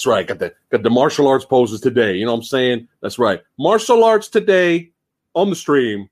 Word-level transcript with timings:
That's 0.00 0.06
right. 0.06 0.26
Got 0.26 0.38
the 0.38 0.54
got 0.70 0.82
the 0.82 0.88
martial 0.88 1.28
arts 1.28 1.44
poses 1.44 1.78
today. 1.78 2.16
You 2.16 2.24
know 2.24 2.32
what 2.32 2.38
I'm 2.38 2.44
saying? 2.44 2.88
That's 3.02 3.18
right. 3.18 3.42
Martial 3.58 4.02
arts 4.02 4.28
today 4.28 4.92
on 5.34 5.50
the 5.50 5.54
stream. 5.54 6.08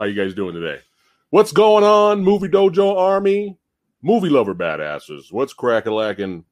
How 0.00 0.06
you 0.06 0.14
guys 0.14 0.32
doing 0.32 0.54
today? 0.54 0.80
What's 1.28 1.52
going 1.52 1.84
on, 1.84 2.24
Movie 2.24 2.48
Dojo 2.48 2.96
Army? 2.96 3.58
Movie 4.00 4.30
lover 4.30 4.54
badasses. 4.54 5.30
What's 5.30 5.52
crack 5.52 5.84
a 5.84 5.92
lacking? 5.92 6.46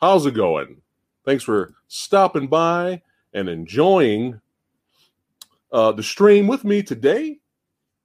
How's 0.00 0.24
it 0.24 0.32
going? 0.32 0.80
Thanks 1.26 1.44
for 1.44 1.74
stopping 1.88 2.46
by 2.46 3.02
and 3.34 3.50
enjoying 3.50 4.40
uh, 5.70 5.92
the 5.92 6.02
stream 6.02 6.46
with 6.46 6.64
me 6.64 6.82
today. 6.82 7.40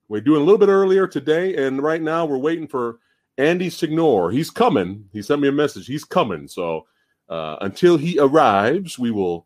We're 0.09 0.19
doing 0.19 0.41
a 0.41 0.43
little 0.43 0.59
bit 0.59 0.67
earlier 0.67 1.07
today, 1.07 1.65
and 1.65 1.81
right 1.81 2.01
now 2.01 2.25
we're 2.25 2.37
waiting 2.37 2.67
for 2.67 2.99
Andy 3.37 3.69
Signore. 3.69 4.33
He's 4.33 4.49
coming. 4.49 5.07
He 5.13 5.21
sent 5.21 5.39
me 5.39 5.47
a 5.47 5.53
message. 5.53 5.87
He's 5.87 6.03
coming. 6.03 6.49
So 6.49 6.87
uh, 7.29 7.57
until 7.61 7.97
he 7.97 8.19
arrives, 8.19 8.97
we 8.97 9.11
will 9.11 9.45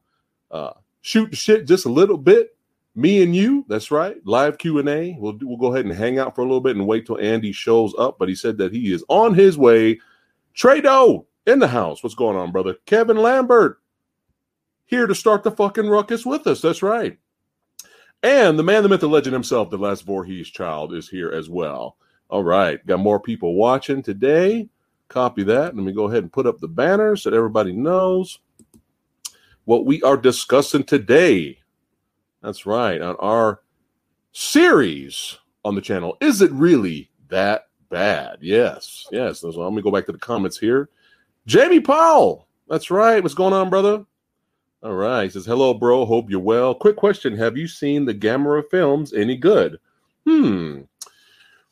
uh, 0.52 0.74
shoot 1.02 1.31
the 1.31 1.36
shit 1.36 1.68
just 1.68 1.86
a 1.86 1.90
little 1.92 2.18
bit. 2.18 2.56
Me 2.94 3.24
and 3.24 3.36
you. 3.36 3.66
That's 3.69 3.90
right. 3.90 4.18
Live 4.25 4.58
Q 4.58 4.80
and 4.80 4.90
A. 4.90 5.16
We'll 5.18 5.38
we'll 5.42 5.58
go 5.58 5.74
ahead 5.74 5.86
and 5.86 5.94
hang 5.94 6.20
out 6.20 6.36
for 6.36 6.41
a 6.41 6.46
little 6.46 6.59
bit 6.59 6.75
and 6.75 6.86
wait 6.86 7.06
till 7.06 7.20
Andy 7.20 7.53
shows 7.53 7.94
up. 7.97 8.20
But 8.20 8.28
he 8.28 8.36
said 8.36 8.58
that 8.58 8.74
he 8.74 8.94
is 8.94 9.03
on 9.08 9.34
his 9.34 9.58
way. 9.58 10.00
Trado 10.56 11.25
in 11.46 11.59
the 11.59 11.68
house. 11.68 12.03
What's 12.03 12.16
going 12.16 12.36
on, 12.36 12.52
brother? 12.52 12.75
Kevin 12.86 13.18
Lambert 13.18 13.80
here 14.86 15.08
to 15.08 15.16
start 15.16 15.44
the 15.44 15.52
fucking 15.52 15.88
ruckus 15.88 16.25
with 16.25 16.46
us. 16.47 16.62
That's 16.62 16.84
right. 16.84 17.18
And 18.24 18.59
the 18.59 18.64
man, 18.64 18.84
the 18.84 18.90
myth, 18.90 19.00
the 19.00 19.08
legend 19.08 19.34
himself, 19.34 19.70
the 19.70 19.78
last 19.78 20.06
Voorhees 20.06 20.50
child, 20.50 20.94
is 20.94 21.09
here 21.09 21.31
as 21.31 21.50
well. 21.50 21.96
All 22.30 22.44
right, 22.44 22.86
got 22.86 23.00
more 23.00 23.20
people 23.20 23.56
watching 23.56 24.03
today. 24.03 24.70
Copy 25.11 25.44
that. 25.44 25.75
Let 25.75 25.83
me 25.83 25.91
go 25.91 26.05
ahead 26.05 26.23
and 26.23 26.31
put 26.31 26.47
up 26.47 26.59
the 26.59 26.69
banner 26.69 27.17
so 27.17 27.29
that 27.29 27.35
everybody 27.35 27.73
knows 27.73 28.39
what 29.66 29.85
we 29.85 30.01
are 30.03 30.16
discussing 30.16 30.85
today. 30.85 31.59
That's 32.41 32.66
right, 32.66 33.01
on 33.01 33.17
our 33.17 33.59
series 34.31 35.38
on 35.66 35.75
the 35.75 35.81
channel. 35.81 36.16
Is 36.22 36.41
it 36.41 36.49
really 36.53 37.11
that 37.27 37.67
bad? 37.89 38.38
Yes, 38.39 39.05
yes. 39.11 39.41
So 39.41 39.49
let 39.49 39.73
me 39.73 39.81
go 39.81 39.91
back 39.91 40.05
to 40.05 40.13
the 40.13 40.17
comments 40.17 40.57
here. 40.57 40.88
Jamie 41.45 41.81
Powell. 41.81 42.47
That's 42.69 42.89
right. 42.89 43.22
What's 43.22 43.35
going 43.35 43.53
on, 43.53 43.69
brother? 43.69 44.05
All 44.81 44.93
right. 44.93 45.25
He 45.25 45.29
says, 45.29 45.45
Hello, 45.45 45.73
bro. 45.73 46.05
Hope 46.05 46.29
you're 46.29 46.39
well. 46.39 46.73
Quick 46.73 46.95
question 46.95 47.35
Have 47.35 47.57
you 47.57 47.67
seen 47.67 48.05
the 48.05 48.16
Gamera 48.16 48.63
films 48.72 49.11
any 49.11 49.35
good? 49.35 49.78
Hmm. 50.25 50.83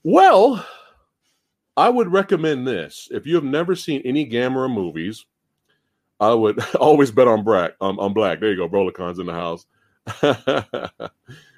Well, 0.04 0.66
I 1.80 1.88
would 1.88 2.12
recommend 2.12 2.68
this. 2.68 3.08
If 3.10 3.26
you 3.26 3.36
have 3.36 3.46
never 3.46 3.74
seen 3.74 4.02
any 4.04 4.30
Gamera 4.30 4.70
movies, 4.70 5.26
I 6.20 6.34
would 6.34 6.60
always 6.76 7.10
bet 7.10 7.30
on 7.30 7.46
black. 7.46 7.72
Um, 7.80 7.98
on 8.00 8.14
black. 8.14 8.42
There 8.42 8.52
you 8.52 8.58
go. 8.58 8.68
Brolicons 8.68 9.18
in 9.18 9.28
the 9.28 9.34
house. 9.34 9.66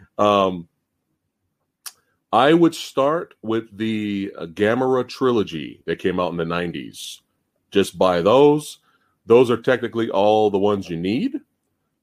um, 0.19 0.67
I 2.31 2.53
would 2.53 2.75
start 2.75 3.33
with 3.41 3.75
the 3.75 4.31
uh, 4.37 4.45
Gamera 4.45 5.09
trilogy 5.09 5.81
that 5.87 5.97
came 5.97 6.19
out 6.19 6.29
in 6.31 6.37
the 6.37 6.43
90s. 6.43 7.21
Just 7.71 7.97
buy 7.97 8.21
those. 8.21 8.77
Those 9.25 9.49
are 9.49 9.57
technically 9.57 10.11
all 10.11 10.51
the 10.51 10.59
ones 10.59 10.87
you 10.87 10.97
need 10.97 11.34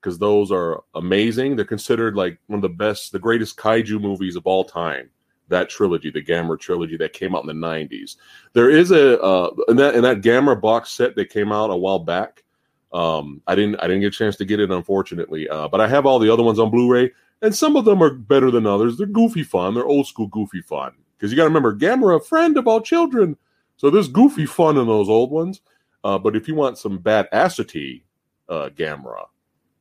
because 0.00 0.18
those 0.18 0.50
are 0.50 0.82
amazing. 0.96 1.54
They're 1.54 1.64
considered 1.64 2.16
like 2.16 2.40
one 2.48 2.58
of 2.58 2.62
the 2.62 2.68
best, 2.68 3.12
the 3.12 3.20
greatest 3.20 3.56
kaiju 3.56 4.00
movies 4.00 4.34
of 4.34 4.44
all 4.44 4.64
time 4.64 5.08
that 5.48 5.68
trilogy, 5.68 6.10
the 6.10 6.22
Gamera 6.22 6.58
trilogy 6.58 6.96
that 6.96 7.12
came 7.12 7.34
out 7.34 7.42
in 7.42 7.60
the 7.60 7.66
'90s. 7.66 8.16
There 8.52 8.70
is 8.70 8.90
a 8.90 9.20
uh, 9.20 9.50
in 9.68 9.76
that 9.76 9.94
in 9.94 10.02
that 10.02 10.20
Gamera 10.20 10.60
box 10.60 10.90
set 10.90 11.14
that 11.16 11.30
came 11.30 11.52
out 11.52 11.70
a 11.70 11.76
while 11.76 11.98
back. 11.98 12.44
Um, 12.92 13.42
I 13.46 13.54
didn't 13.54 13.76
I 13.76 13.86
didn't 13.86 14.00
get 14.00 14.14
a 14.14 14.18
chance 14.18 14.36
to 14.36 14.44
get 14.44 14.60
it 14.60 14.70
unfortunately, 14.70 15.48
uh, 15.48 15.68
but 15.68 15.80
I 15.80 15.88
have 15.88 16.06
all 16.06 16.18
the 16.18 16.32
other 16.32 16.42
ones 16.42 16.58
on 16.58 16.70
Blu-ray, 16.70 17.10
and 17.42 17.54
some 17.54 17.76
of 17.76 17.84
them 17.84 18.02
are 18.02 18.10
better 18.14 18.50
than 18.50 18.66
others. 18.66 18.96
They're 18.96 19.06
goofy 19.06 19.42
fun. 19.42 19.74
They're 19.74 19.84
old 19.84 20.06
school 20.06 20.28
goofy 20.28 20.62
fun 20.62 20.92
because 21.16 21.30
you 21.30 21.36
got 21.36 21.44
to 21.44 21.48
remember 21.48 21.76
Gamera, 21.76 22.16
a 22.16 22.20
friend 22.20 22.56
of 22.56 22.66
all 22.66 22.80
children. 22.80 23.36
So 23.76 23.90
there's 23.90 24.08
goofy 24.08 24.46
fun 24.46 24.76
in 24.76 24.86
those 24.86 25.08
old 25.08 25.30
ones. 25.30 25.60
Uh, 26.04 26.18
but 26.18 26.36
if 26.36 26.48
you 26.48 26.54
want 26.54 26.78
some 26.78 26.98
bad 26.98 27.28
acity 27.32 28.04
uh, 28.48 28.70
Gamera, 28.70 29.26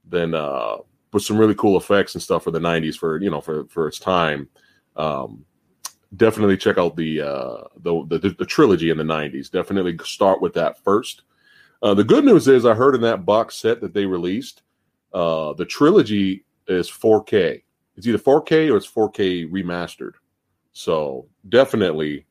then 0.05 0.33
uh, 0.33 0.77
with 1.13 1.23
some 1.23 1.37
really 1.37 1.55
cool 1.55 1.77
effects 1.77 2.13
and 2.15 2.21
stuff 2.21 2.43
for 2.43 2.51
the 2.51 2.59
'90s 2.59 2.95
for 2.95 3.21
you 3.21 3.29
know 3.29 3.41
for 3.41 3.65
for 3.67 3.87
its 3.87 3.99
time. 3.99 4.49
Um, 4.95 5.45
definitely 6.17 6.57
check 6.57 6.77
out 6.77 6.95
the, 6.95 7.21
uh, 7.21 7.63
the, 7.77 8.05
the 8.09 8.35
the 8.37 8.45
trilogy 8.45 8.89
in 8.89 8.97
the 8.97 9.03
'90s. 9.03 9.51
Definitely 9.51 9.97
start 10.03 10.41
with 10.41 10.53
that 10.53 10.83
first. 10.83 11.23
Uh, 11.81 11.93
the 11.93 12.03
good 12.03 12.25
news 12.25 12.47
is, 12.47 12.65
I 12.65 12.73
heard 12.73 12.95
in 12.95 13.01
that 13.01 13.25
box 13.25 13.55
set 13.55 13.81
that 13.81 13.93
they 13.93 14.05
released, 14.05 14.63
uh, 15.13 15.53
the 15.53 15.65
trilogy 15.65 16.43
is 16.67 16.89
4K. 16.89 17.61
It's 17.95 18.07
either 18.07 18.17
4K 18.17 18.71
or 18.71 18.77
it's 18.77 18.91
4K 18.91 19.49
remastered. 19.51 20.13
So 20.73 21.27
definitely 21.49 22.25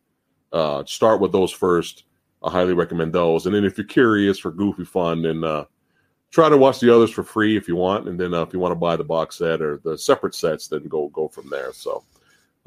uh, 0.52 0.84
start 0.84 1.20
with 1.20 1.30
those 1.30 1.52
first. 1.52 2.04
I 2.42 2.50
highly 2.50 2.74
recommend 2.74 3.12
those. 3.12 3.46
And 3.46 3.54
then 3.54 3.64
if 3.64 3.78
you're 3.78 3.86
curious 3.86 4.38
for 4.38 4.50
goofy 4.50 4.84
fun, 4.84 5.22
then 5.22 5.44
uh, 5.44 5.66
try 6.32 6.48
to 6.48 6.56
watch 6.56 6.80
the 6.80 6.92
others 6.92 7.10
for 7.10 7.22
free 7.22 7.56
if 7.56 7.68
you 7.68 7.76
want. 7.76 8.08
And 8.08 8.18
then 8.18 8.34
uh, 8.34 8.42
if 8.42 8.52
you 8.52 8.58
want 8.58 8.72
to 8.72 8.76
buy 8.76 8.96
the 8.96 9.04
box 9.04 9.38
set 9.38 9.62
or 9.62 9.80
the 9.84 9.96
separate 9.96 10.34
sets, 10.34 10.66
then 10.66 10.88
go 10.88 11.08
go 11.10 11.28
from 11.28 11.48
there. 11.50 11.72
So 11.72 12.02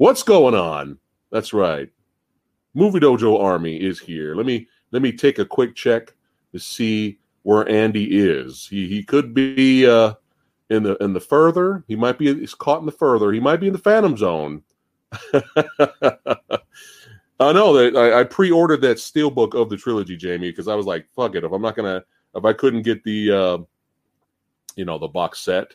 What's 0.00 0.22
going 0.22 0.54
on? 0.54 0.96
That's 1.30 1.52
right. 1.52 1.88
Movie 2.74 3.00
Dojo 3.00 3.42
Army 3.42 3.76
is 3.76 3.98
here. 3.98 4.34
Let 4.34 4.46
me 4.46 4.66
let 4.92 5.02
me 5.02 5.12
take 5.12 5.38
a 5.38 5.44
quick 5.44 5.74
check 5.74 6.14
to 6.52 6.58
see 6.58 7.18
where 7.42 7.68
Andy 7.68 8.04
is. 8.20 8.66
He 8.66 8.88
he 8.88 9.02
could 9.02 9.34
be 9.34 9.86
uh, 9.86 10.14
in 10.68 10.82
the 10.82 10.96
in 10.96 11.12
the 11.12 11.20
further. 11.20 11.84
He 11.88 11.96
might 11.96 12.18
be 12.18 12.32
he's 12.34 12.54
caught 12.54 12.80
in 12.80 12.86
the 12.86 12.92
further. 12.92 13.32
He 13.32 13.40
might 13.40 13.60
be 13.60 13.66
in 13.66 13.72
the 13.72 13.78
Phantom 13.78 14.16
Zone. 14.16 14.62
I 17.40 17.52
know 17.52 17.72
that 17.72 17.96
I, 17.96 18.20
I, 18.20 18.24
pre-ordered 18.24 18.82
that 18.82 18.98
steelbook 18.98 19.60
of 19.60 19.70
the 19.70 19.76
trilogy, 19.76 20.16
Jamie, 20.16 20.50
because 20.50 20.68
I 20.68 20.74
was 20.74 20.86
like, 20.86 21.06
"Fuck 21.16 21.34
it." 21.34 21.42
If 21.42 21.50
I'm 21.50 21.62
not 21.62 21.74
gonna, 21.74 22.04
if 22.34 22.44
I 22.44 22.52
couldn't 22.52 22.82
get 22.82 23.02
the, 23.02 23.32
uh, 23.32 23.58
you 24.76 24.84
know, 24.84 24.98
the 24.98 25.08
box 25.08 25.40
set, 25.40 25.74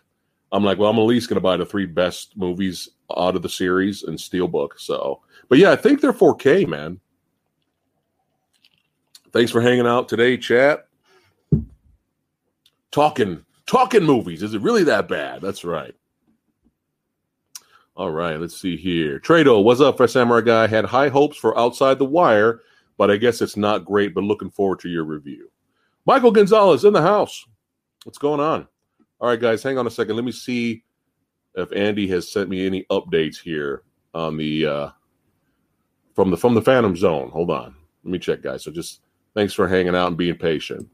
I'm 0.51 0.63
like, 0.63 0.77
well, 0.77 0.89
I'm 0.89 0.97
at 0.97 1.01
least 1.01 1.29
to 1.29 1.39
buy 1.41 1.57
the 1.57 1.65
three 1.65 1.85
best 1.85 2.37
movies 2.37 2.87
out 3.17 3.35
of 3.35 3.41
the 3.41 3.49
series 3.49 4.03
in 4.03 4.15
Steelbook. 4.15 4.69
So, 4.77 5.21
but 5.49 5.57
yeah, 5.57 5.71
I 5.71 5.75
think 5.75 6.01
they're 6.01 6.13
4K, 6.13 6.67
man. 6.67 6.99
Thanks 9.31 9.51
for 9.51 9.61
hanging 9.61 9.87
out 9.87 10.07
today, 10.07 10.37
chat. 10.37 10.87
Talking, 12.91 13.43
talking 13.65 14.03
movies. 14.03 14.41
Is 14.41 14.53
it 14.53 14.61
really 14.61 14.83
that 14.83 15.09
bad? 15.09 15.41
That's 15.41 15.65
right. 15.65 15.93
All 17.97 18.11
right, 18.11 18.39
let's 18.39 18.59
see 18.59 18.75
here. 18.75 19.19
Trado, 19.19 19.63
what's 19.63 19.81
up, 19.81 19.97
Fresh 19.97 20.13
Samurai 20.13 20.41
Guy? 20.41 20.67
Had 20.67 20.85
high 20.85 21.09
hopes 21.09 21.37
for 21.37 21.57
Outside 21.57 21.97
the 21.97 22.05
Wire, 22.05 22.61
but 22.97 23.09
I 23.09 23.17
guess 23.17 23.41
it's 23.41 23.55
not 23.55 23.85
great, 23.85 24.13
but 24.13 24.23
looking 24.23 24.49
forward 24.49 24.79
to 24.81 24.89
your 24.89 25.05
review. 25.05 25.49
Michael 26.05 26.31
Gonzalez 26.31 26.83
in 26.83 26.93
the 26.93 27.01
house. 27.01 27.45
What's 28.03 28.17
going 28.17 28.39
on? 28.39 28.67
All 29.19 29.29
right, 29.29 29.39
guys, 29.39 29.63
hang 29.63 29.77
on 29.77 29.87
a 29.87 29.91
second. 29.91 30.15
Let 30.15 30.25
me 30.25 30.31
see 30.31 30.83
if 31.55 31.71
Andy 31.71 32.07
has 32.09 32.31
sent 32.31 32.49
me 32.49 32.65
any 32.65 32.85
updates 32.91 33.37
here 33.41 33.83
on 34.13 34.37
the 34.37 34.65
uh 34.65 34.89
from 36.15 36.31
the 36.31 36.37
from 36.37 36.55
the 36.55 36.61
Phantom 36.61 36.95
Zone. 36.95 37.29
Hold 37.29 37.51
on. 37.51 37.75
Let 38.03 38.11
me 38.11 38.19
check, 38.19 38.41
guys. 38.41 38.63
So 38.63 38.71
just 38.71 39.01
thanks 39.35 39.53
for 39.53 39.67
hanging 39.67 39.95
out 39.95 40.07
and 40.07 40.17
being 40.17 40.37
patient. 40.37 40.87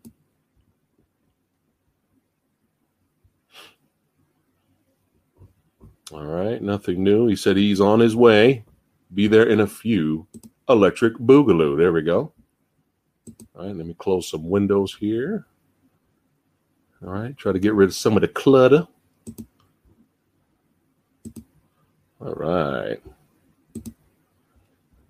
All 6.12 6.26
right, 6.26 6.62
nothing 6.62 7.04
new. 7.04 7.28
He 7.28 7.38
said 7.38 7.56
he's 7.56 7.80
on 7.80 8.02
his 8.02 8.18
way. 8.18 8.66
Be 9.14 9.28
there 9.28 9.48
in 9.48 9.62
a 9.62 9.68
few. 9.68 10.28
Electric 10.68 11.16
Boogaloo. 11.16 11.78
There 11.78 11.94
we 11.94 12.02
go. 12.02 12.34
All 13.56 13.66
right, 13.66 13.76
let 13.76 13.86
me 13.86 13.94
close 13.94 14.30
some 14.30 14.50
windows 14.50 14.96
here. 15.00 15.46
All 17.02 17.12
right, 17.12 17.36
try 17.38 17.54
to 17.54 17.60
get 17.60 17.74
rid 17.74 17.90
of 17.90 17.96
some 17.96 18.16
of 18.18 18.22
the 18.22 18.28
clutter. 18.28 18.88
All 22.20 22.34
right. 22.34 23.02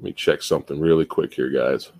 Let 0.01 0.05
me 0.05 0.13
check 0.13 0.41
something 0.41 0.79
really 0.79 1.05
quick 1.05 1.31
here, 1.31 1.51
guys. 1.51 1.91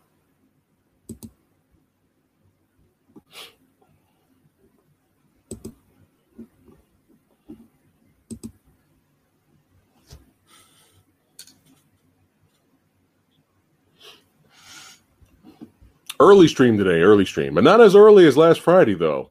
Early 16.20 16.48
stream 16.48 16.80
today, 16.80 17.02
early 17.02 17.26
stream, 17.26 17.54
but 17.54 17.64
not 17.64 17.80
as 17.80 17.96
early 17.96 18.26
as 18.26 18.36
last 18.36 18.62
Friday, 18.62 18.96
though. 18.96 19.30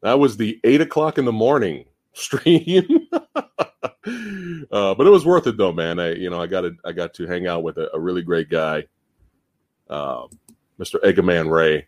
That 0.00 0.18
was 0.18 0.38
the 0.38 0.58
eight 0.64 0.80
o'clock 0.80 1.18
in 1.18 1.26
the 1.26 1.32
morning 1.32 1.84
stream. 2.14 3.06
Uh, 4.70 4.94
but 4.94 5.06
it 5.06 5.10
was 5.10 5.24
worth 5.24 5.46
it 5.46 5.56
though, 5.56 5.72
man. 5.72 5.98
I 5.98 6.14
you 6.14 6.30
know 6.30 6.40
I 6.40 6.46
got 6.46 6.62
to 6.62 6.76
I 6.84 6.92
got 6.92 7.14
to 7.14 7.26
hang 7.26 7.46
out 7.46 7.62
with 7.62 7.78
a, 7.78 7.88
a 7.94 8.00
really 8.00 8.22
great 8.22 8.50
guy. 8.50 8.84
Uh, 9.88 10.26
Mr. 10.78 11.02
Eggman 11.02 11.50
Ray, 11.50 11.86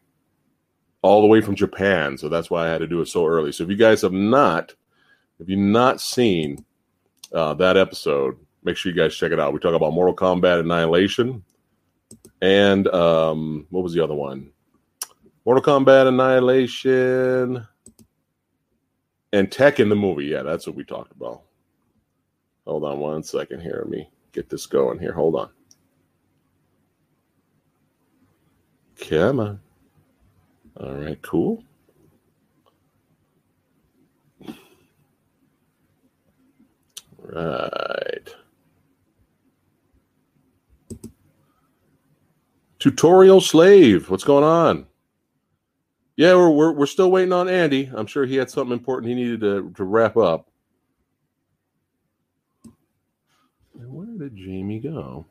all 1.03 1.21
the 1.21 1.27
way 1.27 1.41
from 1.41 1.55
Japan. 1.55 2.17
So 2.17 2.29
that's 2.29 2.51
why 2.51 2.67
I 2.67 2.71
had 2.71 2.79
to 2.79 2.87
do 2.87 3.01
it 3.01 3.07
so 3.07 3.27
early. 3.27 3.53
So 3.53 3.65
if 3.65 3.71
you 3.71 3.77
guys 3.77 4.03
have 4.03 4.13
not, 4.13 4.75
if 5.39 5.49
you've 5.49 5.59
not 5.59 6.01
seen 6.01 6.65
uh, 7.33 7.55
that 7.55 7.77
episode, 7.77 8.37
make 8.65 8.77
sure 8.77 8.91
you 8.91 8.99
guys 8.99 9.15
check 9.15 9.33
it 9.33 9.39
out. 9.39 9.53
We 9.53 9.61
talk 9.61 9.75
about 9.75 9.93
Mortal 9.93 10.17
Kombat 10.17 10.61
Annihilation 10.61 11.45
and 12.41 12.89
um, 12.89 13.67
what 13.71 13.83
was 13.83 13.93
the 13.93 14.03
other 14.03 14.15
one? 14.15 14.51
Mortal 15.45 15.63
Kombat 15.63 16.07
Annihilation 16.09 17.67
and 19.33 19.51
Tekken 19.51 19.89
the 19.89 19.97
movie. 19.97 20.27
Yeah, 20.27 20.43
that's 20.43 20.67
what 20.67 20.77
we 20.77 20.85
talked 20.85 21.13
about. 21.13 21.43
Hold 22.67 22.85
on 22.85 22.99
one 22.99 23.23
second 23.23 23.61
here. 23.61 23.81
Let 23.83 23.91
me 23.91 24.09
get 24.33 24.49
this 24.49 24.67
going 24.67 24.99
here. 24.99 25.13
Hold 25.13 25.37
on. 25.37 25.51
Come 29.09 29.41
on. 29.41 29.61
All 30.79 30.95
right, 30.95 31.21
cool. 31.23 31.65
Right. 37.23 38.35
Tutorial 42.79 43.41
slave. 43.41 44.09
What's 44.11 44.25
going 44.25 44.45
on? 44.45 44.87
Yeah, 46.17 46.35
we're, 46.35 46.51
we're 46.51 46.73
we're 46.73 46.87
still 46.87 47.11
waiting 47.11 47.33
on 47.33 47.49
Andy. 47.49 47.91
I'm 47.95 48.07
sure 48.07 48.27
he 48.27 48.37
had 48.37 48.51
something 48.51 48.73
important 48.73 49.09
he 49.09 49.15
needed 49.15 49.41
to 49.41 49.73
to 49.77 49.85
wrap 49.85 50.17
up. 50.17 50.51
And 52.65 53.70
where 53.87 54.19
did 54.19 54.37
Jamie 54.37 54.81
go? 54.81 55.27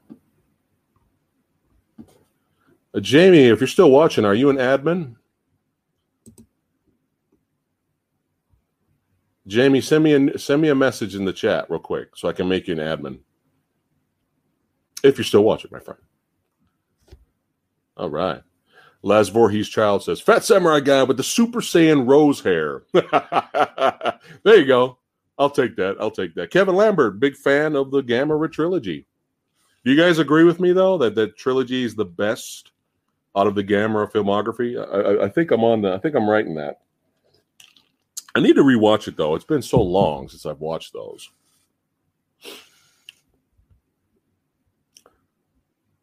Uh, 2.93 2.99
Jamie, 2.99 3.45
if 3.45 3.59
you're 3.59 3.67
still 3.67 3.91
watching, 3.91 4.25
are 4.25 4.33
you 4.33 4.49
an 4.49 4.57
admin? 4.57 5.15
Jamie, 9.47 9.81
send 9.81 10.03
me 10.03 10.13
a 10.13 10.37
send 10.37 10.61
me 10.61 10.69
a 10.69 10.75
message 10.75 11.15
in 11.15 11.25
the 11.25 11.33
chat 11.33 11.69
real 11.69 11.79
quick 11.79 12.15
so 12.15 12.29
I 12.29 12.33
can 12.33 12.47
make 12.47 12.67
you 12.67 12.79
an 12.79 12.79
admin. 12.79 13.19
If 15.03 15.17
you're 15.17 15.25
still 15.25 15.43
watching, 15.43 15.71
my 15.71 15.79
friend. 15.79 15.99
All 17.97 18.09
right. 18.09 18.41
Laz 19.01 19.29
Voorhees 19.29 19.69
Child 19.69 20.03
says, 20.03 20.19
Phat 20.19 20.43
Samurai 20.43 20.81
guy 20.81 21.03
with 21.03 21.17
the 21.17 21.23
Super 21.23 21.61
Saiyan 21.61 22.07
rose 22.07 22.41
hair. 22.41 22.83
there 22.93 24.57
you 24.57 24.65
go. 24.65 24.97
I'll 25.39 25.49
take 25.49 25.77
that. 25.77 25.95
I'll 26.01 26.11
take 26.11 26.35
that. 26.35 26.51
Kevin 26.51 26.75
Lambert, 26.75 27.19
big 27.19 27.35
fan 27.35 27.77
of 27.77 27.91
the 27.91 28.03
Gamera 28.03 28.51
trilogy. 28.51 29.07
Do 29.85 29.91
you 29.91 29.97
guys 29.97 30.19
agree 30.19 30.43
with 30.43 30.59
me 30.59 30.73
though 30.73 30.97
that 30.97 31.15
that 31.15 31.37
trilogy 31.37 31.85
is 31.85 31.95
the 31.95 32.05
best 32.05 32.71
out 33.35 33.47
of 33.47 33.55
the 33.55 33.63
Gamera 33.63 34.11
filmography? 34.11 34.77
I, 34.77 34.83
I, 34.83 35.25
I 35.25 35.29
think 35.29 35.51
I'm 35.51 35.63
on 35.63 35.81
the. 35.81 35.93
I 35.93 35.97
think 35.97 36.15
I'm 36.15 36.29
right 36.29 36.45
in 36.45 36.55
that. 36.55 36.81
I 38.35 38.41
need 38.41 38.57
to 38.57 38.63
rewatch 38.63 39.07
it 39.07 39.15
though. 39.15 39.33
It's 39.33 39.45
been 39.45 39.61
so 39.61 39.81
long 39.81 40.27
since 40.27 40.45
I've 40.45 40.59
watched 40.59 40.91
those. 40.91 41.29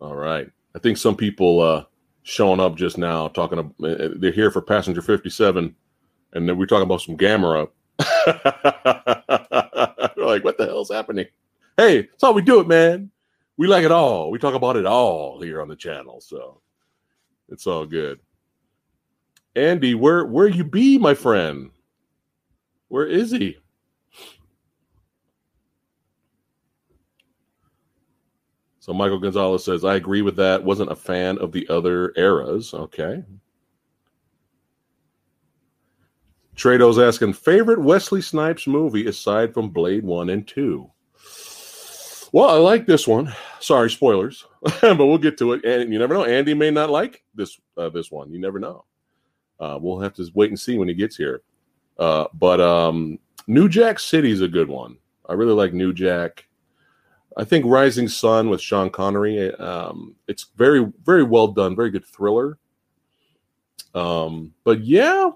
All 0.01 0.17
right. 0.17 0.51
I 0.75 0.79
think 0.79 0.97
some 0.97 1.17
people 1.17 1.61
uh, 1.61 1.85
showing 2.23 2.61
up 2.61 2.77
just 2.77 2.97
now 2.97 3.29
talking. 3.29 3.59
Uh, 3.59 3.87
uh, 3.87 4.09
they're 4.17 4.31
here 4.33 4.51
for 4.51 4.63
passenger 4.63 5.03
fifty 5.03 5.29
seven, 5.29 5.77
and 6.33 6.49
then 6.49 6.57
we're 6.57 6.67
talking 6.67 6.85
about 6.85 7.03
some 7.03 7.17
Gamma 7.17 7.47
Gamera. 7.47 7.69
like, 10.17 10.45
what 10.45 10.59
the 10.59 10.67
hell's 10.67 10.91
happening? 10.91 11.27
Hey, 11.77 12.03
that's 12.03 12.23
how 12.23 12.33
we 12.33 12.43
do 12.43 12.61
it, 12.61 12.69
man. 12.69 13.11
We 13.57 13.67
like 13.67 13.85
it 13.85 13.93
all. 13.93 14.31
We 14.31 14.39
talk 14.39 14.55
about 14.55 14.77
it 14.77 14.87
all 14.87 15.41
here 15.41 15.63
on 15.63 15.69
the 15.69 15.77
channel, 15.77 16.21
so 16.21 16.61
it's 17.49 17.67
all 17.67 17.87
good. 17.87 18.21
Andy, 19.55 19.95
where 19.95 20.27
where 20.27 20.49
you 20.49 20.65
be, 20.65 20.99
my 20.99 21.15
friend? 21.15 21.71
Where 22.89 23.07
is 23.07 23.31
he? 23.31 23.57
So 28.79 28.93
Michael 28.93 29.19
Gonzalez 29.19 29.65
says, 29.65 29.85
I 29.85 29.97
agree 29.97 30.23
with 30.23 30.37
that. 30.37 30.63
Wasn't 30.63 30.93
a 30.93 30.95
fan 30.95 31.39
of 31.39 31.51
the 31.51 31.67
other 31.69 32.13
eras. 32.17 32.73
Okay. 32.73 33.25
Trado's 36.57 36.99
asking, 36.99 37.35
favorite 37.35 37.81
Wesley 37.81 38.23
Snipes 38.23 38.67
movie 38.67 39.07
aside 39.07 39.53
from 39.53 39.69
Blade 39.71 40.05
1 40.05 40.31
and 40.31 40.47
2? 40.49 40.91
Well, 42.33 42.49
I 42.49 42.57
like 42.57 42.87
this 42.87 43.07
one. 43.07 43.33
Sorry, 43.61 43.91
spoilers, 43.91 44.45
but 44.81 44.99
we'll 44.99 45.19
get 45.19 45.39
to 45.39 45.53
it. 45.53 45.65
And 45.65 45.93
you 45.93 45.99
never 45.99 46.15
know. 46.15 46.25
Andy 46.25 46.55
may 46.55 46.71
not 46.71 46.91
like 46.91 47.23
this 47.35 47.59
uh, 47.77 47.89
this 47.89 48.11
one. 48.11 48.33
You 48.33 48.39
never 48.39 48.59
know. 48.59 48.85
Uh, 49.59 49.79
we'll 49.81 50.01
have 50.01 50.13
to 50.15 50.29
wait 50.35 50.51
and 50.51 50.59
see 50.59 50.77
when 50.77 50.89
he 50.89 50.95
gets 50.95 51.17
here. 51.17 51.43
Uh, 51.99 52.27
but 52.35 52.61
um, 52.61 53.19
New 53.47 53.69
Jack 53.69 53.99
City 53.99 54.31
is 54.31 54.43
a 54.43 54.49
good 54.49 54.69
one. 54.69 54.99
I 55.29 55.35
really 55.35 55.55
like 55.55 55.73
New 55.73 55.93
Jack. 55.93 56.47
I 57.37 57.45
think 57.45 57.65
Rising 57.65 58.09
Sun 58.09 58.49
with 58.51 58.61
Sean 58.61 58.91
Connery. 58.91 59.55
Um, 59.55 60.15
it's 60.27 60.47
very, 60.57 60.91
very 61.05 61.23
well 61.23 61.49
done. 61.49 61.77
Very 61.77 61.91
good 61.91 62.05
thriller. 62.05 62.59
Um, 63.95 64.53
but 64.65 64.83
yeah, 64.83 65.31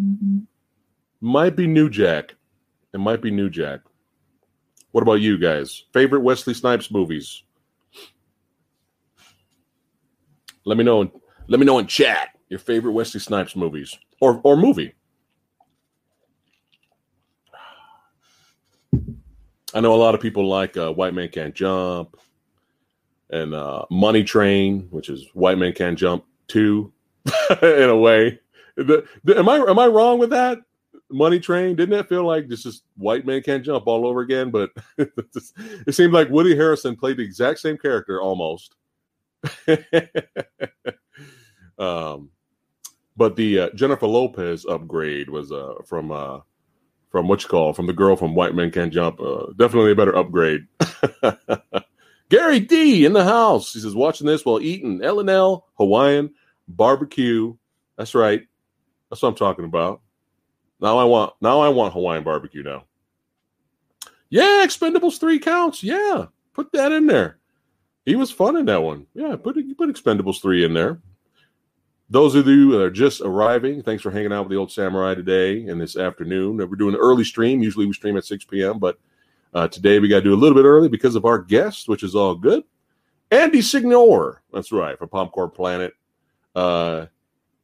mm-hmm. 0.00 0.38
might 1.20 1.56
be 1.56 1.66
New 1.66 1.90
Jack. 1.90 2.34
It 2.92 2.98
might 2.98 3.22
be 3.22 3.30
New 3.30 3.50
Jack. 3.50 3.80
What 4.92 5.02
about 5.02 5.20
you 5.20 5.36
guys? 5.38 5.84
Favorite 5.92 6.20
Wesley 6.20 6.54
Snipes 6.54 6.90
movies? 6.90 7.42
Let 10.64 10.78
me 10.78 10.84
know. 10.84 11.10
Let 11.48 11.60
me 11.60 11.66
know 11.66 11.78
in 11.78 11.86
chat 11.86 12.30
your 12.48 12.58
favorite 12.58 12.92
Wesley 12.92 13.20
Snipes 13.20 13.56
movies 13.56 13.96
or 14.20 14.40
or 14.42 14.56
movie. 14.56 14.94
I 19.74 19.80
know 19.80 19.94
a 19.94 19.96
lot 19.96 20.14
of 20.14 20.20
people 20.20 20.48
like 20.48 20.76
uh, 20.76 20.92
White 20.92 21.12
Man 21.12 21.28
Can't 21.28 21.54
Jump 21.54 22.16
and 23.30 23.54
uh, 23.54 23.84
Money 23.90 24.24
Train, 24.24 24.88
which 24.90 25.10
is 25.10 25.28
White 25.34 25.58
Man 25.58 25.72
Can't 25.72 25.98
Jump 25.98 26.24
2 26.48 26.92
in 27.62 27.90
a 27.90 27.96
way. 27.96 28.40
The, 28.76 29.06
the, 29.24 29.38
am 29.38 29.48
I 29.48 29.56
am 29.56 29.78
I 29.78 29.86
wrong 29.86 30.18
with 30.18 30.30
that? 30.30 30.58
Money 31.10 31.38
Train 31.38 31.76
didn't 31.76 31.96
that 31.96 32.08
feel 32.08 32.24
like 32.24 32.48
this 32.48 32.66
is 32.66 32.82
White 32.96 33.24
Man 33.26 33.42
Can't 33.42 33.64
Jump 33.64 33.86
all 33.86 34.06
over 34.06 34.20
again? 34.20 34.50
But 34.50 34.70
it 34.98 35.94
seemed 35.94 36.12
like 36.12 36.30
Woody 36.30 36.56
Harrison 36.56 36.96
played 36.96 37.16
the 37.16 37.22
exact 37.22 37.60
same 37.60 37.78
character 37.78 38.20
almost. 38.20 38.74
um, 41.78 42.30
but 43.16 43.36
the 43.36 43.60
uh, 43.60 43.70
Jennifer 43.74 44.06
Lopez 44.06 44.66
upgrade 44.66 45.30
was 45.30 45.52
uh, 45.52 45.74
from 45.84 46.10
uh, 46.10 46.40
from 47.10 47.28
what 47.28 47.42
you 47.42 47.48
call 47.48 47.72
from 47.72 47.86
the 47.86 47.92
girl 47.92 48.16
from 48.16 48.34
White 48.34 48.54
Men 48.54 48.70
Can't 48.70 48.92
Jump. 48.92 49.20
Uh, 49.20 49.46
definitely 49.56 49.92
a 49.92 49.96
better 49.96 50.16
upgrade. 50.16 50.66
Gary 52.28 52.60
D 52.60 53.04
in 53.04 53.12
the 53.12 53.24
house. 53.24 53.72
He 53.72 53.80
says 53.80 53.94
watching 53.94 54.26
this 54.26 54.44
while 54.44 54.60
eating 54.60 55.02
L 55.02 55.20
and 55.20 55.30
L 55.30 55.66
Hawaiian 55.78 56.34
barbecue. 56.68 57.54
That's 57.96 58.14
right. 58.14 58.42
That's 59.08 59.22
what 59.22 59.28
I'm 59.28 59.34
talking 59.34 59.64
about. 59.64 60.00
Now 60.80 60.98
I 60.98 61.04
want 61.04 61.34
now 61.40 61.60
I 61.60 61.68
want 61.68 61.92
Hawaiian 61.92 62.24
barbecue 62.24 62.62
now. 62.62 62.84
Yeah, 64.28 64.64
Expendables 64.66 65.18
three 65.18 65.38
counts. 65.38 65.82
Yeah, 65.82 66.26
put 66.52 66.72
that 66.72 66.92
in 66.92 67.06
there. 67.06 67.38
He 68.04 68.16
was 68.16 68.30
fun 68.30 68.56
in 68.56 68.66
that 68.66 68.82
one. 68.82 69.06
Yeah, 69.14 69.36
put 69.36 69.56
put 69.76 69.88
Expendables 69.88 70.40
three 70.40 70.64
in 70.64 70.74
there. 70.74 71.00
Those 72.08 72.36
of 72.36 72.46
you 72.46 72.70
that 72.72 72.82
are 72.82 72.90
just 72.90 73.20
arriving, 73.20 73.82
thanks 73.82 74.02
for 74.02 74.12
hanging 74.12 74.32
out 74.32 74.42
with 74.42 74.50
the 74.50 74.56
old 74.56 74.70
samurai 74.70 75.14
today 75.14 75.66
and 75.66 75.80
this 75.80 75.96
afternoon. 75.96 76.58
We're 76.58 76.76
doing 76.76 76.94
an 76.94 77.00
early 77.00 77.24
stream. 77.24 77.62
Usually 77.62 77.84
we 77.84 77.92
stream 77.94 78.16
at 78.16 78.24
6 78.24 78.44
p.m., 78.44 78.78
but 78.78 78.96
uh, 79.52 79.66
today 79.66 79.98
we 79.98 80.06
got 80.06 80.18
to 80.18 80.22
do 80.22 80.34
a 80.34 80.36
little 80.36 80.54
bit 80.54 80.68
early 80.68 80.88
because 80.88 81.16
of 81.16 81.24
our 81.24 81.38
guest, 81.38 81.88
which 81.88 82.04
is 82.04 82.14
all 82.14 82.36
good. 82.36 82.62
Andy 83.32 83.60
Signore, 83.60 84.36
that's 84.52 84.70
right, 84.70 84.96
from 84.96 85.08
Popcorned 85.08 85.54
Planet. 85.54 85.94
Uh, 86.54 87.06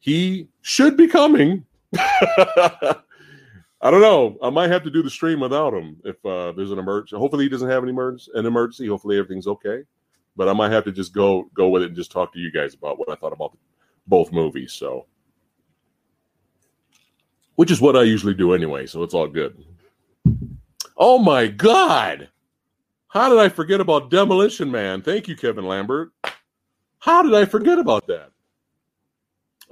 he 0.01 0.49
should 0.63 0.97
be 0.97 1.07
coming. 1.07 1.65
I 3.83 3.91
don't 3.91 4.01
know. 4.01 4.39
I 4.43 4.51
might 4.51 4.71
have 4.71 4.85
to 4.85 4.91
do 4.91 5.03
the 5.03 5.11
stream 5.11 5.41
without 5.41 5.75
him 5.75 5.97
if 6.05 6.25
uh, 6.25 6.53
there's 6.53 6.71
an 6.71 6.79
emergency. 6.79 7.17
Hopefully, 7.17 7.45
he 7.45 7.49
doesn't 7.49 7.69
have 7.69 7.83
an 7.83 7.89
emergency. 7.89 8.31
An 8.35 8.47
emergency. 8.47 8.87
Hopefully, 8.87 9.19
everything's 9.19 9.49
okay. 9.49 9.83
But 10.37 10.49
I 10.49 10.53
might 10.53 10.73
have 10.73 10.85
to 10.85 10.93
just 10.93 11.13
go 11.13 11.51
go 11.53 11.69
with 11.69 11.83
it 11.83 11.87
and 11.87 11.97
just 11.97 12.13
talk 12.13 12.33
to 12.33 12.39
you 12.39 12.51
guys 12.51 12.75
about 12.75 12.99
what 12.99 13.11
I 13.11 13.17
thought 13.17 13.33
about 13.33 13.57
both 14.07 14.33
movies. 14.33 14.73
So, 14.73 15.07
which 17.57 17.71
is 17.71 17.81
what 17.81 17.97
I 17.97 18.05
usually 18.05 18.35
do 18.35 18.55
anyway. 18.55 18.87
So 18.87 19.03
it's 19.03 19.15
all 19.15 19.29
good. 19.29 19.63
Oh 20.97 21.19
my 21.19 21.49
God. 21.49 22.29
How 23.09 23.29
did 23.29 23.39
I 23.39 23.51
forget 23.51 23.81
about 23.81 24.11
Demolition 24.11 24.71
Man? 24.71 25.03
Thank 25.03 25.29
you, 25.29 25.37
Kevin 25.37 25.67
Lambert. 25.67 26.13
How 26.99 27.23
did 27.23 27.35
I 27.35 27.45
forget 27.45 27.79
about 27.79 28.07
that? 28.07 28.32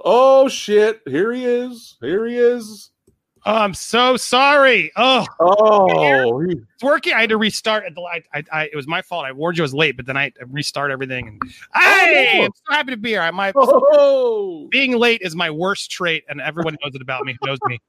Oh 0.03 0.47
shit. 0.47 1.01
Here 1.05 1.31
he 1.31 1.45
is. 1.45 1.97
Here 2.01 2.25
he 2.25 2.37
is. 2.37 2.91
Oh, 3.43 3.55
I'm 3.55 3.73
so 3.73 4.17
sorry. 4.17 4.91
Oh, 4.95 5.25
Oh, 5.39 6.41
it's 6.47 6.83
working. 6.83 7.13
I 7.13 7.21
had 7.21 7.29
to 7.31 7.37
restart. 7.37 7.85
At 7.85 7.95
the, 7.95 8.01
I, 8.01 8.21
I, 8.37 8.43
I, 8.51 8.63
it 8.65 8.75
was 8.75 8.87
my 8.87 9.01
fault. 9.01 9.25
I 9.25 9.31
warned 9.31 9.57
you 9.57 9.63
I 9.63 9.65
was 9.65 9.73
late, 9.73 9.97
but 9.97 10.05
then 10.05 10.15
I 10.15 10.31
restart 10.45 10.91
everything. 10.91 11.27
And 11.27 11.41
hey, 11.73 12.33
no. 12.37 12.43
I'm 12.45 12.51
so 12.53 12.73
happy 12.75 12.91
to 12.91 12.97
be 12.97 13.09
here. 13.09 13.21
I 13.21 13.31
my 13.31 13.51
oh, 13.55 14.67
being 14.69 14.95
late 14.95 15.21
is 15.23 15.35
my 15.35 15.49
worst 15.49 15.89
trait, 15.89 16.23
and 16.29 16.39
everyone 16.39 16.77
knows 16.83 16.93
it 16.93 17.01
about 17.01 17.25
me. 17.25 17.35
Knows 17.43 17.57
me? 17.65 17.79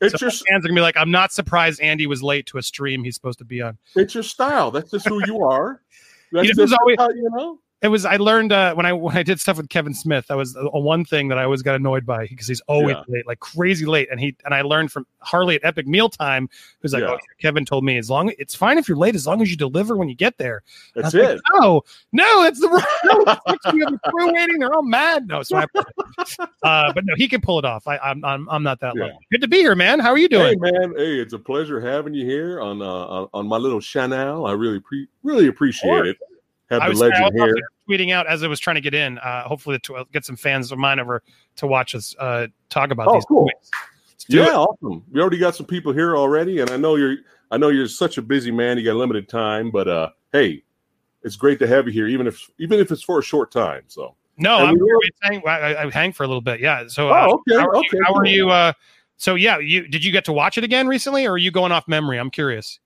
it's 0.00 0.18
So 0.18 0.24
your 0.24 0.30
fans 0.30 0.64
are 0.64 0.68
gonna 0.68 0.78
be 0.78 0.80
like, 0.80 0.96
I'm 0.96 1.10
not 1.10 1.30
surprised 1.30 1.82
Andy 1.82 2.06
was 2.06 2.22
late 2.22 2.46
to 2.46 2.56
a 2.56 2.62
stream 2.62 3.04
he's 3.04 3.14
supposed 3.14 3.38
to 3.40 3.44
be 3.44 3.60
on. 3.60 3.76
it's 3.94 4.14
your 4.14 4.22
style. 4.22 4.70
That's 4.70 4.90
just 4.90 5.06
who 5.06 5.20
you 5.26 5.44
are. 5.44 5.82
That's 6.32 6.56
just 6.56 6.72
always- 6.80 6.96
how 6.98 7.10
you 7.10 7.28
know. 7.34 7.58
It 7.82 7.88
was 7.88 8.04
I 8.04 8.14
learned 8.16 8.52
uh, 8.52 8.74
when 8.74 8.86
I 8.86 8.92
when 8.92 9.16
I 9.16 9.24
did 9.24 9.40
stuff 9.40 9.56
with 9.56 9.68
Kevin 9.68 9.92
Smith. 9.92 10.28
That 10.28 10.36
was 10.36 10.54
a, 10.54 10.60
a 10.72 10.78
one 10.78 11.04
thing 11.04 11.26
that 11.28 11.38
I 11.38 11.42
always 11.42 11.62
got 11.62 11.74
annoyed 11.74 12.06
by 12.06 12.28
because 12.28 12.46
he's 12.46 12.60
always 12.68 12.94
Yeah. 12.94 13.02
late, 13.08 13.26
like 13.26 13.40
crazy 13.40 13.84
late. 13.86 14.06
And 14.08 14.20
he 14.20 14.36
and 14.44 14.54
I 14.54 14.62
learned 14.62 14.92
from 14.92 15.04
Harley 15.18 15.56
at 15.56 15.64
Epic 15.64 15.88
Mealtime, 15.88 16.48
who's 16.80 16.92
like, 16.92 17.02
Yeah. 17.02 17.10
"Oh, 17.14 17.18
Kevin 17.40 17.64
told 17.64 17.82
me 17.84 17.98
as 17.98 18.08
long 18.08 18.32
it's 18.38 18.54
fine 18.54 18.78
if 18.78 18.86
you're 18.88 18.96
late 18.96 19.16
as 19.16 19.26
long 19.26 19.42
as 19.42 19.50
you 19.50 19.56
deliver 19.56 19.96
when 19.96 20.08
you 20.08 20.14
get 20.14 20.38
there." 20.38 20.62
That's 20.94 21.12
was 21.12 21.14
like, 21.24 21.36
it. 21.36 21.40
no, 21.54 21.82
no, 22.12 22.42
that's 22.44 22.60
the. 22.60 22.68
No, 23.04 23.20
it's- 23.22 23.58
the 23.64 23.98
crew 24.10 24.32
waiting. 24.32 24.60
They're 24.60 24.72
all 24.72 24.84
mad. 24.84 25.26
No, 25.26 25.42
so 25.42 25.56
I, 25.56 25.66
uh, 26.62 26.92
but 26.92 27.04
no, 27.04 27.14
he 27.16 27.28
can 27.28 27.40
pull 27.40 27.58
it 27.58 27.64
off. 27.64 27.88
I, 27.88 27.98
I'm, 27.98 28.24
I'm, 28.24 28.48
I'm 28.48 28.62
not 28.62 28.78
that 28.80 28.94
Yeah. 28.96 29.04
lucky. 29.06 29.18
Good 29.32 29.40
to 29.40 29.48
be 29.48 29.58
here, 29.58 29.74
man. 29.74 29.98
How 29.98 30.10
are 30.10 30.18
you 30.18 30.28
Hey 30.30 30.54
doing? 30.54 30.60
man, 30.60 30.94
hey, 30.96 31.18
it's 31.18 31.32
a 31.32 31.38
pleasure 31.38 31.80
having 31.80 32.14
you 32.14 32.24
here 32.24 32.60
on 32.60 32.80
uh, 32.80 32.84
on, 32.84 33.28
on 33.34 33.46
my 33.48 33.56
little 33.56 33.80
channel. 33.80 34.46
I 34.46 34.52
really 34.52 34.78
pre- 34.78 35.08
really 35.24 35.48
appreciate 35.48 36.06
it. 36.06 36.16
Have 36.72 36.82
I 36.82 36.88
the 36.92 36.94
legend 36.96 37.32
here. 37.34 37.54
tweeting 37.88 38.12
out 38.12 38.26
as 38.26 38.42
I 38.42 38.48
was 38.48 38.58
trying 38.60 38.76
to 38.76 38.80
get 38.80 38.94
in. 38.94 39.18
Uh, 39.18 39.42
hopefully, 39.44 39.78
to 39.80 40.04
get 40.12 40.24
some 40.24 40.36
fans 40.36 40.72
of 40.72 40.78
mine 40.78 40.98
over 40.98 41.22
to 41.56 41.66
watch 41.66 41.94
us 41.94 42.14
uh, 42.18 42.46
talk 42.70 42.90
about 42.90 43.08
Oh, 43.08 43.14
these. 43.14 43.24
cool. 43.26 43.40
movies. 43.42 43.70
Let's 44.10 44.24
do 44.24 44.36
Yeah, 44.38 44.46
it. 44.48 44.54
awesome. 44.54 45.04
We 45.12 45.20
already 45.20 45.38
got 45.38 45.54
some 45.54 45.66
people 45.66 45.92
here 45.92 46.16
already, 46.16 46.60
and 46.60 46.70
I 46.70 46.76
know 46.76 46.96
you're 46.96 47.16
I 47.50 47.58
know 47.58 47.68
you're 47.68 47.86
such 47.88 48.16
a 48.18 48.22
busy 48.22 48.50
man. 48.50 48.78
You 48.78 48.84
got 48.84 48.96
limited 48.96 49.28
time, 49.28 49.70
but 49.70 49.86
uh, 49.88 50.10
hey, 50.32 50.62
it's 51.22 51.36
great 51.36 51.58
to 51.60 51.66
have 51.66 51.86
you 51.86 51.92
here, 51.92 52.08
even 52.08 52.26
if 52.26 52.50
even 52.58 52.80
if 52.80 52.90
it's 52.90 53.02
for 53.02 53.18
a 53.18 53.22
short 53.22 53.50
time. 53.52 53.82
So. 53.88 54.14
No, 54.38 54.56
And 54.58 54.68
I'm 54.68 54.74
we 54.78 55.10
hang, 55.20 55.42
I, 55.46 55.82
I 55.84 55.90
hang 55.90 56.10
for 56.12 56.22
a 56.24 56.26
little 56.26 56.40
bit. 56.40 56.58
Yeah. 56.58 56.86
So, 56.88 57.10
uh, 57.10 57.26
Oh, 57.28 57.34
okay, 57.46 57.60
how 57.60 57.66
are 57.68 57.76
okay. 57.76 57.88
you? 57.92 58.02
How 58.04 58.14
are 58.14 58.26
you 58.26 58.50
uh, 58.50 58.72
so 59.18 59.34
yeah, 59.34 59.58
you 59.58 59.86
did 59.86 60.02
you 60.02 60.10
get 60.10 60.24
to 60.24 60.32
watch 60.32 60.56
it 60.56 60.64
again 60.64 60.88
recently, 60.88 61.26
or 61.26 61.32
are 61.32 61.38
you 61.38 61.50
going 61.50 61.70
off 61.70 61.86
memory? 61.86 62.18
I'm 62.18 62.30
curious. 62.30 62.80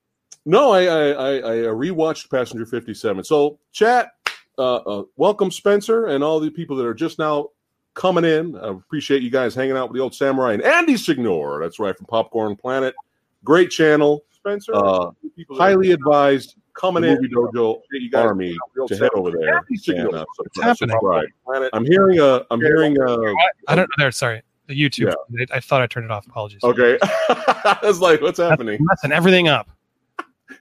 No, 0.48 0.70
I 0.70 0.84
I, 0.84 1.08
I, 1.10 1.32
I 1.34 1.74
rewatched 1.74 2.30
Passenger 2.30 2.64
57. 2.66 3.24
So, 3.24 3.58
chat, 3.72 4.12
uh, 4.56 4.76
uh, 4.76 5.02
welcome 5.16 5.50
Spencer 5.50 6.06
and 6.06 6.22
all 6.22 6.38
the 6.38 6.50
people 6.50 6.76
that 6.76 6.86
are 6.86 6.94
just 6.94 7.18
now 7.18 7.48
coming 7.94 8.24
in. 8.24 8.56
I 8.56 8.68
appreciate 8.68 9.22
you 9.22 9.30
guys 9.30 9.56
hanging 9.56 9.76
out 9.76 9.88
with 9.88 9.96
the 9.96 10.02
old 10.02 10.14
samurai 10.14 10.52
and 10.52 10.62
Andy 10.62 10.94
Signore. 10.94 11.60
That's 11.60 11.80
right 11.80 11.96
from 11.96 12.06
Popcorned 12.06 12.60
Planet. 12.60 12.94
Great 13.42 13.70
channel, 13.70 14.24
Spencer. 14.30 14.72
Uh, 14.74 15.10
highly 15.52 15.90
advised. 15.90 16.54
Coming 16.74 17.04
in, 17.04 17.14
movie 17.14 17.28
dojo 17.28 17.80
you 17.90 18.10
guys 18.10 18.26
army 18.26 18.54
to 18.86 18.96
head 18.98 19.08
over 19.14 19.30
there. 19.30 19.64
And, 19.88 20.14
uh, 20.14 20.26
What's 20.36 20.62
happening? 20.62 20.90
subscribe. 20.90 21.24
I'm 21.72 21.86
hearing 21.86 22.20
uh 22.20 22.44
I'm 22.50 22.60
hearing 22.60 22.98
a. 23.00 23.32
I 23.66 23.74
don't 23.74 23.88
know. 23.88 23.94
There, 23.96 24.10
sorry, 24.12 24.42
the 24.66 24.78
YouTube. 24.78 25.14
I, 25.40 25.56
I 25.56 25.60
thought 25.60 25.80
I 25.80 25.86
turned 25.86 26.04
it 26.04 26.10
off. 26.10 26.26
Apologies. 26.26 26.60
okay. 26.62 26.98
I 27.02 27.78
was 27.82 28.00
like, 28.00 28.20
what's 28.20 28.38
happening? 28.38 28.78
messing 28.82 29.10
everything 29.10 29.48
up. 29.48 29.70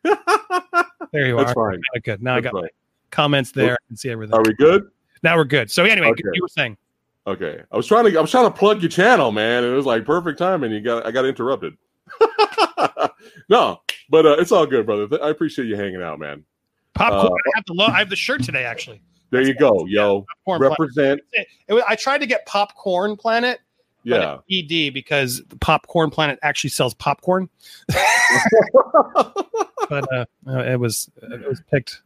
There 1.12 1.28
you 1.28 1.38
That's 1.38 1.52
are. 1.52 1.72
fine. 1.72 1.82
Okay, 1.96 2.02
good. 2.04 2.24
Now 2.24 2.36
I 2.36 2.42
got 2.42 2.54
fine. 2.54 2.68
comments 3.12 3.52
there. 3.52 3.74
I 3.74 3.78
can 3.88 3.96
see 3.96 4.10
everything. 4.10 4.34
Are 4.36 4.42
we 4.44 4.54
good? 4.56 4.90
Now 5.24 5.38
we're 5.38 5.46
good. 5.46 5.72
So 5.72 5.86
anyway, 5.86 6.08
Okay. 6.08 6.24
you 6.34 6.42
were 6.42 6.48
saying. 6.50 6.76
Okay, 7.28 7.62
I 7.72 7.78
was 7.78 7.88
trying 7.88 8.06
to 8.12 8.18
I 8.18 8.22
was 8.22 8.30
trying 8.32 8.46
to 8.46 8.52
plug 8.52 8.82
your 8.82 8.90
channel, 8.90 9.32
man. 9.32 9.64
and 9.64 9.72
It 9.74 9.76
was 9.76 9.86
like 9.86 10.06
perfect 10.06 10.38
timing. 10.40 10.72
You 10.72 10.82
got 10.82 11.06
I 11.06 11.12
got 11.12 11.26
interrupted. 11.26 11.78
no, 13.50 13.82
but 14.10 14.26
uh, 14.26 14.36
it's 14.40 14.52
all 14.52 14.66
good, 14.66 14.86
brother. 14.86 15.08
I 15.24 15.30
appreciate 15.30 15.66
you 15.68 15.76
hanging 15.76 16.02
out, 16.02 16.20
man. 16.20 16.44
Popcorn. 16.94 17.26
Uh, 17.28 17.36
I 17.36 17.52
have 17.56 17.66
the 17.66 17.74
lo- 17.74 17.86
I 17.88 18.00
have 18.00 18.10
the 18.10 18.16
shirt 18.16 18.44
today 18.44 18.66
actually. 18.66 19.02
There 19.32 19.42
you 19.42 19.56
go, 19.56 19.86
yo. 19.88 20.26
Represent, 20.48 21.22
It 21.34 21.48
I 21.88 21.96
tried 21.96 22.20
to 22.20 22.28
get 22.28 22.46
Popcorned 22.46 23.18
Planet, 23.20 23.60
yeah. 24.06 24.38
ED 24.52 24.94
because 24.94 25.42
the 25.50 25.58
Popcorned 25.58 26.12
Planet 26.14 26.40
actually 26.44 26.70
sells 26.70 26.94
popcorn. 26.94 27.50
But 29.88 30.12
uh, 30.12 30.26
it 30.48 30.80
was 30.80 31.12
it 31.22 31.48
was 31.48 31.62
picked. 31.72 32.02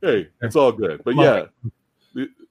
hey, 0.00 0.28
it's 0.40 0.56
all 0.56 0.72
good. 0.72 1.02
But 1.04 1.14
yeah, 1.14 1.44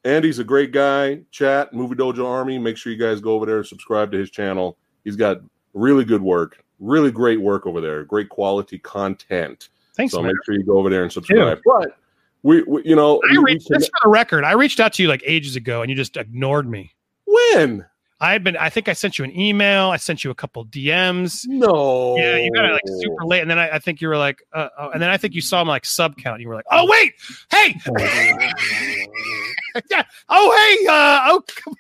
Andy's 0.06 0.40
a 0.40 0.46
great 0.46 0.72
guy. 0.72 1.22
Chat 1.32 1.74
Movie 1.74 1.96
Dojo 1.96 2.26
Army. 2.26 2.58
Make 2.58 2.78
sure 2.78 2.94
you 2.94 2.98
guys 2.98 3.20
go 3.20 3.34
over 3.34 3.46
there 3.46 3.58
and 3.58 3.68
subscribe 3.68 4.12
to 4.14 4.18
his 4.18 4.30
channel. 4.32 4.78
He's 5.04 5.18
got 5.18 5.42
really 5.74 6.06
good 6.06 6.22
work, 6.22 6.64
really 6.80 7.12
great 7.12 7.42
work 7.42 7.68
over 7.68 7.82
there. 7.82 8.06
Great 8.06 8.30
quality 8.30 8.80
content. 8.80 9.68
Thanks, 9.98 10.14
So 10.14 10.22
man. 10.22 10.28
make 10.28 10.36
sure 10.46 10.56
you 10.56 10.64
go 10.64 10.78
over 10.78 10.90
there 10.90 11.04
and 11.04 11.12
subscribe. 11.12 11.60
But 11.66 11.98
we, 12.44 12.64
we 12.64 12.82
you 12.86 12.96
know, 12.96 13.18
I 13.30 13.32
we- 13.34 13.38
we 13.40 13.44
reached, 13.56 13.68
just 13.68 13.88
for 13.92 14.00
the 14.06 14.10
record, 14.10 14.46
I 14.46 14.54
reached 14.54 14.80
out 14.80 14.94
to 14.94 15.04
you 15.04 15.10
like 15.10 15.22
ages 15.26 15.58
ago, 15.58 15.82
and 15.82 15.90
you 15.90 15.98
just 15.98 16.16
ignored 16.16 16.70
me. 16.70 16.94
when 17.26 17.86
I 18.22 18.32
had 18.34 18.44
been. 18.44 18.56
I 18.56 18.70
think 18.70 18.88
I 18.88 18.94
sent 18.94 19.18
you 19.18 19.26
an 19.26 19.38
email. 19.38 19.90
I 19.90 19.98
sent 19.98 20.24
you 20.24 20.30
a 20.30 20.36
couple 20.36 20.64
DMs. 20.68 21.46
no, 21.48 22.16
Yeah, 22.18 22.38
you 22.38 22.52
got 22.52 22.66
it 22.66 22.72
like 22.74 22.82
super 22.88 23.26
late, 23.26 23.42
and 23.42 23.50
then 23.50 23.58
I, 23.58 23.72
I 23.72 23.80
think 23.80 24.00
you 24.00 24.08
were 24.10 24.18
like, 24.18 24.44
uh, 24.54 24.70
uh, 24.78 24.90
and 24.94 25.02
then 25.02 25.10
I 25.10 25.18
think 25.18 25.34
you 25.34 25.42
saw 25.42 25.64
my 25.64 25.72
like 25.72 25.86
sub 25.86 26.16
count. 26.18 26.36
And 26.36 26.42
you 26.44 26.48
were 26.48 26.54
like, 26.56 26.66
oh 26.72 26.88
wait, 26.88 27.14
hey, 27.50 27.76
yeah, 29.90 30.04
oh 30.30 30.78
hey, 30.80 30.88
uh, 30.88 31.20
oh. 31.32 31.44
come- 31.48 31.74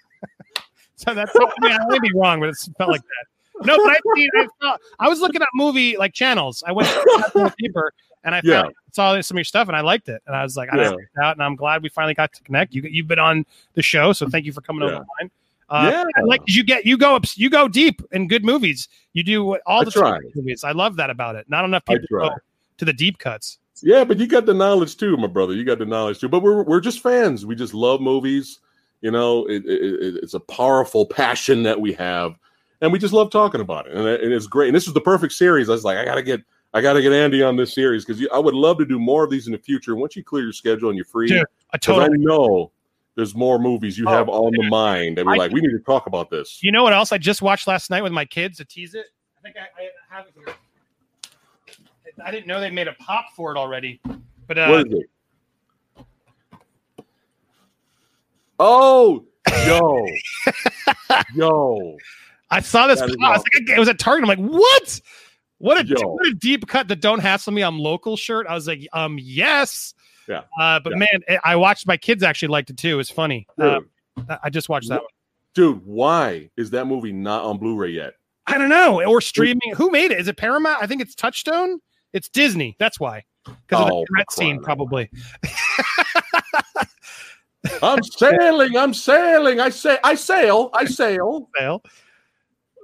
so 0.95 1.13
that's 1.13 1.31
I, 1.36 1.45
mean, 1.62 1.71
I 1.74 1.86
may 1.88 2.00
be 2.00 2.10
wrong, 2.15 2.39
but 2.39 2.50
it 2.50 2.55
felt 2.77 2.89
like 2.89 3.01
that. 3.01 3.65
No, 3.67 3.77
but 3.77 3.91
I, 3.91 3.98
seen- 4.15 4.29
I, 4.38 4.48
saw, 4.62 4.77
I 5.00 5.10
was 5.10 5.19
looking 5.19 5.41
at 5.41 5.48
movie 5.53 5.95
like 5.98 6.13
channels. 6.13 6.63
I 6.65 6.71
went 6.71 6.89
to 6.89 7.29
the 7.36 7.53
paper 7.60 7.93
and 8.24 8.33
I 8.33 8.41
Yeah. 8.43 8.63
found, 8.63 8.74
saw 8.93 9.21
some 9.21 9.36
of 9.36 9.39
your 9.39 9.45
stuff, 9.45 9.67
and 9.67 9.75
I 9.77 9.81
liked 9.81 10.10
it. 10.10 10.21
And 10.25 10.36
I 10.36 10.43
was 10.43 10.57
like, 10.57 10.69
I 10.74 10.77
Yeah. 10.81 10.93
out, 11.24 11.36
and 11.36 11.43
I'm 11.43 11.55
glad 11.55 11.83
we 11.83 11.89
finally 11.89 12.13
got 12.15 12.33
to 12.33 12.43
connect. 12.43 12.74
You 12.74 12.81
you've 12.89 13.07
been 13.07 13.19
on 13.19 13.45
the 13.74 13.81
show, 13.83 14.13
so 14.13 14.27
thank 14.27 14.45
you 14.45 14.53
for 14.53 14.62
coming 14.62 14.88
Yeah. 14.88 14.95
over 14.95 15.05
mine. 15.19 15.29
Uh, 15.72 15.90
Yeah. 15.92 16.04
I 16.18 16.22
like 16.22 16.42
you 16.48 16.63
get 16.63 16.86
you 16.86 16.98
go 16.98 17.16
up 17.16 17.24
you 17.36 17.50
go 17.50 17.68
deep 17.68 18.01
in 18.12 18.28
good 18.28 18.44
movies. 18.46 18.88
You 19.13 19.24
do 19.24 19.58
all 19.66 19.84
the 19.86 19.92
try. 19.92 20.20
movies. 20.36 20.63
I 20.63 20.72
love 20.74 20.98
that 20.98 21.10
about 21.10 21.36
it. 21.36 21.50
Not 21.50 21.66
enough 21.66 21.86
people 21.86 22.06
go 22.12 22.30
to 22.78 22.86
the 22.86 22.94
deep 22.94 23.18
cuts. 23.18 23.58
Yeah, 23.84 24.04
but 24.04 24.20
you 24.20 24.28
got 24.28 24.46
the 24.46 24.54
knowledge 24.54 24.98
too, 24.98 25.18
my 25.18 25.28
brother. 25.28 25.54
You 25.54 25.63
got 25.63 25.80
the 25.80 25.86
knowledge 25.86 26.20
too. 26.20 26.30
But 26.30 26.42
we're 26.44 26.62
we're 26.63 26.82
just 26.82 27.00
fans. 27.01 27.46
We 27.46 27.56
just 27.56 27.74
love 27.74 28.00
movies. 28.01 28.60
You 29.01 29.10
know, 29.10 29.46
it, 29.48 29.66
it, 29.66 29.82
it- 29.82 30.16
it's 30.24 30.36
a 30.36 30.40
powerful 30.40 31.06
passion 31.08 31.63
that 31.63 31.82
we 31.82 31.92
have, 31.94 32.36
and 32.82 32.92
we 32.92 33.00
just 33.00 33.13
love 33.13 33.32
talking 33.32 33.60
about 33.62 33.88
it. 33.88 33.94
And, 33.94 34.06
it- 34.08 34.22
and 34.22 34.32
it's 34.32 34.46
great. 34.46 34.68
And 34.68 34.75
this 34.75 34.88
is 34.88 34.94
the 34.94 35.01
perfect 35.01 35.34
series. 35.34 35.70
I 35.70 35.72
was 35.72 35.84
like, 35.84 35.98
I 35.98 36.06
gotta 36.06 36.22
get 36.22 36.42
I 36.74 36.82
gotta 36.82 37.01
get 37.01 37.12
Andy 37.12 37.42
on 37.42 37.56
this 37.56 37.74
series 37.74 38.06
because 38.06 38.24
I 38.32 38.38
would 38.38 38.54
love 38.54 38.78
to 38.78 38.86
do 38.86 39.00
more 39.00 39.24
of 39.24 39.32
these 39.32 39.48
in 39.48 39.54
the 39.54 39.58
future. 39.58 39.96
Once 39.96 40.16
you 40.16 40.24
clear 40.24 40.44
your 40.44 40.54
schedule 40.54 40.90
and 40.90 40.98
you're 40.98 41.06
free, 41.06 41.28
Dude, 41.30 41.40
I 41.74 41.78
because 41.78 41.98
I 41.98 42.08
totally. 42.08 42.18
know 42.20 42.72
there's 43.15 43.36
more 43.36 43.60
movies 43.60 43.98
you 43.98 44.06
Oh, 44.08 44.12
have 44.12 44.30
on 44.30 44.51
the 44.53 44.68
mind, 44.70 45.20
and 45.20 45.27
we're 45.27 45.34
I- 45.34 45.38
like, 45.38 45.51
we 45.51 45.62
need 45.62 45.72
to 45.72 45.80
talk 45.80 46.06
about 46.08 46.30
this. 46.30 46.62
You 46.63 46.72
know 46.72 46.84
what 46.84 46.94
else 46.94 47.12
I 47.12 47.18
just 47.18 47.41
watched 47.41 47.68
last 47.68 47.89
night 47.89 48.03
with 48.03 48.12
my 48.13 48.25
kids 48.25 48.58
to 48.58 48.65
tease 48.65 48.94
it? 48.96 49.08
I 49.38 49.41
think 49.41 49.56
I, 49.58 49.62
I 49.62 50.15
have 50.15 50.27
it 50.27 50.34
here. 50.36 50.56
I 52.24 52.30
didn't 52.32 52.48
know 52.48 52.60
they 52.60 52.70
made 52.70 52.88
a 52.88 52.94
pop 52.94 53.25
for 53.36 53.51
it 53.51 53.58
already, 53.58 54.00
but 54.48 54.58
uh, 54.58 54.68
what 54.68 54.88
is 54.88 54.94
it? 54.94 56.06
Oh, 58.60 59.25
yo, 59.65 60.06
yo. 61.36 61.98
I 62.51 62.60
saw 62.60 62.88
this. 62.88 63.00
Pop. 63.00 63.10
I 63.24 63.32
was 63.32 63.44
like, 63.56 63.70
it 63.70 63.80
was 63.80 63.89
at 63.89 63.98
Target. 63.98 64.30
I'm 64.30 64.39
like, 64.44 64.51
what? 64.51 65.01
What 65.58 65.77
a 65.77 65.96
what 66.06 66.27
a 66.27 66.34
deep 66.34 66.68
cut. 66.68 66.88
The 66.88 66.96
don't 66.96 67.20
hassle 67.20 67.53
me. 67.53 67.62
I'm 67.63 67.80
local 67.80 68.18
shirt. 68.18 68.46
I 68.48 68.53
was 68.53 68.68
like, 68.68 68.88
um, 68.94 69.18
yes. 69.20 69.94
Yeah. 70.28 70.42
Uh, 70.60 70.80
but 70.80 70.94
Yeah. 70.94 71.06
man, 71.28 71.40
I 71.44 71.56
watched 71.56 71.88
my 71.88 71.98
kids 71.98 72.24
actually 72.24 72.50
liked 72.50 72.70
it 72.70 72.78
too. 72.78 72.90
It 72.90 72.96
was 72.96 73.10
funny. 73.10 73.48
Uh, 73.58 73.80
I- 74.44 74.50
just 74.50 74.70
watched 74.70 74.90
that 74.90 75.01
one. 75.01 75.10
dude, 75.54 75.86
why 75.86 76.50
is 76.58 76.70
that 76.72 76.86
movie 76.86 77.12
not 77.12 77.44
on 77.44 77.58
Blu-ray 77.58 77.90
yet? 77.92 78.13
I 78.48 78.58
don't 78.58 78.70
know. 78.70 79.01
Or 79.04 79.22
streaming. 79.22 79.74
Who 79.75 79.90
made 79.92 80.12
it? 80.12 80.20
Is 80.20 80.28
it 80.28 80.38
Paramount? 80.38 80.82
I 80.84 80.88
think 80.88 81.01
it's 81.01 81.16
Touchstone. 81.16 81.80
It's 82.13 82.28
Disney. 82.30 82.75
That's 82.80 83.00
why. 83.00 83.24
Because 83.46 83.86
of 83.86 83.92
Oh, 83.92 84.01
the 84.01 84.06
threat 84.13 84.32
scene, 84.32 84.62
probably. 84.62 85.10
I'm 87.84 88.01
sailing, 88.04 88.75
I'm 88.75 88.94
sailing, 88.94 89.60
I 89.60 89.70
say, 89.70 89.98
I 90.04 90.16
sail, 90.16 90.70
I 90.74 90.86
sail. 90.86 91.48
Fail. 91.58 91.84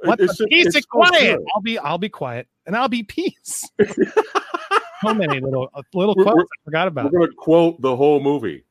What 0.04 0.20
It's 0.20 0.38
the 0.38 0.46
peace 0.48 0.76
it's 0.76 0.86
quiet. 0.86 1.38
good. 1.38 1.46
I'll 1.56 1.62
be 1.62 1.80
I'll 1.80 1.98
be 1.98 2.10
quiet 2.10 2.48
and 2.68 2.76
I'll 2.76 2.88
be 2.88 3.02
peace. 3.04 3.68
so 5.04 5.14
many 5.14 5.40
little 5.40 5.70
uh, 5.74 5.82
little 5.94 6.16
quotes 6.16 6.36
we're- 6.36 6.46
I 6.46 6.64
forgot 6.66 6.88
about. 6.88 7.12
We're 7.12 7.20
gonna 7.20 7.32
quote 7.38 7.82
the 7.82 7.96
whole 7.96 8.20
movie. 8.20 8.64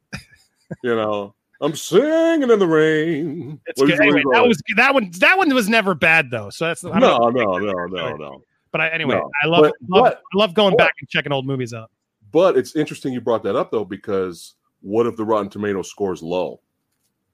You 0.83 0.97
know, 0.97 1.35
I'm 1.61 1.77
singing 1.77 2.51
in 2.51 2.59
the 2.59 2.67
rain. 2.67 3.61
Good. 3.77 4.01
Anyway, 4.01 4.23
that 4.33 4.47
was 4.47 4.61
that 4.77 4.93
one. 4.95 5.11
That 5.21 5.39
one 5.39 5.53
was 5.55 5.69
never 5.69 5.95
bad 5.95 6.31
though. 6.31 6.51
So 6.51 6.67
that's 6.67 6.81
don't 6.83 6.99
no, 6.99 7.19
no, 7.29 7.59
no, 7.59 7.87
no, 7.87 8.17
no. 8.17 8.43
But 8.73 8.81
I, 8.81 8.89
anyway, 8.89 9.15
No. 9.15 9.31
I 9.43 9.47
love, 9.47 9.63
But- 9.63 9.73
love 9.89 10.05
but- 10.05 10.23
I 10.35 10.39
love 10.39 10.55
going 10.55 10.73
but- 10.73 10.79
back 10.79 10.95
and 11.01 11.09
checking 11.09 11.33
old 11.33 11.47
movies 11.47 11.73
out. 11.73 11.91
But 12.33 12.57
it's 12.59 12.75
interesting 12.77 13.13
you 13.13 13.21
brought 13.21 13.43
that 13.45 13.57
up 13.57 13.71
though, 13.71 13.85
because 13.85 14.55
what 14.83 15.07
if 15.07 15.17
the 15.17 15.25
Rotten 15.25 15.49
Tomato 15.49 15.83
scores 15.83 16.23
low? 16.23 16.61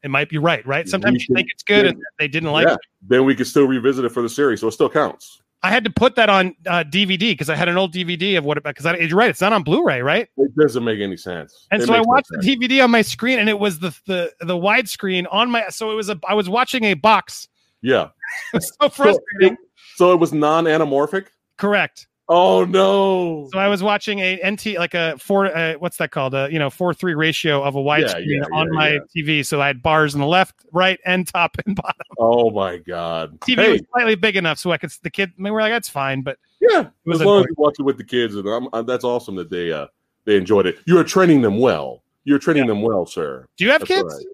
It 0.05 0.11
might 0.11 0.28
be 0.28 0.38
right, 0.38 0.64
right? 0.66 0.88
Sometimes 0.88 1.14
We 1.14 1.26
you 1.28 1.35
think 1.37 1.48
it's 1.52 1.62
good 1.62 1.85
yeah. 1.85 1.90
and 1.92 2.02
they 2.18 2.28
didn't 2.28 2.50
like 2.52 2.66
yeah, 2.66 2.74
it. 2.74 2.81
then 3.09 3.24
we 3.24 3.35
can 3.35 3.44
still 3.44 3.66
revisit 3.66 4.05
it 4.05 4.11
for 4.11 4.20
the 4.22 4.28
series, 4.28 4.61
so 4.61 4.68
it 4.68 4.72
still 4.72 4.90
counts. 4.90 5.41
I 5.64 5.70
had 5.70 5.85
to 5.85 5.90
put 5.90 6.16
that 6.16 6.29
on 6.29 6.57
uh, 6.66 6.83
DVD 6.83 7.31
because 7.31 7.48
I 7.48 7.55
had 7.55 7.68
an 7.68 7.79
old 7.79 7.94
DVD 7.94 8.37
of 8.37 8.44
what 8.44 8.62
because 8.62 8.85
you're 8.85 9.16
right, 9.16 9.31
it's 9.31 9.40
not 9.40 9.53
on 9.53 9.62
Blu-ray, 9.62 10.03
right? 10.03 10.29
It 10.37 10.57
doesn't 10.57 10.83
make 10.83 11.01
any 11.01 11.16
sense. 11.16 11.66
And 11.70 11.81
It 11.81 11.87
so 11.87 11.92
I 11.94 11.98
makes 11.98 12.07
no 12.07 12.12
watched 12.12 12.29
the 12.31 12.38
DVD 12.38 12.83
on 12.83 12.90
my 12.90 13.03
screen, 13.03 13.38
and 13.38 13.48
it 13.48 13.59
was 13.59 13.79
the 13.79 13.96
the 14.07 14.33
the 14.40 14.57
widescreen 14.57 15.27
on 15.31 15.51
my. 15.51 15.68
So 15.68 15.92
it 15.92 15.94
was 15.94 16.09
a. 16.09 16.18
I 16.29 16.35
was 16.35 16.48
watching 16.48 16.85
a 16.85 16.94
box. 16.94 17.48
Yeah. 17.81 18.09
So 18.55 18.61
So 18.61 18.88
frustrating. 18.88 19.53
it, 19.55 19.59
so 19.96 20.12
it 20.12 20.16
was 20.16 20.33
non-anamorphic. 20.33 21.27
Correct. 21.59 22.07
Oh 22.28 22.64
no! 22.64 23.48
So 23.52 23.58
I 23.58 23.68
was 23.68 23.82
watching 23.82 24.20
a 24.20 24.40
NT 24.48 24.78
like 24.78 24.94
a 24.94 25.16
four. 25.18 25.46
Uh, 25.54 25.74
what's 25.74 25.96
that 25.96 26.12
called? 26.12 26.35
A 26.35 26.48
you 26.50 26.58
know 26.58 26.70
four 26.70 26.94
three 26.94 27.14
ratio 27.14 27.62
of 27.62 27.74
a 27.74 27.78
widescreen 27.78 28.24
yeah, 28.26 28.44
on 28.52 28.68
yeah, 28.68 28.72
my 28.72 28.90
yeah. 28.92 28.98
TV. 29.14 29.44
So 29.44 29.61
I 29.61 29.66
had 29.66 29.82
bars 29.82 30.14
on 30.14 30.20
the 30.20 30.26
left, 30.26 30.54
right, 30.72 31.00
and 31.04 31.26
top 31.26 31.56
and 31.66 31.74
bottom. 31.82 32.06
Oh 32.18 32.50
my 32.50 32.78
god! 32.78 33.38
TV 33.40 33.56
Hey, 33.56 33.72
was 33.72 33.82
slightly 33.92 34.14
big 34.14 34.37
enough 34.37 34.58
so 34.58 34.70
I 34.70 34.78
could. 34.78 34.92
The 35.02 35.11
kid, 35.11 35.32
they 35.38 35.50
were 35.50 35.61
like, 35.61 35.72
"That's 35.72 35.88
fine," 35.88 36.22
but 36.22 36.38
yeah, 36.61 36.88
was 37.04 37.20
as 37.20 37.26
long 37.26 37.40
as 37.40 37.46
you 37.48 37.54
watch 37.58 37.74
it 37.78 37.82
with 37.82 37.98
the 37.98 38.04
kids, 38.04 38.37
and 38.37 38.48
I'm, 38.48 38.68
uh, 38.72 38.82
that's 38.82 39.04
awesome 39.04 39.35
that 39.37 39.50
they 39.50 39.72
uh 39.72 39.88
they 40.24 40.37
enjoyed 40.37 40.66
it. 40.66 40.78
You 40.87 40.98
are 40.98 41.04
training 41.04 41.42
them 41.42 41.58
well. 41.58 42.02
You're 42.24 42.38
training 42.38 42.68
them 42.68 42.82
well, 42.82 43.04
sir. 43.04 43.46
do 43.56 43.64
you 43.64 43.72
have 43.72 43.80
That's 43.80 43.88
kids? 43.90 44.14
right. 44.14 44.26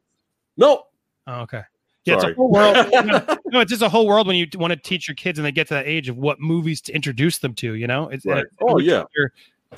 No, 0.59 0.85
Oh, 1.27 1.40
okay. 1.42 1.62
Yeah, 2.04 2.14
it's 2.14 2.24
a 2.24 2.34
whole 2.34 2.50
world. 2.50 2.76
no, 2.92 3.37
no, 3.46 3.61
it's 3.61 3.70
just 3.70 3.82
a 3.82 3.88
whole 3.88 4.06
world 4.06 4.26
when 4.26 4.37
you 4.37 4.46
want 4.54 4.70
to 4.72 4.76
teach 4.76 5.08
your 5.08 5.14
kids 5.14 5.38
and 5.38 5.44
they 5.44 5.52
get 5.52 5.68
to 5.68 5.74
that 5.74 5.87
age 5.87 6.08
of 6.08 6.16
what 6.16 6.40
movies 6.40 6.80
to 6.82 6.92
introduce 6.94 7.38
them 7.38 7.54
to. 7.56 7.74
You 7.74 7.87
know, 7.87 8.08
it's, 8.08 8.24
Right. 8.24 8.38
it's- 8.38 8.56
Oh, 8.62 8.78
yeah. 8.78 9.02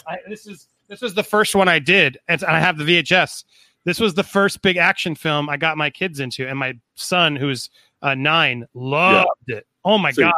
I, 0.06 0.18
this 0.28 0.46
is 0.46 0.68
this 0.88 1.00
was 1.00 1.14
the 1.14 1.22
first 1.24 1.54
one 1.54 1.68
I 1.68 1.78
did, 1.80 2.18
and 2.28 2.42
I 2.44 2.61
have 2.61 2.78
the 2.78 2.85
VHS. 2.85 3.44
This 3.85 3.98
was 3.98 4.14
the 4.14 4.22
first 4.22 4.61
big 4.62 4.76
action 4.76 5.14
film 5.14 5.48
I 5.48 5.56
got 5.56 5.76
my 5.76 5.90
kids 5.90 6.20
into, 6.20 6.46
and 6.46 6.59
my 6.59 6.74
son, 6.94 7.35
who's 7.35 7.70
uh, 8.02 8.14
nine, 8.14 8.66
loved 8.74 9.28
it. 9.48 9.66
Oh 9.85 9.98
my 9.98 10.11
See, 10.12 10.22
god! 10.22 10.33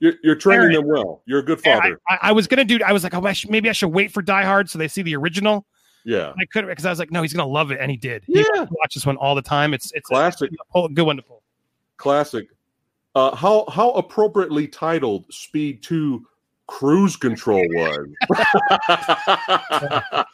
you're, 0.00 0.14
you're 0.22 0.34
training 0.34 0.72
Aaron. 0.72 0.74
them 0.74 0.86
well. 0.88 1.22
You're 1.24 1.38
a 1.38 1.42
good 1.42 1.60
And 1.64 1.74
I, 1.74 1.82
father. 1.82 2.00
I, 2.08 2.18
I 2.22 2.32
was 2.32 2.46
gonna 2.46 2.64
do. 2.64 2.78
I 2.84 2.92
was 2.92 3.04
like, 3.04 3.14
oh, 3.14 3.24
I 3.24 3.32
should, 3.32 3.50
maybe 3.50 3.68
I 3.68 3.72
should 3.72 3.88
wait 3.88 4.12
for 4.12 4.20
Die 4.22 4.42
Hard 4.44 4.68
so 4.68 4.78
they 4.78 4.88
see 4.88 5.02
the 5.02 5.16
original. 5.16 5.64
Yeah, 6.04 6.32
I 6.38 6.44
couldn't 6.46 6.70
because 6.70 6.84
I 6.86 6.90
was 6.90 6.98
like, 6.98 7.10
no, 7.10 7.22
he's 7.22 7.32
gonna 7.32 7.48
love 7.48 7.70
it, 7.70 7.78
and 7.80 7.90
he 7.90 7.96
did. 7.96 8.24
He 8.26 8.40
Yeah. 8.40 8.66
watches 8.70 8.94
this 9.02 9.06
one 9.06 9.16
all 9.16 9.34
the 9.34 9.42
time. 9.42 9.74
It's 9.74 9.92
it's 9.94 10.08
classic, 10.08 10.50
a 10.74 10.88
good 10.88 11.02
one 11.06 11.16
to 11.16 11.22
pull. 11.22 11.42
classic. 11.96 12.48
Uh, 13.14 13.34
how 13.34 13.64
how 13.68 13.90
appropriately 13.92 14.68
titled 14.68 15.24
Speed 15.32 15.82
Two 15.82 16.26
Cruise 16.66 17.16
Control 17.16 17.64
was. 17.74 18.08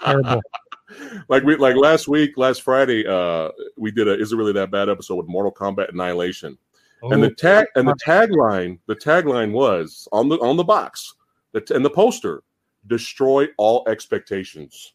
Terrible. 0.04 0.42
like 1.28 1.42
we 1.44 1.56
like 1.56 1.76
last 1.76 2.08
week, 2.08 2.36
last 2.36 2.62
Friday, 2.62 3.06
uh, 3.06 3.50
we 3.76 3.90
did 3.90 4.08
a 4.08 4.18
is 4.18 4.32
it 4.32 4.36
really 4.36 4.52
that 4.52 4.70
bad 4.70 4.88
episode 4.88 5.16
with 5.16 5.26
Mortal 5.28 5.52
Kombat 5.52 5.90
Annihilation. 5.92 6.58
and 7.02 7.22
the 7.22 7.30
tag 7.34 7.66
and 7.76 7.86
the 7.86 7.94
tagline 8.04 8.78
the 8.86 8.96
tagline 8.96 9.52
was 9.52 10.08
on 10.12 10.28
the 10.28 10.36
on 10.38 10.56
the 10.56 10.64
box 10.64 11.14
the 11.52 11.60
t- 11.60 11.74
and 11.74 11.84
the 11.84 11.90
poster 11.90 12.42
destroy 12.86 13.46
all 13.58 13.84
expectations 13.88 14.93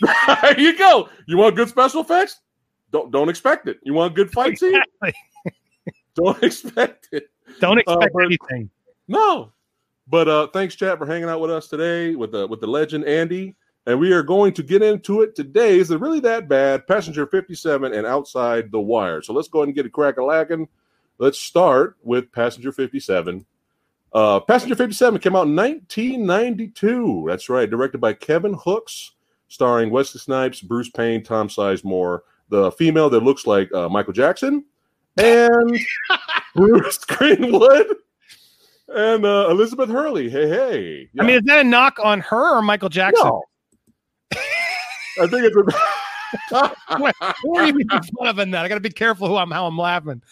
there 0.42 0.60
you 0.60 0.76
go. 0.76 1.08
You 1.26 1.36
want 1.36 1.56
good 1.56 1.68
special 1.68 2.00
effects? 2.00 2.40
Don't 2.90 3.10
don't 3.10 3.28
expect 3.28 3.68
it. 3.68 3.78
You 3.82 3.94
want 3.94 4.14
good 4.14 4.30
fight 4.30 4.58
scene 4.58 4.74
Exactly. 5.02 5.52
don't 6.14 6.42
expect 6.42 7.08
it. 7.12 7.30
Don't 7.60 7.78
expect 7.78 8.12
but- 8.12 8.24
anything. 8.24 8.70
no. 9.08 9.52
But 10.08 10.28
uh 10.28 10.46
thanks 10.48 10.74
chat 10.74 10.98
for 10.98 11.06
hanging 11.06 11.28
out 11.28 11.40
with 11.40 11.50
us 11.50 11.68
today 11.68 12.14
with 12.16 12.32
the 12.32 12.46
with 12.46 12.60
the 12.60 12.66
legend 12.66 13.04
andy. 13.04 13.54
And 13.86 13.98
we 13.98 14.12
are 14.12 14.22
going 14.22 14.52
to 14.54 14.62
get 14.62 14.82
into 14.82 15.22
it. 15.22 15.34
Today 15.34 15.78
is 15.78 15.90
it 15.90 16.00
really 16.00 16.20
that 16.20 16.48
bad 16.48 16.86
passenger 16.86 17.26
57 17.26 17.94
and 17.94 18.06
outside 18.06 18.70
the 18.70 18.80
wire. 18.80 19.22
So 19.22 19.32
let's 19.32 19.48
go 19.48 19.60
ahead 19.60 19.68
and 19.68 19.74
get 19.74 19.86
a 19.86 19.90
crack 19.90 20.18
a 20.18 20.24
lacking. 20.24 20.68
Let's 21.18 21.38
start 21.38 21.96
with 22.02 22.32
passenger 22.32 22.72
57 22.72 23.44
uh 24.12 24.40
passenger 24.40 24.74
57 24.74 25.20
came 25.20 25.36
out 25.36 25.46
in 25.46 25.54
1992 25.54 27.26
that's 27.28 27.48
right. 27.48 27.70
Directed 27.70 27.98
by 28.00 28.12
kevin 28.12 28.54
hooks 28.54 29.12
starring 29.50 29.90
wesley 29.90 30.18
snipes 30.18 30.62
bruce 30.62 30.88
payne 30.88 31.22
tom 31.22 31.48
sizemore 31.48 32.20
the 32.48 32.72
female 32.72 33.10
that 33.10 33.20
looks 33.20 33.46
like 33.46 33.70
uh, 33.74 33.88
michael 33.88 34.14
jackson 34.14 34.64
and 35.18 35.78
bruce 36.54 36.98
greenwood 37.04 37.86
and 38.92 39.24
uh, 39.24 39.46
Elizabeth 39.50 39.88
Hurley. 39.88 40.28
Hey, 40.28 40.48
hey. 40.48 41.08
I 41.18 41.24
mean, 41.24 41.36
is 41.36 41.42
that 41.44 41.60
a 41.60 41.64
knock 41.64 41.98
on 42.02 42.20
her 42.20 42.56
or 42.56 42.62
Michael 42.62 42.88
Jackson? 42.88 43.24
no. 43.24 43.42
I 45.20 45.26
think 45.26 45.44
it's 45.44 45.56
a. 45.56 46.74
Who 47.42 47.56
are 47.56 47.66
you 47.66 47.74
making 47.74 48.02
fun 48.02 48.28
of 48.28 48.38
in 48.38 48.50
that? 48.52 48.64
I 48.64 48.68
got 48.68 48.76
to 48.76 48.80
be 48.80 48.90
careful 48.90 49.26
who 49.28 49.36
I'm 49.36 49.50
how 49.50 49.66
I'm 49.66 49.76
laughing. 49.76 50.22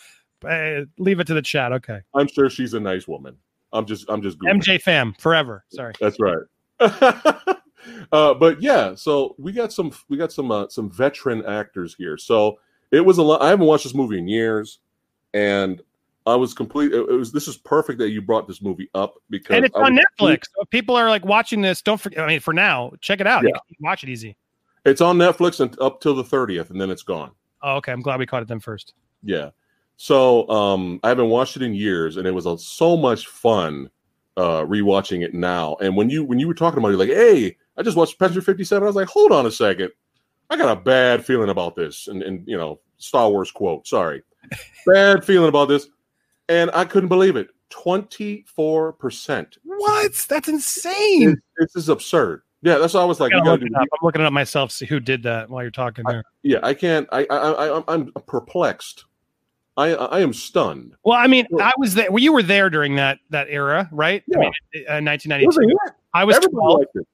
Uh, 0.44 0.82
leave 0.98 1.18
it 1.18 1.26
to 1.26 1.34
the 1.34 1.42
chat. 1.42 1.72
Okay. 1.72 2.00
I'm 2.14 2.28
sure 2.28 2.48
she's 2.48 2.74
a 2.74 2.80
nice 2.80 3.08
woman. 3.08 3.36
I'm 3.72 3.84
just, 3.84 4.06
I'm 4.08 4.22
just. 4.22 4.38
goofing. 4.38 4.62
MJ 4.62 4.80
fam 4.80 5.14
forever. 5.18 5.64
Sorry. 5.72 5.94
That's 6.00 6.18
right. 6.20 6.38
uh, 8.12 8.34
but 8.34 8.60
yeah, 8.62 8.94
so 8.94 9.34
we 9.38 9.52
got 9.52 9.72
some, 9.72 9.92
we 10.08 10.16
got 10.16 10.32
some, 10.32 10.50
uh, 10.50 10.68
some 10.68 10.90
veteran 10.90 11.44
actors 11.46 11.94
here. 11.94 12.16
So 12.16 12.58
it 12.90 13.00
was 13.00 13.18
a 13.18 13.22
lot. 13.22 13.42
I 13.42 13.48
haven't 13.50 13.66
watched 13.66 13.84
this 13.84 13.94
movie 13.94 14.18
in 14.18 14.28
years, 14.28 14.80
and 15.34 15.80
I 16.26 16.34
was 16.36 16.54
complete. 16.54 16.92
It, 16.92 17.06
was. 17.08 17.32
This 17.32 17.48
is 17.48 17.56
perfect 17.56 17.98
that 18.00 18.10
you 18.10 18.20
brought 18.22 18.46
this 18.48 18.60
movie 18.62 18.88
up 18.94 19.14
because 19.30 19.56
And 19.56 19.64
it's 19.64 19.76
I 19.76 19.82
on 19.82 19.94
was- 19.94 20.04
Netflix. 20.20 20.44
So 20.56 20.64
people 20.70 20.96
are 20.96 21.08
like 21.08 21.24
watching 21.24 21.60
this, 21.60 21.82
don't 21.82 22.00
forget. 22.00 22.20
I 22.20 22.26
mean, 22.26 22.40
for 22.40 22.52
now, 22.52 22.92
check 23.00 23.20
it 23.20 23.26
out. 23.26 23.42
You 23.42 23.52
can 23.52 23.76
watch 23.80 24.02
it 24.04 24.08
easy. 24.10 24.36
It's 24.84 25.00
on 25.00 25.18
Netflix 25.18 25.60
and 25.60 25.78
up 25.80 26.00
till 26.00 26.14
the 26.14 26.24
30th, 26.24 26.70
and 26.70 26.80
then 26.80 26.90
it's 26.90 27.02
gone. 27.02 27.32
Oh, 27.62 27.76
okay. 27.76 27.92
I'm 27.92 28.00
glad 28.00 28.18
we 28.18 28.26
caught 28.26 28.42
it 28.42 28.48
then 28.48 28.60
first. 28.60 28.94
Yeah. 29.22 29.50
So 29.96 30.48
um 30.48 31.00
I 31.02 31.08
haven't 31.08 31.28
watched 31.28 31.56
it 31.56 31.62
in 31.62 31.74
years 31.74 32.16
and 32.16 32.26
it 32.26 32.30
was 32.30 32.46
so 32.64 32.96
much 32.96 33.26
fun 33.26 33.90
uh 34.36 34.60
rewatching 34.62 35.24
it 35.24 35.34
now. 35.34 35.76
And 35.80 35.96
when 35.96 36.08
you 36.08 36.22
when 36.24 36.38
you 36.38 36.46
were 36.46 36.54
talking 36.54 36.78
about 36.78 36.92
it, 36.92 36.96
like, 36.98 37.08
hey, 37.08 37.56
I 37.78 37.82
just 37.82 37.96
watched 37.96 38.18
Passenger 38.18 38.42
57, 38.42 38.82
I 38.82 38.86
was 38.86 38.96
like, 38.96 39.08
hold 39.08 39.32
on 39.32 39.46
a 39.46 39.50
second. 39.50 39.90
I 40.50 40.56
got 40.56 40.76
a 40.76 40.80
bad 40.80 41.24
feeling 41.24 41.50
about 41.50 41.76
this. 41.76 42.08
And 42.08 42.22
and 42.22 42.46
you 42.46 42.56
know, 42.56 42.80
Star 42.98 43.30
Wars 43.30 43.50
quote, 43.50 43.86
sorry. 43.86 44.22
bad 44.86 45.24
feeling 45.24 45.48
about 45.48 45.68
this. 45.68 45.88
And 46.48 46.70
I 46.74 46.84
couldn't 46.84 47.08
believe 47.08 47.36
it. 47.36 47.48
24%. 47.70 49.58
What? 49.62 50.26
That's 50.28 50.48
insane. 50.48 51.40
This 51.58 51.76
is 51.76 51.88
absurd. 51.90 52.42
Yeah, 52.62 52.78
that's 52.78 52.94
why 52.94 53.02
I 53.02 53.04
was 53.04 53.20
like, 53.20 53.32
I 53.32 53.36
we 53.36 53.40
gotta 53.40 53.50
gotta 53.50 53.60
look 53.62 53.70
do 53.70 53.76
it 53.76 53.76
up. 53.76 53.88
I'm 53.92 53.98
looking 54.02 54.20
it 54.22 54.26
up 54.26 54.32
myself. 54.32 54.72
See 54.72 54.86
who 54.86 54.98
did 54.98 55.22
that 55.24 55.48
while 55.48 55.62
you're 55.62 55.70
talking 55.70 56.04
there. 56.08 56.24
yeah, 56.42 56.58
I 56.62 56.74
can't 56.74 57.06
I 57.12 57.24
I, 57.30 57.78
I 57.78 57.84
I'm 57.86 58.10
perplexed. 58.26 59.04
I 59.76 59.94
I 59.94 60.20
am 60.20 60.32
stunned. 60.32 60.96
Well, 61.04 61.16
I 61.16 61.28
mean, 61.28 61.46
I 61.60 61.72
was 61.78 61.94
there. 61.94 62.10
Well, 62.10 62.22
you 62.22 62.32
were 62.32 62.42
there 62.42 62.68
during 62.68 62.96
that 62.96 63.20
that 63.30 63.46
era, 63.48 63.88
right? 63.92 64.24
Yeah. 64.26 64.38
I 64.38 64.40
mean, 64.40 64.52
uh, 64.88 64.98
1992. 65.02 65.46
Wasn't? 65.46 65.96
I 66.14 66.24
was 66.24 66.36
Everybody 66.36 66.56
12, 66.56 66.78
liked 66.78 66.96
it. 66.96 67.08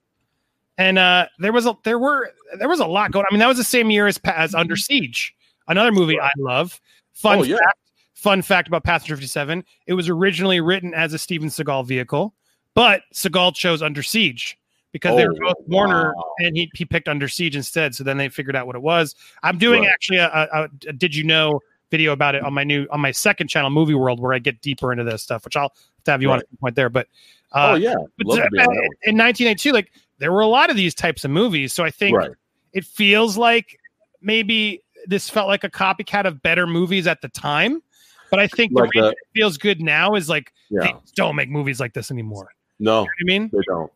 And 0.78 0.98
uh, 0.98 1.26
there 1.38 1.52
was 1.52 1.66
a 1.66 1.76
there 1.84 1.98
were 1.98 2.30
there 2.58 2.68
was 2.68 2.80
a 2.80 2.86
lot 2.86 3.10
going. 3.12 3.24
I 3.30 3.32
mean, 3.34 3.40
that 3.40 3.48
was 3.48 3.56
the 3.58 3.64
same 3.64 3.90
year 3.90 4.06
as 4.06 4.18
as 4.24 4.54
Under 4.54 4.76
Siege, 4.76 5.34
another 5.68 5.92
movie 5.92 6.20
I 6.20 6.30
love. 6.38 6.80
Fun 7.12 7.38
Oh, 7.38 7.42
yeah. 7.44 7.56
fact, 7.58 7.78
fun 8.14 8.42
fact 8.42 8.68
about 8.68 8.84
Passenger 8.84 9.16
57: 9.16 9.64
it 9.86 9.94
was 9.94 10.08
originally 10.08 10.60
written 10.60 10.92
as 10.94 11.12
a 11.12 11.18
Steven 11.18 11.48
Seagal 11.48 11.86
vehicle, 11.86 12.34
but 12.74 13.02
Seagal 13.14 13.54
chose 13.54 13.82
Under 13.82 14.02
Siege 14.02 14.58
because 14.92 15.16
they 15.16 15.26
were 15.26 15.34
Oh, 15.44 15.54
both 15.54 15.68
Warner, 15.68 16.12
wow. 16.16 16.24
and 16.38 16.56
he 16.56 16.70
he 16.74 16.84
picked 16.84 17.08
Under 17.08 17.28
Siege 17.28 17.54
instead. 17.56 17.94
So 17.94 18.02
then 18.04 18.16
they 18.18 18.28
figured 18.28 18.56
out 18.56 18.66
what 18.66 18.76
it 18.76 18.82
was. 18.82 19.14
I'm 19.42 19.58
doing 19.58 19.82
Right. 19.82 19.90
actually 19.90 20.18
a, 20.18 20.28
a, 20.28 20.68
a 20.88 20.92
Did 20.92 21.14
you 21.14 21.24
know 21.24 21.60
video 21.90 22.10
about 22.12 22.34
it 22.34 22.42
on 22.42 22.52
my 22.52 22.64
new 22.64 22.88
on 22.90 23.00
my 23.00 23.12
second 23.12 23.46
channel, 23.48 23.70
Movie 23.70 23.94
World, 23.94 24.18
where 24.18 24.32
I 24.34 24.40
get 24.40 24.60
deeper 24.60 24.90
into 24.90 25.04
this 25.04 25.22
stuff, 25.22 25.44
which 25.44 25.56
I'll 25.56 25.72
have 25.72 26.04
to 26.04 26.10
have 26.10 26.22
you 26.22 26.30
on 26.32 26.40
at 26.40 26.48
some 26.48 26.56
point 26.58 26.74
there. 26.74 26.88
But 26.90 27.06
uh, 27.52 27.70
oh 27.72 27.74
yeah, 27.76 27.94
but 28.18 28.26
love 28.26 28.38
to 28.38 28.48
be 28.50 28.58
on 28.58 28.64
that 28.64 28.68
one. 28.68 28.84
in 29.04 29.16
1982, 29.16 29.70
like 29.72 29.92
there 30.18 30.32
were 30.32 30.40
a 30.40 30.46
lot 30.46 30.70
of 30.70 30.76
these 30.76 30.94
types 30.94 31.24
of 31.24 31.30
movies. 31.30 31.72
So 31.72 31.84
I 31.84 31.90
think 31.90 32.16
right. 32.16 32.30
it 32.72 32.84
feels 32.84 33.36
like 33.36 33.78
maybe 34.20 34.82
this 35.06 35.28
felt 35.28 35.48
like 35.48 35.64
a 35.64 35.70
copycat 35.70 36.24
of 36.24 36.42
better 36.42 36.66
movies 36.66 37.06
at 37.06 37.20
the 37.20 37.28
time. 37.28 37.82
But 38.30 38.40
I 38.40 38.46
think 38.48 38.72
Like 38.74 38.90
the 38.92 39.00
reason 39.00 39.12
it 39.12 39.18
feels 39.34 39.58
good 39.58 39.80
now 39.80 40.14
is 40.14 40.28
like 40.28 40.52
Yeah, 40.70 40.80
they 40.82 40.94
don't 41.14 41.36
make 41.36 41.50
movies 41.50 41.78
like 41.80 41.92
this 41.94 42.10
anymore. 42.10 42.48
no, 42.78 42.90
You 42.90 42.94
know 42.94 43.00
what 43.02 43.08
I 43.20 43.24
mean? 43.24 43.50
they 43.52 43.58
don't. 43.68 43.92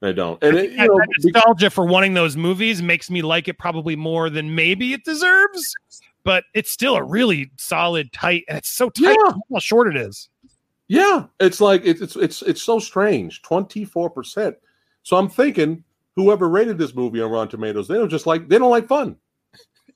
They 0.00 0.12
don't. 0.12 0.42
And 0.44 0.56
it, 0.56 0.70
you 0.72 0.76
That- 0.76 0.86
know, 0.88 0.98
that 0.98 1.08
nostalgia 1.34 1.70
for 1.70 1.84
wanting 1.86 2.14
those 2.14 2.36
movies 2.36 2.82
makes 2.82 3.10
me 3.10 3.20
like 3.22 3.48
it 3.48 3.58
probably 3.58 3.96
more 3.96 4.30
than 4.30 4.54
maybe 4.54 4.92
it 4.92 5.04
deserves. 5.04 5.74
But 6.24 6.44
it's 6.54 6.70
still 6.70 6.94
a 6.94 7.02
really 7.02 7.50
solid, 7.56 8.12
tight, 8.12 8.44
and 8.48 8.58
it's 8.58 8.68
so 8.70 8.90
tight. 8.90 9.16
Yeah. 9.24 9.32
How 9.52 9.58
short 9.60 9.88
it 9.88 9.96
is. 9.96 10.28
yeah, 10.88 11.24
it's 11.40 11.60
like 11.60 11.84
it's 11.84 12.00
it's 12.02 12.16
it's 12.16 12.42
it's 12.42 12.62
so 12.62 12.78
strange. 12.78 13.40
Twenty 13.42 13.84
four 13.84 14.10
percent. 14.10 14.56
So 15.08 15.16
I'm 15.16 15.30
thinking 15.30 15.84
whoever 16.16 16.50
rated 16.50 16.76
this 16.76 16.94
movie 16.94 17.22
on 17.22 17.30
Rotten 17.30 17.48
Tomatoes, 17.48 17.88
they 17.88 17.94
don't 17.94 18.10
just 18.10 18.26
like 18.26 18.46
they 18.46 18.58
don't 18.58 18.68
like 18.68 18.86
fun. 18.86 19.16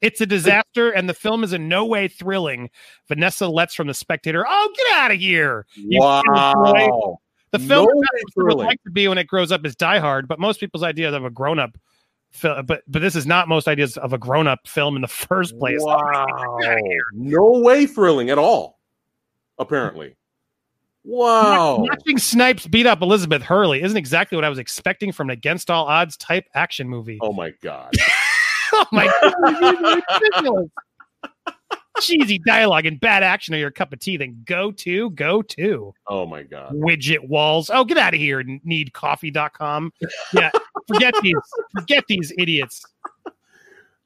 It's 0.01 0.23
a 0.23 0.27
disaster, 0.27 0.89
and 0.89 1.07
the 1.07 1.13
film 1.13 1.45
is 1.45 1.53
in 1.53 1.69
no 1.69 1.85
way 1.85 2.09
thrilling. 2.09 2.71
Vanessa 3.09 3.47
Letts 3.47 3.75
from 3.75 3.89
The 3.89 3.93
Spectator. 3.93 4.43
Oh, 4.49 4.75
get 4.75 4.97
out 4.97 5.11
of 5.11 5.19
here! 5.19 5.67
You 5.75 6.01
wow. 6.01 7.19
The 7.51 7.59
film 7.59 7.85
No 7.85 7.91
is 7.91 7.95
not 7.95 8.09
what 8.33 8.53
it 8.53 8.57
would 8.57 8.65
like 8.65 8.83
to 8.85 8.91
be 8.91 9.07
when 9.07 9.19
it 9.19 9.27
grows 9.27 9.53
up 9.53 9.67
is 9.67 9.77
Die 9.77 9.99
Hard, 9.99 10.29
but 10.29 10.41
most 10.41 10.61
people's 10.61 10.83
ideas 10.83 11.13
of 11.13 11.27
a 11.27 11.31
grown 11.31 11.59
up 11.59 11.77
film, 12.31 12.65
but 12.65 12.83
but 12.89 13.03
this 13.03 13.15
is 13.15 13.27
not 13.27 13.49
most 13.49 13.69
ideas 13.69 13.99
of 13.99 14.15
a 14.15 14.19
grown 14.19 14.47
up 14.47 14.67
film 14.67 14.97
in 14.97 15.03
the 15.03 15.09
first 15.09 15.59
place. 15.59 15.83
Wow. 15.83 16.25
No 17.13 17.61
way 17.61 17.85
thrilling 17.85 18.31
at 18.31 18.39
all. 18.39 18.79
Apparently. 19.59 20.17
Wow. 21.05 21.79
Watching 21.79 22.19
Snipes 22.19 22.67
beat 22.67 22.87
up 22.87 23.03
Elizabeth 23.03 23.43
Hurley 23.43 23.83
isn't 23.83 23.97
exactly 23.97 24.37
what 24.37 24.45
I 24.45 24.49
was 24.49 24.59
expecting 24.59 25.11
from 25.13 25.31
an 25.31 25.33
against 25.33 25.71
all 25.71 25.87
odds 25.87 26.17
type 26.17 26.45
action 26.55 26.89
movie. 26.89 27.19
Oh 27.21 27.33
my 27.33 27.53
god. 27.63 27.93
Oh 28.75 28.87
my 28.91 30.01
god. 30.43 30.71
Cheesy 32.01 32.39
dialogue 32.39 32.87
and 32.87 32.99
bad 32.99 33.23
action 33.23 33.55
are 33.55 33.59
your 33.59 33.71
cup 33.71 33.93
of 33.93 33.99
tea. 33.99 34.17
Then 34.17 34.41
go 34.47 34.73
to, 34.73 35.11
go 35.11 35.43
to 35.43 35.93
Oh 36.07 36.25
my 36.25 36.43
god. 36.43 36.73
widget 36.73 37.29
walls. 37.29 37.71
Oh, 37.73 37.85
get 37.85 37.99
out 37.99 38.15
of 38.15 38.21
here. 38.21 38.43
Needcoffee.com. 38.43 39.93
Yeah. 40.33 40.51
Forget 40.89 41.13
these. 41.23 41.35
Forget 41.79 42.05
these 42.09 42.33
idiots. 42.39 42.83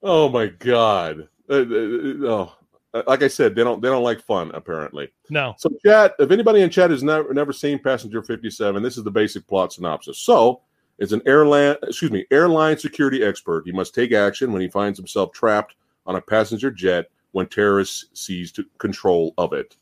Oh 0.02 0.28
my 0.28 0.46
god. 0.46 1.28
Uh, 1.48 1.54
uh, 1.54 1.58
uh, 1.58 2.26
oh. 2.26 2.52
Uh, 2.96 3.02
Like 3.06 3.22
I 3.22 3.28
said, 3.28 3.54
they 3.54 3.64
don't 3.64 3.80
they 3.80 3.88
don't 3.88 4.02
like 4.02 4.20
fun 4.20 4.50
apparently. 4.54 5.12
No. 5.30 5.54
So, 5.58 5.70
chat. 5.84 6.14
If 6.18 6.30
anybody 6.30 6.62
in 6.62 6.70
chat 6.70 6.90
has 6.90 7.02
never 7.02 7.32
never 7.34 7.52
seen 7.52 7.78
Passenger 7.78 8.22
Fifty 8.22 8.50
Seven, 8.50 8.82
this 8.82 8.96
is 8.96 9.04
the 9.04 9.10
basic 9.10 9.46
plot 9.46 9.72
synopsis. 9.72 10.18
So, 10.18 10.62
it's 10.98 11.12
an 11.12 11.22
airline 11.26 11.76
excuse 11.82 12.10
me 12.10 12.26
airline 12.30 12.78
security 12.78 13.22
expert. 13.22 13.64
He 13.66 13.72
must 13.72 13.94
take 13.94 14.12
action 14.12 14.52
when 14.52 14.62
he 14.62 14.68
finds 14.68 14.98
himself 14.98 15.32
trapped 15.32 15.74
on 16.06 16.16
a 16.16 16.20
passenger 16.20 16.70
jet 16.70 17.10
when 17.32 17.46
terrorists 17.46 18.06
seize 18.14 18.52
control 18.78 19.34
of 19.36 19.52
it. 19.52 19.76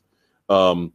Um, 0.49 0.91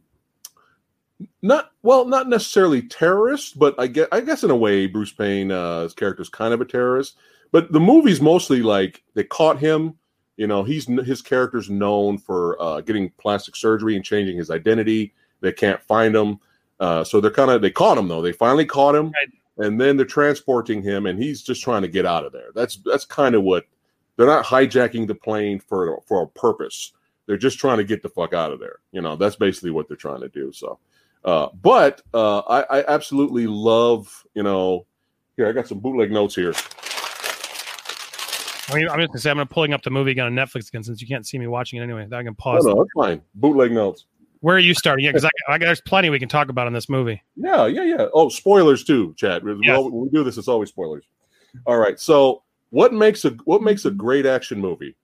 not 1.41 1.71
well, 1.83 2.05
not 2.05 2.29
necessarily 2.29 2.83
terrorists, 2.83 3.51
but 3.51 3.75
I 3.79 3.87
guess 3.87 4.07
I 4.11 4.21
guess 4.21 4.43
in 4.43 4.51
a 4.51 4.55
way, 4.55 4.87
Bruce 4.87 5.11
Payne, 5.11 5.51
uh, 5.51 5.83
his 5.83 5.93
character 5.93 6.21
is 6.21 6.29
kind 6.29 6.53
of 6.53 6.61
a 6.61 6.65
terrorist. 6.65 7.17
But 7.51 7.71
the 7.71 7.79
movie's 7.79 8.21
mostly 8.21 8.61
like 8.61 9.03
they 9.13 9.23
caught 9.23 9.59
him. 9.59 9.97
You 10.41 10.47
know, 10.47 10.63
he's 10.63 10.87
his 11.05 11.21
character's 11.21 11.69
known 11.69 12.17
for 12.17 12.59
uh, 12.59 12.81
getting 12.81 13.11
plastic 13.19 13.55
surgery 13.55 13.95
and 13.95 14.03
changing 14.03 14.37
his 14.37 14.49
identity. 14.49 15.13
They 15.39 15.51
can't 15.51 15.79
find 15.83 16.15
him, 16.15 16.39
uh, 16.79 17.03
so 17.03 17.21
they're 17.21 17.29
kind 17.29 17.51
of 17.51 17.61
they 17.61 17.69
caught 17.69 17.95
him 17.99 18.07
though. 18.07 18.23
They 18.23 18.31
finally 18.31 18.65
caught 18.65 18.95
him, 18.95 19.11
Right. 19.11 19.67
and 19.67 19.79
then 19.79 19.97
they're 19.97 20.05
transporting 20.07 20.81
him, 20.81 21.05
and 21.05 21.21
he's 21.21 21.43
just 21.43 21.61
trying 21.61 21.83
to 21.83 21.87
get 21.87 22.07
out 22.07 22.25
of 22.25 22.31
there. 22.33 22.47
That's 22.55 22.77
that's 22.77 23.05
kind 23.05 23.35
of 23.35 23.43
what 23.43 23.65
they're 24.17 24.25
not 24.25 24.43
hijacking 24.43 25.05
the 25.05 25.13
plane 25.13 25.59
for 25.59 26.01
for 26.07 26.23
a 26.23 26.27
purpose. 26.27 26.93
They're 27.27 27.37
just 27.37 27.59
trying 27.59 27.77
to 27.77 27.83
get 27.83 28.01
the 28.01 28.09
fuck 28.09 28.33
out 28.33 28.51
of 28.51 28.59
there. 28.59 28.79
You 28.93 29.01
know, 29.01 29.15
that's 29.15 29.35
basically 29.35 29.69
what 29.69 29.87
they're 29.87 29.95
trying 29.95 30.21
to 30.21 30.29
do. 30.29 30.51
So, 30.51 30.79
uh, 31.23 31.49
but 31.61 32.01
uh, 32.15 32.39
I, 32.39 32.79
I 32.79 32.85
absolutely 32.87 33.45
love. 33.45 34.25
You 34.33 34.41
know, 34.41 34.87
here 35.37 35.47
I 35.47 35.51
got 35.51 35.67
some 35.67 35.81
bootleg 35.81 36.11
notes 36.11 36.33
here. 36.33 36.53
I 38.71 38.75
mean, 38.77 38.89
I'm 38.89 38.99
just 38.99 39.09
gonna 39.09 39.19
say 39.19 39.29
I'm 39.31 39.37
gonna 39.37 39.45
pulling 39.45 39.73
up 39.73 39.83
the 39.83 39.89
movie 39.89 40.11
again 40.11 40.25
on 40.25 40.33
Netflix 40.33 40.67
again 40.69 40.83
since 40.83 41.01
you 41.01 41.07
can't 41.07 41.25
see 41.25 41.37
me 41.37 41.47
watching 41.47 41.79
it 41.79 41.83
anyway. 41.83 42.07
I 42.11 42.23
can 42.23 42.35
pause. 42.35 42.65
no, 42.65 42.75
that's 42.75 42.89
fine. 42.95 43.21
Bootleg 43.35 43.71
notes. 43.71 44.05
Where 44.41 44.55
are 44.55 44.59
you 44.59 44.73
starting? 44.73 45.05
Yeah, 45.05 45.11
because 45.11 45.25
I, 45.25 45.29
I, 45.53 45.57
there's 45.59 45.81
plenty 45.81 46.09
we 46.09 46.17
can 46.19 46.29
talk 46.29 46.49
about 46.49 46.65
in 46.67 46.73
this 46.73 46.89
movie. 46.89 47.21
Yeah, 47.35 47.67
yeah, 47.67 47.83
yeah. 47.83 48.05
Oh, 48.13 48.29
spoilers 48.29 48.83
too, 48.83 49.13
Chad. 49.17 49.43
We- 49.43 49.57
Yes. 49.63 49.79
When 49.83 50.01
we 50.01 50.09
do 50.09 50.23
this, 50.23 50.37
it's 50.37 50.47
always 50.47 50.69
spoilers. 50.69 51.05
All 51.65 51.77
right. 51.77 51.99
So, 51.99 52.43
what 52.71 52.93
makes 52.93 53.25
a 53.25 53.31
what 53.45 53.61
makes 53.61 53.85
a 53.85 53.91
great 53.91 54.25
action 54.25 54.59
movie? 54.59 54.95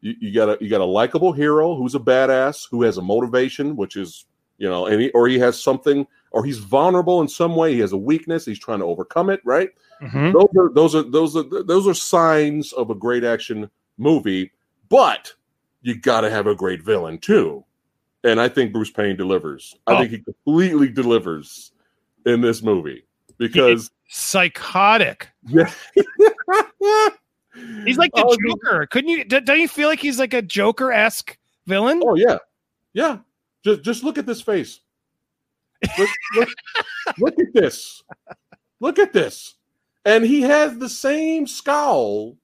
You, 0.00 0.14
you 0.20 0.32
got 0.34 0.48
a 0.48 0.58
you 0.64 0.68
got 0.68 0.80
a 0.80 0.84
likable 0.84 1.32
hero 1.32 1.76
who's 1.76 1.94
a 1.94 2.00
badass 2.00 2.66
who 2.70 2.82
has 2.82 2.98
a 2.98 3.02
motivation, 3.02 3.76
which 3.76 3.96
is 3.96 4.26
you 4.58 4.68
know, 4.68 4.86
and 4.86 5.00
he, 5.00 5.10
or 5.10 5.26
he 5.28 5.38
has 5.40 5.60
something, 5.60 6.06
or 6.30 6.44
he's 6.44 6.58
vulnerable 6.58 7.20
in 7.20 7.28
some 7.28 7.56
way. 7.56 7.74
He 7.74 7.80
has 7.80 7.92
a 7.92 7.96
weakness. 7.96 8.44
He's 8.46 8.58
trying 8.58 8.78
to 8.78 8.84
overcome 8.84 9.28
it. 9.30 9.40
Right. 9.44 9.70
Mhm. 10.02 10.32
Those 10.32 10.48
are 10.56 10.68
those 10.74 10.94
are 10.96 11.02
those 11.02 11.36
are 11.36 11.62
those 11.62 11.86
are 11.86 11.94
signs 11.94 12.72
of 12.72 12.90
a 12.90 12.94
great 12.94 13.24
action 13.24 13.70
movie. 13.98 14.50
But 14.88 15.32
you 15.82 15.94
got 15.98 16.22
to 16.22 16.30
have 16.30 16.46
a 16.46 16.54
great 16.54 16.82
villain 16.82 17.18
too, 17.18 17.64
and 18.24 18.40
I 18.40 18.48
think 18.48 18.72
Bruce 18.72 18.90
Payne 18.90 19.16
delivers. 19.16 19.76
I 19.86 19.94
Oh. 19.94 19.98
think 20.00 20.10
he 20.10 20.18
completely 20.18 20.88
delivers 20.88 21.72
in 22.26 22.40
this 22.40 22.62
movie 22.62 23.04
because 23.38 23.90
Psychotic. 24.08 25.28
yeah. 25.46 25.72
He's 27.84 27.98
like 27.98 28.12
the 28.14 28.24
Oh, 28.26 28.36
Joker. 28.48 28.86
Couldn't 28.86 29.10
you? 29.10 29.24
Don't 29.24 29.60
you 29.60 29.68
feel 29.68 29.88
like 29.88 30.00
he's 30.00 30.18
like 30.18 30.32
a 30.34 30.40
Joker 30.42 30.90
esque 30.90 31.36
villain? 31.66 32.00
Oh 32.04 32.14
yeah, 32.14 32.38
yeah. 32.94 33.18
Just 33.64 33.82
just 33.82 34.02
look 34.04 34.16
at 34.18 34.24
this 34.26 34.40
face. 34.40 34.80
Look, 35.98 36.08
look, 36.36 36.48
look 37.18 37.38
at 37.38 37.52
this. 37.52 38.02
Look 38.80 38.98
at 38.98 39.12
this. 39.12 39.54
And 40.04 40.24
he 40.24 40.42
has 40.42 40.78
the 40.78 40.88
same 40.88 41.46
scowl. 41.46 42.36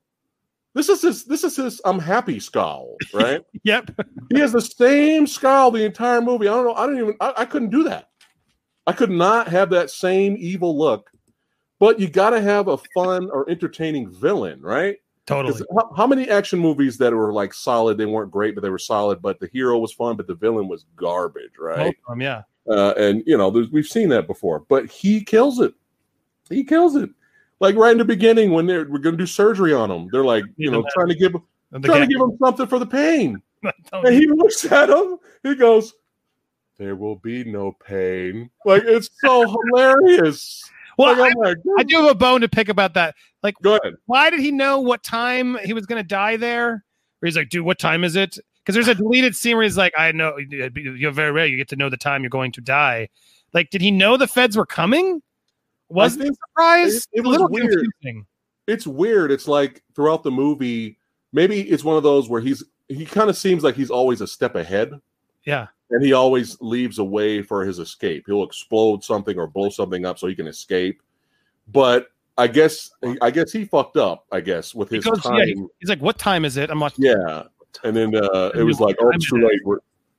This 0.74 0.88
is 0.88 1.02
his. 1.02 1.24
This 1.24 1.42
is 1.44 1.56
his. 1.56 1.80
I'm 1.84 1.98
happy 1.98 2.38
scowl, 2.38 2.96
right? 3.12 3.42
Yep. 3.64 3.90
he 4.32 4.38
has 4.38 4.52
the 4.52 4.60
same 4.60 5.26
scowl 5.26 5.70
the 5.70 5.84
entire 5.84 6.20
movie. 6.20 6.46
I 6.46 6.52
don't 6.52 6.66
know. 6.66 6.74
I 6.74 6.86
don't 6.86 6.98
even. 6.98 7.16
I, 7.20 7.34
I 7.38 7.44
couldn't 7.44 7.70
do 7.70 7.82
that. 7.84 8.10
I 8.86 8.92
could 8.92 9.10
not 9.10 9.48
have 9.48 9.70
that 9.70 9.90
same 9.90 10.36
evil 10.38 10.78
look. 10.78 11.10
But 11.80 12.00
you 12.00 12.08
got 12.08 12.30
to 12.30 12.40
have 12.40 12.68
a 12.68 12.78
fun 12.94 13.30
or 13.30 13.48
entertaining 13.48 14.10
villain, 14.10 14.60
right? 14.60 14.96
Totally. 15.26 15.62
How, 15.76 15.92
how 15.94 16.06
many 16.06 16.28
action 16.28 16.58
movies 16.58 16.96
that 16.98 17.12
were 17.12 17.32
like 17.32 17.52
solid? 17.54 17.98
They 17.98 18.06
weren't 18.06 18.30
great, 18.30 18.54
but 18.54 18.62
they 18.62 18.70
were 18.70 18.78
solid. 18.78 19.20
But 19.20 19.38
the 19.38 19.48
hero 19.52 19.78
was 19.78 19.92
fun, 19.92 20.16
but 20.16 20.26
the 20.26 20.34
villain 20.34 20.68
was 20.68 20.86
garbage, 20.96 21.52
right? 21.58 21.94
them, 22.08 22.20
yeah. 22.20 22.42
Uh, 22.68 22.94
and 22.96 23.22
you 23.26 23.36
know, 23.36 23.48
we've 23.48 23.86
seen 23.86 24.08
that 24.08 24.26
before. 24.26 24.60
But 24.68 24.86
he 24.86 25.22
kills 25.22 25.60
it. 25.60 25.74
He 26.48 26.64
kills 26.64 26.96
it. 26.96 27.10
Like 27.60 27.74
right 27.76 27.92
in 27.92 27.98
the 27.98 28.04
beginning 28.04 28.52
when 28.52 28.66
they're 28.66 28.88
we're 28.88 28.98
going 28.98 29.16
to 29.16 29.22
do 29.22 29.26
surgery 29.26 29.72
on 29.74 29.90
him, 29.90 30.08
they're 30.12 30.24
like, 30.24 30.44
you 30.56 30.70
know, 30.70 30.84
trying 30.94 31.08
to 31.08 31.14
give 31.14 31.32
trying 31.82 32.02
to 32.02 32.06
give 32.06 32.20
him 32.20 32.36
something 32.42 32.66
for 32.66 32.78
the 32.78 32.86
pain. 32.86 33.42
And 33.92 34.14
he 34.14 34.28
looks 34.28 34.64
at 34.70 34.88
him. 34.88 35.18
He 35.42 35.56
goes, 35.56 35.92
"There 36.78 36.94
will 36.94 37.16
be 37.16 37.42
no 37.42 37.72
pain." 37.72 38.50
Like 38.64 38.84
it's 38.86 39.10
so 39.20 39.56
hilarious. 39.74 40.62
well, 40.96 41.18
like, 41.18 41.34
I, 41.44 41.54
oh 41.66 41.76
I 41.76 41.82
do 41.82 41.96
have 41.96 42.10
a 42.10 42.14
bone 42.14 42.40
to 42.42 42.48
pick 42.48 42.68
about 42.68 42.94
that. 42.94 43.16
Like, 43.42 43.56
Go 43.60 43.76
ahead. 43.76 43.94
why 44.06 44.30
did 44.30 44.38
he 44.38 44.52
know 44.52 44.78
what 44.78 45.02
time 45.02 45.58
he 45.64 45.72
was 45.72 45.86
going 45.86 46.00
to 46.00 46.06
die 46.06 46.36
there? 46.36 46.84
Where 47.18 47.26
he's 47.26 47.36
like, 47.36 47.48
dude, 47.48 47.64
what 47.64 47.80
time 47.80 48.04
is 48.04 48.14
it? 48.14 48.38
Because 48.64 48.74
there's 48.74 48.86
a 48.86 48.94
deleted 49.02 49.34
scene 49.34 49.56
where 49.56 49.64
he's 49.64 49.76
like, 49.76 49.92
I 49.98 50.12
know 50.12 50.36
you're 50.38 51.10
very 51.10 51.32
rare. 51.32 51.46
You 51.46 51.56
get 51.56 51.68
to 51.70 51.76
know 51.76 51.88
the 51.88 51.96
time 51.96 52.22
you're 52.22 52.30
going 52.30 52.52
to 52.52 52.60
die. 52.60 53.08
Like, 53.52 53.70
did 53.70 53.80
he 53.80 53.90
know 53.90 54.16
the 54.16 54.28
feds 54.28 54.56
were 54.56 54.66
coming? 54.66 55.20
Was 55.90 56.16
I 56.18 56.20
it 56.20 56.20
a 56.20 56.22
think 56.24 56.36
it- 56.86 57.06
it 57.12 57.20
a 57.20 57.22
was 57.22 57.30
little 57.32 57.48
weird. 57.48 57.70
confusing. 58.02 58.26
it's 58.66 58.86
weird. 58.86 59.30
It's 59.30 59.48
like 59.48 59.82
throughout 59.94 60.22
the 60.22 60.30
movie, 60.30 60.98
maybe 61.32 61.60
it's 61.62 61.84
one 61.84 61.96
of 61.96 62.02
those 62.02 62.28
where 62.28 62.40
he's 62.40 62.62
he 62.88 63.04
kind 63.04 63.28
of 63.30 63.36
seems 63.36 63.62
like 63.64 63.74
he's 63.74 63.90
always 63.90 64.20
a 64.22 64.26
step 64.26 64.54
ahead, 64.54 64.92
Yeah. 65.44 65.66
and 65.90 66.02
he 66.04 66.12
always 66.14 66.58
leaves 66.60 66.98
a 66.98 67.04
way 67.04 67.42
for 67.42 67.64
his 67.64 67.78
escape. 67.78 68.24
He'll 68.26 68.42
explode 68.44 69.04
something 69.04 69.38
or 69.38 69.46
blow 69.46 69.68
something 69.70 70.04
up 70.06 70.18
so 70.18 70.26
he 70.26 70.34
can 70.34 70.46
escape. 70.46 71.02
But 71.70 72.08
I 72.38 72.46
guess 72.46 72.90
I 73.20 73.30
guess 73.30 73.52
he 73.52 73.64
fucked 73.64 73.96
up. 73.96 74.24
I 74.32 74.40
guess 74.40 74.74
with 74.74 74.88
his 74.90 75.04
time. 75.04 75.36
yeah, 75.36 75.54
He's 75.80 75.88
like, 75.88 76.00
what 76.00 76.18
time 76.18 76.44
is 76.44 76.56
it? 76.56 76.70
I'm 76.70 76.80
watching. 76.80 77.04
Yeah, 77.04 77.44
and 77.84 77.94
then 77.96 78.14
uh, 78.14 78.50
it 78.54 78.62
was 78.62 78.80
like, 78.80 78.96
oh, 79.00 79.10
it's 79.10 79.28
too 79.28 79.36
late. 79.46 79.60
We're, 79.64 79.78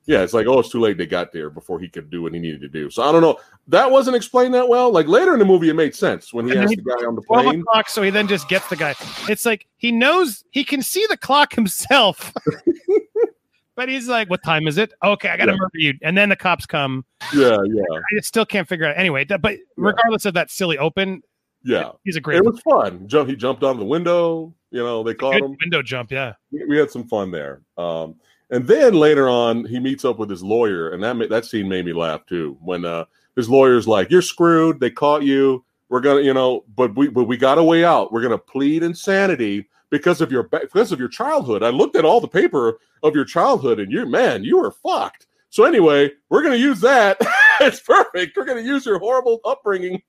yeah, 0.09 0.23
it's 0.23 0.33
like, 0.33 0.47
oh, 0.47 0.57
it's 0.59 0.69
too 0.69 0.79
late. 0.79 0.97
They 0.97 1.05
got 1.05 1.31
there 1.31 1.51
before 1.51 1.79
he 1.79 1.87
could 1.87 2.09
do 2.09 2.23
what 2.23 2.33
he 2.33 2.39
needed 2.39 2.61
to 2.61 2.67
do. 2.67 2.89
So 2.89 3.03
I 3.03 3.11
don't 3.11 3.21
know. 3.21 3.37
That 3.67 3.91
wasn't 3.91 4.15
explained 4.15 4.55
that 4.55 4.67
well. 4.67 4.91
Like 4.91 5.07
later 5.07 5.33
in 5.33 5.39
the 5.39 5.45
movie, 5.45 5.69
it 5.69 5.75
made 5.75 5.93
sense 5.95 6.33
when 6.33 6.45
he 6.45 6.51
And 6.53 6.61
asked 6.61 6.71
he- 6.71 6.75
the 6.77 6.81
guy 6.81 7.05
on 7.05 7.13
the 7.15 7.21
plane. 7.21 7.61
o'clock, 7.61 7.89
so 7.89 8.01
he 8.01 8.09
then 8.09 8.27
just 8.27 8.49
gets 8.49 8.67
the 8.69 8.75
guy. 8.75 8.95
It's 9.29 9.45
like 9.45 9.67
he 9.77 9.91
knows 9.91 10.43
he 10.49 10.63
can 10.63 10.81
see 10.81 11.05
the 11.07 11.17
clock 11.17 11.53
himself. 11.59 12.33
but 13.75 13.87
he's 13.87 14.07
like, 14.07 14.29
What 14.29 14.43
time 14.43 14.67
is 14.67 14.77
it? 14.77 14.91
Okay, 15.03 15.29
I 15.29 15.37
gotta 15.37 15.51
Yeah. 15.51 15.57
murder 15.57 15.71
you. 15.75 15.93
And 16.01 16.17
then 16.17 16.29
the 16.29 16.35
cops 16.35 16.65
come. 16.65 17.05
Yeah, 17.33 17.57
yeah, 17.65 17.83
I 18.17 18.19
still 18.21 18.45
can't 18.45 18.67
figure 18.67 18.85
out 18.87 18.97
anyway. 18.97 19.25
But 19.25 19.57
regardless 19.77 20.25
of 20.25 20.33
that 20.33 20.49
silly 20.49 20.77
open, 20.77 21.21
yeah. 21.63 21.91
he's 22.03 22.15
a 22.15 22.21
great 22.21 22.37
It 22.37 22.45
was 22.45 22.59
fun. 22.61 23.07
Jump. 23.07 23.29
He 23.29 23.35
jumped 23.35 23.63
out 23.63 23.71
of 23.71 23.77
the 23.79 23.85
window. 23.85 24.53
You 24.71 24.83
know, 24.83 25.01
they 25.03 25.13
caught 25.13 25.35
him. 25.35 25.55
window 25.61 25.81
jump, 25.81 26.11
yeah. 26.11 26.33
We, 26.51 26.63
we 26.65 26.77
had 26.77 26.91
some 26.91 27.07
fun 27.07 27.31
there. 27.31 27.61
Um, 27.77 28.15
and 28.49 28.67
then 28.67 28.93
later 28.93 29.29
on, 29.29 29.65
he 29.65 29.79
meets 29.79 30.05
up 30.05 30.17
with 30.17 30.29
his 30.29 30.43
lawyer, 30.43 30.89
and 30.89 31.03
that 31.03 31.15
ma- 31.15 31.27
that 31.27 31.45
scene 31.45 31.69
made 31.69 31.85
me 31.85 31.93
laugh 31.93 32.25
too. 32.25 32.57
When 32.61 32.85
uh, 32.85 33.05
his 33.35 33.49
lawyer's 33.49 33.87
like, 33.87 34.09
"You're 34.09 34.21
screwed. 34.21 34.79
They 34.79 34.89
caught 34.89 35.23
you. 35.23 35.63
We're 35.89 36.01
gonna, 36.01 36.21
you 36.21 36.33
know, 36.33 36.65
but 36.75 36.95
we 36.95 37.09
but 37.09 37.25
we 37.25 37.37
got 37.37 37.57
a 37.57 37.63
way 37.63 37.83
out. 37.83 38.11
We're 38.11 38.21
gonna 38.21 38.37
plead 38.37 38.83
insanity 38.83 39.67
because 39.89 40.21
of 40.21 40.31
your 40.31 40.43
because 40.43 40.91
of 40.91 40.99
your 40.99 41.09
childhood. 41.09 41.63
I 41.63 41.69
looked 41.69 41.95
at 41.95 42.05
all 42.05 42.21
the 42.21 42.27
paper 42.27 42.79
of 43.03 43.15
your 43.15 43.25
childhood, 43.25 43.79
and 43.79 43.91
you, 43.91 44.05
man, 44.05 44.43
you 44.43 44.57
were 44.57 44.71
fucked. 44.71 45.27
So 45.49 45.63
anyway, 45.63 46.11
we're 46.29 46.43
gonna 46.43 46.55
use 46.55 46.79
that. 46.81 47.17
it's 47.61 47.79
perfect. 47.79 48.37
We're 48.37 48.45
gonna 48.45 48.61
use 48.61 48.85
your 48.85 48.99
horrible 48.99 49.39
upbringing 49.45 50.01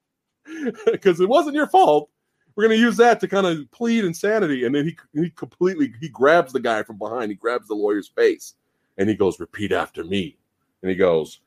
because 0.93 1.21
it 1.21 1.29
wasn't 1.29 1.57
your 1.57 1.69
fault. 1.69 2.11
We're 2.55 2.65
gonna 2.65 2.75
use 2.75 2.97
that 2.99 3.21
to 3.21 3.29
kind 3.29 3.47
of 3.47 3.71
plead 3.71 4.05
insanity, 4.05 4.65
and 4.65 4.75
then 4.75 4.85
he 4.85 4.97
he 5.21 5.31
completely 5.31 5.93
he 6.01 6.09
grabs 6.09 6.53
the 6.53 6.61
guy 6.61 6.83
from 6.83 6.99
behind. 6.99 7.31
He 7.31 7.37
grabs 7.37 7.69
the 7.69 7.75
lawyer's 7.75 8.09
face, 8.09 8.55
and 8.99 9.09
he 9.09 9.15
goes, 9.15 9.41
"Repeat 9.41 9.73
after 9.73 10.05
me." 10.05 10.37
And 10.83 10.91
he 10.91 10.97
goes, 10.97 11.41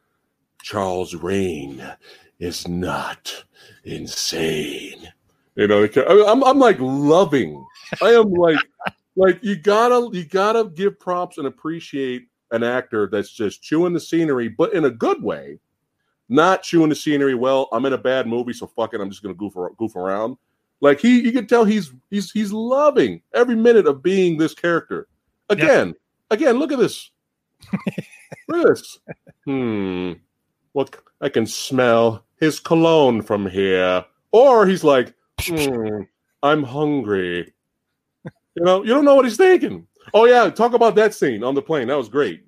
"Charles 0.62 1.14
Rane 1.16 1.84
is 2.40 2.68
not 2.68 3.46
insane." 3.84 5.12
You 5.56 5.68
know, 5.68 5.84
I- 5.84 6.26
I'm 6.32 6.44
I'm 6.44 6.60
like 6.60 6.78
loving. 6.80 7.64
I 8.02 8.10
am 8.12 8.32
like 8.34 8.58
like 9.16 9.40
you 9.44 9.56
gotta 9.56 10.10
you 10.18 10.26
gotta 10.26 10.66
give 10.70 11.00
props 11.00 11.38
and 11.38 11.48
appreciate 11.48 12.28
an 12.52 12.64
actor 12.64 13.08
that's 13.12 13.32
just 13.32 13.62
chewing 13.62 13.94
the 13.94 14.00
scenery, 14.00 14.48
but 14.48 14.74
in 14.74 14.86
a 14.86 14.90
good 14.90 15.22
way, 15.24 15.60
not 16.30 16.64
chewing 16.64 16.90
the 16.90 16.96
scenery. 16.96 17.36
Well, 17.36 17.68
I'm 17.72 17.86
in 17.86 17.94
a 17.94 17.98
bad 17.98 18.28
movie, 18.28 18.54
so 18.54 18.68
fuck 18.68 18.94
it. 18.94 19.02
I'm 19.02 19.10
just 19.10 19.22
gonna 19.22 19.36
goof 19.36 19.54
goof 19.78 19.96
around. 19.96 20.38
Like 20.84 21.00
he, 21.00 21.22
you 21.22 21.32
can 21.32 21.48
tell 21.48 21.64
he's 21.64 21.94
he's 22.10 22.30
he's 22.32 22.52
loving 22.52 23.22
every 23.34 23.56
minute 23.56 23.88
of 23.88 24.04
being 24.04 24.38
this 24.38 24.54
character. 24.54 25.08
Again, 25.48 25.94
again, 26.30 26.60
look 26.60 26.74
at 26.74 26.78
this. 26.78 27.10
look 28.50 28.68
at 28.68 28.68
this. 28.68 29.00
Hmm. 29.46 30.12
What 30.74 30.94
I 31.22 31.30
can 31.30 31.46
smell 31.46 32.26
his 32.38 32.60
cologne 32.60 33.22
from 33.22 33.48
here. 33.50 34.04
Or 34.34 34.68
he's 34.68 34.84
like, 34.84 35.14
hmm, 35.40 36.02
I'm 36.42 36.64
hungry. 36.64 37.54
You 38.56 38.66
know, 38.66 38.84
you 38.84 38.90
don't 38.90 39.06
know 39.06 39.16
what 39.16 39.24
he's 39.24 39.38
thinking. 39.38 39.88
Oh 40.14 40.26
yeah, 40.26 40.50
talk 40.50 40.74
about 40.74 40.96
that 40.96 41.14
scene 41.14 41.46
on 41.46 41.56
the 41.56 41.62
plane. 41.62 41.88
That 41.88 41.98
was 41.98 42.10
great. 42.10 42.44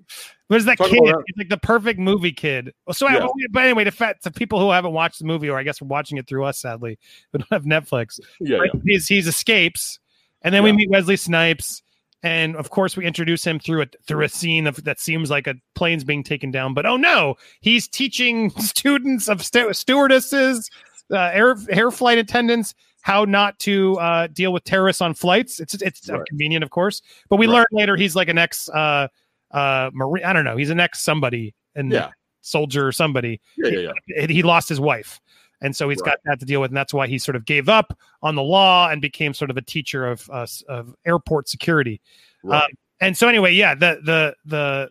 There's 0.50 0.66
that 0.66 0.78
Talk 0.78 0.90
kid. 0.90 1.00
He's 1.04 1.38
like 1.38 1.50
the 1.50 1.58
perfect 1.58 2.00
movie 2.00 2.32
kid. 2.32 2.72
So, 2.92 3.10
Yeah. 3.10 3.26
but 3.52 3.64
anyway, 3.64 3.84
to, 3.86 3.92
fat, 3.92 4.22
to 4.24 4.32
people 4.32 4.60
who 4.60 4.70
haven't 4.72 4.92
watched 4.94 5.20
the 5.20 5.26
movie, 5.26 5.50
or 5.50 5.58
I 5.58 5.64
guess 5.64 5.82
we're 5.82 5.88
watching 5.88 6.18
it 6.20 6.28
through 6.28 6.44
us, 6.46 6.60
sadly, 6.60 7.00
we 7.34 7.40
don't 7.40 7.52
have 7.52 7.64
Netflix. 7.64 8.20
Yeah, 8.40 8.58
Right? 8.58 8.70
yeah. 8.74 8.80
He's 8.86 9.08
he's 9.08 9.28
escapes, 9.28 10.00
and 10.44 10.54
then 10.54 10.62
we 10.64 10.72
meet 10.72 10.90
Wesley 10.92 11.16
Snipes, 11.18 11.82
and 12.22 12.56
of 12.56 12.70
course 12.70 12.96
we 12.96 13.06
introduce 13.06 13.44
him 13.44 13.60
through 13.60 13.82
a 13.84 13.86
through 14.08 14.24
a 14.24 14.30
scene 14.30 14.68
of 14.68 14.84
that 14.84 15.00
seems 15.00 15.32
like 15.32 15.48
a 15.48 15.56
plane's 15.74 16.04
being 16.04 16.24
taken 16.24 16.52
down. 16.52 16.74
But 16.76 16.86
oh 16.86 16.98
no, 16.98 17.36
he's 17.62 17.88
teaching 17.88 18.50
students 18.60 19.28
of 19.28 19.44
stu- 19.44 19.74
stewardesses, 19.74 20.70
uh, 21.12 21.32
air 21.34 21.56
air 21.70 21.90
flight 21.90 22.20
attendants 22.20 22.76
how 23.02 23.24
not 23.24 23.58
to 23.60 23.96
uh, 24.00 24.26
deal 24.28 24.52
with 24.52 24.64
terrorists 24.64 25.02
on 25.02 25.14
flights. 25.16 25.60
It's 25.60 25.74
it's 25.76 26.08
Right. 26.10 26.22
convenient, 26.28 26.64
of 26.64 26.70
course, 26.70 27.02
but 27.30 27.38
we 27.38 27.46
Right. 27.48 27.54
learn 27.54 27.66
later 27.72 27.96
he's 27.96 28.16
like 28.16 28.30
an 28.30 28.38
ex 28.38 28.68
uh, 28.70 29.08
uh, 29.52 29.90
marine. 29.94 30.24
I 30.26 30.34
don't 30.34 30.46
know. 30.46 30.58
He's 30.58 30.70
an 30.70 30.80
ex 30.80 31.02
somebody 31.02 31.54
and 31.76 31.92
Yeah. 31.92 32.10
soldier 32.42 32.88
or 32.88 32.92
somebody 32.92 33.40
Yeah, 33.58 33.70
yeah, 33.70 33.92
yeah. 34.08 34.26
he- 34.28 34.34
he 34.36 34.44
lost 34.44 34.70
his 34.70 34.80
wife 34.80 35.20
and 35.62 35.76
so 35.76 35.90
he's 35.90 36.00
Right. 36.02 36.12
got 36.12 36.20
that 36.26 36.40
to 36.42 36.46
deal 36.46 36.62
with 36.62 36.70
and 36.70 36.78
that's 36.78 36.94
why 36.94 37.08
he 37.08 37.18
sort 37.18 37.36
of 37.36 37.46
gave 37.46 37.70
up 37.70 37.98
on 38.22 38.36
the 38.36 38.44
law 38.44 38.90
and 38.90 39.02
became 39.02 39.34
sort 39.34 39.50
of 39.50 39.58
a 39.58 39.62
teacher 39.62 40.06
of 40.06 40.30
uh, 40.32 40.46
of 40.68 40.94
airport 41.06 41.48
security 41.50 42.02
Right. 42.44 42.70
and 43.02 43.18
so 43.18 43.28
anyway 43.28 43.54
yeah 43.54 43.74
the 43.74 44.00
the 44.04 44.36
the 44.46 44.90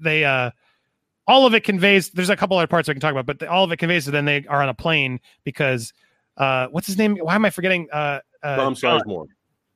they 0.00 0.24
uh 0.24 0.50
all 1.28 1.46
of 1.46 1.54
it 1.54 1.64
conveys 1.64 2.10
there's 2.10 2.30
a 2.30 2.36
couple 2.36 2.56
other 2.56 2.66
parts 2.66 2.88
I 2.88 2.92
can 2.92 3.00
talk 3.00 3.12
about 3.12 3.26
but 3.26 3.38
the, 3.38 3.48
all 3.50 3.62
of 3.64 3.70
it 3.72 3.76
conveys 3.76 4.04
that 4.06 4.12
then 4.12 4.24
they 4.24 4.44
are 4.48 4.62
on 4.62 4.68
a 4.68 4.74
plane 4.74 5.20
because 5.44 5.92
uh 6.38 6.66
what's 6.70 6.86
his 6.86 6.98
name 6.98 7.16
why 7.18 7.34
am 7.34 7.44
I 7.44 7.50
forgetting 7.50 7.88
uh, 7.92 8.20
uh 8.42 8.56
Tom 8.56 8.74
John, 8.74 9.00
Sizemore. 9.00 9.26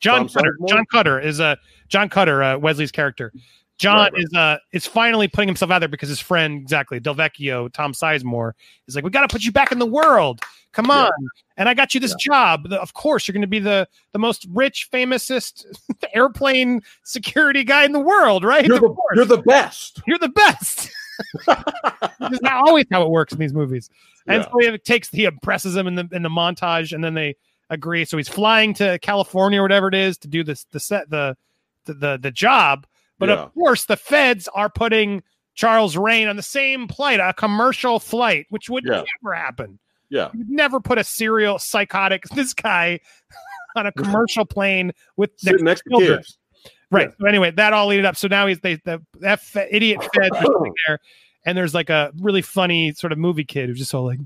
John 0.00 0.20
Tom 0.26 0.28
Cutter 0.28 0.56
Sizemore? 0.60 0.68
John 0.68 0.84
Cutter 0.90 1.20
is 1.20 1.38
uh 1.40 1.56
John 1.88 2.08
Cutter 2.08 2.42
uh, 2.42 2.58
Wesley's 2.58 2.90
character 2.92 3.32
John 3.80 3.96
Right, 3.96 4.12
right. 4.12 4.22
is 4.22 4.34
uh 4.34 4.58
is 4.72 4.86
finally 4.86 5.26
putting 5.26 5.48
himself 5.48 5.70
out 5.70 5.78
there 5.78 5.88
because 5.88 6.08
his 6.10 6.20
friend 6.20 6.60
exactly 6.60 7.00
Delvecchio 7.00 7.72
Tom 7.72 7.92
Sizemore 7.92 8.52
is 8.86 8.94
like 8.94 9.04
we 9.04 9.10
got 9.10 9.22
to 9.28 9.32
put 9.34 9.42
you 9.42 9.52
back 9.52 9.72
in 9.72 9.78
the 9.78 9.86
world. 9.86 10.40
Come 10.72 10.86
Yeah. 10.86 11.06
on. 11.06 11.10
And 11.56 11.68
I 11.68 11.74
got 11.74 11.94
you 11.94 12.00
this 12.00 12.14
job. 12.14 12.66
Of 12.72 12.92
course 12.94 13.26
you're 13.26 13.32
going 13.32 13.40
to 13.40 13.46
be 13.48 13.58
the 13.58 13.88
the 14.12 14.18
most 14.18 14.46
rich 14.50 14.88
famousest 14.92 15.64
airplane 16.14 16.82
security 17.04 17.64
guy 17.64 17.84
in 17.84 17.92
the 17.92 18.00
world 18.00 18.44
right? 18.44 18.66
You're 18.66 18.78
the, 18.80 18.94
you're 19.14 19.24
the 19.24 19.38
best. 19.38 20.00
You're 20.06 20.18
the 20.18 20.28
best. 20.28 20.90
This 22.20 22.32
is 22.32 22.42
not 22.42 22.66
always 22.66 22.84
how 22.92 23.02
it 23.02 23.10
works 23.10 23.32
in 23.32 23.38
these 23.38 23.52
movies. 23.54 23.88
And 24.26 24.42
Yeah. 24.44 24.50
so 24.66 24.72
he 24.72 24.78
takes 24.78 25.08
he 25.10 25.24
impresses 25.24 25.74
him 25.76 25.86
in 25.86 25.94
the 25.94 26.08
in 26.12 26.22
the 26.22 26.28
montage 26.28 26.92
and 26.92 27.02
then 27.02 27.14
they 27.14 27.34
agree. 27.70 28.04
So 28.04 28.16
he's 28.18 28.28
flying 28.28 28.74
to 28.74 28.98
California 29.00 29.58
or 29.60 29.62
whatever 29.62 29.88
it 29.88 29.94
is 29.94 30.18
to 30.18 30.28
do 30.28 30.44
this 30.44 30.64
the 30.70 30.80
set 30.80 31.08
the 31.10 31.36
the 31.86 31.94
the, 31.94 32.18
the 32.22 32.30
job 32.30 32.86
but 33.20 33.28
Yeah. 33.28 33.36
of 33.36 33.54
course 33.54 33.84
the 33.84 33.96
feds 33.96 34.48
are 34.54 34.68
putting 34.68 35.22
Charles 35.54 35.96
Rane 35.96 36.26
on 36.26 36.34
the 36.36 36.42
same 36.42 36.88
flight 36.88 37.20
a 37.20 37.32
commercial 37.32 38.00
flight 38.00 38.46
which 38.50 38.68
would 38.68 38.84
Yeah. 38.84 39.04
never 39.22 39.34
happen 39.34 39.78
Yeah. 40.08 40.30
you'd 40.34 40.50
never 40.50 40.80
put 40.80 40.98
a 40.98 41.04
serial 41.04 41.58
psychotic 41.60 42.24
this 42.34 42.52
guy 42.54 42.98
on 43.76 43.86
a 43.86 43.92
commercial 43.92 44.44
plane 44.44 44.90
with 45.16 45.30
Sitting 45.36 45.64
next 45.64 45.84
children. 45.88 46.18
kids. 46.18 46.36
Right. 46.90 47.12
So 47.20 47.26
anyway, 47.28 47.52
that 47.52 47.72
all 47.72 47.86
leaded 47.86 48.04
up. 48.04 48.16
So 48.16 48.26
now 48.26 48.48
he's 48.48 48.58
they 48.58 48.74
the 48.84 49.00
that 49.20 49.38
fe- 49.40 49.68
idiot 49.70 50.00
fed 50.14 50.32
there, 50.34 50.98
and 51.46 51.56
there's 51.56 51.72
like 51.72 51.88
a 51.88 52.10
really 52.18 52.42
funny 52.42 52.92
sort 52.94 53.12
of 53.12 53.18
movie 53.18 53.44
kid 53.44 53.68
who's 53.68 53.78
just 53.78 53.94
all 53.94 54.06
like 54.06 54.18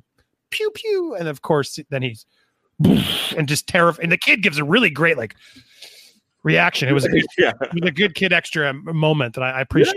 pew 0.48 0.70
pew, 0.74 1.14
and 1.14 1.28
of 1.28 1.42
course 1.42 1.78
then 1.90 2.00
he's 2.00 2.24
and 3.36 3.46
just 3.48 3.66
terrified. 3.66 4.02
And 4.04 4.10
the 4.12 4.16
kid 4.16 4.42
gives 4.42 4.56
a 4.56 4.64
really 4.64 4.88
great 4.88 5.18
like 5.18 5.34
reaction. 6.44 6.88
It 6.88 6.92
was 6.92 7.04
a 7.04 7.08
good, 7.08 7.24
yeah. 7.38 7.52
it 7.60 7.74
was 7.74 7.88
a 7.88 7.92
good 7.92 8.14
kid 8.14 8.32
extra 8.32 8.72
moment 8.72 9.34
that 9.34 9.42
I, 9.42 9.50
I 9.50 9.60
appreciate. 9.62 9.96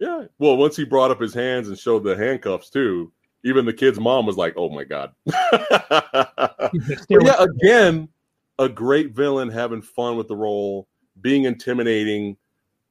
Yeah. 0.00 0.24
Well, 0.40 0.56
once 0.56 0.76
he 0.76 0.84
brought 0.84 1.12
up 1.12 1.20
his 1.20 1.32
hands 1.32 1.68
and 1.68 1.78
showed 1.78 2.02
the 2.02 2.16
handcuffs 2.16 2.70
too, 2.70 3.12
even 3.44 3.64
the 3.64 3.72
kid's 3.72 4.00
mom 4.00 4.26
was 4.26 4.36
like, 4.36 4.54
"Oh 4.56 4.68
my 4.68 4.84
god." 4.84 5.12
Yeah, 7.08 7.44
again, 7.44 8.08
a 8.58 8.68
great 8.68 9.14
villain 9.14 9.50
having 9.50 9.82
fun 9.82 10.16
with 10.16 10.26
the 10.26 10.36
role, 10.36 10.88
being 11.20 11.44
intimidating, 11.44 12.36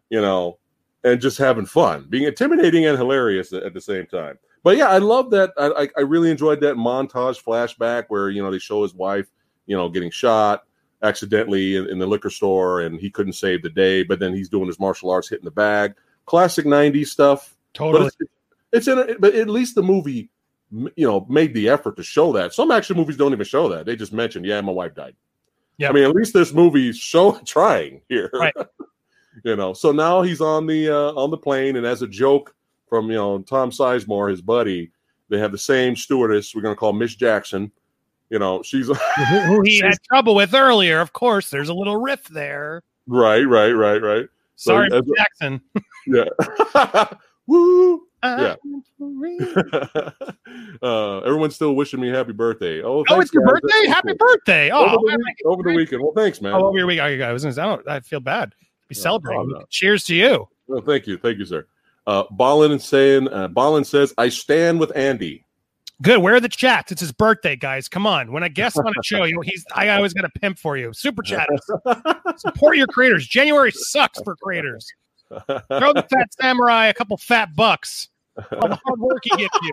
you 0.10 0.22
know, 0.22 0.60
and 1.04 1.20
just 1.20 1.38
having 1.38 1.66
fun, 1.66 2.06
being 2.10 2.26
intimidating 2.26 2.86
and 2.86 2.98
hilarious 2.98 3.54
at, 3.54 3.64
at 3.64 3.74
the 3.74 3.82
same 3.82 4.06
time. 4.06 4.38
But 4.64 4.78
yeah, 4.78 4.90
I 4.90 5.00
love 5.00 5.32
that. 5.32 5.52
I, 5.58 5.84
I, 5.84 5.90
I 5.98 6.02
really 6.02 6.30
enjoyed 6.30 6.62
that 6.62 6.76
montage 6.76 7.44
flashback 7.44 8.06
where 8.10 8.30
you 8.30 8.44
know 8.44 8.52
they 8.52 8.60
show 8.60 8.84
his 8.84 8.94
wife, 8.94 9.28
you 9.66 9.76
know, 9.76 9.90
getting 9.90 10.12
shot 10.12 10.64
accidentally 11.04 11.76
in, 11.76 11.90
in 11.90 12.00
the 12.00 12.08
liquor 12.08 12.30
store, 12.30 12.82
and 12.82 13.00
he 13.00 13.10
couldn't 13.10 13.34
save 13.34 13.64
the 13.64 13.70
day. 13.70 14.04
But 14.04 14.20
then 14.20 14.34
he's 14.34 14.50
doing 14.50 14.68
his 14.68 14.80
martial 14.80 15.10
arts, 15.10 15.30
hitting 15.30 15.46
the 15.46 15.52
bag, 15.52 15.96
classic 16.26 16.66
'90s 16.66 17.08
stuff. 17.08 17.56
Totally. 17.74 18.06
But 18.06 18.14
it's, 18.74 18.88
it's 18.88 18.88
in, 18.88 19.18
but 19.20 19.36
at 19.36 19.50
least 19.50 19.76
the 19.76 19.84
movie, 19.84 20.30
you 20.72 21.08
know, 21.08 21.26
made 21.30 21.54
the 21.54 21.70
effort 21.70 21.98
to 21.98 22.04
show 22.04 22.32
that. 22.34 22.54
Some 22.54 22.72
action 22.72 22.98
movies 22.98 23.18
don't 23.18 23.34
even 23.34 23.46
show 23.46 23.70
that. 23.70 23.86
They 23.86 23.96
just 23.96 24.14
mention, 24.14 24.44
yeah, 24.44 24.62
my 24.62 24.72
wife 24.72 24.96
died. 24.96 25.16
Yeah. 25.78 25.90
I 25.90 25.94
mean, 25.94 26.04
at 26.04 26.16
least 26.16 26.34
this 26.34 26.54
movie's 26.54 26.98
show 26.98 27.32
trying 27.46 28.02
here. 28.08 28.30
Right. 28.34 28.54
you 29.44 29.56
know, 29.56 29.74
so 29.74 29.92
now 29.92 30.22
he's 30.22 30.42
on 30.42 30.68
the 30.68 30.90
uh, 30.90 31.14
on 31.14 31.32
the 31.32 31.38
plane, 31.38 31.76
and 31.76 31.86
as 31.86 32.02
a 32.02 32.08
joke 32.08 32.56
from 32.88 33.10
you 33.10 33.16
know 33.16 33.40
Tom 33.40 33.72
Sizemore, 33.72 34.30
his 34.30 34.42
buddy, 34.42 34.92
they 35.30 35.40
have 35.40 35.52
the 35.52 35.58
same 35.58 35.96
stewardess. 35.96 36.54
We're 36.54 36.62
gonna 36.62 36.76
call 36.76 36.94
Miss 36.94 37.16
Jackson. 37.16 37.72
You 38.32 38.39
know, 38.39 38.63
she's 38.63 38.88
who, 38.88 39.62
he 39.65 39.80
had 39.84 39.98
trouble 40.08 40.34
with 40.36 40.54
earlier. 40.56 41.02
Of 41.02 41.12
course, 41.13 41.50
there's 41.50 41.67
a 41.70 41.74
little 41.74 41.98
rift 41.98 42.34
there. 42.34 42.82
right, 43.06 43.44
right, 43.44 43.72
right, 43.74 44.02
right. 44.02 44.26
So 44.56 44.72
Sorry, 44.88 44.89
Jackson. 45.17 45.62
Yeah. 46.08 46.26
Woo! 47.48 48.02
Yeah. 48.24 48.56
oh, 49.02 50.13
uh, 50.82 51.20
everyone's 51.20 51.56
still 51.56 51.74
wishing 51.76 52.00
me 52.00 52.10
happy 52.10 52.32
birthday. 52.32 52.82
Oh, 52.82 53.02
it's 53.02 53.12
thanks, 53.12 53.34
your 53.34 53.44
guys. 53.44 53.52
birthday! 53.54 53.67
That's 53.88 53.88
Happy 53.94 54.08
cool. 54.10 54.15
birthday! 54.17 54.70
Oh, 54.72 54.86
over, 54.86 55.12
the 55.12 55.17
week, 55.17 55.38
over 55.46 55.63
the 55.63 55.74
weekend. 55.76 56.02
Well, 56.04 56.13
thanks, 56.15 56.41
man. 56.41 56.54
Oh, 56.54 56.67
over 56.67 56.78
your 56.78 56.88
week. 56.88 57.00
I, 57.00 57.22
I 57.22 57.32
was 57.34 57.44
gonna 57.44 57.54
say, 57.54 57.62
I 57.62 57.65
don't. 57.67 57.88
I 57.88 58.00
feel 58.00 58.20
bad. 58.20 58.54
Be 58.88 58.96
No, 58.96 59.02
celebrating. 59.02 59.50
no, 59.50 59.60
no. 59.60 59.65
Cheers 59.70 60.04
to 60.06 60.15
you. 60.15 60.48
Well, 60.67 60.82
thank 60.82 61.08
you, 61.08 61.17
thank 61.17 61.38
you, 61.39 61.46
sir. 61.46 61.65
Uh, 62.08 62.24
Ballin 62.32 62.80
saying, 62.80 63.28
uh, 63.30 63.48
Ballin 63.50 63.84
says, 63.84 64.13
"I 64.17 64.30
stand 64.30 64.80
with 64.80 64.96
Andy." 64.96 65.46
Good. 66.02 66.20
Where 66.20 66.36
are 66.36 66.40
the 66.40 66.50
chats? 66.50 66.92
It's 66.92 67.02
his 67.02 67.12
birthday, 67.12 67.56
guys. 67.56 67.88
Come 67.88 68.08
on. 68.08 68.32
When 68.32 68.44
I 68.44 68.48
guest 68.48 68.78
on 68.78 68.88
a 68.88 68.92
show, 69.04 69.24
you 69.24 69.36
know, 69.36 69.42
he's 69.42 69.66
I 69.74 69.90
always 69.90 70.14
got 70.14 70.26
a 70.26 70.30
pimp 70.40 70.58
for 70.58 70.78
you. 70.78 70.94
Super 70.94 71.22
chat. 71.22 71.48
Support 72.38 72.78
your 72.78 72.88
creators. 72.88 73.28
January 73.28 73.72
sucks 73.72 74.20
for 74.24 74.36
creators. 74.38 74.92
Throw 75.30 75.94
the 75.94 76.06
fat 76.10 76.34
samurai 76.40 76.88
a 76.88 76.94
couple 76.94 77.18
fat 77.18 77.56
bucks. 77.56 78.10
All 78.38 78.68
the 78.68 78.80
hard 78.84 79.00
work 79.00 79.22
he 79.24 79.38
gets 79.38 79.58
you. 79.62 79.72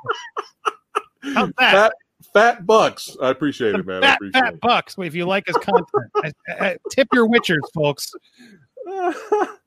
How's 1.35 1.53
that? 1.59 1.73
fat, 1.73 1.93
fat 2.33 2.67
bucks. 2.67 3.17
I 3.21 3.31
appreciate 3.31 3.75
it, 3.75 3.87
man. 3.87 4.05
I 4.05 4.09
fat, 4.09 4.17
appreciate 4.17 4.43
fat 4.45 4.61
bucks. 4.61 4.95
If 4.99 5.15
you 5.15 5.25
like 5.27 5.47
his 5.47 5.57
content, 5.57 5.87
I, 6.17 6.33
I, 6.49 6.77
tip 6.91 7.09
your 7.13 7.29
witchers, 7.29 7.63
folks. 7.75 8.13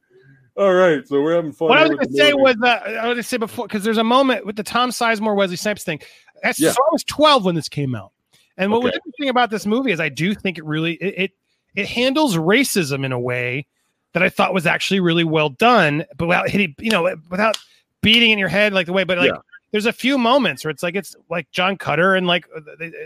All 0.57 0.73
right, 0.73 1.07
so 1.07 1.21
we're 1.21 1.35
having 1.35 1.53
fun. 1.53 1.69
What 1.69 1.77
I 1.77 1.83
was 1.83 1.91
going 1.91 2.07
to 2.07 2.13
say 2.13 2.33
was, 2.33 2.55
uh, 2.61 2.67
I 2.67 3.07
was 3.07 3.15
going 3.15 3.15
to 3.17 3.23
say 3.23 3.37
before, 3.37 3.67
because 3.67 3.83
there's 3.83 3.97
a 3.97 4.03
moment 4.03 4.45
with 4.45 4.57
the 4.57 4.63
Tom 4.63 4.89
Sizemore 4.89 5.35
Wesley 5.35 5.55
Snipes 5.55 5.83
thing. 5.83 6.01
I, 6.43 6.53
Yeah. 6.57 6.71
so 6.71 6.81
I 6.81 6.89
was 6.91 7.03
12 7.03 7.45
when 7.45 7.55
this 7.55 7.69
came 7.69 7.95
out, 7.95 8.11
and 8.57 8.71
what 8.71 8.83
was 8.83 8.93
interesting 8.93 9.29
about 9.29 9.49
this 9.49 9.65
movie 9.65 9.91
is 9.91 9.99
I 9.99 10.09
do 10.09 10.33
think 10.33 10.57
it 10.57 10.65
really 10.65 10.93
it, 10.95 11.13
it 11.17 11.31
it 11.75 11.85
handles 11.87 12.35
racism 12.35 13.05
in 13.05 13.11
a 13.11 13.19
way 13.19 13.65
that 14.13 14.21
I 14.21 14.29
thought 14.29 14.53
was 14.53 14.65
actually 14.65 14.99
really 14.99 15.23
well 15.23 15.49
done, 15.49 16.05
but 16.17 16.27
without 16.27 16.49
hitting, 16.49 16.75
you 16.79 16.91
know, 16.91 17.15
without 17.29 17.57
beating 18.01 18.31
in 18.31 18.39
your 18.39 18.49
head 18.49 18.73
like 18.73 18.85
the 18.87 18.93
way. 18.93 19.03
But 19.05 19.17
like, 19.19 19.31
Yeah. 19.31 19.37
There's 19.71 19.85
a 19.85 19.93
few 19.93 20.17
moments 20.17 20.63
where 20.63 20.71
it's 20.71 20.83
like 20.83 20.95
it's 20.95 21.15
like 21.29 21.49
John 21.51 21.77
Cutter 21.77 22.15
and 22.15 22.27
like 22.27 22.45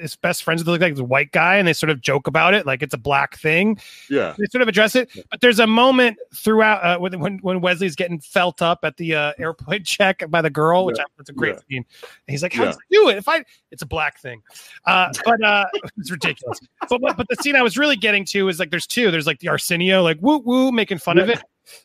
his 0.02 0.16
best 0.16 0.44
friends 0.44 0.66
look 0.66 0.82
like 0.82 0.96
the 0.96 1.04
white 1.04 1.32
guy, 1.32 1.58
and 1.58 1.68
they 1.68 1.74
sort 1.74 1.90
of 1.92 2.02
joke 2.02 2.28
about 2.28 2.54
it, 2.54 2.66
like 2.66 2.82
it's 2.82 2.94
a 2.94 2.98
black 2.98 3.38
thing 3.38 3.80
yeah, 4.10 4.34
they 4.38 4.46
sort 4.52 4.62
of 4.62 4.68
address 4.68 4.96
it. 4.96 5.10
But 5.30 5.42
there's 5.42 5.60
a 5.60 5.68
moment 5.68 6.18
throughout 6.36 6.84
uh, 6.84 7.00
when 7.00 7.38
when 7.40 7.62
Wesley's 7.62 7.96
getting 7.96 8.20
felt 8.20 8.62
up 8.62 8.80
at 8.84 8.98
the 8.98 9.16
uh, 9.16 9.34
airplane 9.38 9.84
check 9.86 10.24
by 10.30 10.42
the 10.42 10.50
girl, 10.50 10.86
which 10.86 10.98
Yeah. 10.98 11.04
I, 11.04 11.06
that's 11.18 11.30
a 11.30 11.34
great 11.34 11.56
Yeah. 11.56 11.60
scene. 11.70 11.86
And 12.02 12.34
he's 12.34 12.42
like, 12.44 12.54
"How 12.54 12.64
Yeah. 12.64 12.70
does 12.72 12.80
do 12.92 13.10
it? 13.10 13.18
If 13.18 13.28
I, 13.28 13.44
it's 13.72 13.82
a 13.84 13.88
black 13.88 14.20
thing." 14.20 14.42
Uh, 14.86 15.12
but 15.26 15.44
uh, 15.44 15.66
it's 15.98 16.12
ridiculous. 16.12 16.60
But, 16.90 17.02
but 17.02 17.18
but 17.18 17.28
the 17.30 17.36
scene 17.38 17.56
I 17.56 17.62
was 17.62 17.78
really 17.78 17.96
getting 17.96 18.26
to 18.26 18.48
is 18.50 18.60
like 18.60 18.72
there's 18.72 18.88
two. 18.88 19.12
There's 19.12 19.28
like 19.28 19.40
the 19.40 19.50
Arsenio, 19.50 20.02
like 20.02 20.18
woo 20.22 20.40
woo, 20.40 20.72
making 20.72 20.98
fun 20.98 21.20
of 21.20 21.30
it. 21.30 21.42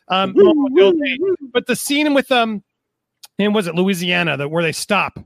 Um, 0.09 0.33
but 1.53 1.65
the 1.67 1.75
scene 1.75 2.13
with 2.13 2.31
um, 2.31 2.63
and 3.41 3.53
was 3.55 3.67
it 3.67 3.75
Louisiana 3.75 4.37
that 4.37 4.49
where 4.49 4.63
they 4.63 4.71
stop 4.71 5.19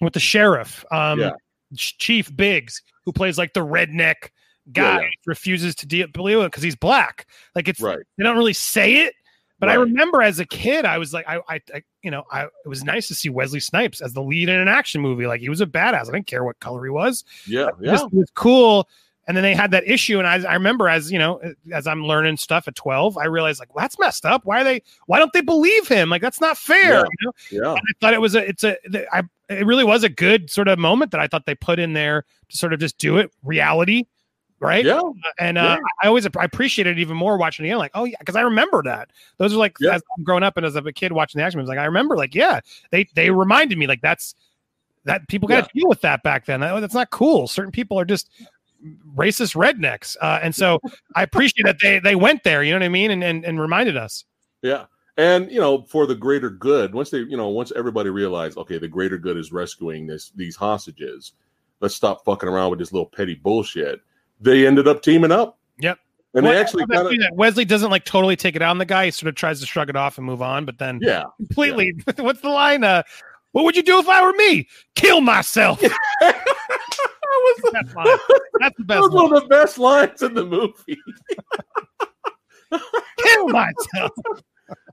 with 0.00 0.12
the 0.12 0.20
sheriff, 0.20 0.84
um, 0.90 1.20
Yeah. 1.20 1.32
Chief 1.74 2.34
Biggs, 2.36 2.82
who 3.04 3.12
plays 3.12 3.38
like 3.38 3.52
the 3.52 3.60
redneck 3.66 4.30
guy, 4.72 4.94
Yeah, 4.96 5.00
yeah. 5.00 5.08
refuses 5.26 5.74
to 5.76 5.86
deal 5.86 6.06
believe 6.08 6.38
it 6.38 6.44
because 6.50 6.62
he's 6.62 6.76
black. 6.76 7.26
Like 7.54 7.68
it's 7.68 7.80
Right. 7.80 7.98
they 8.18 8.24
don't 8.24 8.36
really 8.36 8.52
say 8.52 9.04
it, 9.06 9.14
but 9.58 9.68
I 9.68 9.74
remember 9.74 10.22
as 10.22 10.38
a 10.38 10.44
kid, 10.44 10.84
I 10.84 10.98
was 10.98 11.12
like, 11.14 11.26
I, 11.28 11.38
I, 11.48 11.60
I, 11.74 11.82
you 12.02 12.10
know, 12.10 12.24
I 12.30 12.44
it 12.44 12.68
was 12.68 12.84
nice 12.84 13.08
to 13.08 13.14
see 13.14 13.30
Wesley 13.30 13.60
Snipes 13.60 14.00
as 14.00 14.12
the 14.12 14.22
lead 14.22 14.48
in 14.48 14.60
an 14.60 14.68
action 14.68 15.00
movie. 15.00 15.26
Like 15.26 15.40
he 15.40 15.48
was 15.48 15.60
a 15.60 15.66
badass. 15.66 16.08
I 16.08 16.12
didn't 16.12 16.26
care 16.26 16.44
what 16.44 16.60
color 16.60 16.84
he 16.84 16.90
was. 16.90 17.24
Yeah, 17.46 17.68
It 17.68 17.74
yeah, 17.82 17.92
just 17.92 18.12
was 18.12 18.30
cool. 18.34 18.88
And 19.28 19.36
then 19.36 19.42
they 19.42 19.54
had 19.54 19.72
that 19.72 19.88
issue, 19.88 20.18
and 20.18 20.26
I, 20.28 20.48
I 20.48 20.54
remember 20.54 20.88
as 20.88 21.10
you 21.10 21.18
know, 21.18 21.40
as 21.72 21.86
I'm 21.88 22.04
learning 22.04 22.36
stuff 22.36 22.68
at 22.68 22.76
12, 22.76 23.18
I 23.18 23.24
realized 23.24 23.58
like, 23.58 23.74
well, 23.74 23.82
that's 23.82 23.98
messed 23.98 24.24
up. 24.24 24.44
Why 24.44 24.60
are 24.60 24.64
they? 24.64 24.82
Why 25.06 25.18
don't 25.18 25.32
they 25.32 25.40
believe 25.40 25.88
him? 25.88 26.10
Like 26.10 26.22
that's 26.22 26.40
not 26.40 26.56
fair. 26.56 26.92
Yeah. 26.92 27.02
You 27.02 27.26
know? 27.26 27.32
yeah. 27.50 27.70
And 27.70 27.78
I 27.80 27.92
thought 28.00 28.14
it 28.14 28.20
was 28.20 28.36
a, 28.36 28.48
it's 28.48 28.62
a, 28.62 28.76
it 29.48 29.66
really 29.66 29.84
was 29.84 30.04
a 30.04 30.08
good 30.08 30.50
sort 30.50 30.68
of 30.68 30.78
moment 30.78 31.10
that 31.10 31.20
I 31.20 31.26
thought 31.26 31.44
they 31.46 31.54
put 31.54 31.78
in 31.78 31.92
there 31.92 32.24
to 32.48 32.56
sort 32.56 32.72
of 32.72 32.78
just 32.80 32.98
do 32.98 33.18
it 33.18 33.32
reality, 33.42 34.04
right? 34.60 34.84
Yeah, 34.84 35.00
And 35.40 35.58
uh, 35.58 35.76
Yeah. 35.80 35.86
I 36.02 36.06
always 36.06 36.24
I 36.26 36.44
appreciated 36.44 36.98
it 36.98 37.00
even 37.00 37.16
more 37.16 37.36
watching 37.36 37.64
it 37.64 37.68
again. 37.70 37.78
Like, 37.78 37.92
oh 37.94 38.04
yeah, 38.04 38.16
because 38.20 38.36
I 38.36 38.42
remember 38.42 38.82
that. 38.84 39.10
Those 39.38 39.52
are 39.52 39.58
like 39.58 39.76
Yeah. 39.80 39.94
as 39.94 40.02
I'm 40.16 40.24
growing 40.24 40.42
up 40.44 40.56
and 40.56 40.64
as 40.64 40.76
a 40.76 40.92
kid 40.92 41.10
watching 41.12 41.38
the 41.40 41.44
action 41.44 41.58
movies, 41.58 41.68
like 41.68 41.78
I 41.78 41.84
remember, 41.86 42.16
like 42.16 42.34
yeah, 42.34 42.60
they 42.90 43.08
they 43.14 43.30
reminded 43.30 43.76
me 43.76 43.86
like 43.88 44.02
that's 44.02 44.34
that 45.04 45.28
people 45.28 45.48
got 45.48 45.68
to 45.68 45.70
deal 45.78 45.88
with 45.88 46.00
that 46.00 46.24
back 46.24 46.46
then. 46.46 46.60
That, 46.60 46.80
that's 46.80 46.94
not 46.94 47.10
cool. 47.10 47.46
Certain 47.46 47.70
people 47.70 47.98
are 47.98 48.04
just 48.04 48.28
racist 49.16 49.54
rednecks, 49.54 50.16
uh, 50.20 50.40
and 50.42 50.54
so 50.54 50.78
I 51.14 51.22
appreciate 51.22 51.64
that 51.64 51.76
they 51.80 51.98
they 51.98 52.14
went 52.14 52.44
there. 52.44 52.62
You 52.62 52.72
know 52.72 52.78
what 52.78 52.86
I 52.86 52.90
mean? 52.90 53.10
And 53.10 53.24
and, 53.24 53.44
and 53.44 53.60
reminded 53.60 53.96
us. 53.96 54.24
yeah. 54.62 54.84
And 55.18 55.50
you 55.50 55.58
know, 55.60 55.82
for 55.88 56.06
the 56.06 56.14
greater 56.14 56.50
good, 56.50 56.92
once 56.92 57.08
they, 57.08 57.20
you 57.20 57.38
know, 57.38 57.48
once 57.48 57.72
everybody 57.74 58.10
realized, 58.10 58.58
okay, 58.58 58.76
the 58.76 58.88
greater 58.88 59.16
good 59.16 59.38
is 59.38 59.50
rescuing 59.50 60.06
this 60.06 60.30
these 60.36 60.56
hostages. 60.56 61.32
Let's 61.80 61.94
stop 61.94 62.24
fucking 62.24 62.48
around 62.48 62.70
with 62.70 62.78
this 62.78 62.92
little 62.92 63.08
petty 63.08 63.34
bullshit. 63.34 64.00
They 64.40 64.66
ended 64.66 64.88
up 64.88 65.02
teaming 65.02 65.32
up. 65.32 65.58
Yep. 65.78 65.98
And 66.34 66.44
Well, 66.44 66.52
they 66.52 66.60
actually 66.60 66.86
kind 66.86 67.06
of 67.06 67.18
that 67.18 67.34
Wesley 67.34 67.64
doesn't 67.64 67.90
like 67.90 68.04
totally 68.04 68.36
take 68.36 68.56
it 68.56 68.62
out 68.62 68.70
on 68.70 68.78
the 68.78 68.84
guy. 68.84 69.06
He 69.06 69.10
sort 69.10 69.28
of 69.28 69.36
tries 69.36 69.60
to 69.60 69.66
shrug 69.66 69.88
it 69.88 69.96
off 69.96 70.18
and 70.18 70.26
move 70.26 70.42
on, 70.42 70.66
but 70.66 70.78
then 70.78 70.98
yeah. 71.00 71.24
completely. 71.38 71.94
What's 72.18 72.42
the 72.42 72.50
line? 72.50 72.84
Uh, 72.84 73.02
what 73.52 73.64
would 73.64 73.74
you 73.74 73.82
do 73.82 73.98
if 73.98 74.06
I 74.06 74.22
were 74.22 74.34
me? 74.34 74.68
Kill 74.96 75.22
myself. 75.22 75.82
that 77.36 77.62
was, 77.62 77.72
That's 77.72 77.94
line. 77.94 78.06
That's 78.60 78.76
the 78.76 78.84
that 78.84 78.86
best. 78.86 79.00
was 79.02 79.10
Line. 79.12 79.24
one 79.30 79.36
of 79.36 79.42
the 79.42 79.48
best 79.48 79.78
lines 79.78 80.22
in 80.22 80.34
the 80.34 80.44
movie. 80.44 80.98
Kill 83.18 83.48
myself. 83.48 84.12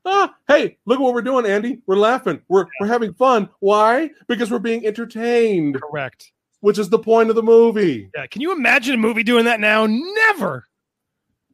Ah, 0.06 0.36
hey, 0.48 0.78
look 0.86 1.00
what 1.00 1.14
we're 1.14 1.22
doing, 1.22 1.46
Andy. 1.46 1.82
We're 1.88 1.96
laughing. 1.96 2.42
We're 2.50 2.66
we're 2.80 2.88
having 2.88 3.14
fun. 3.14 3.50
Why? 3.60 4.10
Because 4.28 4.52
we're 4.52 4.60
being 4.60 4.86
entertained, 4.86 5.82
Correct. 5.82 6.32
which 6.60 6.78
is 6.78 6.90
the 6.90 7.00
point 7.00 7.30
of 7.30 7.36
the 7.36 7.42
movie. 7.44 8.10
Yeah. 8.16 8.28
Can 8.28 8.42
you 8.42 8.52
imagine 8.52 8.96
a 8.96 8.98
movie 8.98 9.24
doing 9.24 9.46
that 9.46 9.60
now? 9.60 9.88
Never. 9.88 10.66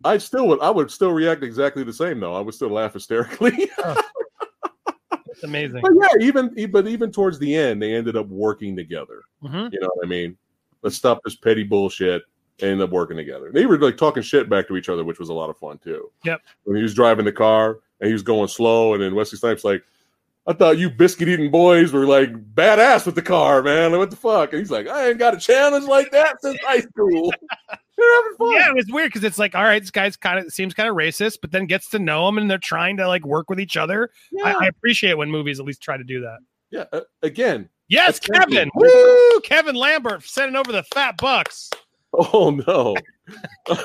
I 0.04 0.18
still 0.18 0.48
would 0.48 0.60
I 0.62 0.70
would 0.70 0.90
still 0.92 1.12
react 1.12 1.44
exactly 1.44 1.84
the 1.84 1.94
same 1.94 2.20
though. 2.20 2.36
I 2.36 2.40
would 2.42 2.54
still 2.56 2.70
laugh 2.70 2.94
hysterically. 2.94 3.70
It's 5.32 5.44
amazing. 5.46 5.80
but 5.82 5.92
yeah, 5.96 6.26
even 6.28 6.70
but 6.70 6.86
even 6.86 7.14
towards 7.14 7.40
the 7.40 7.56
end, 7.56 7.82
they 7.82 7.94
ended 7.94 8.18
up 8.18 8.28
working 8.28 8.76
together. 8.76 9.22
Mhm. 9.42 9.72
You 9.72 9.80
know 9.80 9.90
what 9.94 10.06
I 10.06 10.10
mean? 10.10 10.38
Let's 10.82 10.96
stop 10.96 11.20
this 11.24 11.36
petty 11.36 11.64
bullshit. 11.64 12.24
and 12.62 12.72
Ended 12.72 12.86
up 12.86 12.92
working 12.92 13.18
together. 13.18 13.52
They 13.54 13.66
were 13.66 13.78
like 13.78 13.98
talking 13.98 14.24
shit 14.24 14.50
back 14.50 14.68
to 14.68 14.78
each 14.78 14.90
other, 14.90 15.04
which 15.04 15.20
was 15.20 15.30
a 15.30 15.34
lot 15.34 15.50
of 15.50 15.58
fun 15.58 15.78
too. 15.78 16.12
Yep. 16.26 16.42
When 16.64 16.76
he 16.78 16.84
was 16.84 16.94
driving 16.94 17.26
the 17.26 17.32
car 17.32 17.80
and 18.00 18.08
he 18.08 18.14
was 18.14 18.24
going 18.24 18.48
slow, 18.48 18.94
and 18.94 19.02
then 19.04 19.16
Wesley 19.16 19.38
Snipes 19.38 19.64
like, 19.64 19.84
"I 20.48 20.54
thought 20.54 20.78
you 20.78 20.90
biscuit 20.90 21.30
eating 21.30 21.52
boys 21.52 21.92
were 21.94 22.06
like 22.06 22.32
badass 22.56 23.06
with 23.06 23.16
the 23.16 23.22
car, 23.22 23.62
man. 23.62 23.92
Like, 23.92 24.00
what 24.00 24.10
the 24.10 24.16
fuck?" 24.18 24.52
And 24.54 24.60
he's 24.60 24.72
like, 24.72 24.88
"I 24.88 25.10
ain't 25.10 25.20
got 25.20 25.34
a 25.34 25.38
challenge 25.38 25.86
like 25.86 26.12
that 26.12 26.42
since 26.42 26.60
high 26.64 26.82
school." 26.82 27.34
They're 27.98 28.16
having 28.16 28.38
fun. 28.38 28.52
Yeah, 28.54 28.70
it 28.70 28.76
was 28.76 28.86
weird 28.90 29.10
because 29.10 29.26
it's 29.26 29.38
like, 29.38 29.56
all 29.56 29.64
right, 29.64 29.82
this 29.82 29.92
guy's 29.92 30.16
kind 30.16 30.40
of 30.40 30.54
seems 30.54 30.74
kind 30.74 30.88
of 30.88 30.96
racist, 30.96 31.40
but 31.42 31.52
then 31.52 31.66
gets 31.66 31.90
to 31.90 32.00
know 32.00 32.30
him 32.30 32.38
and 32.38 32.50
they're 32.50 32.58
trying 32.58 32.96
to 32.96 33.06
like 33.10 33.26
work 33.26 33.50
with 33.50 33.60
each 33.60 33.76
other. 33.76 34.10
Yeah. 34.32 34.56
I, 34.58 34.66
I 34.66 34.68
appreciate 34.68 35.18
when 35.18 35.30
movies 35.30 35.60
at 35.60 35.66
least 35.66 35.82
try 35.82 35.98
to 35.98 36.04
do 36.06 36.22
that. 36.22 36.38
yeah. 36.72 36.86
Uh, 36.94 37.02
again, 37.24 37.68
Yes, 37.90 38.20
That's 38.20 38.40
Kevin. 38.40 38.70
Woo! 38.76 39.40
Kevin 39.42 39.76
Lambert 39.76 40.24
sending 40.24 40.56
over 40.56 40.72
the 40.72 40.84
fat 40.84 41.18
bucks. 41.18 41.70
Oh 42.14 42.50
no. 42.68 42.96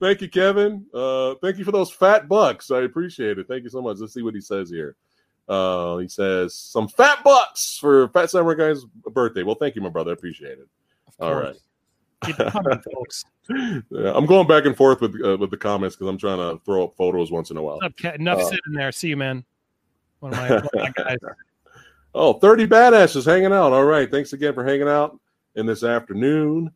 thank 0.00 0.20
you, 0.20 0.28
Kevin. 0.28 0.86
Uh, 0.92 1.34
thank 1.42 1.58
you 1.58 1.64
for 1.64 1.72
those 1.72 1.90
fat 1.90 2.28
bucks. 2.28 2.70
I 2.70 2.82
appreciate 2.82 3.38
it. 3.38 3.48
Thank 3.48 3.64
you 3.64 3.70
so 3.70 3.82
much. 3.82 3.98
Let's 3.98 4.14
see 4.14 4.22
what 4.22 4.34
he 4.34 4.40
says 4.40 4.70
here. 4.70 4.96
Uh, 5.48 5.98
he 5.98 6.08
says 6.08 6.54
some 6.54 6.88
fat 6.88 7.22
bucks 7.22 7.78
for 7.78 8.08
Phat 8.08 8.30
Samurai 8.30 8.54
Guy's 8.54 8.84
birthday. 8.84 9.42
Well, 9.42 9.54
thank 9.54 9.76
you, 9.76 9.82
my 9.82 9.88
brother. 9.88 10.10
I 10.10 10.14
appreciate 10.14 10.58
it. 10.58 10.68
All 11.20 11.34
right. 11.34 11.56
Coming. 12.22 12.82
Yeah, 13.48 14.12
I'm 14.12 14.26
going 14.26 14.48
back 14.48 14.64
and 14.64 14.76
forth 14.76 15.00
with 15.00 15.14
uh, 15.24 15.36
with 15.36 15.52
the 15.52 15.56
comments 15.56 15.94
because 15.94 16.08
I'm 16.08 16.18
trying 16.18 16.38
to 16.38 16.60
throw 16.64 16.82
up 16.82 16.96
photos 16.96 17.30
once 17.30 17.52
in 17.52 17.56
a 17.56 17.62
while. 17.62 17.78
Ke- 17.96 18.16
Enough 18.16 18.40
Uh, 18.40 18.44
sitting 18.46 18.72
there. 18.72 18.90
See 18.90 19.06
you, 19.06 19.16
man. 19.16 19.44
One 20.18 20.32
of 20.32 20.38
my, 20.40 20.50
one 20.50 20.64
of 20.64 20.70
my 20.74 20.90
guys. 20.96 21.16
Oh, 22.18 22.32
30 22.32 22.66
badasses 22.66 23.26
hanging 23.26 23.52
out. 23.52 23.74
All 23.74 23.84
right. 23.84 24.10
Thanks 24.10 24.32
again 24.32 24.54
for 24.54 24.64
hanging 24.64 24.88
out 24.88 25.20
in 25.54 25.66
this 25.66 25.84
afternoon. 25.84 26.70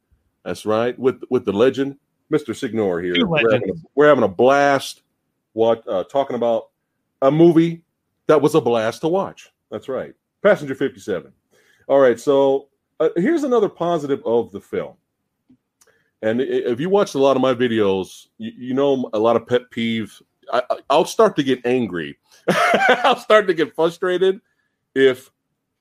That's 0.45 0.67
right. 0.67 0.97
With 0.99 1.23
with 1.31 1.47
the 1.47 1.53
legend, 1.53 1.97
Mr. 2.31 2.55
Signore 2.55 3.03
here. 3.03 3.27
We're 3.27 3.51
having, 3.51 3.71
a, 3.71 3.73
we're 3.95 4.09
having 4.09 4.25
a 4.25 4.29
blast 4.29 5.03
what 5.55 5.83
uh, 5.89 6.05
talking 6.05 6.37
about 6.37 6.69
a 7.23 7.31
movie 7.31 7.83
that 8.27 8.41
was 8.41 8.55
a 8.55 8.61
blast 8.61 9.01
to 9.01 9.09
watch. 9.09 9.51
That's 9.71 9.89
right. 9.89 10.13
Passenger 10.43 10.75
57. 10.75 11.33
All 11.89 12.01
right. 12.01 12.21
So 12.21 12.69
uh, 13.01 13.09
here's 13.17 13.43
another 13.43 13.71
positive 13.71 14.21
of 14.27 14.53
the 14.53 14.61
film. 14.61 14.95
And 16.21 16.43
if 16.43 16.79
you 16.81 16.91
watched 16.91 17.15
a 17.15 17.19
lot 17.19 17.37
of 17.37 17.41
my 17.41 17.55
videos, 17.55 18.27
you, 18.37 18.53
you 18.57 18.75
know 18.75 19.09
a 19.15 19.19
lot 19.19 19.37
of 19.37 19.47
pet 19.47 19.71
peeves. 19.71 20.21
I, 20.53 20.63
I- 20.69 20.79
I'll 20.91 21.07
start 21.07 21.35
to 21.37 21.43
get 21.43 21.65
angry. 21.65 22.19
I'll 23.05 23.17
start 23.17 23.47
to 23.47 23.55
get 23.55 23.75
frustrated 23.75 24.41
if 24.95 25.31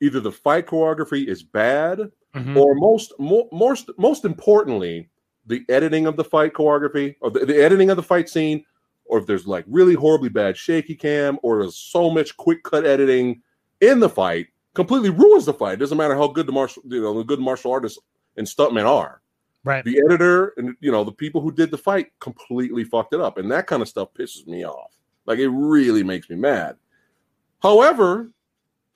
either 0.01 0.20
the 0.20 0.32
fight 0.32 0.66
choreography 0.68 1.26
is 1.28 1.43
bad 1.43 1.99
Mhm. 2.36 2.55
or 2.55 2.76
most 2.76 3.14
mo- 3.20 3.49
most 3.51 3.89
most 3.97 4.24
importantly 4.24 5.10
the 5.47 5.66
editing 5.68 6.05
of 6.05 6.16
the 6.16 6.24
fight 6.24 6.53
choreography 6.53 7.16
or 7.22 7.32
the, 7.32 7.43
the 7.45 7.55
editing 7.64 7.89
of 7.89 7.97
the 7.97 8.03
fight 8.03 8.30
scene 8.30 8.64
or 9.05 9.18
if 9.18 9.26
there's 9.26 9.47
like 9.47 9.66
really 9.68 9.95
horribly 9.95 10.30
bad 10.30 10.55
shaky 10.55 10.93
cam 10.95 11.39
or 11.41 11.60
there's 11.62 11.76
so 11.76 12.10
much 12.12 12.38
quick 12.38 12.62
cut 12.64 12.86
editing 12.86 13.41
in 13.82 13.99
the 13.99 14.07
fight 14.10 14.47
completely 14.76 15.10
ruins 15.10 15.45
the 15.45 15.53
fight 15.53 15.74
it 15.74 15.78
doesn't 15.78 15.97
matter 15.97 16.16
how 16.16 16.28
good 16.28 16.45
the 16.45 16.51
martial 16.51 16.84
you 16.86 17.01
know 17.01 17.18
the 17.18 17.24
good 17.24 17.39
martial 17.39 17.72
artists 17.72 17.97
and 18.38 18.45
stuntmen 18.45 18.86
are 18.86 19.22
Right. 19.66 19.84
the 19.84 19.99
editor 20.05 20.53
and 20.57 20.76
you 20.82 20.91
know 20.91 21.03
the 21.03 21.12
people 21.12 21.41
who 21.41 21.51
did 21.51 21.72
the 21.72 21.78
fight 21.80 22.12
completely 22.20 22.84
fucked 22.84 23.14
it 23.16 23.20
up 23.22 23.38
and 23.39 23.51
that 23.51 23.66
kind 23.66 23.82
of 23.82 23.88
stuff 23.89 24.14
pisses 24.14 24.45
me 24.47 24.64
off 24.66 24.91
like 25.26 25.39
it 25.39 25.49
really 25.49 26.03
makes 26.03 26.30
me 26.30 26.36
mad 26.36 26.78
however 27.62 28.30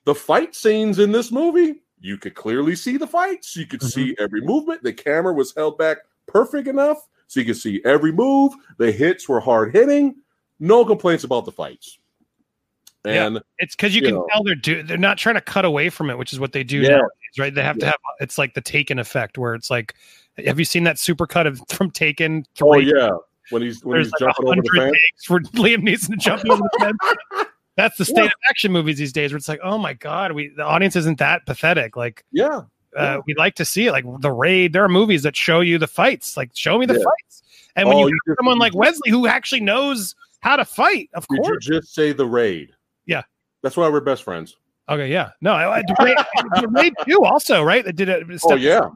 the 0.06 0.16
fight 0.16 0.56
scenes 0.56 1.00
in 1.00 1.12
this 1.12 1.32
movie 1.32 1.82
you 2.02 2.18
could 2.18 2.36
clearly 2.36 2.76
see 2.76 2.98
the 2.98 3.08
fights 3.08 3.56
you 3.56 3.66
could 3.66 3.80
Mhm. 3.82 3.92
see 3.92 4.16
every 4.20 4.42
movement 4.42 4.84
the 4.84 4.94
camera 4.94 5.34
was 5.34 5.54
held 5.56 5.78
back 5.78 5.98
perfect 6.28 6.68
enough 6.68 7.08
so 7.28 7.40
you 7.40 7.46
could 7.46 7.58
see 7.58 7.82
every 7.86 8.12
move 8.12 8.54
the 8.78 8.92
hits 8.92 9.28
were 9.30 9.40
hard 9.40 9.74
hitting 9.74 10.16
no 10.60 10.84
complaints 10.86 11.24
about 11.24 11.46
the 11.46 11.52
fights 11.52 11.98
Yeah. 13.06 13.28
and 13.28 13.42
It's 13.60 13.76
because 13.76 13.96
you, 13.96 14.02
you 14.02 14.08
can 14.08 14.16
know. 14.16 14.28
tell 14.32 14.44
they're 14.44 14.56
do 14.56 14.84
they're 14.84 14.98
not 14.98 15.18
trying 15.18 15.36
to 15.36 15.42
cut 15.42 15.66
away 15.66 15.90
from 15.90 16.10
it, 16.10 16.18
which 16.18 16.32
is 16.34 16.40
what 16.40 16.52
they 16.54 16.64
do 16.64 16.78
Yeah. 16.80 16.90
nowadays, 16.90 17.38
right? 17.40 17.54
They 17.54 17.64
have 17.64 17.78
to 17.80 17.86
have 17.88 17.96
it's 18.22 18.38
like 18.38 18.54
the 18.54 18.62
Taken 18.62 18.98
effect, 19.00 19.38
where 19.38 19.56
it's 19.56 19.70
like, 19.70 19.94
have 20.46 20.58
you 20.60 20.64
seen 20.66 20.84
that 20.86 20.98
super 21.00 21.28
cut 21.28 21.46
of 21.48 21.62
from 21.70 21.92
Taken? 21.92 22.46
oh 22.62 22.74
three? 22.76 22.94
yeah 22.96 23.10
when 23.50 23.62
he's 23.62 23.84
when 23.84 23.96
There's 23.96 24.08
he's 24.08 24.14
like 24.22 24.36
jumping 24.36 24.48
over 24.48 24.62
the 24.62 24.70
fence 24.80 24.92
takes 25.12 25.26
for 25.26 25.40
Liam 25.62 25.82
Neeson 25.88 26.12
to 26.12 26.16
jump 26.16 26.44
over 26.50 26.62
the 26.62 26.78
fence. 26.80 27.48
That's 27.76 27.98
the 27.98 28.06
state 28.06 28.18
Yeah. 28.18 28.26
of 28.26 28.32
action 28.50 28.72
movies 28.72 28.98
these 28.98 29.14
days, 29.14 29.32
where 29.32 29.38
it's 29.38 29.48
like, 29.50 29.60
oh 29.64 29.78
my 29.78 29.94
god, 29.94 30.32
we 30.34 30.50
the 30.50 30.64
audience 30.64 30.96
isn't 30.96 31.18
that 31.20 31.46
pathetic. 31.46 31.96
Like, 31.96 32.24
yeah 32.32 32.62
uh, 32.96 33.20
we 33.26 33.34
like 33.34 33.56
to 33.56 33.66
see 33.66 33.88
it. 33.88 33.92
Like 33.92 34.06
the 34.20 34.32
raid, 34.32 34.72
there 34.74 34.84
are 34.84 34.90
movies 34.90 35.24
that 35.24 35.36
show 35.36 35.62
you 35.62 35.80
the 35.80 35.88
fights. 35.88 36.38
Like, 36.38 36.52
show 36.54 36.78
me 36.78 36.86
the 36.86 36.94
Yeah. 36.94 37.00
fights. 37.04 37.42
And 37.76 37.88
when 37.88 37.98
Oh, 37.98 38.02
you 38.02 38.08
you 38.10 38.20
have 38.28 38.36
someone 38.40 38.60
like 38.60 38.76
Wesley 38.76 39.10
who 39.10 39.26
actually 39.26 39.62
knows 39.62 40.14
how 40.42 40.56
to 40.58 40.66
fight, 40.66 41.10
of 41.16 41.28
did 41.28 41.38
you 41.38 41.44
course. 41.44 41.66
just 41.66 41.96
say 41.96 42.12
the 42.12 42.26
raid 42.28 42.70
Yeah. 43.08 43.24
that's 43.64 43.76
why 43.76 43.90
we're 43.90 44.00
best 44.02 44.24
friends 44.24 44.56
Okay, 44.90 45.10
yeah, 45.12 45.32
no, 45.42 45.54
I, 45.54 45.78
I, 45.78 45.82
the 45.82 45.96
raid, 46.04 46.68
raid 46.72 46.94
too, 47.08 47.24
also, 47.24 47.64
right? 47.64 47.84
They 47.86 47.94
did 47.94 48.10
it. 48.10 48.28
oh 48.44 48.56
yeah 48.56 48.90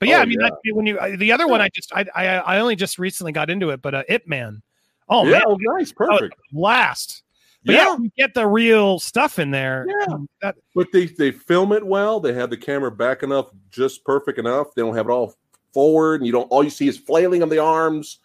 But 0.00 0.08
yeah, 0.08 0.18
Oh, 0.18 0.22
I 0.22 0.24
mean, 0.26 0.40
yeah. 0.40 0.48
that's 0.50 0.74
when 0.74 0.84
you 0.86 1.16
the 1.16 1.30
other 1.32 1.46
one, 1.46 1.60
I 1.62 1.68
just 1.72 1.92
I, 1.94 2.04
I 2.14 2.24
I 2.38 2.58
only 2.58 2.74
just 2.76 2.98
recently 2.98 3.30
got 3.32 3.48
into 3.48 3.70
it, 3.70 3.80
but 3.80 3.94
uh, 3.94 4.02
Ip 4.08 4.26
Man. 4.26 4.60
Oh 5.08 5.24
yeah 5.24 5.30
man, 5.38 5.42
oh, 5.46 5.56
nice 5.60 5.92
perfect 5.92 6.34
blast! 6.52 7.22
But 7.68 7.74
yeah, 7.74 7.84
yeah 7.84 7.96
you 8.00 8.10
get 8.16 8.34
the 8.34 8.46
real 8.46 8.98
stuff 8.98 9.38
in 9.38 9.50
there. 9.50 9.86
Yeah. 9.88 10.16
That- 10.42 10.56
But 10.74 10.88
they 10.92 11.06
they 11.06 11.30
film 11.30 11.72
it 11.72 11.86
well. 11.86 12.18
They 12.18 12.32
have 12.32 12.48
the 12.50 12.56
camera 12.56 12.90
back 12.90 13.22
enough, 13.22 13.46
just 13.70 14.04
perfect 14.04 14.38
enough. 14.38 14.74
They 14.74 14.82
don't 14.82 14.96
have 14.96 15.06
it 15.06 15.12
all 15.12 15.34
forward, 15.74 16.20
and 16.20 16.26
you 16.26 16.32
don't. 16.32 16.46
All 16.50 16.64
you 16.64 16.70
see 16.70 16.88
is 16.88 16.96
flailing 16.98 17.42
of 17.42 17.50
the 17.50 17.58
arms. 17.58 18.18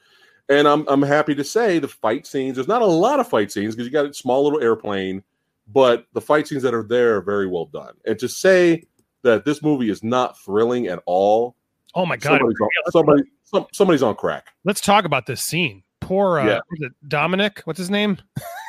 And 0.49 0.67
I'm 0.67 0.85
I'm 0.87 1.01
happy 1.01 1.35
to 1.35 1.43
say 1.43 1.79
the 1.79 1.87
fight 1.87 2.25
scenes. 2.25 2.55
There's 2.55 2.67
not 2.67 2.81
a 2.81 2.85
lot 2.85 3.19
of 3.19 3.27
fight 3.27 3.51
scenes 3.51 3.75
because 3.75 3.85
you 3.85 3.91
got 3.93 4.05
a 4.05 4.13
small 4.13 4.43
little 4.43 4.61
airplane, 4.61 5.23
but 5.67 6.05
the 6.13 6.21
fight 6.21 6.47
scenes 6.47 6.63
that 6.63 6.73
are 6.73 6.83
there 6.83 7.15
are 7.17 7.21
very 7.21 7.47
well 7.47 7.65
done. 7.65 7.93
And 8.05 8.17
to 8.19 8.27
say 8.29 8.83
that 9.23 9.45
this 9.45 9.61
movie 9.61 9.89
is 9.89 10.03
not 10.03 10.37
thrilling 10.39 10.87
at 10.87 10.99
all, 11.05 11.55
Oh 11.95 12.05
my 12.05 12.17
god! 12.17 12.39
somebody's 12.39 12.59
on, 12.61 12.91
somebody, 12.91 13.23
some, 13.45 13.65
somebody's 13.73 14.03
on 14.03 14.15
crack. 14.15 14.47
Let's 14.65 14.81
talk 14.81 15.05
about 15.05 15.25
this 15.27 15.41
scene. 15.43 15.83
Poor 16.01 16.39
uh, 16.39 16.45
Yeah. 16.45 16.59
was 16.69 16.81
it 16.81 16.91
Dominic. 17.07 17.61
What's 17.63 17.79
his 17.79 17.89
name? 17.89 18.17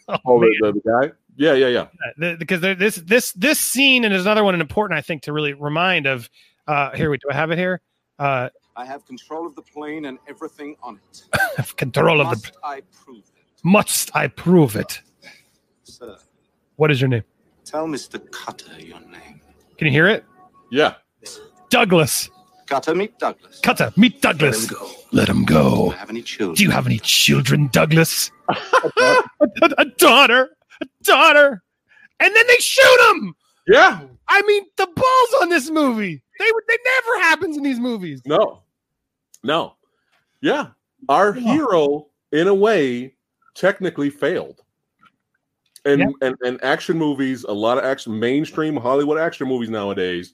oh, 0.08 0.18
Oh, 0.24 0.40
the, 0.40 0.54
the, 0.60 0.72
the 0.72 0.80
guy? 1.08 1.12
Yeah, 1.36 1.54
yeah, 1.54 1.68
yeah. 1.68 1.86
The- 2.16 2.36
because 2.38 2.60
there, 2.60 2.74
this 2.74 2.96
this 2.96 3.32
this 3.32 3.58
scene 3.58 4.04
and 4.04 4.12
there's 4.12 4.24
another 4.26 4.44
one 4.44 4.60
important 4.60 4.98
I 4.98 5.02
think 5.02 5.22
to 5.24 5.32
really 5.32 5.52
remind 5.54 6.06
of. 6.06 6.28
Uh, 6.66 6.90
here 6.96 7.10
we 7.10 7.18
do 7.18 7.28
I 7.30 7.34
have 7.34 7.50
it 7.50 7.58
here. 7.58 7.80
Uh, 8.18 8.48
I 8.76 8.84
have 8.86 9.04
control 9.06 9.46
of 9.46 9.54
the 9.54 9.62
plane 9.62 10.06
and 10.06 10.18
everything 10.28 10.76
on 10.82 10.98
it. 11.10 11.76
control 11.76 12.20
of 12.20 12.30
the. 12.30 12.36
Must 12.36 12.56
I 12.64 12.80
prove 12.90 13.18
it? 13.18 13.44
Must 13.62 14.16
I 14.16 14.28
prove 14.28 14.76
it? 14.76 15.00
Sir, 15.84 16.16
What 16.76 16.90
is 16.90 17.00
your 17.00 17.08
name? 17.08 17.22
tell 17.64 17.86
Mr. 17.86 18.20
Cutter 18.30 18.78
your 18.80 19.00
name. 19.00 19.40
Can 19.78 19.86
you 19.86 19.90
hear 19.92 20.06
it? 20.06 20.24
Yeah. 20.70 20.94
Douglas. 21.70 22.30
Cutter, 22.66 22.94
meet 22.94 23.18
Douglas. 23.18 23.60
Cutter, 23.60 23.92
meet 23.96 24.20
Douglas. 24.22 24.70
Let 24.70 24.70
him 24.70 24.74
go. 24.74 25.06
Let 25.12 25.28
him 25.28 25.44
Do 25.44 25.54
go. 25.54 25.84
you 25.86 25.90
have 25.92 26.10
any 26.10 26.22
children? 26.22 26.54
Do 26.56 26.62
you 26.62 26.70
have 26.70 26.86
any 26.86 26.98
children, 26.98 27.68
Douglas? 27.72 28.30
a, 28.48 28.54
a- 29.62 29.74
a 29.78 29.84
daughter, 29.98 30.56
a 30.80 30.86
daughter, 31.02 31.62
and 32.20 32.34
then 32.34 32.46
they 32.46 32.56
shoot 32.56 33.10
him. 33.10 33.34
Yeah. 33.66 34.00
I 34.28 34.42
mean, 34.42 34.64
the 34.76 34.86
balls 34.86 35.42
on 35.42 35.48
this 35.50 35.70
movie. 35.70 36.22
They 36.38 36.46
would. 36.52 36.64
They 36.68 36.78
never 36.84 37.22
happens 37.22 37.56
in 37.56 37.62
these 37.62 37.78
movies. 37.78 38.22
No. 38.26 38.62
No. 39.42 39.76
Yeah. 40.40 40.68
Our 41.08 41.32
hero, 41.32 42.06
in 42.32 42.48
a 42.48 42.54
way, 42.54 43.14
technically 43.54 44.10
failed. 44.10 44.62
And, 45.84 46.00
Yeah. 46.00 46.06
and 46.22 46.36
and 46.44 46.64
action 46.64 46.96
movies, 46.98 47.44
a 47.44 47.52
lot 47.52 47.76
of 47.78 47.84
action, 47.84 48.18
mainstream 48.18 48.74
Hollywood 48.76 49.18
action 49.18 49.46
movies 49.48 49.68
nowadays, 49.70 50.32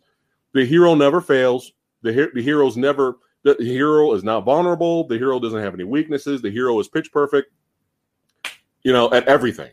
the 0.54 0.64
hero 0.64 0.94
never 0.94 1.20
fails. 1.20 1.72
The 2.02 2.12
he- 2.12 2.28
the 2.34 2.42
hero's 2.42 2.76
never 2.76 3.18
the 3.42 3.56
hero 3.58 4.12
is 4.12 4.22
not 4.22 4.44
vulnerable. 4.44 5.06
The 5.06 5.16
hero 5.16 5.40
doesn't 5.40 5.60
have 5.62 5.74
any 5.74 5.84
weaknesses. 5.84 6.42
The 6.42 6.50
hero 6.50 6.78
is 6.78 6.88
pitch 6.88 7.10
perfect. 7.12 7.52
You 8.82 8.92
know, 8.92 9.12
at 9.12 9.26
everything, 9.28 9.72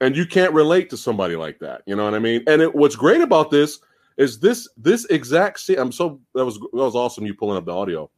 and 0.00 0.14
you 0.16 0.26
can't 0.26 0.52
relate 0.52 0.90
to 0.90 0.96
somebody 0.96 1.36
like 1.36 1.58
that. 1.60 1.82
You 1.86 1.96
know 1.96 2.04
what 2.04 2.14
I 2.14 2.18
mean? 2.18 2.42
And 2.46 2.60
it, 2.60 2.74
what's 2.74 2.96
great 2.96 3.22
about 3.22 3.50
this 3.50 3.78
is 4.18 4.38
this 4.38 4.68
this 4.76 5.04
exact 5.06 5.60
scene. 5.60 5.78
I'm 5.78 5.92
so 5.92 6.20
that 6.34 6.44
was 6.44 6.58
that 6.58 6.68
was 6.72 6.94
awesome. 6.94 7.24
You 7.26 7.34
pulling 7.34 7.56
up 7.56 7.64
the 7.64 7.74
audio. 7.74 8.10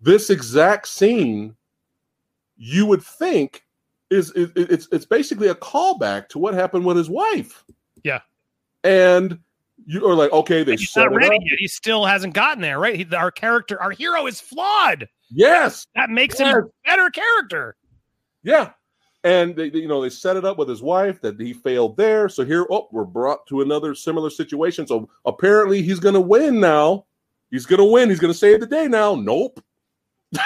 This 0.00 0.30
exact 0.30 0.88
scene, 0.88 1.54
you 2.56 2.86
would 2.86 3.02
think 3.02 3.64
is, 4.10 4.30
is 4.32 4.50
it's 4.56 4.88
it's 4.90 5.06
basically 5.06 5.48
a 5.48 5.54
callback 5.54 6.28
to 6.30 6.38
what 6.38 6.54
happened 6.54 6.84
with 6.84 6.96
his 6.96 7.10
wife. 7.10 7.64
Yeah. 8.04 8.20
and 8.84 9.38
you 9.86 10.06
are 10.06 10.14
like, 10.14 10.32
okay, 10.32 10.62
they 10.64 10.76
He's 10.76 10.94
not 10.96 11.12
ready 11.14 11.36
yet. 11.42 11.58
He 11.58 11.68
still 11.68 12.04
hasn't 12.04 12.34
gotten 12.34 12.60
there, 12.62 12.78
right? 12.78 12.96
He, 12.96 13.14
our 13.14 13.30
character, 13.30 13.80
our 13.82 13.90
hero, 13.90 14.26
is 14.26 14.40
flawed. 14.40 15.08
Yes, 15.30 15.86
That 15.94 16.10
makes 16.10 16.38
Yes. 16.38 16.54
him 16.54 16.64
a 16.64 16.88
better 16.88 17.10
character. 17.10 17.76
Yeah. 18.42 18.70
And 19.24 19.54
they, 19.56 19.70
they- 19.70 19.78
you 19.78 19.88
know, 19.88 20.02
they 20.02 20.10
set 20.10 20.36
it 20.36 20.44
up 20.44 20.58
with 20.58 20.68
his 20.68 20.82
wife 20.82 21.20
that 21.22 21.40
he 21.40 21.52
failed 21.52 21.96
there. 21.96 22.28
So 22.28 22.44
here, 22.44 22.66
oh, 22.70 22.88
we're 22.92 23.04
brought 23.04 23.46
to 23.46 23.60
another 23.62 23.94
similar 23.94 24.30
situation. 24.30 24.86
So 24.86 25.08
apparently 25.24 25.80
he's 25.82 26.00
gonna 26.00 26.20
win 26.20 26.58
now. 26.60 27.06
He's 27.50 27.66
gonna 27.66 27.84
win. 27.84 28.08
He's 28.10 28.18
gonna 28.20 28.34
save 28.34 28.60
the 28.60 28.66
day 28.66 28.88
now. 28.88 29.14
Nope. 29.14 29.62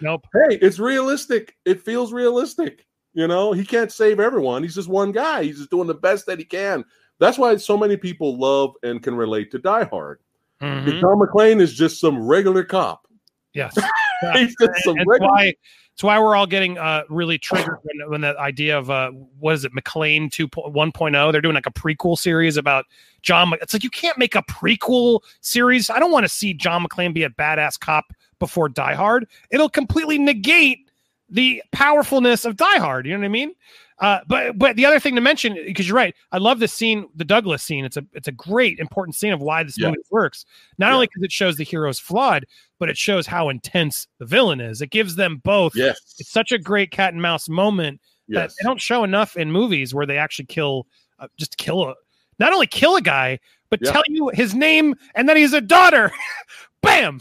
Nope. 0.00 0.26
hey, 0.32 0.58
it's 0.60 0.78
realistic. 0.78 1.56
It 1.64 1.80
feels 1.82 2.12
realistic. 2.12 2.86
You 3.14 3.26
know, 3.28 3.52
he 3.52 3.64
can't 3.64 3.90
save 3.92 4.20
everyone. 4.20 4.62
He's 4.62 4.74
just 4.74 4.88
one 4.88 5.10
guy. 5.12 5.42
He's 5.44 5.58
just 5.58 5.70
doing 5.70 5.86
the 5.86 5.94
best 5.94 6.26
that 6.26 6.38
he 6.38 6.44
can. 6.44 6.84
That's 7.18 7.38
why 7.38 7.56
so 7.56 7.76
many 7.76 7.96
people 7.96 8.38
love 8.38 8.74
and 8.82 9.02
can 9.02 9.14
relate 9.14 9.50
to 9.52 9.58
Die 9.58 9.84
Hard. 9.84 10.20
Mhm. 10.60 11.00
John 11.00 11.18
McClane 11.18 11.60
is 11.60 11.74
just 11.74 12.00
some 12.00 12.26
regular 12.26 12.64
cop. 12.64 13.06
Yes. 13.52 13.74
He's 14.34 14.54
just 14.60 14.84
some 14.84 14.92
and 14.92 15.00
that's 15.00 15.06
regular. 15.06 15.32
why 15.32 15.54
it's 15.92 16.02
why 16.02 16.18
we're 16.18 16.36
all 16.36 16.46
getting 16.46 16.76
uh, 16.76 17.04
really 17.08 17.38
triggered 17.38 17.78
when, 17.82 18.10
when 18.10 18.20
that 18.22 18.36
idea 18.36 18.76
of 18.78 18.90
uh, 18.90 19.10
what 19.38 19.54
is 19.54 19.64
it 19.64 19.72
McClane 19.74 20.30
2 20.30 20.48
1.0 20.48 21.32
they're 21.32 21.40
doing 21.40 21.54
like 21.54 21.66
a 21.66 21.72
prequel 21.72 22.18
series 22.18 22.56
about 22.58 22.84
John 23.22 23.50
Mc- 23.50 23.60
it's 23.62 23.72
like 23.72 23.82
you 23.84 23.88
can't 23.90 24.18
make 24.18 24.34
a 24.34 24.42
prequel 24.42 25.20
series 25.40 25.88
I 25.90 25.98
don't 25.98 26.12
want 26.12 26.24
to 26.24 26.28
see 26.28 26.52
John 26.54 26.84
McClane 26.84 27.14
be 27.14 27.22
a 27.24 27.30
badass 27.30 27.78
cop 27.80 28.12
before 28.38 28.68
Die 28.68 28.94
Hard 28.94 29.26
it'll 29.50 29.70
completely 29.70 30.18
negate 30.18 30.90
the 31.30 31.62
powerfulness 31.72 32.44
of 32.44 32.56
Die 32.56 32.78
Hard 32.78 33.06
you 33.06 33.12
know 33.12 33.18
what 33.20 33.24
I 33.26 33.28
mean 33.28 33.54
uh, 34.00 34.20
but 34.26 34.58
but 34.58 34.76
the 34.76 34.84
other 34.84 35.00
thing 35.00 35.14
to 35.14 35.20
mention 35.20 35.54
because 35.66 35.88
you're 35.88 35.96
right 35.96 36.14
I 36.32 36.38
love 36.38 36.58
this 36.58 36.72
scene 36.72 37.06
the 37.14 37.24
Douglas 37.24 37.62
scene 37.62 37.84
it's 37.84 37.96
a 37.96 38.04
it's 38.12 38.28
a 38.28 38.32
great 38.32 38.78
important 38.78 39.14
scene 39.16 39.32
of 39.32 39.40
why 39.40 39.62
this 39.62 39.78
Yeah. 39.78 39.88
movie 39.88 40.00
works 40.10 40.44
not 40.78 40.88
Yeah. 40.88 40.94
only 40.94 41.06
because 41.06 41.22
it 41.22 41.32
shows 41.32 41.56
the 41.56 41.64
hero's 41.64 41.98
flawed 41.98 42.44
but 42.78 42.90
it 42.90 42.98
shows 42.98 43.26
how 43.26 43.48
intense 43.48 44.06
the 44.18 44.26
villain 44.26 44.60
is. 44.60 44.82
It 44.82 44.90
gives 44.90 45.16
them 45.16 45.38
both. 45.38 45.74
Yes. 45.74 45.98
It's 46.18 46.30
such 46.30 46.52
a 46.52 46.58
great 46.58 46.90
cat 46.90 47.14
and 47.14 47.22
mouse 47.22 47.48
moment 47.48 48.02
that 48.28 48.42
Yes. 48.42 48.56
they 48.60 48.64
don't 48.64 48.80
show 48.80 49.02
enough 49.02 49.36
in 49.36 49.50
movies 49.50 49.94
where 49.94 50.04
they 50.04 50.18
actually 50.18 50.44
kill, 50.44 50.86
uh, 51.18 51.28
just 51.38 51.56
kill 51.56 51.84
a, 51.84 51.94
not 52.38 52.52
only 52.52 52.66
kill 52.66 52.96
a 52.96 53.00
guy, 53.00 53.38
but 53.70 53.80
Yeah. 53.82 53.92
tell 53.92 54.02
you 54.08 54.28
his 54.34 54.54
name 54.54 54.94
and 55.14 55.26
then 55.26 55.38
he's 55.38 55.54
a 55.54 55.60
daughter. 55.62 56.12
Bam! 56.82 57.20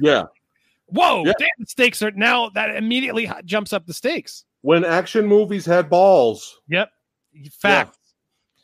Yeah. 0.00 0.24
Whoa! 0.86 1.24
Damn, 1.24 1.34
the 1.58 1.66
stakes 1.66 2.00
are 2.02 2.10
now 2.12 2.48
that 2.50 2.74
immediately 2.76 3.30
jumps 3.44 3.72
up 3.74 3.86
the 3.86 3.92
stakes. 3.94 4.44
When 4.64 4.82
action 4.82 5.26
movies 5.26 5.66
had 5.66 5.90
balls. 5.90 6.62
Yep. 6.68 6.90
Fact. 7.60 7.98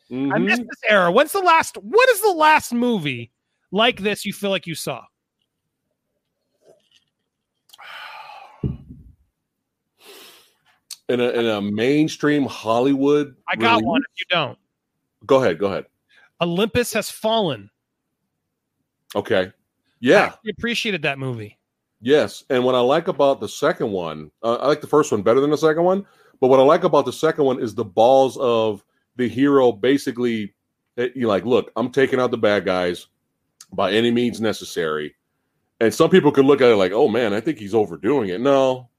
I 0.09 0.13
Mhm. 0.15 0.45
missed 0.45 0.63
this 0.63 0.81
era. 0.89 1.11
When's 1.11 1.31
the 1.31 1.41
last? 1.43 1.77
What 1.77 2.09
is 2.09 2.21
the 2.21 2.31
last 2.31 2.73
movie 2.73 3.31
like 3.71 3.99
this 3.99 4.25
you 4.25 4.33
feel 4.33 4.49
like 4.49 4.65
you 4.65 4.73
saw? 4.73 5.03
in 11.09 11.19
a, 11.19 11.29
in 11.29 11.45
a 11.45 11.61
mainstream 11.61 12.45
Hollywood. 12.45 13.35
I 13.47 13.55
got 13.55 13.75
release? 13.75 13.85
one. 13.85 14.01
If 14.13 14.19
you 14.19 14.25
don't, 14.29 14.57
Go 15.25 15.43
ahead. 15.43 15.59
Go 15.59 15.67
ahead. 15.67 15.85
Olympus 16.41 16.93
Has 16.93 17.11
Fallen. 17.11 17.69
Okay. 19.15 19.51
Yeah. 19.99 20.25
actually 20.33 20.51
appreciated 20.57 21.03
that 21.03 21.19
movie. 21.19 21.59
Yes. 22.01 22.43
And 22.49 22.63
what 22.63 22.75
I 22.75 22.79
like 22.79 23.07
about 23.07 23.39
the 23.39 23.47
second 23.47 23.91
one, 23.91 24.31
uh, 24.43 24.55
I 24.55 24.67
like 24.67 24.81
the 24.81 24.87
first 24.87 25.11
one 25.11 25.21
better 25.21 25.39
than 25.39 25.51
the 25.51 25.57
second 25.57 25.83
one. 25.83 26.05
But 26.39 26.47
what 26.47 26.59
I 26.59 26.63
like 26.63 26.83
about 26.83 27.05
the 27.05 27.13
second 27.13 27.45
one 27.45 27.61
is 27.61 27.75
the 27.75 27.85
balls 27.85 28.37
of 28.37 28.83
the 29.15 29.29
hero 29.29 29.71
basically, 29.71 30.55
eh, 30.97 31.09
you 31.15 31.27
like, 31.27 31.45
look, 31.45 31.71
I'm 31.75 31.91
taking 31.91 32.19
out 32.19 32.31
the 32.31 32.37
bad 32.37 32.65
guys 32.65 33.07
by 33.71 33.91
any 33.91 34.09
means 34.09 34.41
necessary. 34.41 35.15
And 35.79 35.93
some 35.93 36.09
people 36.09 36.31
could 36.31 36.45
look 36.45 36.61
at 36.61 36.69
it 36.69 36.75
like, 36.75 36.91
oh 36.91 37.07
man, 37.07 37.33
I 37.33 37.39
think 37.39 37.59
he's 37.59 37.75
overdoing 37.75 38.29
it. 38.29 38.41
No, 38.41 38.89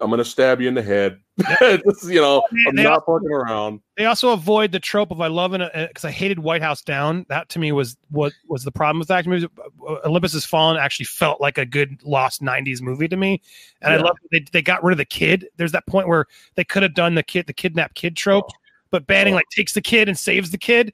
I'm 0.00 0.08
going 0.08 0.18
to 0.18 0.24
stab 0.24 0.60
you 0.60 0.68
in 0.68 0.74
the 0.74 0.82
head. 0.82 1.20
Is, 1.60 2.04
you 2.10 2.20
know, 2.20 2.42
I'm 2.68 2.76
They 2.76 2.84
not 2.84 3.04
fucking 3.06 3.30
around. 3.30 3.80
They 3.96 4.06
also 4.06 4.30
avoid 4.32 4.72
the 4.72 4.80
trope 4.80 5.10
of 5.10 5.20
I 5.20 5.26
love 5.26 5.54
it 5.54 5.60
because 5.74 6.04
uh, 6.04 6.08
I 6.08 6.10
hated 6.10 6.38
White 6.38 6.62
House 6.62 6.82
Down. 6.82 7.26
That 7.28 7.48
to 7.50 7.58
me 7.58 7.72
was 7.72 7.96
what 8.10 8.32
was 8.48 8.64
the 8.64 8.72
problem 8.72 8.98
with 8.98 9.08
that 9.08 9.26
movie. 9.26 9.46
Uh, 9.88 9.96
Olympus 10.04 10.32
Has 10.34 10.44
Fallen 10.44 10.76
actually 10.76 11.06
felt 11.06 11.40
like 11.40 11.58
a 11.58 11.66
good 11.66 12.00
lost 12.04 12.42
'90s 12.42 12.80
movie 12.80 13.08
to 13.08 13.16
me, 13.16 13.40
and 13.82 13.92
I 13.92 13.96
love 13.96 14.16
they 14.30 14.44
they 14.52 14.62
got 14.62 14.82
rid 14.84 14.92
of 14.92 14.98
the 14.98 15.04
kid. 15.04 15.48
There's 15.56 15.72
that 15.72 15.86
point 15.86 16.08
where 16.08 16.26
they 16.54 16.64
could 16.64 16.82
have 16.82 16.94
done 16.94 17.14
the 17.14 17.22
kid 17.22 17.46
the 17.46 17.52
kidnap 17.52 17.94
kid 17.94 18.16
trope, 18.16 18.46
oh. 18.48 18.58
but 18.90 19.06
Banning 19.06 19.34
Oh. 19.34 19.36
like 19.36 19.48
takes 19.50 19.72
the 19.74 19.82
kid 19.82 20.08
and 20.08 20.18
saves 20.18 20.50
the 20.50 20.58
kid. 20.58 20.92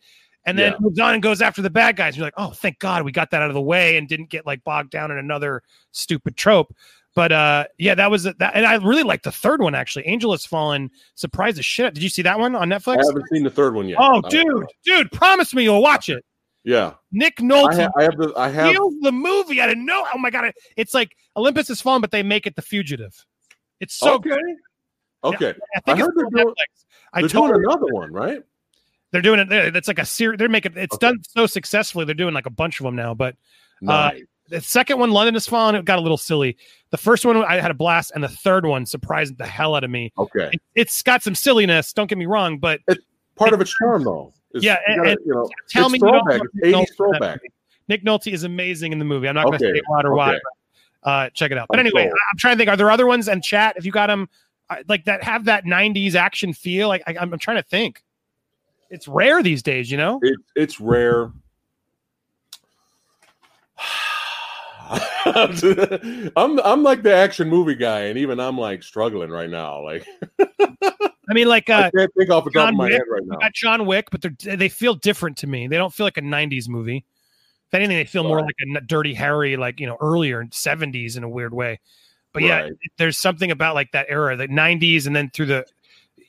And 0.48 0.56
then 0.56 0.72
Yeah. 0.72 0.78
moves 0.78 1.00
on 1.00 1.12
and 1.12 1.20
goes 1.20 1.42
after 1.42 1.60
the 1.60 1.70
bad 1.70 1.96
guys. 1.96 2.16
You're 2.16 2.24
like, 2.24 2.34
oh, 2.36 2.50
thank 2.50 2.78
God 2.78 3.02
we 3.02 3.10
got 3.10 3.32
that 3.32 3.42
out 3.42 3.50
of 3.50 3.54
the 3.54 3.60
way 3.60 3.96
and 3.96 4.06
didn't 4.06 4.30
get 4.30 4.46
like 4.46 4.62
bogged 4.62 4.90
down 4.90 5.10
in 5.10 5.18
another 5.18 5.64
stupid 5.90 6.36
trope. 6.36 6.72
But 7.16 7.32
uh, 7.32 7.64
yeah, 7.78 7.94
that 7.94 8.10
was 8.10 8.24
that, 8.24 8.36
and 8.54 8.64
I 8.66 8.74
really 8.76 9.02
liked 9.02 9.24
the 9.24 9.32
third 9.32 9.60
one 9.62 9.74
actually. 9.74 10.06
Angel 10.06 10.30
Has 10.32 10.44
Fallen 10.46 10.90
surprised 11.14 11.56
the 11.56 11.62
shit. 11.62 11.94
Did 11.94 12.02
you 12.02 12.10
see 12.10 12.20
that 12.22 12.38
one 12.38 12.54
on 12.54 12.68
Netflix? 12.68 12.98
I 13.02 13.06
haven't 13.06 13.28
seen 13.32 13.42
the 13.42 13.50
third 13.50 13.74
one 13.74 13.88
yet. 13.88 13.96
Oh, 13.98 14.20
dude, 14.28 14.66
dude, 14.84 15.10
promise 15.12 15.54
me 15.54 15.62
you'll 15.64 15.80
watch 15.82 16.08
it. 16.10 16.22
Yeah. 16.62 16.92
Nick 17.12 17.34
I, 17.38 17.42
Nolte 17.44 17.84
ha- 17.84 17.90
I 17.96 18.02
have 18.02 18.16
the, 18.18 18.32
I 18.36 18.48
have, 18.50 18.74
the 19.00 19.12
movie. 19.12 19.60
I 19.62 19.66
didn't 19.66 19.86
know. 19.86 20.04
Oh 20.14 20.18
my 20.18 20.28
god, 20.30 20.52
it's 20.76 20.92
like 20.92 21.16
Olympus 21.36 21.70
is 21.70 21.80
fallen, 21.80 22.02
but 22.02 22.10
they 22.10 22.22
make 22.22 22.46
it 22.46 22.54
the 22.54 22.60
fugitive. 22.62 23.14
It's 23.80 23.94
so 23.94 24.14
okay. 24.16 24.28
good. 24.30 24.40
Okay. 25.24 25.54
I 25.86 25.90
I 25.90 25.92
it's 25.92 26.00
heard 26.02 26.12
they're 26.16 26.28
doing- 26.30 26.46
Netflix. 26.48 26.84
I 27.14 27.20
They're 27.22 27.28
doing 27.30 27.54
another 27.54 27.86
one, 27.92 28.12
right? 28.12 28.42
they're 29.12 29.22
doing 29.22 29.40
it. 29.40 29.50
It's 29.74 29.88
like 29.88 29.98
a 30.00 30.04
series. 30.04 30.36
They're 30.38 30.50
making 30.50 30.72
it's 30.76 30.94
Okay. 30.96 31.06
done 31.06 31.20
so 31.26 31.46
successfully. 31.46 32.04
They're 32.04 32.14
doing 32.14 32.34
like 32.34 32.44
a 32.46 32.50
bunch 32.50 32.78
of 32.78 32.84
them 32.84 32.94
now. 32.96 33.14
But 33.14 33.36
Uh, 33.86 34.10
Nice. 34.12 34.22
The 34.48 34.60
second 34.60 34.98
one, 34.98 35.10
London 35.10 35.34
is 35.36 35.46
fallen. 35.46 35.74
It 35.74 35.84
got 35.84 35.98
a 35.98 36.02
little 36.02 36.16
silly. 36.16 36.56
The 36.90 36.96
first 36.98 37.24
one, 37.24 37.36
I 37.44 37.60
had 37.60 37.70
a 37.70 37.74
blast, 37.74 38.12
and 38.14 38.22
the 38.22 38.28
third 38.28 38.64
one 38.66 38.86
surprised 38.86 39.38
the 39.38 39.46
hell 39.46 39.74
out 39.74 39.84
of 39.84 39.90
me. 39.90 40.12
okay. 40.18 40.50
It, 40.52 40.60
it's 40.74 41.02
got 41.02 41.22
some 41.22 41.34
silliness. 41.34 41.92
Don't 41.92 42.06
get 42.08 42.18
me 42.18 42.26
wrong, 42.26 42.58
but 42.58 42.80
it's 42.88 43.04
Part 43.36 43.52
of 43.52 43.60
its 43.60 43.74
charm, 43.76 44.04
though. 44.04 44.32
is 44.54 44.64
Yeah, 44.64 44.78
you 44.88 44.94
and- 44.94 44.96
gotta, 44.98 45.10
and 45.10 45.18
you 45.26 45.34
know, 45.34 45.48
tell 45.68 45.84
it's 45.86 45.92
me 45.92 45.98
you 45.98 46.08
throwback. 46.10 46.38
love 46.40 46.40
It's 46.54 46.54
Nick 46.54 46.64
80s 46.64 46.72
Nolte 46.72 46.74
in 46.74 46.80
that 46.80 46.96
throwback. 46.96 47.40
Nick 47.88 48.04
Nolte 48.04 48.32
is 48.32 48.44
amazing 48.44 48.92
in 48.92 48.98
the 48.98 49.04
movie. 49.04 49.28
I'm 49.28 49.34
not 49.34 49.44
going 49.46 49.58
to 49.58 49.64
Okay. 49.68 49.78
say 49.78 49.82
what 49.88 50.06
or 50.06 50.14
why. 50.14 50.30
Okay. 50.30 50.38
but, 51.02 51.10
Uh, 51.10 51.30
check 51.34 51.50
it 51.52 51.58
out. 51.58 51.68
But 51.68 51.78
I'm 51.78 51.86
anyway, 51.86 52.04
sold. 52.04 52.14
I'm 52.32 52.38
trying 52.38 52.54
to 52.54 52.58
think. 52.58 52.70
Are 52.70 52.76
there 52.76 52.90
other 52.90 53.06
ones? 53.06 53.28
And 53.28 53.44
chat, 53.44 53.74
if 53.76 53.84
you 53.84 53.92
got 53.92 54.06
them, 54.08 54.28
like 54.88 55.04
that 55.04 55.22
have 55.22 55.44
that 55.44 55.64
90s 55.64 56.14
action 56.14 56.52
feel. 56.52 56.88
Like 56.88 57.02
I, 57.06 57.14
I'm 57.20 57.38
trying 57.38 57.58
to 57.58 57.62
think. 57.62 58.02
It's 58.90 59.06
rare 59.06 59.42
these 59.42 59.62
days, 59.62 59.90
you 59.90 59.96
know. 59.98 60.18
It, 60.22 60.36
it's 60.56 60.80
rare. 60.80 61.30
I'm 66.36 66.58
I'm 66.60 66.82
like 66.82 67.02
the 67.02 67.14
action 67.14 67.48
movie 67.48 67.74
guy, 67.74 68.00
and 68.02 68.18
even 68.18 68.38
I'm 68.40 68.58
like 68.58 68.82
struggling 68.82 69.30
right 69.30 69.50
now. 69.50 69.82
Like 69.82 70.06
I 70.38 71.32
mean, 71.34 71.48
like 71.48 71.68
I 71.70 71.84
uh, 71.86 71.90
can't 71.90 72.12
think 72.16 72.30
off 72.30 72.44
the 72.44 72.50
top 72.50 72.68
of 72.70 72.74
my 72.74 72.84
Wick, 72.84 72.92
head 72.92 73.02
right 73.10 73.22
now. 73.24 73.36
got 73.36 73.52
John 73.54 73.86
Wick, 73.86 74.08
but 74.10 74.22
they 74.22 74.56
they 74.56 74.68
feel 74.68 74.94
different 74.94 75.36
to 75.38 75.46
me. 75.46 75.66
They 75.66 75.76
don't 75.76 75.92
feel 75.92 76.06
like 76.06 76.18
a 76.18 76.22
90s 76.22 76.68
movie. 76.68 77.04
If 77.68 77.74
anything, 77.74 77.96
they 77.96 78.04
feel 78.04 78.22
more 78.22 78.40
like 78.42 78.54
a 78.60 78.80
Dirty 78.82 79.14
Harry, 79.14 79.56
like 79.56 79.80
you 79.80 79.86
know, 79.86 79.96
earlier 80.00 80.44
70s 80.44 81.16
in 81.16 81.24
a 81.24 81.28
weird 81.28 81.52
way. 81.52 81.80
But 82.32 82.42
yeah, 82.44 82.60
Right. 82.62 82.72
there's 82.98 83.18
something 83.18 83.50
about 83.50 83.74
like 83.74 83.90
that 83.92 84.06
era, 84.08 84.36
the 84.36 84.46
90s, 84.46 85.06
and 85.06 85.16
then 85.16 85.30
through 85.30 85.46
the. 85.46 85.66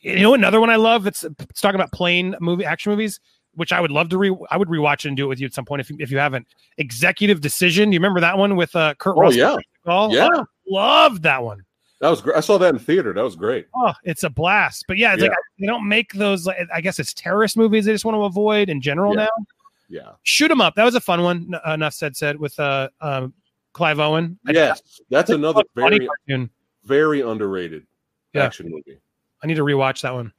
You 0.01 0.19
know, 0.19 0.33
another 0.35 0.61
one 0.61 0.69
I 0.69 0.75
love. 0.77 1.05
It's, 1.05 1.23
it's 1.23 1.59
talking 1.59 1.75
about 1.79 1.91
plain 1.91 2.35
movie 2.39 2.63
action 2.65 2.91
movies, 2.91 3.19
which 3.57 3.73
I 3.73 3.81
would 3.81 3.91
love 3.91 4.07
to 4.09 4.17
re. 4.17 4.35
I 4.49 4.55
would 4.57 4.69
rewatch 4.69 5.03
it 5.03 5.09
and 5.09 5.17
do 5.17 5.25
it 5.25 5.27
with 5.27 5.39
you 5.39 5.45
at 5.45 5.53
some 5.53 5.65
point 5.65 5.81
if 5.81 5.89
you, 5.89 5.97
if 5.99 6.09
you 6.11 6.17
haven't. 6.17 6.47
Executive 6.77 7.41
Decision. 7.41 7.91
You 7.91 7.99
remember 7.99 8.21
that 8.21 8.37
one 8.37 8.55
with 8.55 8.73
uh, 8.75 8.93
Kurt 8.95 9.17
Oh 9.17 9.21
Russell? 9.21 9.37
yeah, 9.39 9.57
Oh, 9.85 10.13
Yeah. 10.13 10.29
oh, 10.31 10.45
loved 10.69 11.23
that 11.23 11.43
one. 11.43 11.63
that 11.99 12.09
was 12.09 12.21
great. 12.21 12.37
I 12.37 12.39
saw 12.39 12.57
that 12.59 12.73
in 12.73 12.79
theater. 12.79 13.11
That 13.13 13.23
was 13.23 13.35
great. 13.35 13.67
Oh, 13.75 13.93
it's 14.03 14.23
a 14.23 14.29
blast. 14.29 14.85
But 14.87 14.97
yeah, 14.97 15.13
it's 15.13 15.21
like 15.23 15.31
they 15.59 15.65
don't 15.67 15.87
make 15.87 16.13
those. 16.13 16.45
Like, 16.45 16.57
I 16.73 16.79
guess 16.81 16.99
it's 16.99 17.13
terrorist 17.13 17.57
movies. 17.57 17.85
They 17.85 17.91
just 17.91 18.05
want 18.05 18.15
to 18.15 18.23
avoid 18.23 18.69
in 18.69 18.79
general 18.81 19.13
Yeah. 19.13 19.23
now. 19.25 19.45
Yeah. 19.89 20.11
Shoot 20.23 20.51
'em 20.51 20.61
up. 20.61 20.75
That 20.75 20.83
was 20.83 20.95
a 20.95 21.01
fun 21.01 21.23
one. 21.23 21.53
Enough 21.65 21.93
said 21.93 22.15
said 22.15 22.37
with 22.39 22.59
uh 22.59 22.89
um 23.01 23.33
Clive 23.73 23.99
Owen. 23.99 24.37
I- 24.47 24.51
Yes, 24.51 24.81
that's 25.09 25.29
another 25.29 25.63
very 25.75 26.05
cartoon. 26.07 26.49
very 26.83 27.21
underrated 27.21 27.85
Yeah. 28.33 28.43
action 28.45 28.69
movie. 28.69 28.99
I 29.43 29.47
need 29.47 29.55
to 29.55 29.63
rewatch 29.63 30.01
that 30.01 30.13
one. 30.13 30.33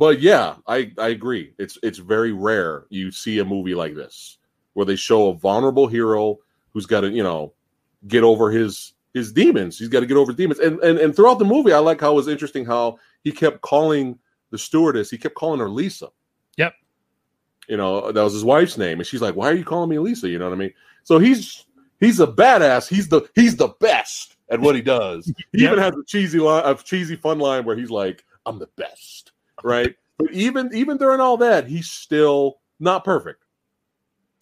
But 0.00 0.20
yeah, 0.22 0.56
I 0.66 0.92
I 0.96 1.08
agree. 1.08 1.52
It's 1.58 1.76
it's 1.82 1.98
very 1.98 2.32
rare 2.32 2.86
you 2.88 3.10
see 3.12 3.38
a 3.40 3.44
movie 3.44 3.74
like 3.74 3.94
this 3.94 4.38
where 4.72 4.86
they 4.86 4.96
show 4.96 5.28
a 5.28 5.34
vulnerable 5.34 5.86
hero 5.86 6.38
who's 6.72 6.86
got 6.86 7.02
to 7.02 7.10
you 7.10 7.22
know 7.22 7.52
get 8.08 8.24
over 8.24 8.50
his 8.50 8.94
his 9.12 9.30
demons. 9.30 9.78
He's 9.78 9.88
got 9.88 10.00
to 10.00 10.06
get 10.06 10.16
over 10.16 10.32
demons. 10.32 10.58
And 10.58 10.80
and 10.80 10.98
and 10.98 11.14
throughout 11.14 11.38
the 11.38 11.44
movie, 11.44 11.74
I 11.74 11.80
like 11.80 12.00
how 12.00 12.12
it 12.12 12.14
was 12.14 12.28
interesting 12.28 12.64
how 12.64 12.98
he 13.24 13.30
kept 13.30 13.60
calling 13.60 14.18
the 14.50 14.56
stewardess. 14.56 15.10
He 15.10 15.18
kept 15.18 15.34
calling 15.34 15.60
her 15.60 15.68
Lisa. 15.68 16.08
Yep. 16.56 16.72
You 17.68 17.76
know 17.76 18.10
that 18.10 18.22
was 18.22 18.32
his 18.32 18.42
wife's 18.44 18.78
name, 18.78 19.00
and 19.00 19.06
she's 19.06 19.20
like, 19.20 19.36
"Why 19.36 19.50
are 19.50 19.54
you 19.54 19.64
calling 19.66 19.90
me 19.90 19.98
Lisa?" 19.98 20.30
You 20.30 20.38
know 20.38 20.46
what 20.48 20.54
I 20.54 20.58
mean? 20.58 20.72
So 21.04 21.18
he's 21.18 21.66
he's 22.00 22.20
a 22.20 22.26
badass. 22.26 22.88
He's 22.88 23.08
the 23.08 23.20
he's 23.34 23.56
the 23.56 23.68
best 23.80 24.36
at 24.48 24.60
what 24.60 24.74
he 24.76 24.80
does. 24.80 25.30
He 25.52 25.62
Yep. 25.62 25.72
even 25.72 25.78
has 25.78 25.94
a 25.94 26.04
cheesy 26.06 26.38
line, 26.38 26.62
a 26.64 26.74
cheesy 26.74 27.16
fun 27.16 27.38
line 27.38 27.66
where 27.66 27.76
he's 27.76 27.90
like, 27.90 28.24
"I'm 28.46 28.58
the 28.58 28.68
best," 28.76 29.29
right? 29.64 29.94
But 30.18 30.32
even 30.32 30.70
even 30.74 30.96
during 30.96 31.20
all 31.20 31.36
that, 31.38 31.66
he's 31.66 31.90
still 31.90 32.58
not 32.78 33.04
perfect. 33.04 33.44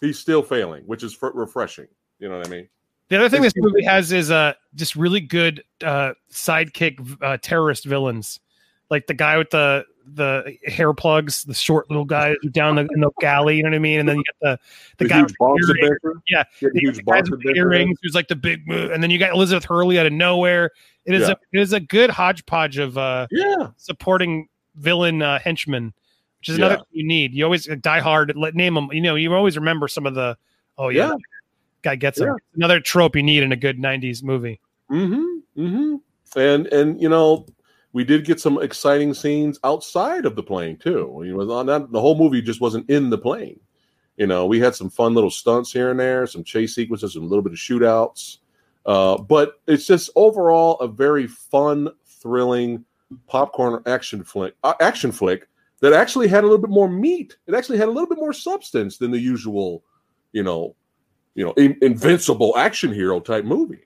He's 0.01 0.19
still 0.19 0.43
failing, 0.43 0.85
which 0.85 1.03
is 1.03 1.15
fr- 1.15 1.29
refreshing. 1.35 1.89
You 2.19 2.29
know 2.29 2.39
what 2.39 2.47
I 2.47 2.51
mean? 2.51 2.69
The 3.09 3.17
other 3.17 3.29
thing 3.29 3.45
It's- 3.45 3.53
this 3.55 3.63
movie 3.63 3.85
has 3.85 4.13
is 4.13 4.31
uh 4.31 4.55
just 4.75 4.97
really 4.97 5.21
good 5.21 5.63
uh 5.85 6.13
sidekick 6.33 7.17
uh, 7.23 7.39
terrorist 7.41 7.85
villains, 7.85 8.39
like 8.91 9.07
the 9.07 9.15
guy 9.15 9.39
with 9.39 9.51
the 9.51 9.85
the 10.15 10.57
hair 10.67 10.95
plugs, 10.95 11.45
the 11.45 11.53
short 11.53 11.91
little 11.91 12.05
guy 12.07 12.35
down 12.51 12.77
the, 12.77 12.89
in 12.95 13.01
the 13.01 13.11
galley. 13.21 13.59
You 13.59 13.63
know 13.63 13.69
what 13.71 13.77
I 13.77 13.79
mean? 13.81 14.01
And 14.01 14.09
then 14.09 14.17
you 14.17 14.25
get 14.25 14.35
the 14.41 14.59
the, 14.99 15.05
The 15.05 15.09
guy 15.11 15.17
huge 15.19 15.35
with 15.39 15.67
the 15.67 15.83
earrings. 15.85 16.23
Yeah, 16.29 16.45
the 16.63 16.71
huge 16.81 17.05
box 17.05 17.31
with 17.31 17.43
the 17.43 17.53
earrings, 17.57 17.99
who's 18.03 18.15
like 18.15 18.29
the 18.29 18.37
big, 18.37 18.67
mo- 18.67 18.91
and 18.93 19.03
then 19.03 19.11
you 19.11 19.19
got 19.19 19.33
Elizabeth 19.35 19.65
Hurley 19.65 19.99
out 19.99 20.07
of 20.07 20.13
nowhere. 20.13 20.71
It 21.05 21.15
is 21.15 21.29
Yeah. 21.29 21.35
a 21.35 21.37
it 21.59 21.61
is 21.61 21.73
a 21.73 21.81
good 21.81 22.09
hodgepodge 22.11 22.79
of 22.79 22.97
uh 22.99 23.27
Yeah, 23.31 23.69
supporting 23.77 24.49
villain 24.79 25.23
uh, 25.23 25.39
henchmen, 25.39 25.93
which 26.41 26.49
is 26.49 26.57
another 26.57 26.77
Yeah. 26.77 26.83
you 26.93 27.07
need. 27.07 27.35
You 27.35 27.45
always 27.45 27.69
uh, 27.69 27.77
die 27.81 28.01
hard. 28.01 28.33
Let 28.37 28.55
name 28.55 28.75
them. 28.75 28.89
You 28.93 29.01
know, 29.01 29.15
you 29.15 29.33
always 29.35 29.57
remember 29.57 29.89
some 29.89 30.07
of 30.07 30.15
the. 30.15 30.37
Oh 30.77 30.89
yeah, 30.89 31.09
Yeah. 31.09 31.15
guy 31.83 31.97
gets 31.97 32.21
him. 32.21 32.37
Another 32.55 32.81
trope 32.81 33.17
you 33.17 33.23
need 33.23 33.43
in 33.43 33.53
a 33.53 33.57
good 33.57 33.79
'90s 33.79 34.23
movie. 34.23 34.61
Mm-hmm. 34.91 35.61
Mm-hmm. 35.61 36.39
And 36.39 36.67
and 36.69 37.01
you 37.03 37.09
know, 37.09 37.47
we 37.93 38.05
did 38.05 38.25
get 38.25 38.41
some 38.41 38.63
exciting 38.63 39.15
scenes 39.15 39.59
outside 39.65 40.25
of 40.25 40.37
the 40.37 40.43
plane 40.43 40.77
too. 40.77 41.21
You 41.25 41.37
know, 41.37 41.51
on 41.51 41.67
that 41.67 41.91
the 41.91 42.01
whole 42.01 42.17
movie 42.17 42.43
just 42.43 42.61
wasn't 42.61 42.89
in 42.89 43.11
the 43.11 43.19
plane. 43.19 43.59
You 44.17 44.27
know, 44.27 44.47
we 44.47 44.59
had 44.59 44.75
some 44.75 44.91
fun 44.91 45.15
little 45.15 45.31
stunts 45.31 45.73
here 45.73 45.91
and 45.91 46.01
there, 46.01 46.27
some 46.27 46.43
chase 46.43 46.75
sequences, 46.75 47.15
and 47.15 47.25
a 47.25 47.29
little 47.29 47.43
bit 47.43 47.53
of 47.53 47.59
shootouts. 47.59 48.39
Uh, 48.85 49.17
but 49.19 49.61
it's 49.67 49.87
just 49.87 50.11
overall 50.17 50.79
a 50.81 50.89
very 50.89 51.27
fun, 51.27 51.89
thrilling 52.07 52.85
popcorn 53.27 53.83
action 53.87 54.23
flick. 54.25 54.55
Uh, 54.65 54.75
action 54.81 55.13
flick 55.13 55.49
that 55.81 55.93
actually 55.93 56.29
had 56.29 56.45
a 56.45 56.47
little 56.47 56.61
bit 56.61 56.71
more 56.71 56.89
meat. 56.89 57.37
It 57.47 57.55
actually 57.55 57.79
had 57.79 57.89
a 57.89 57.91
little 57.91 58.09
bit 58.09 58.19
more 58.19 58.33
substance 58.33 58.99
than 58.99 59.11
the 59.11 59.19
usual, 59.19 59.85
you 60.33 60.43
know, 60.43 60.75
you 61.35 61.45
know, 61.45 61.53
in, 61.53 61.77
invincible 61.83 62.57
action 62.57 62.93
hero 62.93 63.21
type 63.21 63.45
movie. 63.45 63.85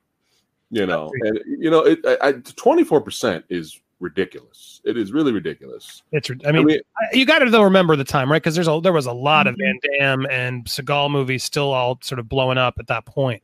You 0.70 0.87
know, 0.87 1.11
and 1.20 1.39
you 1.47 1.70
know, 1.70 1.85
it 1.85 2.57
twenty 2.57 2.83
four 2.83 3.03
percent 3.03 3.45
is 3.51 3.79
ridiculous. 4.01 4.81
It 4.85 4.97
is 4.97 5.12
really 5.12 5.33
ridiculous. 5.33 6.03
It's. 6.12 6.31
I 6.47 6.53
mean, 6.53 6.64
mean- 6.64 6.81
you 7.12 7.27
got 7.27 7.41
to 7.41 7.51
though 7.51 7.62
remember 7.62 7.95
the 7.95 8.05
time, 8.05 8.33
right? 8.33 8.43
Because 8.43 8.55
there's 8.55 8.68
a 8.68 8.81
there 8.83 8.93
was 8.93 9.07
a 9.07 9.12
lot 9.12 9.47
of 9.47 9.55
Mm-hmm. 9.57 9.99
Van 9.99 9.99
Damme 9.99 10.27
and 10.31 10.64
Seagal 10.64 11.11
movies 11.11 11.45
still 11.45 11.73
all 11.73 11.99
sort 12.03 12.18
of 12.18 12.29
blowing 12.29 12.57
up 12.57 12.77
at 12.79 12.87
that 12.87 13.05
point. 13.05 13.43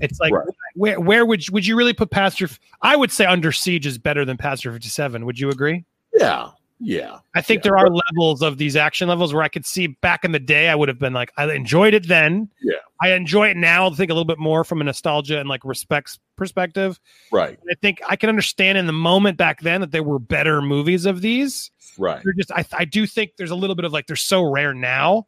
It's 0.00 0.18
like 0.20 0.32
Right. 0.32 0.46
where 0.74 1.00
where 1.00 1.24
would 1.26 1.46
you, 1.46 1.52
would 1.52 1.66
you 1.66 1.76
really 1.76 1.92
put 1.94 2.10
Passenger? 2.10 2.52
I 2.82 2.96
would 2.96 3.10
say 3.12 3.24
Under 3.24 3.52
Siege 3.52 3.86
is 3.86 3.98
better 3.98 4.24
than 4.24 4.36
Passenger 4.36 4.72
Fifty 4.72 4.88
Seven. 4.88 5.24
Would 5.26 5.38
you 5.38 5.48
agree? 5.50 5.84
Yeah, 6.18 6.50
yeah, 6.80 7.18
I 7.34 7.40
think 7.40 7.58
Yeah. 7.64 7.70
there 7.70 7.78
are 7.78 7.88
levels 7.88 8.42
of 8.42 8.58
these 8.58 8.76
action 8.76 9.08
levels 9.08 9.32
where 9.32 9.42
I 9.42 9.48
could 9.48 9.64
see 9.66 9.86
back 9.86 10.24
in 10.24 10.32
the 10.32 10.38
day, 10.38 10.68
I 10.68 10.74
would 10.74 10.88
have 10.88 10.98
been 10.98 11.12
like, 11.12 11.32
I 11.36 11.50
enjoyed 11.52 11.94
it 11.94 12.08
then. 12.08 12.48
Yeah. 12.62 12.74
I 13.02 13.12
enjoy 13.12 13.48
it 13.48 13.56
now. 13.58 13.86
I 13.86 13.90
think 13.90 14.10
a 14.10 14.14
little 14.14 14.24
bit 14.24 14.38
more 14.38 14.64
from 14.64 14.80
a 14.80 14.84
nostalgia 14.84 15.38
and 15.38 15.48
like 15.48 15.60
respects 15.64 16.18
perspective. 16.36 16.98
right, 17.32 17.58
I 17.70 17.74
think 17.80 18.00
I 18.08 18.16
can 18.16 18.28
understand 18.30 18.78
in 18.78 18.86
the 18.86 18.92
moment 18.92 19.36
back 19.36 19.60
then 19.60 19.80
that 19.82 19.90
there 19.92 20.02
were 20.02 20.18
better 20.18 20.60
movies 20.62 21.04
of 21.06 21.20
these. 21.20 21.70
right, 21.98 22.22
They're 22.24 22.32
just, 22.34 22.50
I, 22.52 22.64
I 22.72 22.84
do 22.86 23.06
think 23.06 23.32
there's 23.36 23.50
a 23.50 23.54
little 23.56 23.76
bit 23.76 23.84
of 23.84 23.92
like, 23.92 24.06
they're 24.06 24.16
so 24.16 24.42
rare 24.42 24.72
now 24.74 25.26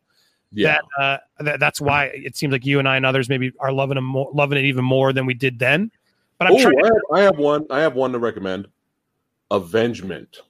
yeah, 0.53 0.78
that, 0.99 1.03
uh, 1.03 1.18
that 1.44 1.61
that's 1.61 1.80
why 1.80 2.07
it 2.07 2.36
seems 2.36 2.53
like 2.53 2.64
you 2.64 2.78
and 2.78 2.88
I 2.88 2.96
and 2.96 3.05
others 3.07 3.28
maybe 3.28 3.53
are 3.61 3.72
loving 3.72 3.96
them 3.96 4.05
more, 4.05 4.30
loving 4.32 4.59
it 4.59 4.64
even 4.64 4.84
more 4.84 5.12
than 5.12 5.26
we 5.26 5.34
did 5.34 5.59
then. 5.59 5.90
But 6.38 6.49
I'm 6.49 6.55
Oh, 6.55 6.62
trying. 6.62 6.84
I, 6.84 6.86
have, 6.86 6.94
I 7.12 7.20
have 7.22 7.38
one. 7.38 7.66
I 7.70 7.80
have 7.80 7.94
one 7.94 8.12
to 8.12 8.18
recommend. 8.18 8.68
Avengement. 9.51 10.40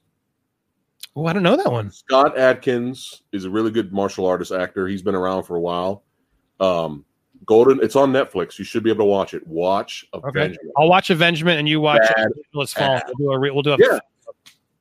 Oh, 1.16 1.26
I 1.26 1.32
don't 1.32 1.42
know 1.42 1.56
that 1.56 1.70
one. 1.70 1.90
Scott 1.90 2.36
Adkins 2.38 3.22
is 3.32 3.44
a 3.44 3.50
really 3.50 3.70
good 3.70 3.92
martial 3.92 4.26
artist 4.26 4.52
actor. 4.52 4.86
He's 4.86 5.02
been 5.02 5.14
around 5.14 5.44
for 5.44 5.56
a 5.56 5.60
while. 5.60 6.04
Um, 6.60 7.04
Golden. 7.46 7.80
It's 7.82 7.96
on 7.96 8.12
Netflix. 8.12 8.58
You 8.58 8.64
should 8.64 8.82
be 8.82 8.90
able 8.90 9.04
to 9.04 9.08
watch 9.10 9.32
it. 9.34 9.46
Watch 9.46 10.04
Avengement. 10.12 10.72
I'll 10.76 10.88
watch 10.88 11.10
Avengement 11.10 11.58
and 11.58 11.68
you 11.68 11.80
watch 11.80 12.02
Let's 12.52 12.72
Fall. 12.72 13.00
We'll 13.06 13.14
do 13.14 13.32
a, 13.32 13.38
re- 13.38 13.50
we'll 13.50 13.62
do 13.62 13.72
a 13.72 13.76
Yeah. 13.78 13.98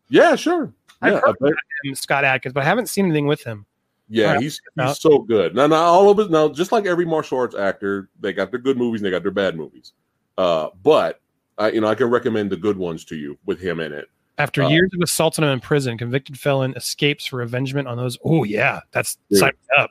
Yeah, 0.09 0.36
sure. 0.36 0.74
I've 1.01 1.13
Yeah, 1.13 1.20
heard 1.24 1.36
Aven- 1.41 1.53
him, 1.84 1.95
Scott 1.95 2.24
Adkins, 2.24 2.53
but 2.53 2.63
I 2.63 2.65
haven't 2.65 2.88
seen 2.88 3.05
anything 3.05 3.28
with 3.28 3.43
him. 3.43 3.66
Yeah, 4.10 4.39
he's 4.39 4.60
he's 4.80 4.99
so 4.99 5.20
good. 5.20 5.55
Now, 5.55 5.68
now 5.68 5.84
all 5.84 6.10
of 6.10 6.20
it. 6.20 6.32
Now, 6.32 6.47
just 6.49 6.72
like 6.72 6.86
every 6.86 7.05
martial 7.05 7.38
arts 7.39 7.55
actor, 7.55 8.10
they 8.20 8.34
got 8.34 8.51
their 8.51 8.60
good 8.60 8.78
movies 8.78 9.01
and 9.01 9.05
they 9.05 9.12
got 9.12 9.24
their 9.24 9.32
bad 9.32 9.55
movies. 9.55 9.93
Uh, 10.38 10.70
but 10.84 11.20
I, 11.58 11.72
you 11.72 11.82
know, 11.82 11.88
I 11.88 11.95
can 11.95 12.10
recommend 12.10 12.49
the 12.51 12.58
good 12.58 12.78
ones 12.78 13.03
to 13.05 13.16
you 13.16 13.38
with 13.45 13.60
him 13.60 13.80
in 13.80 13.91
it. 13.91 14.10
After 14.38 14.64
Uh, 14.64 14.70
years 14.70 14.91
of 14.93 15.01
assaulting 15.01 15.43
him 15.43 15.49
in 15.49 15.60
prison, 15.60 15.97
convicted 15.97 16.39
felon 16.39 16.74
escapes 16.76 17.26
for 17.26 17.41
avengement 17.41 17.88
on 17.88 17.97
those. 17.97 18.18
Oh 18.24 18.43
yeah, 18.43 18.82
that's 18.91 19.18
Yeah. 19.30 19.49
up 19.78 19.89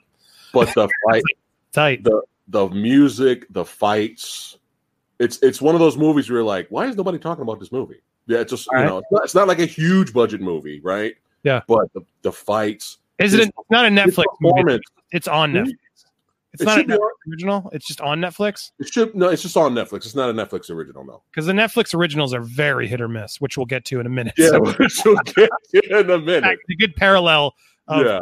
But 0.53 0.73
the 0.75 0.89
fight, 1.11 1.23
tight. 1.73 2.05
the 2.05 2.23
the 2.49 2.69
music, 2.69 3.47
the 3.51 3.65
fights. 3.65 4.59
It's 5.19 5.39
it's 5.43 5.61
one 5.61 5.75
of 5.75 5.81
those 5.81 5.97
movies 5.97 6.31
where 6.31 6.39
you're 6.39 6.45
like, 6.45 6.69
why 6.69 6.87
is 6.87 6.97
nobody 6.97 7.19
talking 7.19 7.43
about 7.43 7.59
this 7.59 7.73
movie? 7.73 8.01
Yeah, 8.29 8.39
it's 8.39 8.51
just 8.53 8.67
you 8.67 8.79
Alright. 8.79 8.87
know, 8.89 8.99
it's 8.99 9.09
not, 9.11 9.25
it's 9.25 9.35
not 9.35 9.49
like 9.49 9.59
a 9.59 9.67
huge 9.67 10.13
budget 10.13 10.41
movie, 10.41 10.81
right? 10.81 11.15
Yeah. 11.43 11.63
But 11.69 11.93
the, 11.93 12.03
the 12.23 12.33
fights, 12.33 12.99
Is 13.19 13.35
it? 13.35 13.41
It's 13.49 13.71
not 13.71 13.87
a 13.87 13.89
Netflix 13.89 14.25
movie. 14.41 14.81
It's 15.13 15.29
on 15.29 15.51
Hmm? 15.53 15.57
Netflix. 15.59 15.73
It's 16.53 16.63
It 16.63 16.65
not 16.65 16.79
a 16.81 16.85
Netflix 16.85 17.31
original. 17.31 17.71
It's 17.75 17.87
just 17.87 18.01
on 18.01 18.19
Netflix 18.21 18.71
it 18.79 18.89
should 18.93 19.15
no, 19.15 19.29
it's 19.29 19.43
just 19.43 19.57
on 19.59 19.75
Netflix. 19.75 19.97
It's 20.07 20.15
not 20.15 20.31
a 20.31 20.33
Netflix 20.33 20.71
original, 20.71 21.05
no. 21.05 21.23
because 21.31 21.45
the 21.47 21.53
Netflix 21.53 21.95
originals 21.95 22.33
are 22.33 22.41
very 22.41 22.87
hit 22.89 23.01
or 23.01 23.09
miss, 23.09 23.41
which 23.43 23.57
we'll 23.59 23.67
get 23.67 23.85
to 23.87 24.01
in 24.01 24.07
a 24.07 24.11
minute. 24.11 24.33
Yeah, 24.39 24.49
So, 24.51 24.61
which 24.79 25.03
we'll 25.05 25.17
get 25.17 25.51
to 25.75 26.01
in 26.01 26.11
a 26.11 26.19
minute. 26.19 26.59
a 26.71 26.75
good 26.77 26.97
parallel 26.97 27.55
of 27.89 28.07
Yeah, 28.07 28.21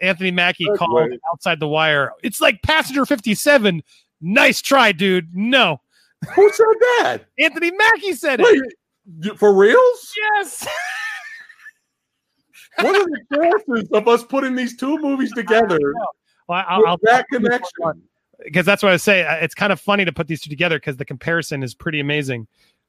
Anthony 0.00 0.30
Mackie 0.30 0.64
That's 0.66 0.78
called 0.78 1.10
right. 1.10 1.20
outside 1.32 1.60
the 1.60 1.68
wire. 1.68 2.12
It's 2.22 2.40
like 2.40 2.62
Passenger 2.62 3.04
Fifty 3.04 3.34
Seven. 3.34 3.82
Nice 4.22 4.62
try, 4.62 4.92
dude. 4.92 5.34
No, 5.36 5.80
who 6.34 6.50
said 6.52 6.64
that? 6.80 7.18
Anthony 7.38 7.70
Mackie 7.70 8.14
said 8.14 8.40
it. 8.40 8.44
Wait, 8.44 8.62
you- 9.20 9.34
for 9.36 9.52
reals? 9.52 10.12
Yes. 10.36 10.66
What 12.80 12.96
are 12.96 13.04
the 13.04 13.20
chances 13.68 13.88
of 13.92 14.08
us 14.08 14.24
putting 14.24 14.54
these 14.56 14.76
two 14.76 14.98
movies 14.98 15.32
together 15.32 15.78
Well, 16.48 16.64
I- 16.68 16.78
with 16.78 16.86
I'll, 16.88 16.98
that 17.02 17.26
connection? 17.30 18.02
because 18.42 18.66
that's 18.66 18.82
what 18.82 18.92
I 18.92 18.96
say. 18.96 19.24
It's 19.42 19.54
kind 19.54 19.72
of 19.72 19.80
funny 19.80 20.04
to 20.04 20.12
put 20.12 20.26
these 20.26 20.40
two 20.42 20.50
together 20.50 20.78
because 20.78 20.96
the 20.96 21.04
comparison 21.04 21.62
is 21.62 21.74
pretty 21.74 22.00
amazing. 22.00 22.46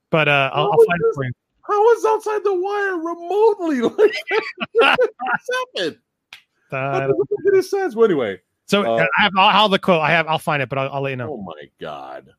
But 0.10 0.28
uh, 0.28 0.50
I'll, 0.54 0.66
I'll 0.66 0.70
was 0.72 0.86
find 0.88 1.00
it 1.02 1.06
this? 1.08 1.16
for 1.16 1.24
you. 1.26 1.32
How 1.68 1.92
is 1.94 2.06
outside 2.06 2.44
the 2.44 2.54
wire 2.54 2.96
remotely 2.98 3.82
like 3.82 4.16
happened? 4.82 5.98
Uh, 6.72 7.00
doesn't 7.00 7.18
make 7.18 7.54
any 7.54 7.62
sense. 7.62 7.96
Well, 7.96 8.06
anyway, 8.06 8.40
so 8.68 8.84
Uh, 8.84 9.06
I 9.18 9.24
have 9.24 9.32
I'll 9.38 9.50
have 9.52 9.72
the 9.72 9.80
quote. 9.80 10.02
I 10.02 10.12
have. 10.12 10.28
I'll 10.28 10.40
find 10.40 10.62
it, 10.62 10.70
but 10.70 10.78
I'll, 10.78 10.90
I'll 10.94 11.02
let 11.02 11.12
you 11.12 11.16
know. 11.16 11.34
oh 11.34 11.42
my 11.42 11.70
god, 11.80 12.30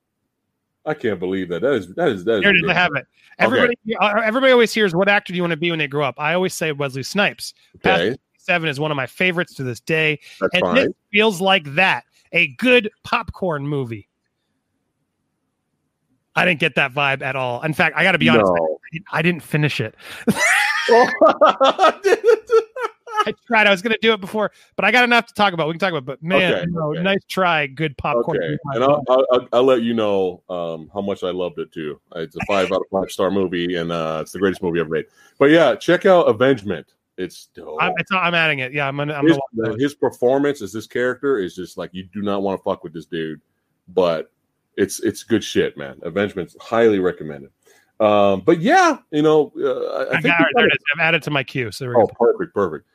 I 0.87 0.95
can't 0.95 1.19
believe 1.19 1.49
that. 1.49 1.63
That 1.63 1.73
is 1.73 1.95
that 1.95 2.09
is 2.09 2.25
that 2.25 2.37
is. 2.37 2.43
Here 2.43 2.51
it 2.51 2.57
is. 2.57 2.69
I 2.69 2.75
have 2.75 2.95
it. 2.95 3.07
Everybody, 3.39 3.75
uh, 4.01 4.21
everybody 4.25 4.53
always 4.53 4.73
hears, 4.73 4.95
"What 4.95 5.09
actor 5.09 5.33
do 5.33 5.37
you 5.37 5.43
want 5.43 5.51
to 5.51 5.57
be 5.57 5.71
when 5.71 5.79
they 5.79 5.89
grow 5.89 6.05
up?" 6.05 6.15
I 6.19 6.35
always 6.35 6.55
say 6.55 6.73
Wesley 6.73 7.03
Snipes. 7.03 7.55
Okay, 7.85 8.17
Seven 8.39 8.69
is 8.69 8.79
one 8.79 8.91
of 8.93 8.97
my 8.97 9.07
favorites 9.07 9.55
to 9.55 9.65
this 9.65 9.81
day, 9.81 10.21
that's 10.41 10.55
and 10.55 10.63
fine. 10.63 10.75
this 10.77 10.89
feels 11.13 11.41
like 11.41 11.75
that. 11.75 12.05
A 12.33 12.49
good 12.55 12.91
popcorn 13.03 13.67
movie. 13.67 14.09
I 16.37 16.45
didn't 16.45 16.61
get 16.61 16.75
that 16.77 16.93
vibe 16.93 17.23
at 17.23 17.35
all. 17.35 17.63
In 17.63 17.73
fact, 17.73 17.97
I 17.97 18.05
got 18.05 18.13
to 18.13 18.19
be 18.19 18.29
honest, 18.29 18.53
No. 18.55 18.79
I 19.11 19.23
didn't 19.23 19.43
finish 19.43 19.81
it. 19.81 19.97
I 23.25 23.35
tried. 23.47 23.67
I 23.67 23.71
was 23.71 23.83
going 23.83 23.93
to 23.93 23.99
do 24.01 24.13
it 24.13 24.21
before, 24.21 24.53
but 24.77 24.85
I 24.85 24.91
got 24.91 25.05
enough 25.05 25.27
to 25.27 25.35
talk 25.35 25.53
about. 25.53 25.69
We 25.69 25.75
can 25.75 25.81
talk 25.81 25.91
about. 25.91 26.05
But 26.05 26.23
man, 26.23 26.55
Okay, 26.55 26.67
no, 26.69 26.93
okay. 26.93 27.03
nice 27.03 27.25
try. 27.29 27.67
Good 27.67 27.97
popcorn. 27.97 28.39
okay, 28.39 28.57
and 28.75 28.85
I'll, 28.85 29.03
I'll, 29.09 29.49
I'll, 29.53 29.65
let 29.65 29.83
you 29.83 29.95
know 29.95 30.43
um, 30.49 30.91
how 30.93 31.01
much 31.01 31.23
I 31.25 31.31
loved 31.31 31.59
it 31.59 31.73
too. 31.73 32.01
It's 32.17 32.37
a 32.37 32.41
five 32.47 32.73
out 32.73 32.83
of 32.83 32.87
five 32.91 33.11
star 33.11 33.31
movie, 33.31 33.77
and 33.77 33.91
uh, 33.91 34.19
it's 34.23 34.33
the 34.33 34.39
greatest 34.39 34.63
movie 34.63 34.81
ever 34.81 34.91
made. 34.91 35.07
But 35.39 35.51
yeah, 35.51 35.75
check 35.75 36.07
out 36.07 36.29
Avengement. 36.29 36.93
It's 37.19 37.49
dope. 37.55 37.79
I'm, 37.81 37.93
it's, 37.97 38.11
I'm 38.13 38.35
adding 38.35 38.59
it. 38.59 38.73
Yeah, 38.73 38.89
I'm 38.89 38.97
gonna. 38.97 39.15
I'm 39.15 39.27
his, 39.27 39.39
gonna 39.57 39.71
watch 39.71 39.81
his 39.81 39.95
performance 39.95 40.61
as 40.61 40.73
this 40.73 40.87
character 40.87 41.39
is 41.39 41.55
just 41.55 41.79
like 41.79 41.91
you 41.93 42.05
do 42.13 42.23
not 42.23 42.43
want 42.43 42.59
to 42.59 42.63
fuck 42.63 42.85
with 42.85 42.93
this 42.93 43.07
dude, 43.07 43.41
but 43.89 44.31
it's 44.77 45.01
it's 45.01 45.23
good 45.23 45.43
shit, 45.43 45.77
man. 45.79 45.99
Avengement's 46.05 46.57
highly 46.61 46.99
recommended. 46.99 47.51
Um, 47.99 48.43
but 48.45 48.61
yeah, 48.61 48.99
you 49.11 49.23
know, 49.23 49.53
uh, 49.59 50.05
I, 50.05 50.19
I 50.19 50.21
think 50.21 50.25
got, 50.25 50.41
right, 50.41 50.53
there 50.55 50.67
it 50.67 50.73
is. 50.73 50.85
I've 50.95 51.01
added 51.01 51.23
to 51.23 51.31
my 51.31 51.43
queue. 51.43 51.73
So 51.73 51.87
oh, 51.89 52.07
go. 52.07 52.11
perfect, 52.19 52.55
perfect. 52.55 52.87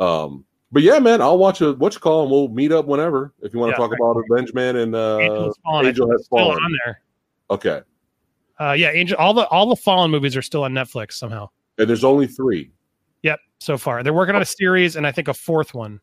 Um, 0.00 0.44
but 0.72 0.82
yeah, 0.82 0.98
man, 0.98 1.20
I'll 1.20 1.38
watch 1.38 1.60
a 1.60 1.72
what 1.74 1.94
you 1.94 2.00
call 2.00 2.22
and 2.22 2.30
we'll 2.30 2.48
meet 2.48 2.72
up 2.72 2.86
whenever 2.86 3.32
if 3.42 3.52
you 3.52 3.60
want 3.60 3.70
Yeah, 3.70 3.76
to 3.76 3.80
talk 3.88 3.92
about 3.98 4.22
Avengement 4.30 4.78
and 4.78 4.94
uh, 4.94 5.18
Angel 5.20 5.44
has 5.46 5.54
fallen. 5.64 5.86
Angel 5.86 6.10
Has 6.10 6.26
Fallen. 6.28 6.62
on 6.62 6.78
there. 6.84 7.00
okay. 7.50 7.80
Uh, 8.58 8.72
yeah, 8.72 8.90
Angel. 8.90 9.16
All 9.18 9.32
the 9.34 9.46
all 9.48 9.68
the 9.68 9.76
Fallen 9.76 10.10
movies 10.10 10.36
are 10.36 10.42
still 10.42 10.64
on 10.64 10.72
Netflix 10.72 11.12
somehow. 11.12 11.48
And 11.78 11.88
there's 11.88 12.04
only 12.04 12.26
three. 12.26 12.70
Yep, 13.22 13.40
so 13.58 13.76
far 13.78 14.02
they're 14.02 14.12
working 14.14 14.34
on 14.34 14.42
a 14.42 14.46
series 14.46 14.96
and 14.96 15.06
I 15.06 15.12
think 15.12 15.28
a 15.28 15.34
fourth 15.34 15.74
one. 15.74 16.00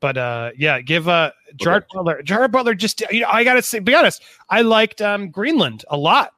But 0.00 0.18
uh, 0.18 0.50
yeah, 0.56 0.80
give 0.80 1.08
uh 1.08 1.30
Gerard 1.56 1.84
Butler. 1.92 2.22
Gerard 2.22 2.52
Butler 2.52 2.74
just 2.74 3.02
you 3.10 3.20
know 3.20 3.28
I 3.30 3.44
gotta 3.44 3.62
say, 3.62 3.78
be 3.78 3.94
honest. 3.94 4.22
I 4.50 4.62
liked 4.62 5.00
um 5.00 5.30
Greenland 5.30 5.84
a 5.88 5.96
lot. 5.96 6.32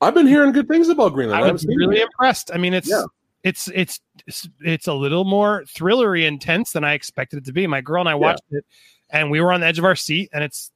I've 0.00 0.14
been 0.14 0.26
hearing 0.26 0.52
good 0.52 0.68
things 0.68 0.88
about 0.88 1.12
Greenland. 1.14 1.36
I 1.42 1.46
haven't 1.46 1.54
was 1.54 1.66
really 1.66 1.98
it 1.98 2.02
impressed. 2.04 2.50
I 2.54 2.58
mean, 2.58 2.74
it's 2.74 2.88
Yeah. 2.88 3.02
It's 3.44 3.68
it's 3.74 4.00
it's 4.60 4.86
a 4.86 4.94
little 4.94 5.24
more 5.24 5.64
thrillery 5.66 6.26
intense 6.26 6.72
than 6.72 6.84
I 6.84 6.94
expected 6.94 7.38
it 7.38 7.44
to 7.46 7.52
be. 7.52 7.66
My 7.66 7.80
girl 7.80 8.00
and 8.00 8.08
I 8.08 8.14
watched 8.14 8.44
it, 8.50 8.64
and 9.10 9.30
we 9.30 9.40
were 9.40 9.52
on 9.52 9.60
the 9.60 9.66
edge 9.66 9.78
of 9.78 9.84
our 9.84 9.96
seat, 9.96 10.30
and 10.32 10.44
it's 10.44 10.70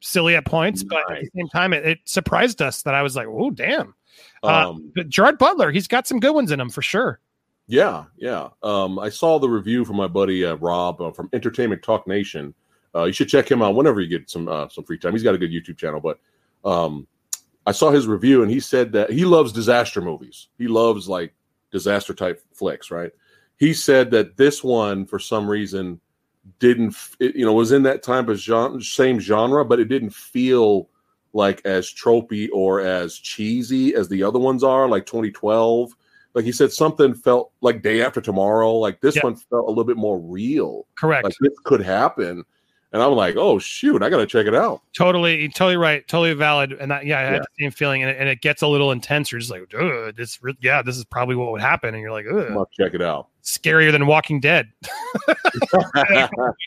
silly 0.00 0.36
at 0.36 0.44
points, 0.44 0.82
but 0.82 1.10
at 1.10 1.20
the 1.20 1.30
same 1.34 1.48
time, 1.48 1.72
it, 1.72 1.84
it 1.86 1.98
surprised 2.04 2.62
us 2.62 2.82
that 2.82 2.94
I 2.94 3.02
was 3.02 3.16
like, 3.16 3.26
"Oh, 3.28 3.50
damn!" 3.50 3.94
Uh, 4.42 4.70
Um, 4.70 4.92
But 4.94 5.08
Gerard 5.08 5.38
Butler, 5.38 5.70
he's 5.70 5.88
got 5.88 6.06
some 6.06 6.20
good 6.20 6.32
ones 6.34 6.50
in 6.50 6.60
him 6.60 6.70
for 6.70 6.82
sure. 6.82 7.20
Yeah, 7.68 8.04
yeah. 8.16 8.48
Um, 8.62 8.98
I 8.98 9.08
saw 9.08 9.38
the 9.38 9.48
review 9.48 9.84
from 9.84 9.96
my 9.96 10.06
buddy 10.06 10.44
uh, 10.44 10.54
Rob 10.56 11.00
uh, 11.00 11.10
from 11.10 11.28
Entertainment 11.32 11.82
Talk 11.82 12.06
Nation. 12.06 12.54
Uh, 12.94 13.04
you 13.04 13.12
should 13.12 13.28
check 13.28 13.50
him 13.50 13.60
out 13.60 13.74
whenever 13.74 14.00
you 14.00 14.08
get 14.08 14.30
some 14.30 14.48
uh, 14.48 14.68
some 14.68 14.84
free 14.84 14.98
time. 14.98 15.12
He's 15.12 15.22
got 15.22 15.34
a 15.34 15.38
good 15.38 15.50
YouTube 15.50 15.76
channel. 15.76 16.00
But 16.00 16.18
um, 16.64 17.06
I 17.66 17.72
saw 17.72 17.90
his 17.90 18.06
review, 18.06 18.42
and 18.42 18.50
he 18.50 18.60
said 18.60 18.92
that 18.92 19.10
he 19.10 19.24
loves 19.24 19.52
disaster 19.52 20.00
movies. 20.00 20.48
He 20.58 20.68
loves 20.68 21.08
like 21.08 21.34
disaster 21.76 22.14
type 22.14 22.42
flicks, 22.52 22.90
right? 22.90 23.12
He 23.58 23.74
said 23.74 24.10
that 24.12 24.36
this 24.36 24.64
one, 24.64 25.04
for 25.06 25.18
some 25.18 25.48
reason, 25.48 26.00
didn't 26.58 26.94
it, 27.20 27.34
you 27.36 27.44
know 27.44 27.52
was 27.52 27.72
in 27.72 27.82
that 27.82 28.02
type 28.02 28.28
of 28.28 28.38
genre, 28.38 28.80
same 28.82 29.18
genre, 29.20 29.64
but 29.64 29.80
it 29.80 29.86
didn't 29.88 30.14
feel 30.14 30.88
like 31.32 31.60
as 31.66 31.92
tropey 31.92 32.48
or 32.52 32.80
as 32.80 33.18
cheesy 33.18 33.94
as 33.94 34.08
the 34.08 34.22
other 34.22 34.38
ones 34.38 34.62
are, 34.64 34.88
like 34.88 35.04
2012 35.06 35.92
like 36.34 36.44
he 36.44 36.52
said 36.52 36.70
something 36.70 37.14
felt 37.14 37.50
like 37.62 37.82
day 37.82 38.02
after 38.02 38.20
tomorrow 38.20 38.72
like 38.74 39.00
this 39.00 39.16
Yeah. 39.16 39.22
one 39.24 39.36
felt 39.36 39.64
a 39.66 39.68
little 39.68 39.84
bit 39.84 39.96
more 39.96 40.18
real 40.18 40.86
Correct. 40.94 41.24
like 41.24 41.34
this 41.40 41.58
could 41.64 41.80
happen 41.80 42.44
and 42.92 43.02
i'm 43.02 43.12
like 43.12 43.36
oh 43.36 43.58
shoot 43.58 44.02
i 44.02 44.08
gotta 44.08 44.26
check 44.26 44.46
it 44.46 44.54
out 44.54 44.82
totally, 44.96 45.48
totally 45.48 45.76
right. 45.76 46.06
Totally 46.08 46.32
valid. 46.34 46.72
And 46.72 46.90
yeah, 47.04 47.18
I 47.18 47.22
had 47.22 47.42
the 47.42 47.46
same 47.60 47.70
feeling. 47.70 48.02
And 48.02 48.10
it, 48.10 48.16
and 48.18 48.28
it 48.28 48.40
gets 48.40 48.62
a 48.62 48.66
little 48.66 48.92
intense. 48.92 49.30
You're 49.30 49.40
just 49.40 49.50
like, 49.50 49.68
this, 50.16 50.38
yeah, 50.60 50.82
this 50.82 50.96
is 50.96 51.04
probably 51.04 51.36
what 51.36 51.52
would 51.52 51.60
happen. 51.60 51.94
And 51.94 52.02
you're 52.02 52.12
like, 52.12 52.26
Ugh, 52.30 52.66
check 52.72 52.94
it 52.94 53.02
out 53.02 53.28
scarier 53.42 53.92
than 53.92 54.06
Walking 54.06 54.40
Dead. 54.40 54.72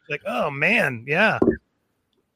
like, 0.10 0.22
oh 0.26 0.50
man, 0.50 1.04
yeah. 1.08 1.40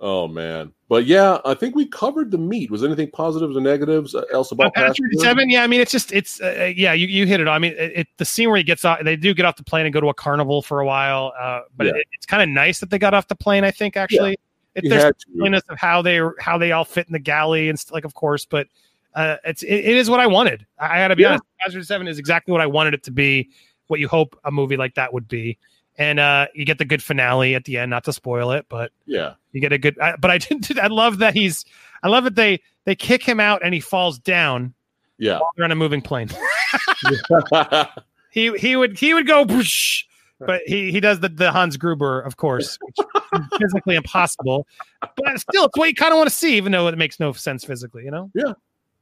Oh 0.04 0.28
man 0.28 0.72
but 0.90 1.06
yeah 1.06 1.40
i 1.46 1.54
think 1.54 1.76
we 1.76 1.88
covered 1.88 2.30
the 2.30 2.38
meat 2.38 2.70
was 2.70 2.84
anything 2.84 3.10
positives 3.10 3.56
or 3.58 3.62
negatives 3.62 4.14
uh, 4.14 4.22
else 4.34 4.52
about 4.52 4.74
Passenger? 4.76 5.10
Seven, 5.14 5.50
yeah, 5.50 5.64
I 5.64 5.68
mean, 5.68 5.80
it's 5.80 5.92
just, 5.92 6.12
it's, 6.12 6.42
uh, 6.42 6.72
yeah, 6.76 6.94
you, 6.94 7.08
you 7.08 7.26
hit 7.26 7.40
it. 7.40 7.48
I 7.48 7.58
mean, 7.58 7.74
it, 7.74 7.92
it, 7.96 8.08
the 8.18 8.26
scene 8.26 8.50
where 8.50 8.58
he 8.58 8.64
gets 8.64 8.84
off, 8.86 9.00
they 9.04 9.16
do 9.16 9.34
get 9.34 9.46
off 9.46 9.56
the 9.56 9.64
plane 9.64 9.86
and 9.86 9.94
go 9.94 10.02
to 10.02 10.10
a 10.10 10.14
carnival 10.14 10.62
for 10.62 10.80
a 10.82 10.86
while. 10.86 11.34
Uh, 11.40 11.62
but 11.76 11.88
Yeah. 11.88 11.94
it, 11.96 12.08
it's 12.12 12.26
kind 12.26 12.44
of 12.44 12.50
nice 12.50 12.80
that 12.80 12.90
they 12.90 13.00
got 13.00 13.14
off 13.14 13.28
the 13.28 13.36
plane. 13.36 13.64
I 13.64 13.72
think 13.72 13.96
actually, 13.98 14.38
if 14.76 14.84
You 14.84 14.90
there's 14.90 15.14
to. 15.36 15.62
of 15.70 15.78
how 15.80 16.02
they 16.02 16.20
how 16.40 16.58
they 16.58 16.72
all 16.72 16.86
fit 16.86 17.08
in 17.08 17.14
the 17.14 17.20
galley 17.20 17.70
and 17.70 17.80
st- 17.80 17.94
like, 17.94 18.06
of 18.06 18.14
course, 18.14 18.46
but 18.46 18.68
uh, 19.16 19.38
it's 19.46 19.64
it, 19.64 19.74
it 19.74 19.96
is 19.96 20.10
what 20.10 20.20
I 20.20 20.28
wanted. 20.28 20.66
I, 20.80 20.98
I 20.98 20.98
got 21.04 21.08
to 21.10 21.16
be 21.16 21.24
Yeah. 21.24 21.30
honest. 21.30 21.44
Passenger 21.60 21.84
Seven 21.86 22.08
is 22.08 22.20
exactly 22.20 22.52
what 22.52 22.62
I 22.62 22.68
wanted 22.68 22.94
it 22.94 23.04
to 23.04 23.12
be. 23.12 23.50
What 23.88 24.00
you 24.00 24.08
hope 24.08 24.40
a 24.44 24.52
movie 24.52 24.78
like 24.78 24.96
that 24.96 25.14
would 25.14 25.28
be, 25.28 25.58
and 25.98 26.20
uh, 26.20 26.48
you 26.54 26.66
get 26.66 26.78
the 26.78 26.86
good 26.86 27.04
finale 27.04 27.56
at 27.56 27.66
the 27.66 27.78
end. 27.78 27.90
Not 27.90 28.04
to 28.06 28.14
spoil 28.14 28.52
it, 28.52 28.66
but 28.70 28.92
yeah 29.06 29.34
you 29.52 29.62
get 29.62 29.72
a 29.72 29.78
good. 29.78 29.98
I, 30.00 30.16
but 30.16 30.32
I 30.32 30.38
didn't. 30.40 30.78
I 30.80 30.88
love 30.88 31.20
that 31.20 31.34
he's. 31.34 31.66
I 32.02 32.08
love 32.10 32.24
that 32.26 32.36
they 32.36 32.62
they 32.86 32.96
kick 32.96 33.24
him 33.24 33.40
out 33.40 33.62
and 33.64 33.74
he 33.74 33.80
falls 33.80 34.20
down 34.20 34.74
yeah 35.18 35.40
while 35.40 35.50
they're 35.56 35.66
on 35.66 35.72
a 35.72 35.76
moving 35.76 36.02
plane. 36.02 36.30
he 38.32 38.56
he 38.58 38.76
would 38.76 38.98
he 38.98 39.14
would 39.14 39.28
go, 39.28 39.46
but 40.40 40.62
he 40.66 40.92
he 40.92 41.00
does 41.00 41.20
the 41.20 41.30
the 41.30 41.52
Hans 41.52 41.78
Gruber, 41.78 42.22
of 42.22 42.38
course, 42.38 42.78
which 42.82 42.96
is 43.34 43.60
physically 43.60 43.96
impossible. 43.96 44.68
But 45.02 45.40
still, 45.40 45.66
it's 45.66 45.78
what 45.78 45.90
you 45.90 45.96
kind 45.96 46.12
of 46.12 46.18
want 46.18 46.30
to 46.30 46.36
see, 46.36 46.58
even 46.58 46.72
though 46.72 46.88
it 46.88 46.98
makes 46.98 47.20
no 47.20 47.32
sense 47.34 47.64
physically. 47.64 48.04
You 48.06 48.12
know, 48.12 48.32
Yeah. 48.34 48.54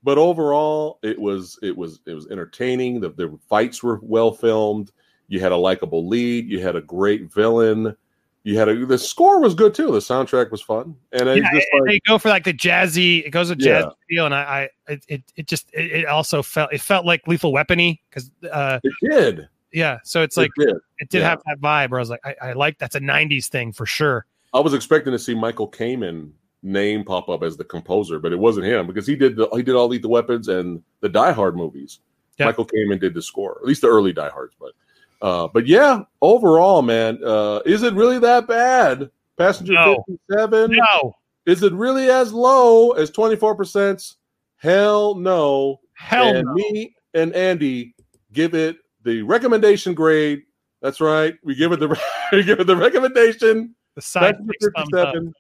but 0.04 0.18
overall 0.18 1.00
it 1.04 1.20
was 1.20 1.58
it 1.62 1.76
was 1.76 2.02
it 2.06 2.14
was 2.14 2.28
entertaining 2.28 3.00
the, 3.00 3.10
the 3.10 3.38
fights 3.50 3.82
were 3.82 4.00
well 4.02 4.32
filmed 4.32 4.92
you 5.32 5.40
had 5.40 5.52
a 5.52 5.58
likable 5.58 6.08
lead 6.08 6.48
you 6.50 6.60
had 6.60 6.76
a 6.76 6.82
great 6.82 7.32
villain 7.32 7.96
you 8.44 8.58
had 8.58 8.68
a 8.68 8.86
the 8.86 8.98
score 8.98 9.40
was 9.40 9.54
good 9.54 9.74
too 9.74 9.92
the 9.92 10.00
soundtrack 10.00 10.52
was 10.52 10.62
fun 10.62 10.96
and 11.14 11.28
yeah, 11.30 11.50
just 11.54 11.68
like 11.74 11.84
they 11.88 12.00
go 12.08 12.18
for 12.18 12.30
like 12.30 12.44
the 12.44 12.54
jazzy. 12.54 13.26
It 13.26 13.30
goes 13.30 13.50
with 13.50 13.60
jazz 13.60 13.86
Yeah. 13.86 13.92
feel, 14.10 14.26
and 14.26 14.36
I, 14.36 14.70
I 14.88 15.00
it, 15.08 15.24
it 15.36 15.48
just 15.48 15.70
it, 15.74 15.92
it 15.92 16.06
also 16.08 16.42
felt 16.44 16.74
it 16.74 16.82
felt 16.82 17.06
like 17.06 17.28
Lethal 17.28 17.54
Weapony 17.54 18.00
because 18.10 18.30
uh 18.52 18.80
it 18.84 18.94
did 19.10 19.48
yeah, 19.74 20.00
so 20.04 20.22
it's 20.22 20.36
like 20.36 20.50
it 20.58 20.66
did 20.66 20.76
it 20.98 21.10
did 21.10 21.20
yeah. 21.20 21.30
have 21.30 21.42
that 21.46 21.62
vibe 21.62 21.92
where 21.92 22.00
I 22.00 22.02
was 22.02 22.10
like 22.10 22.20
I, 22.26 22.36
I 22.42 22.54
like 22.54 22.78
that's 22.78 22.96
a 22.96 23.00
'90s 23.00 23.46
thing 23.48 23.72
for 23.72 23.86
sure. 23.86 24.26
i 24.54 24.60
was 24.60 24.74
expecting 24.74 25.14
to 25.14 25.20
see 25.20 25.34
michael 25.36 25.70
kamen 25.70 26.32
name 26.64 27.04
pop 27.06 27.30
up 27.30 27.42
as 27.42 27.56
the 27.58 27.64
composer 27.64 28.20
but 28.20 28.34
it 28.34 28.40
wasn't 28.40 28.66
him 28.66 28.86
because 28.86 29.08
he 29.08 29.16
did 29.16 29.36
the 29.36 29.48
he 29.56 29.64
did 29.64 29.76
all 29.76 29.88
the 29.88 30.00
weapons 30.06 30.48
and 30.48 30.82
the 31.00 31.10
die 31.10 31.32
hard 31.32 31.56
movies 31.56 32.00
Yeah. 32.38 32.48
michael 32.48 32.66
kamen 32.66 33.00
did 33.00 33.14
the 33.14 33.22
score 33.22 33.58
at 33.62 33.66
least 33.66 33.82
the 33.82 33.88
early 33.88 34.12
die 34.14 34.30
hards 34.30 34.56
but 34.60 34.74
uh 35.22 35.48
but 35.54 35.68
yeah 35.68 36.02
overall 36.22 36.82
man 36.82 37.20
uh 37.24 37.60
is 37.66 37.84
it 37.84 37.94
really 37.94 38.20
that 38.20 38.48
bad 38.48 39.10
passenger 39.38 39.74
No. 39.74 40.04
57 40.30 40.72
No, 40.72 41.14
Is 41.46 41.64
it 41.64 41.74
really 41.74 42.10
as 42.10 42.32
low 42.34 42.92
as 42.92 43.12
24%? 43.12 44.16
Hell 44.58 45.16
no. 45.16 45.80
hell 45.94 46.36
and 46.36 46.46
no. 46.46 46.54
me 46.54 46.96
and 47.14 47.34
Andy 47.34 47.96
give 48.34 48.54
it 48.54 48.78
the 49.04 49.22
recommendation 49.24 49.94
grade. 49.94 50.44
That's 50.82 51.02
right. 51.02 51.36
We 51.44 51.56
give 51.56 51.72
it 51.72 51.80
the 51.80 51.88
we 52.32 52.44
give 52.44 52.60
it 52.60 52.68
the 52.68 52.76
recommendation. 52.76 53.76
The 53.96 54.02
side 54.02 54.38
thumbs 54.38 54.94
up. 54.94 55.14
57. 55.14 55.34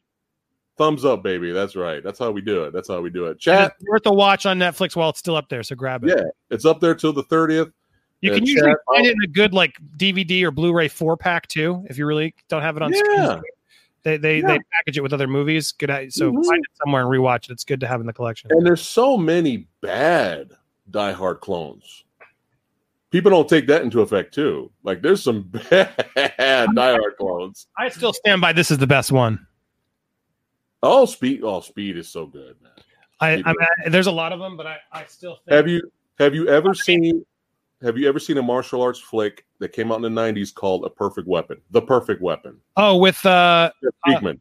Thumbs 0.77 1.05
up, 1.05 1.21
baby. 1.21 1.51
That's 1.51 1.75
right. 1.75 2.03
That's 2.03 2.17
how 2.17 2.31
we 2.31 2.41
do 2.41 2.63
it. 2.63 2.73
That's 2.73 2.87
how 2.87 3.01
we 3.01 3.09
do 3.11 3.25
it. 3.25 3.39
Chat, 3.39 3.73
worth 3.87 4.05
a 4.05 4.13
watch 4.13 4.45
on 4.45 4.57
Netflix 4.57 4.95
while 4.95 5.09
it's 5.09 5.19
still 5.19 5.35
up 5.35 5.47
there, 5.49 5.61
so 5.63 5.75
grab 5.75 6.03
it. 6.03 6.09
yeah, 6.17 6.23
it's 6.49 6.65
up 6.65 6.79
there 6.79 6.95
till 6.95 7.13
the 7.13 7.23
30th. 7.23 7.71
You 8.21 8.31
can 8.31 8.45
usually 8.45 8.73
find 8.87 9.05
it 9.05 9.11
in 9.13 9.23
a 9.23 9.27
good 9.27 9.53
like 9.53 9.77
DVD 9.97 10.43
or 10.43 10.51
Blu-ray 10.51 10.87
four 10.87 11.17
pack 11.17 11.47
too, 11.47 11.83
if 11.89 11.97
you 11.97 12.05
really 12.05 12.33
don't 12.49 12.61
have 12.61 12.77
it 12.77 12.83
on 12.83 12.93
Yeah. 12.93 12.99
screen. 12.99 13.41
They 14.03 14.17
they, 14.17 14.39
Yeah. 14.39 14.47
they 14.47 14.59
package 14.77 14.97
it 14.97 15.01
with 15.01 15.13
other 15.13 15.27
movies. 15.27 15.71
Good, 15.71 15.89
i- 15.89 16.07
so 16.09 16.31
Mhm. 16.31 16.45
find 16.45 16.63
it 16.63 16.71
somewhere 16.83 17.01
and 17.03 17.11
rewatch 17.11 17.45
it. 17.49 17.51
It's 17.51 17.63
good 17.63 17.79
to 17.81 17.87
have 17.87 17.99
in 17.99 18.07
the 18.07 18.13
collection. 18.13 18.49
And 18.51 18.65
there's 18.65 18.81
so 18.81 19.17
many 19.17 19.67
bad 19.81 20.51
Die 20.89 21.11
Hard 21.11 21.39
clones. 21.39 22.03
People 23.09 23.29
don't 23.31 23.49
take 23.49 23.67
that 23.67 23.81
into 23.81 24.01
effect 24.01 24.33
too. 24.33 24.71
Like 24.83 25.01
there's 25.01 25.21
some 25.23 25.43
bad 25.69 25.95
Die 26.15 26.91
Hard 26.91 27.17
clones. 27.17 27.67
I 27.77 27.89
still 27.89 28.13
stand 28.13 28.39
by. 28.41 28.53
This 28.53 28.71
is 28.71 28.77
the 28.77 28.87
best 28.87 29.11
one. 29.11 29.45
Oh, 30.83 31.05
speed! 31.05 31.41
Oh, 31.43 31.59
speed 31.61 31.97
is 31.97 32.09
so 32.09 32.25
good, 32.25 32.55
man. 32.61 32.71
I, 33.19 33.33
I 33.45 33.53
mean, 33.53 33.91
there's 33.91 34.07
a 34.07 34.11
lot 34.11 34.31
of 34.33 34.39
them, 34.39 34.57
but 34.57 34.65
I, 34.65 34.77
I 34.91 35.05
still 35.05 35.35
think 35.45 35.53
Have 35.55 35.67
you 35.67 35.91
have 36.17 36.33
you 36.33 36.47
ever 36.47 36.73
seen 36.73 37.23
have 37.81 37.97
you 37.97 38.07
ever 38.07 38.19
seen 38.19 38.37
a 38.37 38.41
martial 38.41 38.81
arts 38.81 38.99
flick 38.99 39.45
that 39.59 39.69
came 39.69 39.91
out 39.91 40.03
in 40.03 40.13
the 40.13 40.21
'90s 40.21 40.53
called 40.53 40.85
A 40.85 40.89
Perfect 40.89 41.27
Weapon? 41.27 41.59
The 41.71 41.81
Perfect 41.81 42.21
Weapon. 42.21 42.57
Oh, 42.77 42.97
with 42.97 43.25
uh, 43.25 43.71
Speakman. 44.07 44.39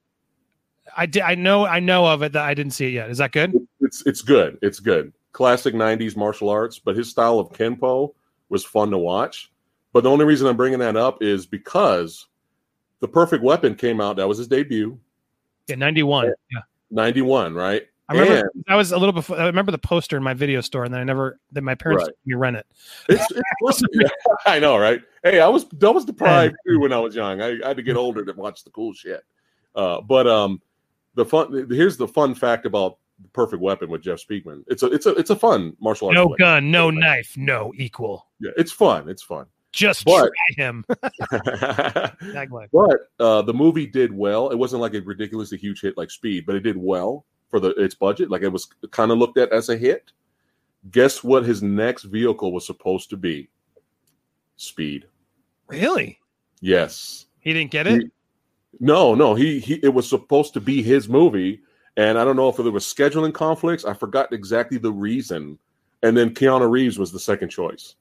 I 0.96 1.06
did. 1.06 1.22
I 1.22 1.34
know. 1.34 1.66
I 1.66 1.80
know 1.80 2.06
of 2.06 2.22
it. 2.22 2.32
That 2.32 2.44
I 2.44 2.54
didn't 2.54 2.72
see 2.72 2.86
it 2.86 2.92
yet. 2.92 3.10
Is 3.10 3.18
that 3.18 3.32
good? 3.32 3.54
it's 3.80 4.02
it's 4.06 4.22
good. 4.22 4.58
It's 4.62 4.80
good. 4.80 5.12
Classic 5.32 5.74
'90s 5.74 6.16
martial 6.16 6.48
arts, 6.48 6.78
but 6.78 6.96
his 6.96 7.08
style 7.08 7.38
of 7.38 7.50
kenpo 7.50 8.12
was 8.48 8.64
fun 8.64 8.90
to 8.90 8.98
watch. 8.98 9.52
But 9.92 10.04
the 10.04 10.10
only 10.10 10.24
reason 10.24 10.46
I'm 10.46 10.56
bringing 10.56 10.78
that 10.80 10.96
up 10.96 11.22
is 11.22 11.46
because 11.46 12.26
the 13.00 13.08
Perfect 13.08 13.42
Weapon 13.42 13.74
came 13.74 14.00
out. 14.00 14.16
That 14.16 14.28
was 14.28 14.38
his 14.38 14.48
debut, 14.48 14.98
Yeah, 15.68 15.76
ninety 15.76 16.02
one. 16.02 16.32
Yeah, 16.50 16.60
'91, 16.90 17.54
right? 17.54 17.82
I 18.10 18.14
remember. 18.14 18.50
And 18.54 18.64
I 18.68 18.76
was 18.76 18.90
a 18.92 18.98
little 18.98 19.12
before. 19.12 19.38
I 19.38 19.46
remember 19.46 19.70
the 19.70 19.78
poster 19.78 20.16
in 20.16 20.22
my 20.22 20.34
video 20.34 20.60
store, 20.60 20.84
and 20.84 20.92
then 20.92 21.00
I 21.00 21.04
never. 21.04 21.38
Then 21.52 21.64
my 21.64 21.76
parents 21.76 22.02
Right. 22.02 22.08
let 22.08 22.26
me 22.26 22.34
rent 22.34 22.56
it. 22.56 22.66
It's, 23.08 23.24
it's 23.30 23.82
I 24.46 24.58
know, 24.58 24.76
right? 24.78 25.00
Hey, 25.22 25.40
I 25.40 25.48
was 25.48 25.66
I 25.82 25.88
was 25.90 26.04
deprived 26.04 26.56
too 26.66 26.80
when 26.80 26.92
I 26.92 26.98
was 26.98 27.14
young. 27.14 27.40
I, 27.40 27.58
I 27.64 27.68
had 27.68 27.76
to 27.76 27.82
get 27.82 27.96
older 27.96 28.24
to 28.24 28.32
watch 28.32 28.64
the 28.64 28.70
cool 28.70 28.92
shit. 28.92 29.22
Uh, 29.76 30.00
but 30.00 30.26
um, 30.26 30.60
the 31.14 31.24
fun 31.24 31.66
here's 31.70 31.96
the 31.96 32.08
fun 32.08 32.34
fact 32.34 32.66
about 32.66 32.98
the 33.22 33.28
Perfect 33.28 33.62
Weapon 33.62 33.88
with 33.90 34.02
Jeff 34.02 34.18
Speakman. 34.26 34.64
It's 34.66 34.82
a 34.82 34.86
it's 34.86 35.06
a 35.06 35.10
it's 35.10 35.30
a 35.30 35.36
fun 35.36 35.76
martial 35.80 36.08
arts. 36.08 36.16
No 36.16 36.34
gun, 36.36 36.70
no 36.70 36.90
knife, 36.90 37.36
no 37.36 37.72
equal. 37.76 38.26
Yeah, 38.40 38.50
it's 38.56 38.72
fun. 38.72 39.08
It's 39.08 39.22
fun. 39.22 39.46
Just 39.72 40.04
But- 40.04 40.32
try 40.56 40.64
him. 40.64 40.84
but 42.72 43.08
uh, 43.20 43.42
the 43.42 43.54
movie 43.54 43.86
did 43.86 44.12
well. 44.12 44.50
It 44.50 44.56
wasn't 44.58 44.82
like 44.82 44.94
a 44.94 45.00
ridiculously 45.00 45.58
huge 45.58 45.80
hit 45.80 45.96
like 45.96 46.10
Speed, 46.10 46.44
but 46.44 46.56
it 46.56 46.60
did 46.60 46.76
well 46.76 47.24
for 47.50 47.60
the 47.60 47.70
its 47.70 47.94
budget. 47.94 48.30
Like 48.30 48.42
it 48.42 48.48
was 48.48 48.66
kind 48.90 49.10
of 49.10 49.18
looked 49.18 49.38
at 49.38 49.52
as 49.52 49.68
a 49.68 49.76
hit. 49.76 50.12
Guess 50.90 51.22
what? 51.22 51.44
His 51.44 51.62
next 51.62 52.04
vehicle 52.04 52.52
was 52.52 52.66
supposed 52.66 53.10
to 53.10 53.16
be 53.16 53.50
Speed. 54.56 55.06
Really? 55.68 56.18
Yes. 56.60 57.26
He 57.38 57.54
didn't 57.54 57.70
get 57.70 57.86
it. 57.86 58.10
No, 58.78 59.14
no, 59.14 59.34
he 59.34 59.58
he 59.58 59.74
it 59.82 59.92
was 59.92 60.08
supposed 60.08 60.52
to 60.54 60.60
be 60.60 60.82
his 60.82 61.08
movie, 61.08 61.60
and 61.96 62.18
I 62.18 62.24
don't 62.24 62.36
know 62.36 62.48
if 62.48 62.56
there 62.56 62.70
was 62.70 62.84
scheduling 62.84 63.32
conflicts. 63.32 63.84
I 63.84 63.94
forgot 63.94 64.32
exactly 64.32 64.78
the 64.78 64.92
reason. 64.92 65.58
And 66.02 66.16
then 66.16 66.34
Keanu 66.34 66.70
Reeves 66.70 66.98
was 66.98 67.10
the 67.10 67.18
second 67.18 67.48
choice. 67.48 67.96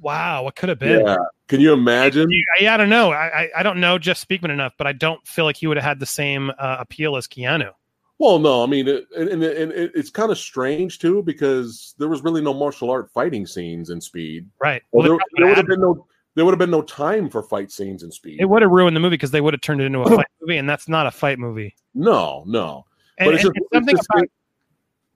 Wow, 0.00 0.44
what 0.44 0.56
could 0.56 0.68
have 0.68 0.78
been? 0.78 1.06
Yeah, 1.06 1.16
can 1.48 1.60
you 1.60 1.72
imagine? 1.72 2.28
I, 2.60 2.68
I 2.68 2.76
don't 2.76 2.88
know. 2.88 3.12
I, 3.12 3.42
I 3.42 3.50
I 3.58 3.62
don't 3.62 3.80
know 3.80 3.98
Jeff 3.98 4.18
Speakman 4.18 4.50
enough, 4.50 4.72
but 4.78 4.86
I 4.86 4.92
don't 4.92 5.24
feel 5.26 5.44
like 5.44 5.56
he 5.56 5.66
would 5.66 5.76
have 5.76 5.84
had 5.84 6.00
the 6.00 6.06
same 6.06 6.50
uh, 6.58 6.76
appeal 6.80 7.16
as 7.16 7.26
Keanu. 7.26 7.72
Well, 8.18 8.38
no, 8.40 8.64
I 8.64 8.66
mean, 8.66 8.88
it, 8.88 9.06
and, 9.16 9.28
and, 9.28 9.42
and 9.44 9.72
it's 9.72 10.10
kind 10.10 10.32
of 10.32 10.38
strange 10.38 10.98
too 10.98 11.22
because 11.22 11.94
there 11.98 12.08
was 12.08 12.22
really 12.22 12.40
no 12.42 12.52
martial 12.52 12.90
art 12.90 13.10
fighting 13.12 13.46
scenes 13.46 13.90
in 13.90 14.00
Speed. 14.00 14.48
Right. 14.60 14.82
Well, 14.90 15.08
Well, 15.08 15.18
there, 15.18 15.26
there 15.36 15.46
would 15.46 15.56
have 15.56 15.66
been 15.66 15.80
no 15.80 16.06
there 16.34 16.44
would 16.44 16.52
have 16.52 16.58
been 16.58 16.70
no 16.70 16.82
time 16.82 17.28
for 17.30 17.42
fight 17.42 17.70
scenes 17.72 18.02
in 18.02 18.10
Speed. 18.12 18.40
It 18.40 18.44
would 18.44 18.62
have 18.62 18.70
ruined 18.70 18.94
the 18.94 19.00
movie 19.00 19.14
because 19.14 19.30
they 19.32 19.40
would 19.40 19.54
have 19.54 19.60
turned 19.60 19.80
it 19.80 19.84
into 19.86 20.00
a 20.00 20.08
fight 20.08 20.26
movie, 20.40 20.56
and 20.58 20.68
that's 20.68 20.88
not 20.88 21.06
a 21.06 21.10
fight 21.10 21.38
movie. 21.38 21.74
no, 21.94 22.44
no. 22.46 22.84
And, 23.18 23.26
But 23.28 23.34
it's 23.34 23.42
just, 23.42 23.54
something 23.72 23.88
it's 23.96 23.98
just- 23.98 24.08
about. 24.14 24.28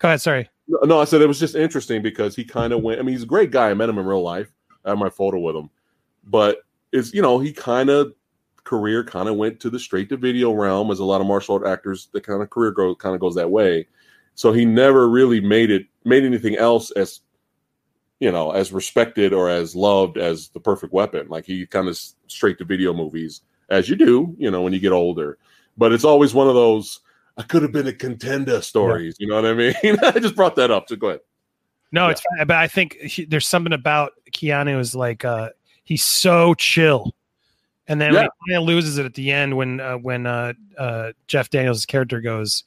Go 0.00 0.08
ahead. 0.08 0.20
Sorry. 0.20 0.48
No, 0.66 0.78
no, 0.84 1.00
I 1.00 1.04
said 1.04 1.20
it 1.20 1.28
was 1.28 1.38
just 1.38 1.54
interesting 1.54 2.02
because 2.02 2.34
he 2.34 2.44
kind 2.44 2.72
of 2.72 2.82
went. 2.82 2.98
I 2.98 3.02
mean, 3.04 3.12
he's 3.14 3.22
a 3.22 3.26
great 3.26 3.52
guy. 3.52 3.70
I 3.70 3.74
met 3.74 3.88
him 3.88 3.98
in 3.98 4.06
real 4.06 4.22
life. 4.22 4.52
I 4.84 4.88
have 4.90 4.98
my 4.98 5.10
photo 5.10 5.38
with 5.38 5.54
him, 5.54 5.70
but 6.24 6.58
it's 6.92 7.14
you 7.14 7.22
know 7.22 7.38
he 7.38 7.52
kind 7.52 7.88
of 7.88 8.12
career 8.64 9.02
kind 9.04 9.28
of 9.28 9.36
went 9.36 9.60
to 9.60 9.70
the 9.70 9.78
straight 9.78 10.08
to 10.10 10.16
video 10.16 10.52
realm 10.52 10.90
as 10.90 10.98
a 11.00 11.04
lot 11.04 11.20
of 11.20 11.26
martial 11.26 11.54
art 11.56 11.66
actors. 11.66 12.08
The 12.12 12.20
kind 12.20 12.42
of 12.42 12.50
career 12.50 12.70
go 12.70 12.94
kind 12.94 13.14
of 13.14 13.20
goes 13.20 13.34
that 13.34 13.50
way. 13.50 13.86
So 14.34 14.52
he 14.52 14.64
never 14.64 15.08
really 15.08 15.40
made 15.40 15.70
it 15.70 15.86
made 16.04 16.24
anything 16.24 16.56
else 16.56 16.90
as 16.92 17.20
you 18.20 18.30
know 18.32 18.52
as 18.52 18.72
respected 18.72 19.32
or 19.32 19.48
as 19.50 19.74
loved 19.76 20.16
as 20.16 20.48
the 20.48 20.60
Perfect 20.60 20.92
Weapon. 20.92 21.28
Like 21.28 21.44
he 21.44 21.66
kind 21.66 21.88
of 21.88 21.98
straight 22.28 22.58
to 22.58 22.64
video 22.64 22.92
movies 22.94 23.42
as 23.68 23.88
you 23.88 23.96
do, 23.96 24.34
you 24.38 24.50
know, 24.50 24.62
when 24.62 24.72
you 24.72 24.80
get 24.80 24.92
older. 24.92 25.38
But 25.76 25.92
it's 25.92 26.04
always 26.04 26.34
one 26.34 26.48
of 26.48 26.54
those. 26.54 27.00
I 27.38 27.42
could 27.42 27.62
have 27.62 27.72
been 27.72 27.86
a 27.86 27.92
contender 27.94 28.60
stories. 28.60 29.16
You 29.18 29.26
know 29.26 29.36
what 29.36 29.46
I 29.46 29.54
mean? 29.54 29.74
I 30.02 30.18
just 30.18 30.36
brought 30.36 30.54
that 30.56 30.70
up. 30.70 30.88
So 30.88 30.96
go 30.96 31.08
ahead. 31.08 31.20
No, 31.90 32.04
Yeah. 32.06 32.10
it's 32.12 32.20
fine, 32.22 32.46
but 32.46 32.56
I 32.56 32.68
think 32.68 32.94
he, 32.96 33.24
there's 33.24 33.46
something 33.46 33.72
about 33.72 34.12
Keanu 34.32 34.78
is 34.80 34.94
like 34.94 35.24
uh, 35.24 35.50
he's 35.84 36.04
so 36.04 36.54
chill, 36.54 37.14
and 37.88 38.00
then 38.00 38.12
Yeah. 38.14 38.22
he 38.46 38.52
kind 38.52 38.62
of 38.62 38.64
loses 38.64 38.98
it 38.98 39.06
at 39.06 39.14
the 39.14 39.30
end 39.32 39.56
when 39.56 39.80
uh, 39.80 39.96
when 39.96 40.26
uh, 40.26 40.52
uh, 40.78 41.12
Jeff 41.26 41.50
Daniels' 41.50 41.84
character 41.86 42.20
goes, 42.20 42.64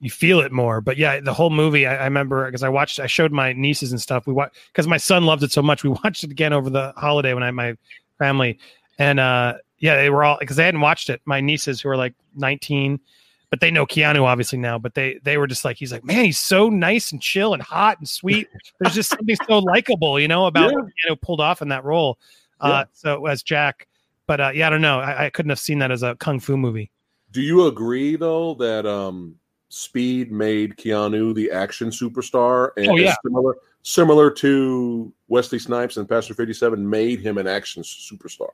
you 0.00 0.10
feel 0.10 0.40
it 0.40 0.52
more. 0.52 0.80
But 0.80 0.96
yeah, 0.96 1.20
the 1.20 1.32
whole 1.34 1.50
movie 1.50 1.86
I, 1.86 1.96
I 1.96 2.04
remember 2.04 2.44
because 2.46 2.62
I 2.62 2.68
watched, 2.68 3.00
I 3.00 3.06
showed 3.06 3.32
my 3.32 3.52
nieces 3.52 3.90
and 3.92 4.00
stuff. 4.00 4.26
We 4.26 4.32
watched 4.32 4.56
because 4.72 4.86
my 4.86 4.96
son 4.96 5.24
loved 5.26 5.42
it 5.42 5.52
so 5.52 5.62
much. 5.62 5.82
We 5.84 5.90
watched 6.04 6.24
it 6.24 6.30
again 6.30 6.52
over 6.52 6.70
the 6.70 6.92
holiday 6.96 7.34
when 7.34 7.42
I 7.42 7.46
had 7.46 7.54
my 7.54 7.76
family, 8.18 8.58
and 8.98 9.18
uh, 9.20 9.54
yeah, 9.78 9.96
they 9.96 10.10
were 10.10 10.24
all 10.24 10.36
because 10.40 10.56
they 10.56 10.64
hadn't 10.64 10.80
watched 10.80 11.10
it. 11.10 11.20
My 11.24 11.40
nieces 11.40 11.80
who 11.80 11.88
are 11.88 11.96
like 11.96 12.14
19 12.36 13.00
but 13.48 13.58
they 13.58 13.72
know 13.72 13.84
Keanu 13.84 14.22
obviously 14.22 14.60
now. 14.60 14.78
But 14.78 14.94
they 14.94 15.18
they 15.24 15.36
were 15.36 15.48
just 15.48 15.64
like 15.64 15.76
he's 15.76 15.90
like 15.90 16.04
man, 16.04 16.24
he's 16.24 16.38
so 16.38 16.68
nice 16.68 17.10
and 17.10 17.20
chill 17.20 17.52
and 17.52 17.60
hot 17.60 17.98
and 17.98 18.08
sweet. 18.08 18.46
There's 18.78 18.94
just 18.94 19.10
something 19.10 19.34
so 19.48 19.58
likable, 19.58 20.20
you 20.20 20.28
know, 20.28 20.46
about 20.46 20.70
Yeah. 20.70 21.10
Keanu 21.10 21.20
pulled 21.20 21.40
off 21.40 21.60
in 21.60 21.68
that 21.70 21.82
role. 21.84 22.16
Uh, 22.60 22.84
so 22.92 23.26
as 23.26 23.42
Jack, 23.42 23.88
but 24.30 24.40
uh, 24.40 24.50
yeah, 24.54 24.68
I 24.68 24.70
don't 24.70 24.80
know. 24.80 25.00
I, 25.00 25.24
I 25.24 25.30
couldn't 25.30 25.50
have 25.50 25.58
seen 25.58 25.80
that 25.80 25.90
as 25.90 26.04
a 26.04 26.14
kung 26.14 26.38
fu 26.38 26.56
movie. 26.56 26.88
Do 27.32 27.42
you 27.42 27.66
agree 27.66 28.14
though 28.14 28.54
that 28.54 28.86
um 28.86 29.34
Speed 29.70 30.30
made 30.30 30.76
Keanu 30.76 31.34
the 31.34 31.50
action 31.50 31.88
superstar 31.90 32.70
and 32.76 32.90
Oh, 32.90 32.96
yeah. 32.96 33.16
similar 33.24 33.56
similar 33.82 34.30
to 34.30 35.12
Wesley 35.26 35.58
Snipes 35.58 35.96
and 35.96 36.08
Passenger 36.08 36.34
57 36.34 36.88
made 36.88 37.18
him 37.18 37.38
an 37.38 37.48
action 37.48 37.82
superstar? 37.82 38.50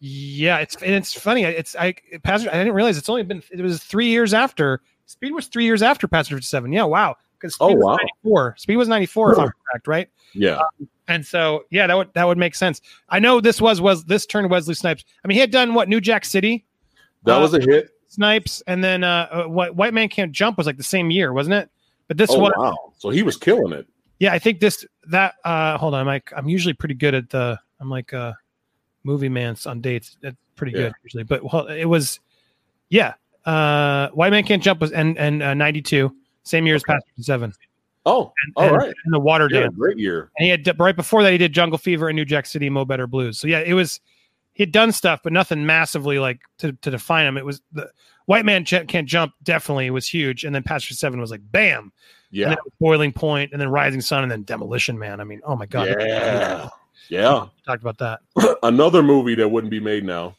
Yeah, 0.00 0.60
it's 0.60 0.76
and 0.76 0.94
it's 0.94 1.12
funny. 1.12 1.44
It's 1.44 1.76
I 1.76 1.94
Passenger. 2.22 2.50
I 2.50 2.56
didn't 2.56 2.72
realize 2.72 2.96
it's 2.96 3.10
only 3.10 3.22
been 3.22 3.42
it 3.50 3.60
was 3.60 3.84
three 3.84 4.06
years 4.06 4.32
after 4.32 4.80
Speed 5.04 5.32
was 5.32 5.48
three 5.48 5.66
years 5.66 5.82
after 5.82 6.08
Passenger 6.08 6.36
Fifty 6.36 6.46
Seven. 6.46 6.72
Yeah, 6.72 6.84
wow. 6.84 7.16
Because 7.40 7.56
Oh, 7.60 7.74
was 7.74 7.84
wow. 7.84 7.96
94. 8.24 8.56
Speed 8.58 8.76
was 8.76 8.88
ninety 8.88 9.06
four, 9.06 9.32
if 9.32 9.38
I'm 9.38 9.50
correct, 9.70 9.86
right? 9.86 10.08
Yeah. 10.34 10.60
And 11.06 11.24
so, 11.24 11.64
yeah, 11.70 11.86
that 11.86 11.96
would 11.96 12.12
that 12.14 12.24
would 12.26 12.38
make 12.38 12.54
sense. 12.54 12.80
I 13.08 13.18
know 13.18 13.40
this 13.40 13.60
was 13.60 13.80
was 13.80 14.04
this 14.04 14.26
turned 14.26 14.50
Wesley 14.50 14.74
Snipes. 14.74 15.04
I 15.24 15.28
mean, 15.28 15.34
he 15.36 15.40
had 15.40 15.50
done 15.50 15.74
what 15.74 15.88
New 15.88 16.00
Jack 16.00 16.24
City, 16.24 16.66
That 17.24 17.38
uh, 17.38 17.40
was 17.40 17.54
a 17.54 17.60
hit. 17.60 17.90
Snipes, 18.08 18.62
and 18.66 18.82
then 18.82 19.04
uh, 19.04 19.28
uh, 19.30 19.44
what 19.44 19.76
White 19.76 19.94
Man 19.94 20.08
Can't 20.08 20.32
Jump 20.32 20.56
was 20.58 20.66
like 20.66 20.76
the 20.78 20.82
same 20.82 21.10
year, 21.10 21.32
wasn't 21.32 21.54
it? 21.54 21.70
But 22.08 22.16
this 22.16 22.30
Oh 22.30 22.38
one, 22.40 22.52
wow. 22.56 22.92
So 22.98 23.10
he 23.10 23.22
was 23.22 23.36
killing 23.36 23.72
it. 23.72 23.86
yeah, 24.18 24.32
I 24.32 24.38
think 24.38 24.60
this 24.60 24.84
that. 25.08 25.34
uh 25.44 25.76
Hold 25.78 25.94
on, 25.94 26.08
I'm 26.08 26.22
I'm 26.36 26.48
usually 26.48 26.74
pretty 26.74 26.94
good 26.94 27.14
at 27.14 27.30
the. 27.30 27.58
I'm 27.80 27.88
like 27.90 28.12
uh 28.12 28.32
movie 29.04 29.28
man 29.28 29.56
on 29.66 29.80
dates. 29.80 30.16
That's 30.22 30.36
pretty 30.56 30.72
Yeah. 30.72 30.84
good 30.86 30.92
usually, 31.04 31.22
but 31.24 31.42
well, 31.44 31.66
it 31.68 31.84
was, 31.86 32.18
yeah. 32.90 33.14
Uh 33.44 34.08
White 34.10 34.30
Man 34.30 34.42
Can't 34.44 34.62
Jump 34.62 34.80
was 34.80 34.90
and 34.92 35.16
and 35.18 35.42
uh, 35.42 35.54
92, 35.54 36.14
same 36.48 36.66
year 36.66 36.74
as 36.76 36.82
Okay. 36.82 36.94
Passenger 36.94 37.22
Seven. 37.22 37.52
Oh, 38.06 38.32
And, 38.44 38.52
all 38.56 38.64
and, 38.68 38.76
right. 38.76 38.94
and 39.04 39.12
the 39.14 39.18
Water 39.20 39.48
Yeah, 39.50 39.60
Dance. 39.60 39.74
great 39.76 39.98
year. 39.98 40.30
And 40.38 40.44
he 40.44 40.48
had 40.50 40.80
right 40.80 40.96
before 40.96 41.22
that 41.22 41.30
he 41.32 41.38
did 41.38 41.52
Jungle 41.52 41.76
Fever 41.78 42.08
and 42.08 42.16
New 42.16 42.24
Jack 42.24 42.46
City, 42.46 42.70
Mo 42.70 42.84
Better 42.84 43.06
Blues. 43.06 43.38
So 43.38 43.46
yeah, 43.48 43.60
it 43.60 43.74
was 43.74 44.00
he 44.54 44.62
had 44.62 44.72
done 44.72 44.92
stuff, 44.92 45.20
but 45.22 45.32
nothing 45.32 45.64
massively 45.66 46.18
like 46.18 46.40
to, 46.58 46.72
to 46.72 46.90
define 46.90 47.26
him. 47.26 47.36
It 47.36 47.44
was 47.44 47.60
the 47.72 47.90
White 48.26 48.44
Man 48.44 48.64
Ch- 48.64 48.86
Can't 48.88 49.06
Jump 49.08 49.32
definitely 49.42 49.90
was 49.90 50.08
huge, 50.08 50.44
and 50.44 50.54
then 50.54 50.62
Passenger 50.62 50.94
Seven 50.94 51.20
was 51.20 51.30
like 51.30 51.40
bam, 51.52 51.92
Yeah. 52.30 52.54
Boiling 52.80 53.12
Point, 53.12 53.52
and 53.52 53.60
then 53.60 53.68
Rising 53.68 54.00
Sun, 54.00 54.22
and 54.22 54.32
then 54.32 54.42
Demolition 54.42 54.98
Man. 54.98 55.20
I 55.20 55.24
mean, 55.24 55.40
oh 55.44 55.54
my 55.56 55.66
god, 55.66 55.88
Yeah. 55.88 56.68
Yeah. 57.10 57.46
talked 57.66 57.82
about 57.82 57.98
that. 57.98 58.20
Another 58.62 59.02
movie 59.02 59.34
that 59.36 59.48
wouldn't 59.48 59.70
be 59.70 59.80
made 59.80 60.04
now. 60.04 60.36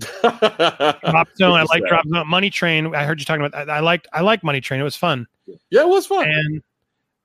Drop 0.22 1.28
Zone, 1.36 1.52
I 1.58 1.64
like. 1.68 1.82
Drop 1.86 2.06
Zone. 2.08 2.26
Money 2.26 2.50
Train, 2.50 2.94
I 2.94 3.04
heard 3.04 3.18
you 3.20 3.24
talking 3.26 3.44
about. 3.44 3.68
I, 3.68 3.76
I 3.76 3.80
liked 3.80 4.08
I 4.12 4.20
like 4.22 4.42
Money 4.44 4.60
Train. 4.60 4.80
It 4.80 4.84
was 4.84 4.96
fun, 4.96 5.26
Yeah, 5.70 5.82
it 5.82 5.88
was 5.88 6.06
fun. 6.06 6.28
and 6.28 6.62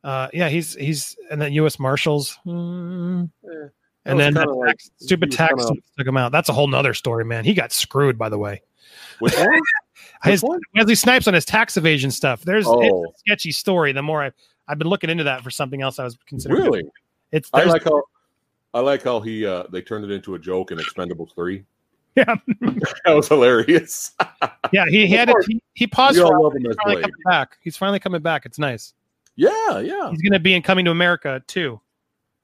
uh, 0.03 0.27
yeah, 0.33 0.49
he's 0.49 0.75
he's 0.75 1.15
and 1.31 1.41
then 1.41 1.53
U.S. 1.53 1.79
Marshals. 1.79 2.37
Mm. 2.45 3.29
That 3.43 3.71
And 4.05 4.19
then 4.19 4.33
like- 4.35 4.79
stupid 4.97 5.31
tax 5.31 5.53
kinda- 5.65 5.81
took 5.97 6.07
him 6.07 6.17
out. 6.17 6.31
That's 6.31 6.49
a 6.49 6.53
whole 6.53 6.67
nother 6.67 6.93
story, 6.93 7.25
man. 7.25 7.43
He 7.43 7.53
got 7.53 7.71
screwed, 7.71 8.17
by 8.17 8.29
the 8.29 8.37
way. 8.37 8.61
Which 9.19 9.35
one? 9.37 9.59
His, 10.23 10.43
one? 10.43 10.59
Wesley 10.75 10.95
Snipes 10.95 11.27
on 11.27 11.33
his 11.33 11.45
tax 11.45 11.75
evasion 11.77 12.11
stuff. 12.11 12.41
There's 12.43 12.65
Oh. 12.67 12.81
it's 12.81 13.15
a 13.15 13.19
sketchy 13.19 13.51
story. 13.51 13.91
The 13.93 14.01
more 14.03 14.23
I, 14.23 14.31
I've 14.67 14.77
been 14.77 14.87
looking 14.89 15.09
into 15.09 15.23
that 15.23 15.43
for 15.43 15.49
something 15.49 15.81
else, 15.81 15.97
I 15.99 16.03
was 16.03 16.17
considering. 16.27 16.61
Really? 16.63 16.83
It's 17.31 17.49
I 17.53 17.63
like 17.63 17.83
how 17.83 18.03
I 18.75 18.79
like 18.81 19.03
how 19.03 19.19
he 19.21 19.45
uh 19.45 19.63
they 19.71 19.81
turned 19.81 20.05
it 20.05 20.11
into 20.11 20.35
a 20.35 20.39
joke 20.39 20.71
in 20.71 20.77
Expendables 20.77 21.33
3. 21.33 21.63
Yeah. 22.17 22.35
that 23.05 23.13
was 23.13 23.27
hilarious. 23.27 24.11
yeah. 24.71 24.85
He, 24.87 25.05
he 25.07 25.13
had 25.13 25.27
course. 25.27 25.45
he, 25.47 25.61
he 25.73 25.85
paused 25.87 26.17
for 26.17 26.25
all 26.25 26.49
He's 26.51 26.63
finally 26.83 26.95
Blade. 26.95 27.03
coming 27.03 27.13
back. 27.25 27.57
He's 27.61 27.75
finally 27.75 27.99
coming 27.99 28.21
back. 28.21 28.45
It's 28.45 28.57
nice. 28.57 28.93
Yeah, 29.35 29.79
yeah. 29.79 30.09
He's 30.11 30.21
going 30.21 30.31
to 30.31 30.39
be 30.39 30.53
in 30.55 30.61
Coming 30.61 30.85
to 30.85 30.91
America 30.91 31.43
too. 31.47 31.81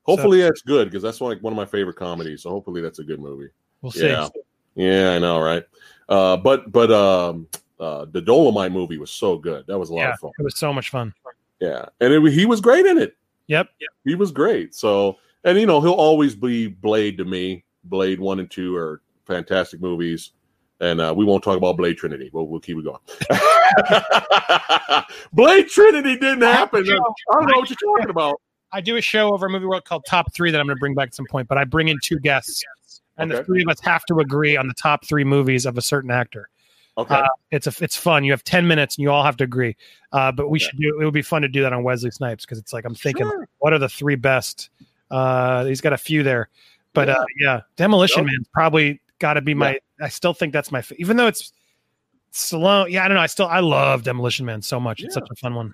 Hopefully 0.03 0.41
that's 0.41 0.61
good 0.61 0.89
because 0.89 1.01
that's 1.03 1.22
like 1.22 1.41
one 1.41 1.53
of 1.53 1.57
my 1.57 1.65
favorite 1.65 1.95
comedies. 1.95 2.41
So 2.43 2.49
hopefully 2.49 2.82
that's 2.82 2.99
a 2.99 3.03
good 3.03 3.19
movie. 3.22 3.47
We'll 3.82 3.91
see. 3.93 4.07
Yeah. 4.07 4.28
Yeah, 4.76 5.11
I 5.11 5.19
know, 5.19 5.39
right? 5.39 5.63
Uh, 6.09 6.36
but 6.38 6.69
but 6.72 6.91
um, 6.91 7.47
uh, 7.80 8.05
the 8.11 8.22
Dolomite 8.22 8.72
movie 8.72 8.97
was 8.97 9.11
so 9.11 9.38
good. 9.38 9.65
That 9.67 9.78
was 9.80 9.89
a 9.89 9.93
lot 9.93 10.01
Yeah, 10.01 10.13
of 10.13 10.19
fun. 10.19 10.32
it 10.39 10.43
was 10.43 10.57
so 10.57 10.74
much 10.74 10.89
fun. 10.89 11.13
Yeah, 11.61 11.86
and 12.01 12.13
it, 12.13 12.34
he 12.34 12.45
was 12.45 12.59
great 12.61 12.86
in 12.86 12.97
it. 12.97 13.15
Yep. 13.47 13.69
He 14.05 14.15
was 14.15 14.32
great. 14.32 14.74
So 14.76 15.17
and 15.43 15.57
you 15.59 15.65
know 15.65 15.80
he'll 15.82 15.91
always 15.93 16.36
be 16.36 16.67
Blade 16.67 17.17
to 17.19 17.26
me. 17.26 17.63
Blade 17.86 18.19
one 18.19 18.39
and 18.39 18.49
two 18.49 18.76
are 18.76 19.01
fantastic 19.36 19.82
movies, 19.82 20.32
and 20.80 21.00
uh, 21.00 21.14
we 21.16 21.24
won't 21.26 21.44
talk 21.44 21.58
about 21.58 21.78
Blade 21.78 21.98
Trinity. 21.98 22.30
But 22.34 22.46
we'll 22.46 22.60
keep 22.60 22.78
it 22.78 22.84
going. 22.86 23.00
Blade 25.34 25.68
Trinity 25.70 26.18
didn't 26.18 26.42
happen. 26.42 26.82
I 26.84 26.86
don't 26.86 27.48
know 27.48 27.58
what 27.60 27.70
you're 27.70 27.78
talking 27.98 28.10
about. 28.10 28.42
I 28.74 28.82
do 28.82 28.96
a 28.98 29.02
show 29.02 29.34
over 29.34 29.48
a 29.48 29.50
movie 29.50 29.66
world 29.66 29.86
called 29.86 30.04
Top 30.08 30.34
Three 30.34 30.52
that 30.52 30.60
I'm 30.60 30.66
going 30.68 30.78
to 30.78 30.80
bring 30.80 30.94
back 30.96 31.08
at 31.08 31.16
some 31.16 31.26
point, 31.30 31.48
but 31.48 31.58
I 31.58 31.64
bring 31.66 31.88
in 31.90 31.98
two 32.04 32.20
guests, 32.20 32.64
and 33.18 33.30
the 33.32 33.44
three 33.44 33.62
of 33.64 33.68
us 33.70 33.80
have 33.82 34.04
to 34.06 34.20
agree 34.20 34.56
on 34.58 34.68
the 34.68 34.74
top 34.76 35.06
three 35.06 35.24
movies 35.24 35.66
of 35.66 35.78
a 35.78 35.82
certain 35.82 36.12
actor. 36.12 36.50
Okay, 36.98 37.16
Uh, 37.16 37.28
it's 37.52 37.68
a 37.68 37.74
it's 37.84 37.96
fun. 37.96 38.24
You 38.26 38.32
have 38.34 38.44
ten 38.44 38.68
minutes, 38.68 38.98
and 38.98 39.04
you 39.04 39.12
all 39.12 39.24
have 39.24 39.38
to 39.38 39.44
agree. 39.46 39.76
Uh, 40.12 40.32
but 40.32 40.50
we 40.50 40.58
Okay. 40.58 40.66
should 40.66 40.80
do. 40.80 41.00
It 41.02 41.06
would 41.06 41.14
be 41.14 41.22
fun 41.22 41.42
to 41.42 41.48
do 41.48 41.62
that 41.62 41.72
on 41.74 41.84
Wesley 41.84 42.12
Snipes 42.12 42.46
because 42.46 42.58
it's 42.60 42.74
like 42.74 42.84
I'm 42.86 42.96
thinking, 42.96 43.26
Sure. 43.28 43.48
what 43.60 43.72
are 43.74 43.80
the 43.80 43.88
three 43.90 44.16
best? 44.16 44.70
Uh, 45.10 45.66
he's 45.66 45.82
got 45.82 45.94
a 45.94 45.98
few 45.98 46.24
there, 46.24 46.50
but 46.94 47.10
uh, 47.10 47.24
yeah, 47.40 47.62
Demolition 47.78 48.24
Yep. 48.24 48.26
Man's 48.28 48.48
probably 48.54 49.02
got 49.22 49.36
to 49.36 49.41
be 49.41 49.53
my. 49.53 49.80
I 50.01 50.09
still 50.09 50.34
think 50.34 50.51
that's 50.51 50.72
my, 50.72 50.84
even 50.97 51.15
though 51.15 51.28
it's 51.28 51.53
slow. 52.32 52.86
Yeah, 52.86 53.05
I 53.05 53.07
don't 53.07 53.15
know. 53.15 53.22
I 53.22 53.28
still 53.28 53.47
I 53.47 53.59
love 53.61 54.03
Demolition 54.03 54.45
Man 54.45 54.61
so 54.61 54.80
much. 54.80 55.01
It's 55.01 55.13
such 55.13 55.28
a 55.32 55.36
fun 55.36 55.55
one. 55.55 55.74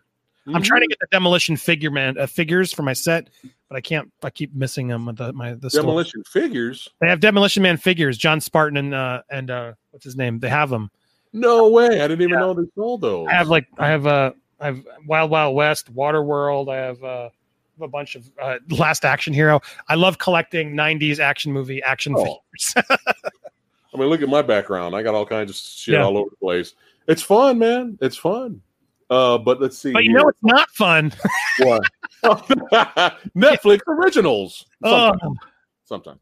I'm 0.53 0.61
trying 0.61 0.79
Mm-hmm. 0.79 0.83
to 0.83 0.87
get 0.87 0.99
the 1.01 1.07
Demolition 1.11 1.57
figure 1.57 1.91
man 1.91 2.17
uh, 2.17 2.25
figures 2.27 2.71
for 2.73 2.81
my 2.83 2.93
set, 2.93 3.29
but 3.67 3.75
I 3.75 3.81
can't. 3.81 4.11
I 4.23 4.29
keep 4.29 4.53
missing 4.55 4.87
them 4.87 5.05
with 5.07 5.17
the 5.17 5.33
my 5.33 5.55
the 5.55 5.69
store. 5.69 5.81
demolition 5.81 6.23
figures. 6.25 6.87
They 7.01 7.09
have 7.09 7.19
Demolition 7.19 7.63
Man 7.63 7.75
figures. 7.77 8.17
John 8.17 8.39
Spartan 8.39 8.77
and 8.77 8.93
uh 8.93 9.21
and 9.29 9.49
uh 9.51 9.73
what's 9.91 10.05
his 10.05 10.15
name? 10.15 10.39
They 10.39 10.49
have 10.49 10.69
them. 10.69 10.89
No 11.33 11.69
way! 11.69 11.87
I 12.01 12.07
didn't 12.07 12.21
even 12.21 12.29
Yeah. 12.35 12.39
know 12.39 12.53
they 12.53 12.63
sold 12.75 13.01
those. 13.01 13.27
I 13.29 13.33
have 13.33 13.49
like 13.49 13.65
I 13.77 13.87
have 13.87 14.07
uh 14.07 14.31
I 14.59 14.65
have 14.67 14.81
Wild 15.05 15.31
Wild 15.31 15.55
West, 15.55 15.93
Waterworld. 15.93 16.69
I 16.73 16.77
have 16.77 17.03
uh 17.03 17.29
a 17.81 17.87
bunch 17.87 18.15
of 18.15 18.27
uh, 18.41 18.57
Last 18.69 19.05
Action 19.05 19.33
Hero. 19.33 19.59
I 19.89 19.95
love 19.95 20.17
collecting 20.17 20.73
'90s 20.75 21.19
action 21.19 21.51
movie 21.51 21.83
action 21.83 22.15
Oh. 22.17 22.39
figures. 22.55 22.87
I 23.93 23.97
mean, 23.97 24.07
look 24.09 24.21
at 24.21 24.29
my 24.29 24.41
background. 24.41 24.95
I 24.95 25.03
got 25.03 25.15
all 25.15 25.25
kinds 25.25 25.49
of 25.51 25.55
shit 25.55 25.93
Yeah. 25.95 26.03
all 26.03 26.17
over 26.17 26.29
the 26.29 26.35
place. 26.38 26.73
It's 27.07 27.21
fun, 27.21 27.59
man. 27.59 27.97
It's 28.01 28.17
fun. 28.17 28.61
Uh, 29.09 29.38
but 29.38 29.61
let's 29.61 29.77
see. 29.77 29.93
but 29.93 30.03
you 30.03 30.11
here. 30.11 30.19
know 30.19 30.27
it's 30.27 30.43
not 30.43 30.69
fun. 30.71 31.13
what? 31.59 31.81
Netflix 33.35 33.79
originals. 33.88 34.65
Oh, 34.83 35.11
Sometimes. 35.11 35.38
Sometimes. 35.85 36.19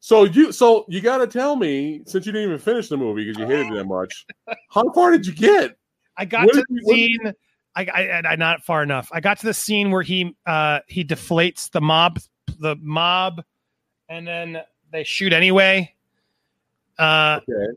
So 0.00 0.24
you, 0.24 0.52
so 0.52 0.86
you 0.88 1.00
got 1.00 1.18
to 1.18 1.26
tell 1.26 1.56
me, 1.56 2.02
since 2.06 2.24
you 2.24 2.32
didn't 2.32 2.48
even 2.48 2.58
finish 2.58 2.88
the 2.88 2.96
movie 2.96 3.24
because 3.26 3.38
you 3.38 3.46
hated 3.46 3.72
it 3.72 3.74
that 3.76 3.84
much, 3.84 4.24
how 4.70 4.90
far 4.92 5.10
did 5.10 5.26
you 5.26 5.34
get? 5.34 5.76
I 6.16 6.24
got 6.24 6.46
What 6.46 6.54
to 6.54 6.64
the 6.68 6.80
you- 6.86 6.94
scene. 6.94 7.32
I, 7.76 7.82
I, 7.84 8.22
I 8.30 8.36
not 8.36 8.62
far 8.64 8.82
enough. 8.82 9.08
I 9.12 9.20
got 9.20 9.38
to 9.40 9.46
the 9.46 9.54
scene 9.54 9.90
where 9.92 10.02
he 10.02 10.34
uh 10.46 10.80
he 10.88 11.04
deflates 11.04 11.70
the 11.70 11.80
mob 11.80 12.18
the 12.58 12.74
mob, 12.80 13.44
and 14.08 14.26
then 14.26 14.62
they 14.90 15.04
shoot 15.04 15.32
anyway. 15.32 15.94
Uh, 16.98 17.40
Okay. 17.48 17.72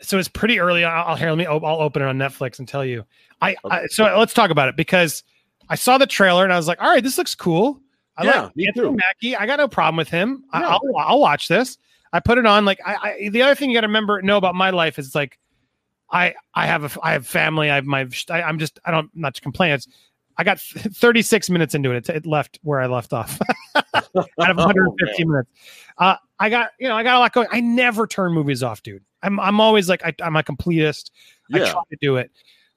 so 0.00 0.18
it's 0.18 0.28
pretty 0.28 0.58
early. 0.60 0.84
I'll, 0.84 1.08
I'll 1.10 1.16
here. 1.16 1.28
Let 1.30 1.38
me. 1.38 1.46
I'll 1.46 1.64
open 1.64 2.02
it 2.02 2.06
on 2.06 2.18
Netflix 2.18 2.58
and 2.58 2.66
tell 2.68 2.84
you. 2.84 3.04
I, 3.40 3.56
I 3.70 3.86
so 3.86 4.04
let's 4.18 4.34
talk 4.34 4.50
about 4.50 4.68
it 4.68 4.76
because 4.76 5.22
I 5.68 5.74
saw 5.74 5.98
the 5.98 6.06
trailer 6.06 6.44
and 6.44 6.52
I 6.52 6.56
was 6.56 6.66
like, 6.68 6.80
all 6.80 6.88
right, 6.90 7.02
this 7.02 7.18
looks 7.18 7.34
cool. 7.34 7.80
I 8.16 8.24
Yeah, 8.24 8.42
like 8.42 8.56
me 8.56 8.66
Anthony 8.68 8.88
too. 8.88 8.96
Mackie. 8.96 9.36
I 9.36 9.46
got 9.46 9.58
no 9.58 9.68
problem 9.68 9.96
with 9.96 10.08
him. 10.08 10.44
I, 10.52 10.60
Yeah. 10.60 10.68
I'll 10.68 10.80
I'll 10.98 11.20
watch 11.20 11.48
this. 11.48 11.78
I 12.12 12.20
put 12.20 12.38
it 12.38 12.46
on. 12.46 12.64
Like 12.64 12.78
I, 12.86 12.94
I 13.24 13.28
the 13.30 13.42
other 13.42 13.54
thing 13.54 13.70
you 13.70 13.76
got 13.76 13.80
to 13.82 13.88
remember 13.88 14.22
know 14.22 14.36
about 14.36 14.54
my 14.54 14.70
life 14.70 14.98
is 14.98 15.14
like 15.14 15.38
I 16.10 16.34
I 16.54 16.66
have 16.66 16.84
a 16.96 17.00
I 17.02 17.12
have 17.12 17.26
family. 17.26 17.70
I 17.70 17.74
have 17.76 17.84
my 17.86 18.08
I, 18.30 18.42
I'm 18.42 18.58
just 18.58 18.78
I 18.84 18.90
don't 18.92 19.10
not 19.14 19.34
to 19.34 19.40
complain. 19.40 19.72
It's 19.72 19.88
I 20.36 20.44
got 20.44 20.58
36 20.60 21.48
minutes 21.50 21.74
into 21.74 21.90
it. 21.92 22.08
It, 22.08 22.16
it 22.16 22.26
left 22.26 22.58
where 22.62 22.80
I 22.80 22.86
left 22.86 23.12
off. 23.12 23.40
out 24.16 24.50
of 24.50 24.58
Oh, 24.58 24.64
150 24.66 25.24
minutes. 25.24 25.50
Uh, 25.98 26.16
I 26.38 26.50
got 26.50 26.70
you 26.78 26.88
know 26.88 26.96
I 26.96 27.02
got 27.02 27.16
a 27.16 27.18
lot 27.20 27.32
going. 27.32 27.48
I 27.52 27.60
never 27.60 28.06
turn 28.06 28.32
movies 28.32 28.62
off, 28.62 28.82
dude. 28.82 29.04
I'm 29.22 29.38
I'm 29.40 29.60
always 29.60 29.88
like 29.88 30.04
I, 30.04 30.14
I'm 30.22 30.36
a 30.36 30.42
completist. 30.42 31.10
I 31.52 31.58
try 31.58 31.72
to 31.90 31.96
do 32.00 32.16
it. 32.16 32.30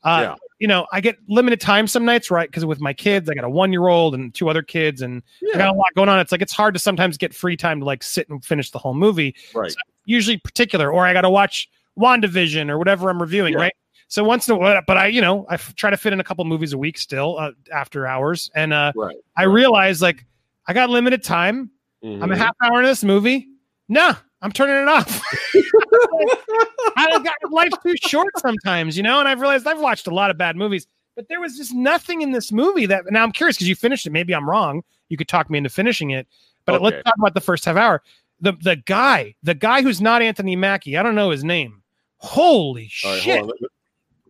Uh, 0.03 0.19
Yeah. 0.21 0.35
You 0.59 0.67
know, 0.67 0.87
I 0.91 1.01
get 1.01 1.17
limited 1.27 1.61
time 1.61 1.85
some 1.85 2.03
nights, 2.03 2.31
right? 2.31 2.49
Because 2.49 2.65
with 2.65 2.79
my 2.81 2.91
kids, 2.91 3.29
I 3.29 3.35
got 3.35 3.43
a 3.43 3.49
one 3.49 3.71
year 3.71 3.87
old 3.89 4.15
and 4.15 4.33
two 4.33 4.49
other 4.49 4.63
kids, 4.63 5.03
and 5.03 5.21
I 5.53 5.57
got 5.59 5.69
a 5.69 5.77
lot 5.77 5.85
going 5.95 6.09
on. 6.09 6.19
It's 6.19 6.31
like 6.31 6.41
it's 6.41 6.51
hard 6.53 6.73
to 6.73 6.79
sometimes 6.79 7.15
get 7.17 7.31
free 7.33 7.55
time 7.55 7.79
to 7.81 7.85
like 7.85 8.01
sit 8.01 8.27
and 8.29 8.43
finish 8.43 8.71
the 8.71 8.79
whole 8.79 8.95
movie. 8.95 9.35
Right. 9.53 9.71
Usually 10.05 10.37
particular, 10.37 10.91
or 10.91 11.05
I 11.05 11.13
got 11.13 11.21
to 11.21 11.29
watch 11.29 11.69
WandaVision 11.99 12.69
or 12.71 12.79
whatever 12.79 13.09
I'm 13.09 13.21
reviewing, 13.21 13.53
Yeah. 13.53 13.59
right? 13.61 13.73
So 14.07 14.23
once 14.23 14.47
in 14.47 14.55
a 14.55 14.57
while, 14.57 14.81
but 14.87 14.97
I, 14.97 15.07
you 15.07 15.21
know, 15.21 15.45
I 15.49 15.55
f- 15.55 15.75
try 15.75 15.89
to 15.89 15.97
fit 15.97 16.13
in 16.13 16.19
a 16.19 16.23
couple 16.23 16.43
movies 16.45 16.71
a 16.73 16.77
week 16.77 16.97
still 16.97 17.37
uh, 17.37 17.51
after 17.73 18.07
hours, 18.07 18.49
and 18.55 18.73
uh, 18.73 18.93
Right. 18.95 19.15
I 19.35 19.43
realize 19.43 20.01
like 20.01 20.25
I 20.67 20.73
got 20.73 20.89
limited 20.89 21.23
time. 21.23 21.71
I'm 22.03 22.23
a 22.23 22.27
Mhm. 22.27 22.37
half 22.37 22.55
hour 22.61 22.79
in 22.81 22.85
this 22.85 23.03
movie. 23.03 23.47
No, 23.89 24.11
I'm 24.41 24.51
turning 24.51 24.75
it 24.81 24.87
off. 24.87 25.21
I 26.95 27.19
got 27.23 27.51
life's 27.51 27.77
too 27.83 27.95
short 28.05 28.37
sometimes, 28.39 28.97
you 28.97 29.03
know. 29.03 29.19
And 29.19 29.27
I've 29.27 29.39
realized 29.41 29.65
I've 29.67 29.79
watched 29.79 30.07
a 30.07 30.13
lot 30.13 30.29
of 30.31 30.37
bad 30.37 30.55
movies, 30.55 30.87
but 31.15 31.27
there 31.29 31.39
was 31.39 31.57
just 31.57 31.73
nothing 31.73 32.21
in 32.21 32.31
this 32.31 32.51
movie 32.51 32.85
that. 32.87 33.03
Now 33.11 33.23
I'm 33.23 33.31
curious 33.31 33.57
because 33.57 33.69
you 33.69 33.75
finished 33.75 34.05
it. 34.05 34.11
Maybe 34.11 34.33
I'm 34.35 34.49
wrong. 34.49 34.83
You 35.09 35.17
could 35.17 35.27
talk 35.27 35.49
me 35.49 35.57
into 35.57 35.69
finishing 35.69 36.11
it, 36.11 36.27
but 36.65 36.75
Okay. 36.75 36.83
let's 36.83 37.03
talk 37.03 37.15
about 37.17 37.33
the 37.33 37.41
first 37.41 37.65
half 37.65 37.77
hour. 37.77 38.01
The 38.41 38.53
the 38.61 38.75
guy, 38.75 39.35
the 39.43 39.55
guy 39.55 39.81
who's 39.81 40.01
not 40.01 40.21
Anthony 40.21 40.55
Mackie. 40.55 40.97
I 40.97 41.03
don't 41.03 41.15
know 41.15 41.29
his 41.31 41.43
name. 41.43 41.81
Holy 42.17 42.91
right, 43.05 43.21
shit! 43.21 43.45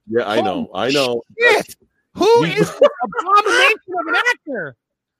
Yeah, 0.09 0.27
I 0.27 0.41
know. 0.41 0.69
I 0.73 0.89
know. 0.89 1.23
Shit! 1.39 1.75
Who 2.13 2.43
He- 2.43 2.51
abomination 2.61 3.93
of 3.99 4.07
an 4.07 4.15
actor? 4.15 4.75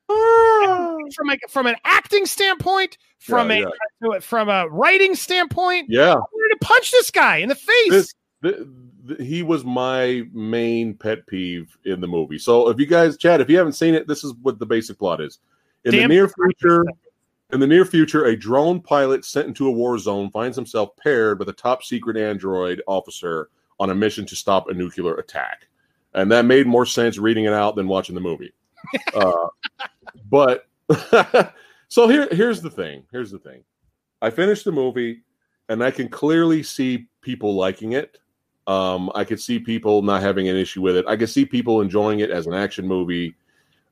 From 0.08 1.30
a 1.30 1.38
from 1.50 1.68
an 1.68 1.76
acting 1.84 2.26
standpoint, 2.26 2.98
from 3.20 3.52
Yeah, 3.52 3.66
a 4.04 4.22
from 4.22 4.50
a 4.50 4.68
writing 4.70 5.16
standpoint, 5.16 5.88
Yeah. 5.90 6.14
I 6.14 6.16
wanted 6.16 6.60
to 6.60 6.66
punch 6.66 6.92
this 6.92 7.12
guy 7.12 7.38
in 7.38 7.50
the 7.50 7.56
face. 7.56 7.90
This, 7.90 8.14
the, 8.42 8.70
the, 9.04 9.24
he 9.24 9.44
was 9.44 9.64
my 9.64 10.24
main 10.34 10.94
pet 10.94 11.26
peeve 11.28 11.78
in 11.86 12.02
the 12.02 12.08
movie. 12.08 12.38
So 12.38 12.70
if 12.70 12.80
you 12.80 12.86
guys, 12.86 13.18
Chad, 13.18 13.42
if 13.42 13.50
you 13.50 13.58
haven't 13.58 13.74
seen 13.74 13.96
it, 13.96 14.08
this 14.08 14.24
is 14.24 14.34
what 14.42 14.60
the 14.60 14.66
basic 14.66 15.00
plot 15.00 15.22
is. 15.22 15.40
In 15.86 15.92
Damn 15.92 16.04
the 16.04 16.16
near 16.16 16.30
future, 16.30 16.86
in 17.54 17.60
the 17.60 17.68
near 17.68 17.86
future, 17.86 18.26
a 18.26 18.36
drone 18.36 18.82
pilot 18.82 19.24
sent 19.24 19.48
into 19.48 19.68
a 19.68 19.72
war 19.72 19.98
zone 19.98 20.30
finds 20.32 20.56
himself 20.56 20.96
paired 20.98 21.40
with 21.40 21.50
a 21.50 21.54
top 21.54 21.84
secret 21.84 22.18
android 22.18 22.82
officer 22.88 23.50
on 23.80 23.90
a 23.90 23.96
mission 23.96 24.26
to 24.26 24.36
stop 24.36 24.70
a 24.70 24.74
nuclear 24.74 25.16
attack. 25.16 25.68
And 26.14 26.32
that 26.32 26.46
made 26.46 26.68
more 26.68 26.86
sense 26.86 27.18
reading 27.18 27.46
it 27.46 27.54
out 27.54 27.76
than 27.76 27.88
watching 27.88 28.16
the 28.16 28.22
movie. 28.22 28.54
uh, 29.14 29.48
but 30.30 30.68
so 31.90 32.08
here, 32.08 32.28
here's 32.32 32.62
the 32.62 32.70
thing. 32.70 33.04
Here's 33.12 33.32
the 33.32 33.40
thing. 33.40 33.64
I 34.22 34.30
finished 34.30 34.66
the 34.66 34.72
movie, 34.72 35.22
and 35.70 35.84
I 35.84 35.92
can 35.92 36.10
clearly 36.10 36.64
see 36.64 37.08
people 37.22 37.56
liking 37.56 37.94
it. 37.94 38.18
Um, 38.68 39.12
I 39.16 39.24
could 39.24 39.40
see 39.40 39.60
people 39.60 40.02
not 40.02 40.22
having 40.22 40.50
an 40.50 40.56
issue 40.56 40.82
with 40.82 40.98
it. 40.98 41.06
I 41.08 41.16
could 41.16 41.30
see 41.30 41.46
people 41.46 41.82
enjoying 41.82 42.20
it 42.20 42.30
as 42.32 42.48
an 42.48 42.54
action 42.54 42.88
movie. 42.88 43.36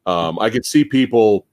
Um, 0.05 0.37
I 0.39 0.49
could 0.49 0.65
see 0.65 0.83
people, 0.83 1.45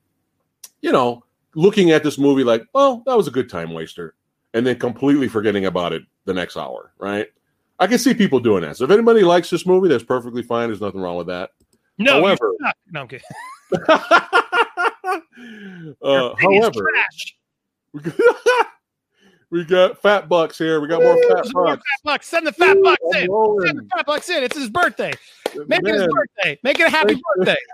you 0.80 0.90
know, 0.92 1.24
looking 1.54 1.90
at 1.92 2.02
this 2.02 2.18
movie 2.18 2.44
like, 2.44 2.64
"Oh, 2.74 3.02
that 3.06 3.16
was 3.16 3.28
a 3.28 3.30
good 3.30 3.48
time 3.48 3.72
waster," 3.72 4.14
and 4.54 4.66
then 4.66 4.78
completely 4.78 5.28
forgetting 5.28 5.66
about 5.66 5.92
it 5.92 6.02
the 6.24 6.34
next 6.34 6.56
hour. 6.56 6.92
Right? 6.98 7.28
I 7.78 7.86
can 7.86 7.98
see 7.98 8.14
people 8.14 8.40
doing 8.40 8.62
that. 8.62 8.76
So 8.76 8.84
if 8.84 8.90
anybody 8.90 9.22
likes 9.22 9.50
this 9.50 9.66
movie, 9.66 9.88
that's 9.88 10.04
perfectly 10.04 10.42
fine. 10.42 10.68
There's 10.68 10.80
nothing 10.80 11.00
wrong 11.00 11.16
with 11.16 11.26
that. 11.28 11.50
no, 11.98 12.14
however- 12.20 12.52
no, 12.90 13.00
I'm 13.00 13.08
kidding. 13.08 13.26
uh, 15.04 15.20
Your 16.02 16.36
face 16.36 16.58
is 16.58 16.62
however, 16.62 16.90
we 19.50 19.64
got 19.64 20.00
fat 20.00 20.28
bucks 20.28 20.56
here. 20.58 20.80
We 20.80 20.88
got 20.88 21.02
more 21.02 21.16
fat 21.22 21.34
There's 21.36 21.54
more 21.54 21.64
bucks. 21.66 21.82
fat 21.82 22.00
bucks. 22.04 22.26
Send 22.28 22.46
the 22.46 22.52
fat 22.52 22.76
bucks 22.82 23.02
I'm 23.14 23.22
in. 23.22 23.28
Send 23.66 23.78
the 23.78 23.88
fat 23.94 24.06
bucks 24.06 24.28
in. 24.30 24.42
It's 24.42 24.56
his 24.56 24.70
birthday. 24.70 25.12
Make 25.66 25.80
it 25.86 25.94
his 25.94 26.08
birthday. 26.08 26.58
Make 26.62 26.80
it 26.80 26.86
a 26.86 26.90
happy 26.90 27.14
Thank- 27.14 27.24
birthday. 27.36 27.56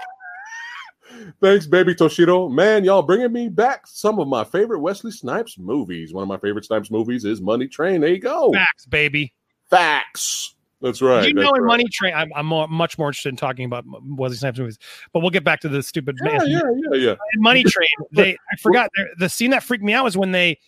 Thanks, 1.40 1.66
baby 1.66 1.94
Toshido. 1.94 2.50
Man, 2.50 2.84
y'all 2.84 3.02
bringing 3.02 3.32
me 3.32 3.48
back 3.48 3.86
some 3.86 4.18
of 4.18 4.28
my 4.28 4.44
favorite 4.44 4.80
Wesley 4.80 5.10
Snipes 5.10 5.58
movies. 5.58 6.12
One 6.12 6.22
of 6.22 6.28
my 6.28 6.36
favorite 6.38 6.64
Snipes 6.66 6.90
movies 6.90 7.24
is 7.24 7.40
Money 7.40 7.66
Train. 7.66 8.02
There 8.02 8.10
you 8.10 8.20
go. 8.20 8.52
Facts, 8.52 8.86
baby. 8.86 9.32
Facts. 9.70 10.54
That's 10.80 11.02
right. 11.02 11.26
you 11.26 11.34
know, 11.34 11.52
in 11.54 11.62
right. 11.62 11.66
Money 11.66 11.84
Train, 11.90 12.14
I'm, 12.14 12.30
I'm 12.36 12.46
more, 12.46 12.68
much 12.68 12.98
more 12.98 13.08
interested 13.08 13.30
in 13.30 13.36
talking 13.36 13.64
about 13.64 13.84
Wesley 14.04 14.36
Snipes 14.36 14.58
movies, 14.58 14.78
but 15.12 15.20
we'll 15.20 15.30
get 15.30 15.42
back 15.44 15.60
to 15.60 15.68
the 15.68 15.82
stupid 15.82 16.16
Yeah, 16.24 16.38
yeah, 16.44 16.60
yeah, 16.92 16.94
yeah. 16.96 17.10
in 17.34 17.40
Money 17.42 17.64
Train. 17.64 17.88
They, 18.12 18.36
I 18.52 18.56
forgot 18.56 18.90
the 19.18 19.28
scene 19.28 19.50
that 19.50 19.62
freaked 19.62 19.82
me 19.84 19.92
out 19.92 20.04
was 20.04 20.16
when 20.16 20.30
they, 20.30 20.58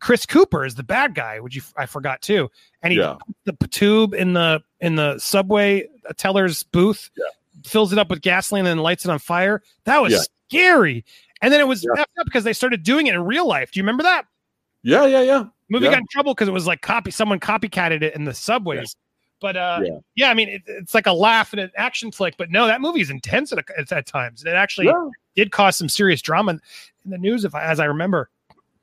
Chris 0.00 0.26
Cooper 0.26 0.64
is 0.66 0.74
the 0.74 0.82
bad 0.82 1.14
guy, 1.14 1.40
which 1.40 1.56
you, 1.56 1.62
I 1.76 1.86
forgot 1.86 2.20
too, 2.20 2.50
and 2.82 2.92
he 2.92 2.98
Yeah. 2.98 3.16
puts 3.44 3.60
the 3.60 3.68
tube 3.68 4.12
in 4.12 4.32
the 4.34 4.62
in 4.80 4.96
the 4.96 5.18
subway 5.18 5.88
teller's 6.16 6.62
booth, 6.64 7.10
Yeah. 7.16 7.24
fills 7.64 7.92
it 7.92 7.98
up 7.98 8.10
with 8.10 8.20
gasoline, 8.20 8.66
and 8.66 8.78
then 8.78 8.82
lights 8.82 9.04
it 9.04 9.10
on 9.10 9.18
fire. 9.20 9.62
That 9.84 10.02
was 10.02 10.12
Yeah. 10.12 10.18
scary. 10.48 11.04
And 11.42 11.52
then 11.52 11.60
it 11.60 11.68
was 11.68 11.84
Yeah. 11.84 12.02
up 12.02 12.08
because 12.24 12.42
they 12.44 12.52
started 12.52 12.82
doing 12.82 13.06
it 13.06 13.14
in 13.14 13.22
real 13.24 13.46
life. 13.46 13.70
Do 13.70 13.78
you 13.78 13.84
remember 13.84 14.02
that? 14.02 14.26
Yeah, 14.82 15.06
yeah, 15.06 15.22
yeah. 15.22 15.44
Movie 15.70 15.86
got 15.86 15.98
in 15.98 16.06
trouble 16.10 16.34
because 16.34 16.48
it 16.48 16.52
was 16.52 16.66
like 16.66 16.82
copy. 16.82 17.10
Someone 17.10 17.38
copycatted 17.40 18.02
it 18.02 18.14
in 18.14 18.24
the 18.24 18.34
subways. 18.34 18.96
But 19.40 19.56
uh, 19.56 19.80
yeah. 19.84 19.98
Yeah. 20.14 20.30
I 20.30 20.34
mean, 20.34 20.48
it, 20.48 20.62
it's 20.66 20.94
like 20.94 21.06
a 21.06 21.12
laugh 21.12 21.52
and 21.52 21.60
an 21.60 21.70
action 21.76 22.10
flick. 22.12 22.36
But 22.36 22.50
no, 22.50 22.66
that 22.66 22.80
movie 22.80 23.00
is 23.00 23.10
intense 23.10 23.52
at, 23.52 23.58
at, 23.76 23.92
at 23.92 24.06
times. 24.06 24.44
It 24.44 24.50
actually 24.50 24.86
Yeah. 24.86 25.08
did 25.34 25.50
cause 25.52 25.76
some 25.76 25.88
serious 25.88 26.22
drama 26.22 26.52
in, 26.52 26.60
in 27.04 27.10
the 27.10 27.18
news, 27.18 27.44
if 27.44 27.54
I, 27.54 27.62
as 27.64 27.80
I 27.80 27.84
remember. 27.86 28.30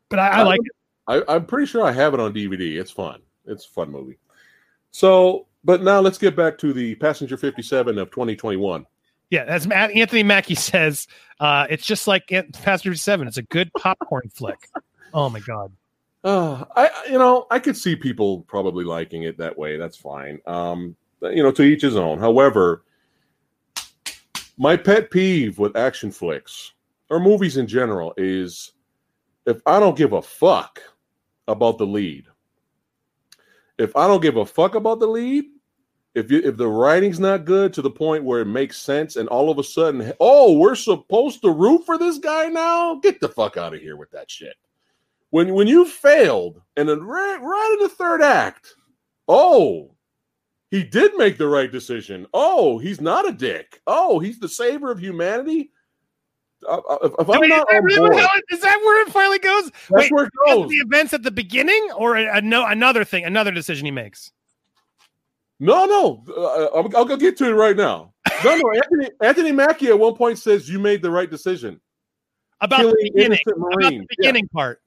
But 0.10 0.20
I, 0.20 0.28
I 0.28 0.44
like 0.44 0.60
it. 0.64 0.72
I, 1.08 1.34
I'm 1.36 1.46
pretty 1.46 1.66
sure 1.66 1.84
I 1.84 1.92
have 1.92 2.14
it 2.14 2.20
on 2.20 2.34
DVD. 2.34 2.80
It's 2.80 2.92
fun. 2.92 3.22
It's 3.46 3.66
a 3.66 3.70
fun 3.70 3.90
movie. 3.92 4.18
So, 4.92 5.48
but 5.64 5.82
now 5.82 6.00
let's 6.00 6.18
get 6.18 6.36
back 6.36 6.58
to 6.60 6.74
the 6.74 6.96
Passenger 6.96 7.38
57 7.38 7.98
of 7.98 8.12
2021. 8.12 8.86
Yeah, 9.30 9.46
as 9.46 9.66
Anthony 9.68 10.24
Mackie 10.24 10.56
says, 10.56 11.08
uh, 11.40 11.66
it's 11.70 11.86
just 11.86 12.08
like 12.08 12.28
Passenger 12.62 12.96
Seven. 12.96 13.28
It's 13.28 13.38
a 13.38 13.44
good 13.44 13.72
popcorn 13.78 14.30
flick. 14.34 14.70
Oh 15.14 15.30
my 15.30 15.40
god. 15.40 15.72
Uh, 16.24 16.66
I 16.76 16.90
you 17.10 17.18
know 17.18 17.48
I 17.50 17.60
could 17.60 17.76
see 17.76 17.96
people 17.96 18.42
probably 18.42 18.86
liking 18.86 19.24
it 19.24 19.38
that 19.38 19.58
way. 19.58 19.78
That's 19.78 19.98
fine. 19.98 20.40
Um, 20.46 20.96
you 21.22 21.44
know, 21.44 21.52
to 21.52 21.64
each 21.64 21.82
his 21.82 21.96
own. 21.96 22.20
However, 22.20 22.84
my 24.58 24.78
pet 24.78 25.10
peeve 25.10 25.58
with 25.58 25.76
action 25.76 26.12
flicks 26.12 26.74
or 27.10 27.20
movies 27.20 27.58
in 27.58 27.68
general 27.68 28.14
is 28.18 28.74
if 29.46 29.62
I 29.66 29.80
don't 29.80 29.98
give 29.98 30.14
a 30.14 30.22
fuck 30.22 30.82
about 31.48 31.78
the 31.78 31.88
lead. 31.88 32.26
If 33.78 33.96
I 33.96 34.08
don't 34.08 34.22
give 34.22 34.38
a 34.38 34.46
fuck 34.46 34.76
about 34.76 35.00
the 35.00 35.08
lead, 35.08 35.46
if 36.14 36.30
you, 36.30 36.42
if 36.44 36.56
the 36.56 36.68
writing's 36.68 37.20
not 37.20 37.46
good 37.46 37.74
to 37.74 37.82
the 37.82 37.90
point 37.90 38.24
where 38.24 38.42
it 38.42 38.46
makes 38.46 38.78
sense, 38.78 39.16
and 39.16 39.28
all 39.30 39.50
of 39.50 39.58
a 39.58 39.64
sudden, 39.64 40.14
oh, 40.20 40.56
we're 40.58 40.76
supposed 40.76 41.42
to 41.42 41.50
root 41.50 41.84
for 41.86 41.98
this 41.98 42.20
guy 42.20 42.48
now, 42.48 42.96
get 42.96 43.20
the 43.20 43.30
fuck 43.30 43.58
out 43.58 43.74
of 43.74 43.82
here 43.82 43.96
with 43.96 44.12
that 44.12 44.30
shit 44.30 44.56
when 45.32 45.54
when 45.54 45.68
you 45.68 45.86
failed 45.86 46.62
and 46.78 46.88
then 46.88 47.02
right, 47.04 47.38
right 47.42 47.78
in 47.80 47.84
the 47.84 47.90
third 47.94 48.22
act, 48.22 48.76
oh, 49.28 49.96
he 50.70 50.84
did 50.84 51.16
make 51.18 51.38
the 51.38 51.48
right 51.48 51.72
decision. 51.72 52.28
Oh, 52.34 52.78
he's 52.78 53.02
not 53.02 53.28
a 53.28 53.32
dick. 53.34 53.82
Oh, 53.88 54.20
he's 54.20 54.40
the 54.40 54.48
savior 54.48 54.92
of 54.92 55.00
humanity. 55.00 55.72
Uh, 56.68 56.78
uh, 56.78 56.98
if, 57.04 57.12
if 57.20 57.30
I'm 57.30 57.40
Wait, 57.42 57.52
is, 57.52 57.58
that 57.72 57.82
really 57.84 58.18
it- 58.22 58.44
is 58.52 58.62
that 58.62 58.78
where 58.84 59.02
it 59.06 59.12
finally 59.12 59.40
goes? 59.40 59.72
that's 59.72 59.90
Wait, 59.90 60.12
where 60.12 60.26
it 60.26 60.32
goes. 60.46 60.70
the 60.70 60.76
events 60.76 61.12
at 61.14 61.24
the 61.24 61.32
beginning, 61.32 61.90
or 61.98 62.16
a, 62.18 62.38
a 62.38 62.42
no 62.42 62.66
another 62.68 63.04
thing, 63.04 63.26
another 63.26 63.52
decision 63.52 63.86
he 63.86 63.92
makes? 63.92 64.32
No, 65.60 65.86
no, 65.86 66.24
uh, 66.36 66.66
I'll, 66.76 66.98
I'll 66.98 67.06
go 67.06 67.18
get 67.18 67.38
to 67.38 67.48
it 67.50 67.54
right 67.54 67.76
now. 67.76 68.14
No, 68.44 68.58
no, 68.58 68.72
Anthony 68.76 69.10
Anthony 69.22 69.52
Mackie 69.52 69.88
at 69.88 69.98
one 69.98 70.16
point 70.16 70.38
says 70.40 70.70
you 70.70 70.78
made 70.80 71.02
the 71.02 71.12
right 71.12 71.30
decision. 71.30 71.80
About 72.62 72.84
the 72.84 73.12
beginning, 73.14 73.40
about 73.48 73.56
the 73.56 73.60
Marines. 73.76 73.94
Yeah. 73.94 74.16
beginning 74.18 74.48
part. 74.50 74.82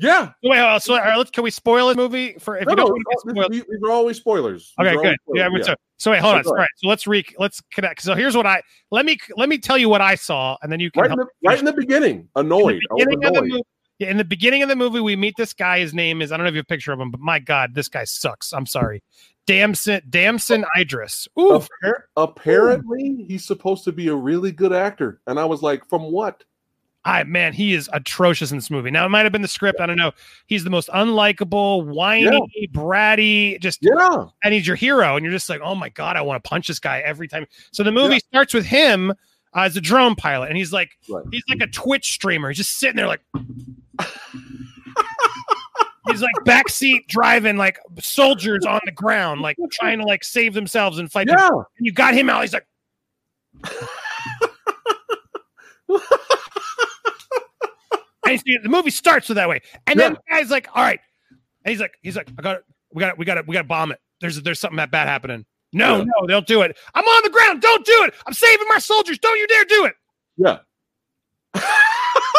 Yeah, 0.00 0.32
Wait, 0.42 0.58
on, 0.58 0.80
so 0.80 0.94
uh, 0.94 1.14
let's, 1.18 1.30
can 1.30 1.44
we 1.44 1.50
spoil 1.50 1.88
the 1.88 1.94
movie 1.94 2.34
for 2.38 2.56
if 2.56 2.66
no, 2.66 2.72
you 2.72 2.76
don't 2.76 2.88
want 2.88 2.98
to 2.98 3.04
get 3.10 3.34
no, 3.34 3.42
spoiled? 3.42 3.52
these, 3.52 3.64
these 3.68 3.82
are 3.84 3.90
always 3.90 4.16
spoilers. 4.16 4.72
Okay, 4.80 4.94
good. 4.94 5.16
Yeah, 5.34 5.48
spoilers, 5.48 5.66
so, 5.66 5.74
so 5.98 6.10
wait, 6.12 6.20
hold 6.20 6.36
on. 6.36 6.46
All 6.46 6.54
right, 6.54 6.68
so 6.76 6.88
let's 6.88 7.06
re 7.06 7.22
let's 7.38 7.60
connect. 7.70 8.00
So 8.02 8.14
here's 8.14 8.34
what 8.34 8.46
I 8.46 8.62
let 8.90 9.04
me 9.04 9.18
let 9.36 9.50
me 9.50 9.58
tell 9.58 9.76
you 9.76 9.90
what 9.90 10.00
I 10.00 10.14
saw, 10.14 10.56
and 10.62 10.72
then 10.72 10.80
you 10.80 10.90
can 10.90 11.02
Right 11.02 11.10
in, 11.10 11.18
the, 11.18 11.26
right 11.44 11.58
in 11.58 11.64
the 11.66 11.72
beginning, 11.74 12.28
annoyed. 12.34 12.80
in 12.96 13.08
the 13.10 13.16
beginning 13.16 13.24
of 13.26 13.34
the 13.34 13.42
movie. 13.42 13.62
Yeah, 13.98 14.08
in 14.08 14.16
the 14.16 14.24
beginning 14.24 14.62
of 14.62 14.70
the 14.70 14.76
movie, 14.76 15.00
we 15.00 15.14
meet 15.14 15.34
this 15.36 15.52
guy. 15.52 15.80
His 15.80 15.92
name 15.92 16.22
is 16.22 16.32
I 16.32 16.38
don't 16.38 16.44
know 16.44 16.48
if 16.48 16.54
you 16.54 16.60
have 16.60 16.64
a 16.64 16.72
picture 16.72 16.92
of 16.92 17.00
him, 17.00 17.10
but 17.10 17.20
my 17.20 17.38
God, 17.38 17.74
this 17.74 17.88
guy 17.88 18.04
sucks. 18.04 18.54
I'm 18.54 18.64
sorry, 18.64 19.02
Damson 19.46 20.00
Damson 20.08 20.64
Idris. 20.78 21.28
Ooh, 21.38 21.60
Appar- 21.60 22.04
apparently, 22.16 23.26
he's 23.28 23.44
supposed 23.44 23.84
to 23.84 23.92
be 23.92 24.08
a 24.08 24.14
really 24.14 24.52
good 24.52 24.72
actor, 24.72 25.20
and 25.26 25.38
I 25.38 25.44
was 25.44 25.60
like, 25.60 25.86
from 25.90 26.10
what? 26.10 26.42
I 27.04 27.24
man, 27.24 27.52
he 27.54 27.72
is 27.74 27.88
atrocious 27.92 28.50
in 28.50 28.58
this 28.58 28.70
movie. 28.70 28.90
Now 28.90 29.06
it 29.06 29.08
might 29.08 29.22
have 29.22 29.32
been 29.32 29.40
the 29.42 29.48
script. 29.48 29.80
I 29.80 29.86
don't 29.86 29.96
know. 29.96 30.12
He's 30.46 30.64
the 30.64 30.70
most 30.70 30.88
unlikable, 30.90 31.86
whiny, 31.86 32.68
bratty, 32.72 33.58
just 33.60 33.78
Yeah, 33.80 34.26
and 34.44 34.52
he's 34.52 34.66
your 34.66 34.76
hero, 34.76 35.16
and 35.16 35.24
you're 35.24 35.32
just 35.32 35.48
like, 35.48 35.60
oh 35.62 35.74
my 35.74 35.88
god, 35.88 36.16
I 36.16 36.22
want 36.22 36.42
to 36.44 36.48
punch 36.48 36.68
this 36.68 36.78
guy 36.78 36.98
every 37.00 37.26
time. 37.28 37.46
So 37.72 37.82
the 37.82 37.92
movie 37.92 38.18
starts 38.18 38.52
with 38.52 38.66
him 38.66 39.10
uh, 39.10 39.14
as 39.62 39.76
a 39.76 39.80
drone 39.80 40.14
pilot, 40.14 40.48
and 40.48 40.58
he's 40.58 40.72
like, 40.74 40.90
Right. 41.08 41.24
he's 41.32 41.42
like 41.48 41.60
a 41.62 41.66
Twitch 41.68 42.12
streamer. 42.12 42.48
He's 42.50 42.58
just 42.58 42.76
sitting 42.78 42.96
there 42.96 43.06
like. 43.08 43.20
He's 46.10 46.22
like 46.22 46.34
backseat 46.44 47.06
driving 47.06 47.56
like 47.56 47.78
soldiers 48.00 48.64
on 48.66 48.80
the 48.84 48.90
ground, 48.90 49.42
like 49.42 49.56
trying 49.70 49.98
to 50.00 50.04
like 50.04 50.24
save 50.24 50.54
themselves 50.54 50.98
and 50.98 51.12
fight. 51.12 51.28
yeah. 51.28 51.46
And 51.48 51.64
you 51.78 51.92
got 51.92 52.14
him 52.14 52.28
out. 52.28 52.40
He's 52.40 52.52
like, 52.54 52.66
and 58.30 58.64
the 58.64 58.68
movie 58.68 58.90
starts 58.90 59.28
with 59.28 59.36
that 59.36 59.48
way, 59.48 59.60
and 59.86 59.98
then 59.98 60.12
Yeah. 60.12 60.18
the 60.36 60.42
guy's 60.42 60.50
like, 60.50 60.68
"All 60.74 60.82
right," 60.82 61.00
and 61.30 61.70
he's 61.70 61.80
like, 61.80 61.92
"He's 62.02 62.16
like, 62.16 62.28
I 62.38 62.42
got 62.42 62.56
it. 62.58 62.64
We 62.92 63.00
got 63.00 63.10
it. 63.10 63.18
We 63.18 63.24
got 63.24 63.38
it. 63.38 63.46
We 63.46 63.52
got 63.54 63.62
to 63.62 63.68
bomb 63.68 63.92
it. 63.92 64.00
There's 64.20 64.40
there's 64.42 64.60
something 64.60 64.76
that 64.78 64.90
bad 64.90 65.08
happening. 65.08 65.44
No, 65.72 65.98
Yeah. 65.98 66.04
no, 66.20 66.26
don't 66.26 66.46
do 66.46 66.62
it. 66.62 66.76
I'm 66.94 67.04
on 67.04 67.22
the 67.24 67.30
ground. 67.30 67.62
Don't 67.62 67.84
do 67.86 68.04
it. 68.04 68.14
I'm 68.26 68.32
saving 68.32 68.66
my 68.68 68.78
soldiers. 68.78 69.18
Don't 69.18 69.38
you 69.38 69.46
dare 69.46 69.64
do 69.64 69.84
it. 69.84 69.94
Yeah. 70.36 70.58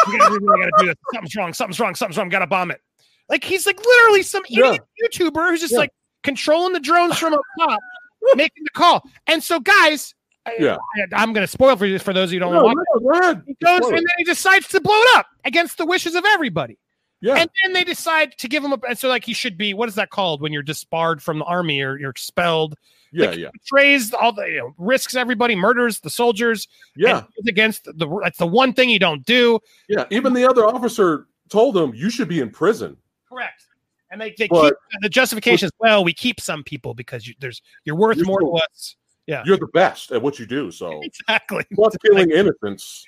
We 0.08 0.18
gotta, 0.18 0.40
we 0.42 0.48
gotta 0.48 0.72
do 0.80 0.86
this. 0.88 0.96
Something's 1.14 1.36
wrong. 1.36 1.54
Something's 1.54 1.80
wrong. 1.80 1.94
Something's 1.96 2.18
wrong. 2.18 2.30
Gotta 2.30 2.48
bomb 2.48 2.72
it. 2.72 2.82
Like 3.30 3.44
he's 3.44 3.66
like 3.68 3.78
literally 3.80 4.24
some 4.24 4.42
Yeah. 4.50 4.68
idiot 4.74 4.82
YouTuber 5.04 5.50
who's 5.52 5.62
just 5.62 5.74
Yeah. 5.74 5.80
like 5.80 5.92
controlling 6.24 6.74
the 6.74 6.80
drones 6.80 7.18
from 7.20 7.34
up 7.34 7.42
top, 7.60 7.80
making 8.36 8.64
the 8.64 8.70
call. 8.72 9.04
And 9.28 9.44
so, 9.44 9.60
guys, 9.60 10.14
Yeah. 10.60 10.78
I, 11.14 11.22
am 11.24 11.34
gonna 11.34 11.48
spoil 11.48 11.76
for 11.76 11.86
you 11.86 12.00
for 12.00 12.14
those 12.14 12.30
of 12.30 12.34
you 12.34 12.40
who 12.40 12.46
don't 12.46 12.54
No, 12.54 12.64
want. 12.64 12.80
no, 13.02 13.12
ahead. 13.20 13.44
He 13.46 13.56
goes 13.64 13.82
and 13.86 13.98
then 13.98 14.04
he 14.18 14.24
decides 14.24 14.68
to 14.70 14.82
blow 14.82 14.96
it 14.96 15.18
up 15.18 15.28
against 15.46 15.78
the 15.78 15.86
wishes 15.86 16.16
of 16.16 16.24
everybody. 16.26 16.78
yeah, 17.22 17.36
And 17.36 17.50
then 17.64 17.74
they 17.74 17.84
decide 17.84 18.38
to 18.40 18.48
give 18.48 18.64
him 18.64 18.74
a. 18.74 18.80
And 18.90 18.98
so, 18.98 19.08
like, 19.08 19.24
he 19.24 19.34
should 19.34 19.58
be. 19.58 19.74
What 19.76 19.88
is 19.88 19.96
that 19.96 20.10
called 20.10 20.42
when 20.42 20.52
you're 20.52 20.64
disbarred 20.64 21.22
from 21.22 21.40
the 21.40 21.46
army 21.46 21.82
or 21.82 21.98
you're 22.00 22.10
expelled? 22.10 22.76
yeah, 23.14 23.28
like, 23.30 23.38
yeah, 23.40 23.50
Betrays 23.54 24.14
all 24.14 24.32
the 24.34 24.44
you 24.46 24.58
know, 24.58 24.74
risks 24.78 25.16
everybody, 25.16 25.56
murders 25.56 26.00
the 26.00 26.10
soldiers. 26.10 26.68
yeah, 26.96 27.24
against 27.48 27.84
the. 27.86 28.20
That's 28.24 28.40
the 28.40 28.48
one 28.48 28.74
thing 28.74 28.90
you 28.90 29.00
don't 29.00 29.24
do. 29.26 29.60
yeah. 29.90 30.06
Even 30.10 30.34
the 30.34 30.50
other 30.50 30.66
officer 30.66 31.28
told 31.50 31.78
him 31.78 31.94
you 31.94 32.10
should 32.10 32.28
be 32.30 32.40
in 32.40 32.50
prison. 32.50 32.98
Correct. 33.30 33.66
And 34.10 34.20
they, 34.20 34.34
they 34.38 34.48
But- 34.48 34.76
keep 34.92 35.02
the 35.04 35.10
justification 35.10 35.68
is 35.68 35.72
well, 35.80 36.04
we 36.04 36.14
keep 36.14 36.42
some 36.42 36.64
people 36.64 36.94
because 36.94 37.28
you, 37.28 37.34
there's 37.40 37.62
you're 37.86 37.96
worth 37.96 38.18
You're 38.18 38.26
more 38.26 38.42
still- 38.42 38.58
to 38.58 38.64
us. 38.64 38.96
Yeah, 39.32 39.44
You're 39.46 39.58
the 39.58 39.68
best 39.74 40.12
at 40.12 40.22
what 40.22 40.38
you 40.40 40.46
do. 40.46 40.72
So 40.72 41.02
exactly. 41.04 41.64
plus 41.74 41.96
killing 42.06 42.30
innocents, 42.32 43.06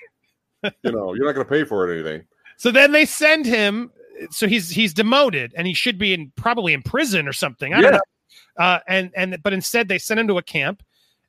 you 0.63 0.91
know, 0.91 1.13
you're 1.13 1.25
not 1.25 1.33
going 1.35 1.45
to 1.45 1.49
pay 1.51 1.63
for 1.65 1.83
it 1.83 1.91
or 1.91 1.93
anything. 1.93 2.25
So 2.57 2.71
then 2.71 2.91
they 2.93 3.05
send 3.05 3.45
him. 3.45 3.91
So 4.31 4.47
he's 4.47 4.69
he's 4.69 4.93
demoted 4.93 5.53
and 5.57 5.67
he 5.67 5.73
should 5.73 5.97
be 5.97 6.13
in 6.13 6.31
probably 6.37 6.73
in 6.73 6.81
prison 6.81 7.27
or 7.27 7.33
something. 7.33 7.73
I 7.73 7.81
don't 7.81 7.91
Yeah. 7.93 7.99
know. 8.57 8.63
Uh, 8.65 8.79
and 8.87 9.11
and 9.17 9.37
but 9.43 9.51
instead 9.51 9.87
they 9.89 9.97
send 9.97 10.19
him 10.19 10.27
to 10.29 10.37
a 10.37 10.43
camp 10.43 10.81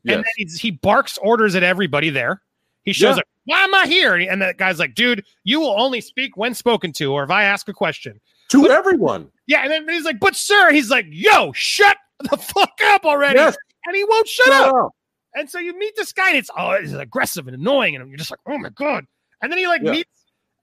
and 0.05 0.11
Yes. 0.11 0.17
then 0.19 0.25
he's, 0.37 0.61
he 0.61 0.71
barks 0.71 1.19
orders 1.19 1.55
at 1.57 1.63
everybody 1.63 2.11
there. 2.11 2.43
He 2.85 2.93
shows 2.93 3.17
Yeah. 3.17 3.21
up. 3.23 3.27
Why 3.47 3.65
am 3.65 3.75
I 3.75 3.87
here? 3.87 4.15
And, 4.15 4.29
and 4.31 4.43
the 4.43 4.55
guy's 4.57 4.79
like, 4.79 4.95
dude, 4.95 5.25
you 5.43 5.59
will 5.61 5.75
only 5.81 6.01
speak 6.03 6.37
when 6.37 6.55
spoken 6.55 6.93
to, 6.95 7.13
or 7.13 7.25
if 7.25 7.31
I 7.31 7.45
ask 7.45 7.69
a 7.69 7.73
question. 7.73 8.21
To 8.51 8.69
everyone. 8.71 9.31
Yeah, 9.47 9.63
and 9.63 9.71
then 9.71 9.89
he's 9.89 10.05
like, 10.05 10.21
but 10.21 10.37
sir, 10.37 10.71
he's 10.73 10.91
like, 10.91 11.07
yo, 11.09 11.53
shut 11.53 11.97
the 12.31 12.37
fuck 12.55 12.79
up 12.85 13.05
already. 13.05 13.37
Yes. 13.39 13.57
And 13.87 13.97
he 13.97 14.05
won't 14.05 14.29
shut 14.29 14.47
Shut 14.47 14.69
up. 14.69 14.75
up. 14.75 14.93
And 15.37 15.51
so 15.51 15.59
you 15.59 15.77
meet 15.79 15.97
this 15.97 16.13
guy, 16.13 16.29
and 16.29 16.37
it's 16.39 16.51
oh, 16.57 16.71
it's 16.73 16.93
aggressive 16.93 17.47
and 17.49 17.57
annoying, 17.57 17.97
and 17.97 18.09
you're 18.09 18.17
just 18.19 18.31
like, 18.31 18.41
oh 18.47 18.57
my 18.59 18.69
god. 18.71 19.05
And 19.43 19.51
then 19.51 19.59
he 19.59 19.67
like 19.67 19.83
Yeah. 19.83 19.91
meets 19.93 20.11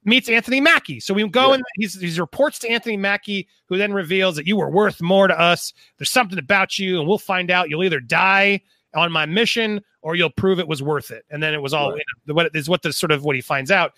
meets 0.03 0.29
Anthony 0.29 0.59
Mackie. 0.61 0.99
So 0.99 1.13
we 1.13 1.27
go 1.27 1.49
Yeah. 1.49 1.55
and 1.55 1.63
he's 1.75 1.99
he's 1.99 2.19
reports 2.19 2.57
to 2.59 2.69
Anthony 2.69 2.97
Mackie, 2.97 3.47
who 3.67 3.77
then 3.77 3.93
reveals 3.93 4.35
that 4.37 4.47
you 4.47 4.55
were 4.57 4.69
worth 4.69 5.01
more 5.01 5.27
to 5.27 5.39
us. 5.39 5.73
There's 5.97 6.09
something 6.09 6.39
about 6.39 6.79
you, 6.79 6.99
and 6.99 7.07
we'll 7.07 7.17
find 7.17 7.51
out. 7.51 7.69
You'll 7.69 7.83
either 7.83 7.99
die 7.99 8.61
on 8.95 9.11
my 9.11 9.25
mission 9.25 9.81
or 10.01 10.15
you'll 10.15 10.29
prove 10.31 10.59
it 10.59 10.67
was 10.67 10.81
worth 10.81 11.11
it. 11.11 11.23
And 11.29 11.41
then 11.43 11.53
it 11.53 11.61
was 11.61 11.73
all 11.73 11.91
Right. 11.91 11.99
you 11.99 12.03
know, 12.27 12.33
what 12.33 12.55
is 12.55 12.67
what 12.67 12.81
the 12.81 12.91
sort 12.91 13.11
of 13.11 13.23
what 13.23 13.35
he 13.35 13.41
finds 13.41 13.71
out. 13.71 13.93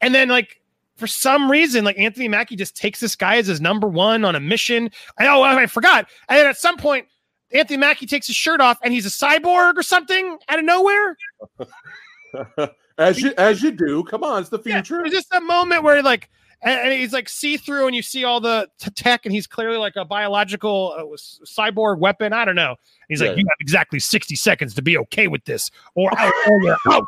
And 0.00 0.14
then 0.14 0.28
like 0.28 0.60
for 0.96 1.06
some 1.06 1.50
reason, 1.50 1.84
like 1.84 1.98
Anthony 1.98 2.28
Mackie 2.28 2.56
just 2.56 2.76
takes 2.76 2.98
this 3.00 3.14
guy 3.14 3.36
as 3.36 3.46
his 3.46 3.60
number 3.60 3.86
one 3.88 4.24
on 4.24 4.34
a 4.34 4.40
mission. 4.40 4.90
I 5.18 5.26
oh 5.28 5.42
I 5.42 5.66
forgot. 5.66 6.08
And 6.28 6.38
then 6.38 6.46
at 6.46 6.56
some 6.56 6.76
point, 6.76 7.06
Anthony 7.54 7.76
Mackie 7.78 8.06
takes 8.06 8.26
his 8.26 8.36
shirt 8.36 8.60
off 8.60 8.78
and 8.82 8.92
he's 8.92 9.06
a 9.06 9.08
cyborg 9.08 9.76
or 9.76 9.82
something 9.82 10.38
out 10.48 10.58
of 10.58 10.64
nowhere. 10.64 11.16
as 12.98 13.20
you 13.22 13.32
as 13.38 13.62
you 13.62 13.70
do. 13.70 14.04
Come 14.04 14.24
on, 14.24 14.40
it's 14.40 14.50
the 14.50 14.60
Yeah, 14.64 14.82
future. 14.82 14.98
there's 15.02 15.12
just 15.12 15.32
a 15.32 15.40
moment 15.40 15.82
where 15.84 16.02
like 16.02 16.28
and, 16.62 16.80
and 16.80 16.92
he's 16.92 17.12
like 17.12 17.28
see 17.28 17.56
through 17.56 17.86
and 17.86 17.94
you 17.94 18.02
see 18.02 18.24
all 18.24 18.40
the 18.40 18.68
tech 18.96 19.24
and 19.24 19.32
he's 19.34 19.46
clearly 19.46 19.76
like 19.76 19.96
a 19.96 20.04
biological 20.04 20.94
uh, 20.98 21.02
cyborg 21.46 21.98
weapon. 21.98 22.32
I 22.32 22.44
don't 22.44 22.56
know. 22.56 22.76
He's 23.08 23.20
like, 23.20 23.30
Yeah. 23.30 23.36
you 23.36 23.44
have 23.48 23.56
exactly 23.60 23.98
60 24.00 24.34
seconds 24.34 24.74
to 24.74 24.82
be 24.82 24.98
okay 24.98 25.28
with 25.28 25.44
this 25.44 25.70
or, 25.94 26.10
or 26.48 26.62
you're 26.62 26.76
out. 26.90 27.04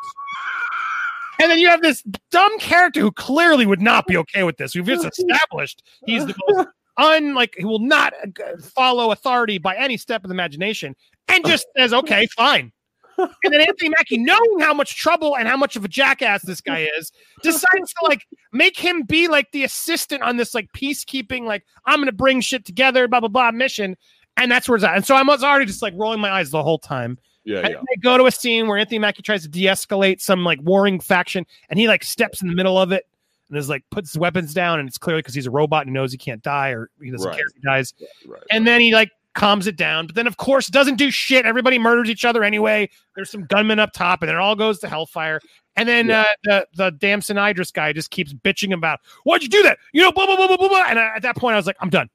And 1.38 1.50
then 1.50 1.58
you 1.58 1.68
have 1.68 1.82
this 1.82 2.02
dumb 2.30 2.58
character 2.58 3.00
who 3.00 3.12
clearly 3.12 3.66
would 3.66 3.82
not 3.82 4.06
be 4.06 4.16
okay 4.16 4.42
with 4.42 4.56
this. 4.56 4.74
We've 4.74 4.86
just 4.86 5.04
established 5.18 5.82
he's 6.06 6.24
the 6.26 6.34
most 6.48 6.68
un 6.98 7.34
like 7.34 7.54
he 7.58 7.64
will 7.64 7.78
not 7.78 8.14
uh, 8.24 8.58
follow 8.60 9.10
authority 9.12 9.58
by 9.58 9.76
any 9.76 9.96
step 9.96 10.24
of 10.24 10.28
the 10.28 10.34
imagination 10.34 10.94
and 11.28 11.44
just 11.46 11.66
says, 11.76 11.92
okay, 11.92 12.26
fine. 12.36 12.72
And 13.18 13.30
then 13.44 13.62
Anthony 13.62 13.88
Mackie, 13.90 14.18
knowing 14.18 14.60
how 14.60 14.74
much 14.74 14.96
trouble 14.96 15.36
and 15.36 15.48
how 15.48 15.56
much 15.56 15.74
of 15.76 15.84
a 15.84 15.88
jackass 15.88 16.42
this 16.42 16.60
guy 16.60 16.86
is, 16.98 17.12
decides 17.42 17.92
to 17.94 18.04
like 18.06 18.26
make 18.52 18.78
him 18.78 19.04
be 19.04 19.26
like 19.26 19.50
the 19.52 19.64
assistant 19.64 20.22
on 20.22 20.36
this 20.36 20.54
like 20.54 20.68
peacekeeping, 20.76 21.44
like 21.44 21.64
I'm 21.86 22.00
gonna 22.00 22.12
bring 22.12 22.40
shit 22.40 22.64
together, 22.64 23.08
blah 23.08 23.20
blah 23.20 23.28
blah 23.28 23.50
mission. 23.52 23.96
And 24.36 24.52
that's 24.52 24.68
where 24.68 24.76
it's 24.76 24.84
at. 24.84 24.96
And 24.96 25.06
so 25.06 25.16
I 25.16 25.22
was 25.22 25.42
already 25.42 25.64
just 25.64 25.80
like 25.80 25.94
rolling 25.96 26.20
my 26.20 26.30
eyes 26.30 26.50
the 26.50 26.62
whole 26.62 26.78
time. 26.78 27.18
Yeah, 27.44 27.60
And 27.60 27.70
yeah. 27.70 27.80
they 27.80 28.00
go 28.02 28.18
to 28.18 28.26
a 28.26 28.30
scene 28.30 28.66
where 28.66 28.76
Anthony 28.76 28.98
Mackie 28.98 29.22
tries 29.22 29.42
to 29.42 29.48
de-escalate 29.48 30.20
some 30.20 30.44
like 30.44 30.58
warring 30.62 31.00
faction, 31.00 31.46
and 31.70 31.78
he 31.78 31.88
like 31.88 32.04
steps 32.04 32.42
in 32.42 32.48
the 32.48 32.54
middle 32.54 32.76
of 32.78 32.92
it 32.92 33.06
and 33.48 33.58
is 33.58 33.68
like 33.68 33.84
puts 33.90 34.12
his 34.12 34.18
weapons 34.18 34.52
down, 34.54 34.78
and 34.80 34.88
it's 34.88 34.98
clearly 34.98 35.20
because 35.20 35.34
he's 35.34 35.46
a 35.46 35.50
robot 35.50 35.82
and 35.82 35.90
he 35.90 35.94
knows 35.94 36.12
he 36.12 36.18
can't 36.18 36.42
die 36.42 36.70
or 36.70 36.90
he 37.00 37.10
doesn't 37.10 37.26
Right. 37.28 37.36
care 37.36 37.46
if 37.46 37.54
he 37.54 37.60
dies. 37.62 37.94
Right. 38.26 38.42
And 38.50 38.66
then 38.66 38.80
he 38.80 38.92
like 38.92 39.10
calms 39.34 39.66
it 39.66 39.76
down, 39.76 40.06
but 40.06 40.14
then 40.14 40.26
of 40.26 40.38
course 40.38 40.66
doesn't 40.68 40.96
do 40.96 41.10
shit. 41.10 41.44
Everybody 41.44 41.78
murders 41.78 42.08
each 42.08 42.24
other 42.24 42.42
anyway. 42.42 42.88
There's 43.14 43.30
some 43.30 43.44
gunmen 43.44 43.78
up 43.78 43.92
top, 43.92 44.22
and 44.22 44.30
it 44.30 44.36
all 44.36 44.56
goes 44.56 44.78
to 44.80 44.88
hellfire. 44.88 45.40
And 45.76 45.86
then 45.88 46.08
Yeah. 46.08 46.22
uh, 46.22 46.24
the 46.44 46.66
the 46.74 46.90
Damson 46.92 47.36
Idris 47.38 47.70
guy 47.70 47.92
just 47.92 48.10
keeps 48.10 48.32
bitching 48.32 48.72
about 48.72 49.00
why'd 49.24 49.42
you 49.42 49.48
do 49.48 49.62
that? 49.62 49.78
You 49.92 50.02
know, 50.02 50.10
blah 50.12 50.26
blah 50.26 50.36
blah 50.36 50.46
blah 50.48 50.56
blah. 50.56 50.68
blah. 50.68 50.84
And 50.88 50.98
I, 50.98 51.16
at 51.16 51.22
that 51.22 51.36
point, 51.36 51.54
I 51.54 51.56
was 51.56 51.66
like, 51.66 51.76
I'm 51.80 51.90
done. 51.90 52.08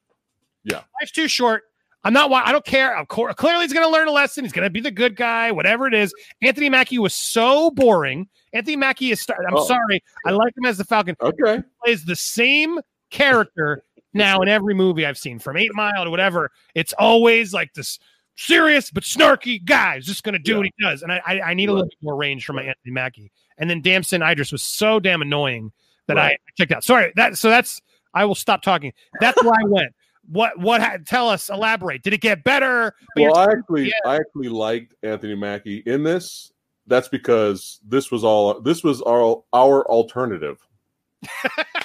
Yeah. 0.63 0.81
life's 0.99 1.11
too 1.11 1.27
short. 1.27 1.63
I'm 2.03 2.13
not. 2.13 2.31
I 2.31 2.51
don't 2.51 2.65
care. 2.65 2.97
Of 2.97 3.07
course, 3.09 3.35
clearly 3.35 3.63
he's 3.63 3.73
going 3.73 3.85
to 3.85 3.91
learn 3.91 4.07
a 4.07 4.11
lesson. 4.11 4.43
He's 4.43 4.51
going 4.51 4.65
to 4.65 4.71
be 4.71 4.79
the 4.79 4.89
good 4.89 5.15
guy. 5.15 5.51
Whatever 5.51 5.85
it 5.85 5.93
is. 5.93 6.11
Anthony 6.41 6.67
Mackie 6.69 6.97
was 6.97 7.13
so 7.13 7.69
boring. 7.69 8.27
Anthony 8.53 8.75
Mackie 8.75 9.11
is. 9.11 9.21
Star- 9.21 9.37
I'm 9.47 9.55
Oh. 9.55 9.65
sorry. 9.65 10.03
I 10.25 10.31
like 10.31 10.53
him 10.57 10.65
as 10.65 10.77
the 10.77 10.83
Falcon. 10.85 11.15
Okay. 11.21 11.61
Plays 11.83 12.05
the 12.05 12.15
same 12.15 12.79
character 13.09 13.83
now 14.13 14.39
in 14.41 14.47
every 14.49 14.73
movie 14.73 15.05
I've 15.05 15.17
seen, 15.17 15.39
from 15.39 15.57
Eight 15.57 15.73
Mile 15.73 16.03
to 16.03 16.09
whatever. 16.09 16.51
It's 16.75 16.93
always 16.93 17.53
like 17.53 17.73
this 17.73 17.99
serious 18.35 18.89
but 18.91 19.03
snarky 19.03 19.63
guy 19.63 19.95
who's 19.95 20.05
just 20.05 20.23
going 20.23 20.33
to 20.33 20.39
do 20.39 20.51
Yeah. 20.53 20.57
what 20.57 20.65
he 20.65 20.73
does. 20.81 21.01
And 21.03 21.11
I, 21.11 21.21
I, 21.25 21.41
I 21.41 21.53
need 21.53 21.69
a 21.69 21.73
little 21.73 21.87
bit 21.87 21.97
more 22.01 22.15
range 22.15 22.45
from 22.45 22.55
my 22.57 22.63
Anthony 22.63 22.91
Mackie. 22.91 23.31
And 23.57 23.69
then 23.69 23.81
Damson 23.81 24.21
Idris 24.23 24.51
was 24.51 24.63
so 24.63 24.99
damn 24.99 25.21
annoying 25.21 25.71
that 26.07 26.17
I 26.17 26.37
checked 26.57 26.71
out. 26.71 26.83
Sorry. 26.83 27.13
That 27.15 27.37
so 27.37 27.49
that's. 27.49 27.79
I 28.13 28.25
will 28.25 28.35
stop 28.35 28.61
talking. 28.61 28.91
That's 29.21 29.41
where 29.43 29.53
I 29.53 29.63
went. 29.65 29.93
What 30.27 30.59
what 30.59 30.81
tell 31.05 31.29
us 31.29 31.49
elaborate 31.49 32.03
did 32.03 32.13
it 32.13 32.19
get 32.21 32.43
better 32.43 32.93
Well, 33.15 33.35
I 33.37 33.45
actually, 33.51 33.93
I 34.05 34.17
actually 34.17 34.49
liked 34.49 34.93
Anthony 35.03 35.35
Mackie 35.35 35.81
in 35.85 36.03
this. 36.03 36.51
That's 36.91 37.07
because 37.07 37.79
this 37.87 38.11
was 38.11 38.23
all. 38.25 38.59
This 38.59 38.83
was 38.83 39.01
our 39.03 39.41
our 39.53 39.85
alternative. 39.87 40.57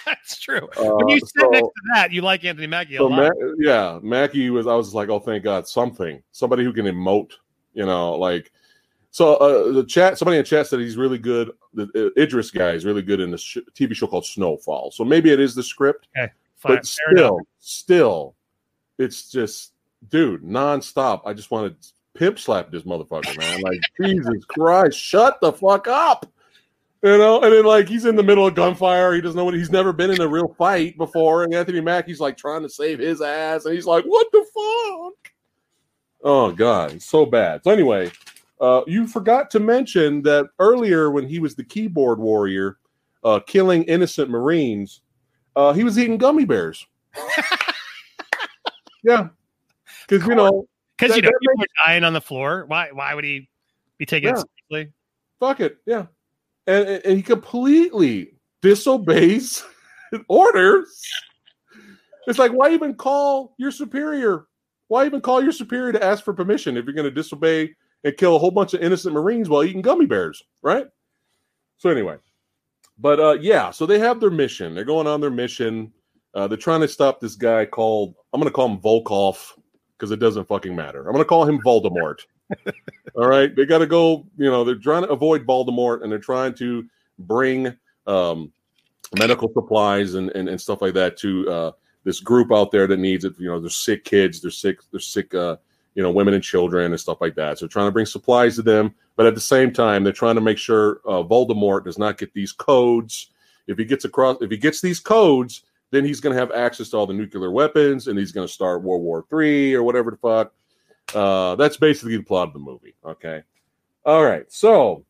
that's 0.06 0.40
true 0.40 0.66
Uh, 0.78 0.94
when 0.96 1.08
you 1.08 1.20
sit 1.20 1.28
so- 1.38 1.48
next 1.50 1.62
to 1.66 1.82
that 1.94 2.10
you 2.10 2.22
like 2.22 2.42
anthony 2.44 2.66
mackie 2.66 2.94
a 2.96 2.98
So 2.98 3.06
lot 3.06 3.32
Ma- 3.38 3.52
yeah, 3.58 3.98
Mackie 4.02 4.50
was. 4.50 4.66
I 4.66 4.74
was 4.74 4.94
like, 4.94 5.08
oh, 5.10 5.20
thank 5.20 5.44
God, 5.44 5.68
something, 5.68 6.22
somebody 6.32 6.64
who 6.64 6.72
can 6.72 6.86
emote. 6.86 7.32
You 7.74 7.84
know, 7.86 8.14
like 8.14 8.50
so. 9.10 9.34
Uh, 9.36 9.72
the 9.72 9.84
chat, 9.84 10.18
somebody 10.18 10.38
in 10.38 10.42
the 10.42 10.48
chat 10.48 10.66
said 10.66 10.80
he's 10.80 10.96
really 10.96 11.18
good. 11.18 11.52
The 11.74 11.84
uh, 12.16 12.20
Idris 12.20 12.50
guy 12.50 12.70
is 12.70 12.84
really 12.86 13.02
good 13.02 13.20
in 13.20 13.30
the 13.30 13.36
sh- 13.38 13.58
TV 13.74 13.94
show 13.94 14.06
called 14.06 14.24
Snowfall. 14.26 14.90
So 14.90 15.04
maybe 15.04 15.30
it 15.30 15.38
is 15.38 15.54
the 15.54 15.62
script, 15.62 16.08
Fine, 16.16 16.30
but 16.62 16.86
fair 16.86 17.10
enough. 17.12 17.18
still, 17.18 17.38
still, 17.58 18.34
it's 18.98 19.30
just, 19.30 19.74
dude, 20.08 20.42
nonstop. 20.42 21.20
I 21.26 21.34
just 21.34 21.50
want 21.50 21.78
to 21.80 21.88
pimp 22.16 22.38
slap 22.38 22.70
this 22.70 22.82
motherfucker, 22.82 23.36
man. 23.38 23.60
Like 23.60 23.80
Jesus 24.00 24.44
Christ, 24.46 24.98
shut 24.98 25.40
the 25.40 25.52
fuck 25.52 25.88
up. 25.88 26.26
You 27.02 27.18
know, 27.18 27.40
and 27.42 27.52
then 27.52 27.64
like 27.64 27.88
he's 27.88 28.06
in 28.06 28.16
the 28.16 28.22
middle 28.22 28.46
of 28.46 28.54
gunfire. 28.54 29.14
He 29.14 29.20
doesn't 29.20 29.36
know 29.36 29.44
what 29.44 29.54
he's 29.54 29.70
never 29.70 29.92
been 29.92 30.10
in 30.10 30.20
a 30.20 30.26
real 30.26 30.54
fight 30.58 30.96
before. 30.96 31.44
And 31.44 31.54
Anthony 31.54 31.80
Mackie's 31.80 32.20
like 32.20 32.36
trying 32.36 32.62
to 32.62 32.68
save 32.68 32.98
his 32.98 33.20
ass, 33.20 33.64
and 33.64 33.74
he's 33.74 33.86
like, 33.86 34.04
"What 34.04 34.26
the 34.32 34.44
fuck?" 34.54 35.32
Oh 36.24 36.52
god, 36.52 36.94
it's 36.94 37.04
so 37.04 37.26
bad. 37.26 37.62
So 37.62 37.70
anyway, 37.70 38.10
uh, 38.60 38.82
you 38.86 39.06
forgot 39.06 39.50
to 39.50 39.60
mention 39.60 40.22
that 40.22 40.46
earlier 40.58 41.10
when 41.10 41.28
he 41.28 41.38
was 41.38 41.54
the 41.54 41.64
keyboard 41.64 42.18
warrior, 42.18 42.78
uh, 43.22 43.40
killing 43.46 43.84
innocent 43.84 44.30
Marines, 44.30 45.02
uh, 45.54 45.74
he 45.74 45.84
was 45.84 45.98
eating 45.98 46.16
gummy 46.16 46.46
bears. 46.46 46.86
yeah, 49.04 49.28
because 50.08 50.26
you 50.26 50.34
know, 50.34 50.66
because 50.98 51.16
you 51.16 51.22
know 51.22 51.30
people 51.40 51.62
are 51.62 51.86
dying 51.86 52.04
on 52.04 52.12
the 52.12 52.20
floor 52.20 52.64
why 52.68 52.88
why 52.92 53.14
would 53.14 53.24
he 53.24 53.48
be 53.98 54.06
taking 54.06 54.28
it 54.30 54.36
Yeah. 54.36 54.42
seriously 54.70 54.92
fuck 55.40 55.60
it, 55.60 55.78
yeah, 55.86 56.06
and, 56.66 56.88
and, 56.88 57.04
and 57.04 57.16
he 57.16 57.22
completely 57.22 58.32
disobeys 58.62 59.64
orders. 60.28 61.02
It's 62.26 62.38
like, 62.38 62.52
why 62.52 62.70
even 62.70 62.94
call 62.94 63.54
your 63.58 63.70
superior? 63.70 64.46
Why 64.88 65.06
even 65.06 65.20
call 65.20 65.42
your 65.42 65.52
superior 65.52 65.92
to 65.92 66.02
ask 66.02 66.24
for 66.24 66.32
permission 66.32 66.76
if 66.76 66.84
you're 66.84 66.94
going 66.94 67.04
to 67.04 67.10
disobey 67.10 67.74
and 68.04 68.16
kill 68.16 68.36
a 68.36 68.38
whole 68.38 68.50
bunch 68.50 68.74
of 68.74 68.82
innocent 68.82 69.14
Marines 69.14 69.48
while 69.48 69.64
eating 69.64 69.82
gummy 69.82 70.06
bears, 70.06 70.42
right? 70.62 70.86
So 71.78 71.90
anyway, 71.90 72.16
but 72.98 73.20
uh, 73.20 73.38
yeah, 73.40 73.70
so 73.70 73.86
they 73.86 73.98
have 73.98 74.20
their 74.20 74.30
mission. 74.30 74.74
They're 74.74 74.84
going 74.84 75.06
on 75.06 75.20
their 75.20 75.30
mission. 75.30 75.92
Uh, 76.34 76.46
they're 76.48 76.58
trying 76.58 76.80
to 76.80 76.88
stop 76.88 77.20
this 77.20 77.34
guy 77.34 77.64
called 77.64 78.14
I'm 78.32 78.40
going 78.40 78.50
to 78.50 78.54
call 78.54 78.68
him 78.68 78.80
Volkov 78.80 79.52
because 79.96 80.10
it 80.10 80.18
doesn't 80.20 80.46
fucking 80.46 80.74
matter. 80.74 81.06
I'm 81.06 81.12
going 81.12 81.24
to 81.24 81.28
call 81.28 81.48
him 81.48 81.60
Voldemort. 81.62 82.20
All 83.16 83.26
right, 83.26 83.54
they 83.54 83.64
got 83.64 83.78
to 83.78 83.86
go. 83.86 84.26
You 84.36 84.50
know, 84.50 84.64
they're 84.64 84.76
trying 84.76 85.02
to 85.02 85.08
avoid 85.08 85.46
Voldemort, 85.46 86.02
and 86.02 86.12
they're 86.12 86.18
trying 86.18 86.54
to 86.54 86.84
bring 87.18 87.74
um, 88.06 88.52
medical 89.18 89.50
supplies 89.52 90.14
and, 90.14 90.30
and 90.30 90.48
and 90.48 90.60
stuff 90.60 90.82
like 90.82 90.94
that 90.94 91.16
to 91.18 91.50
uh, 91.50 91.70
this 92.04 92.20
group 92.20 92.52
out 92.52 92.70
there 92.70 92.86
that 92.86 92.98
needs 92.98 93.24
it. 93.24 93.34
You 93.38 93.48
know, 93.48 93.60
there's 93.60 93.76
sick 93.76 94.04
kids, 94.04 94.40
there's 94.40 94.58
sick, 94.58 94.78
there's 94.90 95.06
sick, 95.06 95.34
uh, 95.34 95.56
you 95.94 96.02
know, 96.02 96.10
women 96.10 96.34
and 96.34 96.42
children 96.42 96.92
and 96.92 97.00
stuff 97.00 97.20
like 97.20 97.34
that. 97.36 97.58
So 97.58 97.64
they're 97.64 97.70
trying 97.70 97.88
to 97.88 97.92
bring 97.92 98.06
supplies 98.06 98.56
to 98.56 98.62
them, 98.62 98.94
but 99.16 99.26
at 99.26 99.34
the 99.34 99.40
same 99.40 99.72
time, 99.72 100.04
they're 100.04 100.12
trying 100.12 100.36
to 100.36 100.40
make 100.40 100.58
sure 100.58 101.00
uh, 101.06 101.22
Voldemort 101.22 101.84
does 101.84 101.98
not 101.98 102.18
get 102.18 102.32
these 102.32 102.52
codes. 102.52 103.30
If 103.66 103.78
he 103.78 103.84
gets 103.84 104.04
across, 104.04 104.36
if 104.40 104.50
he 104.50 104.56
gets 104.56 104.80
these 104.80 105.00
codes, 105.00 105.62
then 105.90 106.04
he's 106.04 106.20
going 106.20 106.34
to 106.34 106.40
have 106.40 106.50
access 106.52 106.90
to 106.90 106.96
all 106.96 107.06
the 107.06 107.14
nuclear 107.14 107.50
weapons, 107.50 108.08
and 108.08 108.18
he's 108.18 108.32
going 108.32 108.46
to 108.46 108.52
start 108.52 108.82
World 108.82 109.02
War 109.02 109.24
Three 109.28 109.74
or 109.74 109.82
whatever 109.82 110.10
the 110.10 110.16
fuck. 110.16 110.52
Uh, 111.14 111.54
that's 111.56 111.76
basically 111.76 112.16
the 112.16 112.22
plot 112.22 112.48
of 112.48 112.54
the 112.54 112.58
movie. 112.58 112.94
Okay. 113.04 113.42
All 114.04 114.24
right. 114.24 114.50
So, 114.50 115.04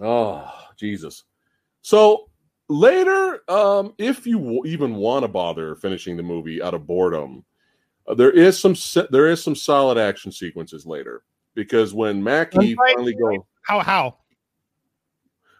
oh 0.00 0.52
Jesus. 0.76 1.24
So 1.82 2.30
later, 2.68 3.40
um, 3.48 3.94
if 3.98 4.26
you 4.26 4.38
w- 4.38 4.62
even 4.66 4.96
want 4.96 5.24
to 5.24 5.28
bother 5.28 5.76
finishing 5.76 6.16
the 6.16 6.22
movie 6.22 6.62
out 6.62 6.74
of 6.74 6.86
boredom, 6.86 7.44
uh, 8.06 8.14
there 8.14 8.30
is 8.30 8.58
some 8.58 8.74
se- 8.74 9.08
there 9.10 9.28
is 9.28 9.42
some 9.42 9.54
solid 9.54 9.98
action 9.98 10.32
sequences 10.32 10.86
later 10.86 11.22
because 11.54 11.94
when 11.94 12.22
Mackie 12.22 12.74
Gunfight? 12.76 12.94
finally 12.94 13.14
go. 13.14 13.46
how 13.62 13.80
how 13.80 14.16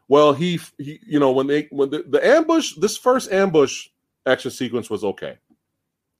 Well, 0.09 0.33
he, 0.33 0.59
he, 0.79 0.99
you 1.07 1.21
know, 1.21 1.31
when 1.33 1.47
they 1.47 1.69
when 1.71 1.91
the, 1.91 2.05
the 2.09 2.25
ambush, 2.25 2.75
this 2.75 2.97
first 2.97 3.31
ambush 3.31 3.89
action 4.27 4.51
sequence 4.51 4.91
was 4.91 5.05
okay. 5.05 5.39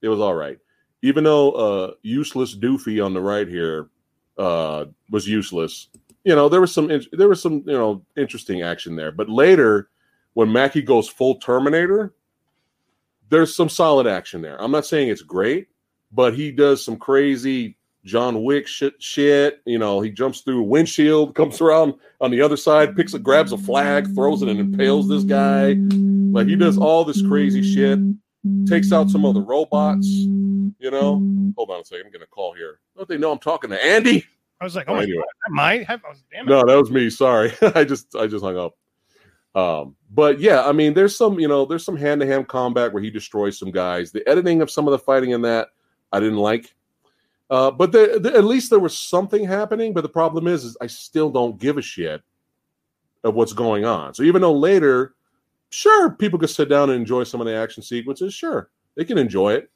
It 0.01 0.09
was 0.09 0.19
all 0.19 0.35
right, 0.35 0.59
even 1.01 1.23
though 1.23 1.51
uh, 1.51 1.93
useless 2.01 2.55
Doofy 2.55 3.03
on 3.03 3.13
the 3.13 3.21
right 3.21 3.47
here 3.47 3.89
uh, 4.37 4.85
was 5.09 5.27
useless. 5.27 5.89
You 6.23 6.35
know, 6.35 6.49
there 6.49 6.61
was 6.61 6.73
some 6.73 6.89
there 7.11 7.29
was 7.29 7.41
some 7.41 7.63
you 7.65 7.73
know 7.73 8.03
interesting 8.17 8.61
action 8.61 8.95
there, 8.95 9.11
but 9.11 9.29
later 9.29 9.89
when 10.33 10.51
Mackie 10.51 10.81
goes 10.81 11.07
full 11.07 11.35
Terminator, 11.35 12.13
there's 13.29 13.55
some 13.55 13.69
solid 13.69 14.07
action 14.07 14.41
there. 14.41 14.61
I'm 14.61 14.71
not 14.71 14.85
saying 14.85 15.09
it's 15.09 15.21
great, 15.21 15.67
but 16.11 16.33
he 16.33 16.51
does 16.51 16.83
some 16.83 16.97
crazy 16.97 17.77
John 18.05 18.43
Wick 18.43 18.67
shit. 18.67 19.01
Shit, 19.01 19.61
you 19.65 19.79
know, 19.79 20.01
he 20.01 20.09
jumps 20.09 20.41
through 20.41 20.61
a 20.61 20.63
windshield, 20.63 21.35
comes 21.35 21.61
around 21.61 21.93
on 22.21 22.31
the 22.31 22.41
other 22.41 22.57
side, 22.57 22.95
picks 22.95 23.13
it, 23.13 23.23
grabs 23.23 23.51
a 23.51 23.57
flag, 23.57 24.13
throws 24.13 24.41
it, 24.41 24.49
and 24.49 24.59
impales 24.59 25.07
this 25.07 25.23
guy. 25.23 25.75
Like 26.33 26.47
he 26.47 26.55
does 26.55 26.77
all 26.77 27.05
this 27.05 27.21
crazy 27.21 27.61
shit. 27.61 27.99
Takes 28.67 28.91
out 28.91 29.09
some 29.09 29.25
of 29.25 29.33
the 29.35 29.41
robots. 29.41 30.07
You 30.07 30.91
know. 30.91 31.21
Hold 31.55 31.69
on 31.69 31.81
a 31.81 31.85
second. 31.85 32.07
I'm 32.07 32.11
gonna 32.11 32.25
call 32.27 32.53
here. 32.53 32.79
Don't 32.97 33.07
they 33.07 33.17
know 33.17 33.31
I'm 33.31 33.39
talking 33.39 33.69
to 33.69 33.83
Andy? 33.83 34.25
i 34.61 34.63
was 34.63 34.75
like 34.77 34.87
oh 34.87 34.95
my 34.95 35.03
Anyway. 35.03 35.17
god 35.17 35.25
that 35.45 35.51
might 35.51 35.87
have 35.87 36.05
I 36.05 36.09
was, 36.09 36.23
damn 36.31 36.47
it. 36.47 36.49
No, 36.49 36.63
that 36.65 36.75
was 36.75 36.89
me. 36.89 37.09
Sorry. 37.09 37.53
I 37.75 37.83
just 37.83 38.15
I 38.15 38.27
just 38.27 38.43
hung 38.43 38.57
up. 38.57 38.75
Um, 39.55 39.95
but 40.09 40.39
yeah, 40.39 40.63
I 40.67 40.71
mean, 40.71 40.93
there's 40.93 41.15
some, 41.15 41.39
you 41.39 41.47
know, 41.47 41.65
there's 41.65 41.85
some 41.85 41.95
hand 41.95 42.21
to 42.21 42.27
hand 42.27 42.47
combat 42.47 42.91
where 42.91 43.03
he 43.03 43.11
destroys 43.11 43.57
some 43.59 43.71
guys. 43.71 44.11
The 44.11 44.27
editing 44.27 44.61
of 44.61 44.71
some 44.71 44.87
of 44.87 44.91
the 44.91 44.99
fighting 44.99 45.31
in 45.31 45.41
that 45.43 45.69
I 46.11 46.19
didn't 46.19 46.37
like. 46.37 46.73
Uh, 47.49 47.69
but 47.69 47.91
the, 47.91 48.19
the, 48.21 48.33
at 48.35 48.45
least 48.45 48.69
there 48.69 48.79
was 48.79 48.97
something 48.97 49.45
happening. 49.45 49.93
But 49.93 50.01
the 50.01 50.09
problem 50.09 50.47
is, 50.47 50.63
is 50.63 50.77
I 50.81 50.87
still 50.87 51.29
don't 51.29 51.59
give 51.59 51.77
a 51.77 51.81
shit 51.81 52.21
of 53.23 53.35
what's 53.35 53.53
going 53.53 53.85
on. 53.85 54.13
So 54.13 54.23
even 54.23 54.41
though 54.41 54.53
later, 54.53 55.15
sure, 55.69 56.11
people 56.11 56.39
could 56.39 56.49
sit 56.49 56.69
down 56.69 56.89
and 56.89 56.99
enjoy 56.99 57.23
some 57.23 57.41
of 57.41 57.47
the 57.47 57.55
action 57.55 57.83
sequences. 57.83 58.33
Sure, 58.33 58.69
they 58.95 59.05
can 59.05 59.17
enjoy 59.17 59.53
it. 59.53 59.69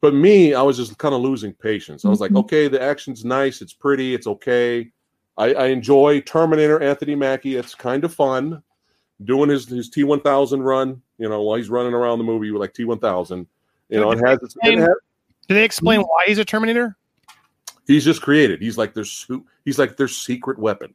But 0.00 0.14
me, 0.14 0.54
I 0.54 0.62
was 0.62 0.76
just 0.76 0.96
kind 0.98 1.14
of 1.14 1.20
losing 1.22 1.52
patience. 1.52 2.04
I 2.04 2.08
was 2.08 2.20
like, 2.20 2.30
Mhm. 2.30 2.40
okay, 2.40 2.68
the 2.68 2.80
action's 2.80 3.24
nice, 3.24 3.60
it's 3.60 3.72
pretty, 3.72 4.14
it's 4.14 4.28
okay. 4.28 4.92
I, 5.36 5.54
I 5.54 5.66
enjoy 5.66 6.20
Terminator 6.20 6.80
Anthony 6.80 7.14
Mackie. 7.14 7.56
It's 7.56 7.74
kind 7.74 8.04
of 8.04 8.14
fun 8.14 8.62
doing 9.24 9.50
his 9.50 9.66
his 9.66 9.90
T 9.90 10.04
one 10.04 10.20
thousand 10.20 10.62
run. 10.62 11.02
You 11.18 11.28
know, 11.28 11.42
while 11.42 11.56
he's 11.56 11.70
running 11.70 11.94
around 11.94 12.18
the 12.18 12.24
movie 12.24 12.50
with 12.52 12.60
like 12.60 12.74
T 12.74 12.84
one 12.84 12.98
thousand. 13.00 13.46
You 13.88 14.00
know, 14.00 14.12
it 14.12 14.20
has, 14.24 14.42
its, 14.42 14.56
it 14.62 14.78
has 14.78 14.88
did 15.48 15.54
they 15.54 15.64
explain 15.64 16.00
why 16.02 16.24
he's 16.26 16.38
a 16.38 16.44
terminator 16.44 16.96
he's 17.88 18.04
just 18.04 18.22
created. 18.22 18.62
He's 18.62 18.78
like 18.78 18.94
their 18.94 19.04
he's 19.64 19.78
like 19.78 19.96
their 19.96 20.06
secret 20.06 20.58
weapon, 20.60 20.94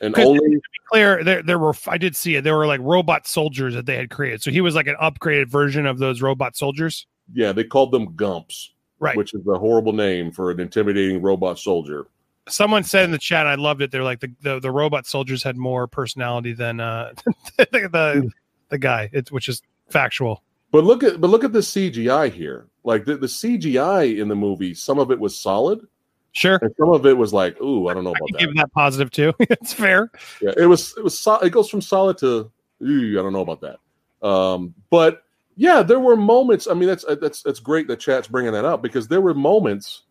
And 0.00 0.16
only 0.16 0.38
to 0.38 0.50
be 0.50 0.60
clear 0.88 1.24
there 1.24 1.42
there 1.42 1.58
were 1.58 1.74
i 1.88 1.98
did 1.98 2.14
see 2.14 2.36
it 2.36 2.44
there 2.44 2.56
were 2.56 2.66
like 2.66 2.80
robot 2.82 3.26
soldiers 3.26 3.74
that 3.74 3.86
they 3.86 3.96
had 3.96 4.10
created 4.10 4.42
so 4.42 4.50
he 4.50 4.60
was 4.60 4.74
like 4.74 4.86
an 4.86 4.96
upgraded 5.02 5.48
version 5.48 5.86
of 5.86 5.98
those 5.98 6.20
robot 6.20 6.54
soldiers 6.56 7.06
yeah 7.32 7.52
they 7.52 7.64
called 7.64 7.90
them 7.90 8.14
Gumps. 8.14 8.70
Right. 9.00 9.16
which 9.16 9.34
is 9.34 9.46
a 9.46 9.58
horrible 9.58 9.92
name 9.92 10.30
for 10.30 10.50
an 10.50 10.60
intimidating 10.60 11.20
robot 11.20 11.58
soldier. 11.58 12.06
Someone 12.48 12.84
said 12.84 13.04
in 13.04 13.10
the 13.10 13.18
chat, 13.18 13.46
I 13.46 13.56
loved 13.56 13.82
it. 13.82 13.90
They're 13.90 14.04
like 14.04 14.20
the, 14.20 14.32
the, 14.40 14.60
the 14.60 14.70
robot 14.70 15.06
soldiers 15.06 15.42
had 15.42 15.56
more 15.58 15.86
personality 15.86 16.52
than 16.52 16.80
uh, 16.80 17.12
the, 17.58 17.66
the 17.72 18.30
the 18.68 18.78
guy. 18.78 19.10
It's 19.12 19.32
which 19.32 19.48
is 19.48 19.60
factual. 19.90 20.42
But 20.70 20.84
look 20.84 21.02
at 21.02 21.20
but 21.20 21.28
look 21.28 21.44
at 21.44 21.52
the 21.52 21.58
CGI 21.58 22.32
here. 22.32 22.68
Like 22.84 23.06
the, 23.06 23.16
the 23.16 23.26
CGI 23.26 24.18
in 24.20 24.28
the 24.28 24.36
movie, 24.36 24.74
some 24.74 24.98
of 24.98 25.10
it 25.10 25.18
was 25.18 25.36
solid, 25.36 25.86
Sure, 26.32 26.58
and 26.60 26.74
some 26.78 26.90
of 26.90 27.06
it 27.06 27.16
was 27.16 27.32
like, 27.32 27.60
ooh, 27.60 27.88
I 27.88 27.94
don't 27.94 28.04
know 28.04 28.10
I 28.10 28.18
about 28.18 28.26
can 28.28 28.32
that. 28.32 28.38
give 28.40 28.56
that 28.56 28.72
positive 28.72 29.10
too. 29.10 29.32
it's 29.40 29.72
fair. 29.72 30.10
Yeah, 30.42 30.52
it 30.56 30.66
was 30.66 30.94
it 30.96 31.04
was 31.04 31.18
so, 31.18 31.38
it 31.38 31.50
goes 31.50 31.70
from 31.70 31.80
solid 31.80 32.18
to 32.18 32.50
ooh, 32.82 33.18
I 33.18 33.22
don't 33.22 33.32
know 33.32 33.40
about 33.40 33.60
that. 33.60 34.26
Um, 34.26 34.74
but 34.90 35.22
yeah, 35.56 35.82
there 35.82 36.00
were 36.00 36.16
moments. 36.16 36.66
I 36.66 36.74
mean, 36.74 36.88
that's 36.88 37.04
that's 37.20 37.42
that's 37.42 37.60
great 37.60 37.86
that 37.88 38.00
chat's 38.00 38.26
bringing 38.26 38.52
that 38.52 38.64
up 38.64 38.82
because 38.82 39.08
there 39.08 39.20
were 39.20 39.34
moments 39.34 40.02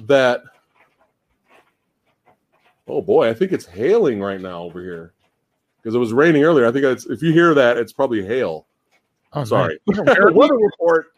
that. 0.00 0.42
Oh 2.86 3.02
boy, 3.02 3.28
I 3.28 3.34
think 3.34 3.52
it's 3.52 3.66
hailing 3.66 4.20
right 4.20 4.40
now 4.40 4.62
over 4.62 4.82
here 4.82 5.12
because 5.82 5.94
it 5.94 5.98
was 5.98 6.12
raining 6.12 6.44
earlier. 6.44 6.66
I 6.66 6.72
think 6.72 6.84
it's, 6.84 7.06
if 7.06 7.22
you 7.22 7.32
hear 7.32 7.54
that, 7.54 7.76
it's 7.78 7.92
probably 7.92 8.24
hail. 8.24 8.66
Oh, 9.32 9.44
Sorry, 9.44 9.78
man. 9.86 10.04
Where 10.06 10.26
are 10.26 10.32
we? 10.32 10.38
weather 10.38 10.56
report. 10.56 11.08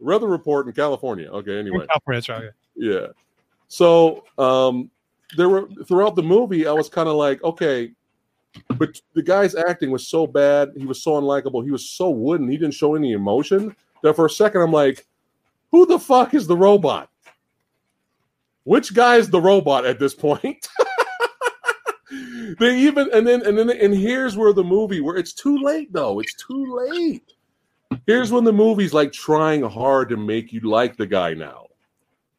Weather 0.00 0.26
report 0.26 0.66
in 0.66 0.72
California. 0.72 1.28
Okay, 1.28 1.58
anyway. 1.58 1.86
California, 1.86 2.22
right. 2.28 2.52
Yeah. 2.76 3.06
So 3.68 4.24
um 4.38 4.90
there 5.36 5.48
were 5.48 5.68
throughout 5.86 6.16
the 6.16 6.22
movie, 6.22 6.66
I 6.66 6.72
was 6.72 6.88
kind 6.88 7.08
of 7.08 7.16
like, 7.16 7.42
okay, 7.44 7.92
but 8.76 9.00
the 9.14 9.22
guy's 9.22 9.54
acting 9.54 9.90
was 9.90 10.06
so 10.08 10.26
bad, 10.26 10.70
he 10.76 10.86
was 10.86 11.02
so 11.02 11.12
unlikable, 11.12 11.64
he 11.64 11.70
was 11.70 11.88
so 11.88 12.10
wooden, 12.10 12.48
he 12.48 12.56
didn't 12.56 12.74
show 12.74 12.94
any 12.94 13.12
emotion. 13.12 13.74
That 14.02 14.14
for 14.14 14.26
a 14.26 14.30
second 14.30 14.62
I'm 14.62 14.72
like, 14.72 15.06
who 15.70 15.84
the 15.86 15.98
fuck 15.98 16.34
is 16.34 16.46
the 16.46 16.56
robot? 16.56 17.10
Which 18.64 18.94
guy 18.94 19.16
is 19.16 19.28
the 19.30 19.40
robot 19.40 19.86
at 19.86 19.98
this 19.98 20.14
point? 20.14 20.68
they 22.58 22.78
even 22.78 23.08
and 23.12 23.26
then 23.26 23.44
and 23.46 23.58
then 23.58 23.70
and 23.70 23.94
here's 23.94 24.36
where 24.36 24.52
the 24.52 24.64
movie 24.64 25.00
where 25.00 25.16
it's 25.16 25.32
too 25.32 25.58
late 25.58 25.92
though. 25.92 26.20
It's 26.20 26.34
too 26.34 26.76
late. 26.90 27.32
Here's 28.06 28.32
when 28.32 28.44
the 28.44 28.52
movie's 28.52 28.94
like 28.94 29.12
trying 29.12 29.62
hard 29.62 30.08
to 30.10 30.16
make 30.16 30.52
you 30.52 30.60
like 30.60 30.96
the 30.96 31.06
guy 31.06 31.34
now. 31.34 31.66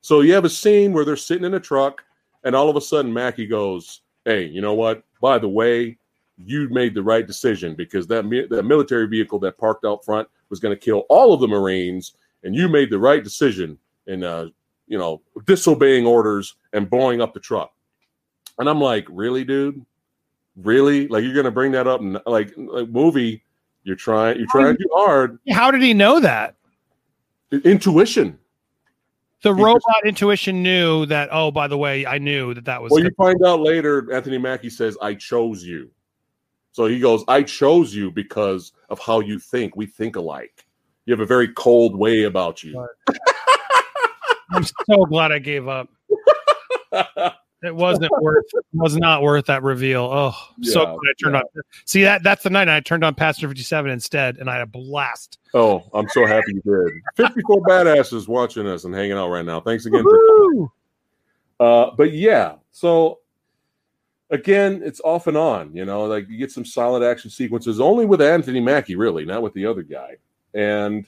So 0.02 0.22
you 0.22 0.34
have 0.34 0.46
a 0.46 0.50
scene 0.50 0.94
where 0.94 1.06
they're 1.06 1.16
sitting 1.16 1.46
in 1.46 1.54
a 1.54 1.60
truck, 1.60 2.04
and 2.44 2.56
all 2.56 2.70
of 2.70 2.76
a 2.76 2.82
sudden 2.82 3.14
Mackie 3.14 3.48
goes, 3.48 4.02
"Hey, 4.26 4.46
you 4.46 4.62
know 4.62 4.74
what? 4.74 5.04
By 5.22 5.38
the 5.40 5.50
way, 5.50 5.98
you 6.38 6.70
made 6.70 6.94
the 6.94 7.04
right 7.04 7.26
decision 7.26 7.76
because 7.76 8.08
that 8.08 8.30
that 8.50 8.64
military 8.64 9.08
vehicle 9.08 9.40
that 9.40 9.58
parked 9.58 9.86
out 9.86 10.06
front 10.06 10.28
was 10.50 10.60
going 10.60 10.76
to 10.76 10.80
kill 10.80 11.06
all 11.10 11.34
of 11.34 11.42
the 11.42 11.48
Marines, 11.48 12.14
and 12.44 12.56
you 12.56 12.70
made 12.70 12.90
the 12.90 13.00
right 13.00 13.24
decision 13.24 13.78
in 14.08 14.24
uh, 14.24 14.48
you 14.88 14.98
know 14.98 15.22
disobeying 15.46 16.06
orders 16.06 16.56
and 16.74 16.90
blowing 16.90 17.22
up 17.22 17.34
the 17.34 17.40
truck." 17.40 17.74
And 18.60 18.70
I'm 18.70 18.82
like, 18.82 19.06
"Really, 19.10 19.44
dude? 19.44 19.86
Really? 20.56 21.08
Like 21.08 21.24
you're 21.24 21.34
going 21.34 21.46
to 21.46 21.52
bring 21.52 21.72
that 21.74 21.88
up? 21.88 22.02
And 22.02 22.20
like, 22.26 22.54
like 22.58 22.90
movie? 22.90 23.44
You're 23.90 23.96
trying. 23.96 24.38
You're 24.38 24.46
trying 24.52 24.78
too 24.78 24.88
hard. 24.94 25.40
How 25.50 25.72
did 25.72 25.82
he 25.82 25.96
know 25.96 26.20
that? 26.20 26.54
Intuition." 27.52 28.38
The 29.42 29.56
He 29.56 29.64
robot 29.64 29.82
just- 29.96 30.06
intuition 30.06 30.62
knew 30.62 31.08
that. 31.08 31.30
Oh, 31.32 31.50
by 31.50 31.68
the 31.68 31.78
way, 31.78 32.06
I 32.06 32.20
knew 32.20 32.54
that 32.54 32.66
that 32.66 32.84
was. 32.84 32.92
Well, 32.92 33.04
you 33.04 33.10
find 33.18 33.44
out 33.44 33.62
later, 33.62 34.14
Anthony 34.14 34.38
Mackie 34.38 34.70
says, 34.70 34.96
I 35.02 35.16
chose 35.16 35.64
you. 35.64 35.90
So 36.72 36.86
he 36.86 37.00
goes, 37.00 37.24
I 37.28 37.42
chose 37.42 37.96
you 37.96 38.12
because 38.12 38.74
of 38.90 39.00
how 39.00 39.22
you 39.22 39.40
think. 39.40 39.76
We 39.76 39.88
think 39.88 40.18
alike. 40.18 40.66
You 41.08 41.14
have 41.14 41.20
a 41.22 41.26
very 41.26 41.48
cold 41.54 41.96
way 41.96 42.24
about 42.26 42.64
you. 42.64 42.88
I'm 44.52 44.64
so 44.64 45.06
glad 45.06 45.32
I 45.32 45.40
gave 45.40 45.68
up. 45.68 45.90
It 47.64 47.76
wasn't 47.76 48.12
worth. 48.22 48.46
Was 48.74 48.96
not 48.96 49.22
worth 49.22 49.46
that 49.48 49.64
reveal. 49.64 50.04
Oh, 50.04 50.34
I'm 50.56 50.64
so 50.64 50.86
glad 50.86 50.96
I 50.96 51.14
turned 51.22 51.36
yeah. 51.36 51.40
on. 51.40 51.64
See 51.86 52.04
that 52.04 52.24
that's 52.24 52.44
the 52.44 52.50
night 52.50 52.70
I 52.70 52.80
turned 52.80 53.04
on 53.04 53.16
Passenger 53.16 53.50
57 53.50 53.92
instead, 53.92 54.38
and 54.38 54.50
I 54.50 54.54
had 54.54 54.62
a 54.62 54.68
blast. 54.68 55.40
oh, 55.54 55.84
I'm 55.94 56.08
so 56.10 56.26
happy 56.26 56.54
you 56.54 56.62
did. 56.62 57.28
54 57.28 57.62
badasses 57.64 58.28
watching 58.28 58.68
us 58.68 58.86
and 58.86 58.94
hanging 58.94 59.14
out 59.14 59.30
right 59.30 59.46
now. 59.46 59.60
Thanks 59.60 59.86
again. 59.86 60.04
For, 60.04 60.72
uh, 61.60 61.92
but 61.98 62.14
yeah, 62.14 62.56
so 62.72 63.20
again, 64.30 64.82
it's 64.84 65.02
off 65.04 65.28
and 65.28 65.38
on. 65.38 65.76
You 65.76 65.86
know, 65.86 66.06
like 66.06 66.30
you 66.30 66.38
get 66.38 66.52
some 66.52 66.66
solid 66.66 67.04
action 67.04 67.30
sequences 67.30 67.80
only 67.80 68.06
with 68.06 68.22
Anthony 68.22 68.62
Mackie, 68.62 68.96
really, 68.96 69.26
not 69.26 69.42
with 69.42 69.54
the 69.54 69.66
other 69.66 69.84
guy. 69.84 70.16
And 70.54 71.06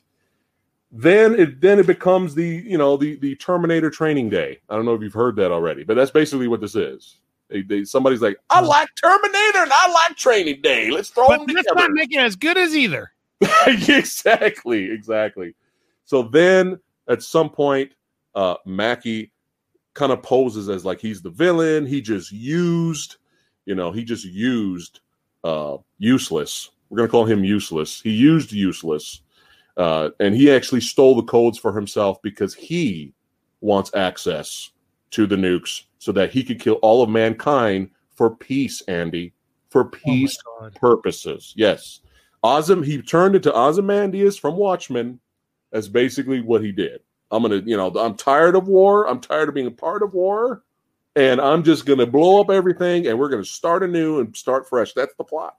then 0.92 1.40
it 1.40 1.62
then 1.62 1.80
it 1.80 1.88
becomes 1.88 2.36
the 2.36 2.64
you 2.66 2.78
know 2.78 2.98
the 2.98 3.16
the 3.16 3.36
Terminator 3.36 3.90
training 3.90 4.30
day. 4.30 4.60
I 4.70 4.76
don't 4.76 4.86
know 4.86 4.94
if 4.94 5.02
you've 5.02 5.14
heard 5.14 5.36
that 5.38 5.52
already, 5.52 5.84
but 5.84 5.96
that's 5.96 6.12
basically 6.12 6.48
what 6.48 6.62
this 6.62 6.76
is. 6.76 7.18
They, 7.50 7.62
they, 7.64 7.84
somebody's 7.84 8.22
like, 8.22 8.38
I 8.50 8.62
like 8.62 8.88
Terminator 9.04 9.60
and 9.60 9.72
I 9.74 9.92
like 9.92 10.16
Training 10.16 10.62
Day. 10.62 10.90
Let's 10.90 11.10
throw 11.10 11.28
But 11.28 11.40
them 11.40 11.48
that's 11.54 11.68
together. 11.68 11.90
not 11.90 11.92
making 11.92 12.20
it 12.20 12.24
as 12.24 12.38
good 12.38 12.58
as 12.58 12.76
either. 12.76 13.12
exactly, 13.68 14.90
exactly. 14.90 15.54
So 16.06 16.24
then 16.24 16.80
at 17.10 17.22
some 17.22 17.50
point, 17.50 17.92
uh, 18.36 18.56
Mackie 18.66 19.32
kind 19.94 20.14
of 20.14 20.24
poses 20.24 20.70
as 20.70 20.86
like 20.86 21.02
he's 21.02 21.22
the 21.22 21.30
villain. 21.30 21.86
He 21.86 22.00
just 22.02 22.32
used, 22.32 23.18
you 23.66 23.76
know, 23.76 23.92
he 23.92 24.04
just 24.06 24.24
used 24.26 25.02
uh, 25.44 25.78
useless. 25.98 26.70
We're 26.90 26.98
gonna 26.98 27.10
call 27.10 27.26
him 27.26 27.44
useless. 27.44 28.02
He 28.02 28.12
used 28.12 28.54
useless, 28.54 29.22
uh, 29.82 30.12
and 30.20 30.36
he 30.36 30.52
actually 30.52 30.80
stole 30.80 31.16
the 31.16 31.24
codes 31.24 31.58
for 31.58 31.74
himself 31.74 32.22
because 32.22 32.54
he 32.54 33.16
wants 33.62 33.90
access 33.96 34.70
to 35.10 35.26
the 35.26 35.36
nukes 35.36 35.86
so 35.98 36.12
that 36.12 36.30
he 36.30 36.44
could 36.44 36.60
kill 36.60 36.76
all 36.84 37.02
of 37.02 37.10
mankind 37.10 37.90
for 38.16 38.36
peace, 38.36 38.82
Andy, 38.84 39.34
for 39.70 39.86
peace 39.86 40.38
Oh 40.60 40.70
purposes. 40.76 41.54
Yes. 41.58 42.02
Ozim, 42.44 42.86
he 42.86 43.02
turned 43.02 43.36
into 43.36 43.52
Ozymandias 43.52 44.38
from 44.38 44.56
Watchmen 44.56 45.20
That's 45.72 45.88
basically 45.88 46.42
what 46.42 46.64
he 46.64 46.72
did. 46.72 47.02
I'm 47.32 47.42
gonna, 47.42 47.64
you 47.66 47.76
know, 47.76 47.90
I'm 47.90 48.16
tired 48.16 48.56
of 48.56 48.68
war. 48.68 49.08
I'm 49.08 49.20
tired 49.20 49.50
of 49.50 49.56
being 49.56 49.66
a 49.66 49.72
part 49.72 50.04
of 50.04 50.14
war, 50.14 50.62
and 51.16 51.42
I'm 51.42 51.64
just 51.64 51.88
gonna 51.88 52.06
blow 52.06 52.40
up 52.40 52.52
everything, 52.52 53.08
and 53.08 53.18
we're 53.18 53.30
gonna 53.30 53.44
start 53.44 53.82
anew 53.82 54.20
and 54.20 54.38
start 54.38 54.70
fresh. 54.70 54.94
That's 54.94 55.16
the 55.16 55.24
plot. 55.24 55.56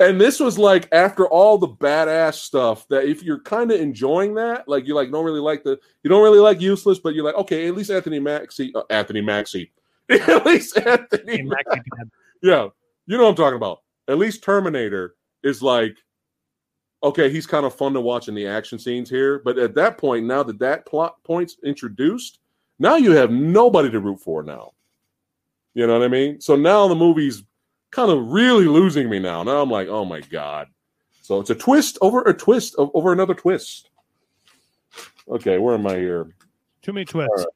And 0.00 0.20
this 0.20 0.40
was 0.40 0.58
like 0.58 0.88
after 0.92 1.26
all 1.26 1.58
the 1.58 1.68
badass 1.68 2.34
stuff 2.34 2.86
that 2.88 3.04
if 3.04 3.22
you're 3.22 3.40
kind 3.40 3.70
of 3.70 3.80
enjoying 3.80 4.34
that, 4.34 4.68
like 4.68 4.86
you 4.86 4.94
like 4.94 5.10
don't 5.10 5.24
really 5.24 5.40
like 5.40 5.64
the 5.64 5.78
you 6.02 6.10
don't 6.10 6.22
really 6.22 6.38
like 6.38 6.60
useless, 6.60 6.98
but 6.98 7.14
you're 7.14 7.24
like 7.24 7.34
okay, 7.36 7.66
at 7.68 7.74
least 7.74 7.90
Anthony 7.90 8.20
Maxey, 8.20 8.72
uh, 8.74 8.82
Anthony 8.90 9.20
Maxey, 9.20 9.72
at 10.08 10.46
least 10.46 10.76
Anthony 10.78 11.48
dad. 11.48 12.10
yeah, 12.42 12.68
you 13.06 13.16
know 13.16 13.24
what 13.24 13.30
I'm 13.30 13.36
talking 13.36 13.56
about. 13.56 13.82
At 14.08 14.18
least 14.18 14.42
Terminator 14.42 15.14
is 15.42 15.62
like, 15.62 15.96
okay, 17.02 17.30
he's 17.30 17.46
kind 17.46 17.66
of 17.66 17.74
fun 17.74 17.92
to 17.94 18.00
watch 18.00 18.28
in 18.28 18.34
the 18.34 18.46
action 18.46 18.78
scenes 18.78 19.08
here. 19.08 19.38
But 19.38 19.58
at 19.58 19.74
that 19.74 19.98
point, 19.98 20.26
now 20.26 20.42
that 20.42 20.58
that 20.58 20.86
plot 20.86 21.22
point's 21.24 21.56
introduced, 21.64 22.38
now 22.78 22.96
you 22.96 23.12
have 23.12 23.30
nobody 23.30 23.90
to 23.90 24.00
root 24.00 24.20
for 24.20 24.42
now. 24.42 24.72
You 25.74 25.86
know 25.86 25.98
what 25.98 26.04
I 26.04 26.08
mean? 26.08 26.40
So 26.40 26.56
now 26.56 26.86
the 26.88 26.94
movie's 26.94 27.44
kind 27.92 28.10
of 28.10 28.26
really 28.28 28.66
losing 28.66 29.08
me 29.08 29.20
now. 29.20 29.44
Now 29.44 29.62
I'm 29.62 29.70
like, 29.70 29.86
oh 29.86 30.04
my 30.04 30.20
god. 30.20 30.66
So 31.20 31.38
it's 31.38 31.50
a 31.50 31.54
twist 31.54 31.98
over 32.00 32.22
a 32.22 32.34
twist 32.34 32.74
over 32.76 33.12
another 33.12 33.34
twist. 33.34 33.90
Okay, 35.28 35.58
where 35.58 35.74
am 35.74 35.86
I 35.86 35.94
here? 35.94 36.34
Too 36.82 36.92
many 36.92 37.04
twists. 37.04 37.30
Right. 37.36 37.46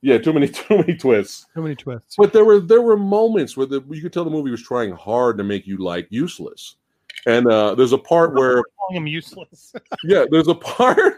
Yeah, 0.00 0.18
too 0.18 0.32
many 0.32 0.48
too 0.48 0.78
many 0.78 0.96
twists. 0.96 1.46
Too 1.54 1.62
many 1.62 1.74
twists. 1.74 2.14
But 2.16 2.32
there 2.32 2.44
were 2.44 2.60
there 2.60 2.82
were 2.82 2.96
moments 2.96 3.56
where 3.56 3.66
the 3.66 3.82
you 3.90 4.00
could 4.00 4.12
tell 4.12 4.24
the 4.24 4.30
movie 4.30 4.52
was 4.52 4.62
trying 4.62 4.92
hard 4.92 5.36
to 5.38 5.44
make 5.44 5.66
you 5.66 5.78
like 5.78 6.06
useless. 6.10 6.76
And 7.26 7.48
uh, 7.48 7.74
there's 7.74 7.92
a 7.92 7.98
part 7.98 8.34
where 8.34 8.62
calling 8.78 9.02
him 9.02 9.06
useless. 9.06 9.74
yeah, 10.04 10.24
there's 10.30 10.48
a 10.48 10.54
part 10.54 11.14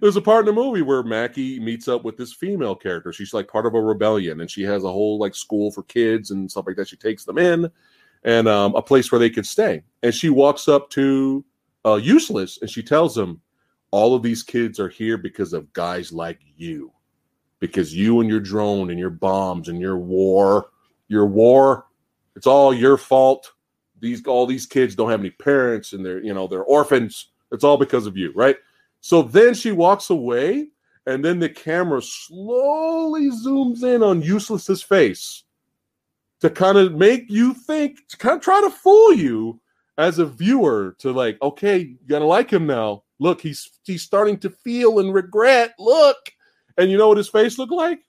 there's 0.00 0.16
a 0.16 0.20
part 0.20 0.40
in 0.40 0.54
the 0.54 0.60
movie 0.60 0.82
where 0.82 1.02
Mackie 1.02 1.58
meets 1.58 1.88
up 1.88 2.04
with 2.04 2.16
this 2.16 2.32
female 2.32 2.74
character. 2.74 3.12
She's 3.12 3.34
like 3.34 3.48
part 3.48 3.66
of 3.66 3.74
a 3.74 3.80
rebellion, 3.80 4.40
and 4.40 4.50
she 4.50 4.62
has 4.62 4.84
a 4.84 4.92
whole 4.92 5.18
like 5.18 5.34
school 5.34 5.70
for 5.70 5.82
kids 5.84 6.30
and 6.30 6.50
stuff 6.50 6.66
like 6.66 6.76
that. 6.76 6.88
She 6.88 6.96
takes 6.96 7.24
them 7.24 7.38
in, 7.38 7.70
and 8.24 8.48
um, 8.48 8.74
a 8.74 8.82
place 8.82 9.10
where 9.10 9.18
they 9.18 9.30
can 9.30 9.44
stay. 9.44 9.82
And 10.02 10.14
she 10.14 10.30
walks 10.30 10.68
up 10.68 10.90
to 10.90 11.44
uh, 11.84 11.96
useless, 11.96 12.58
and 12.60 12.70
she 12.70 12.82
tells 12.82 13.16
him, 13.16 13.40
"All 13.90 14.14
of 14.14 14.22
these 14.22 14.42
kids 14.42 14.78
are 14.78 14.88
here 14.88 15.16
because 15.16 15.52
of 15.52 15.72
guys 15.72 16.12
like 16.12 16.40
you, 16.56 16.92
because 17.58 17.94
you 17.94 18.20
and 18.20 18.28
your 18.28 18.40
drone 18.40 18.90
and 18.90 18.98
your 18.98 19.10
bombs 19.10 19.68
and 19.68 19.80
your 19.80 19.98
war, 19.98 20.70
your 21.08 21.26
war, 21.26 21.86
it's 22.36 22.46
all 22.46 22.72
your 22.74 22.96
fault." 22.96 23.52
These 24.00 24.24
all 24.26 24.46
these 24.46 24.64
kids 24.64 24.94
don't 24.94 25.10
have 25.10 25.20
any 25.20 25.30
parents 25.30 25.92
and 25.92 26.04
they're 26.04 26.22
you 26.22 26.32
know 26.32 26.46
they're 26.46 26.64
orphans. 26.64 27.28
It's 27.52 27.64
all 27.64 27.76
because 27.76 28.06
of 28.06 28.16
you, 28.16 28.32
right? 28.34 28.56
So 29.00 29.22
then 29.22 29.54
she 29.54 29.72
walks 29.72 30.10
away, 30.10 30.68
and 31.06 31.24
then 31.24 31.38
the 31.38 31.48
camera 31.48 32.02
slowly 32.02 33.30
zooms 33.30 33.82
in 33.82 34.02
on 34.02 34.22
Useless's 34.22 34.82
face 34.82 35.44
to 36.40 36.50
kind 36.50 36.78
of 36.78 36.94
make 36.94 37.30
you 37.30 37.54
think, 37.54 38.06
to 38.08 38.16
kind 38.16 38.36
of 38.36 38.42
try 38.42 38.60
to 38.60 38.70
fool 38.70 39.12
you 39.12 39.60
as 39.98 40.18
a 40.18 40.26
viewer 40.26 40.96
to 40.98 41.12
like, 41.12 41.40
okay, 41.42 41.78
you 41.78 41.98
gotta 42.06 42.24
like 42.24 42.50
him 42.50 42.66
now. 42.66 43.04
Look, 43.18 43.40
he's 43.40 43.70
he's 43.84 44.02
starting 44.02 44.38
to 44.38 44.50
feel 44.50 44.98
and 44.98 45.12
regret. 45.14 45.74
Look, 45.78 46.16
and 46.78 46.90
you 46.90 46.96
know 46.96 47.08
what 47.08 47.18
his 47.18 47.28
face 47.28 47.58
looked 47.58 47.72
like 47.72 48.00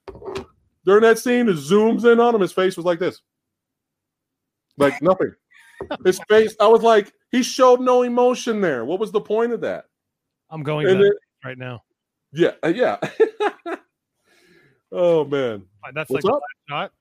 during 0.85 1.01
that 1.01 1.19
scene? 1.19 1.49
It 1.49 1.57
zooms 1.57 2.09
in 2.11 2.19
on 2.19 2.33
him. 2.33 2.41
His 2.41 2.53
face 2.53 2.77
was 2.77 2.85
like 2.85 2.99
this, 2.99 3.21
like 4.77 5.01
nothing. 5.01 5.33
His 6.05 6.19
face. 6.29 6.55
I 6.59 6.67
was 6.67 6.81
like, 6.81 7.11
he 7.31 7.43
showed 7.43 7.81
no 7.81 8.03
emotion 8.03 8.61
there. 8.61 8.85
What 8.85 8.99
was 8.99 9.11
the 9.11 9.21
point 9.21 9.51
of 9.51 9.61
that? 9.61 9.85
I'm 10.51 10.63
going 10.63 10.85
then- 10.85 11.11
right 11.43 11.57
now. 11.57 11.83
Yeah, 12.33 12.51
uh, 12.63 12.67
yeah. 12.69 12.97
oh 14.91 15.25
man, 15.25 15.63
That's 15.93 16.09
What's 16.09 16.25
like 16.25 16.33
up? 16.33 16.39
last 16.41 16.69
shot. 16.69 16.91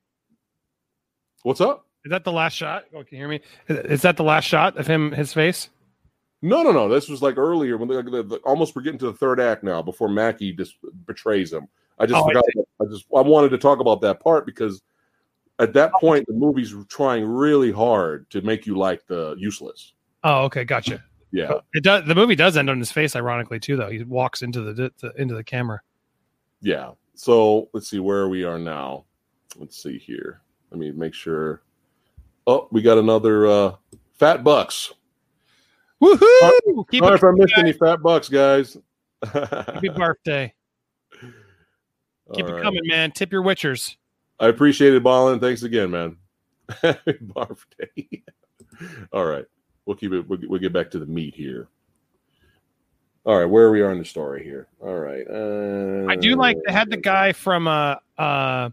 what's 1.42 1.60
up? 1.60 1.86
Is 2.04 2.10
that 2.10 2.24
the 2.24 2.32
last 2.32 2.54
shot? 2.54 2.84
Oh, 2.94 3.04
can 3.04 3.08
you 3.12 3.18
hear 3.18 3.28
me? 3.28 3.40
Is 3.68 4.02
that 4.02 4.16
the 4.16 4.24
last 4.24 4.44
shot 4.44 4.76
of 4.78 4.86
him, 4.86 5.12
his 5.12 5.32
face? 5.32 5.68
No, 6.42 6.62
no, 6.62 6.72
no. 6.72 6.88
This 6.88 7.08
was 7.10 7.20
like 7.20 7.36
earlier 7.36 7.76
when 7.76 7.88
they, 7.88 8.00
they, 8.02 8.22
they- 8.22 8.36
almost 8.38 8.74
we're 8.74 8.82
getting 8.82 8.98
to 9.00 9.06
the 9.06 9.12
third 9.16 9.38
act 9.38 9.62
now 9.62 9.82
before 9.82 10.08
Mackie 10.08 10.52
just 10.52 10.76
betrays 11.06 11.52
him. 11.52 11.68
I 11.98 12.06
just 12.06 12.16
Oh, 12.16 12.24
I 12.24 12.28
forgot. 12.28 12.44
I 12.80 12.84
just 12.90 13.04
I 13.14 13.20
wanted 13.20 13.50
to 13.50 13.58
talk 13.58 13.80
about 13.80 14.00
that 14.00 14.20
part 14.20 14.46
because 14.46 14.80
at 15.58 15.74
that 15.74 15.92
point 16.00 16.26
the 16.26 16.32
movie's 16.32 16.74
trying 16.88 17.24
really 17.26 17.70
hard 17.70 18.28
to 18.30 18.40
make 18.40 18.66
you 18.66 18.76
like 18.78 19.06
the 19.06 19.34
useless. 19.38 19.92
Oh, 20.24 20.44
okay, 20.44 20.64
gotcha. 20.64 21.04
Yeah, 21.32 21.60
It 21.74 21.84
does. 21.84 22.04
The 22.06 22.14
movie 22.14 22.34
does 22.34 22.56
end 22.56 22.68
on 22.70 22.78
his 22.78 22.90
face, 22.90 23.14
ironically 23.14 23.60
too. 23.60 23.76
Though 23.76 23.88
he 23.90 24.02
walks 24.02 24.42
into 24.42 24.62
the, 24.62 24.92
the 25.00 25.12
into 25.16 25.34
the 25.34 25.44
camera. 25.44 25.80
yeah. 26.60 26.92
So 27.14 27.68
let's 27.74 27.88
see 27.90 27.98
where 28.00 28.28
we 28.28 28.44
are 28.44 28.58
now. 28.58 29.04
Let's 29.56 29.80
see 29.82 29.98
here. 29.98 30.40
Let 30.70 30.80
me 30.80 30.90
make 30.90 31.12
sure. 31.14 31.62
Oh, 32.46 32.66
we 32.72 32.80
got 32.82 32.96
another 32.98 33.46
uh 33.46 33.76
fat 34.14 34.42
bucks. 34.42 34.92
Woohoo! 36.02 36.88
Keep 36.90 37.04
Sorry 37.04 37.12
it 37.12 37.16
if 37.16 37.24
I 37.24 37.30
missed 37.32 37.54
any 37.58 37.72
fat 37.74 38.02
bucks, 38.02 38.28
guys. 38.28 38.76
happy 39.22 39.90
birthday. 39.90 40.52
Keep 42.34 42.44
All 42.44 42.50
it 42.50 42.52
right. 42.54 42.62
coming, 42.62 42.80
man. 42.86 43.10
Tip 43.12 43.30
your 43.32 43.42
witchers. 43.42 43.96
I 44.38 44.48
appreciate 44.48 44.94
it, 44.94 45.02
Ballin. 45.02 45.40
Thanks 45.40 45.62
again, 45.62 45.90
man. 45.90 46.16
Happy 46.82 47.18
birthday. 47.20 48.22
All 49.12 49.26
right. 49.26 49.44
We'll 49.90 49.96
keep 49.96 50.12
it. 50.12 50.28
We'll, 50.28 50.38
we'll 50.46 50.60
get 50.60 50.72
back 50.72 50.88
to 50.92 51.00
the 51.00 51.06
meat 51.06 51.34
here. 51.34 51.66
All 53.26 53.40
right. 53.40 53.44
Where 53.44 53.72
we 53.72 53.80
are 53.80 53.90
in 53.90 53.98
the 53.98 54.04
story 54.04 54.44
here. 54.44 54.68
All 54.80 55.00
right. 55.00 55.26
Uh, 55.28 56.06
I 56.08 56.14
do 56.14 56.36
like 56.36 56.56
they 56.64 56.72
had 56.72 56.90
the 56.90 56.96
guy 56.96 57.32
from 57.32 57.66
uh 57.66 57.96
uh 58.16 58.70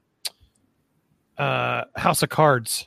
uh 1.40 1.86
House 1.96 2.22
of 2.22 2.30
Cards 2.30 2.86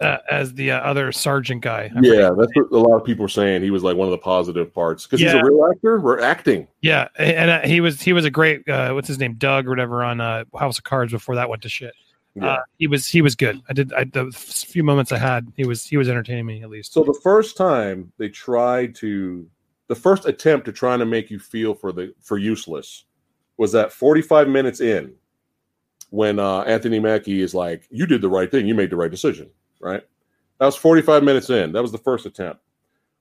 uh, 0.00 0.18
as 0.30 0.54
the 0.54 0.70
uh, 0.70 0.78
other 0.78 1.10
sergeant 1.10 1.62
guy. 1.62 1.90
I 1.92 2.00
Yeah, 2.02 2.30
that's 2.38 2.52
what 2.54 2.70
a 2.70 2.78
lot 2.78 2.98
of 2.98 3.04
people 3.04 3.24
are 3.24 3.28
saying. 3.28 3.64
He 3.64 3.72
was 3.72 3.82
like 3.82 3.96
one 3.96 4.06
of 4.06 4.12
the 4.12 4.18
positive 4.18 4.72
parts 4.72 5.06
because 5.06 5.18
he's 5.18 5.32
a 5.32 5.42
real 5.42 5.68
actor. 5.68 5.98
We're 5.98 6.20
acting. 6.20 6.68
Yeah, 6.82 7.08
and 7.18 7.50
uh, 7.50 7.62
he 7.62 7.80
was 7.80 8.00
he 8.00 8.12
was 8.12 8.24
a 8.24 8.30
great 8.30 8.68
uh, 8.68 8.92
what's 8.92 9.08
his 9.08 9.18
name 9.18 9.34
Doug 9.34 9.66
or 9.66 9.70
whatever 9.70 10.04
on 10.04 10.20
uh, 10.20 10.44
House 10.56 10.78
of 10.78 10.84
Cards 10.84 11.10
before 11.10 11.34
that 11.34 11.48
went 11.48 11.62
to 11.62 11.68
shit. 11.68 11.94
Yeah. 12.34 12.46
Uh, 12.46 12.58
he 12.78 12.86
was 12.86 13.06
he 13.06 13.22
was 13.22 13.34
good. 13.34 13.60
I 13.68 13.72
did 13.72 13.92
I, 13.92 14.04
the 14.04 14.30
few 14.30 14.84
moments 14.84 15.10
I 15.10 15.18
had 15.18 15.52
he 15.56 15.66
was 15.66 15.84
he 15.84 15.96
was 15.96 16.08
entertaining 16.08 16.46
me 16.46 16.62
at 16.62 16.70
least. 16.70 16.92
So 16.92 17.02
the 17.02 17.18
first 17.22 17.56
time 17.56 18.12
they 18.18 18.28
tried 18.28 18.94
to, 18.96 19.48
the 19.88 19.96
first 19.96 20.26
attempt 20.26 20.66
to 20.66 20.72
trying 20.72 21.00
to 21.00 21.06
make 21.06 21.30
you 21.30 21.38
feel 21.38 21.74
for 21.74 21.90
the 21.90 22.14
for 22.20 22.38
useless, 22.38 23.04
was 23.56 23.72
that 23.72 23.92
45 23.92 24.48
minutes 24.48 24.80
in, 24.80 25.12
when 26.10 26.38
uh, 26.38 26.60
Anthony 26.60 27.00
Mackie 27.00 27.42
is 27.42 27.52
like, 27.52 27.88
"You 27.90 28.06
did 28.06 28.22
the 28.22 28.28
right 28.28 28.50
thing. 28.50 28.66
You 28.66 28.74
made 28.74 28.90
the 28.90 28.96
right 28.96 29.10
decision." 29.10 29.50
Right. 29.80 30.02
That 30.58 30.66
was 30.66 30.76
45 30.76 31.24
minutes 31.24 31.50
in. 31.50 31.72
That 31.72 31.82
was 31.82 31.90
the 31.90 31.98
first 31.98 32.26
attempt. 32.26 32.60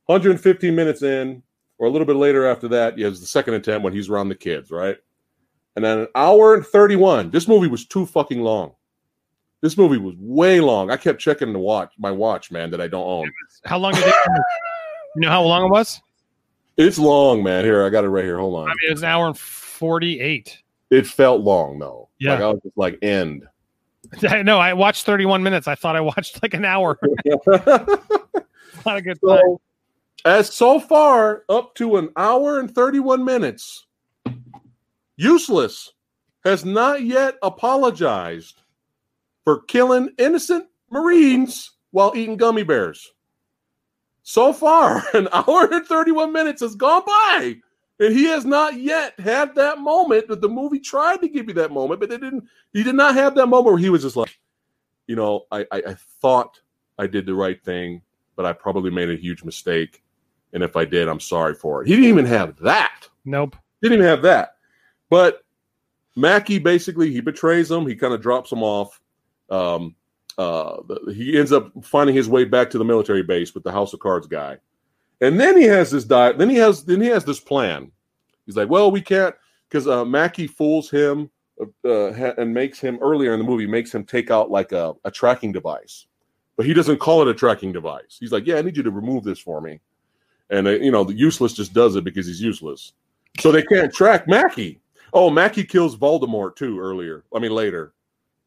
115 0.08 0.76
minutes 0.76 1.02
in, 1.04 1.42
or 1.78 1.88
a 1.88 1.90
little 1.90 2.06
bit 2.06 2.18
later 2.18 2.46
after 2.46 2.68
that, 2.68 2.98
he 2.98 3.04
has 3.04 3.22
the 3.22 3.26
second 3.26 3.54
attempt 3.54 3.84
when 3.84 3.94
he's 3.94 4.10
around 4.10 4.30
the 4.30 4.36
kids. 4.36 4.70
Right. 4.70 4.98
And 5.76 5.86
then 5.86 6.00
an 6.00 6.08
hour 6.16 6.56
and 6.56 6.66
31. 6.66 7.32
This 7.32 7.48
movie 7.48 7.68
was 7.68 7.86
too 7.86 8.06
fucking 8.06 8.42
long. 8.42 8.74
This 9.62 9.78
movie 9.78 9.98
was 9.98 10.16
way 10.18 10.62
long. 10.62 10.90
I 10.90 10.98
kept 10.98 11.20
checking 11.20 11.52
the 11.52 11.60
watch, 11.60 11.94
my 11.98 12.12
watch, 12.12 12.50
man, 12.50 12.72
that 12.72 12.80
I 12.80 12.88
don't 12.88 13.06
own. 13.06 13.32
How 13.66 13.78
long 13.78 13.94
did 13.94 14.08
it? 14.08 14.16
you 15.16 15.22
know 15.22 15.30
how 15.30 15.44
long 15.44 15.66
it 15.66 15.70
was? 15.70 16.02
It's 16.78 16.98
long, 16.98 17.44
man. 17.44 17.66
Here, 17.66 17.86
I 17.86 17.90
got 17.90 18.06
it 18.06 18.10
right 18.10 18.24
here. 18.24 18.40
Hold 18.40 18.56
on. 18.56 18.70
I 18.70 18.70
mean, 18.70 18.90
it 18.90 18.94
was 18.94 19.04
an 19.04 19.10
hour 19.10 19.28
and 19.28 19.38
forty 19.38 20.22
eight. 20.22 20.62
it 20.90 21.06
felt 21.06 21.42
long 21.42 21.78
though. 21.80 22.08
Yeah. 22.20 22.34
Like 22.34 22.42
I 22.42 22.48
was 22.48 22.62
just 22.64 22.78
like 22.78 23.00
end. 23.02 23.44
no, 24.44 24.58
I 24.60 24.74
watched 24.74 25.06
thirty 25.06 25.26
one 25.26 25.44
minutes. 25.44 25.68
I 25.68 25.76
thought 25.76 25.98
I 25.98 26.02
watched 26.02 26.42
like 26.42 26.54
an 26.54 26.64
hour. 26.64 26.98
Not 28.86 28.98
a 28.98 29.02
good 29.02 29.20
time. 29.28 29.58
as 30.24 30.54
so 30.54 30.80
far 30.80 31.44
up 31.50 31.76
to 31.76 31.98
an 31.98 32.10
hour 32.16 32.60
and 32.60 32.74
31 32.74 33.26
minutes, 33.26 33.88
useless 35.18 35.92
has 36.46 36.64
not 36.64 37.04
yet 37.04 37.36
apologized 37.44 38.62
for 39.50 39.62
killing 39.62 40.12
innocent 40.20 40.68
Marines 40.92 41.72
while 41.90 42.14
eating 42.16 42.38
gummy 42.38 42.62
bears. 42.62 43.12
So 44.22 44.54
far, 44.54 45.04
an 45.16 45.28
hour 45.34 45.74
and 45.74 45.84
31 45.84 46.32
minutes 46.32 46.62
has 46.62 46.76
gone 46.76 47.02
by, 47.04 47.56
and 48.00 48.14
he 48.16 48.26
has 48.26 48.46
not 48.46 48.76
yet 48.76 49.20
had 49.20 49.56
that 49.56 49.80
moment 49.80 50.28
that 50.28 50.42
the 50.42 50.48
movie 50.48 50.80
tried 50.80 51.22
to 51.22 51.28
give 51.28 51.48
you 51.48 51.56
that 51.56 51.72
moment, 51.72 52.00
but 52.00 52.10
they 52.10 52.20
didn't. 52.20 52.44
He 52.74 52.84
did 52.84 52.94
not 52.94 53.16
have 53.16 53.34
that 53.36 53.48
moment 53.48 53.66
where 53.66 53.78
he 53.80 53.90
was 53.90 54.04
just 54.04 54.16
like, 54.16 54.40
you 55.08 55.16
know, 55.16 55.48
I, 55.52 55.62
I, 55.72 55.82
I 55.88 55.96
thought 56.22 56.62
I 57.00 57.08
did 57.08 57.26
the 57.26 57.34
right 57.34 57.60
thing, 57.64 58.04
but 58.36 58.46
I 58.46 58.54
probably 58.54 58.92
made 58.92 59.10
a 59.10 59.16
huge 59.16 59.44
mistake. 59.44 60.04
And 60.54 60.62
if 60.62 60.76
I 60.76 60.86
did, 60.86 61.08
I'm 61.08 61.20
sorry 61.20 61.56
for 61.56 61.82
it. 61.82 61.88
He 61.88 61.96
didn't 61.96 62.10
even 62.10 62.26
have 62.28 62.56
that. 62.60 63.08
Nope. 63.26 63.56
Didn't 63.82 63.98
even 63.98 64.06
have 64.06 64.22
that. 64.22 64.58
But 65.10 65.42
Mackie 66.16 66.60
basically 66.60 67.12
he 67.12 67.20
betrays 67.20 67.72
him. 67.72 67.88
He 67.88 67.96
kind 67.96 68.14
of 68.14 68.22
drops 68.22 68.52
him 68.52 68.62
off. 68.62 69.02
Um, 69.52 69.96
uh, 70.38 70.78
he 71.14 71.38
ends 71.38 71.52
up 71.52 71.72
finding 71.84 72.16
his 72.16 72.30
way 72.30 72.46
back 72.46 72.70
to 72.70 72.78
the 72.78 72.86
military 72.86 73.24
base 73.24 73.54
with 73.54 73.64
the 73.64 73.72
House 73.72 73.94
of 73.94 74.00
Cards 74.00 74.26
guy, 74.26 74.58
and 75.20 75.40
then 75.40 75.58
he 75.58 75.64
has 75.64 75.92
this 75.92 76.06
diet. 76.06 76.38
Then 76.38 76.50
he 76.50 76.56
has 76.56 76.84
then 76.86 77.02
he 77.02 77.08
has 77.08 77.26
this 77.26 77.40
plan. 77.40 77.92
He's 78.46 78.56
like, 78.56 78.70
well, 78.70 78.90
we 78.90 79.02
can't 79.02 79.36
because 79.68 79.88
uh, 79.88 80.06
Mackie 80.06 80.48
fools 80.48 80.90
him 80.90 81.30
uh, 81.60 82.14
ha- 82.14 82.34
and 82.38 82.54
makes 82.54 82.80
him 82.80 82.98
earlier 83.02 83.34
in 83.34 83.40
the 83.40 83.46
movie 83.46 83.68
makes 83.68 83.94
him 83.94 84.06
take 84.06 84.32
out 84.32 84.50
like 84.50 84.72
a, 84.72 84.94
a 85.04 85.12
tracking 85.12 85.52
device, 85.52 86.08
but 86.56 86.66
he 86.66 86.74
doesn't 86.74 87.00
call 87.00 87.22
it 87.22 87.28
a 87.28 87.34
tracking 87.34 87.74
device. 87.74 88.18
He's 88.20 88.32
like, 88.32 88.48
yeah, 88.48 88.56
I 88.56 88.62
need 88.62 88.78
you 88.78 88.84
to 88.84 88.92
remove 88.92 89.24
this 89.24 89.40
for 89.40 89.60
me, 89.60 89.80
and 90.50 90.68
uh, 90.68 90.72
you 90.72 90.92
know 90.92 91.04
the 91.04 91.14
useless 91.14 91.54
just 91.54 91.74
does 91.74 91.96
it 91.96 92.04
because 92.04 92.26
he's 92.26 92.42
useless. 92.42 92.94
So 93.40 93.52
they 93.52 93.64
can't 93.64 93.94
track 93.94 94.28
Mackie. 94.28 94.80
Oh, 95.12 95.30
Mackie 95.30 95.66
kills 95.66 95.98
Voldemort 95.98 96.56
too 96.56 96.80
earlier. 96.80 97.26
I 97.36 97.40
mean 97.40 97.52
later, 97.52 97.94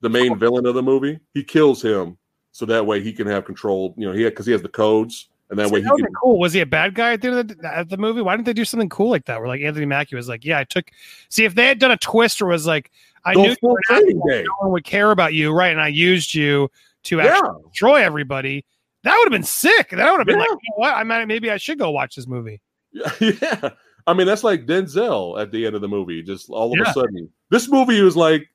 the 0.02 0.10
main 0.10 0.38
villain 0.38 0.66
of 0.66 0.74
the 0.74 0.82
movie. 0.82 1.18
He 1.32 1.42
kills 1.42 1.80
him 1.82 2.18
so 2.50 2.66
that 2.66 2.84
way 2.84 3.00
he 3.00 3.12
can 3.12 3.26
have 3.26 3.44
control. 3.46 3.94
You 3.96 4.08
know, 4.08 4.12
he 4.12 4.24
because 4.24 4.44
he 4.44 4.52
has 4.52 4.60
the 4.60 4.68
codes, 4.68 5.30
and 5.48 5.58
that 5.58 5.68
See, 5.68 5.74
way 5.74 5.80
he 5.80 5.84
that 5.86 5.96
can. 5.96 6.12
cool. 6.20 6.38
Was 6.38 6.52
he 6.52 6.60
a 6.60 6.66
bad 6.66 6.94
guy 6.94 7.12
at 7.14 7.22
the 7.22 7.28
end 7.28 7.38
of 7.38 7.48
the, 7.58 7.74
at 7.76 7.88
the 7.88 7.96
movie? 7.96 8.20
Why 8.20 8.36
didn't 8.36 8.46
they 8.46 8.52
do 8.52 8.64
something 8.66 8.88
cool 8.90 9.08
like 9.10 9.24
that? 9.26 9.38
Where 9.38 9.48
like 9.48 9.62
Anthony 9.62 9.86
Mackie 9.86 10.16
was 10.16 10.28
like, 10.28 10.44
"Yeah, 10.44 10.58
I 10.58 10.64
took." 10.64 10.90
See, 11.30 11.44
if 11.44 11.54
they 11.54 11.66
had 11.66 11.78
done 11.78 11.90
a 11.92 11.96
twist 11.96 12.42
or 12.42 12.46
was 12.46 12.66
like, 12.66 12.90
"I 13.24 13.34
Go 13.34 13.42
knew 13.44 13.50
you 13.50 13.56
were 13.62 13.78
an 13.88 13.96
training 13.96 14.16
asshole, 14.18 14.28
day. 14.28 14.42
no 14.42 14.52
one 14.58 14.72
would 14.72 14.84
care 14.84 15.10
about 15.10 15.32
you, 15.34 15.52
right?" 15.52 15.72
And 15.72 15.80
I 15.80 15.88
used 15.88 16.34
you 16.34 16.70
to 17.04 17.20
actually 17.20 17.48
Yeah, 17.48 17.68
destroy 17.70 17.96
everybody. 18.02 18.64
That 19.04 19.16
would 19.16 19.24
have 19.24 19.32
been 19.32 19.42
sick. 19.42 19.90
That 19.90 20.10
would 20.10 20.18
have 20.18 20.26
been 20.28 20.38
like, 20.38 20.48
you 20.48 20.54
know 20.54 20.76
what? 20.76 20.94
I 20.94 21.02
might 21.02 21.24
maybe 21.26 21.50
I 21.50 21.56
should 21.56 21.78
go 21.78 21.90
watch 21.90 22.14
this 22.14 22.28
movie. 22.28 22.60
yeah. 23.20 23.70
I 24.06 24.14
mean, 24.14 24.26
that's 24.26 24.44
like 24.44 24.66
Denzel 24.66 25.40
at 25.40 25.50
the 25.50 25.64
end 25.66 25.74
of 25.74 25.80
the 25.80 25.88
movie. 25.88 26.22
Just 26.22 26.50
all 26.50 26.72
of 26.72 26.78
Yeah. 26.78 26.90
a 26.90 26.92
sudden, 26.92 27.28
this 27.50 27.68
movie 27.68 28.00
was 28.02 28.16
like. 28.16 28.48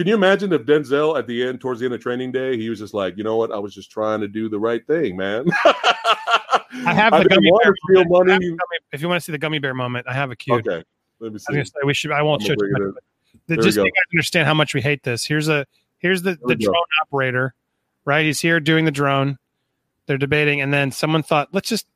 Can 0.00 0.06
you 0.08 0.14
imagine 0.14 0.50
if 0.54 0.62
Denzel 0.62 1.18
at 1.18 1.26
the 1.26 1.46
end, 1.46 1.60
towards 1.60 1.80
the 1.80 1.84
end 1.84 1.94
of 1.94 2.00
Training 2.00 2.32
Day, 2.32 2.56
he 2.56 2.70
was 2.70 2.78
just 2.78 2.94
like, 2.94 3.18
you 3.18 3.22
know 3.22 3.36
what, 3.36 3.52
I 3.52 3.58
was 3.58 3.74
just 3.74 3.90
trying 3.90 4.22
to 4.22 4.28
do 4.28 4.48
the 4.48 4.58
right 4.58 4.80
thing, 4.86 5.14
man. 5.14 5.44
I 5.64 6.94
have 6.94 7.12
the 7.12 7.18
didn't 7.18 7.30
gummy 7.32 7.50
bear. 7.62 7.72
to 7.72 7.78
steal 7.84 8.04
moment. 8.06 8.30
I 8.30 8.32
have 8.32 8.40
money. 8.40 8.48
gummy- 8.48 8.78
if 8.92 9.02
you 9.02 9.08
want 9.08 9.20
to 9.20 9.24
see 9.26 9.32
the 9.32 9.36
gummy 9.38 9.58
bear 9.58 9.74
moment, 9.74 10.06
I 10.08 10.14
have 10.14 10.30
a 10.30 10.36
cue. 10.36 10.54
Okay, 10.54 10.82
let 11.18 11.32
me 11.34 11.38
I 11.50 11.52
see. 11.52 11.58
was 11.58 11.68
say 11.68 11.80
we 11.84 11.92
should. 11.92 12.12
I 12.12 12.22
won't 12.22 12.40
I'm 12.40 12.46
show 12.48 12.54
gonna 12.54 12.68
too 12.68 12.72
bring 12.72 12.82
much. 12.86 12.94
it 12.94 13.50
in. 13.50 13.56
The- 13.56 13.62
just 13.62 13.74
so 13.74 13.84
you 13.84 13.90
guys 13.90 14.14
understand 14.14 14.46
how 14.46 14.54
much 14.54 14.72
we 14.72 14.80
hate 14.80 15.02
this. 15.02 15.26
Here's 15.26 15.48
a 15.48 15.66
here's 15.98 16.22
the, 16.22 16.38
the 16.46 16.54
drone 16.56 16.74
operator, 17.02 17.52
right? 18.06 18.24
He's 18.24 18.40
here 18.40 18.58
doing 18.58 18.86
the 18.86 18.90
drone. 18.90 19.36
They're 20.06 20.16
debating, 20.16 20.62
and 20.62 20.72
then 20.72 20.92
someone 20.92 21.22
thought, 21.22 21.48
let's 21.52 21.68
just 21.68 21.86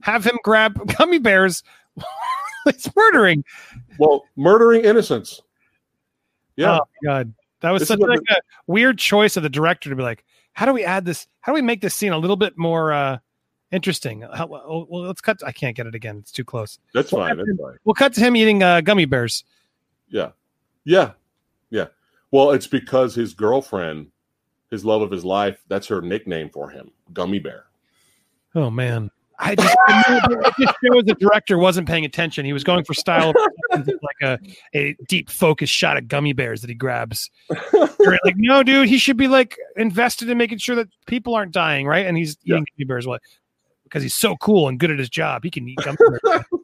have 0.00 0.24
him 0.26 0.40
grab 0.42 0.92
gummy 0.98 1.20
bears. 1.20 1.62
it's 2.66 2.88
murdering. 2.96 3.44
Well, 3.98 4.24
murdering 4.34 4.84
innocents. 4.84 5.40
Yeah, 6.56 6.78
Oh 6.80 6.84
god, 7.04 7.32
that 7.64 7.70
was 7.70 7.80
This 7.80 7.88
such 7.88 8.00
like 8.00 8.20
a 8.30 8.36
weird 8.66 8.98
choice 8.98 9.36
of 9.36 9.42
the 9.42 9.48
director 9.48 9.90
to 9.90 9.96
be 9.96 10.02
like, 10.02 10.24
how 10.52 10.66
do 10.66 10.72
we 10.72 10.84
add 10.84 11.04
this? 11.04 11.26
How 11.40 11.52
do 11.52 11.54
we 11.54 11.62
make 11.62 11.80
this 11.80 11.94
scene 11.94 12.12
a 12.12 12.18
little 12.18 12.36
bit 12.36 12.56
more 12.56 12.92
uh 12.92 13.18
interesting? 13.72 14.22
How, 14.22 14.46
well, 14.46 14.86
let's 14.90 15.20
cut. 15.20 15.38
I 15.44 15.52
can't 15.52 15.76
get 15.76 15.86
it 15.86 15.94
again. 15.94 16.18
It's 16.18 16.30
too 16.30 16.44
close. 16.44 16.78
that's 16.92 17.10
Well, 17.10 17.26
fine. 17.26 17.36
That's 17.38 17.48
fine. 17.58 17.76
We'll 17.84 17.94
cut 17.94 18.14
to 18.14 18.20
him 18.20 18.36
eating 18.36 18.62
uh, 18.62 18.80
gummy 18.80 19.04
bears. 19.04 19.44
Yeah, 20.08 20.30
yeah, 20.84 21.12
yeah. 21.70 21.86
Well, 22.30 22.50
it's 22.50 22.66
because 22.66 23.14
his 23.14 23.32
girlfriend, 23.32 24.08
his 24.70 24.84
love 24.84 25.02
of 25.02 25.10
his 25.10 25.24
life, 25.24 25.62
that's 25.68 25.86
her 25.88 26.00
nickname 26.02 26.50
for 26.50 26.68
him, 26.70 26.90
Gummy 27.12 27.38
Bear. 27.38 27.64
Oh 28.54 28.70
man. 28.70 29.10
I 29.38 29.54
just, 29.56 29.76
it 29.88 30.54
just 30.58 30.74
shows 30.84 31.04
the 31.04 31.16
director 31.18 31.58
wasn't 31.58 31.88
paying 31.88 32.04
attention. 32.04 32.44
He 32.44 32.52
was 32.52 32.62
going 32.64 32.84
for 32.84 32.94
style, 32.94 33.32
like 33.72 33.96
a, 34.22 34.38
a 34.74 34.96
deep 35.08 35.28
focus 35.30 35.68
shot 35.68 35.96
of 35.96 36.06
gummy 36.08 36.32
bears 36.32 36.60
that 36.60 36.70
he 36.70 36.74
grabs. 36.74 37.30
You're 37.72 38.18
like, 38.24 38.36
no, 38.36 38.62
dude, 38.62 38.88
he 38.88 38.98
should 38.98 39.16
be 39.16 39.28
like 39.28 39.56
invested 39.76 40.30
in 40.30 40.38
making 40.38 40.58
sure 40.58 40.76
that 40.76 40.88
people 41.06 41.34
aren't 41.34 41.52
dying, 41.52 41.86
right? 41.86 42.06
And 42.06 42.16
he's 42.16 42.36
Yeah. 42.44 42.56
eating 42.56 42.66
gummy 42.78 42.86
bears, 42.86 43.06
what? 43.06 43.20
Because 43.82 44.02
he's 44.02 44.14
so 44.14 44.36
cool 44.36 44.68
and 44.68 44.78
good 44.78 44.90
at 44.90 44.98
his 44.98 45.10
job, 45.10 45.42
he 45.44 45.50
can 45.50 45.68
eat 45.68 45.78
gummy 45.82 45.96
bears. 45.98 46.44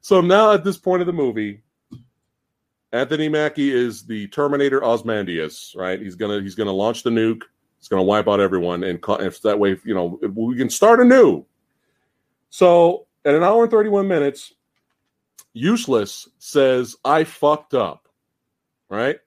So 0.00 0.20
now 0.20 0.52
at 0.52 0.62
this 0.62 0.78
point 0.78 1.00
of 1.02 1.06
the 1.06 1.12
movie, 1.12 1.62
Anthony 2.92 3.28
Mackie 3.28 3.74
is 3.74 4.06
the 4.06 4.28
Terminator 4.28 4.82
Ozymandias, 4.84 5.74
right? 5.76 6.00
He's 6.00 6.14
gonna 6.14 6.40
he's 6.40 6.54
gonna 6.54 6.72
launch 6.72 7.02
the 7.02 7.10
nuke. 7.10 7.42
He's 7.78 7.88
gonna 7.88 8.04
wipe 8.04 8.28
out 8.28 8.38
everyone, 8.40 8.84
and 8.84 8.98
if 9.20 9.42
that 9.42 9.58
way, 9.58 9.76
you 9.84 9.94
know, 9.94 10.18
we 10.34 10.56
can 10.56 10.70
start 10.70 11.00
anew. 11.00 11.44
So 12.50 13.06
at 13.24 13.34
an 13.34 13.42
hour 13.42 13.62
and 13.62 13.70
thirty 13.70 13.88
one 13.88 14.08
minutes, 14.08 14.54
useless 15.52 16.28
says, 16.38 16.96
"I 17.04 17.24
fucked 17.24 17.74
up." 17.74 18.08
Right? 18.88 19.18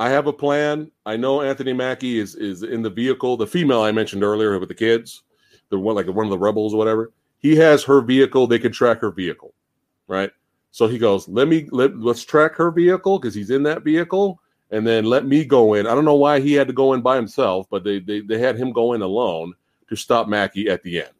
I 0.00 0.10
have 0.10 0.28
a 0.28 0.32
plan. 0.32 0.90
I 1.04 1.16
know 1.16 1.42
Anthony 1.42 1.72
Mackie 1.72 2.18
is 2.18 2.34
is 2.34 2.62
in 2.62 2.82
the 2.82 2.90
vehicle. 2.90 3.36
The 3.36 3.46
female 3.46 3.82
I 3.82 3.92
mentioned 3.92 4.22
earlier 4.22 4.58
with 4.58 4.68
the 4.68 4.74
kids, 4.74 5.22
the 5.70 5.78
one 5.78 5.94
like 5.94 6.06
one 6.06 6.26
of 6.26 6.30
the 6.30 6.38
rebels 6.38 6.74
or 6.74 6.78
whatever 6.78 7.12
he 7.38 7.56
has 7.56 7.84
her 7.84 8.00
vehicle 8.00 8.46
they 8.46 8.58
can 8.58 8.72
track 8.72 9.00
her 9.00 9.10
vehicle 9.10 9.54
right 10.06 10.30
so 10.70 10.86
he 10.86 10.98
goes 10.98 11.28
let 11.28 11.48
me 11.48 11.68
let, 11.70 11.96
let's 11.98 12.24
track 12.24 12.54
her 12.54 12.70
vehicle 12.70 13.18
because 13.18 13.34
he's 13.34 13.50
in 13.50 13.62
that 13.62 13.82
vehicle 13.82 14.40
and 14.70 14.86
then 14.86 15.04
let 15.04 15.26
me 15.26 15.44
go 15.44 15.74
in 15.74 15.86
i 15.86 15.94
don't 15.94 16.04
know 16.04 16.14
why 16.14 16.40
he 16.40 16.52
had 16.52 16.66
to 16.66 16.72
go 16.72 16.92
in 16.92 17.00
by 17.00 17.16
himself 17.16 17.66
but 17.70 17.84
they 17.84 17.98
they, 18.00 18.20
they 18.20 18.38
had 18.38 18.56
him 18.56 18.72
go 18.72 18.92
in 18.92 19.02
alone 19.02 19.52
to 19.88 19.96
stop 19.96 20.28
mackie 20.28 20.68
at 20.68 20.82
the 20.82 21.02
end 21.02 21.12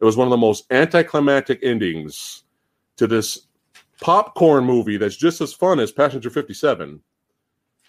it 0.00 0.04
was 0.04 0.16
one 0.16 0.26
of 0.26 0.30
the 0.30 0.36
most 0.36 0.70
anticlimactic 0.72 1.60
endings 1.62 2.44
to 2.96 3.06
this 3.06 3.46
popcorn 4.00 4.64
movie 4.64 4.96
that's 4.96 5.16
just 5.16 5.40
as 5.40 5.52
fun 5.52 5.80
as 5.80 5.90
passenger 5.90 6.28
57 6.28 7.00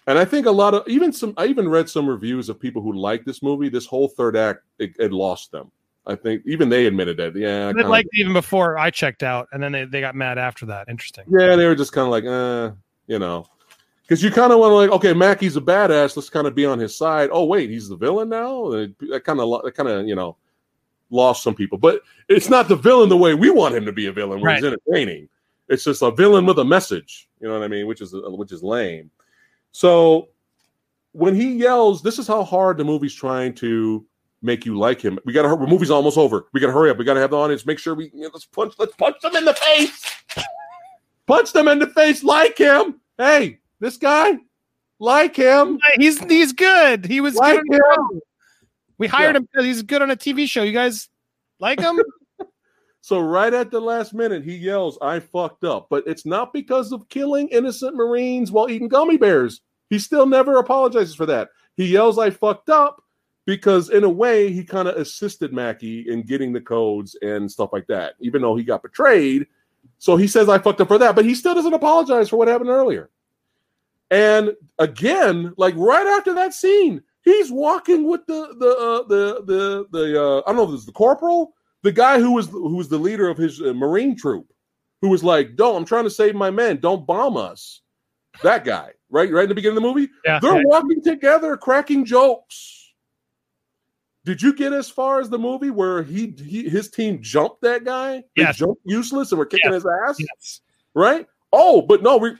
and 0.06 0.18
i 0.18 0.24
think 0.24 0.46
a 0.46 0.50
lot 0.50 0.74
of 0.74 0.86
even 0.88 1.12
some 1.12 1.34
i 1.36 1.44
even 1.46 1.68
read 1.68 1.88
some 1.88 2.08
reviews 2.08 2.48
of 2.48 2.58
people 2.58 2.80
who 2.80 2.94
liked 2.94 3.26
this 3.26 3.42
movie 3.42 3.68
this 3.68 3.86
whole 3.86 4.08
third 4.08 4.36
act 4.36 4.62
it, 4.78 4.94
it 4.98 5.12
lost 5.12 5.52
them 5.52 5.70
I 6.08 6.14
think 6.14 6.42
even 6.46 6.70
they 6.70 6.86
admitted 6.86 7.18
that. 7.18 7.36
Yeah, 7.36 7.70
They 7.70 7.82
liked 7.82 8.08
it 8.12 8.20
even 8.20 8.32
before 8.32 8.78
I 8.78 8.88
checked 8.88 9.22
out, 9.22 9.46
and 9.52 9.62
then 9.62 9.72
they, 9.72 9.84
they 9.84 10.00
got 10.00 10.14
mad 10.14 10.38
after 10.38 10.64
that. 10.66 10.88
Interesting. 10.88 11.24
yeah, 11.28 11.54
they 11.54 11.66
were 11.66 11.74
just 11.74 11.92
kind 11.92 12.06
of 12.06 12.10
like, 12.10 12.24
uh, 12.24 12.74
you 13.06 13.18
know, 13.18 13.46
because 14.02 14.22
you 14.22 14.30
kind 14.30 14.50
of 14.50 14.58
want 14.58 14.70
to 14.70 14.74
like, 14.74 14.90
okay, 14.90 15.12
Mackie's 15.12 15.56
a 15.56 15.60
badass. 15.60 16.16
Let's 16.16 16.30
kind 16.30 16.46
of 16.46 16.54
be 16.54 16.64
on 16.64 16.78
his 16.78 16.96
side. 16.96 17.28
Oh 17.30 17.44
wait, 17.44 17.68
he's 17.68 17.90
the 17.90 17.96
villain 17.96 18.30
now. 18.30 18.70
That 18.70 19.22
kind 19.22 19.38
of 19.38 19.62
that 19.62 19.74
kind 19.74 19.88
of 19.88 20.08
you 20.08 20.14
know 20.14 20.38
lost 21.10 21.42
some 21.42 21.54
people, 21.54 21.78
but 21.78 22.02
it's 22.28 22.48
not 22.48 22.68
the 22.68 22.76
villain 22.76 23.08
the 23.08 23.16
way 23.16 23.34
we 23.34 23.50
want 23.50 23.74
him 23.74 23.84
to 23.86 23.92
be 23.92 24.06
a 24.06 24.12
villain, 24.12 24.40
where 24.40 24.54
he's 24.54 24.64
entertaining. 24.64 25.28
It's 25.68 25.84
just 25.84 26.02
a 26.02 26.10
villain 26.10 26.46
with 26.46 26.58
a 26.58 26.64
message. 26.64 27.28
You 27.40 27.48
know 27.48 27.54
what 27.54 27.64
I 27.64 27.68
mean? 27.68 27.86
Which 27.86 28.00
is 28.00 28.14
which 28.14 28.52
is 28.52 28.62
lame. 28.62 29.10
So 29.72 30.28
when 31.12 31.34
he 31.34 31.54
yells, 31.54 32.02
this 32.02 32.18
is 32.18 32.26
how 32.26 32.42
hard 32.44 32.78
the 32.78 32.84
movie's 32.84 33.14
trying 33.14 33.54
to 33.56 34.06
make 34.42 34.64
you 34.64 34.78
like 34.78 35.00
him. 35.00 35.18
We 35.24 35.32
got 35.32 35.42
to. 35.42 35.48
The 35.48 35.66
movie's 35.70 35.90
almost 35.90 36.16
over. 36.16 36.46
We 36.52 36.60
got 36.60 36.68
to 36.68 36.72
hurry 36.72 36.90
up. 36.90 36.98
We 36.98 37.04
got 37.04 37.14
to 37.14 37.20
have 37.20 37.30
the 37.30 37.36
audience 37.36 37.66
make 37.66 37.78
sure 37.78 37.94
we 37.94 38.10
you 38.14 38.22
know, 38.22 38.30
let's 38.32 38.46
punch. 38.46 38.74
Let's 38.78 38.94
punch 38.96 39.16
them 39.20 39.36
in 39.36 39.44
the 39.44 39.54
face. 39.54 40.14
punch 41.26 41.52
them 41.52 41.68
in 41.68 41.78
the 41.78 41.88
face. 41.88 42.22
Like 42.24 42.56
him. 42.58 43.00
Hey, 43.16 43.58
this 43.80 43.96
guy. 43.96 44.38
Like 45.00 45.36
him. 45.36 45.78
He's 45.96 46.18
he's 46.24 46.52
good. 46.52 47.04
He 47.04 47.20
was 47.20 47.34
Like 47.34 47.60
good. 47.68 47.80
him. 47.80 48.20
We 48.98 49.06
hired 49.06 49.36
him 49.36 49.48
because 49.50 49.64
he's 49.64 49.82
good 49.82 50.02
on 50.02 50.10
a 50.10 50.16
TV 50.16 50.48
show. 50.48 50.62
You 50.62 50.72
guys 50.72 51.08
like 51.58 51.80
him? 51.80 52.00
So 53.00 53.20
right 53.20 53.54
at 53.54 53.70
the 53.70 53.80
last 53.80 54.12
minute, 54.12 54.44
he 54.44 54.54
yells, 54.56 54.98
"I 55.00 55.20
fucked 55.20 55.64
up," 55.64 55.86
but 55.88 56.04
it's 56.06 56.26
not 56.26 56.52
because 56.52 56.92
of 56.92 57.08
killing 57.08 57.48
innocent 57.48 57.96
Marines 57.96 58.50
while 58.50 58.68
eating 58.68 58.88
gummy 58.88 59.16
bears. 59.16 59.62
He 59.88 59.98
still 59.98 60.26
never 60.26 60.58
apologizes 60.58 61.14
for 61.14 61.24
that. 61.24 61.48
He 61.76 61.86
yells, 61.86 62.18
"I 62.18 62.28
fucked 62.28 62.68
up," 62.68 63.02
because 63.46 63.88
in 63.88 64.04
a 64.04 64.10
way, 64.10 64.52
he 64.52 64.62
kind 64.62 64.88
of 64.88 64.96
assisted 64.96 65.54
Mackie 65.54 66.10
in 66.10 66.22
getting 66.22 66.52
the 66.52 66.60
codes 66.60 67.16
and 67.22 67.50
stuff 67.50 67.72
like 67.72 67.86
that, 67.86 68.14
even 68.20 68.42
though 68.42 68.56
he 68.56 68.62
got 68.62 68.82
betrayed. 68.82 69.46
So 69.98 70.16
he 70.16 70.26
says, 70.26 70.50
"I 70.50 70.58
fucked 70.58 70.82
up 70.82 70.88
for 70.88 70.98
that," 70.98 71.14
but 71.14 71.24
he 71.24 71.34
still 71.34 71.54
doesn't 71.54 71.72
apologize 71.72 72.28
for 72.28 72.36
what 72.36 72.48
happened 72.48 72.68
earlier. 72.68 73.08
And 74.10 74.54
again, 74.78 75.54
like 75.56 75.74
right 75.76 76.06
after 76.06 76.34
that 76.34 76.52
scene, 76.52 77.02
he's 77.32 77.50
walking 77.52 78.08
with 78.08 78.26
the 78.26 78.54
the 78.58 78.70
uh, 78.76 79.02
the 79.08 79.42
the 79.44 79.86
the 79.98 80.22
uh, 80.22 80.38
I 80.46 80.50
don't 80.50 80.56
know 80.56 80.64
if 80.64 80.70
this 80.70 80.80
is 80.80 80.86
the 80.86 80.92
corporal, 80.92 81.54
the 81.82 81.92
guy 81.92 82.18
who 82.18 82.32
was 82.32 82.48
who 82.48 82.76
was 82.76 82.88
the 82.88 82.98
leader 82.98 83.28
of 83.28 83.36
his 83.38 83.60
uh, 83.60 83.72
marine 83.74 84.16
troop, 84.16 84.46
who 85.02 85.08
was 85.08 85.22
like, 85.24 85.56
"Don't, 85.56 85.76
I'm 85.76 85.84
trying 85.84 86.04
to 86.04 86.10
save 86.10 86.34
my 86.34 86.50
men. 86.50 86.78
Don't 86.78 87.06
bomb 87.06 87.36
us." 87.36 87.82
That 88.42 88.64
guy, 88.64 88.92
right, 89.10 89.30
right 89.32 89.44
in 89.44 89.48
the 89.48 89.54
beginning 89.54 89.78
of 89.78 89.82
the 89.82 89.88
movie, 89.88 90.08
Yeah. 90.24 90.38
they're 90.40 90.62
walking 90.66 91.02
together, 91.02 91.56
cracking 91.56 92.04
jokes. 92.04 92.92
Did 94.24 94.42
you 94.42 94.52
get 94.54 94.72
as 94.72 94.88
far 94.90 95.20
as 95.20 95.30
the 95.30 95.38
movie 95.38 95.70
where 95.70 96.02
he, 96.02 96.34
he 96.38 96.68
his 96.68 96.90
team 96.90 97.20
jumped 97.22 97.62
that 97.62 97.84
guy? 97.84 98.22
They 98.36 98.42
Yes. 98.42 98.56
jumped 98.58 98.82
useless 98.84 99.32
and 99.32 99.38
were 99.38 99.46
kicking 99.46 99.72
his 99.72 99.86
ass 100.06 100.16
yes. 100.20 100.60
right? 100.94 101.26
Oh, 101.52 101.80
but 101.82 102.02
no, 102.02 102.16
we, 102.18 102.32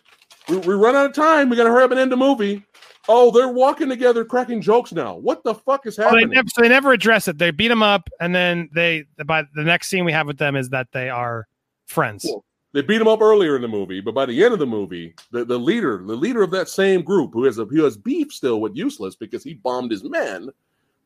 we 0.48 0.58
we 0.58 0.74
run 0.74 0.94
out 0.94 1.06
of 1.06 1.14
time. 1.14 1.48
We 1.48 1.56
gotta 1.56 1.70
hurry 1.70 1.84
up 1.84 1.90
and 1.90 1.98
end 1.98 2.12
the 2.12 2.16
movie. 2.16 2.64
Oh, 3.10 3.30
they're 3.30 3.48
walking 3.48 3.88
together, 3.88 4.24
cracking 4.24 4.60
jokes 4.60 4.92
now. 4.92 5.16
What 5.16 5.42
the 5.42 5.54
fuck 5.54 5.86
is 5.86 5.96
Well, 5.96 6.10
they 6.10 6.20
happening? 6.20 6.34
never, 6.36 6.48
so 6.50 6.60
they 6.62 6.68
never 6.68 6.92
address 6.92 7.26
it. 7.26 7.38
They 7.38 7.50
beat 7.50 7.70
him 7.70 7.82
up, 7.82 8.08
and 8.20 8.34
then 8.34 8.68
they. 8.74 9.04
By 9.24 9.44
the 9.54 9.62
next 9.64 9.88
scene 9.88 10.04
we 10.04 10.12
have 10.12 10.26
with 10.26 10.38
them 10.38 10.56
is 10.56 10.68
that 10.70 10.88
they 10.92 11.08
are 11.08 11.48
friends. 11.86 12.30
They 12.74 12.82
beat 12.82 13.00
him 13.00 13.08
up 13.08 13.22
earlier 13.22 13.56
in 13.56 13.62
the 13.62 13.68
movie, 13.68 14.02
but 14.02 14.14
by 14.14 14.26
the 14.26 14.44
end 14.44 14.52
of 14.52 14.58
the 14.58 14.66
movie, 14.66 15.14
the, 15.30 15.42
the 15.42 15.58
leader, 15.58 16.02
the 16.04 16.14
leader 16.14 16.42
of 16.42 16.50
that 16.50 16.68
same 16.68 17.00
group, 17.00 17.32
who 17.32 17.44
has 17.44 17.58
a 17.58 17.64
who 17.64 17.82
has 17.84 17.96
beef 17.96 18.30
still 18.30 18.60
with 18.60 18.76
Useless 18.76 19.16
because 19.16 19.42
he 19.42 19.54
bombed 19.54 19.90
his 19.90 20.04
men, 20.04 20.50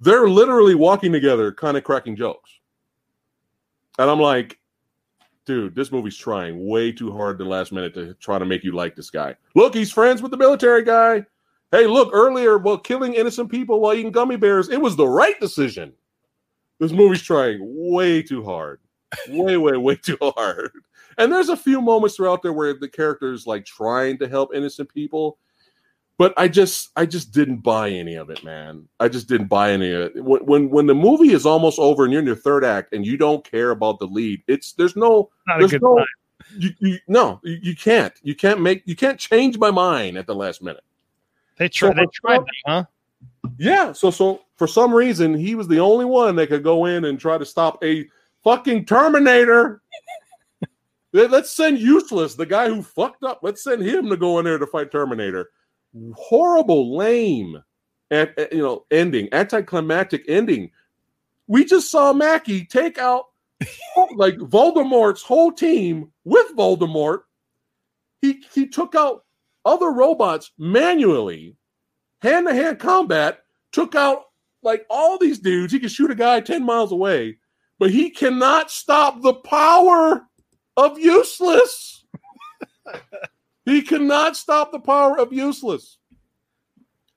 they're 0.01 0.29
literally 0.29 0.74
walking 0.74 1.12
together, 1.12 1.53
kind 1.53 1.77
of 1.77 1.85
cracking 1.85 2.16
jokes. 2.16 2.51
And 4.01 4.11
I'm 4.11 4.19
like, 4.19 4.59
dude, 5.47 5.77
this 5.77 5.93
movie's 5.93 6.16
trying 6.16 6.66
way 6.66 6.91
too 6.91 7.12
hard 7.12 7.39
the 7.39 7.45
last 7.45 7.70
minute 7.70 7.95
to 7.95 8.15
try 8.15 8.41
to 8.41 8.45
make 8.45 8.65
you 8.65 8.73
like 8.73 8.97
this 8.97 9.11
guy. 9.11 9.37
Look, 9.55 9.73
he's 9.74 9.93
friends 9.93 10.20
with 10.20 10.33
the 10.33 10.37
military 10.37 10.83
guy. 10.83 11.24
Hey, 11.73 11.86
look, 11.86 12.11
earlier, 12.12 12.59
well, 12.59 12.77
killing 12.77 13.15
innocent 13.15 13.51
people 13.51 13.81
while 13.81 13.94
eating 13.94 14.12
gummy 14.12 14.36
bears, 14.36 14.69
it 14.69 14.81
was 14.81 14.94
the 14.94 15.09
right 15.09 15.40
decision. 15.40 15.94
This 16.78 16.93
movie's 16.93 17.23
trying 17.23 17.61
way 17.62 18.23
too 18.23 18.44
hard. 18.44 18.78
Way, 19.28 19.57
way, 19.57 19.77
way 19.78 19.97
too 19.97 20.19
hard. 20.20 20.70
And 21.16 21.32
there's 21.32 21.49
a 21.49 21.57
few 21.57 21.81
moments 21.81 22.16
throughout 22.16 22.43
there 22.43 22.53
where 22.53 22.74
the 22.74 22.89
character's 22.89 23.47
like 23.47 23.65
trying 23.65 24.19
to 24.19 24.28
help 24.28 24.55
innocent 24.55 24.93
people, 24.93 25.39
but 26.19 26.35
I 26.36 26.49
just, 26.49 26.90
I 26.94 27.07
just 27.07 27.32
didn't 27.32 27.59
buy 27.59 27.90
any 27.90 28.16
of 28.16 28.28
it, 28.31 28.44
man. 28.44 28.86
I 29.01 29.09
just 29.09 29.28
didn't 29.28 29.49
buy 29.49 29.73
any 29.73 29.93
of 29.93 30.01
it. 30.03 30.24
When, 30.24 30.44
when, 30.44 30.70
when 30.70 30.86
the 30.86 30.94
movie 30.94 31.32
is 31.32 31.47
almost 31.47 31.78
over 31.78 32.05
and 32.05 32.12
you're 32.12 32.20
in 32.20 32.27
your 32.27 32.36
third 32.36 32.65
act 32.65 32.93
and 32.93 33.07
you 33.07 33.16
don't 33.16 33.44
care 33.44 33.70
about 33.70 33.99
the 33.99 34.07
lead, 34.07 34.43
it's 34.47 34.73
there's 34.74 34.97
no, 34.97 35.31
Not 35.47 35.61
there's 35.61 35.81
no, 35.81 36.05
you, 36.57 36.70
you, 36.81 36.99
no, 37.09 37.40
you, 37.43 37.59
you 37.62 37.77
can't, 37.77 38.12
you 38.23 38.35
can't 38.35 38.61
make, 38.61 38.82
you 38.85 38.97
can't 38.97 39.19
change 39.19 39.59
my 39.59 39.70
mind 39.70 40.19
at 40.19 40.27
the 40.27 40.35
last 40.35 40.62
minute. 40.62 40.85
They 41.62 41.68
tried. 41.68 41.90
So 41.90 41.94
They 41.94 42.06
tried, 42.12 42.40
that, 42.40 42.47
huh? 42.66 42.84
Yeah. 43.59 43.93
So 43.93 44.10
so 44.10 44.40
for 44.56 44.66
some 44.66 44.93
reason 44.93 45.34
he 45.34 45.55
was 45.55 45.68
the 45.68 45.78
only 45.78 46.05
one 46.05 46.34
that 46.36 46.48
could 46.48 46.64
go 46.64 46.86
in 46.86 47.05
and 47.05 47.20
try 47.20 47.39
to 47.39 47.44
stop 47.47 47.82
a 47.84 48.09
fucking 48.43 48.84
Terminator. 48.86 49.80
Let- 51.12 51.30
Let's 51.30 51.51
send 51.52 51.78
useless 51.78 52.34
the 52.34 52.47
guy 52.47 52.68
who 52.68 52.82
fucked 52.82 53.22
up. 53.22 53.40
Let's 53.43 53.62
send 53.62 53.82
him 53.82 54.09
to 54.09 54.16
go 54.16 54.39
in 54.40 54.44
there 54.44 54.59
to 54.59 54.66
fight 54.66 54.90
Terminator. 54.90 55.51
Horrible, 56.14 56.97
lame, 56.97 57.62
and 58.10 58.32
and, 58.36 58.48
you 58.51 58.62
know 58.62 58.84
ending, 58.90 59.28
anticlimactic 59.32 60.24
ending. 60.26 60.70
We 61.47 61.64
just 61.64 61.90
saw 61.90 62.12
Mackie 62.12 62.64
take 62.64 62.98
out 62.98 63.26
like 64.16 64.36
Voldemort's 64.36 65.22
whole 65.22 65.52
team 65.52 66.10
with 66.24 66.56
Voldemort. 66.56 67.20
He 68.22 68.43
he 68.52 68.66
took 68.66 68.94
out 68.97 69.24
other 69.64 69.90
robots 69.90 70.51
manually 70.59 71.56
hand 72.22 72.47
to 72.47 72.55
hand 72.55 72.78
combat, 72.78 73.40
took 73.72 73.94
out 73.94 74.24
like 74.62 74.86
all 74.89 75.18
these 75.18 75.39
dudes. 75.39 75.72
He 75.72 75.80
can 75.80 75.89
shoot 75.89 76.10
a 76.10 76.14
guy 76.14 76.40
10 76.40 76.64
miles 76.64 76.93
away, 76.93 77.39
but 77.78 77.90
he 77.90 78.10
cannot 78.10 78.70
stop 78.70 79.20
the 79.20 79.34
power 79.34 80.26
of 80.76 80.98
useless. 80.98 82.05
he 83.64 83.82
cannot 83.82 84.36
stop 84.36 84.72
the 84.72 84.80
power 84.80 85.18
of 85.18 85.32
useless. 85.32 85.98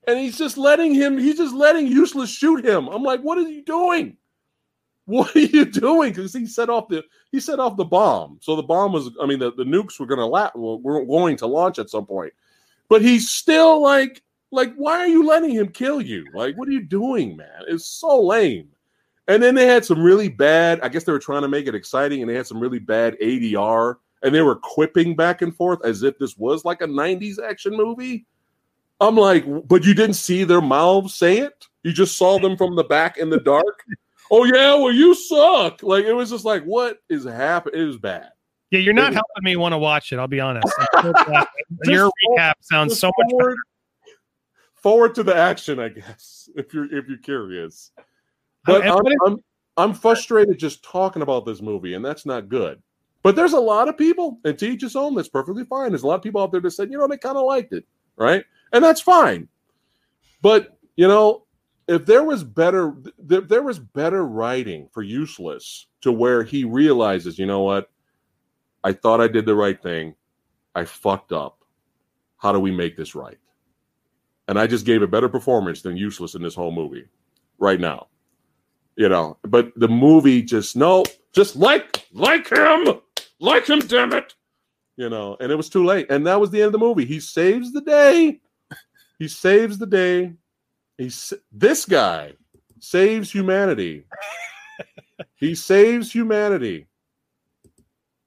And 0.07 0.19
he's 0.19 0.37
just 0.37 0.57
letting 0.57 0.93
him, 0.93 1.17
he's 1.17 1.37
just 1.37 1.55
letting 1.55 1.87
useless 1.87 2.29
shoot 2.29 2.63
him. 2.65 2.87
I'm 2.87 3.03
like, 3.03 3.21
what 3.21 3.37
are 3.37 3.41
you 3.41 3.63
doing? 3.63 4.17
What 5.05 5.35
are 5.35 5.39
you 5.39 5.65
doing? 5.65 6.13
Because 6.13 6.33
he 6.33 6.47
set 6.47 6.69
off 6.69 6.87
the 6.87 7.03
he 7.31 7.39
set 7.39 7.59
off 7.59 7.77
the 7.77 7.85
bomb. 7.85 8.39
So 8.41 8.55
the 8.55 8.63
bomb 8.63 8.91
was, 8.91 9.11
I 9.21 9.27
mean, 9.27 9.37
the, 9.37 9.51
the 9.51 9.63
nukes 9.63 9.99
were 9.99 10.07
gonna 10.07 10.25
la- 10.25 10.49
were 10.55 11.05
going 11.05 11.37
to 11.37 11.47
launch 11.47 11.77
at 11.77 11.91
some 11.91 12.07
point. 12.07 12.33
But 12.89 13.03
he's 13.03 13.29
still 13.29 13.81
like 13.81 14.23
like 14.51 14.73
why 14.75 14.97
are 14.97 15.07
you 15.07 15.25
letting 15.27 15.51
him 15.51 15.67
kill 15.67 16.01
you 16.01 16.25
like 16.33 16.55
what 16.55 16.67
are 16.67 16.71
you 16.71 16.83
doing 16.83 17.35
man 17.35 17.63
it's 17.67 17.85
so 17.85 18.21
lame 18.21 18.69
And 19.27 19.41
then 19.41 19.55
they 19.55 19.65
had 19.65 19.83
some 19.83 20.01
really 20.03 20.29
bad. 20.29 20.79
I 20.81 20.89
guess 20.89 21.03
they 21.03 21.11
were 21.11 21.19
trying 21.19 21.41
to 21.41 21.47
make 21.47 21.67
it 21.67 21.75
exciting, 21.75 22.21
and 22.21 22.29
they 22.29 22.35
had 22.35 22.47
some 22.47 22.59
really 22.59 22.79
bad 22.79 23.17
ADR, 23.19 23.95
and 24.21 24.33
they 24.33 24.41
were 24.41 24.55
quipping 24.55 25.15
back 25.15 25.41
and 25.41 25.55
forth 25.55 25.83
as 25.83 26.03
if 26.03 26.17
this 26.19 26.37
was 26.37 26.63
like 26.63 26.81
a 26.81 26.87
'90s 26.87 27.37
action 27.43 27.75
movie. 27.75 28.25
I'm 29.01 29.17
like, 29.17 29.45
but 29.67 29.83
you 29.83 29.93
didn't 29.93 30.15
see 30.15 30.43
their 30.43 30.61
mouths 30.61 31.15
say 31.15 31.39
it. 31.39 31.67
You 31.83 31.91
just 31.91 32.17
saw 32.17 32.39
them 32.39 32.55
from 32.55 32.75
the 32.75 32.83
back 32.83 33.17
in 33.17 33.29
the 33.29 33.39
dark. 33.39 33.83
Oh 34.31 34.43
yeah, 34.45 34.75
well 34.75 34.91
you 34.91 35.13
suck. 35.13 35.83
Like 35.83 36.05
it 36.05 36.13
was 36.13 36.29
just 36.29 36.45
like, 36.45 36.63
what 36.63 36.99
is 37.09 37.25
happening? 37.25 37.81
It 37.81 37.85
was 37.85 37.97
bad. 37.97 38.29
Yeah, 38.71 38.79
you're 38.79 38.93
not 38.93 39.13
helping 39.13 39.43
me 39.43 39.55
want 39.55 39.73
to 39.73 39.77
watch 39.77 40.11
it. 40.11 40.19
I'll 40.19 40.27
be 40.27 40.39
honest. 40.39 40.67
I'm 40.95 41.03
so 41.03 41.13
glad. 41.25 41.47
Your 41.85 42.09
recap 42.09 42.53
sounds 42.61 42.99
so 42.99 43.07
much 43.07 43.27
better. 43.27 43.37
forward, 43.37 43.57
forward 44.75 45.15
to 45.15 45.23
the 45.23 45.35
action, 45.35 45.79
I 45.79 45.89
guess. 45.89 46.49
If 46.57 46.73
you're 46.73 46.85
if 46.85 47.09
you're 47.09 47.17
curious, 47.17 47.91
but 48.63 48.87
I'm, 48.87 49.05
I'm 49.25 49.37
I'm 49.75 49.93
frustrated 49.93 50.57
just 50.57 50.83
talking 50.85 51.21
about 51.21 51.45
this 51.45 51.61
movie, 51.61 51.95
and 51.95 52.05
that's 52.05 52.25
not 52.25 52.47
good. 52.47 52.81
But 53.23 53.35
there's 53.35 53.53
a 53.53 53.59
lot 53.59 53.89
of 53.89 53.97
people, 53.97 54.39
and 54.45 54.57
to 54.59 54.67
each 54.67 54.83
his 54.83 54.95
own. 54.95 55.15
That's 55.15 55.27
perfectly 55.27 55.65
fine. 55.65 55.89
There's 55.89 56.03
a 56.03 56.07
lot 56.07 56.15
of 56.15 56.21
people 56.21 56.41
out 56.41 56.51
there 56.51 56.61
that 56.61 56.71
said, 56.71 56.91
you 56.91 56.97
know, 56.97 57.07
they 57.07 57.17
kind 57.17 57.37
of 57.37 57.45
liked 57.45 57.73
it, 57.73 57.83
right? 58.15 58.45
And 58.71 58.83
that's 58.83 59.01
fine. 59.01 59.49
But 60.41 60.77
you 60.95 61.07
know, 61.07 61.44
if 61.87 62.05
there 62.05 62.23
was 62.23 62.43
better, 62.43 62.95
if 63.29 63.47
there 63.47 63.61
was 63.63 63.79
better 63.79 64.25
writing 64.25 64.89
for 64.91 65.03
useless 65.03 65.87
to 66.01 66.11
where 66.11 66.43
he 66.43 66.63
realizes, 66.63 67.37
you 67.37 67.45
know 67.45 67.61
what, 67.61 67.89
I 68.83 68.93
thought 68.93 69.21
I 69.21 69.27
did 69.27 69.45
the 69.45 69.55
right 69.55 69.81
thing, 69.81 70.15
I 70.75 70.85
fucked 70.85 71.31
up. 71.31 71.59
How 72.37 72.51
do 72.51 72.59
we 72.59 72.71
make 72.71 72.97
this 72.97 73.15
right? 73.15 73.37
And 74.47 74.59
I 74.59 74.67
just 74.67 74.85
gave 74.85 75.01
a 75.01 75.07
better 75.07 75.29
performance 75.29 75.81
than 75.81 75.97
useless 75.97 76.35
in 76.35 76.41
this 76.41 76.53
whole 76.53 76.71
movie, 76.71 77.05
right 77.57 77.79
now. 77.79 78.07
You 78.95 79.09
know, 79.09 79.37
but 79.43 79.71
the 79.75 79.87
movie 79.87 80.41
just 80.41 80.75
no, 80.75 81.03
just 81.33 81.55
like 81.55 82.07
like 82.13 82.49
him, 82.49 83.01
like 83.39 83.67
him, 83.67 83.79
damn 83.79 84.13
it. 84.13 84.33
You 84.95 85.09
know, 85.09 85.35
and 85.39 85.51
it 85.51 85.55
was 85.55 85.69
too 85.69 85.83
late, 85.83 86.07
and 86.09 86.25
that 86.27 86.39
was 86.39 86.51
the 86.51 86.59
end 86.59 86.67
of 86.67 86.71
the 86.73 86.77
movie. 86.77 87.05
He 87.05 87.19
saves 87.19 87.73
the 87.73 87.81
day. 87.81 88.39
He 89.19 89.27
saves 89.27 89.77
the 89.77 89.85
day. 89.85 90.33
He's 90.97 91.33
this 91.51 91.85
guy 91.85 92.33
saves 92.79 93.31
humanity. 93.31 94.05
he 95.35 95.55
saves 95.55 96.11
humanity. 96.11 96.87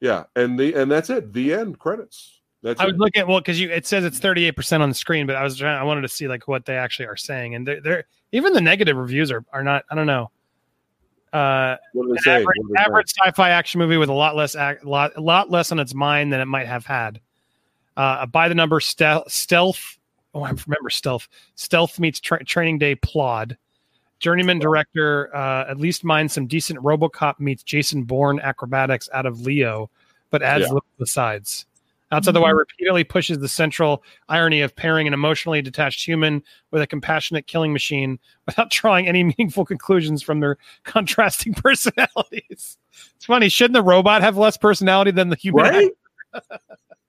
Yeah, 0.00 0.24
and 0.36 0.58
the 0.58 0.74
and 0.74 0.90
that's 0.90 1.10
it. 1.10 1.32
The 1.32 1.54
end 1.54 1.78
credits. 1.78 2.40
That's 2.62 2.80
I 2.80 2.84
it. 2.84 2.92
was 2.92 2.96
looking 2.98 3.20
at 3.20 3.28
well 3.28 3.40
because 3.40 3.60
you 3.60 3.70
it 3.70 3.86
says 3.86 4.04
it's 4.04 4.18
38 4.18 4.52
percent 4.52 4.82
on 4.82 4.88
the 4.88 4.94
screen, 4.94 5.26
but 5.26 5.36
I 5.36 5.42
was 5.42 5.56
trying 5.58 5.78
I 5.78 5.82
wanted 5.84 6.02
to 6.02 6.08
see 6.08 6.28
like 6.28 6.46
what 6.46 6.66
they 6.66 6.76
actually 6.76 7.06
are 7.06 7.16
saying, 7.16 7.54
and 7.54 7.66
they're, 7.66 7.80
they're 7.80 8.04
even 8.32 8.52
the 8.52 8.60
negative 8.60 8.96
reviews 8.96 9.30
are 9.30 9.44
are 9.52 9.64
not 9.64 9.84
I 9.90 9.94
don't 9.94 10.06
know. 10.06 10.30
Uh, 11.32 11.76
What 11.92 12.06
do 12.06 12.14
they 12.14 12.18
say? 12.22 12.30
average, 12.36 12.46
What 12.46 12.54
do 12.68 12.74
they 12.74 12.78
say? 12.78 12.84
average 12.86 13.10
sci-fi 13.22 13.50
action 13.50 13.78
movie 13.80 13.96
with 13.98 14.08
a 14.08 14.14
lot 14.14 14.34
less 14.34 14.54
act, 14.54 14.84
lot 14.84 15.12
a 15.16 15.20
lot 15.20 15.50
less 15.50 15.72
on 15.72 15.78
its 15.78 15.94
mind 15.94 16.32
than 16.32 16.40
it 16.40 16.46
might 16.46 16.66
have 16.66 16.86
had. 16.86 17.20
Uh, 17.96 18.24
by 18.26 18.48
the 18.48 18.54
number 18.54 18.78
stealth, 18.80 19.30
stealth. 19.30 19.97
Oh, 20.38 20.44
I 20.44 20.50
remember 20.50 20.88
stealth. 20.90 21.26
Stealth 21.56 21.98
meets 21.98 22.20
tra- 22.20 22.44
Training 22.44 22.78
Day 22.78 22.94
plod. 22.94 23.56
Journeyman 24.20 24.58
director 24.58 25.34
uh, 25.34 25.64
at 25.68 25.78
least 25.78 26.04
minds 26.04 26.32
some 26.32 26.46
decent 26.46 26.78
RoboCop 26.80 27.38
meets 27.40 27.62
Jason 27.62 28.04
Bourne 28.04 28.38
acrobatics 28.40 29.08
out 29.12 29.26
of 29.26 29.40
Leo, 29.42 29.90
but 30.30 30.42
adds 30.42 30.62
Yeah. 30.62 30.68
little 30.74 30.84
besides. 30.98 31.66
Outside 32.10 32.32
the 32.32 32.40
wire 32.40 32.56
repeatedly 32.56 33.04
pushes 33.04 33.38
the 33.38 33.48
central 33.48 34.02
irony 34.28 34.62
of 34.62 34.74
pairing 34.74 35.06
an 35.06 35.12
emotionally 35.12 35.60
detached 35.60 36.06
human 36.06 36.42
with 36.70 36.80
a 36.82 36.86
compassionate 36.86 37.46
killing 37.46 37.72
machine 37.72 38.18
without 38.46 38.70
drawing 38.72 39.06
any 39.08 39.22
meaningful 39.24 39.64
conclusions 39.64 40.22
from 40.22 40.40
their 40.40 40.56
contrasting 40.84 41.52
personalities. 41.54 42.78
It's 43.16 43.26
funny. 43.26 43.48
Shouldn't 43.48 43.74
the 43.74 43.82
robot 43.82 44.22
have 44.22 44.36
less 44.36 44.56
personality 44.56 45.10
than 45.10 45.28
the 45.30 45.36
human? 45.36 45.64
right? 45.64 45.90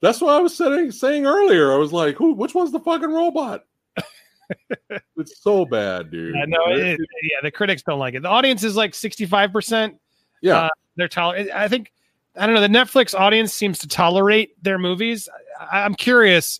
That's 0.01 0.21
what 0.21 0.33
I 0.33 0.39
was 0.39 0.55
saying 0.55 0.91
saying 0.91 1.25
earlier. 1.25 1.73
I 1.73 1.77
was 1.77 1.91
like, 1.91 2.15
"Who? 2.15 2.33
Which 2.33 2.53
one's 2.55 2.71
the 2.71 2.79
fucking 2.79 3.09
robot?" 3.11 3.65
it's 5.17 5.41
so 5.41 5.65
bad, 5.65 6.09
dude. 6.11 6.33
Yeah, 6.35 6.45
no, 6.47 6.59
it, 6.67 6.99
yeah, 7.23 7.37
the 7.43 7.51
critics 7.51 7.81
don't 7.83 7.99
like 7.99 8.13
it. 8.15 8.21
The 8.23 8.29
audience 8.29 8.63
is 8.63 8.75
like 8.75 8.93
65%. 8.93 9.95
yeah, 10.41 10.61
uh, 10.63 10.69
They're 10.95 11.07
tolerant. 11.07 11.51
I 11.51 11.67
think, 11.67 11.91
I 12.35 12.45
don't 12.45 12.55
know, 12.55 12.61
the 12.61 12.67
Netflix 12.67 13.13
audience 13.13 13.53
seems 13.53 13.77
to 13.79 13.87
tolerate 13.87 14.61
their 14.63 14.79
movies. 14.79 15.29
I, 15.59 15.81
I'm 15.83 15.93
curious 15.95 16.59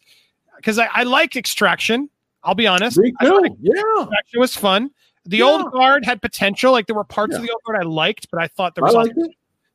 because 0.58 0.78
I, 0.78 0.88
I 0.94 1.04
like 1.04 1.36
Extraction. 1.36 2.10
I'll 2.44 2.56
be 2.56 2.68
honest. 2.68 2.98
me 2.98 3.14
I 3.20 3.26
too. 3.26 3.58
Yeah, 3.62 3.74
Extraction 4.02 4.40
was 4.40 4.56
fun. 4.56 4.92
The 5.26 5.38
Yeah. 5.38 5.46
old 5.46 5.72
guard 5.72 6.06
had 6.06 6.22
potential. 6.22 6.72
Like 6.72 6.86
there 6.88 6.96
were 6.96 7.04
parts 7.04 7.36
of 7.36 7.42
the 7.42 7.50
old 7.50 7.62
guard 7.66 7.80
I 7.80 7.88
liked, 7.88 8.30
but 8.32 8.42
I 8.42 8.48
thought 8.48 8.76
there 8.76 8.84
was 8.84 9.10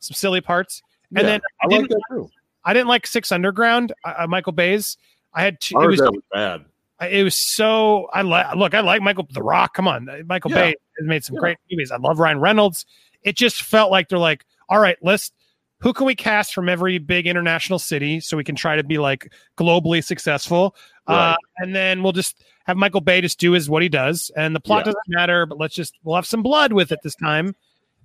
some 0.00 0.14
silly 0.14 0.40
parts. 0.40 0.82
Yeah, 1.10 1.20
And 1.20 1.28
then 1.28 1.40
I 1.62 1.64
I 1.64 1.68
like 1.68 1.88
didn't, 1.88 1.90
that 1.90 2.14
too. 2.16 2.30
I 2.64 2.72
didn't 2.72 2.88
like 2.88 3.06
Six 3.06 3.30
Underground, 3.32 3.92
uh, 4.04 4.14
uh, 4.18 4.26
Michael 4.26 4.52
Bay's. 4.52 4.96
I 5.34 5.42
had 5.42 5.60
two, 5.60 5.76
I 5.78 5.84
it 5.84 5.86
was 5.88 6.00
that 6.00 6.12
was 6.12 6.22
bad. 6.32 6.64
I- 7.00 7.08
it 7.08 7.22
was 7.24 7.36
so 7.36 8.08
I 8.12 8.22
like 8.22 8.54
look 8.54 8.72
I 8.72 8.80
like 8.80 9.02
Michael 9.02 9.26
The 9.32 9.42
Rock 9.42 9.74
come 9.74 9.88
on 9.88 10.08
Michael 10.28 10.52
Yeah. 10.52 10.56
Bay 10.58 10.74
has 10.98 11.06
made 11.06 11.24
some 11.24 11.34
Yeah. 11.34 11.40
great 11.40 11.58
movies 11.70 11.90
I 11.90 11.96
love 11.96 12.20
Ryan 12.20 12.38
Reynolds 12.38 12.86
it 13.22 13.36
just 13.36 13.62
felt 13.62 13.90
like 13.90 14.08
they're 14.08 14.18
like 14.18 14.44
all 14.68 14.78
right 14.78 14.96
let's 15.02 15.32
who 15.80 15.92
can 15.92 16.06
we 16.06 16.14
cast 16.14 16.54
from 16.54 16.68
every 16.68 16.98
big 16.98 17.26
international 17.26 17.80
city 17.80 18.20
so 18.20 18.36
we 18.36 18.44
can 18.44 18.54
try 18.54 18.76
to 18.76 18.84
be 18.84 18.98
like 18.98 19.32
globally 19.58 20.02
successful 20.04 20.76
uh, 21.08 21.34
and 21.58 21.74
then 21.74 22.02
we'll 22.02 22.12
just 22.12 22.42
have 22.64 22.76
Michael 22.76 23.00
Bay 23.02 23.20
just 23.20 23.40
do 23.40 23.50
his 23.52 23.68
what 23.68 23.82
he 23.82 23.88
does 23.88 24.30
and 24.36 24.54
the 24.54 24.60
plot 24.60 24.80
Yeah. 24.86 24.92
doesn't 24.92 25.02
matter 25.08 25.46
but 25.46 25.58
let's 25.58 25.74
just 25.74 25.94
we'll 26.04 26.14
have 26.16 26.26
some 26.26 26.44
blood 26.44 26.72
with 26.72 26.92
it 26.92 27.00
this 27.02 27.16
time 27.16 27.56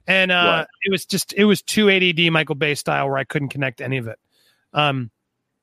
and 0.07 0.31
uh 0.31 0.33
Right. 0.61 0.67
it 0.83 0.91
was 0.91 1.05
just 1.05 1.31
it 1.33 1.45
was 1.45 1.61
too 1.61 1.89
ADD 1.91 2.31
Michael 2.31 2.55
Bay 2.55 2.73
style 2.73 3.07
where 3.07 3.19
I 3.19 3.23
couldn't 3.23 3.49
connect 3.49 3.81
any 3.81 3.97
of 3.97 4.07
it 4.07 4.17
um 4.73 5.09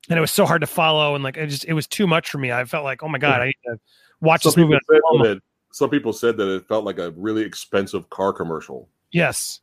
and 0.08 0.16
it 0.18 0.20
was 0.20 0.30
so 0.30 0.46
hard 0.46 0.60
to 0.60 0.66
follow 0.66 1.14
and 1.14 1.24
like 1.24 1.36
it 1.36 1.46
just 1.48 1.64
it 1.64 1.72
was 1.72 1.86
too 1.86 2.06
much 2.06 2.30
for 2.30 2.38
me. 2.38 2.52
I 2.52 2.64
felt 2.64 2.84
like, 2.84 3.02
oh 3.02 3.08
my 3.08 3.18
god, 3.18 3.40
I 3.40 3.46
need 3.46 3.54
to 3.66 3.78
watch 4.20 4.42
Some 4.42 4.50
this 4.50 4.56
movie. 4.56 4.78
people, 4.90 5.22
that, 5.24 5.40
some 5.72 5.90
people 5.90 6.12
said 6.12 6.36
that 6.36 6.48
it 6.48 6.66
felt 6.68 6.84
like 6.84 6.98
a 6.98 7.10
really 7.12 7.42
expensive 7.42 8.08
car 8.10 8.32
commercial. 8.32 8.88
Yes, 9.12 9.60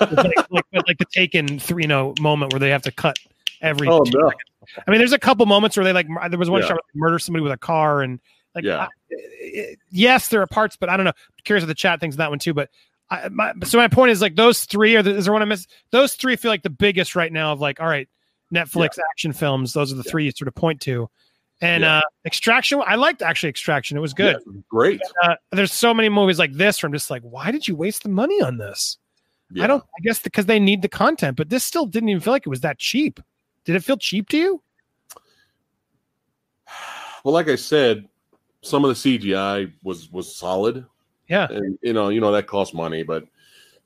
like, 0.00 0.10
like, 0.50 0.64
like 0.72 0.98
the 0.98 1.06
Taken 1.10 1.58
three, 1.58 1.84
you 1.84 1.88
know, 1.88 2.14
moment 2.20 2.52
where 2.52 2.60
they 2.60 2.70
have 2.70 2.82
to 2.82 2.92
cut 2.92 3.16
every. 3.62 3.88
Oh 3.88 4.02
no! 4.06 4.30
I 4.86 4.90
mean, 4.90 4.98
there's 4.98 5.12
a 5.12 5.18
couple 5.18 5.46
moments 5.46 5.76
where 5.76 5.84
they 5.84 5.92
like 5.92 6.08
there 6.30 6.38
was 6.38 6.50
one 6.50 6.60
Yeah. 6.62 6.68
shot 6.68 6.74
where 6.74 6.82
they 6.94 6.98
murder 6.98 7.18
somebody 7.18 7.42
with 7.42 7.52
a 7.52 7.56
car 7.58 8.02
and 8.02 8.20
like 8.54 8.64
Yeah. 8.64 8.84
I- 8.84 8.88
it- 9.10 9.78
yes, 9.90 10.28
there 10.28 10.42
are 10.42 10.46
parts, 10.46 10.76
but 10.76 10.88
I 10.88 10.96
don't 10.96 11.04
know. 11.04 11.12
curious 11.44 11.62
if 11.62 11.68
the 11.68 11.74
chat 11.74 12.00
thinks 12.00 12.16
that 12.16 12.30
one 12.30 12.38
too, 12.38 12.54
but. 12.54 12.70
I, 13.08 13.28
my, 13.28 13.52
so 13.62 13.78
my 13.78 13.86
point 13.86 14.10
is 14.10 14.20
like 14.20 14.34
those 14.34 14.64
three 14.64 14.96
are 14.96 15.02
the, 15.04 15.14
is 15.14 15.26
there 15.26 15.32
one 15.32 15.40
I 15.40 15.44
miss? 15.44 15.68
Those 15.92 16.14
three 16.16 16.34
feel 16.34 16.50
like 16.50 16.64
the 16.64 16.70
biggest 16.70 17.14
right 17.14 17.32
now 17.32 17.52
of 17.52 17.60
like 17.60 17.80
all 17.80 17.86
right, 17.86 18.08
Netflix 18.54 18.98
action 19.10 19.32
films. 19.32 19.72
Those 19.72 19.92
are 19.92 19.96
the 19.96 20.04
three 20.04 20.24
you 20.24 20.30
sort 20.30 20.48
of 20.48 20.54
point 20.54 20.80
to, 20.82 21.08
and 21.60 21.82
Yeah. 21.82 21.98
uh 21.98 22.02
Extraction. 22.24 22.82
I 22.86 22.94
liked 22.96 23.22
actually 23.22 23.50
Extraction. 23.50 23.96
It 23.96 24.00
was 24.00 24.14
good. 24.14 24.36
Yeah, 24.46 24.60
great. 24.68 25.00
uh, 25.22 25.34
there's 25.52 25.72
so 25.72 25.92
many 25.94 26.08
movies 26.08 26.38
like 26.38 26.52
this 26.52 26.82
where 26.82 26.88
I'm 26.88 26.92
just 26.92 27.10
like, 27.10 27.22
why 27.22 27.50
did 27.50 27.66
you 27.68 27.76
waste 27.76 28.02
the 28.02 28.08
money 28.08 28.40
on 28.42 28.56
this? 28.58 28.98
Yeah. 29.52 29.64
I 29.64 29.66
don't. 29.68 29.82
I 29.82 30.00
guess 30.02 30.18
because 30.20 30.46
they 30.46 30.58
need 30.58 30.82
the 30.82 30.88
content, 30.88 31.36
but 31.36 31.48
this 31.48 31.62
still 31.64 31.86
didn't 31.86 32.08
even 32.08 32.20
feel 32.20 32.32
like 32.32 32.46
it 32.46 32.50
was 32.50 32.60
that 32.62 32.78
cheap. 32.78 33.20
Did 33.64 33.76
it 33.76 33.84
feel 33.84 33.96
cheap 33.96 34.28
to 34.30 34.36
you? 34.38 34.62
Well, 37.24 37.32
like 37.34 37.48
I 37.48 37.56
said, 37.56 38.08
some 38.62 38.84
of 38.84 38.88
the 38.90 39.18
CGI 39.18 39.72
was 39.82 40.10
was 40.12 40.36
solid. 40.36 40.86
Yeah. 41.28 41.48
and 41.50 41.76
you 41.82 41.92
know, 41.92 42.08
you 42.10 42.20
know 42.20 42.30
that 42.30 42.46
cost 42.46 42.72
money, 42.72 43.02
but 43.02 43.24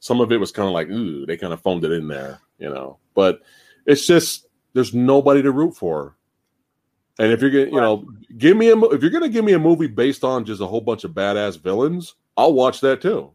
some 0.01 0.21
of 0.21 0.31
it 0.31 0.37
was 0.37 0.53
kind 0.53 0.69
of 0.69 0.75
like, 0.75 0.89
ooh, 0.91 1.25
they 1.25 1.39
kind 1.39 1.55
of 1.55 1.63
phoned 1.63 1.83
it 1.85 1.93
in 1.93 2.07
there, 2.07 2.39
you 2.59 2.69
know. 2.69 2.99
But 3.15 3.41
it's 3.87 4.07
just 4.07 4.47
there's 4.73 4.95
nobody 4.95 5.43
to 5.43 5.53
root 5.53 5.77
for. 5.77 6.17
And 7.19 7.33
if 7.33 7.43
you're 7.43 7.51
gonna, 7.51 7.67
you 7.67 7.81
know, 7.81 8.09
give 8.39 8.57
me 8.57 8.71
a 8.71 8.79
if 8.79 9.03
you're 9.03 9.11
gonna 9.11 9.29
give 9.29 9.45
me 9.45 9.53
a 9.53 9.59
movie 9.59 9.87
based 9.87 10.25
on 10.25 10.45
just 10.45 10.61
a 10.61 10.67
whole 10.67 10.81
bunch 10.81 11.05
of 11.05 11.13
badass 11.13 11.61
villains, 11.61 12.15
I'll 12.37 12.55
watch 12.55 12.81
that 12.81 13.03
too. 13.03 13.33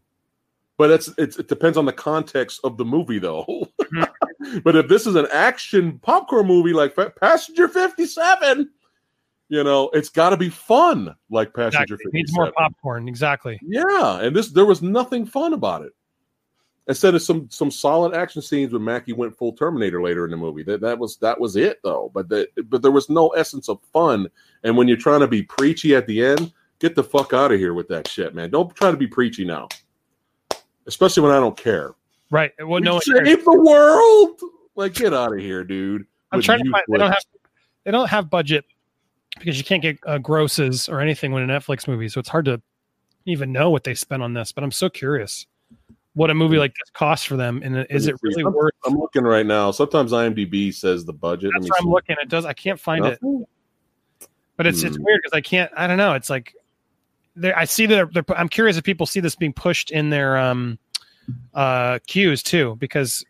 But 0.78 0.92
it's, 0.92 1.10
it's 1.18 1.38
it 1.38 1.48
depends 1.48 1.78
on 1.78 1.86
the 1.86 1.94
context 1.94 2.60
of 2.64 2.78
the 2.78 2.84
movie, 2.84 3.20
though. 3.20 3.46
Mm-hmm. 3.82 4.60
but 4.64 4.76
if 4.76 4.88
this 4.88 5.08
is 5.08 5.16
an 5.16 5.28
action 5.32 6.00
popcorn 6.00 6.48
movie 6.48 6.74
like 6.74 6.98
Passenger 7.20 7.68
Fifty 7.68 8.06
Seven, 8.06 8.72
you 9.48 9.64
know, 9.64 9.90
it's 9.94 10.10
got 10.10 10.32
to 10.32 10.38
be 10.38 10.50
fun 10.50 11.16
like 11.30 11.54
Passenger 11.54 11.96
Exactly. 11.96 12.10
It 12.10 12.14
needs 12.14 12.34
more 12.34 12.52
popcorn. 12.52 13.08
Exactly. 13.08 13.60
Yeah, 13.62 14.20
and 14.20 14.36
this 14.36 14.50
there 14.50 14.66
was 14.66 14.82
nothing 14.82 15.26
fun 15.26 15.54
about 15.54 15.84
it. 15.84 15.94
Instead 16.88 17.16
of 17.16 17.22
some 17.22 17.50
some 17.50 17.72
solid 17.72 18.14
action 18.14 18.44
scenes 18.44 18.72
when 18.72 18.84
Mackie 18.84 19.14
went 19.14 19.36
full 19.36 19.54
Terminator 19.54 20.04
later 20.04 20.26
in 20.26 20.32
the 20.32 20.38
movie, 20.38 20.62
that 20.64 20.82
that 20.82 20.98
was 20.98 21.18
that 21.18 21.40
was 21.40 21.56
it 21.56 21.80
though. 21.84 22.12
But 22.14 22.30
the, 22.30 22.48
but 22.66 22.84
there 22.84 22.92
was 22.92 23.10
no 23.10 23.30
essence 23.30 23.70
of 23.70 23.82
fun. 23.92 24.28
And 24.64 24.78
when 24.78 24.88
you're 24.88 24.98
trying 24.98 25.22
to 25.22 25.28
be 25.28 25.42
preachy 25.42 25.96
at 25.96 26.06
the 26.06 26.24
end, 26.24 26.54
get 26.78 26.94
the 26.94 27.04
fuck 27.04 27.34
out 27.34 27.52
of 27.52 27.60
here 27.60 27.74
with 27.74 27.88
that 27.88 28.08
shit, 28.08 28.36
man. 28.36 28.52
Don't 28.52 28.74
try 28.76 28.92
to 28.92 28.98
be 28.98 29.08
preachy 29.08 29.46
now, 29.46 29.68
especially 30.86 31.24
when 31.24 31.32
I 31.32 31.40
don't 31.40 31.58
care. 31.58 31.96
Right. 32.30 32.52
Well, 32.60 32.80
no. 32.82 33.00
We 33.06 33.14
one 33.14 33.26
cares. 33.26 33.28
save 33.30 33.46
the 33.46 33.60
world. 33.60 34.40
Like 34.76 34.94
get 34.94 35.14
out 35.14 35.34
of 35.34 35.40
here, 35.40 35.64
dude. 35.64 36.06
I'm 36.32 36.42
trying 36.42 36.64
to 36.64 36.70
find. 36.70 36.84
They 36.88 36.98
don't 37.00 37.12
have. 37.12 37.26
They 37.84 37.92
don't 37.92 38.10
have 38.10 38.30
budget 38.30 38.66
because 39.40 39.58
you 39.58 39.64
can't 39.64 39.82
get 39.82 39.98
uh, 40.06 40.18
grosses 40.20 40.88
or 40.88 41.00
anything 41.02 41.32
when 41.32 41.50
a 41.50 41.60
Netflix 41.60 41.88
movie, 41.88 42.10
so 42.10 42.20
it's 42.20 42.30
hard 42.30 42.46
to 42.46 42.62
even 43.26 43.52
know 43.52 43.70
what 43.72 43.84
they 43.84 43.96
spent 43.96 44.22
on 44.22 44.34
this. 44.34 44.52
But 44.52 44.64
I'm 44.64 44.72
so 44.72 44.90
curious. 44.90 45.48
What 46.16 46.30
a 46.32 46.34
movie 46.34 46.58
like 46.58 46.74
this 46.74 46.90
costs 46.94 47.26
for 47.26 47.36
them, 47.38 47.62
and 47.64 47.86
is 47.90 48.08
it 48.08 48.16
really 48.24 48.44
worth? 48.44 48.74
I'm 48.86 48.96
looking 48.98 49.24
right 49.24 49.46
now. 49.46 49.70
Sometimes 49.72 50.12
IMDb 50.12 50.74
says 50.74 51.06
the 51.06 51.14
budget. 51.14 51.52
That's 51.54 51.70
what 51.70 51.80
I'm 51.80 51.84
see. 51.86 51.90
looking. 51.90 52.16
It 52.22 52.30
does. 52.30 52.46
I 52.46 52.54
can't 52.54 52.80
find 52.80 53.06
it, 53.06 53.20
but 54.58 54.66
it's 54.66 54.84
it's 54.84 54.96
Hmm. 54.96 55.04
weird 55.04 55.22
because 55.24 55.36
I 55.38 55.42
can't. 55.42 55.72
I 55.76 55.88
don't 55.88 55.98
know. 55.98 56.14
It's 56.14 56.30
like 56.30 56.56
there. 57.36 57.58
I 57.58 57.66
see 57.66 57.86
that. 57.88 58.14
They're, 58.14 58.24
I'm 58.36 58.50
curious 58.50 58.78
if 58.78 58.84
people 58.84 59.06
see 59.06 59.20
this 59.20 59.36
being 59.36 59.54
pushed 59.54 59.92
in 59.92 60.10
their 60.10 60.38
um 60.38 60.80
uh 61.54 62.00
queues 62.08 62.42
too, 62.44 62.76
because 62.80 63.24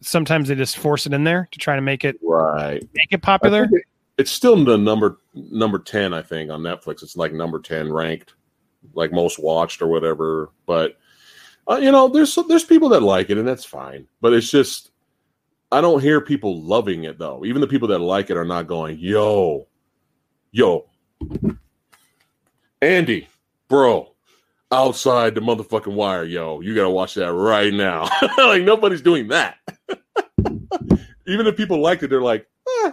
sometimes 0.00 0.48
they 0.48 0.54
just 0.54 0.78
force 0.78 1.06
it 1.06 1.12
in 1.12 1.24
there 1.24 1.46
to 1.50 1.58
try 1.58 1.76
to 1.76 1.82
make 1.82 2.04
it 2.04 2.16
Right. 2.22 2.82
make 2.94 3.08
it 3.12 3.22
popular. 3.22 3.64
it- 3.70 3.84
it's 4.18 4.30
still 4.30 4.62
the 4.64 4.76
number 4.76 5.18
number 5.34 5.78
ten, 5.78 6.12
I 6.12 6.20
think, 6.20 6.50
on 6.50 6.60
Netflix. 6.62 7.02
It's 7.02 7.16
like 7.16 7.32
number 7.32 7.58
ten 7.58 7.90
ranked, 7.90 8.34
like 8.94 9.12
most 9.12 9.38
watched 9.38 9.80
or 9.80 9.86
whatever. 9.88 10.50
But 10.66 10.96
uh, 11.70 11.76
you 11.76 11.92
know, 11.92 12.08
there's 12.08 12.36
there's 12.48 12.64
people 12.64 12.88
that 12.88 13.02
like 13.02 13.30
it, 13.30 13.38
and 13.38 13.46
that's 13.46 13.64
fine. 13.64 14.08
But 14.20 14.32
it's 14.32 14.50
just 14.50 14.90
I 15.70 15.80
don't 15.80 16.02
hear 16.02 16.20
people 16.20 16.60
loving 16.60 17.04
it 17.04 17.18
though. 17.18 17.44
Even 17.44 17.60
the 17.60 17.68
people 17.68 17.88
that 17.88 18.00
like 18.00 18.28
it 18.28 18.36
are 18.36 18.44
not 18.44 18.66
going, 18.66 18.98
"Yo, 18.98 19.68
yo, 20.50 20.88
Andy, 22.82 23.28
bro." 23.68 24.08
Outside 24.72 25.34
the 25.34 25.40
motherfucking 25.40 25.94
wire, 25.94 26.22
yo, 26.22 26.60
you 26.60 26.76
gotta 26.76 26.90
watch 26.90 27.14
that 27.14 27.32
right 27.32 27.74
now. 27.74 28.08
like 28.38 28.62
nobody's 28.62 29.02
doing 29.02 29.26
that. 29.26 29.56
Even 31.26 31.48
if 31.48 31.56
people 31.56 31.80
liked 31.80 32.04
it, 32.04 32.08
they're 32.08 32.22
like, 32.22 32.46
eh, 32.84 32.92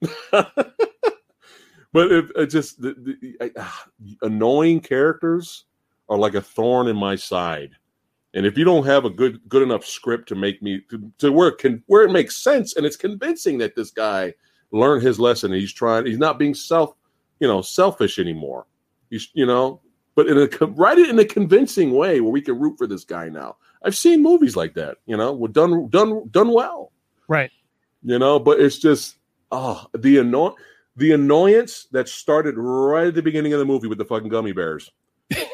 but 0.30 2.12
it, 2.12 2.30
it 2.36 2.46
just 2.46 2.80
the, 2.80 2.94
the, 2.94 3.52
ah, 3.58 3.86
annoying 4.22 4.78
characters 4.78 5.64
are 6.10 6.18
like 6.18 6.34
a 6.34 6.42
thorn 6.42 6.88
in 6.88 6.96
my 6.96 7.14
side. 7.14 7.70
And 8.34 8.44
if 8.44 8.58
you 8.58 8.64
don't 8.64 8.84
have 8.84 9.04
a 9.04 9.10
good 9.10 9.40
good 9.48 9.62
enough 9.62 9.86
script 9.86 10.28
to 10.28 10.34
make 10.34 10.62
me 10.62 10.82
to, 10.90 11.10
to 11.18 11.32
where 11.32 11.48
it 11.48 11.58
can 11.58 11.82
where 11.86 12.02
it 12.02 12.12
makes 12.12 12.36
sense 12.36 12.76
and 12.76 12.84
it's 12.84 12.96
convincing 12.96 13.58
that 13.58 13.74
this 13.74 13.90
guy 13.90 14.34
learned 14.72 15.02
his 15.02 15.18
lesson 15.18 15.52
and 15.52 15.60
he's 15.60 15.72
trying 15.72 16.06
he's 16.06 16.18
not 16.18 16.38
being 16.38 16.54
self 16.54 16.94
you 17.38 17.48
know 17.48 17.62
selfish 17.62 18.18
anymore. 18.18 18.66
He's 19.08 19.28
you 19.32 19.46
know 19.46 19.80
but 20.14 20.28
in 20.28 20.38
a 20.38 20.66
write 20.66 20.98
it 20.98 21.08
in 21.08 21.18
a 21.18 21.24
convincing 21.24 21.92
way 21.92 22.20
where 22.20 22.30
we 22.30 22.42
can 22.42 22.58
root 22.58 22.76
for 22.76 22.86
this 22.86 23.04
guy 23.04 23.28
now. 23.28 23.56
I've 23.82 23.96
seen 23.96 24.22
movies 24.22 24.56
like 24.56 24.74
that 24.74 24.98
you 25.06 25.16
know 25.16 25.32
were 25.32 25.48
done 25.48 25.88
done 25.88 26.28
done 26.30 26.52
well. 26.52 26.92
Right. 27.26 27.50
you 28.02 28.18
know 28.18 28.38
but 28.38 28.60
it's 28.60 28.78
just 28.78 29.16
oh 29.52 29.86
the 29.96 30.18
annoy 30.18 30.50
the 30.96 31.12
annoyance 31.12 31.86
that 31.92 32.08
started 32.08 32.56
right 32.56 33.08
at 33.08 33.14
the 33.14 33.22
beginning 33.22 33.52
of 33.52 33.60
the 33.60 33.64
movie 33.64 33.86
with 33.86 33.98
the 33.98 34.04
fucking 34.04 34.28
gummy 34.28 34.52
bears 34.52 34.90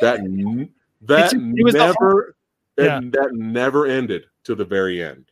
that 0.00 0.20
that 1.02 1.34
never 1.34 2.34
Yeah. 2.78 2.98
and 2.98 3.12
that 3.12 3.30
never 3.32 3.86
ended 3.86 4.24
to 4.44 4.54
the 4.54 4.64
very 4.64 5.02
end 5.02 5.26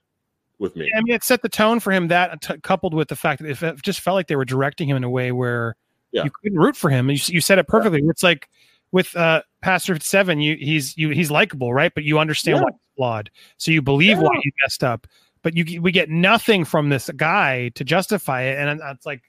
with 0.59 0.77
me 0.77 0.91
I 0.97 1.01
mean, 1.03 1.15
it 1.15 1.25
set 1.25 1.43
the 1.43 1.49
tone 1.49 1.81
for 1.81 1.91
him. 1.93 2.09
That 2.09 2.41
t- 2.41 2.59
coupled 2.63 2.95
with 2.95 3.09
the 3.09 3.17
fact 3.17 3.43
that 3.43 3.63
it 3.63 3.83
just 3.83 4.01
felt 4.01 4.15
like 4.15 4.29
they 4.29 4.37
were 4.37 4.45
directing 4.45 4.89
him 4.89 4.97
in 4.97 5.05
a 5.05 5.11
way 5.11 5.33
where 5.33 5.77
Yeah. 6.13 6.25
you 6.25 6.31
couldn't 6.43 6.59
root 6.59 6.77
for 6.77 6.91
him. 6.91 7.11
You, 7.11 7.19
you 7.27 7.41
said 7.41 7.59
it 7.59 7.67
perfectly. 7.69 8.01
It's 8.05 8.23
like 8.23 8.49
with 8.93 9.15
uh, 9.17 9.43
Pastor 9.63 9.99
Seven, 9.99 10.41
you 10.41 10.57
he's 10.61 10.97
you 10.97 11.11
he's 11.11 11.31
likable, 11.31 11.75
right? 11.75 11.93
But 11.93 12.05
you 12.05 12.19
understand 12.21 12.59
Yeah. 12.59 12.63
why 12.65 12.71
he's 12.71 12.89
flawed, 12.97 13.31
so 13.57 13.73
you 13.73 13.83
believe 13.83 14.19
why 14.19 14.31
Yeah. 14.35 14.41
he 14.45 14.53
messed 14.65 14.85
up. 14.85 15.07
But 15.43 15.57
you 15.57 15.83
we 15.83 15.91
get 15.91 16.09
nothing 16.09 16.65
from 16.65 16.89
this 16.89 17.11
guy 17.17 17.71
to 17.71 17.85
justify 17.85 18.43
it, 18.43 18.59
and 18.59 18.81
it's 18.81 19.05
like. 19.07 19.23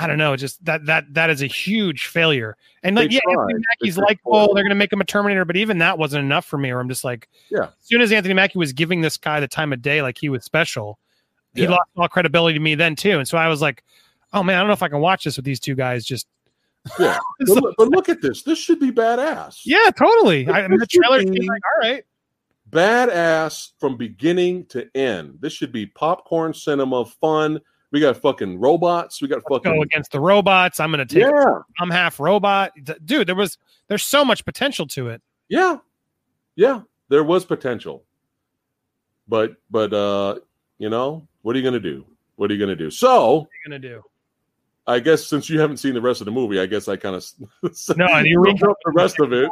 I 0.00 0.06
don't 0.06 0.16
know, 0.16 0.36
just 0.36 0.64
that 0.64 0.86
that 0.86 1.12
that 1.14 1.28
is 1.28 1.42
a 1.42 1.46
huge 1.46 2.06
failure. 2.06 2.56
And 2.84 2.94
like, 2.94 3.10
They 3.10 3.16
yeah, 3.16 3.20
tried. 3.24 3.42
Anthony 3.42 3.64
Mackie's 3.80 3.94
tried. 3.96 4.04
likable. 4.04 4.54
They're 4.54 4.62
going 4.62 4.70
to 4.70 4.76
make 4.76 4.92
him 4.92 5.00
a 5.00 5.04
Terminator, 5.04 5.44
but 5.44 5.56
even 5.56 5.78
that 5.78 5.98
wasn't 5.98 6.24
enough 6.24 6.44
for 6.46 6.56
me. 6.56 6.70
Or 6.70 6.78
I'm 6.78 6.88
just 6.88 7.02
like, 7.04 7.28
Yeah. 7.50 7.64
As 7.64 7.70
soon 7.82 8.00
as 8.00 8.12
Anthony 8.12 8.34
Mackie 8.34 8.58
was 8.58 8.72
giving 8.72 9.00
this 9.00 9.16
guy 9.16 9.40
the 9.40 9.48
time 9.48 9.72
of 9.72 9.82
day, 9.82 10.00
like 10.00 10.16
he 10.16 10.28
was 10.28 10.44
special, 10.44 10.98
he 11.54 11.64
Yeah. 11.64 11.70
lost 11.70 11.90
all 11.96 12.08
credibility 12.08 12.54
to 12.54 12.60
me 12.60 12.76
then 12.76 12.94
too. 12.94 13.18
And 13.18 13.26
so 13.26 13.36
I 13.36 13.48
was 13.48 13.60
like, 13.60 13.82
oh 14.32 14.42
man, 14.44 14.56
I 14.56 14.60
don't 14.60 14.68
know 14.68 14.74
if 14.74 14.82
I 14.84 14.88
can 14.88 15.00
watch 15.00 15.24
this 15.24 15.36
with 15.36 15.44
these 15.44 15.58
two 15.60 15.74
guys. 15.74 16.04
Just 16.04 16.28
yeah 16.98 17.18
but, 17.40 17.48
look- 17.48 17.74
but 17.76 17.88
look 17.88 18.08
at 18.08 18.22
this 18.22 18.44
this 18.44 18.58
should 18.58 18.78
be 18.78 18.92
badass 18.92 19.58
yeah, 19.64 19.90
totally. 19.90 20.46
I, 20.48 20.60
I 20.62 20.68
mean, 20.68 20.78
the 20.78 20.86
trailer 20.86 21.18
like 21.22 21.60
all 21.82 21.88
right. 21.90 22.04
badass 22.70 23.70
from 23.80 23.96
beginning 23.96 24.64
to 24.66 24.88
end 24.96 25.38
this 25.40 25.52
should 25.52 25.72
be 25.72 25.86
popcorn 25.86 26.54
cinema 26.54 27.04
fun 27.04 27.58
we 27.90 28.00
got 28.00 28.16
fucking 28.16 28.58
robots 28.58 29.22
we 29.22 29.28
got 29.28 29.42
Go 29.44 29.56
fucking 29.56 29.82
against 29.82 30.12
the 30.12 30.20
robots. 30.20 30.80
I'm 30.80 30.90
gonna 30.90 31.06
take. 31.06 31.22
yeah 31.22 31.58
I'm 31.80 31.90
half 31.90 32.20
robot, 32.20 32.72
dude. 33.04 33.26
There 33.26 33.34
was 33.34 33.58
there's 33.88 34.04
so 34.04 34.24
much 34.24 34.44
potential 34.44 34.86
to 34.88 35.08
it. 35.08 35.22
Yeah. 35.48 35.78
Yeah. 36.56 36.82
There 37.08 37.24
was 37.24 37.44
potential. 37.44 38.04
But 39.26 39.52
but 39.70 39.92
uh, 39.92 40.40
you 40.78 40.90
know, 40.90 41.26
what 41.42 41.54
are 41.56 41.58
you 41.58 41.64
gonna 41.64 41.80
do? 41.80 42.04
What 42.36 42.50
are 42.50 42.54
you 42.54 42.60
gonna 42.60 42.76
do? 42.76 42.90
So 42.90 43.08
What 43.08 43.42
are 43.42 43.48
you 43.64 43.70
gonna 43.70 43.78
do? 43.78 44.02
I 44.86 45.00
guess 45.00 45.26
since 45.26 45.50
you 45.50 45.60
haven't 45.60 45.76
seen 45.78 45.92
the 45.92 46.00
rest 46.00 46.20
of 46.20 46.24
the 46.24 46.30
movie, 46.30 46.58
I 46.60 46.66
guess 46.66 46.88
I 46.88 46.96
kind 46.96 47.14
of 47.14 47.24
No, 47.96 48.06
and 48.06 48.26
you 48.26 48.42
summed 48.46 48.62
up 48.62 48.76
the 48.84 48.92
rest 48.92 49.20
of 49.20 49.32
it. 49.32 49.50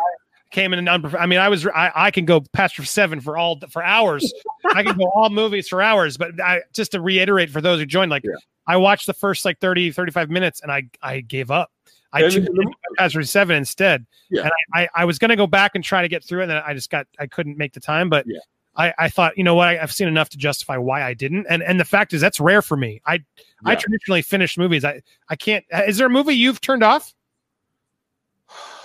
Came 0.52 0.72
in 0.72 0.78
an 0.78 0.86
unprof- 0.86 1.20
I 1.20 1.26
mean, 1.26 1.38
I 1.40 1.48
was 1.48 1.66
I, 1.66 1.90
I 1.94 2.10
can 2.10 2.24
go 2.24 2.40
Pastor 2.52 2.84
seven 2.84 3.20
for 3.20 3.36
all 3.36 3.58
for 3.70 3.82
hours. 3.82 4.32
I 4.74 4.82
can 4.84 4.96
go 4.96 5.04
all 5.14 5.28
movies 5.28 5.68
for 5.68 5.82
hours. 5.82 6.16
But 6.16 6.40
I 6.40 6.62
just 6.72 6.92
to 6.92 7.00
reiterate 7.00 7.50
for 7.50 7.60
those 7.60 7.80
who 7.80 7.86
joined, 7.86 8.10
like 8.10 8.24
Yeah. 8.24 8.34
I 8.66 8.76
watched 8.76 9.06
the 9.06 9.12
first 9.14 9.44
like 9.44 9.58
30, 9.60 9.90
35 9.92 10.30
minutes 10.30 10.60
and 10.60 10.70
I 10.70 10.84
I 11.02 11.20
gave 11.20 11.50
up. 11.50 11.70
I 12.12 12.22
And- 12.22 12.32
tuned 12.32 12.48
into 12.48 12.72
Past 12.96 13.16
seven 13.24 13.56
instead. 13.56 14.06
Yeah. 14.30 14.42
And 14.42 14.50
I, 14.72 14.82
I, 14.82 14.88
I 14.94 15.04
was 15.04 15.18
gonna 15.18 15.36
go 15.36 15.46
back 15.48 15.72
and 15.74 15.82
try 15.82 16.00
to 16.02 16.08
get 16.08 16.24
through 16.24 16.40
it, 16.40 16.42
and 16.44 16.50
then 16.52 16.62
I 16.64 16.74
just 16.74 16.90
got 16.90 17.06
I 17.18 17.26
couldn't 17.26 17.58
make 17.58 17.72
the 17.72 17.80
time. 17.80 18.08
But 18.08 18.24
Yeah. 18.28 18.38
I, 18.78 18.92
I 18.98 19.08
thought, 19.08 19.36
you 19.38 19.42
know 19.42 19.54
what, 19.54 19.68
I, 19.68 19.78
I've 19.78 19.90
seen 19.92 20.06
enough 20.06 20.28
to 20.28 20.36
justify 20.36 20.76
why 20.76 21.02
I 21.02 21.14
didn't. 21.14 21.46
And 21.48 21.62
and 21.62 21.80
the 21.80 21.84
fact 21.84 22.12
is 22.12 22.20
that's 22.20 22.38
rare 22.38 22.62
for 22.62 22.76
me. 22.76 23.00
I 23.04 23.20
I 23.64 23.74
traditionally 23.74 24.22
finish 24.22 24.56
movies. 24.56 24.84
I 24.84 25.02
I 25.28 25.34
can't 25.36 25.64
uh, 25.74 25.82
is 25.88 25.96
there 25.98 26.06
a 26.06 26.10
movie 26.10 26.34
you've 26.34 26.60
turned 26.60 26.84
off? 26.84 27.12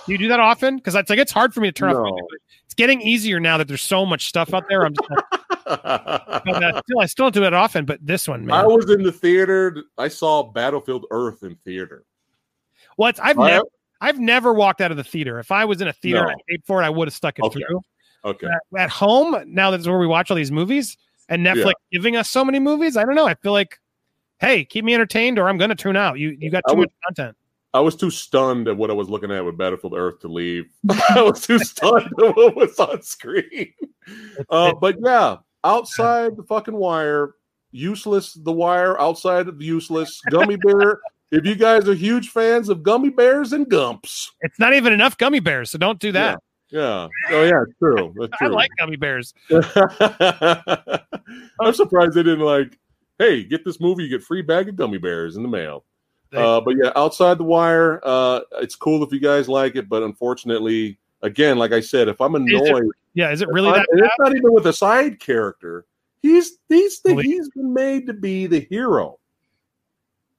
Do 0.06 0.12
you 0.12 0.18
do 0.18 0.28
that 0.28 0.40
often? 0.40 0.76
Because 0.76 0.94
it's 0.94 1.10
like 1.10 1.18
it's 1.18 1.32
hard 1.32 1.54
for 1.54 1.60
me 1.60 1.68
to 1.68 1.72
turn 1.72 1.90
off. 1.90 1.96
No. 1.96 2.10
movies. 2.10 2.40
It's 2.64 2.74
getting 2.74 3.00
easier 3.02 3.38
now 3.38 3.58
that 3.58 3.68
there's 3.68 3.82
so 3.82 4.04
much 4.06 4.26
stuff 4.26 4.52
out 4.54 4.64
there. 4.68 4.84
I'm 4.84 4.94
just 4.94 5.10
like, 5.10 5.24
but, 5.66 5.84
uh, 6.64 6.82
still, 6.86 7.00
I 7.00 7.06
still 7.06 7.24
don't 7.26 7.34
do 7.34 7.44
it 7.44 7.54
often. 7.54 7.84
But 7.84 8.04
this 8.04 8.26
one, 8.26 8.46
man. 8.46 8.56
I 8.56 8.66
was 8.66 8.90
in 8.90 9.02
the 9.02 9.12
theater. 9.12 9.84
I 9.98 10.08
saw 10.08 10.42
Battlefield 10.42 11.06
Earth 11.10 11.42
in 11.42 11.54
theater. 11.56 12.04
well, 12.96 13.12
I've 13.22 13.38
I- 13.38 13.50
never 13.50 13.64
I've 14.00 14.18
never 14.18 14.52
walked 14.52 14.80
out 14.80 14.90
of 14.90 14.96
the 14.96 15.04
theater. 15.04 15.38
If 15.38 15.52
I 15.52 15.64
was 15.64 15.80
in 15.80 15.86
a 15.86 15.92
theater, 15.92 16.22
No. 16.22 16.28
and 16.28 16.36
I 16.36 16.42
paid 16.48 16.62
for 16.66 16.82
it, 16.82 16.86
I 16.86 16.90
would 16.90 17.06
have 17.06 17.14
stuck 17.14 17.38
it 17.38 17.44
Okay. 17.44 17.60
through. 17.60 17.80
Okay. 18.24 18.46
At, 18.48 18.80
at 18.80 18.90
home, 18.90 19.36
now 19.46 19.70
that's 19.70 19.86
where 19.86 19.98
we 19.98 20.06
watch 20.08 20.28
all 20.30 20.36
these 20.36 20.50
movies, 20.50 20.96
and 21.28 21.46
Netflix 21.46 21.74
giving 21.92 22.16
us 22.16 22.28
so 22.28 22.44
many 22.44 22.58
movies. 22.58 22.96
I 22.96 23.04
don't 23.04 23.14
know. 23.14 23.26
I 23.28 23.34
feel 23.34 23.52
like, 23.52 23.78
hey, 24.40 24.64
keep 24.64 24.84
me 24.84 24.92
entertained, 24.94 25.38
or 25.38 25.48
I'm 25.48 25.56
going 25.58 25.68
to 25.70 25.76
tune 25.76 25.96
out. 25.96 26.18
You 26.18 26.36
you 26.40 26.50
got 26.50 26.64
too 26.68 26.74
would- 26.76 26.88
much 26.88 26.92
content. 27.06 27.36
I 27.74 27.80
was 27.80 27.96
too 27.96 28.10
stunned 28.10 28.68
at 28.68 28.76
what 28.76 28.90
I 28.90 28.94
was 28.94 29.08
looking 29.08 29.30
at 29.30 29.42
with 29.44 29.56
Battlefield 29.56 29.94
Earth 29.96 30.20
to 30.20 30.28
leave. 30.28 30.66
I 30.90 31.22
was 31.22 31.46
too 31.46 31.58
stunned 31.58 32.10
at 32.22 32.36
what 32.36 32.54
was 32.56 32.78
on 32.78 33.02
screen. 33.02 33.72
Uh, 34.50 34.74
but 34.74 34.96
yeah, 35.02 35.36
outside 35.64 36.36
the 36.36 36.42
fucking 36.42 36.74
wire, 36.74 37.34
useless. 37.70 38.34
The 38.34 38.52
wire 38.52 39.00
outside 39.00 39.48
of 39.48 39.58
the 39.58 39.64
useless 39.64 40.20
gummy 40.30 40.56
bear. 40.56 41.00
If 41.30 41.46
you 41.46 41.54
guys 41.54 41.88
are 41.88 41.94
huge 41.94 42.28
fans 42.28 42.68
of 42.68 42.82
gummy 42.82 43.08
bears 43.08 43.54
and 43.54 43.66
gumps, 43.66 44.30
It's 44.42 44.58
not 44.58 44.74
even 44.74 44.92
enough 44.92 45.16
gummy 45.16 45.40
bears, 45.40 45.70
so 45.70 45.78
don't 45.78 45.98
do 45.98 46.12
that. 46.12 46.40
yeah. 46.68 47.08
Oh 47.30 47.42
yeah, 47.44 47.64
true. 47.78 48.12
That's 48.20 48.34
I 48.38 48.48
like 48.48 48.68
gummy 48.78 48.96
bears. 48.96 49.32
I'm 49.50 49.62
surprised 51.72 52.12
they 52.14 52.22
didn't 52.22 52.40
like. 52.40 52.78
Hey, 53.18 53.44
get 53.44 53.64
this 53.64 53.80
movie, 53.80 54.02
you 54.04 54.10
get 54.10 54.22
free 54.22 54.42
bag 54.42 54.68
of 54.68 54.76
gummy 54.76 54.98
bears 54.98 55.36
in 55.36 55.42
the 55.42 55.48
mail. 55.48 55.84
Uh, 56.32 56.60
but 56.60 56.74
yeah, 56.82 56.90
outside 56.96 57.38
the 57.38 57.44
wire, 57.44 58.00
uh, 58.04 58.40
it's 58.60 58.74
cool 58.74 59.02
if 59.02 59.12
you 59.12 59.20
guys 59.20 59.48
like 59.48 59.76
it, 59.76 59.88
but 59.88 60.02
unfortunately, 60.02 60.98
again, 61.22 61.58
like 61.58 61.72
I 61.72 61.80
said, 61.80 62.08
if 62.08 62.20
I'm 62.20 62.34
it- 62.34 62.42
annoyed, 62.42 62.90
Yeah, 63.14 63.30
is 63.30 63.42
it 63.42 63.48
really 63.48 63.68
I- 63.68 63.78
that? 63.78 63.86
bad? 63.92 64.04
it's 64.04 64.14
not 64.18 64.34
even 64.36 64.52
with 64.52 64.66
a 64.66 64.72
side 64.72 65.20
character. 65.20 65.84
He's 66.22 66.58
he's 66.68 67.00
the, 67.00 67.14
he's 67.20 67.48
been 67.50 67.74
made 67.74 68.06
to 68.06 68.12
be 68.12 68.46
the 68.46 68.60
hero. 68.60 69.18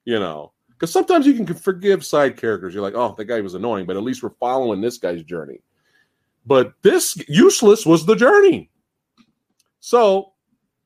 You 0.05 0.19
know, 0.19 0.51
because 0.69 0.91
sometimes 0.91 1.25
you 1.25 1.33
can 1.33 1.45
forgive 1.53 2.03
side 2.05 2.35
characters. 2.37 2.73
You're 2.73 2.83
like, 2.83 2.95
oh, 2.95 3.13
that 3.17 3.25
guy 3.25 3.39
was 3.41 3.53
annoying, 3.53 3.85
but 3.85 3.95
at 3.95 4.03
least 4.03 4.21
we're 4.23 4.31
following 4.39 4.81
this 4.81 4.97
guy's 4.97 5.23
journey. 5.23 5.61
But 6.45 6.73
this 6.81 7.17
useless 7.29 7.85
was 7.85 8.05
the 8.05 8.15
journey. 8.15 8.69
So, 9.79 10.32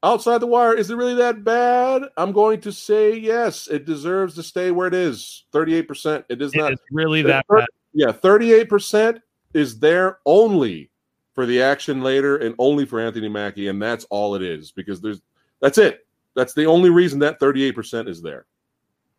outside 0.03 0.39
the 0.39 0.47
wire, 0.47 0.73
is 0.73 0.89
it 0.89 0.95
really 0.95 1.15
that 1.15 1.43
bad? 1.43 2.03
I'm 2.17 2.31
going 2.31 2.61
to 2.61 2.71
say 2.71 3.15
yes. 3.17 3.67
It 3.67 3.85
deserves 3.85 4.35
to 4.35 4.43
stay 4.43 4.71
where 4.71 4.87
it 4.87 4.93
is. 4.93 5.45
Thirty-eight 5.51 5.87
percent. 5.87 6.25
It 6.29 6.41
is 6.41 6.53
It 6.53 6.57
not 6.57 6.73
is 6.73 6.79
really 6.91 7.21
that 7.23 7.45
bad. 7.47 7.65
yeah, 7.93 8.11
38% 8.11 9.21
is 9.53 9.79
there 9.79 10.19
only 10.25 10.89
for 11.33 11.45
the 11.45 11.61
action 11.61 12.01
later 12.01 12.37
and 12.37 12.55
only 12.59 12.85
for 12.85 12.99
Anthony 12.99 13.29
Mackie, 13.29 13.67
and 13.67 13.81
that's 13.81 14.05
all 14.05 14.35
it 14.35 14.41
is 14.41 14.71
because 14.71 15.01
there's 15.01 15.21
that's 15.61 15.77
it. 15.77 16.05
That's 16.35 16.53
the 16.53 16.65
only 16.65 16.89
reason 16.91 17.19
that 17.19 17.39
38% 17.39 18.07
is 18.07 18.21
there. 18.21 18.45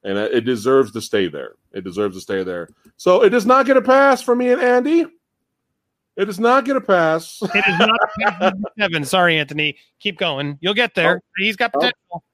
And 0.04 0.16
it 0.16 0.42
deserves 0.42 0.92
to 0.92 1.00
stay 1.00 1.26
there. 1.26 1.54
It 1.72 1.82
deserves 1.82 2.16
to 2.16 2.20
stay 2.20 2.44
there. 2.44 2.68
So 2.96 3.24
it 3.24 3.30
does 3.30 3.44
not 3.44 3.66
get 3.66 3.76
a 3.76 3.82
pass 3.82 4.22
from 4.22 4.38
me 4.38 4.50
and 4.52 4.62
Andy. 4.62 5.06
It 6.18 6.24
does 6.24 6.40
not 6.40 6.64
get 6.64 6.74
a 6.76 6.80
pass. 6.80 7.38
It 7.42 7.64
is 7.66 7.78
not 7.78 8.52
seven. 8.78 9.04
Sorry, 9.04 9.38
Anthony. 9.38 9.76
Keep 10.00 10.18
going. 10.18 10.58
You'll 10.60 10.74
get 10.74 10.94
there. 10.94 11.22
Oh. 11.24 11.28
He's 11.38 11.54
got 11.56 11.70
Oh. 11.74 11.78
potential. 11.78 12.24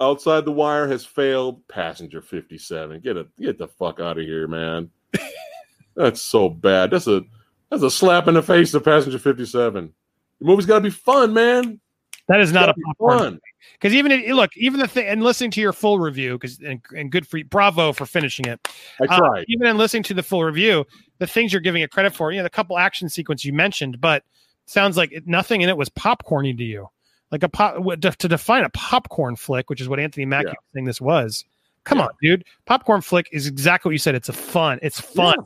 Outside 0.00 0.44
the 0.44 0.52
Wire 0.52 0.88
has 0.88 1.04
failed. 1.04 1.66
Passenger 1.68 2.22
57. 2.22 3.00
Get 3.00 3.16
a 3.18 3.26
get 3.38 3.58
the 3.58 3.68
fuck 3.68 4.00
out 4.00 4.16
of 4.18 4.24
here, 4.24 4.48
man. 4.48 4.90
that's 5.96 6.22
so 6.22 6.48
bad. 6.48 6.90
That's 6.90 7.06
a 7.08 7.22
that's 7.70 7.82
a 7.82 7.90
slap 7.90 8.26
in 8.26 8.34
the 8.34 8.42
face 8.42 8.70
to 8.72 8.80
Passenger 8.80 9.18
57. 9.18 9.92
The 10.40 10.44
movie's 10.46 10.66
got 10.66 10.76
to 10.76 10.80
be 10.82 10.90
fun, 10.90 11.34
man. 11.34 11.80
That 12.28 12.40
is 12.40 12.52
not 12.52 12.68
a 12.68 12.74
popcorn 12.74 13.40
because 13.72 13.94
even 13.94 14.12
it, 14.12 14.34
look, 14.34 14.54
even 14.56 14.80
the 14.80 14.86
thing 14.88 15.06
and 15.06 15.22
listening 15.22 15.50
to 15.52 15.60
your 15.60 15.72
full 15.72 15.98
review 15.98 16.34
because 16.34 16.58
and, 16.60 16.80
and 16.94 17.10
good 17.10 17.26
for 17.26 17.38
you, 17.38 17.44
bravo 17.44 17.92
for 17.92 18.04
finishing 18.06 18.44
it. 18.46 18.60
I 19.00 19.04
Uh, 19.04 19.18
tried. 19.18 19.44
even 19.48 19.66
in 19.66 19.78
listening 19.78 20.02
to 20.04 20.14
the 20.14 20.22
full 20.22 20.44
review, 20.44 20.84
the 21.18 21.26
things 21.26 21.52
you're 21.52 21.62
giving 21.62 21.82
it 21.82 21.90
credit 21.90 22.14
for, 22.14 22.30
you 22.30 22.38
know, 22.38 22.42
the 22.44 22.50
couple 22.50 22.76
action 22.78 23.08
sequence 23.08 23.44
you 23.44 23.52
mentioned, 23.54 24.00
but 24.00 24.24
sounds 24.66 24.96
like 24.98 25.10
it, 25.12 25.26
nothing 25.26 25.62
in 25.62 25.68
it 25.70 25.76
was 25.76 25.88
popcorny 25.88 26.56
to 26.56 26.64
you. 26.64 26.88
Like 27.32 27.42
a 27.42 27.48
pop 27.48 27.76
to, 28.00 28.10
to 28.10 28.28
define 28.28 28.64
a 28.64 28.70
popcorn 28.70 29.36
flick, 29.36 29.68
which 29.70 29.80
is 29.80 29.88
what 29.88 29.98
Anthony 29.98 30.26
Mackie 30.26 30.48
Yeah. 30.48 30.52
was 30.52 30.72
saying 30.74 30.84
this 30.84 31.00
was. 31.00 31.44
Come 31.84 31.98
Yeah. 31.98 32.04
on, 32.04 32.10
dude. 32.22 32.44
Popcorn 32.66 33.00
flick 33.00 33.28
is 33.32 33.46
exactly 33.46 33.88
what 33.88 33.92
you 33.92 33.98
said. 33.98 34.14
It's 34.14 34.28
a 34.28 34.32
fun. 34.34 34.78
It's 34.82 35.00
fun 35.00 35.34
Yeah. 35.38 35.44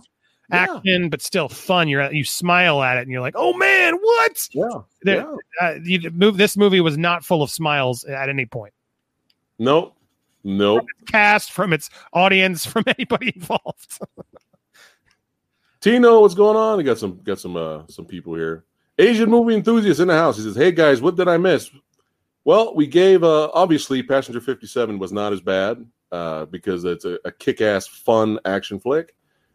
Action, 0.52 1.08
but 1.08 1.22
still 1.22 1.48
fun. 1.48 1.88
You're 1.88 2.12
you 2.12 2.24
smile 2.24 2.82
at 2.82 2.98
it 2.98 3.02
and 3.02 3.10
you're 3.10 3.20
like, 3.20 3.34
oh 3.36 3.52
man, 3.54 3.94
what? 3.94 4.48
Yeah. 4.52 4.68
There- 5.02 5.26
yeah. 5.60 5.68
Uh, 5.68 5.78
you, 5.82 6.10
move. 6.10 6.36
This 6.36 6.56
movie 6.56 6.80
was 6.80 6.96
not 6.96 7.24
full 7.24 7.42
of 7.42 7.50
smiles 7.50 8.04
at 8.04 8.28
any 8.28 8.46
point. 8.46 8.72
Nope. 9.58 9.96
Nope. 10.44 10.86
Cast 11.06 11.52
from 11.52 11.72
its 11.72 11.88
audience, 12.12 12.66
from 12.66 12.84
anybody 12.86 13.32
involved. 13.34 13.98
Tino, 15.80 16.20
what's 16.20 16.34
going 16.34 16.56
on? 16.56 16.78
We 16.78 16.84
got 16.84 16.98
some 16.98 17.20
got 17.22 17.38
some 17.40 17.56
uh 17.56 17.82
some 17.88 18.04
people 18.06 18.34
here. 18.34 18.64
Asian 18.98 19.30
movie 19.30 19.54
enthusiast 19.54 20.00
in 20.00 20.08
the 20.08 20.14
house. 20.14 20.36
He 20.36 20.42
says, 20.42 20.56
"Hey 20.56 20.72
guys, 20.72 21.00
what 21.00 21.16
did 21.16 21.28
I 21.28 21.38
miss?" 21.38 21.70
Well, 22.44 22.74
we 22.74 22.86
gave 22.86 23.24
uh 23.24 23.50
obviously 23.52 24.02
Passenger 24.02 24.40
57 24.40 24.98
was 24.98 25.12
not 25.12 25.32
as 25.32 25.40
bad 25.40 25.84
uh 26.12 26.44
because 26.46 26.84
it's 26.84 27.04
a, 27.04 27.18
a 27.24 27.32
kick-ass 27.32 27.86
fun 27.86 28.38
action 28.44 28.78
flick. 28.78 29.14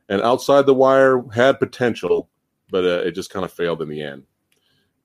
And 0.09 0.21
Outside 0.21 0.65
the 0.65 0.73
Wire 0.73 1.23
had 1.33 1.59
potential, 1.59 2.29
but 2.69 2.83
uh, 2.85 3.03
it 3.05 3.11
just 3.11 3.29
kind 3.29 3.43
of 3.45 3.51
failed 3.51 3.81
in 3.81 3.89
the 3.89 4.01
end. 4.01 4.23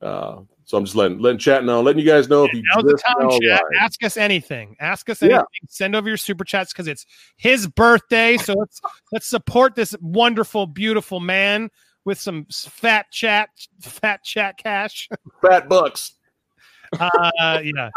Uh 0.01 0.41
so 0.65 0.79
I'm 0.79 0.85
just 0.85 0.97
letting 0.97 1.19
letting 1.19 1.39
chat 1.39 1.65
know, 1.65 1.81
letting 1.83 2.01
you 2.01 2.07
guys 2.07 2.29
know 2.29 2.45
if 2.45 2.53
you 2.53 2.63
Now's 2.75 2.85
the 2.85 2.99
time, 3.07 3.41
chat. 3.41 3.63
Ask 3.81 4.03
us 4.05 4.17
anything. 4.17 4.77
Ask 4.81 5.11
us 5.11 5.21
Yeah. 5.21 5.29
anything. 5.29 5.45
Send 5.69 5.97
over 5.97 6.09
your 6.09 6.17
super 6.17 6.45
chats 6.45 6.73
because 6.73 6.89
it's 6.89 7.05
his 7.37 7.67
birthday. 7.67 8.37
So 8.37 8.55
let's 8.55 8.81
let's 9.13 9.27
support 9.27 9.75
this 9.75 9.95
wonderful, 10.01 10.67
beautiful 10.67 11.21
man 11.21 11.69
with 12.05 12.19
some 12.19 12.47
fat 12.51 13.07
chat, 13.13 13.51
fat 13.81 14.23
chat 14.25 14.57
cash. 14.59 15.09
fat 15.41 15.69
bucks. 15.69 16.15
Uh, 16.99 17.61
yeah, 17.65 17.91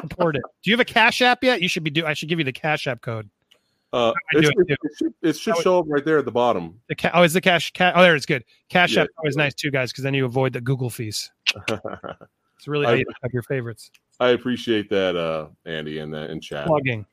support 0.00 0.36
it. 0.36 0.42
Do 0.62 0.70
you 0.70 0.74
have 0.74 0.80
a 0.80 0.84
Cash 0.84 1.20
App 1.22 1.42
yet? 1.44 1.60
You 1.60 1.68
should 1.68 1.84
be 1.84 1.90
do. 1.90 2.06
I 2.06 2.14
should 2.14 2.28
give 2.28 2.38
you 2.38 2.44
the 2.44 2.52
Cash 2.52 2.86
App 2.86 3.02
code. 3.02 3.28
Uh, 3.92 4.12
it's- 4.34 4.50
it 4.50 4.70
it, 4.70 4.78
it 4.82 4.90
should, 4.98 5.14
it 5.22 5.36
should 5.36 5.56
show 5.58 5.78
up 5.78 5.86
right 5.88 6.04
there 6.04 6.18
at 6.18 6.24
the 6.26 6.30
bottom. 6.32 6.78
The 6.88 6.94
ca- 6.94 7.10
oh, 7.14 7.22
is 7.22 7.32
the 7.32 7.40
cash? 7.40 7.72
Ca- 7.72 7.92
oh, 7.94 8.02
there 8.02 8.14
it's 8.14 8.26
good. 8.26 8.44
Cash 8.68 8.94
Yeah. 8.94 9.02
App 9.02 9.08
is 9.08 9.14
always 9.18 9.36
nice 9.36 9.54
too, 9.54 9.70
guys, 9.70 9.90
because 9.92 10.04
then 10.04 10.12
you 10.14 10.24
avoid 10.26 10.52
the 10.52 10.60
Google 10.60 10.90
fees. 10.90 11.30
It's 12.58 12.66
really 12.66 12.86
I- 12.86 12.94
you 12.96 13.04
your 13.32 13.44
favorites. 13.44 13.90
I 14.18 14.30
appreciate 14.30 14.90
that, 14.90 15.14
uh, 15.14 15.46
Andy, 15.64 15.98
and 16.00 16.12
that 16.12 16.30
in 16.30 16.40
chat. 16.40 16.66
Plugging. 16.66 17.06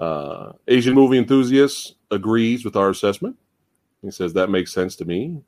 Uh, 0.00 0.52
Asian 0.66 0.92
movie 0.92 1.18
enthusiast 1.18 1.94
agrees 2.10 2.64
with 2.64 2.74
our 2.74 2.90
assessment. 2.90 3.36
He 4.02 4.10
says 4.10 4.32
that 4.32 4.50
makes 4.50 4.72
sense 4.72 4.96
to 4.96 5.04
me. 5.04 5.40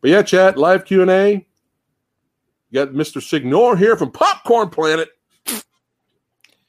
But 0.00 0.10
yeah, 0.10 0.22
chat 0.22 0.56
live 0.56 0.84
Q 0.84 1.02
and 1.02 1.10
A. 1.10 1.46
Got 2.72 2.90
Mr. 2.90 3.20
Signore 3.20 3.76
here 3.76 3.96
from 3.96 4.12
Popcorned 4.12 4.70
Planet. 4.70 5.08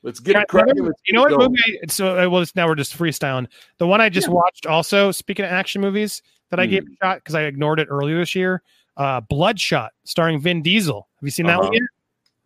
Let's 0.08 0.22
get 0.22 0.36
Yeah, 0.38 0.44
it 0.44 0.48
cracking. 0.48 0.86
Let's 0.86 1.02
You 1.06 1.16
know 1.16 1.24
what 1.24 1.34
it 1.34 1.38
going. 1.38 1.52
movie? 1.52 1.80
So 1.90 2.18
uh, 2.18 2.30
well, 2.30 2.42
it's, 2.42 2.56
now 2.56 2.66
we're 2.66 2.76
just 2.76 2.98
freestyling. 2.98 3.46
The 3.78 3.86
one 3.86 4.00
I 4.00 4.08
just 4.08 4.30
Yeah. 4.30 4.36
watched, 4.36 4.66
also 4.66 5.12
speaking 5.12 5.44
of 5.44 5.52
action 5.52 5.82
movies, 5.82 6.22
that 6.50 6.62
I 6.62 6.66
Hmm. 6.66 6.72
gave 6.72 6.84
a 6.84 7.06
shot 7.06 7.18
because 7.18 7.36
I 7.36 7.42
ignored 7.42 7.82
it 7.82 7.90
earlier 7.92 8.18
this 8.18 8.34
year. 8.34 8.62
Uh, 8.96 9.20
Bloodshot, 9.20 9.92
starring 10.06 10.40
Vin 10.40 10.62
Diesel. 10.62 11.10
Have 11.20 11.28
you 11.28 11.30
seen 11.30 11.46
that 11.48 11.58
one 11.58 11.66
Uh-huh. 11.68 11.74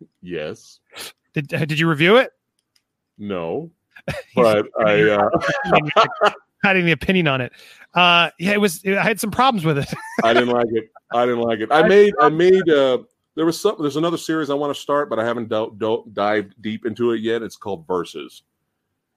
yet? 0.00 0.08
Yes. 0.22 0.80
Did 1.34 1.54
uh, 1.54 1.64
Did 1.64 1.78
you 1.78 1.88
review 1.88 2.16
it? 2.16 2.32
No. 3.16 3.70
But 4.34 4.66
I. 4.84 5.02
Uh, 5.10 5.30
Had 6.64 6.76
any 6.76 6.90
opinion 6.90 7.28
on 7.28 7.40
it? 7.40 7.52
Uh, 7.94 8.30
yeah, 8.40 8.52
it 8.52 8.60
was. 8.60 8.82
I 8.84 9.02
had 9.02 9.20
some 9.20 9.30
problems 9.30 9.64
with 9.64 9.78
it. 9.78 9.92
I 10.24 10.32
didn't 10.34 10.48
like 10.50 10.66
it. 10.70 10.90
I 11.12 11.26
didn't 11.26 11.40
like 11.42 11.60
it. 11.60 11.68
I 11.70 11.86
made. 11.86 12.12
I 12.20 12.28
made. 12.28 12.68
Uh, 12.68 12.98
there 13.34 13.46
was 13.46 13.60
some. 13.60 13.76
There's 13.78 13.96
another 13.96 14.18
series 14.18 14.50
I 14.50 14.54
want 14.54 14.74
to 14.74 14.80
start, 14.80 15.08
but 15.08 15.18
I 15.18 15.24
haven't 15.24 15.48
do, 15.48 15.74
do, 15.78 16.04
dived 16.12 16.54
deep 16.60 16.86
into 16.86 17.12
it 17.12 17.20
yet. 17.20 17.42
It's 17.42 17.56
called 17.56 17.86
Verses, 17.86 18.42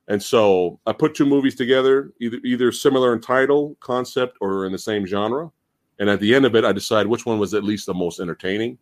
and 0.08 0.22
so 0.22 0.80
I 0.86 0.94
put 0.94 1.16
two 1.16 1.26
movies 1.26 1.56
together, 1.56 2.14
either 2.20 2.38
either 2.46 2.72
similar 2.72 3.14
in 3.14 3.22
title, 3.22 3.76
concept, 3.80 4.38
or 4.42 4.66
in 4.66 4.72
the 4.72 4.78
same 4.78 5.06
genre. 5.06 5.52
And 6.00 6.10
at 6.10 6.20
the 6.20 6.36
end 6.36 6.46
of 6.46 6.56
it, 6.56 6.66
I 6.66 6.72
decide 6.72 7.08
which 7.08 7.26
one 7.26 7.40
was 7.40 7.54
at 7.54 7.64
least 7.64 7.86
the 7.86 7.94
most 7.94 8.20
entertaining. 8.20 8.78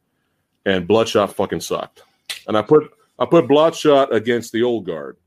And 0.66 0.88
Bloodshot 0.88 1.34
fucking 1.34 1.62
sucked. 1.62 2.04
And 2.48 2.58
I 2.58 2.62
put 2.62 2.92
I 3.20 3.26
put 3.26 3.48
Bloodshot 3.48 4.14
against 4.14 4.52
the 4.52 4.64
Old 4.64 4.86
Guard 4.86 5.18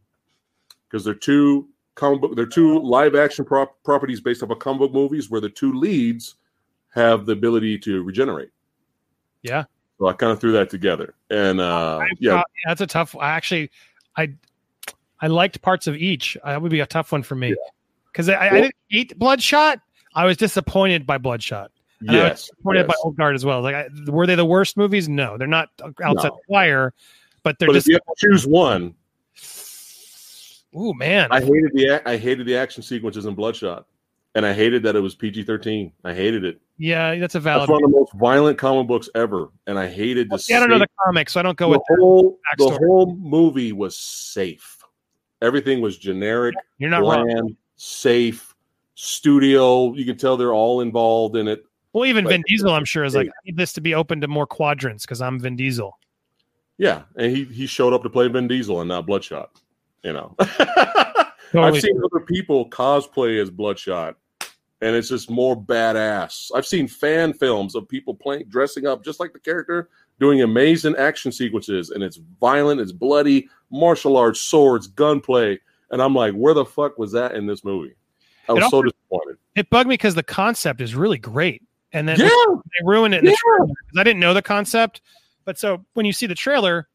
because 0.88 1.04
they're 1.04 1.14
two 1.14 1.68
comic 1.94 2.20
book. 2.20 2.36
They're 2.36 2.46
two 2.46 2.80
live 2.80 3.14
action 3.14 3.44
prop, 3.44 3.76
properties 3.84 4.20
based 4.20 4.42
off 4.42 4.50
of 4.50 4.58
comic 4.58 4.80
book 4.80 4.92
movies 4.92 5.30
where 5.30 5.40
the 5.40 5.50
two 5.50 5.72
leads 5.72 6.36
have 6.94 7.26
the 7.26 7.32
ability 7.32 7.78
to 7.80 8.02
regenerate. 8.02 8.50
Yeah. 9.42 9.64
So 9.98 10.06
I 10.08 10.12
kind 10.12 10.30
of 10.32 10.40
threw 10.40 10.52
that 10.52 10.68
together, 10.68 11.14
and 11.30 11.60
uh, 11.60 11.98
I- 12.02 12.08
yeah, 12.18 12.36
uh, 12.40 12.42
that's 12.66 12.80
a 12.82 12.86
tough. 12.86 13.16
I 13.18 13.30
actually, 13.30 13.70
I, 14.16 14.32
I 15.22 15.28
liked 15.28 15.62
parts 15.62 15.86
of 15.86 15.96
each. 15.96 16.36
Uh, 16.42 16.50
That 16.50 16.62
would 16.62 16.70
be 16.70 16.80
a 16.80 16.86
tough 16.86 17.12
one 17.12 17.22
for 17.22 17.34
me 17.34 17.54
because 18.12 18.28
I, 18.28 18.34
I 18.34 18.52
Well- 18.52 18.62
didn't 18.62 18.74
hate 18.90 19.18
Bloodshot. 19.18 19.80
I 20.14 20.24
was 20.26 20.36
disappointed 20.36 21.06
by 21.06 21.18
Bloodshot. 21.18 21.70
And 22.00 22.10
I 22.10 22.12
was 22.14 22.22
yes, 22.22 22.40
disappointed 22.48 22.80
yes. 22.80 22.86
by 22.88 22.94
Old 23.04 23.16
Guard 23.16 23.34
as 23.34 23.44
well. 23.46 23.62
Like, 23.62 23.74
I, 23.74 23.88
were 24.08 24.26
they 24.26 24.34
the 24.34 24.44
worst 24.44 24.76
movies? 24.76 25.08
No, 25.08 25.38
they're 25.38 25.46
not 25.46 25.70
outside 26.02 26.28
No. 26.28 26.36
the 26.36 26.40
wire, 26.48 26.92
but 27.42 27.58
they're 27.58 27.68
But 27.68 27.72
just. 27.74 27.86
if 27.86 27.92
you 27.92 27.94
have 27.94 28.16
to 28.16 28.26
choose 28.28 28.46
one, 28.46 28.94
Ooh, 30.78 30.92
man. 30.94 31.28
I 31.30 31.40
hated 31.40 31.72
the 31.72 32.02
I 32.06 32.18
hated 32.18 32.46
the 32.46 32.54
action 32.56 32.82
sequences 32.82 33.24
in 33.24 33.34
Bloodshot, 33.34 33.86
and 34.36 34.46
I 34.46 34.52
hated 34.52 34.84
that 34.84 34.94
it 34.94 35.00
was 35.00 35.16
PG 35.16 35.42
thirteen. 35.42 35.90
I 36.04 36.14
hated 36.14 36.44
it. 36.44 36.60
yeah, 36.78 37.16
that's 37.16 37.34
a 37.34 37.40
That's 37.40 37.66
valid. 37.66 37.70
one 37.70 37.82
of 37.84 37.90
the 37.90 37.96
most 37.98 38.12
violent 38.12 38.58
comic 38.58 38.86
books 38.86 39.08
ever, 39.16 39.48
and 39.66 39.76
I 39.78 39.88
hated 39.88 40.30
the. 40.30 40.40
Yeah, 40.48 40.58
I 40.58 40.60
don't 40.60 40.70
know 40.70 40.78
the 40.78 40.86
comics, 41.04 41.32
so 41.32 41.40
I 41.40 41.42
don't 41.42 41.56
go 41.58 41.66
the 41.66 41.70
with 41.78 41.82
that. 41.88 41.96
whole 41.98 42.38
the 42.58 42.70
whole 42.86 43.16
movie 43.16 43.72
was 43.72 43.96
safe. 43.98 44.76
Everything 45.42 45.80
was 45.80 45.98
generic, 45.98 46.54
You're 46.78 46.90
not 46.90 47.02
wrong. 47.02 47.24
bland, 47.26 47.56
safe. 47.74 48.52
Studio, 48.98 49.92
you 49.92 50.06
can 50.06 50.16
tell 50.16 50.38
they're 50.38 50.54
all 50.54 50.80
involved 50.80 51.36
in 51.36 51.48
it. 51.48 51.66
Well, 51.92 52.06
even 52.06 52.24
Like- 52.24 52.32
Vin 52.32 52.42
Diesel, 52.46 52.70
I'm 52.70 52.86
sure, 52.86 53.04
is 53.04 53.14
like, 53.14 53.28
I 53.28 53.32
need 53.44 53.58
this 53.58 53.74
to 53.74 53.82
be 53.82 53.94
open 53.94 54.22
to 54.22 54.28
more 54.28 54.46
quadrants 54.46 55.04
because 55.04 55.20
I'm 55.20 55.38
Vin 55.38 55.54
Diesel. 55.54 55.98
Yeah, 56.78 57.02
and 57.16 57.34
he 57.36 57.44
he 57.44 57.66
showed 57.66 57.92
up 57.92 58.02
to 58.04 58.10
play 58.10 58.26
Vin 58.28 58.48
Diesel 58.48 58.80
and 58.80 58.88
not 58.88 59.06
Bloodshot. 59.06 59.50
You 60.02 60.14
know, 60.14 60.34
Totally 60.38 61.24
I've 61.76 61.80
seen 61.80 62.00
other 62.04 62.24
people 62.24 62.68
cosplay 62.70 63.40
as 63.40 63.50
Bloodshot, 63.50 64.16
and 64.80 64.94
it's 64.94 65.08
just 65.08 65.30
more 65.30 65.56
badass. 65.60 66.50
I've 66.54 66.66
seen 66.66 66.86
fan 66.88 67.32
films 67.32 67.74
of 67.74 67.88
people 67.88 68.14
playing, 68.14 68.44
dressing 68.48 68.86
up 68.86 69.04
just 69.04 69.20
like 69.20 69.32
the 69.32 69.38
character, 69.38 69.88
doing 70.20 70.42
amazing 70.42 70.96
action 70.96 71.32
sequences, 71.32 71.90
and 71.90 72.02
it's 72.02 72.18
violent, 72.40 72.80
it's 72.80 72.92
bloody, 72.92 73.48
martial 73.70 74.16
arts, 74.16 74.40
swords, 74.42 74.86
gunplay, 74.86 75.58
and 75.90 76.02
I'm 76.02 76.14
like, 76.14 76.34
where 76.34 76.54
the 76.54 76.64
fuck 76.64 76.98
was 76.98 77.12
that 77.12 77.34
in 77.34 77.46
this 77.46 77.64
movie? 77.64 77.94
I 78.48 78.52
was 78.52 78.64
It 78.64 78.70
so 78.70 78.82
disappointed. 78.82 79.36
It 79.54 79.70
bugged 79.70 79.88
me 79.88 79.94
because 79.94 80.14
the 80.14 80.22
concept 80.22 80.80
is 80.80 80.94
really 80.94 81.18
great, 81.18 81.62
and 81.92 82.08
then 82.08 82.18
Yeah, 82.18 82.28
they 82.46 82.84
ruined 82.84 83.14
it 83.14 83.18
in 83.18 83.24
the 83.24 83.30
Yeah. 83.30 83.36
trailer 83.36 83.66
'cause 83.68 83.98
I 83.98 84.04
didn't 84.04 84.20
know 84.20 84.34
the 84.34 84.42
concept. 84.42 85.00
But 85.44 85.58
so 85.58 85.84
when 85.94 86.04
you 86.04 86.12
see 86.12 86.26
the 86.26 86.34
trailer, 86.34 86.88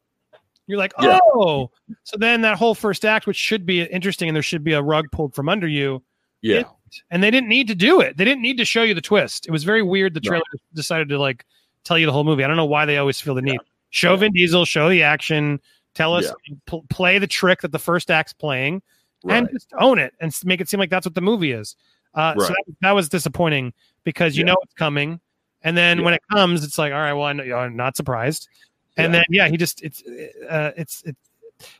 you're 0.66 0.78
like, 0.78 0.92
Yeah. 1.00 1.18
oh. 1.34 1.70
So 2.04 2.16
then 2.18 2.42
that 2.42 2.58
whole 2.58 2.74
first 2.74 3.04
act, 3.04 3.26
which 3.26 3.36
should 3.36 3.66
be 3.66 3.82
interesting, 3.82 4.28
and 4.28 4.36
there 4.36 4.42
should 4.42 4.62
be 4.62 4.74
a 4.74 4.82
rug 4.82 5.06
pulled 5.10 5.34
from 5.34 5.48
under 5.48 5.66
you, 5.66 6.02
yeah, 6.42 6.64
and 7.10 7.22
they 7.22 7.30
didn't 7.30 7.48
need 7.48 7.68
to 7.68 7.74
do 7.74 8.00
it. 8.00 8.16
They 8.16 8.24
didn't 8.24 8.42
need 8.42 8.58
to 8.58 8.64
show 8.64 8.82
you 8.82 8.94
the 8.94 9.00
twist. 9.00 9.46
It 9.46 9.50
was 9.50 9.64
very 9.64 9.82
weird. 9.82 10.14
The 10.14 10.20
trailer 10.20 10.42
decided 10.74 11.08
to 11.10 11.18
like 11.18 11.44
tell 11.84 11.98
you 11.98 12.06
the 12.06 12.12
whole 12.12 12.24
movie. 12.24 12.44
I 12.44 12.46
don't 12.46 12.56
know 12.56 12.64
why 12.64 12.84
they 12.84 12.98
always 12.98 13.20
feel 13.20 13.34
the 13.34 13.42
need. 13.42 13.60
Show 13.90 14.16
Vin 14.16 14.32
Diesel, 14.32 14.64
show 14.64 14.88
the 14.88 15.02
action, 15.02 15.60
tell 15.94 16.14
us, 16.14 16.32
pl- 16.66 16.84
play 16.88 17.18
the 17.18 17.26
trick 17.26 17.60
that 17.60 17.72
the 17.72 17.78
first 17.78 18.10
act's 18.10 18.32
playing, 18.32 18.82
right. 19.24 19.38
and 19.38 19.48
just 19.52 19.68
own 19.78 19.98
it 19.98 20.14
and 20.20 20.34
make 20.44 20.60
it 20.60 20.68
seem 20.68 20.80
like 20.80 20.90
that's 20.90 21.06
what 21.06 21.14
the 21.14 21.20
movie 21.20 21.52
is. 21.52 21.76
Uh, 22.14 22.34
So 22.38 22.48
that, 22.48 22.64
that 22.80 22.92
was 22.92 23.08
disappointing 23.08 23.72
because 24.04 24.36
you 24.36 24.44
Yeah. 24.44 24.52
know 24.52 24.56
it's 24.62 24.74
coming, 24.74 25.20
and 25.62 25.76
then 25.76 25.98
Yeah. 25.98 26.04
when 26.04 26.14
it 26.14 26.22
comes, 26.30 26.64
it's 26.64 26.78
like, 26.78 26.92
all 26.92 26.98
right, 26.98 27.12
well, 27.12 27.26
I 27.26 27.32
know, 27.32 27.54
I'm 27.56 27.76
not 27.76 27.96
surprised. 27.96 28.48
And 28.96 29.12
Yeah. 29.12 29.18
then 29.20 29.24
yeah, 29.30 29.48
he 29.48 29.56
just 29.56 29.82
it's 29.82 30.02
uh, 30.48 30.72
it's 30.76 31.02
it. 31.04 31.16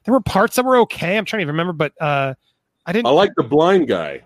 There 0.05 0.12
were 0.12 0.20
parts 0.20 0.56
that 0.56 0.64
were 0.64 0.76
okay. 0.78 1.16
I'm 1.18 1.24
trying 1.24 1.40
to 1.40 1.47
remember, 1.47 1.72
but 1.72 1.93
uh, 2.01 2.34
I 2.86 2.93
didn't. 2.93 3.06
I 3.06 3.10
like 3.10 3.32
the 3.36 3.43
blind 3.43 3.89
guy. 3.89 4.22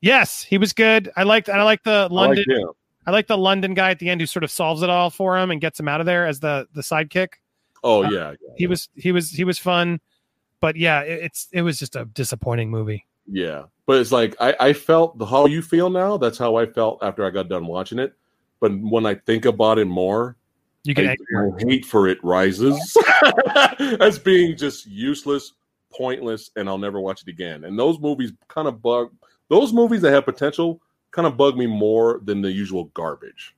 Yes, 0.00 0.42
he 0.42 0.58
was 0.58 0.72
good. 0.72 1.10
I 1.16 1.22
liked 1.24 1.48
I 1.48 1.62
liked 1.62 1.84
the 1.84 2.08
I 2.10 2.14
London 2.14 2.44
like. 2.48 2.66
I 3.06 3.10
like 3.12 3.26
the 3.26 3.38
London 3.38 3.74
guy 3.74 3.90
at 3.90 3.98
the 3.98 4.08
end 4.10 4.20
who 4.20 4.26
sort 4.26 4.44
of 4.44 4.50
solves 4.50 4.82
it 4.82 4.90
all 4.90 5.10
for 5.10 5.38
him 5.38 5.50
and 5.50 5.60
gets 5.60 5.80
him 5.80 5.88
out 5.88 6.00
of 6.00 6.06
there 6.06 6.26
as 6.26 6.40
the 6.40 6.68
the 6.74 6.82
sidekick. 6.82 7.34
Oh 7.82 8.04
Uh, 8.04 8.10
yeah, 8.10 8.34
He 8.56 8.66
was 8.66 8.88
he 8.94 9.10
was 9.12 9.30
he 9.30 9.44
was 9.44 9.58
fun, 9.58 10.00
but 10.60 10.76
yeah, 10.76 11.00
it, 11.00 11.24
it's 11.24 11.48
it 11.52 11.62
was 11.62 11.78
just 11.78 11.96
a 11.96 12.04
disappointing 12.04 12.70
movie. 12.70 13.06
yeah. 13.26 13.64
But 13.86 13.98
it's 13.98 14.12
like 14.12 14.36
I, 14.38 14.54
I 14.60 14.72
felt 14.72 15.18
the 15.18 15.26
how 15.26 15.46
you 15.46 15.62
feel 15.62 15.90
now. 15.90 16.16
That's 16.16 16.38
how 16.38 16.54
I 16.56 16.66
felt 16.66 16.98
after 17.02 17.24
I 17.26 17.30
got 17.30 17.48
done 17.48 17.66
watching 17.66 17.98
it. 17.98 18.14
But 18.60 18.72
when 18.78 19.04
I 19.06 19.14
think 19.14 19.46
about 19.46 19.78
it 19.78 19.86
more, 19.86 20.36
You 20.84 20.94
can 20.94 21.08
I, 21.08 21.16
my 21.32 21.50
hate 21.58 21.84
for 21.86 22.06
it 22.06 22.22
rises 22.22 22.96
as 24.00 24.18
being 24.18 24.56
just 24.56 24.86
useless, 24.86 25.54
pointless, 25.92 26.50
and 26.54 26.68
I'll 26.68 26.78
never 26.78 27.00
watch 27.00 27.22
it 27.22 27.28
again. 27.28 27.64
And 27.64 27.76
those 27.78 27.98
movies 27.98 28.32
kind 28.46 28.68
of 28.68 28.80
bug 28.80 29.10
those 29.50 29.74
movies 29.74 30.00
that 30.00 30.12
have 30.12 30.24
potential 30.24 30.80
kind 31.10 31.26
of 31.26 31.36
bug 31.36 31.58
me 31.58 31.66
more 31.66 32.20
than 32.24 32.40
the 32.40 32.50
usual 32.50 32.84
garbage. 32.94 33.54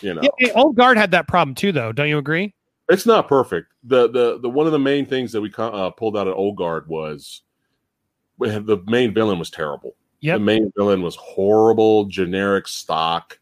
You 0.00 0.14
know, 0.14 0.22
yeah, 0.38 0.52
Old 0.54 0.76
Guard 0.76 0.98
had 0.98 1.12
that 1.12 1.28
problem 1.28 1.54
too, 1.54 1.70
though. 1.72 1.92
Don't 1.92 2.08
you 2.08 2.18
agree? 2.18 2.52
it's 2.88 3.06
not 3.06 3.28
perfect. 3.28 3.72
The 3.84 4.08
the 4.08 4.38
the 4.40 4.48
one 4.48 4.66
of 4.66 4.72
the 4.72 4.78
main 4.78 5.06
things 5.06 5.32
that 5.32 5.40
we 5.40 5.52
uh, 5.56 5.90
pulled 5.90 6.16
out 6.16 6.28
of 6.28 6.34
Old 6.34 6.56
Guard 6.56 6.88
was 6.88 7.42
the 8.38 8.82
main 8.86 9.14
villain 9.14 9.38
was 9.38 9.50
terrible. 9.50 9.96
Yeah, 10.20 10.34
The 10.34 10.44
main 10.44 10.72
villain 10.76 11.02
was 11.02 11.16
horrible, 11.16 12.06
generic 12.06 12.68
stock, 12.68 13.38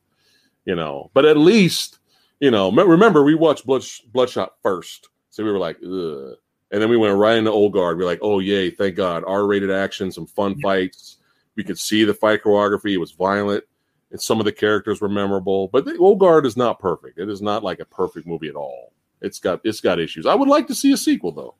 you 0.64 0.74
know. 0.74 1.10
But 1.14 1.24
at 1.24 1.36
least, 1.36 1.98
you 2.40 2.50
know, 2.50 2.70
remember 2.70 3.22
we 3.22 3.34
watched 3.34 3.64
Blood, 3.66 3.84
Bloodshot 4.12 4.54
first, 4.62 5.08
so 5.30 5.44
we 5.44 5.52
were 5.52 5.58
like, 5.58 5.76
Ugh. 5.76 6.36
and 6.72 6.82
then 6.82 6.88
we 6.88 6.96
went 6.96 7.16
right 7.16 7.36
into 7.36 7.50
Old 7.50 7.72
Guard. 7.72 7.98
We're 7.98 8.04
like, 8.06 8.20
oh 8.22 8.38
yay, 8.40 8.70
thank 8.70 8.96
God, 8.96 9.24
R-rated 9.26 9.70
action, 9.70 10.10
some 10.10 10.26
fun 10.26 10.60
fights. 10.60 11.18
We 11.56 11.64
could 11.64 11.78
see 11.78 12.04
the 12.04 12.14
fight 12.14 12.42
choreography; 12.42 12.92
it 12.92 12.98
was 12.98 13.12
violent, 13.12 13.64
and 14.10 14.20
some 14.20 14.38
of 14.38 14.44
the 14.44 14.52
characters 14.52 15.00
were 15.00 15.08
memorable. 15.08 15.68
But 15.68 15.84
the 15.84 15.96
Old 15.98 16.18
Guard 16.18 16.46
is 16.46 16.56
not 16.56 16.78
perfect. 16.78 17.18
It 17.18 17.28
is 17.28 17.42
not 17.42 17.62
like 17.62 17.80
a 17.80 17.84
perfect 17.84 18.26
movie 18.26 18.48
at 18.48 18.56
all. 18.56 18.92
It's 19.20 19.38
got 19.38 19.60
it's 19.64 19.80
got 19.80 19.98
issues. 19.98 20.26
I 20.26 20.34
would 20.34 20.48
like 20.48 20.66
to 20.68 20.74
see 20.74 20.92
a 20.92 20.96
sequel 20.96 21.32
though. 21.32 21.54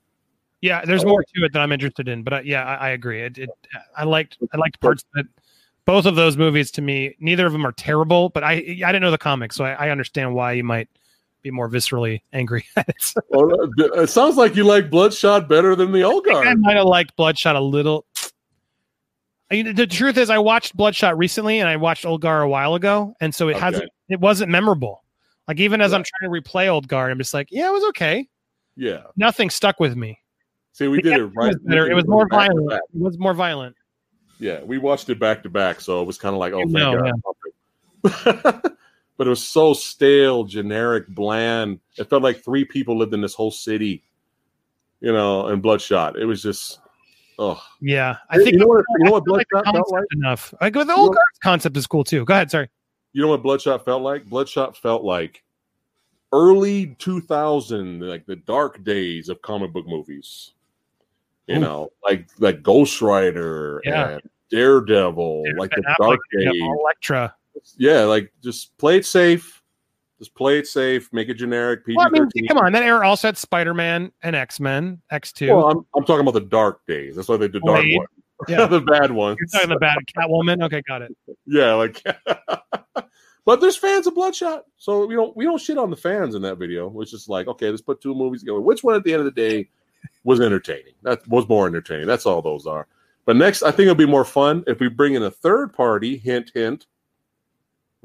Yeah, 0.61 0.83
there's 0.83 1.05
more 1.05 1.23
to 1.23 1.43
it 1.43 1.53
that 1.53 1.61
I'm 1.61 1.71
interested 1.71 2.07
in, 2.07 2.23
but 2.23 2.33
uh, 2.33 2.41
yeah, 2.43 2.63
I, 2.63 2.87
I 2.87 2.89
agree. 2.89 3.21
It, 3.21 3.37
it 3.37 3.49
I 3.95 4.03
liked 4.03 4.37
I 4.53 4.57
liked 4.57 4.79
parts 4.79 5.03
of 5.03 5.25
it. 5.25 5.27
Both 5.85 6.05
of 6.05 6.15
those 6.15 6.37
movies 6.37 6.71
to 6.71 6.81
me, 6.81 7.15
neither 7.19 7.45
of 7.45 7.51
them 7.51 7.65
are 7.67 7.71
terrible, 7.71 8.29
but 8.29 8.43
I 8.43 8.53
I 8.53 8.91
didn't 8.91 9.01
know 9.01 9.11
the 9.11 9.17
comics, 9.17 9.55
so 9.55 9.65
I, 9.65 9.73
I 9.73 9.89
understand 9.89 10.33
why 10.33 10.53
you 10.53 10.63
might 10.63 10.89
be 11.43 11.51
more 11.51 11.69
viscerally 11.69 12.21
angry 12.33 12.65
at 12.75 12.89
it. 12.89 13.13
Well, 13.29 13.53
uh, 13.53 14.01
it 14.01 14.09
sounds 14.09 14.35
like 14.35 14.55
you 14.55 14.63
like 14.63 14.89
Bloodshot 14.89 15.47
better 15.47 15.75
than 15.75 15.91
the 15.91 16.03
Old 16.03 16.27
I 16.27 16.49
I 16.49 16.55
might 16.55 16.75
have 16.75 16.85
liked 16.85 17.15
Bloodshot 17.15 17.55
a 17.55 17.61
little. 17.61 18.05
I 19.51 19.55
mean, 19.55 19.75
the 19.75 19.85
truth 19.85 20.17
is, 20.17 20.29
I 20.29 20.39
watched 20.39 20.75
Bloodshot 20.75 21.17
recently, 21.17 21.59
and 21.59 21.69
I 21.69 21.75
watched 21.75 22.05
Old 22.05 22.21
Guard 22.21 22.43
a 22.43 22.47
while 22.47 22.73
ago, 22.75 23.15
and 23.21 23.33
so 23.33 23.47
it 23.47 23.51
Okay. 23.57 23.59
hasn't. 23.65 23.89
It 24.09 24.19
wasn't 24.19 24.49
memorable. 24.51 25.03
Like 25.47 25.59
even 25.59 25.81
as 25.81 25.91
Yeah. 25.91 25.97
I'm 25.97 26.03
trying 26.03 26.31
to 26.33 26.41
replay 26.41 26.67
Old 26.67 26.87
Guard, 26.87 27.11
I'm 27.11 27.17
just 27.19 27.33
like, 27.33 27.49
yeah, 27.51 27.69
it 27.69 27.71
was 27.71 27.83
okay. 27.89 28.27
Yeah. 28.75 29.03
Nothing 29.15 29.49
stuck 29.49 29.79
with 29.79 29.95
me. 29.95 30.19
See, 30.73 30.87
we 30.87 30.97
The 30.97 31.03
did 31.03 31.19
it 31.19 31.25
right. 31.27 31.47
was 31.47 31.57
better. 31.63 31.89
It 31.89 31.93
was 31.93 32.07
more 32.07 32.27
violent. 32.27 32.71
It 32.73 32.81
was 32.93 33.17
more 33.19 33.33
violent. 33.33 33.75
Yeah, 34.39 34.61
we 34.63 34.77
watched 34.79 35.09
it 35.09 35.19
back 35.19 35.43
to 35.43 35.49
back, 35.49 35.79
so 35.79 36.01
it 36.01 36.05
was 36.05 36.17
kind 36.17 36.33
of 36.33 36.39
like, 36.39 36.51
oh, 36.53 36.59
You 36.59 36.71
thank 36.71 36.73
know, 36.73 37.13
God. 38.03 38.61
but 39.17 39.27
it 39.27 39.29
was 39.29 39.47
so 39.47 39.73
stale, 39.73 40.43
generic, 40.43 41.07
bland. 41.07 41.79
It 41.97 42.09
felt 42.09 42.21
like 42.23 42.43
three 42.43 42.65
people 42.65 42.97
lived 42.97 43.13
in 43.13 43.21
this 43.21 43.33
whole 43.33 43.51
city, 43.51 44.03
you 44.99 45.13
know, 45.13 45.47
and 45.47 45.61
Bloodshot. 45.61 46.19
It 46.19 46.25
was 46.25 46.41
just, 46.41 46.79
oh. 47.39 47.61
Yeah, 47.81 48.17
I 48.29 48.37
You 48.37 48.43
think 48.43 48.57
know 48.57 48.67
what? 48.67 48.83
You 48.97 49.05
know 49.05 49.11
what 49.11 49.23
I 49.29 49.31
like 49.33 49.47
the 49.51 49.61
Bloodshot 49.63 49.75
felt 49.75 49.91
like? 49.91 50.03
enough. 50.13 50.53
Like 50.61 50.73
the 50.73 50.85
You 50.85 50.91
old 50.95 51.13
know- 51.15 51.21
concept 51.43 51.77
is 51.77 51.87
cool 51.87 52.03
too. 52.03 52.25
Go 52.25 52.33
ahead. 52.33 52.51
Sorry. 52.51 52.69
You 53.13 53.21
know 53.21 53.29
what 53.29 53.43
Bloodshot 53.43 53.85
felt 53.85 54.01
like? 54.01 54.25
Bloodshot 54.25 54.75
felt 54.77 55.03
like 55.03 55.41
early 56.33 56.95
2000, 56.99 58.01
like 58.01 58.25
the 58.25 58.35
dark 58.35 58.83
days 58.83 59.29
of 59.29 59.41
comic 59.41 59.71
book 59.73 59.87
movies. 59.87 60.51
You 61.47 61.57
Ooh. 61.57 61.59
know, 61.59 61.89
like 62.03 62.27
like 62.39 62.63
Ghost 62.63 63.01
Rider 63.01 63.81
Yeah. 63.85 64.09
and 64.09 64.21
Daredevil, 64.51 65.43
like 65.57 65.71
the 65.71 65.95
dark 65.99 66.19
days. 66.37 66.61
Elektra. 66.61 67.35
yeah, 67.77 68.01
like 68.01 68.31
just 68.43 68.75
play 68.77 68.97
it 68.97 69.05
safe. 69.05 69.61
Just 70.19 70.33
play 70.33 70.59
it 70.59 70.67
safe. 70.67 71.11
Make 71.11 71.27
it 71.27 71.33
generic. 71.33 71.85
PG 71.85 71.97
Well, 71.97 72.07
I 72.07 72.09
mean, 72.09 72.29
come 72.47 72.57
on. 72.57 72.71
That 72.71 72.83
era 72.83 73.07
also 73.07 73.27
had 73.27 73.37
Spider 73.37 73.73
Man 73.73 74.11
and 74.21 74.35
X 74.35 74.59
Men, 74.59 75.01
X 75.11 75.33
Two. 75.33 75.47
Well, 75.47 75.69
I'm, 75.69 75.85
I'm 75.95 76.05
talking 76.05 76.21
about 76.21 76.33
the 76.33 76.47
dark 76.47 76.85
days. 76.87 77.15
That's 77.15 77.27
why 77.27 77.37
they 77.37 77.47
did 77.47 77.61
dark 77.63 77.81
Blade. 77.81 77.97
one. 77.97 78.07
Yeah. 78.49 78.65
the 78.65 78.81
bad 78.81 79.11
ones. 79.11 79.37
You're 79.39 79.61
talking 79.61 79.73
about 79.73 79.97
Catwoman. 80.13 80.61
Okay, 80.65 80.81
got 80.85 81.01
it. 81.01 81.15
yeah, 81.45 81.73
like. 81.73 82.03
but 83.45 83.61
there's 83.61 83.77
fans 83.77 84.07
of 84.07 84.13
Bloodshot, 84.13 84.65
so 84.75 85.05
we 85.05 85.15
don't 85.15 85.35
we 85.37 85.45
don't 85.45 85.59
shit 85.59 85.77
on 85.77 85.89
the 85.89 85.95
fans 85.95 86.35
in 86.35 86.41
that 86.41 86.57
video. 86.57 86.99
It's 86.99 87.11
just 87.11 87.29
like, 87.29 87.47
okay, 87.47 87.69
let's 87.69 87.81
put 87.81 88.01
two 88.01 88.13
movies 88.13 88.41
together. 88.41 88.59
Which 88.59 88.83
one 88.83 88.95
at 88.95 89.05
the 89.05 89.13
end 89.13 89.21
of 89.21 89.25
the 89.25 89.31
day 89.31 89.69
was 90.25 90.41
entertaining? 90.41 90.95
That 91.03 91.25
was 91.29 91.47
more 91.47 91.65
entertaining. 91.65 92.07
That's 92.07 92.25
all 92.25 92.41
those 92.41 92.67
are. 92.67 92.87
But 93.25 93.37
next, 93.37 93.63
I 93.63 93.71
think 93.71 93.83
it'll 93.83 93.95
be 93.95 94.05
more 94.05 94.25
fun 94.25 94.65
if 94.67 94.81
we 94.81 94.89
bring 94.89 95.15
in 95.15 95.23
a 95.23 95.31
third 95.31 95.71
party. 95.73 96.17
Hint, 96.17 96.51
hint. 96.53 96.87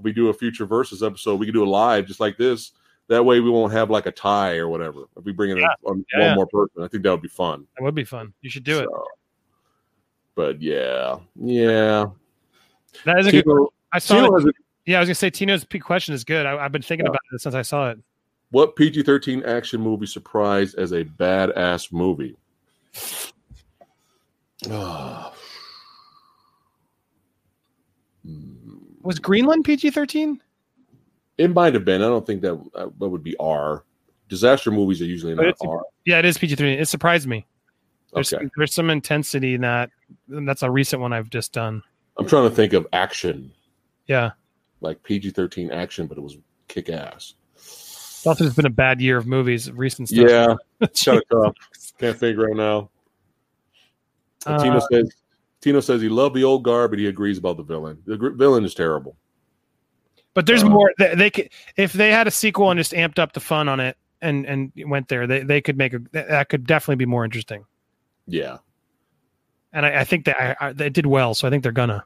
If 0.01 0.05
we 0.05 0.13
do 0.13 0.29
a 0.29 0.33
future 0.33 0.65
versus 0.65 1.03
episode, 1.03 1.39
we 1.39 1.45
can 1.45 1.53
do 1.55 1.63
it 1.63 1.67
live 1.67 2.07
just 2.07 2.21
like 2.21 2.39
this. 2.39 2.73
That 3.09 3.23
way, 3.23 3.41
we 3.41 3.51
won't 3.51 3.73
have 3.75 3.91
like 3.91 4.07
a 4.07 4.11
tie 4.11 4.57
or 4.57 4.67
whatever. 4.67 5.03
If 5.15 5.25
we 5.25 5.33
bring 5.33 5.51
in 5.51 5.59
Yeah. 5.59 5.67
a, 5.67 5.77
one 5.83 6.05
Yeah. 6.17 6.35
more 6.35 6.47
person, 6.47 6.83
I 6.83 6.89
think 6.89 7.03
that 7.03 7.11
would 7.11 7.21
be 7.21 7.29
fun. 7.29 7.67
That 7.77 7.85
would 7.85 7.95
be 7.95 8.05
fun. 8.05 8.33
You 8.41 8.49
should 8.49 8.65
do 8.65 8.79
it. 8.79 8.89
But 10.35 10.63
yeah, 10.63 11.19
yeah. 11.37 12.07
That 13.05 13.19
is 13.19 13.27
a 13.27 13.31
good. 13.33 13.45
Tino, 13.45 13.69
I 13.93 13.99
saw. 13.99 14.25
It. 14.37 14.45
a- 14.45 14.53
Yeah, 14.87 14.97
I 14.97 15.01
was 15.01 15.09
gonna 15.09 15.15
say 15.17 15.29
Tino's 15.29 15.67
question 15.83 16.15
is 16.15 16.25
good. 16.25 16.47
I, 16.47 16.57
I've 16.57 16.73
been 16.73 16.81
thinking 16.81 17.05
Yeah. 17.05 17.11
about 17.11 17.21
it 17.33 17.41
since 17.43 17.55
I 17.55 17.61
saw 17.63 17.91
it. 17.91 17.99
what 18.53 18.75
PG 18.77 19.03
thirteen 19.03 19.43
action 19.45 19.83
movie 19.83 20.07
surprised 20.07 20.79
as 20.79 20.93
a 20.93 21.05
badass 21.05 21.93
movie? 21.93 22.37
Ah. 24.71 25.35
Hmm. 28.23 28.60
Was 29.03 29.19
Greenland 29.19 29.65
PG 29.65 29.91
thirteen? 29.91 30.43
It 31.39 31.53
might 31.55 31.73
have 31.75 31.85
been. 31.85 32.03
I 32.03 32.07
don't 32.07 32.27
think 32.27 32.43
that 32.43 32.53
uh, 32.75 32.89
that 32.99 33.09
would 33.09 33.23
be 33.25 33.37
R. 33.39 33.85
Disaster 34.29 34.71
movies 34.71 35.01
are 35.01 35.07
usually 35.07 35.35
But 35.35 35.47
not 35.47 35.57
R. 35.69 35.83
Yeah, 36.05 36.19
it 36.19 36.25
is 36.25 36.37
PG 36.39 36.55
thirteen. 36.57 36.79
It 36.79 36.87
surprised 36.87 37.27
me. 37.27 37.47
There's 38.13 38.33
Okay, 38.33 38.43
some, 38.45 38.51
there's 38.57 38.75
some 38.75 38.91
intensity 38.91 39.55
in 39.55 39.61
that. 39.63 39.91
and 40.29 40.47
That's 40.49 40.63
a 40.63 40.71
recent 40.71 41.01
one 41.01 41.13
I've 41.13 41.31
just 41.31 41.53
done. 41.53 41.83
I'm 42.19 42.27
trying 42.27 42.49
to 42.49 42.55
think 42.55 42.73
of 42.75 42.87
action 42.93 43.51
Yeah, 44.07 44.33
like 44.81 45.03
PG 45.03 45.31
thirteen 45.31 45.71
action, 45.71 46.07
but 46.07 46.19
it 46.19 46.21
was 46.21 46.37
kick 46.69 46.91
ass. 46.91 47.35
it's 47.55 48.27
also 48.27 48.45
just 48.45 48.57
been 48.57 48.67
a 48.67 48.71
bad 48.71 49.01
year 49.01 49.17
of 49.17 49.27
movies, 49.27 49.71
recent 49.71 50.09
stuff. 50.09 50.29
Yeah, 50.29 50.87
Shut 50.95 51.23
of. 51.31 51.55
Can't 51.99 52.19
think 52.19 52.37
right 52.39 52.55
now. 52.57 52.91
And 54.47 54.57
Uh, 54.57 54.81
says 54.91 55.11
Tino 55.61 55.81
says 55.81 56.01
he 56.01 56.09
loved 56.09 56.35
the 56.35 56.45
old 56.45 56.65
guard, 56.65 56.91
but 56.91 56.99
he 56.99 57.07
agrees 57.07 57.39
about 57.39 57.57
the 57.57 57.63
villain. 57.63 58.03
The 58.07 58.17
gr- 58.17 58.31
villain 58.31 58.65
is 58.65 58.75
terrible. 58.75 59.17
But 60.33 60.47
there's 60.47 60.63
Uh, 60.63 60.69
more. 60.69 60.93
They, 60.99 61.15
they 61.15 61.31
could 61.31 61.51
if 61.77 61.93
they 61.93 62.11
had 62.11 62.27
a 62.27 62.31
sequel 62.31 62.71
and 62.71 62.79
just 62.79 62.93
amped 62.93 63.19
up 63.19 63.33
the 63.33 63.41
fun 63.41 63.69
on 63.69 63.81
it 63.81 63.97
and 64.23 64.47
and 64.47 64.73
went 64.87 65.09
there. 65.09 65.27
They 65.27 65.43
they 65.43 65.61
could 65.61 65.77
make 65.77 65.93
a 65.93 66.01
that 66.13 66.49
could 66.49 66.67
definitely 66.67 66.97
be 66.97 67.07
more 67.07 67.25
interesting. 67.25 67.65
Yeah. 68.27 68.59
And 69.73 69.87
I, 69.87 70.01
I 70.01 70.05
think 70.05 70.25
that 70.25 70.41
I, 70.41 70.69
I, 70.69 70.73
they 70.73 70.89
did 70.89 71.07
well, 71.07 71.35
so 71.35 71.47
I 71.47 71.51
think 71.51 71.63
they're 71.63 71.73
gonna. 71.73 72.05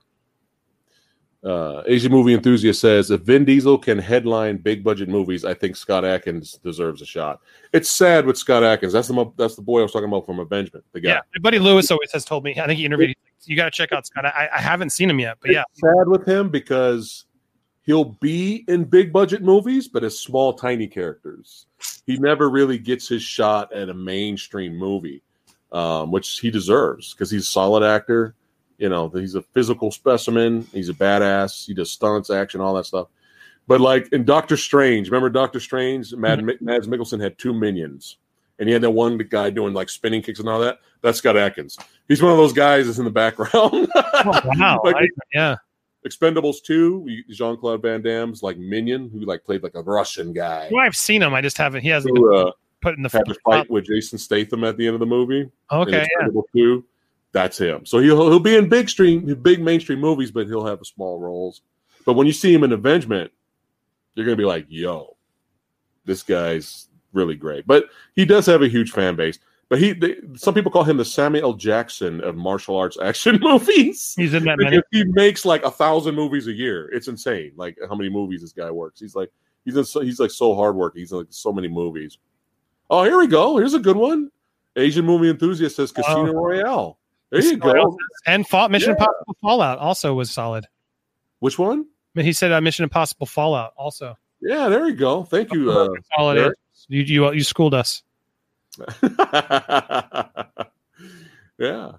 Uh, 1.44 1.82
Asian 1.86 2.10
movie 2.10 2.32
enthusiast 2.32 2.80
says 2.80 3.10
if 3.10 3.20
Vin 3.20 3.44
Diesel 3.44 3.76
can 3.76 3.98
headline 3.98 4.56
big 4.56 4.82
budget 4.82 5.10
movies, 5.10 5.44
I 5.44 5.52
think 5.52 5.76
Scott 5.76 6.02
Adkins 6.02 6.58
deserves 6.64 7.02
a 7.02 7.06
shot. 7.06 7.40
It's 7.74 7.90
sad 7.90 8.24
with 8.24 8.38
Scott 8.38 8.64
Adkins. 8.64 8.94
That's 8.94 9.08
the 9.08 9.32
that's 9.36 9.54
the 9.54 9.60
boy 9.62 9.80
I 9.80 9.82
was 9.82 9.92
talking 9.92 10.08
about 10.08 10.24
from 10.24 10.38
Avengement. 10.38 10.86
The 10.92 11.00
guy. 11.00 11.10
Yeah, 11.10 11.20
my 11.34 11.42
buddy 11.42 11.58
Lewis 11.58 11.90
always 11.90 12.10
has 12.12 12.24
told 12.24 12.44
me. 12.44 12.58
I 12.58 12.66
think 12.66 12.78
he 12.78 12.86
interviewed. 12.86 13.10
like, 13.10 13.18
You 13.44 13.56
got 13.56 13.66
to 13.66 13.70
check 13.70 13.92
out 13.92 14.06
Scott. 14.06 14.24
I, 14.24 14.48
I 14.54 14.60
haven't 14.60 14.90
seen 14.90 15.10
him 15.10 15.20
yet, 15.20 15.36
but 15.42 15.50
yeah, 15.52 15.64
It's 15.70 15.80
sad 15.82 16.08
with 16.08 16.26
him 16.26 16.48
because 16.48 17.26
he'll 17.82 18.16
be 18.22 18.64
in 18.68 18.84
big 18.84 19.12
budget 19.12 19.42
movies, 19.42 19.86
but 19.86 20.02
as 20.02 20.18
small, 20.18 20.54
tiny 20.54 20.86
characters. 20.86 21.66
He 22.06 22.16
never 22.16 22.48
really 22.48 22.78
gets 22.78 23.06
his 23.06 23.22
shot 23.22 23.70
at 23.72 23.90
a 23.90 23.94
mainstream 23.94 24.74
movie, 24.76 25.22
um, 25.72 26.10
which 26.10 26.38
he 26.38 26.50
deserves 26.50 27.12
because 27.12 27.30
he's 27.30 27.42
a 27.42 27.50
solid 27.50 27.82
actor. 27.82 28.34
You 28.78 28.88
know, 28.88 29.08
he's 29.08 29.34
a 29.34 29.42
physical 29.42 29.90
specimen. 29.90 30.66
He's 30.72 30.88
a 30.88 30.94
badass. 30.94 31.66
He 31.66 31.74
does 31.74 31.90
stunts, 31.90 32.30
action, 32.30 32.60
all 32.60 32.74
that 32.74 32.86
stuff. 32.86 33.08
But 33.66 33.80
like 33.80 34.12
in 34.12 34.24
Doctor 34.24 34.56
Strange, 34.56 35.08
remember 35.08 35.30
Doctor 35.30 35.60
Strange? 35.60 36.12
Mad, 36.14 36.44
Mads 36.60 36.86
Mikkelsen 36.86 37.20
had 37.22 37.38
two 37.38 37.54
minions, 37.54 38.18
and 38.58 38.68
he 38.68 38.72
had 38.72 38.82
that 38.82 38.90
one 38.90 39.16
guy 39.18 39.50
doing 39.50 39.72
like 39.74 39.88
spinning 39.88 40.22
kicks 40.22 40.40
and 40.40 40.48
all 40.48 40.60
that. 40.60 40.80
That's 41.02 41.18
Scott 41.18 41.36
Adkins. 41.36 41.78
He's 42.08 42.22
one 42.22 42.32
of 42.32 42.38
those 42.38 42.52
guys 42.52 42.86
that's 42.86 42.98
in 42.98 43.04
the 43.04 43.10
background. 43.10 43.50
oh, 43.94 44.40
wow, 44.58 44.80
Like, 44.84 44.96
I- 44.96 45.08
yeah. 45.32 45.56
Expendables 46.06 46.62
2, 46.62 47.22
Jean 47.30 47.56
Claude 47.56 47.80
Van 47.80 48.02
Damme's 48.02 48.42
like 48.42 48.58
minion, 48.58 49.08
who 49.10 49.20
like 49.20 49.42
played 49.42 49.62
like 49.62 49.74
a 49.74 49.80
Russian 49.80 50.34
guy. 50.34 50.68
Well, 50.70 50.84
I've 50.84 50.96
seen 50.96 51.22
him. 51.22 51.32
I 51.32 51.40
just 51.40 51.56
haven't. 51.56 51.80
He 51.80 51.88
hasn't 51.88 52.18
uh, 52.18 52.52
put 52.82 52.96
in 52.96 53.02
the 53.02 53.08
had 53.08 53.22
fight 53.42 53.70
with 53.70 53.86
Jason 53.86 54.18
Statham 54.18 54.64
at 54.64 54.76
the 54.76 54.86
end 54.86 54.92
of 54.92 55.00
the 55.00 55.06
movie. 55.06 55.50
Okay, 55.72 56.06
yeah. 56.20 56.26
Expendables 56.28 56.42
2. 56.54 56.84
That's 57.34 57.58
him. 57.58 57.84
So 57.84 57.98
he'll 57.98 58.30
he'll 58.30 58.38
be 58.40 58.54
in 58.56 58.68
big 58.68 58.88
stream, 58.88 59.26
big 59.42 59.60
mainstream 59.60 60.00
movies, 60.00 60.30
but 60.30 60.46
he'll 60.46 60.64
have 60.64 60.78
small 60.86 61.18
roles. 61.20 61.62
But 62.06 62.14
when 62.14 62.26
you 62.28 62.32
see 62.32 62.54
him 62.54 62.62
in 62.64 62.72
Avengement, 62.72 63.32
You're 64.14 64.24
gonna 64.24 64.36
be 64.36 64.44
like, 64.44 64.66
"Yo, 64.68 65.16
this 66.04 66.22
guy's 66.22 66.88
really 67.12 67.34
great." 67.34 67.66
But 67.66 67.86
he 68.14 68.24
does 68.24 68.46
have 68.46 68.62
a 68.62 68.68
huge 68.68 68.92
fan 68.92 69.16
base. 69.16 69.40
But 69.68 69.80
he, 69.80 69.92
they, 69.94 70.16
some 70.36 70.54
people 70.54 70.70
call 70.70 70.84
him 70.84 70.98
the 70.98 71.04
Samuel 71.04 71.44
L. 71.46 71.52
Jackson 71.54 72.20
of 72.20 72.36
martial 72.36 72.76
arts 72.76 72.96
action 73.02 73.40
movies. 73.42 74.14
He's 74.16 74.32
in 74.32 74.44
that 74.44 74.58
many. 74.58 74.80
He 74.92 75.02
makes 75.04 75.44
like 75.44 75.64
a 75.64 75.70
thousand 75.72 76.14
movies 76.14 76.46
a 76.46 76.52
year. 76.52 76.88
It's 76.92 77.08
insane. 77.08 77.50
Like 77.56 77.76
how 77.88 77.96
many 77.96 78.10
movies 78.10 78.42
this 78.42 78.52
guy 78.52 78.70
works. 78.70 79.00
He's 79.00 79.16
like 79.16 79.32
he's 79.64 79.76
in 79.76 79.84
so, 79.84 80.00
he's 80.02 80.20
like 80.20 80.30
so 80.30 80.54
hardworking. 80.54 81.00
He's 81.00 81.10
in 81.10 81.18
like 81.18 81.26
so 81.30 81.52
many 81.52 81.66
movies. 81.66 82.18
Oh, 82.90 83.02
here 83.02 83.18
we 83.18 83.26
go. 83.26 83.56
Here's 83.56 83.74
a 83.74 83.80
good 83.80 83.96
one. 83.96 84.30
Asian 84.76 85.04
movie 85.04 85.30
enthusiast 85.30 85.74
says 85.74 85.90
Casino 85.90 86.28
Oh. 86.28 86.32
Royale. 86.32 86.98
There 87.34 87.42
you 87.50 87.56
go. 87.56 87.96
And 88.26 88.46
Fall, 88.46 88.68
Mission 88.68 88.90
Yeah. 88.90 89.04
Impossible 89.04 89.36
Fallout 89.40 89.78
also 89.78 90.14
was 90.14 90.30
solid. 90.30 90.66
Which 91.40 91.58
one? 91.58 91.86
But 92.14 92.24
He 92.24 92.32
said 92.32 92.52
uh, 92.52 92.60
Mission 92.60 92.84
Impossible 92.84 93.26
Fallout 93.26 93.72
also. 93.76 94.16
Yeah, 94.40 94.68
there 94.68 94.86
you 94.86 94.94
go. 94.94 95.24
Thank 95.24 95.52
you. 95.52 95.70
Uh, 95.70 95.88
Solid. 96.16 96.38
Eric. 96.38 96.58
You 96.88 97.02
you 97.02 97.32
you 97.32 97.42
schooled 97.42 97.72
us. 97.72 98.02
yeah. 101.58 101.92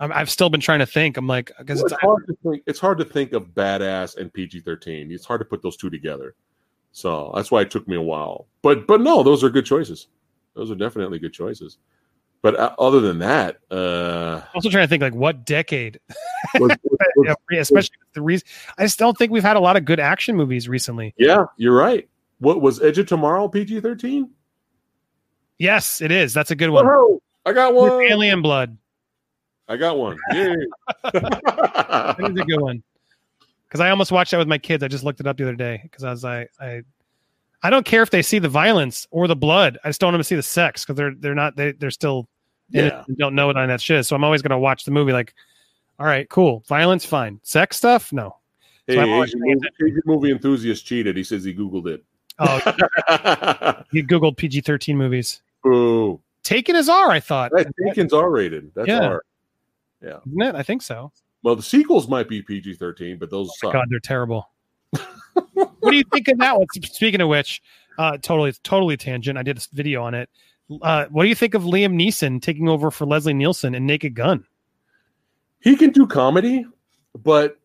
I'm, 0.00 0.12
I've 0.12 0.30
still 0.30 0.50
been 0.50 0.60
trying 0.60 0.80
to 0.80 0.86
think. 0.86 1.16
I'm 1.16 1.28
like 1.28 1.52
because 1.56 1.78
Well, 1.78 1.86
it's 1.86 1.92
it's 1.92 2.02
hard 2.02 2.26
to 2.26 2.36
think. 2.42 2.62
It's 2.66 2.80
hard 2.80 2.98
to 2.98 3.04
think 3.04 3.32
of 3.32 3.54
badass 3.54 4.16
and 4.16 4.32
PG 4.32 4.60
thirteen. 4.60 5.12
It's 5.12 5.24
hard 5.24 5.40
to 5.40 5.44
put 5.44 5.62
those 5.62 5.76
two 5.76 5.88
together. 5.88 6.34
So 6.90 7.32
that's 7.34 7.50
why 7.50 7.60
it 7.60 7.70
took 7.70 7.86
me 7.86 7.96
a 7.96 8.02
while. 8.02 8.48
But 8.62 8.88
but 8.88 9.00
no, 9.00 9.22
those 9.22 9.44
are 9.44 9.50
good 9.50 9.66
choices. 9.66 10.08
Those 10.54 10.70
are 10.72 10.76
definitely 10.76 11.20
good 11.20 11.32
choices. 11.32 11.78
But 12.44 12.60
uh, 12.60 12.74
other 12.78 13.00
than 13.00 13.20
that, 13.20 13.56
uh, 13.70 14.42
also 14.54 14.68
trying 14.68 14.84
to 14.84 14.88
think 14.88 15.00
like 15.02 15.14
what 15.14 15.46
decade, 15.46 15.98
was- 16.60 16.76
was- 17.16 17.36
especially 17.58 17.96
with 18.00 18.12
the 18.12 18.20
reason. 18.20 18.46
I 18.76 18.82
just 18.82 18.98
don't 18.98 19.16
think 19.16 19.32
we've 19.32 19.42
had 19.42 19.56
a 19.56 19.60
lot 19.60 19.78
of 19.78 19.86
good 19.86 19.98
action 19.98 20.36
movies 20.36 20.68
recently. 20.68 21.14
yeah, 21.16 21.46
you're 21.56 21.74
right. 21.74 22.06
What 22.40 22.60
was 22.60 22.82
Edge 22.82 22.98
of 22.98 23.06
Tomorrow 23.06 23.48
PG 23.48 23.80
thirteen? 23.80 24.28
Yes, 25.56 26.02
it 26.02 26.10
is. 26.12 26.34
That's 26.34 26.50
a 26.50 26.54
good 26.54 26.68
one. 26.68 26.86
I 27.46 27.52
got 27.54 27.74
With 27.74 27.92
one. 27.94 28.02
Alien 28.02 28.42
Blood. 28.42 28.76
I 29.66 29.78
got 29.78 29.96
one. 29.96 30.18
Yeah. 30.34 30.54
That 31.14 32.16
is 32.20 32.40
a 32.40 32.44
good 32.44 32.60
one. 32.60 32.82
Because 33.66 33.80
I 33.80 33.88
almost 33.88 34.12
watched 34.12 34.32
that 34.32 34.36
with 34.38 34.48
my 34.48 34.58
kids. 34.58 34.82
I 34.84 34.88
just 34.88 35.02
looked 35.02 35.20
it 35.20 35.26
up 35.26 35.38
the 35.38 35.44
other 35.44 35.54
day 35.56 35.80
because 35.82 36.04
I 36.04 36.10
was 36.10 36.22
like, 36.24 36.50
I, 36.60 36.82
I 37.62 37.70
don't 37.70 37.86
care 37.86 38.02
if 38.02 38.10
they 38.10 38.20
see 38.20 38.38
the 38.38 38.50
violence 38.50 39.06
or 39.10 39.26
the 39.28 39.34
blood. 39.36 39.78
I 39.82 39.88
just 39.88 39.98
don't 40.02 40.08
want 40.08 40.14
them 40.16 40.20
to 40.20 40.24
see 40.24 40.36
the 40.36 40.42
sex 40.42 40.84
because 40.84 40.96
they're 40.98 41.14
they're 41.18 41.34
not 41.34 41.56
they 41.56 41.72
they're 41.72 41.90
still 41.90 42.28
yeah. 42.74 43.04
don't 43.16 43.34
know 43.34 43.46
what 43.46 43.56
on 43.56 43.68
that 43.68 43.80
shit 43.80 43.98
is. 43.98 44.08
So 44.08 44.16
I'm 44.16 44.24
always 44.24 44.42
gonna 44.42 44.58
watch 44.58 44.84
the 44.84 44.90
movie 44.90 45.12
like, 45.12 45.34
all 45.98 46.06
right, 46.06 46.28
cool, 46.28 46.64
violence, 46.68 47.04
fine, 47.04 47.40
sex 47.42 47.76
stuff, 47.76 48.12
no. 48.12 48.36
So 48.90 49.00
Asian 49.00 49.40
movie, 49.42 49.68
Asian 49.82 50.02
movie 50.04 50.30
enthusiast 50.30 50.84
cheated. 50.84 51.16
He 51.16 51.24
says 51.24 51.44
he 51.44 51.54
googled 51.54 51.86
it. 51.86 52.04
Oh, 52.38 52.56
he 53.92 54.02
googled 54.02 54.36
PG-13 54.36 54.96
movies. 54.96 55.40
Boo. 55.62 56.20
Taken 56.42 56.76
as 56.76 56.88
R, 56.88 57.10
I 57.10 57.20
thought. 57.20 57.52
That 57.52 57.72
Taken's 57.82 58.12
R 58.12 58.30
rated. 58.30 58.72
That's 58.74 58.88
Yeah. 58.88 59.06
R. 59.06 59.22
Isn't 60.02 60.42
it? 60.42 60.54
I 60.54 60.62
think 60.62 60.82
so. 60.82 61.10
Well, 61.42 61.56
the 61.56 61.62
sequels 61.62 62.08
might 62.08 62.28
be 62.28 62.42
PG 62.42 62.74
thirteen, 62.74 63.18
but 63.18 63.30
those 63.30 63.50
suck. 63.58 63.72
God, 63.72 63.86
they're 63.90 64.00
terrible. 64.00 64.50
what 65.52 65.90
do 65.90 65.96
you 65.96 66.04
think 66.12 66.28
of 66.28 66.38
that 66.38 66.58
one? 66.58 66.66
Speaking 66.82 67.20
of 67.20 67.28
which, 67.28 67.62
uh, 67.98 68.18
totally, 68.18 68.52
totally 68.62 68.96
tangent. 68.96 69.38
I 69.38 69.42
did 69.42 69.58
a 69.58 69.60
video 69.72 70.02
on 70.02 70.14
it. 70.14 70.28
Uh, 70.82 71.06
what 71.10 71.24
do 71.24 71.28
you 71.28 71.34
think 71.34 71.54
of 71.54 71.62
Liam 71.62 71.94
Neeson 71.94 72.40
taking 72.40 72.68
over 72.68 72.90
for 72.90 73.04
Leslie 73.04 73.34
Nielsen 73.34 73.74
in 73.74 73.86
Naked 73.86 74.14
Gun? 74.14 74.44
He 75.60 75.76
can 75.76 75.90
do 75.90 76.06
comedy, 76.06 76.66
but 77.22 77.58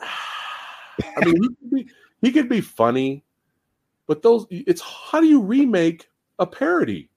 I 0.00 1.24
mean, 1.24 1.42
he 1.42 1.48
could 1.48 1.70
be 1.70 1.88
he 2.22 2.32
could 2.32 2.48
be 2.48 2.60
funny, 2.60 3.24
but 4.06 4.22
those 4.22 4.46
it's 4.50 4.80
how 4.80 5.20
do 5.20 5.26
you 5.26 5.40
remake 5.40 6.08
a 6.38 6.46
parody? 6.46 7.08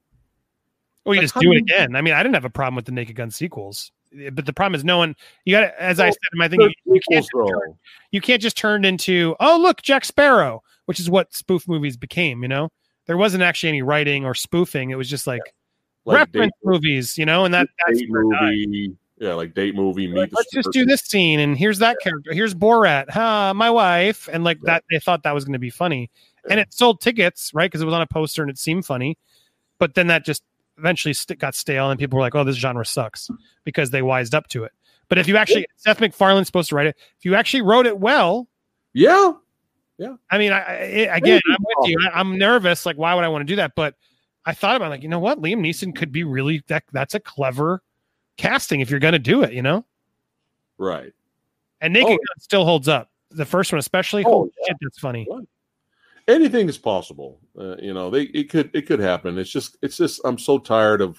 Or 1.04 1.14
you 1.14 1.20
Like, 1.20 1.32
just 1.32 1.40
do 1.40 1.52
it 1.52 1.58
again? 1.58 1.96
I 1.96 2.02
mean, 2.02 2.14
I 2.14 2.22
didn't 2.22 2.34
have 2.34 2.44
a 2.44 2.50
problem 2.50 2.74
with 2.76 2.84
the 2.84 2.92
Naked 2.92 3.16
Gun 3.16 3.30
sequels, 3.30 3.92
but 4.32 4.46
the 4.46 4.52
problem 4.52 4.74
is 4.74 4.84
no 4.84 4.98
one. 4.98 5.16
You 5.44 5.52
got 5.56 5.60
to, 5.60 5.82
as 5.82 6.00
I 6.00 6.10
said 6.10 6.18
in 6.32 6.38
my 6.38 6.48
thing, 6.48 6.60
you, 6.60 6.70
you 6.84 7.00
can't 7.10 7.26
turn, 7.34 7.78
you 8.10 8.20
can't 8.20 8.42
just 8.42 8.56
turn 8.56 8.84
into 8.84 9.34
oh 9.40 9.58
look 9.58 9.82
Jack 9.82 10.04
Sparrow, 10.04 10.62
which 10.84 11.00
is 11.00 11.08
what 11.08 11.32
spoof 11.32 11.66
movies 11.66 11.96
became. 11.96 12.42
You 12.42 12.48
know, 12.48 12.68
there 13.08 13.16
wasn't 13.16 13.42
actually 13.42 13.70
any 13.70 13.82
writing 13.82 14.24
or 14.24 14.34
spoofing. 14.34 14.90
It 14.90 14.94
was 14.94 15.10
just 15.10 15.26
like, 15.26 15.42
like 16.04 16.18
reference 16.18 16.52
date, 16.52 16.64
movies, 16.70 17.18
you 17.18 17.26
know, 17.26 17.44
and 17.44 17.52
that 17.54 17.66
that's 17.86 17.98
date 17.98 18.08
where 18.10 18.22
died. 18.22 18.54
movie, 18.68 18.96
yeah, 19.18 19.34
like 19.34 19.52
date 19.54 19.74
movie. 19.74 20.06
Meet 20.06 20.16
Like, 20.16 20.30
let's 20.32 20.52
just 20.52 20.70
Sparrow. 20.70 20.84
do 20.84 20.86
this 20.86 21.00
scene 21.00 21.40
and 21.40 21.56
here's 21.58 21.80
that 21.80 21.96
character 22.00 22.32
here's 22.32 22.54
borat 22.54 23.10
huh 23.10 23.52
my 23.54 23.68
wife 23.68 24.28
and 24.32 24.44
like 24.44 24.58
Yeah. 24.58 24.74
that 24.74 24.84
they 24.92 25.00
thought 25.00 25.24
that 25.24 25.34
was 25.34 25.44
going 25.44 25.54
to 25.54 25.58
be 25.58 25.70
funny 25.70 26.08
and 26.48 26.60
it 26.60 26.72
sold 26.72 27.00
tickets 27.00 27.50
right 27.52 27.68
because 27.68 27.82
it 27.82 27.84
was 27.84 27.94
on 27.94 28.00
a 28.00 28.06
poster 28.06 28.42
and 28.42 28.50
it 28.50 28.58
seemed 28.58 28.86
funny 28.86 29.18
but 29.80 29.94
then 29.94 30.06
that 30.06 30.24
just 30.24 30.44
eventually 30.78 31.12
st- 31.14 31.38
got 31.40 31.56
stale 31.56 31.90
and 31.90 31.98
people 31.98 32.16
were 32.16 32.22
like 32.22 32.36
oh 32.36 32.44
this 32.44 32.54
genre 32.56 32.86
sucks 32.86 33.28
because 33.64 33.90
they 33.90 34.02
wised 34.02 34.36
up 34.36 34.46
to 34.48 34.62
it 34.62 34.70
but 35.08 35.18
if 35.18 35.26
you 35.26 35.36
actually 35.36 35.66
seth 35.76 35.98
macfarlane's 35.98 36.46
supposed 36.46 36.68
to 36.68 36.76
write 36.76 36.86
it 36.86 36.96
if 37.18 37.24
you 37.24 37.34
actually 37.34 37.62
wrote 37.62 37.86
it 37.86 37.98
well 37.98 38.46
Yeah, 38.92 39.32
i 40.30 40.38
mean 40.38 40.52
I, 40.52 40.58
I 40.58 41.16
again 41.16 41.40
i'm 41.50 41.56
with 41.76 41.88
you 41.90 41.98
I, 42.12 42.20
i'm 42.20 42.38
nervous 42.38 42.86
like 42.86 42.96
why 42.96 43.14
would 43.14 43.24
i 43.24 43.28
want 43.28 43.42
to 43.42 43.52
do 43.52 43.56
that 43.56 43.72
but 43.74 43.94
i 44.46 44.52
thought 44.54 44.76
about 44.76 44.90
like 44.90 45.02
you 45.02 45.08
know 45.08 45.18
what 45.18 45.40
liam 45.42 45.58
neeson 45.60 45.94
could 45.94 46.12
be 46.12 46.24
really 46.24 46.62
that 46.68 46.84
that's 46.92 47.14
a 47.14 47.20
clever 47.20 47.82
casting 48.36 48.80
if 48.80 48.90
you're 48.90 49.00
going 49.00 49.12
to 49.12 49.18
do 49.18 49.42
it 49.42 49.52
you 49.52 49.62
know 49.62 49.84
right. 50.78 51.12
And 51.80 51.92
Naked 51.92 52.08
Oh. 52.12 52.16
Gun 52.16 52.40
still 52.40 52.64
holds 52.64 52.88
up. 52.88 53.10
The 53.30 53.44
first 53.44 53.72
one, 53.72 53.78
especially. 53.78 54.24
Oh, 54.24 54.30
Holy 54.30 54.50
yeah. 54.60 54.66
shit, 54.68 54.76
that's 54.80 54.98
funny. 54.98 55.26
anything 56.26 56.68
is 56.68 56.78
possible. 56.78 57.40
Uh, 57.58 57.76
you 57.76 57.92
know, 57.94 58.10
they 58.10 58.22
it 58.22 58.48
could 58.48 58.70
it 58.74 58.86
could 58.86 59.00
happen. 59.00 59.38
It's 59.38 59.50
just 59.50 59.76
it's 59.82 59.96
just 59.96 60.20
I'm 60.24 60.38
so 60.38 60.58
tired 60.58 61.00
of 61.00 61.18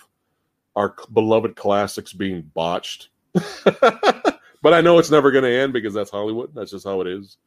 our 0.75 0.95
beloved 1.13 1.55
classics 1.55 2.13
being 2.13 2.41
botched. 2.53 3.09
but 3.33 4.73
I 4.73 4.81
know 4.81 4.97
it's 4.97 5.11
never 5.11 5.31
going 5.31 5.43
to 5.43 5.51
end 5.51 5.71
because 5.73 5.93
that's 5.93 6.09
Hollywood. 6.09 6.53
That's 6.55 6.71
just 6.71 6.85
how 6.85 7.01
it 7.01 7.07
is. 7.07 7.37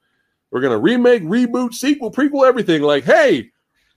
We're 0.53 0.61
going 0.61 0.73
to 0.73 0.79
remake, 0.79 1.23
reboot, 1.25 1.73
sequel, 1.75 2.11
prequel, 2.13 2.47
everything. 2.47 2.83
Like, 2.83 3.05
hey, 3.05 3.51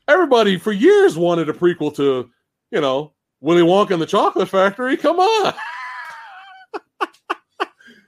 everybody 0.07 0.57
for 0.57 0.72
years 0.72 1.18
wanted 1.18 1.49
a 1.49 1.53
prequel 1.53 1.94
to, 1.98 2.30
you 2.72 2.82
know, 2.82 3.14
Willy 3.41 3.61
Wonka 3.61 3.91
and 3.91 4.02
the 4.02 4.06
Chocolate 4.06 4.48
Factory. 4.49 4.95
Come 4.95 5.19
on. 5.19 5.53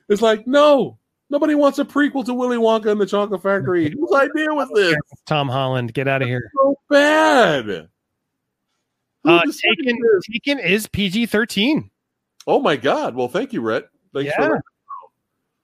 it's 0.09 0.21
like, 0.21 0.47
no, 0.47 0.97
nobody 1.29 1.55
wants 1.55 1.77
a 1.79 1.85
prequel 1.85 2.23
to 2.25 2.33
Willy 2.33 2.55
Wonka 2.57 2.89
and 2.89 3.01
the 3.01 3.05
Chocolate 3.05 3.43
Factory. 3.43 3.89
Whose 3.99 4.11
idea 4.13 4.53
was 4.53 4.69
this? 4.73 4.95
Tom 5.25 5.49
Holland, 5.49 5.93
get 5.93 6.07
out 6.07 6.21
of 6.21 6.27
here. 6.29 6.49
so 6.55 6.75
bad. 6.89 7.89
Uh, 9.25 9.41
Taken. 9.41 9.99
Taken 10.31 10.59
is 10.59 10.87
PG 10.87 11.25
thirteen. 11.25 11.91
Oh 12.45 12.61
my 12.61 12.77
God! 12.77 13.13
Well, 13.13 13.27
thank 13.27 13.51
you, 13.51 13.59
Rhett. 13.59 13.89
Thanks 14.13 14.31
Yeah. 14.39 14.47
for 14.47 14.61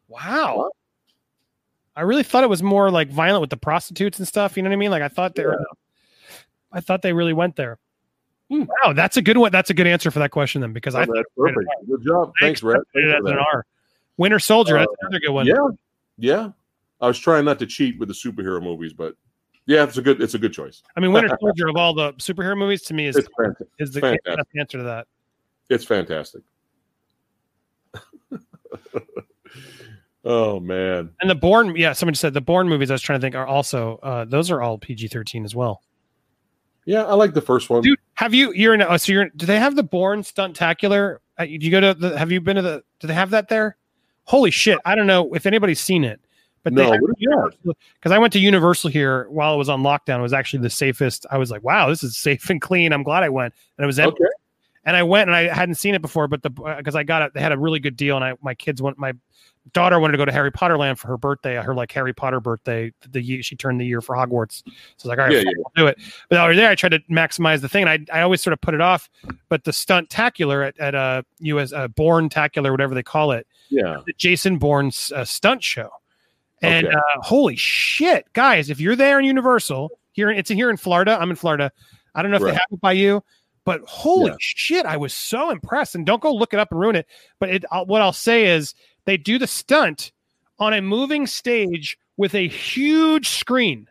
Wow. 0.10 0.69
I 1.95 2.01
really 2.01 2.23
thought 2.23 2.43
it 2.43 2.49
was 2.49 2.63
more 2.63 2.89
like 2.89 3.09
violent 3.09 3.41
with 3.41 3.49
the 3.49 3.57
prostitutes 3.57 4.17
and 4.19 4.27
stuff. 4.27 4.57
You 4.57 4.63
know 4.63 4.69
what 4.69 4.75
I 4.75 4.77
mean? 4.77 4.91
Like 4.91 5.03
I 5.03 5.07
thought 5.09 5.35
they 5.35 5.45
were. 5.45 5.63
I 6.71 6.79
thought 6.79 7.01
they 7.03 7.13
really 7.13 7.33
went 7.33 7.55
there. 7.55 7.77
Hmm. 8.49 8.63
Wow, 8.83 8.93
that's 8.93 9.15
a 9.17 9.21
good 9.21 9.37
one. 9.37 9.51
That's 9.51 9.69
a 9.69 9.73
good 9.73 9.87
answer 9.87 10.09
for 10.11 10.19
that 10.19 10.31
question 10.31 10.61
then, 10.61 10.73
because 10.73 10.95
I 10.95 11.03
Oh, 11.03 11.05
that's 11.13 11.29
perfect. 11.37 11.69
Good 11.87 12.03
job. 12.03 12.33
Thanks, 12.39 12.61
it 12.63 12.67
as 12.67 13.25
an. 13.25 13.37
R. 13.37 13.65
Winter 14.17 14.39
Soldier. 14.39 14.77
That's 14.79 14.87
Uh, 14.91 14.95
another 15.07 15.19
good 15.19 15.31
one. 15.31 15.45
Yeah, 15.45 15.67
yeah. 16.17 16.49
I 17.01 17.07
was 17.07 17.19
trying 17.19 17.45
not 17.45 17.59
to 17.59 17.65
cheat 17.65 17.99
with 17.99 18.07
the 18.09 18.13
superhero 18.13 18.61
movies, 18.61 18.93
but 18.93 19.15
yeah, 19.65 19.83
it's 19.83 19.97
a 19.97 20.01
good. 20.01 20.21
It's 20.21 20.33
a 20.33 20.39
good 20.39 20.53
choice. 20.53 20.81
I 20.95 20.99
mean, 20.99 21.11
Winter 21.13 21.37
Soldier 21.39 21.67
of 21.67 21.75
all 21.75 21.93
the 21.93 22.13
superhero 22.13 22.57
movies 22.57 22.81
to 22.83 22.93
me 22.93 23.07
is 23.07 23.17
is 23.79 23.91
the 23.91 24.01
fantastic. 24.01 24.35
best 24.37 24.49
answer 24.59 24.77
to 24.79 24.83
that. 24.83 25.07
It's 25.69 25.85
fantastic. 25.85 26.41
oh 30.23 30.59
man, 30.59 31.11
And 31.21 31.29
the 31.29 31.35
Bourne, 31.35 31.75
yeah, 31.75 31.93
somebody 31.93 32.17
said 32.17 32.33
the 32.33 32.41
Bourne 32.41 32.67
movies. 32.69 32.89
I 32.91 32.93
was 32.95 33.01
trying 33.01 33.19
to 33.19 33.23
think 33.25 33.35
are 33.35 33.45
also 33.47 33.99
uh, 34.03 34.25
those 34.25 34.51
are 34.51 34.61
all 34.61 34.77
PG 34.77 35.07
thirteen 35.09 35.45
as 35.45 35.55
well. 35.55 35.81
yeah, 36.85 37.03
I 37.03 37.13
like 37.13 37.33
the 37.33 37.41
first 37.41 37.69
one. 37.69 37.81
Dude, 37.81 37.99
have 38.15 38.33
you? 38.33 38.51
You're 38.53 38.73
in. 38.73 38.81
Oh, 38.81 38.97
so 38.97 39.11
you're. 39.11 39.29
Do 39.35 39.45
they 39.45 39.59
have 39.59 39.75
the 39.75 39.83
Born 39.83 40.21
Stuntacular? 40.21 41.17
Uh, 41.37 41.45
do 41.45 41.51
you 41.51 41.71
go 41.71 41.79
to 41.81 41.93
the? 41.93 42.17
Have 42.17 42.31
you 42.31 42.41
been 42.41 42.55
to 42.57 42.61
the? 42.61 42.83
Do 42.99 43.07
they 43.07 43.13
have 43.13 43.31
that 43.31 43.47
there? 43.49 43.77
Holy 44.25 44.51
shit! 44.51 44.79
I 44.85 44.95
don't 44.95 45.07
know 45.07 45.33
if 45.33 45.45
anybody's 45.45 45.79
seen 45.81 46.03
it, 46.03 46.21
but 46.63 46.71
No, 46.73 46.89
what 46.89 46.99
is 46.99 47.15
that? 47.65 47.75
because 47.95 48.11
I 48.13 48.17
went 48.19 48.31
to 48.33 48.39
Universal 48.39 48.89
here 48.91 49.27
while 49.29 49.53
it 49.53 49.57
was 49.57 49.67
on 49.67 49.81
lockdown. 49.83 50.19
It 50.19 50.21
was 50.21 50.31
actually 50.33 50.63
the 50.63 50.69
safest. 50.69 51.25
I 51.29 51.37
was 51.37 51.51
like, 51.51 51.61
wow, 51.63 51.89
this 51.89 52.03
is 52.03 52.15
safe 52.15 52.49
and 52.49 52.61
clean. 52.61 52.93
I'm 52.93 53.03
glad 53.03 53.23
I 53.23 53.29
went, 53.29 53.53
and 53.77 53.83
it 53.83 53.87
was 53.87 53.99
empty. 53.99 54.23
okay, 54.23 54.31
And 54.85 54.97
I 54.97 55.03
went 55.03 55.30
and 55.30 55.35
I 55.35 55.53
hadn't 55.53 55.76
seen 55.76 55.95
it 55.95 56.01
before, 56.01 56.27
but 56.27 56.41
the 56.43 56.49
because 56.49 56.95
I 56.95 57.03
got 57.03 57.22
it, 57.22 57.34
they 57.34 57.39
had 57.41 57.51
a 57.53 57.57
really 57.57 57.80
good 57.80 57.95
deal, 57.95 58.15
and 58.18 58.26
I 58.26 58.34
my 58.41 58.53
kids 58.53 58.81
went. 58.81 58.97
My 58.97 59.14
daughter 59.72 59.97
wanted 59.97 60.11
to 60.11 60.18
go 60.18 60.26
to 60.26 60.31
Harry 60.34 60.51
Potter 60.51 60.77
Land 60.77 60.99
for 60.99 61.07
her 61.07 61.18
birthday, 61.18 61.55
her 61.55 61.73
like 61.73 61.89
Harry 61.93 62.11
Potter 62.14 62.41
birthday. 62.41 62.91
The 63.10 63.22
year 63.22 63.41
she 63.43 63.55
turned 63.55 63.80
the 63.80 63.85
year 63.85 64.01
for 64.01 64.14
Hogwarts, 64.14 64.61
so 64.65 64.69
I 64.69 64.73
was 64.97 65.05
like, 65.05 65.19
all 65.19 65.26
right, 65.26 65.34
Yeah, 65.34 65.39
yeah. 65.39 65.64
I'll 65.65 65.72
do 65.76 65.88
it. 65.88 65.97
But 66.30 66.39
over 66.39 66.53
there, 66.53 66.69
I 66.69 66.76
tried 66.76 66.89
to 66.89 66.99
maximize 67.10 67.61
the 67.61 67.69
thing, 67.69 67.88
and 67.88 68.07
I, 68.11 68.19
I 68.19 68.22
always 68.23 68.41
sort 68.41 68.51
of 68.51 68.60
put 68.60 68.73
it 68.73 68.81
off. 68.81 69.10
But 69.47 69.64
the 69.64 69.72
stunt 69.72 70.10
tacular 70.10 70.68
at 70.68 70.77
at 70.80 70.95
uh, 70.95 71.22
US 71.39 71.72
uh, 71.72 71.88
Bourne 71.88 72.27
Tacular, 72.27 72.72
whatever 72.72 72.93
they 72.93 73.03
call 73.03 73.31
it, 73.31 73.47
yeah, 73.69 74.01
the 74.05 74.11
Jason 74.18 74.57
Bourne's 74.57 75.14
uh, 75.15 75.23
stunt 75.23 75.64
show. 75.64 75.89
And 76.61 76.88
Okay. 76.88 76.95
uh, 76.95 77.22
holy 77.22 77.55
shit, 77.55 78.26
guys! 78.34 78.69
If 78.69 78.81
you're 78.81 78.97
there 78.97 79.18
in 79.18 79.23
Universal, 79.26 79.91
here 80.11 80.30
it's 80.30 80.49
here 80.49 80.69
in 80.69 80.76
Florida. 80.76 81.18
I'm 81.19 81.30
in 81.30 81.38
Florida. 81.38 81.72
I 82.15 82.22
don't 82.22 82.31
know 82.31 82.38
if 82.38 82.43
Right. 82.43 82.49
they 82.51 82.55
have 82.55 82.68
it 82.72 82.81
by 82.81 82.91
you, 82.91 83.23
but 83.65 83.81
holy 83.88 84.31
Yeah. 84.31 84.38
shit, 84.40 84.85
I 84.85 84.98
was 84.98 85.14
so 85.14 85.49
impressed. 85.49 85.95
And 85.95 86.06
don't 86.06 86.22
go 86.22 86.34
look 86.34 86.53
it 86.53 86.60
up 86.60 86.72
and 86.72 86.80
ruin 86.80 86.95
it. 86.95 87.07
But 87.40 87.49
it, 87.49 87.65
what 87.85 88.02
I'll 88.02 88.14
say 88.14 88.45
is 88.48 88.73
they 89.06 89.18
do 89.18 89.38
the 89.38 89.48
stunt 89.48 90.11
on 90.60 90.73
a 90.73 90.81
moving 90.81 91.27
stage 91.27 91.98
with 92.18 92.35
a 92.35 92.48
huge 92.48 93.30
screen. 93.30 93.88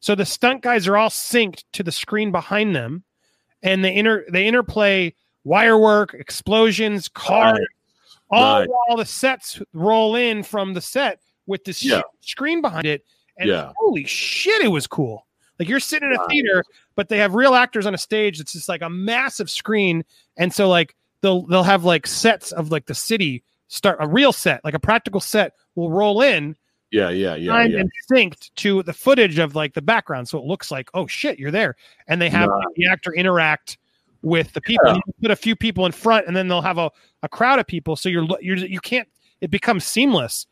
So 0.00 0.14
the 0.14 0.24
stunt 0.24 0.62
guys 0.62 0.88
are 0.88 0.96
all 0.96 1.10
synced 1.10 1.64
to 1.72 1.82
the 1.82 1.92
screen 1.92 2.32
behind 2.32 2.74
them, 2.74 3.04
and 3.62 3.84
they 3.84 3.94
inter 3.94 4.24
they 4.30 4.46
interplay 4.46 5.14
wire 5.44 5.76
work, 5.76 6.14
explosions, 6.14 7.08
cars, 7.08 7.58
Nice. 7.58 7.66
all 8.30 8.64
while 8.66 8.96
the 8.96 9.04
sets 9.04 9.60
roll 9.74 10.14
in 10.14 10.42
from 10.42 10.72
the 10.72 10.80
set 10.80 11.20
with 11.46 11.64
this 11.64 11.82
Yeah. 11.84 12.00
screen 12.20 12.62
behind 12.62 12.86
it. 12.86 13.04
And 13.36 13.48
Yeah. 13.50 13.72
holy 13.76 14.04
shit, 14.04 14.62
it 14.62 14.68
was 14.68 14.86
cool. 14.86 15.26
Like 15.60 15.68
you're 15.68 15.78
sitting 15.78 16.10
in 16.10 16.16
a 16.18 16.26
theater, 16.28 16.64
but 16.96 17.08
they 17.10 17.18
have 17.18 17.34
real 17.34 17.54
actors 17.54 17.84
on 17.86 17.94
a 17.94 17.98
stage. 17.98 18.40
It's 18.40 18.54
just 18.54 18.68
like 18.68 18.80
a 18.82 18.88
massive 18.90 19.48
screen, 19.50 20.02
and 20.38 20.52
so 20.52 20.68
like 20.68 20.96
they'll 21.20 21.42
they'll 21.42 21.62
have 21.62 21.84
like 21.84 22.06
sets 22.06 22.50
of 22.50 22.72
like 22.72 22.86
the 22.86 22.94
city 22.94 23.44
start 23.68 23.98
a 24.00 24.08
real 24.08 24.32
set, 24.32 24.64
like 24.64 24.74
a 24.74 24.78
practical 24.80 25.20
set 25.20 25.52
will 25.76 25.90
roll 25.92 26.22
in 26.22 26.56
Yeah, 26.90 27.10
yeah, 27.10 27.36
yeah, 27.36 27.52
timed 27.52 27.72
yeah. 27.74 27.80
and 27.80 27.90
synced 28.10 28.50
to 28.56 28.82
the 28.82 28.92
footage 28.94 29.38
of 29.38 29.54
like 29.54 29.74
the 29.74 29.82
background, 29.82 30.28
so 30.28 30.38
it 30.38 30.44
looks 30.44 30.70
like 30.70 30.88
oh 30.94 31.06
shit, 31.06 31.38
you're 31.38 31.50
there, 31.50 31.76
and 32.08 32.20
they 32.22 32.30
have 32.30 32.48
Nice. 32.48 32.64
the 32.76 32.86
actor 32.86 33.12
interact 33.12 33.76
with 34.22 34.52
the 34.54 34.60
people. 34.62 34.88
Yeah. 34.88 34.94
You 34.94 35.12
put 35.22 35.30
a 35.30 35.36
few 35.36 35.54
people 35.54 35.84
in 35.86 35.92
front, 35.92 36.26
and 36.26 36.34
then 36.34 36.48
they'll 36.48 36.62
have 36.62 36.78
a, 36.78 36.90
a 37.22 37.28
crowd 37.28 37.58
of 37.58 37.66
people, 37.66 37.96
so 37.96 38.08
you're 38.08 38.26
you're 38.40 38.56
you 38.56 38.80
can't. 38.80 39.08
It 39.42 39.50
becomes 39.50 39.84
seamless. 39.84 40.46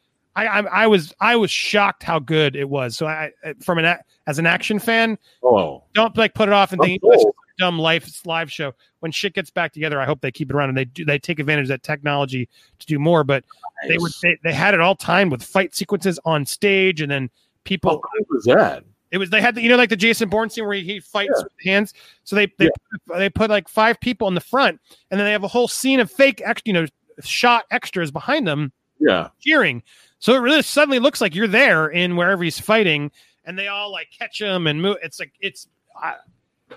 I, 0.47 0.61
I 0.61 0.61
I 0.85 0.87
was 0.87 1.13
I 1.21 1.37
was 1.37 1.51
shocked 1.51 2.03
how 2.03 2.19
good 2.19 2.55
it 2.57 2.69
was. 2.69 2.97
So 2.97 3.07
I 3.07 3.33
from 3.61 3.79
an 3.79 3.97
as 4.27 4.39
an 4.39 4.47
action 4.47 4.79
fan, 4.79 5.19
Oh, 5.43 5.85
don't 5.95 6.17
like 6.17 6.35
put 6.35 6.49
it 6.49 6.53
off 6.53 6.73
and 6.73 6.81
I'm 6.81 6.87
think 6.89 7.03
"Oh, 7.05 7.13
it's 7.13 7.25
a 7.25 7.29
dumb 7.59 7.79
life 7.79 8.25
live 8.27 8.51
show. 8.53 8.73
When 9.01 9.11
shit 9.13 9.35
gets 9.35 9.51
back 9.51 9.73
together, 9.73 10.01
I 10.01 10.05
hope 10.05 10.21
they 10.21 10.31
keep 10.31 10.51
it 10.51 10.55
around 10.55 10.69
and 10.71 10.79
they 10.79 10.85
do 10.85 11.05
they 11.05 11.19
take 11.19 11.39
advantage 11.41 11.65
of 11.65 11.69
that 11.69 11.83
technology 11.83 12.49
to 12.79 12.87
do 12.87 12.99
more. 12.99 13.25
But 13.25 13.45
they 13.89 13.99
were 13.99 14.11
they, 14.23 14.39
they 14.45 14.53
had 14.53 14.75
it 14.75 14.81
all 14.81 14.95
timed 14.95 15.33
with 15.33 15.43
fight 15.43 15.75
sequences 15.75 16.19
on 16.25 16.47
stage 16.47 17.01
and 17.01 17.11
then 17.11 17.31
people 17.65 18.03
How 18.03 18.25
was 18.31 18.45
that? 18.45 18.85
it 19.11 19.19
was 19.19 19.31
they 19.31 19.41
had 19.41 19.55
the, 19.55 19.63
you 19.63 19.69
know 19.69 19.77
like 19.77 19.89
the 19.91 19.97
Jason 19.97 20.29
Bourne 20.29 20.51
scene 20.51 20.65
where 20.67 20.75
he, 20.75 20.83
he 20.85 21.01
fights 21.01 21.33
Yeah. 21.37 21.43
with 21.45 21.53
hands. 21.65 21.95
So 22.25 22.37
they 22.37 22.47
they 22.59 22.69
they 23.17 23.31
put 23.31 23.51
like 23.51 23.69
five 23.69 23.99
people 24.01 24.29
in 24.29 24.35
the 24.35 24.41
front 24.41 24.81
and 25.11 25.19
then 25.19 25.25
they 25.27 25.33
have 25.33 25.45
a 25.45 25.49
whole 25.49 25.69
scene 25.69 25.99
of 26.01 26.11
fake 26.11 26.41
ex, 26.45 26.63
you 26.65 26.73
know 26.73 26.87
shot 27.21 27.65
extras 27.73 28.11
behind 28.13 28.47
them 28.47 28.73
Yeah, 29.01 29.29
cheering. 29.41 29.83
So 30.21 30.35
it 30.35 30.39
really 30.39 30.63
suddenly 30.63 30.99
looks 30.99 31.21
like 31.21 31.35
you're 31.35 31.47
there 31.47 31.89
in 31.89 32.17
wherever 32.17 32.43
he's 32.43 32.59
fighting, 32.61 33.11
and 33.45 33.59
they 33.59 33.69
all 33.69 33.91
like 33.93 34.09
catch 34.17 34.41
him 34.41 34.67
and 34.67 34.81
move. 34.83 34.97
It's 35.03 35.21
like 35.21 35.33
it's 35.41 35.69
I, 36.01 36.15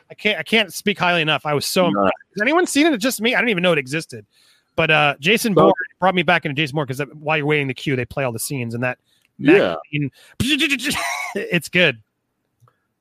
I 0.10 0.14
can't 0.14 0.38
I 0.40 0.44
can't 0.44 0.72
speak 0.74 1.00
highly 1.00 1.22
enough. 1.22 1.46
I 1.46 1.54
was 1.54 1.66
so 1.66 1.88
impressed. 1.88 2.14
Has 2.36 2.42
anyone 2.42 2.68
seen 2.68 2.86
it? 2.88 2.94
It's 2.94 3.04
just 3.04 3.20
me. 3.22 3.34
I 3.36 3.40
didn't 3.40 3.50
even 3.50 3.64
know 3.64 3.72
it 3.72 3.80
existed. 3.80 4.26
But 4.76 4.92
uh 4.92 5.16
Jason 5.20 5.54
So- 5.54 5.62
Bourne 5.64 5.74
brought 6.00 6.16
me 6.16 6.24
back 6.24 6.46
into 6.46 6.54
Jason 6.56 6.76
Bourne 6.76 6.86
because 6.88 7.02
while 7.20 7.38
you're 7.38 7.46
waiting 7.46 7.68
the 7.68 7.74
queue, 7.74 7.96
they 7.96 8.06
play 8.06 8.24
all 8.24 8.32
the 8.32 8.40
scenes 8.40 8.74
and 8.76 8.84
that. 8.84 9.00
yeah. 9.38 9.76
magazine- 9.92 10.12
it's 11.36 11.68
good. 11.70 12.00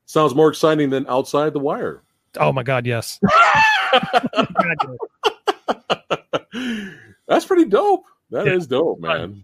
Sounds 0.05 0.35
more 0.35 0.49
exciting 0.49 0.89
than 0.89 1.05
Outside 1.07 1.53
the 1.53 1.59
Wire. 1.59 2.01
Oh 2.37 2.51
my 2.51 2.63
god, 2.63 2.85
yes. 2.85 3.19
God, 3.91 4.77
yes. 6.53 6.81
That's 7.27 7.45
pretty 7.45 7.65
dope. 7.65 8.03
That 8.31 8.47
is 8.47 8.67
dope, 8.67 8.99
man. 8.99 9.43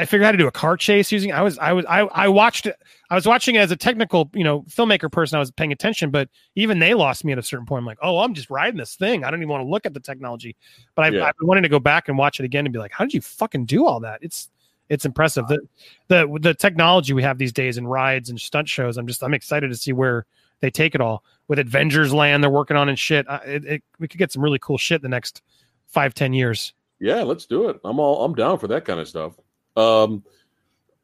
I 0.00 0.04
figured 0.04 0.22
out 0.22 0.28
how 0.28 0.32
to 0.32 0.38
do 0.38 0.46
a 0.46 0.52
car 0.52 0.76
chase 0.76 1.12
using. 1.12 1.32
I 1.32 1.42
was, 1.42 1.58
I 1.58 1.72
was, 1.72 1.84
I, 1.86 2.00
I 2.00 2.28
watched 2.28 2.66
it. 2.66 2.76
I 3.10 3.14
was 3.14 3.26
watching 3.26 3.54
it 3.54 3.58
as 3.58 3.70
a 3.70 3.76
technical, 3.76 4.30
you 4.34 4.44
know, 4.44 4.62
filmmaker 4.62 5.10
person. 5.10 5.36
I 5.36 5.40
was 5.40 5.50
paying 5.50 5.72
attention, 5.72 6.10
but 6.10 6.28
even 6.54 6.78
they 6.78 6.94
lost 6.94 7.24
me 7.24 7.32
at 7.32 7.38
a 7.38 7.42
certain 7.42 7.66
point. 7.66 7.80
I'm 7.80 7.86
like, 7.86 7.98
oh, 8.02 8.18
I'm 8.18 8.34
just 8.34 8.50
riding 8.50 8.78
this 8.78 8.94
thing. 8.96 9.24
I 9.24 9.30
don't 9.30 9.40
even 9.40 9.48
want 9.50 9.62
to 9.64 9.68
look 9.68 9.86
at 9.86 9.94
the 9.94 10.00
technology. 10.00 10.56
But 10.94 11.04
I've, 11.04 11.14
Yeah. 11.14 11.24
I've 11.24 11.36
been 11.38 11.46
wanting 11.46 11.62
to 11.64 11.68
go 11.68 11.78
back 11.78 12.08
and 12.08 12.16
watch 12.16 12.40
it 12.40 12.44
again 12.44 12.66
and 12.66 12.72
be 12.72 12.78
like, 12.78 12.92
how 12.92 13.04
did 13.04 13.14
you 13.14 13.20
fucking 13.20 13.66
do 13.66 13.86
all 13.86 14.00
that? 14.00 14.20
It's, 14.22 14.48
it's 14.88 15.04
impressive. 15.04 15.46
The, 15.46 15.60
the, 16.08 16.38
the 16.40 16.54
technology 16.54 17.12
we 17.12 17.22
have 17.22 17.38
these 17.38 17.52
days 17.52 17.78
in 17.78 17.86
rides 17.86 18.30
and 18.30 18.40
stunt 18.40 18.68
shows. 18.68 18.96
I'm 18.96 19.06
just, 19.06 19.22
I'm 19.22 19.34
excited 19.34 19.68
to 19.68 19.76
see 19.76 19.92
where 19.92 20.26
they 20.60 20.70
take 20.70 20.94
it 20.94 21.00
all 21.00 21.22
with 21.48 21.58
Avengers 21.58 22.12
Land. 22.12 22.42
They're 22.42 22.50
working 22.50 22.76
on 22.76 22.88
and 22.88 22.98
shit. 22.98 23.26
I, 23.28 23.36
it, 23.38 23.64
it, 23.64 23.82
we 23.98 24.08
could 24.08 24.18
get 24.18 24.32
some 24.32 24.42
really 24.42 24.58
cool 24.58 24.78
shit 24.78 24.96
in 24.96 25.02
the 25.02 25.08
next 25.08 25.42
five, 25.86 26.14
ten 26.14 26.32
years. 26.32 26.72
Yeah, 26.98 27.22
let's 27.22 27.46
do 27.46 27.68
it. 27.70 27.80
I'm 27.82 27.98
all 27.98 28.24
I'm 28.24 28.34
down 28.34 28.58
for 28.58 28.68
that 28.68 28.84
kind 28.84 29.00
of 29.00 29.08
stuff. 29.08 29.32
Um, 29.76 30.22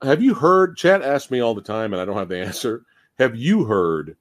have 0.02 0.22
you 0.22 0.34
heard? 0.34 0.76
Chat 0.76 1.02
asks 1.02 1.30
me 1.30 1.40
all 1.40 1.54
the 1.54 1.62
time, 1.62 1.92
and 1.92 2.00
I 2.00 2.04
don't 2.04 2.16
have 2.16 2.28
the 2.28 2.38
answer. 2.38 2.84
Have 3.18 3.36
you 3.36 3.64
heard? 3.64 4.16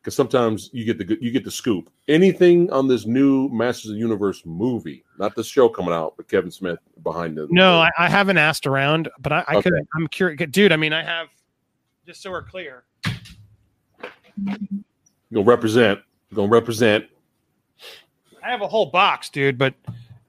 Because 0.00 0.16
sometimes 0.16 0.70
you 0.72 0.84
get 0.84 0.96
the 0.98 1.18
you 1.20 1.30
get 1.30 1.44
the 1.44 1.50
scoop. 1.50 1.90
Anything 2.08 2.72
on 2.72 2.88
this 2.88 3.04
new 3.04 3.48
Masters 3.50 3.90
of 3.90 3.94
the 3.96 4.00
Universe 4.00 4.42
movie? 4.46 5.04
Not 5.18 5.34
the 5.34 5.44
show 5.44 5.68
coming 5.68 5.92
out, 5.92 6.14
but 6.16 6.26
Kevin 6.26 6.50
Smith 6.50 6.78
behind 7.02 7.36
the. 7.36 7.46
No, 7.50 7.80
I, 7.80 7.90
I 7.98 8.08
haven't 8.08 8.38
asked 8.38 8.66
around, 8.66 9.10
but 9.20 9.32
I, 9.32 9.44
I 9.46 9.56
Okay. 9.56 9.70
could. 9.70 9.86
I'm 9.94 10.08
curious, 10.08 10.50
dude. 10.50 10.72
I 10.72 10.76
mean, 10.76 10.94
I 10.94 11.02
have. 11.02 11.28
Just 12.06 12.22
so 12.22 12.30
we're 12.30 12.42
clear, 12.42 12.84
gonna 15.32 15.44
represent. 15.44 16.00
Gonna 16.34 16.48
represent. 16.48 17.04
I 18.42 18.50
have 18.50 18.62
a 18.62 18.68
whole 18.68 18.86
box, 18.86 19.28
dude. 19.28 19.58
But 19.58 19.74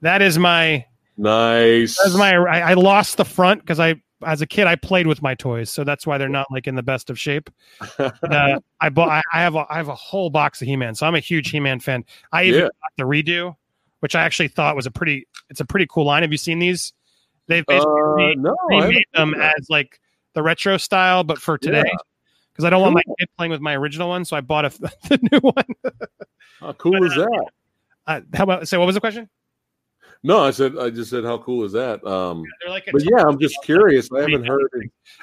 that 0.02 0.20
is 0.20 0.38
my 0.38 0.84
Nice. 1.16 1.98
that's 2.02 2.16
my. 2.16 2.34
I, 2.34 2.70
I 2.70 2.74
lost 2.74 3.16
the 3.16 3.24
front 3.24 3.60
because 3.60 3.78
I, 3.78 4.00
as 4.24 4.40
a 4.40 4.46
kid, 4.46 4.66
I 4.66 4.76
played 4.76 5.06
with 5.06 5.20
my 5.22 5.34
toys, 5.34 5.70
so 5.70 5.84
that's 5.84 6.06
why 6.06 6.16
they're 6.18 6.28
not 6.28 6.46
like 6.50 6.66
in 6.66 6.74
the 6.74 6.82
best 6.82 7.10
of 7.10 7.18
shape. 7.18 7.50
Uh, 7.98 8.58
I 8.80 8.88
bought. 8.88 9.08
I, 9.08 9.22
I 9.32 9.42
have. 9.42 9.54
A, 9.54 9.66
I 9.68 9.76
have 9.76 9.88
a 9.88 9.94
whole 9.94 10.30
box 10.30 10.62
of 10.62 10.68
He-Man, 10.68 10.94
so 10.94 11.06
I'm 11.06 11.14
a 11.14 11.20
huge 11.20 11.50
He-Man 11.50 11.80
fan. 11.80 12.04
I 12.32 12.44
even 12.44 12.60
Yeah. 12.60 12.66
got 12.66 12.92
the 12.96 13.02
redo, 13.04 13.54
which 14.00 14.14
I 14.14 14.22
actually 14.22 14.48
thought 14.48 14.74
was 14.76 14.86
a 14.86 14.90
pretty. 14.90 15.26
It's 15.50 15.60
a 15.60 15.64
pretty 15.64 15.86
cool 15.88 16.06
line. 16.06 16.22
Have 16.22 16.32
you 16.32 16.38
seen 16.38 16.58
these? 16.58 16.92
They've 17.48 17.66
basically 17.66 17.92
Uh, 17.92 18.34
no, 18.36 18.56
I 18.72 18.86
remade 18.86 19.04
them 19.14 19.34
as 19.34 19.68
like 19.68 20.00
the 20.34 20.42
retro 20.42 20.76
style, 20.78 21.24
but 21.24 21.38
for 21.38 21.58
today. 21.58 21.82
Yeah. 21.86 21.92
Because 22.52 22.64
I 22.66 22.70
don't 22.70 22.82
want 22.82 22.94
my 22.94 23.02
kid 23.18 23.28
playing 23.36 23.50
with 23.50 23.60
my 23.60 23.74
original 23.76 24.08
one, 24.08 24.24
so 24.24 24.36
I 24.36 24.40
bought 24.40 24.64
a 24.64 24.68
the 25.08 25.18
new 25.30 25.38
one. 25.40 25.92
How 26.60 26.72
cool 26.74 27.02
is 27.04 27.14
that? 27.14 27.46
Uh, 28.06 28.20
how 28.34 28.44
about 28.44 28.68
so? 28.68 28.78
What 28.78 28.86
was 28.86 28.94
the 28.94 29.00
question? 29.00 29.28
No, 30.24 30.38
I 30.40 30.50
said 30.52 30.78
I 30.78 30.90
just 30.90 31.10
said 31.10 31.24
how 31.24 31.38
cool 31.38 31.64
is 31.64 31.72
that? 31.72 32.04
Um, 32.06 32.44
They're 32.62 32.70
like 32.70 32.88
but 32.92 33.02
yeah, 33.04 33.24
I'm 33.26 33.38
just 33.40 33.56
curious. 33.64 34.08
I 34.12 34.20
haven't 34.20 34.44
heard. 34.46 34.68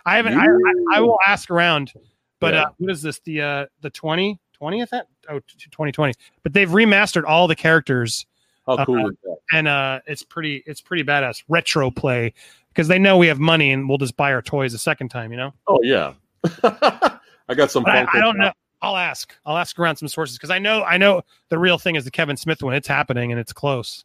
I 0.06 0.18
haven't. 0.18 0.34
I, 0.38 0.44
I, 0.46 0.98
I 0.98 1.00
will 1.00 1.18
ask 1.26 1.50
around, 1.50 1.94
but 2.40 2.54
Yeah. 2.54 2.64
uh, 2.64 2.70
what 2.78 2.92
is 2.92 3.02
this? 3.02 3.20
The 3.22 3.42
uh, 3.42 3.66
the 3.82 3.90
20, 3.90 4.38
20th? 4.62 4.90
That? 4.90 5.08
Oh, 5.30 5.40
2020. 5.40 6.14
But 6.44 6.52
they've 6.54 6.70
remastered 6.70 7.24
all 7.26 7.48
the 7.48 7.56
characters, 7.56 8.26
How 8.68 8.84
cool 8.84 9.06
Uh, 9.06 9.10
is 9.10 9.16
that? 9.24 9.38
and 9.54 9.68
uh, 9.70 10.00
it's 10.06 10.24
pretty. 10.24 10.64
It's 10.66 10.82
pretty 10.82 11.04
badass 11.06 11.44
retro 11.48 11.90
play 11.92 12.34
because 12.70 12.90
they 12.90 13.00
know 13.00 13.18
we 13.18 13.28
have 13.28 13.40
money 13.40 13.72
and 13.72 13.88
we'll 13.88 13.98
just 14.00 14.18
buy 14.18 14.34
our 14.34 14.42
toys 14.42 14.74
a 14.74 14.78
second 14.80 15.10
time. 15.10 15.32
You 15.32 15.38
know. 15.38 15.54
Oh 15.68 15.80
yeah. 15.82 16.14
I 16.64 17.54
got 17.56 17.72
some. 17.72 17.86
I, 17.86 18.06
I 18.12 18.20
don't 18.20 18.38
know. 18.38 18.52
I'll 18.82 18.98
ask. 18.98 19.34
I'll 19.46 19.58
ask 19.58 19.80
around 19.80 19.96
some 19.96 20.08
sources 20.10 20.38
because 20.38 20.50
I 20.52 20.60
know. 20.60 20.84
I 20.84 20.98
know 20.98 21.22
the 21.50 21.58
real 21.58 21.78
thing 21.78 21.96
is 21.96 22.04
the 22.06 22.12
Kevin 22.12 22.36
Smith 22.38 22.62
one. 22.62 22.74
It's 22.74 22.88
happening 22.88 23.32
and 23.32 23.40
it's 23.40 23.54
close. 23.54 24.04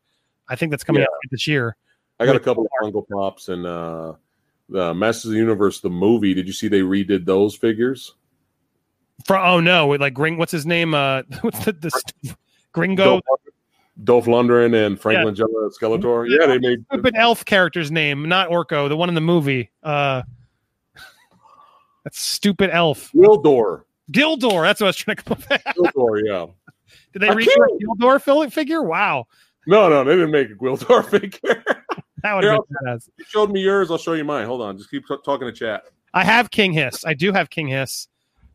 I 0.49 0.57
think 0.57 0.71
that's 0.71 0.85
coming 0.85 1.01
Yeah. 1.01 1.07
out 1.07 1.31
this 1.31 1.47
year. 1.47 1.77
I 2.21 2.27
got 2.27 2.37
a 2.37 2.41
couple 2.41 2.65
of 2.65 2.71
Funko 2.83 3.07
Pops 3.09 3.49
and 3.49 3.67
uh, 3.67 4.15
the 4.69 4.95
Masters 4.95 5.27
of 5.27 5.33
the 5.33 5.39
Universe, 5.39 5.81
the 5.81 5.91
movie. 5.91 6.35
Did 6.35 6.47
you 6.47 6.53
see 6.53 6.69
they 6.69 6.81
redid 6.81 7.25
those 7.25 7.57
figures? 7.57 8.15
For 9.25 9.37
oh 9.39 9.61
no, 9.61 9.87
with 9.87 10.01
like 10.01 10.15
Gring. 10.15 10.39
What's 10.39 10.53
his 10.53 10.67
name? 10.67 10.95
Uh, 10.95 11.23
what's 11.41 11.65
the, 11.65 11.73
the 11.73 12.37
Gringo? 12.73 13.21
Dolph, 13.21 13.41
Dolph 14.03 14.25
Lundgren 14.27 14.87
and 14.87 15.01
Frank 15.01 15.19
Langella 15.21 15.71
Skeletor. 15.73 16.29
Yeah, 16.29 16.47
they 16.47 16.59
made. 16.59 16.85
stupid 16.93 17.15
elf 17.17 17.45
character's 17.45 17.91
name, 17.91 18.29
not 18.29 18.51
Orko, 18.51 18.89
the 18.89 18.97
one 18.97 19.09
in 19.09 19.15
the 19.15 19.21
movie. 19.21 19.71
Uh 19.83 20.23
that's 22.05 22.21
stupid 22.21 22.71
elf. 22.71 23.11
Gwildor. 23.13 23.83
Gwildor, 24.13 24.63
that's 24.63 24.81
what 24.81 24.87
I 24.87 24.89
was 24.89 24.97
trying 24.97 25.17
to 25.17 25.23
come 25.23 25.39
up 25.41 25.51
with. 25.51 25.95
Wildor, 25.95 26.21
yeah. 26.25 26.47
Did 27.13 27.23
they 27.23 27.29
a 27.29 27.35
Gwildor 27.35 28.53
figure? 28.53 28.83
Wow. 28.83 29.27
No, 29.67 29.89
no, 29.89 30.05
they 30.05 30.13
didn't 30.13 30.31
make 30.31 30.51
a 30.51 30.55
Gwildor 30.55 31.05
figure. 31.11 31.65
That 32.23 32.35
would 32.35 32.45
have 32.45 32.61
been 32.69 32.77
badass. 32.95 33.09
you 33.19 33.25
showed 33.27 33.51
me 33.51 33.61
yours. 33.61 33.91
I'll 33.91 33.99
show 33.99 34.15
you 34.15 34.25
mine. 34.25 34.47
Hold 34.47 34.63
on. 34.63 34.77
Just 34.79 34.91
keep 34.91 35.07
t- 35.07 35.17
talking 35.25 35.47
to 35.47 35.53
chat. 35.53 35.85
I 36.13 36.25
have 36.25 36.51
King 36.51 36.73
Hiss. 36.73 37.05
I 37.05 37.15
do 37.15 37.33
have 37.33 37.51
King 37.51 37.69
Hiss 37.69 38.09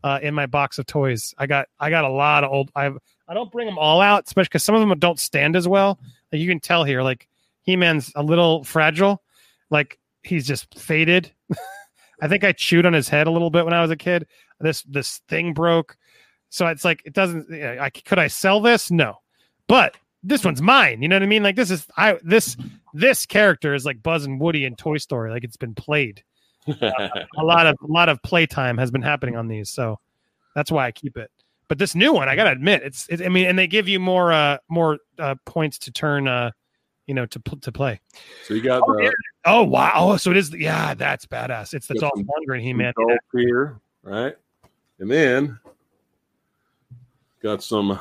uh, 0.03 0.19
in 0.21 0.33
my 0.33 0.45
box 0.45 0.79
of 0.79 0.85
toys. 0.85 1.33
I 1.37 1.45
got 1.45 1.67
I 1.79 1.89
got 1.89 2.03
a 2.05 2.09
lot 2.09 2.43
of 2.43 2.51
old 2.51 2.71
I 2.75 2.91
I 3.27 3.33
don't 3.33 3.51
bring 3.51 3.67
them 3.67 3.77
all 3.77 4.01
out, 4.01 4.23
especially 4.25 4.47
because 4.49 4.63
some 4.63 4.75
of 4.75 4.81
them 4.87 4.97
don't 4.97 5.19
stand 5.19 5.55
as 5.55 5.67
well. 5.67 5.99
Like 6.31 6.41
you 6.41 6.47
can 6.47 6.59
tell 6.59 6.83
here, 6.83 7.01
like 7.03 7.27
He-Man's 7.63 8.11
a 8.15 8.23
little 8.23 8.63
fragile. 8.63 9.21
Like 9.69 9.99
he's 10.23 10.47
just 10.47 10.77
faded. 10.79 11.31
I 12.21 12.27
think 12.27 12.43
I 12.43 12.51
chewed 12.53 12.85
on 12.85 12.93
his 12.93 13.07
head 13.07 13.27
a 13.27 13.31
little 13.31 13.49
bit 13.49 13.65
when 13.65 13.73
I 13.73 13.81
was 13.81 13.91
a 13.91 13.95
kid. 13.97 14.25
This 14.59 14.81
this 14.83 15.21
thing 15.29 15.53
broke, 15.53 15.95
so 16.49 16.67
it's 16.67 16.83
like 16.83 17.01
it 17.05 17.13
doesn't. 17.13 17.47
yeah, 17.51 17.77
I 17.79 17.89
could 17.89 18.19
I 18.19 18.27
sell 18.27 18.61
this? 18.61 18.89
No, 18.91 19.19
but 19.67 19.95
this 20.23 20.43
one's 20.43 20.61
mine. 20.61 21.01
You 21.01 21.07
know 21.07 21.15
what 21.15 21.23
I 21.23 21.27
mean? 21.27 21.43
Like 21.43 21.55
this 21.55 21.71
is 21.71 21.87
I 21.97 22.17
this 22.23 22.57
this 22.93 23.25
character 23.25 23.73
is 23.73 23.85
like 23.85 24.03
Buzz 24.03 24.25
and 24.25 24.39
Woody 24.39 24.65
in 24.65 24.75
Toy 24.75 24.97
Story. 24.97 25.31
Like 25.31 25.43
it's 25.43 25.57
been 25.57 25.75
played. 25.75 26.23
a 26.67 27.25
lot 27.43 27.67
of 27.67 27.75
a 27.81 27.91
lot 27.91 28.09
of 28.09 28.21
playtime 28.21 28.77
has 28.77 28.91
been 28.91 29.01
happening 29.01 29.35
on 29.35 29.47
these, 29.47 29.69
so 29.69 29.99
that's 30.55 30.71
why 30.71 30.85
I 30.85 30.91
keep 30.91 31.17
it. 31.17 31.31
But 31.67 31.77
this 31.77 31.95
new 31.95 32.13
one, 32.13 32.27
I 32.27 32.35
gotta 32.35 32.51
admit, 32.51 32.81
it's 32.83 33.07
it, 33.09 33.21
I 33.21 33.29
mean, 33.29 33.47
and 33.47 33.57
they 33.57 33.67
give 33.67 33.87
you 33.87 33.99
more 33.99 34.31
uh 34.33 34.57
more 34.67 34.99
uh 35.17 35.35
points 35.45 35.77
to 35.79 35.91
turn 35.91 36.27
uh 36.27 36.51
you 37.07 37.13
know 37.13 37.25
to 37.27 37.39
to 37.61 37.71
play. 37.71 37.99
so 38.45 38.53
you 38.53 38.61
got 38.61 38.81
Oh, 38.85 38.93
the. 38.93 39.13
Oh 39.45 39.63
wow! 39.63 39.93
Oh, 39.95 40.17
so 40.17 40.31
it 40.31 40.37
is. 40.37 40.53
Yeah, 40.53 40.93
that's 40.93 41.25
badass. 41.25 41.73
It's 41.73 41.87
the 41.87 41.95
Dolph 41.95 42.19
Lundgren 42.19 42.61
He 42.61 42.73
Man. 42.73 42.93
Here, 43.33 43.79
right? 44.03 44.35
And 44.99 45.09
then 45.09 45.57
got 47.41 47.63
some 47.63 47.97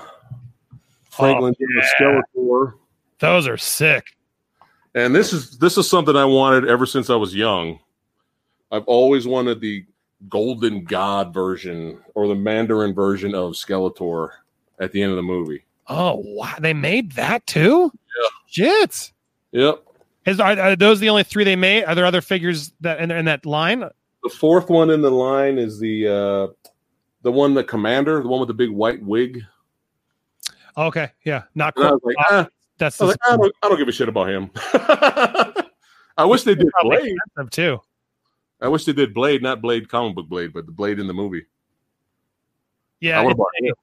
Franklin 1.18 1.54
Oh, 1.60 1.64
yeah. 1.76 2.22
Skeletor. 2.36 2.72
Those 3.18 3.46
are 3.48 3.56
sick. 3.56 4.04
And 4.94 5.14
this 5.14 5.32
is 5.32 5.58
this 5.58 5.76
is 5.76 5.88
something 5.88 6.16
I 6.16 6.24
wanted 6.24 6.66
ever 6.68 6.86
since 6.86 7.10
I 7.10 7.16
was 7.16 7.34
young. 7.34 7.78
I've 8.70 8.84
always 8.84 9.26
wanted 9.26 9.60
the 9.60 9.84
Golden 10.28 10.84
God 10.84 11.32
version 11.32 12.00
or 12.14 12.26
the 12.26 12.34
Mandarin 12.34 12.94
version 12.94 13.34
of 13.34 13.52
Skeletor 13.52 14.30
at 14.80 14.92
the 14.92 15.02
end 15.02 15.10
of 15.12 15.16
the 15.16 15.22
movie. 15.22 15.64
Oh 15.86 16.22
wow! 16.24 16.54
They 16.60 16.74
made 16.74 17.12
that 17.12 17.46
too. 17.46 17.92
Yeah. 17.94 18.28
Shit. 18.46 19.12
Yep. 19.52 19.84
Is 20.26 20.40
are, 20.40 20.58
are 20.58 20.76
those 20.76 21.00
the 21.00 21.08
only 21.08 21.22
three 21.22 21.44
they 21.44 21.56
made? 21.56 21.84
Are 21.84 21.94
there 21.94 22.04
other 22.04 22.20
figures 22.20 22.72
that 22.80 23.00
in, 23.00 23.10
in 23.10 23.24
that 23.26 23.46
line? 23.46 23.80
The 24.22 24.28
fourth 24.28 24.68
one 24.68 24.90
in 24.90 25.00
the 25.00 25.10
line 25.10 25.58
is 25.58 25.78
the 25.78 26.08
uh 26.08 26.70
the 27.22 27.32
one 27.32 27.54
the 27.54 27.64
commander, 27.64 28.20
the 28.22 28.28
one 28.28 28.40
with 28.40 28.48
the 28.48 28.54
big 28.54 28.70
white 28.70 29.02
wig. 29.02 29.42
Okay, 30.78 31.10
yeah, 31.24 31.42
not 31.54 31.74
cool. 31.74 31.98
like, 32.04 32.16
ah, 32.18 32.46
That's 32.78 33.00
I, 33.00 33.06
like, 33.06 33.16
I, 33.26 33.36
don't, 33.36 33.54
I 33.62 33.68
don't 33.68 33.78
give 33.78 33.88
a 33.88 33.92
shit 33.92 34.08
about 34.08 34.28
him. 34.28 34.50
I 36.16 36.24
wish 36.24 36.44
they 36.44 36.54
did 36.54 36.68
Blade. 36.82 37.16
too. 37.50 37.80
I 38.60 38.68
wish 38.68 38.84
they 38.84 38.92
did 38.92 39.12
Blade, 39.14 39.42
not 39.42 39.60
Blade 39.60 39.88
comic 39.88 40.14
book 40.16 40.28
Blade, 40.28 40.52
but 40.52 40.66
the 40.66 40.72
Blade 40.72 40.98
in 40.98 41.06
the 41.06 41.12
movie. 41.14 41.46
Yeah, 43.00 43.18
I 43.20 43.22
would 43.22 43.28
it- 43.28 43.30
have 43.32 43.36
bought 43.38 43.50
him. 43.60 43.74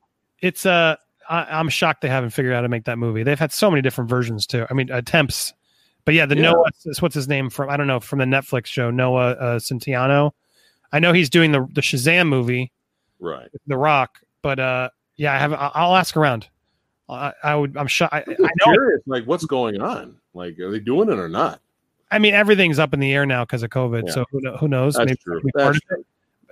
it's 0.41 0.65
uh, 0.65 0.95
I, 1.29 1.43
I'm 1.59 1.69
shocked 1.69 2.01
they 2.01 2.09
haven't 2.09 2.31
figured 2.31 2.53
out 2.53 2.57
how 2.57 2.61
to 2.61 2.69
make 2.69 2.85
that 2.85 2.97
movie. 2.97 3.23
They've 3.23 3.39
had 3.39 3.51
so 3.51 3.69
many 3.69 3.81
different 3.81 4.09
versions 4.09 4.45
too. 4.47 4.65
I 4.69 4.73
mean, 4.73 4.89
attempts. 4.91 5.53
But 6.05 6.13
yeah, 6.13 6.25
the 6.25 6.35
Yeah. 6.35 6.51
Noah, 6.51 6.69
what's 6.99 7.15
his 7.15 7.27
name 7.27 7.49
from? 7.49 7.69
I 7.69 7.77
don't 7.77 7.87
know 7.87 7.99
from 7.99 8.19
the 8.19 8.25
Netflix 8.25 8.67
show 8.67 8.91
Noah 8.91 9.31
uh, 9.31 9.59
Centineo. 9.59 10.31
I 10.91 10.99
know 10.99 11.13
he's 11.13 11.29
doing 11.29 11.51
the 11.51 11.67
the 11.73 11.81
Shazam 11.81 12.27
movie, 12.27 12.71
Right. 13.19 13.49
The 13.67 13.77
Rock. 13.77 14.19
But 14.43 14.59
uh, 14.59 14.89
yeah, 15.15 15.33
I 15.33 15.37
have. 15.39 15.53
I'll 15.53 15.95
ask 15.95 16.15
around. 16.15 16.47
I, 17.07 17.33
I 17.43 17.55
would. 17.55 17.77
I'm 17.77 17.87
shocked. 17.87 18.13
I, 18.13 18.19
I 18.19 18.23
I'm 18.27 18.37
know. 18.39 18.73
curious, 18.73 19.01
like 19.05 19.25
what's 19.25 19.45
going 19.45 19.81
on? 19.81 20.17
Like, 20.33 20.59
are 20.59 20.71
they 20.71 20.79
doing 20.79 21.09
it 21.09 21.19
or 21.19 21.29
not? 21.29 21.61
I 22.11 22.19
mean, 22.19 22.33
everything's 22.33 22.79
up 22.79 22.93
in 22.93 22.99
the 22.99 23.13
air 23.13 23.25
now 23.25 23.43
because 23.43 23.63
of 23.63 23.69
COVID. 23.69 24.03
Yeah. 24.07 24.13
So 24.13 24.25
who, 24.31 24.39
who 24.57 24.67
knows? 24.67 24.95
That's 24.95 25.09
Maybe 25.09 25.19
true. 25.23 25.41
we 25.43 25.51
That's 25.53 25.79
true. 25.81 26.05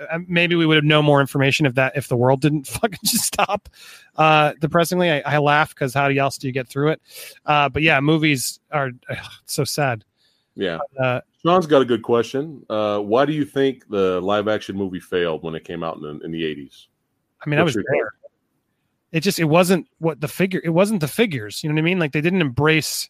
Uh, 0.09 0.19
maybe 0.27 0.55
we 0.55 0.65
would 0.65 0.75
have 0.75 0.83
known 0.83 1.05
more 1.05 1.21
information 1.21 1.65
if 1.65 1.75
that 1.75 1.95
if 1.95 2.07
the 2.07 2.15
world 2.15 2.41
didn't 2.41 2.67
fucking 2.67 2.99
just 3.03 3.25
stop. 3.25 3.69
Uh, 4.15 4.53
depressingly, 4.59 5.11
I, 5.11 5.21
I 5.25 5.37
laugh 5.37 5.69
because 5.69 5.93
how 5.93 6.07
else 6.07 6.37
do 6.37 6.47
you 6.47 6.53
get 6.53 6.67
through 6.67 6.89
it? 6.89 7.01
Uh, 7.45 7.69
but 7.69 7.81
yeah, 7.81 7.99
movies 7.99 8.59
are 8.71 8.91
ugh, 9.09 9.17
so 9.45 9.63
sad. 9.63 10.03
Yeah. 10.55 10.79
Uh, 10.99 11.21
Sean's 11.41 11.67
got 11.67 11.81
a 11.81 11.85
good 11.85 12.03
question. 12.03 12.65
Uh, 12.69 12.99
why 12.99 13.25
do 13.25 13.33
you 13.33 13.43
think 13.45 13.87
the 13.89 14.21
live 14.21 14.47
action 14.47 14.75
movie 14.75 14.99
failed 14.99 15.43
when 15.43 15.55
it 15.55 15.63
came 15.63 15.83
out 15.83 15.97
in 15.97 16.03
the, 16.03 16.25
in 16.25 16.31
the 16.31 16.43
80s? 16.43 16.87
I 17.45 17.49
mean, 17.49 17.59
I 17.59 17.63
was 17.63 17.73
there. 17.73 18.13
It 19.13 19.21
just 19.21 19.39
it 19.39 19.45
wasn't 19.45 19.87
what 19.99 20.19
the 20.19 20.27
figure. 20.27 20.59
It 20.63 20.71
wasn't 20.71 20.99
the 20.99 21.07
figures. 21.07 21.63
You 21.63 21.69
know 21.69 21.75
what 21.75 21.81
I 21.81 21.83
mean? 21.83 21.99
Like 21.99 22.11
they 22.11 22.21
didn't 22.21 22.41
embrace 22.41 23.09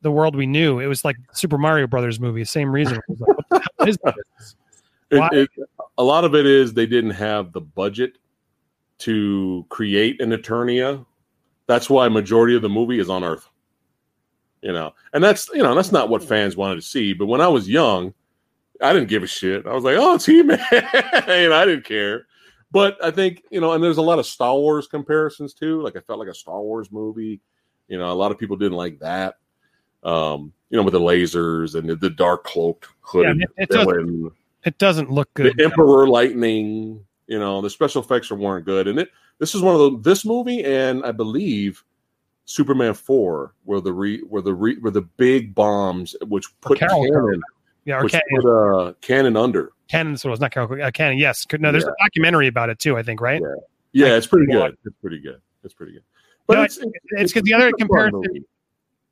the 0.00 0.10
world 0.10 0.34
we 0.34 0.46
knew. 0.46 0.80
It 0.80 0.86
was 0.86 1.04
like 1.04 1.16
Super 1.32 1.58
Mario 1.58 1.86
Brothers 1.86 2.18
movie. 2.18 2.44
Same 2.44 2.72
reason. 2.72 2.98
Like, 3.08 3.28
what 3.28 3.48
the 3.50 3.62
hell 3.78 3.88
is? 3.88 4.56
It, 5.10 5.32
it, 5.32 5.50
a 5.98 6.02
lot 6.02 6.24
of 6.24 6.34
it 6.34 6.46
is 6.46 6.72
they 6.72 6.86
didn't 6.86 7.10
have 7.10 7.52
the 7.52 7.60
budget 7.60 8.16
to 9.00 9.66
create 9.68 10.22
an 10.22 10.30
Eternia. 10.30 11.04
That's 11.66 11.90
why 11.90 12.08
majority 12.08 12.56
of 12.56 12.62
the 12.62 12.70
movie 12.70 12.98
is 12.98 13.10
on 13.10 13.22
Earth. 13.22 13.46
You 14.62 14.72
know, 14.72 14.94
and 15.12 15.22
that's 15.22 15.50
you 15.52 15.62
know 15.62 15.74
that's 15.74 15.92
not 15.92 16.08
what 16.08 16.24
fans 16.24 16.56
wanted 16.56 16.76
to 16.76 16.82
see. 16.82 17.12
But 17.12 17.26
when 17.26 17.42
I 17.42 17.48
was 17.48 17.68
young, 17.68 18.14
I 18.80 18.94
didn't 18.94 19.08
give 19.08 19.22
a 19.22 19.26
shit. 19.26 19.66
I 19.66 19.74
was 19.74 19.84
like, 19.84 19.96
oh, 19.98 20.14
it's 20.14 20.24
He 20.24 20.42
Man, 20.42 20.58
and 20.72 21.52
I 21.52 21.66
didn't 21.66 21.84
care. 21.84 22.26
But 22.72 22.96
I 23.04 23.10
think 23.10 23.42
you 23.50 23.60
know, 23.60 23.72
and 23.72 23.84
there's 23.84 23.98
a 23.98 24.02
lot 24.02 24.18
of 24.18 24.26
Star 24.26 24.54
Wars 24.54 24.86
comparisons 24.86 25.52
too. 25.52 25.82
Like 25.82 25.94
I 25.94 26.00
felt 26.00 26.18
like 26.18 26.28
a 26.28 26.34
Star 26.34 26.60
Wars 26.60 26.90
movie. 26.90 27.40
You 27.88 27.98
know, 27.98 28.10
a 28.10 28.14
lot 28.14 28.32
of 28.32 28.38
people 28.38 28.56
didn't 28.56 28.78
like 28.78 28.98
that. 29.00 29.36
Um, 30.02 30.52
you 30.70 30.78
know, 30.78 30.82
with 30.82 30.94
the 30.94 31.00
lasers 31.00 31.74
and 31.74 31.88
the, 31.88 31.96
the 31.96 32.10
dark 32.10 32.44
cloaked 32.44 32.88
hood. 33.02 33.38
Yeah, 33.38 33.44
it, 33.58 33.68
it 33.68 33.68
doesn't. 33.68 34.32
It 34.64 34.78
doesn't 34.78 35.10
look 35.10 35.32
good. 35.34 35.56
the 35.56 35.64
Emperor 35.64 36.08
Lightning. 36.08 37.04
You 37.26 37.38
know, 37.38 37.60
the 37.60 37.70
special 37.70 38.02
effects 38.02 38.30
weren't 38.30 38.64
good, 38.64 38.88
and 38.88 38.98
it. 38.98 39.10
This 39.38 39.54
is 39.54 39.60
one 39.60 39.74
of 39.74 39.80
the 39.80 40.10
this 40.10 40.24
movie, 40.24 40.64
and 40.64 41.04
I 41.04 41.12
believe 41.12 41.84
Superman 42.46 42.94
four, 42.94 43.54
where 43.64 43.80
the 43.80 43.92
re, 43.92 44.20
where 44.22 44.42
the 44.42 44.54
re, 44.54 44.78
where 44.78 44.92
the 44.92 45.02
big 45.02 45.54
bombs, 45.54 46.16
which 46.26 46.46
put 46.60 46.78
Carol 46.78 47.04
Cannon, 47.04 47.42
yeah, 47.84 47.98
or 47.98 48.04
which 48.04 48.12
Can- 48.12 48.20
put 48.40 48.46
uh, 48.46 48.92
Cannon 49.00 49.36
under. 49.36 49.72
Cannon. 49.88 50.16
So 50.16 50.28
it 50.28 50.30
was 50.30 50.40
not 50.40 50.52
Carol. 50.52 50.82
Uh, 50.82 50.90
Cannon. 50.90 51.18
Yes. 51.18 51.46
No, 51.58 51.70
there's 51.72 51.84
a 51.84 51.94
documentary 52.02 52.46
about 52.46 52.70
it 52.70 52.78
too. 52.78 52.96
I 52.96 53.02
think. 53.02 53.20
Right. 53.20 53.40
Yeah. 53.92 54.06
Yeah, 54.08 54.16
it's 54.16 54.26
pretty 54.26 54.50
good. 54.50 54.76
It's 54.86 54.96
pretty 55.02 55.20
good. 55.20 55.40
It's 55.64 55.74
pretty 55.74 55.92
good. 55.92 56.02
But 56.46 56.54
No, 56.54 56.62
it's 56.62 56.78
it's, 57.10 57.32
because 57.32 57.44
the 57.44 57.52
other 57.54 57.68
it's 57.68 57.74
a 57.82 57.86
fun 57.86 58.10
comparison. 58.10 58.44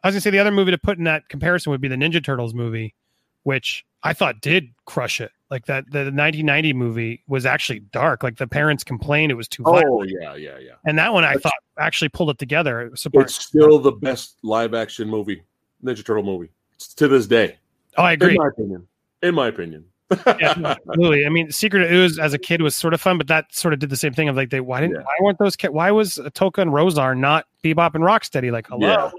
I 0.02 0.08
was 0.08 0.14
gonna 0.14 0.20
say 0.22 0.30
the 0.30 0.38
other 0.38 0.50
movie 0.50 0.70
to 0.70 0.78
put 0.78 0.96
in 0.98 1.04
that 1.04 1.28
comparison 1.28 1.70
would 1.70 1.80
be 1.82 1.88
the 1.88 1.96
Ninja 1.96 2.24
Turtles 2.24 2.54
movie, 2.54 2.94
which 3.42 3.84
I 4.02 4.14
thought 4.14 4.40
did 4.40 4.68
crush 4.86 5.20
it. 5.20 5.30
Like 5.50 5.66
that, 5.66 5.84
the 5.90 5.98
1990 5.98 6.72
movie 6.72 7.22
was 7.28 7.44
actually 7.44 7.80
dark. 7.80 8.22
Like 8.22 8.38
the 8.38 8.46
parents 8.46 8.82
complained 8.84 9.30
it 9.32 9.34
was 9.34 9.48
too 9.48 9.62
violent, 9.64 9.84
Oh 9.86 10.02
yeah, 10.04 10.34
yeah, 10.36 10.58
yeah. 10.58 10.72
and 10.86 10.98
that 10.98 11.12
one 11.12 11.24
I 11.24 11.34
That's- 11.34 11.42
thought 11.42 11.52
actually 11.78 12.08
pulled 12.08 12.30
it 12.30 12.38
together. 12.38 12.80
It 12.82 12.92
It's 13.14 13.34
still 13.34 13.78
the 13.78 13.92
best 13.92 14.38
live 14.42 14.72
action 14.74 15.08
movie, 15.08 15.42
Ninja 15.84 16.04
Turtle 16.04 16.22
movie, 16.22 16.50
to 16.96 17.06
this 17.08 17.26
day. 17.26 17.58
Oh, 17.96 18.02
I 18.02 18.12
agree. 18.12 18.30
In 18.32 18.36
my 18.36 18.48
opinion. 18.48 18.88
In 19.22 19.34
my 19.34 19.48
opinion. 19.48 19.84
yeah, 20.40 20.54
no, 20.58 20.70
absolutely. 20.70 21.24
I 21.24 21.28
mean, 21.28 21.52
Secret 21.52 21.84
of 21.84 21.92
Ooze 21.92 22.18
as 22.18 22.32
a 22.34 22.38
kid 22.38 22.62
was 22.62 22.74
sort 22.74 22.94
of 22.94 23.00
fun, 23.00 23.16
but 23.16 23.28
that 23.28 23.54
sort 23.54 23.72
of 23.72 23.78
did 23.80 23.90
the 23.90 23.96
same 23.96 24.12
thing 24.12 24.28
of 24.28 24.34
like 24.34 24.50
they 24.50 24.60
why 24.60 24.80
didn't 24.80 24.96
Yeah. 24.96 25.02
why 25.02 25.16
weren't 25.20 25.38
those 25.38 25.54
kid 25.54 25.70
why 25.70 25.90
was 25.92 26.14
Tokka 26.16 26.58
and 26.62 26.72
Rahzar 26.72 27.16
not 27.16 27.46
Bebop 27.62 27.94
and 27.94 28.02
Rocksteady? 28.02 28.50
Like 28.50 28.66
hello, 28.66 28.88
Yeah. 28.88 29.10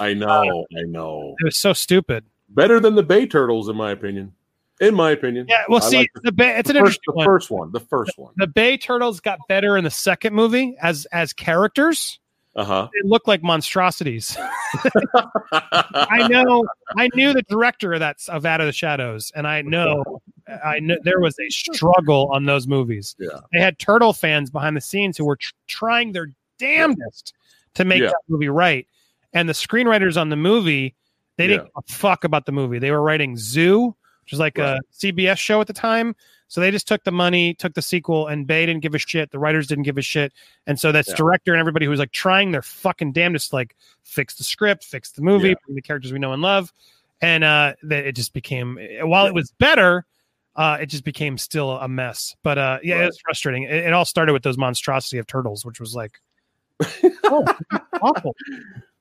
I 0.00 0.10
uh, 0.10 0.14
know, 0.14 0.66
I 0.76 0.82
know. 0.82 1.36
it 1.38 1.44
was 1.44 1.56
so 1.56 1.72
stupid. 1.72 2.24
Better 2.48 2.80
than 2.80 2.96
the 2.96 3.02
Bay 3.04 3.26
Turtles, 3.26 3.68
in 3.68 3.76
my 3.76 3.92
opinion. 3.92 4.32
In 4.80 4.94
my 4.94 5.10
opinion. 5.10 5.46
Yeah, 5.48 5.62
well, 5.68 5.82
I 5.84 5.88
see, 5.88 5.96
like 5.98 6.10
the 6.22 6.32
Bay, 6.32 6.56
it's 6.58 6.70
an 6.70 6.74
the 6.74 6.80
first, 6.80 6.98
interesting 7.06 7.12
the 7.12 7.16
one. 7.16 7.24
first 7.26 7.50
one. 7.50 7.72
The 7.72 7.80
first 7.80 8.12
one. 8.18 8.32
The 8.36 8.46
Bay 8.48 8.76
Turtles 8.76 9.20
got 9.20 9.38
better 9.46 9.76
in 9.76 9.84
the 9.84 9.90
second 9.90 10.34
movie 10.34 10.76
as 10.82 11.06
as 11.12 11.32
characters. 11.32 12.18
Uh 12.56 12.64
huh. 12.64 12.88
They 12.92 13.08
look 13.08 13.28
like 13.28 13.42
monstrosities. 13.42 14.36
I 15.52 16.26
know. 16.28 16.64
I 16.96 17.08
knew 17.14 17.32
the 17.32 17.42
director 17.42 17.92
of 17.92 18.00
that 18.00 18.18
of 18.28 18.44
Out 18.44 18.60
of 18.60 18.66
the 18.66 18.72
Shadows, 18.72 19.30
and 19.34 19.46
I 19.46 19.62
know, 19.62 20.20
I 20.64 20.80
know 20.80 20.96
there 21.04 21.20
was 21.20 21.38
a 21.38 21.48
struggle 21.50 22.28
on 22.32 22.46
those 22.46 22.66
movies. 22.66 23.14
Yeah. 23.18 23.38
They 23.52 23.60
had 23.60 23.78
turtle 23.78 24.12
fans 24.12 24.50
behind 24.50 24.76
the 24.76 24.80
scenes 24.80 25.16
who 25.16 25.24
were 25.24 25.36
tr- 25.36 25.52
trying 25.68 26.12
their 26.12 26.32
damnedest 26.58 27.34
to 27.74 27.84
make 27.84 28.00
Yeah. 28.02 28.08
that 28.08 28.22
movie 28.28 28.48
right, 28.48 28.86
and 29.32 29.48
the 29.48 29.52
screenwriters 29.52 30.20
on 30.20 30.28
the 30.28 30.36
movie 30.36 30.94
they 31.36 31.46
didn't 31.46 31.66
give 31.66 31.72
a 31.76 31.92
fuck 31.92 32.24
about 32.24 32.44
the 32.46 32.52
movie. 32.52 32.78
They 32.78 32.90
were 32.90 33.00
writing 33.00 33.34
Zoo, 33.36 33.86
which 34.24 34.32
was 34.32 34.40
like 34.40 34.58
a 34.58 34.78
CBS 34.92 35.38
show 35.38 35.60
at 35.62 35.68
the 35.68 35.72
time. 35.72 36.14
So 36.50 36.60
they 36.60 36.72
just 36.72 36.88
took 36.88 37.04
the 37.04 37.12
money, 37.12 37.54
took 37.54 37.74
the 37.74 37.80
sequel, 37.80 38.26
and 38.26 38.48
they 38.48 38.66
didn't 38.66 38.82
give 38.82 38.92
a 38.96 38.98
shit. 38.98 39.30
The 39.30 39.38
writers 39.38 39.68
didn't 39.68 39.84
give 39.84 39.96
a 39.98 40.02
shit, 40.02 40.32
and 40.66 40.78
so 40.80 40.90
that's 40.90 41.08
Yeah. 41.10 41.14
director 41.14 41.52
and 41.52 41.60
everybody 41.60 41.86
who 41.86 41.90
was 41.90 42.00
like 42.00 42.10
trying 42.10 42.50
their 42.50 42.60
fucking 42.60 43.12
damnedest, 43.12 43.50
to, 43.50 43.54
like 43.56 43.76
fix 44.02 44.34
the 44.34 44.42
script, 44.42 44.82
fix 44.84 45.12
the 45.12 45.22
movie, 45.22 45.50
Yeah. 45.50 45.54
bring 45.64 45.76
the 45.76 45.80
characters 45.82 46.12
we 46.12 46.18
know 46.18 46.32
and 46.32 46.42
love, 46.42 46.72
and 47.22 47.44
uh, 47.44 47.74
that 47.84 48.04
it 48.04 48.16
just 48.16 48.32
became 48.32 48.80
while 49.02 49.26
it 49.26 49.32
was 49.32 49.52
better, 49.60 50.04
uh, 50.56 50.78
it 50.80 50.86
just 50.86 51.04
became 51.04 51.38
still 51.38 51.70
a 51.70 51.86
mess. 51.86 52.34
But 52.42 52.58
uh, 52.58 52.78
yeah, 52.82 52.96
Right. 52.96 53.02
it 53.04 53.06
was 53.06 53.20
frustrating. 53.20 53.62
It, 53.62 53.84
it 53.86 53.92
all 53.92 54.04
started 54.04 54.32
with 54.32 54.42
those 54.42 54.58
monstrosity 54.58 55.18
of 55.18 55.28
turtles, 55.28 55.64
which 55.64 55.78
was 55.78 55.94
like 55.94 56.20
oh, 57.26 57.44
awful. 58.02 58.34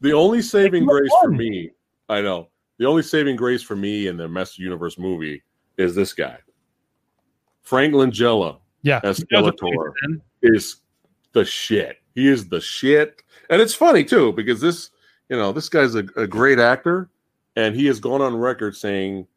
The 0.02 0.14
only 0.14 0.44
saving 0.44 0.86
grace 0.86 1.12
for 1.20 1.32
me, 1.32 1.72
I 2.10 2.22
know. 2.22 2.50
The 2.78 2.86
only 2.86 3.02
saving 3.02 3.38
grace 3.38 3.64
for 3.64 3.76
me 3.76 4.06
in 4.06 4.18
the 4.18 4.28
Master 4.28 4.62
Universe 4.62 5.00
movie 5.00 5.42
is 5.78 5.96
this 5.96 6.14
guy. 6.14 6.38
Frank 7.70 7.94
Langella 7.94 8.58
Yeah, 8.82 9.00
as 9.04 9.20
Skeletor 9.20 9.94
is 10.42 10.78
the 11.34 11.46
shit. 11.46 11.98
He 12.16 12.28
is 12.28 12.50
the 12.50 12.60
shit. 12.60 13.22
And 13.52 13.62
it's 13.62 13.76
funny 13.76 14.04
too, 14.04 14.34
because 14.34 14.60
this, 14.60 14.90
you 15.30 15.38
know, 15.38 15.52
this 15.52 15.70
guy's 15.70 15.94
a, 15.94 16.04
a 16.16 16.26
great 16.26 16.58
actor, 16.58 17.12
and 17.56 17.76
he 17.76 17.86
has 17.86 18.00
gone 18.00 18.22
on 18.24 18.36
record 18.36 18.76
saying 18.76 19.28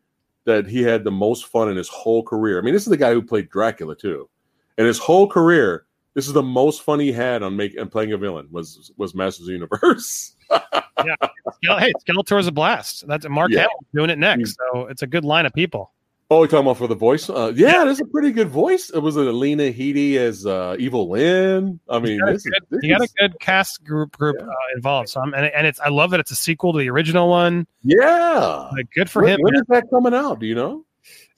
that 0.46 0.66
he 0.66 0.82
had 0.82 1.04
the 1.04 1.10
most 1.10 1.44
fun 1.44 1.68
in 1.68 1.76
his 1.76 1.88
whole 1.88 2.22
career. 2.22 2.58
I 2.58 2.62
mean, 2.62 2.72
this 2.72 2.84
is 2.84 2.88
the 2.88 2.96
guy 2.96 3.12
who 3.12 3.20
played 3.20 3.50
Dracula 3.50 3.94
too. 3.94 4.30
And 4.78 4.86
his 4.86 4.98
whole 4.98 5.28
career, 5.28 5.84
this 6.14 6.26
is 6.26 6.32
the 6.32 6.42
most 6.42 6.80
fun 6.80 7.00
he 7.00 7.12
had 7.12 7.42
on 7.42 7.54
making 7.54 7.80
and 7.80 7.92
playing 7.92 8.14
a 8.14 8.16
villain 8.16 8.48
was 8.50 8.92
was 8.96 9.14
Masters 9.14 9.42
of 9.42 9.46
the 9.48 9.52
Universe. 9.52 10.36
yeah. 10.50 11.78
hey, 11.78 11.92
Skeletor 12.08 12.40
is 12.40 12.46
a 12.46 12.52
blast. 12.52 13.06
That's 13.06 13.28
Mark 13.28 13.50
Yeah. 13.50 13.60
Hamill 13.60 13.84
doing 13.94 14.08
it 14.08 14.18
next, 14.18 14.56
so 14.72 14.86
it's 14.86 15.02
a 15.02 15.06
good 15.06 15.26
line 15.26 15.44
of 15.44 15.52
people. 15.52 15.92
Oh, 16.32 16.38
you're 16.38 16.48
talking 16.48 16.64
about 16.64 16.78
for 16.78 16.86
the 16.86 16.94
voice? 16.94 17.28
Uh, 17.28 17.52
yeah, 17.54 17.84
that's 17.84 18.00
a 18.00 18.06
pretty 18.06 18.30
good 18.32 18.48
voice. 18.48 18.88
It 18.88 19.00
was 19.00 19.16
it 19.16 19.26
Alina 19.26 19.64
Headey 19.64 20.16
as 20.16 20.46
uh, 20.46 20.76
Evil-Lyn. 20.78 21.78
I 21.90 21.98
mean, 21.98 22.20
got 22.20 22.30
a 22.30 22.32
is, 22.32 22.46
You 22.80 22.88
got 22.96 23.02
a 23.02 23.08
good 23.18 23.38
cast 23.38 23.84
group 23.84 24.16
group 24.16 24.36
Yeah. 24.38 24.46
uh, 24.46 24.54
involved. 24.74 25.10
So 25.10 25.20
I'm 25.20 25.34
and, 25.34 25.44
and 25.44 25.66
it's 25.66 25.78
I 25.78 25.90
love 25.90 26.10
that 26.12 26.20
it's 26.20 26.30
a 26.30 26.34
sequel 26.34 26.72
to 26.72 26.78
the 26.78 26.88
original 26.88 27.28
one. 27.28 27.66
yeah. 27.82 28.70
Like 28.74 28.86
good 28.94 29.10
for 29.10 29.22
when, 29.22 29.34
him. 29.34 29.40
when 29.42 29.52
man. 29.52 29.60
is 29.60 29.66
that 29.68 29.90
coming 29.90 30.14
out? 30.14 30.40
Do 30.40 30.46
you 30.46 30.54
know? 30.54 30.86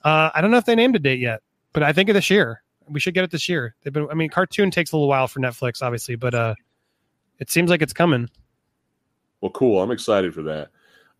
Uh, 0.05 0.31
I 0.33 0.41
don't 0.41 0.53
know 0.53 0.59
if 0.59 0.65
they 0.65 0.77
named 0.77 0.95
a 0.95 1.01
date 1.01 1.19
yet, 1.19 1.43
but 1.73 1.83
I 1.83 1.93
think 1.93 2.09
of 2.09 2.15
this 2.15 2.31
year. 2.31 2.63
We 2.89 3.01
should 3.01 3.15
get 3.15 3.25
it 3.25 3.33
this 3.33 3.49
year. 3.49 3.75
They've 3.83 3.93
been. 3.93 4.07
I 4.11 4.15
mean, 4.15 4.29
cartoon 4.29 4.71
takes 4.71 4.93
a 4.93 4.97
little 4.97 5.09
while 5.09 5.27
for 5.27 5.41
Netflix, 5.41 5.83
obviously, 5.83 6.15
but 6.15 6.35
uh, 6.35 6.55
it 7.41 7.51
seems 7.51 7.69
like 7.69 7.83
it's 7.83 7.95
coming. 7.95 8.29
Well, 9.41 9.51
cool. 9.51 9.83
I'm 9.83 9.91
excited 9.91 10.35
for 10.35 10.43
that. 10.43 10.71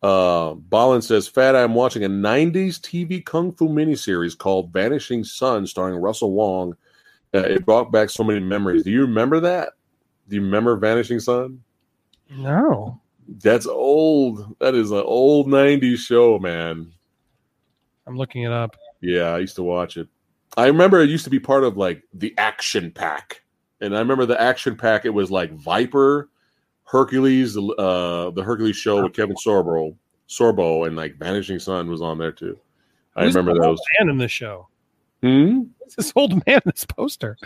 Uh, 0.05 0.53
Balin 0.53 1.01
says, 1.01 1.27
Phat, 1.27 1.55
I'm 1.55 1.73
watching 1.73 2.03
a 2.03 2.07
90s 2.09 2.79
TV 2.79 3.25
kung 3.25 3.51
fu 3.51 3.67
miniseries 3.67 4.37
called 4.37 4.71
Vanishing 4.71 5.23
Sun 5.23 5.65
starring 5.65 5.95
Russell 5.99 6.31
Wong. 6.31 6.77
Uh, 7.33 7.39
it 7.39 7.65
brought 7.65 7.91
back 7.91 8.11
so 8.11 8.23
many 8.23 8.39
memories. 8.39 8.83
Do 8.83 8.91
you 8.91 9.01
remember 9.01 9.39
that? 9.39 9.69
Do 10.29 10.35
you 10.35 10.43
remember 10.43 10.75
Vanishing 10.75 11.19
Sun? 11.19 11.59
No, 12.29 13.01
That's 13.27 13.65
old. 13.65 14.55
That 14.59 14.75
is 14.75 14.91
an 14.91 15.01
old 15.03 15.47
90s 15.47 15.97
show, 15.97 16.37
man. 16.37 16.91
I'm 18.05 18.15
looking 18.15 18.43
it 18.43 18.51
up. 18.51 18.75
Yeah, 19.01 19.29
I 19.31 19.39
used 19.39 19.55
to 19.55 19.63
watch 19.63 19.97
it. 19.97 20.07
I 20.55 20.67
remember 20.67 21.01
it 21.01 21.09
used 21.09 21.23
to 21.23 21.31
be 21.31 21.39
part 21.39 21.63
of 21.63 21.77
like 21.77 22.03
the 22.13 22.35
Action 22.37 22.91
Pack, 22.91 23.41
and 23.81 23.95
I 23.95 23.99
remember 24.01 24.27
the 24.27 24.39
Action 24.39 24.77
Pack. 24.77 25.05
It 25.05 25.15
was 25.15 25.31
like 25.31 25.51
Viper, 25.51 26.29
Hercules, 26.85 27.57
uh, 27.57 28.31
the 28.35 28.43
Hercules 28.43 28.75
show 28.77 29.03
with 29.03 29.13
Kevin 29.13 29.35
Sorbo, 29.35 29.95
Sorbo, 30.29 30.87
and 30.87 30.95
like 30.95 31.17
Vanishing 31.17 31.59
Sun 31.59 31.89
was 31.89 32.01
on 32.01 32.17
there 32.17 32.31
too. 32.31 32.57
I 33.15 33.23
Who's 33.25 33.35
remember 33.35 33.59
the 33.59 33.67
old 33.67 33.77
those. 33.77 33.83
man 33.99 34.09
in 34.09 34.17
this 34.17 34.31
show. 34.31 34.67
Hmm? 35.21 35.61
Who's 35.83 35.95
this 35.95 36.13
old 36.15 36.31
man 36.45 36.61
in 36.65 36.71
this 36.71 36.85
poster? 36.85 37.37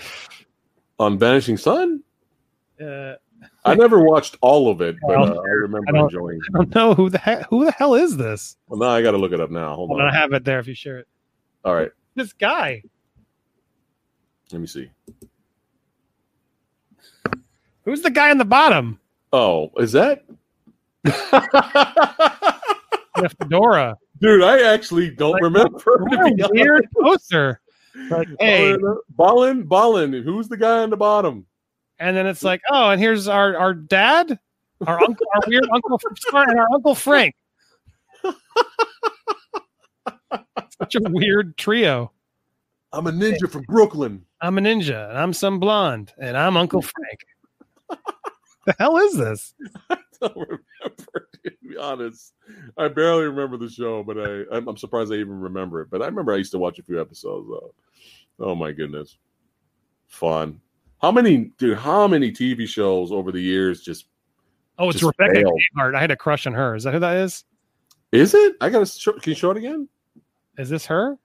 On 0.99 1.17
Vanishing 1.17 1.57
Sun, 1.57 2.03
Uh, 2.81 3.13
I 3.63 3.75
never 3.75 4.03
watched 4.03 4.35
all 4.41 4.69
of 4.69 4.81
it, 4.81 4.97
but 5.01 5.11
I 5.17 5.21
uh, 5.21 5.33
I 5.35 5.47
remember 5.49 5.95
I 5.95 6.01
enjoying. 6.01 6.39
I 6.53 6.57
don't 6.57 6.75
know 6.75 6.93
who 6.93 7.09
the 7.09 7.17
heck 7.17 7.47
who 7.49 7.63
the 7.65 7.71
hell 7.71 7.93
is 7.95 8.17
this. 8.17 8.57
Well, 8.67 8.79
now 8.79 8.89
I 8.89 9.01
got 9.01 9.11
to 9.11 9.17
look 9.17 9.31
it 9.31 9.39
up 9.39 9.49
now. 9.51 9.75
Hold 9.75 9.89
Hold 9.89 10.01
on, 10.01 10.09
I 10.09 10.13
have 10.15 10.33
it 10.33 10.43
there 10.43 10.59
if 10.59 10.67
you 10.67 10.73
share 10.73 10.97
it. 10.99 11.07
All 11.63 11.73
right, 11.75 11.91
This 12.15 12.33
guy. 12.33 12.83
let 14.51 14.59
me 14.59 14.67
see. 14.67 14.89
Who's 17.85 18.01
the 18.01 18.09
guy 18.11 18.29
on 18.31 18.37
the 18.37 18.45
bottom? 18.45 18.99
Oh, 19.31 19.72
is 19.77 19.91
that? 19.93 20.26
The 23.15 23.30
fedora. 23.38 23.97
Dude, 24.22 24.43
I 24.43 24.61
actually 24.73 25.10
don't 25.11 25.34
Like, 25.34 25.41
remember. 25.43 25.77
To 25.80 26.49
weird 26.53 26.88
poster. 26.97 27.60
Like, 28.10 28.30
hey, 28.39 28.77
Ballin, 29.10 29.64
Ballin. 29.64 30.14
Who's 30.14 30.47
the 30.47 30.56
guy 30.56 30.80
on 30.84 30.89
the 30.89 30.95
bottom? 30.95 31.45
and 31.99 32.15
then 32.15 32.26
it's 32.26 32.43
like, 32.43 32.61
oh, 32.72 32.91
and 32.91 33.01
here's 33.01 33.27
our 33.27 33.57
our 33.57 33.73
dad, 33.73 34.39
our 34.88 35.03
uncle, 35.03 35.27
our 35.35 35.41
weird 35.47 35.68
uncle, 35.73 35.99
and 36.34 36.60
our 36.60 36.68
uncle 36.73 36.95
Frank. 36.95 37.35
Such 40.80 40.95
a 40.95 41.01
weird 41.10 41.57
trio. 41.57 42.11
I'm 42.93 43.07
a 43.07 43.11
ninja 43.11 43.49
from 43.49 43.64
Brooklyn. 43.64 44.26
I'm 44.41 44.57
a 44.57 44.61
ninja, 44.61 45.10
and 45.10 45.18
I'm 45.18 45.34
some 45.34 45.60
blonde, 45.60 46.14
and 46.18 46.38
I'm 46.38 46.56
Uncle 46.56 46.81
Frank. 46.81 47.26
the 48.69 48.75
hell 48.79 48.97
is 48.97 49.13
this? 49.15 49.53
I 49.89 49.97
don't 50.21 50.35
remember, 50.37 51.27
to 51.43 51.51
be 51.67 51.77
honest. 51.77 52.33
I 52.77 52.87
barely 52.87 53.23
remember 53.25 53.57
the 53.57 53.69
show, 53.69 54.03
but 54.03 54.17
I, 54.17 54.55
I'm, 54.55 54.67
I'm 54.67 54.77
surprised 54.77 55.11
I 55.11 55.15
even 55.15 55.39
remember 55.39 55.81
it. 55.81 55.89
But 55.89 56.01
I 56.01 56.05
remember 56.05 56.33
I 56.33 56.37
used 56.37 56.51
to 56.51 56.59
watch 56.59 56.77
a 56.79 56.83
few 56.83 56.99
episodes, 57.01 57.47
though. 57.49 57.73
Oh, 58.39 58.55
my 58.55 58.71
goodness. 58.71 59.17
Fun. 60.07 60.59
How 61.01 61.11
many, 61.11 61.51
dude, 61.57 61.77
how 61.77 62.07
many 62.07 62.31
TV 62.31 62.67
shows 62.67 63.11
over 63.11 63.31
the 63.31 63.39
years 63.41 63.81
just, 63.81 64.05
Oh, 64.77 64.89
it's 64.89 64.99
Just 64.99 65.13
Rebecca 65.19 65.41
failed. 65.41 65.61
Gayheart. 65.77 65.95
I 65.95 65.99
had 66.01 66.11
a 66.11 66.15
crush 66.15 66.47
on 66.47 66.53
her. 66.53 66.73
Is 66.75 66.83
that 66.83 66.93
who 66.93 66.99
that 66.99 67.17
is? 67.17 67.43
is 68.13 68.33
it? 68.33 68.55
I 68.61 68.69
got 68.69 68.79
to, 68.79 68.85
show, 68.85 69.11
can 69.13 69.31
you 69.31 69.35
show 69.35 69.51
it 69.51 69.57
again? 69.57 69.89
Is 70.57 70.69
this 70.69 70.85
her? 70.85 71.17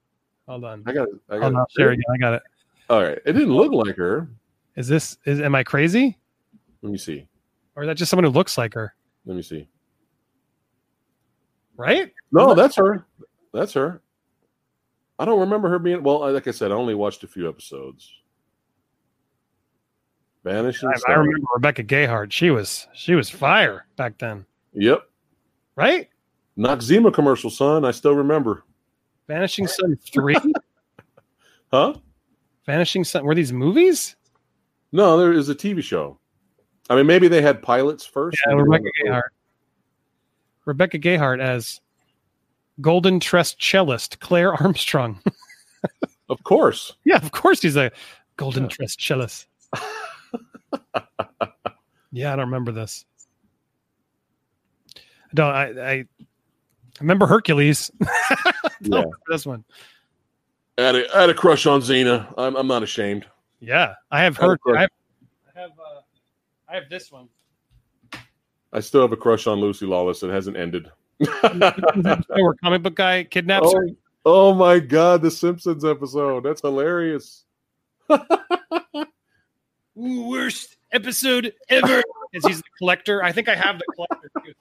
Hold 0.48 0.64
on. 0.64 0.82
I 0.86 0.92
got 0.92 1.08
I 1.30 1.36
Oh, 1.36 1.40
got 1.40 1.52
no, 1.52 1.66
share 1.76 1.90
again. 1.90 2.04
I 2.12 2.18
got 2.18 2.34
it. 2.34 2.42
All 2.90 3.02
right. 3.02 3.18
It 3.24 3.32
didn't 3.32 3.54
look 3.54 3.72
like 3.72 3.96
her. 3.96 4.28
Is 4.76 4.88
this? 4.88 5.16
Is 5.24 5.40
am 5.40 5.54
I 5.54 5.62
crazy, 5.62 6.18
Let 6.82 6.90
me 6.92 6.98
see. 6.98 7.26
Or 7.76 7.82
is 7.82 7.86
that 7.88 7.96
just 7.96 8.10
someone 8.10 8.24
who 8.24 8.30
looks 8.30 8.56
like 8.58 8.74
her? 8.74 8.94
Let 9.26 9.36
me 9.36 9.42
see. 9.42 9.68
Right? 11.76 12.12
No, 12.32 12.54
that's 12.54 12.76
her. 12.76 13.04
That's 13.52 13.72
her. 13.74 14.00
I 15.18 15.24
don't 15.24 15.40
remember 15.40 15.68
her 15.68 15.78
being. 15.78 16.02
Well, 16.02 16.32
like 16.32 16.46
I 16.46 16.50
said, 16.50 16.70
I 16.70 16.74
only 16.74 16.94
watched 16.94 17.22
a 17.24 17.26
few 17.28 17.48
episodes. 17.48 18.12
Vanishing. 20.44 20.88
I, 20.88 21.12
I 21.12 21.14
remember 21.14 21.46
Rebecca 21.54 21.82
Gayheart. 21.84 22.30
She 22.32 22.50
was 22.50 22.86
she 22.94 23.14
was 23.14 23.30
fire 23.30 23.86
back 23.96 24.18
then, 24.18 24.44
Yep. 24.74 25.00
right? 25.76 26.08
Noxzema 26.58 27.12
commercial, 27.12 27.48
son. 27.50 27.84
I 27.84 27.90
still 27.92 28.14
remember. 28.14 28.64
Vanishing 29.26 29.66
Sun 29.66 29.96
three. 30.12 30.36
Huh? 31.72 31.94
Vanishing 32.66 33.02
Sun. 33.02 33.24
Were 33.24 33.34
these 33.34 33.52
movies? 33.52 34.14
No, 34.92 35.18
there 35.18 35.32
is 35.32 35.48
a 35.48 35.56
TV 35.56 35.82
show. 35.82 36.20
I 36.90 36.96
mean, 36.96 37.06
maybe 37.06 37.28
they 37.28 37.40
had 37.42 37.62
pilots 37.62 38.04
first. 38.04 38.38
Yeah, 38.46 38.54
Rebecca 38.54 38.88
Gayheart. 39.04 39.22
Rebecca 40.66 40.98
Gayheart 40.98 41.40
as 41.40 41.80
Golden 42.80 43.20
Tressed 43.20 43.60
cellist 43.60 44.20
Claire 44.20 44.54
Armstrong. 44.54 45.20
Of 46.30 46.42
course. 46.42 46.94
yeah, 47.04 47.16
of 47.16 47.32
course 47.32 47.60
he's 47.60 47.76
a 47.76 47.92
Golden 48.38 48.62
Yeah. 48.62 48.68
Tressed 48.70 48.98
cellist. 48.98 49.46
yeah, 52.12 52.32
I 52.32 52.36
don't 52.36 52.46
remember 52.46 52.72
this. 52.72 53.04
I 54.96 55.00
don't. 55.34 55.54
I, 55.54 55.90
I 55.90 56.04
remember 57.00 57.26
Hercules. 57.26 57.90
Yeah. 58.80 58.88
Don't 58.90 59.00
remember 59.00 59.16
this 59.28 59.46
one. 59.46 59.64
I 60.78 60.82
had, 60.82 60.96
a, 60.96 61.16
I 61.16 61.20
had 61.22 61.30
a 61.30 61.34
crush 61.34 61.64
on 61.66 61.80
Xena. 61.80 62.32
I'm, 62.36 62.56
I'm 62.56 62.66
not 62.66 62.82
ashamed. 62.82 63.26
Yeah, 63.60 63.94
I 64.10 64.22
have 64.24 64.36
heard. 64.36 64.58
I 64.74 64.80
have. 64.82 64.90
I 66.68 66.74
have, 66.74 66.80
I 66.80 66.82
have 66.82 66.90
this 66.90 67.10
one. 67.12 67.28
I 68.72 68.80
still 68.80 69.02
have 69.02 69.12
a 69.12 69.16
crush 69.16 69.46
on 69.46 69.60
Lucy 69.60 69.86
Lawless. 69.86 70.22
It 70.22 70.30
hasn't 70.30 70.56
ended. 70.56 70.90
Where 71.18 72.54
comic 72.62 72.82
book 72.82 72.96
guy 72.96 73.24
kidnaps 73.24 73.72
her. 73.72 73.86
oh, 74.24 74.50
oh 74.50 74.54
my 74.54 74.80
God, 74.80 75.22
the 75.22 75.30
Simpsons 75.30 75.84
episode. 75.84 76.42
That's 76.42 76.60
hilarious. 76.60 77.44
Ooh, 79.96 80.28
worst 80.28 80.76
episode 80.92 81.54
ever. 81.68 82.02
Is 82.32 82.44
he's 82.44 82.58
the 82.58 82.64
collector? 82.78 83.22
I 83.22 83.30
think 83.30 83.48
I 83.48 83.54
have 83.54 83.78
the 83.78 83.84
collector. 83.94 84.30
Too. 84.44 84.52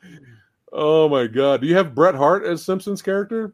Oh 0.72 1.10
my 1.10 1.26
God. 1.26 1.62
Do 1.62 1.68
you 1.68 1.76
have 1.76 1.96
Bret 1.96 2.14
Hart 2.14 2.44
as 2.46 2.64
Simpsons 2.64 3.02
character? 3.02 3.54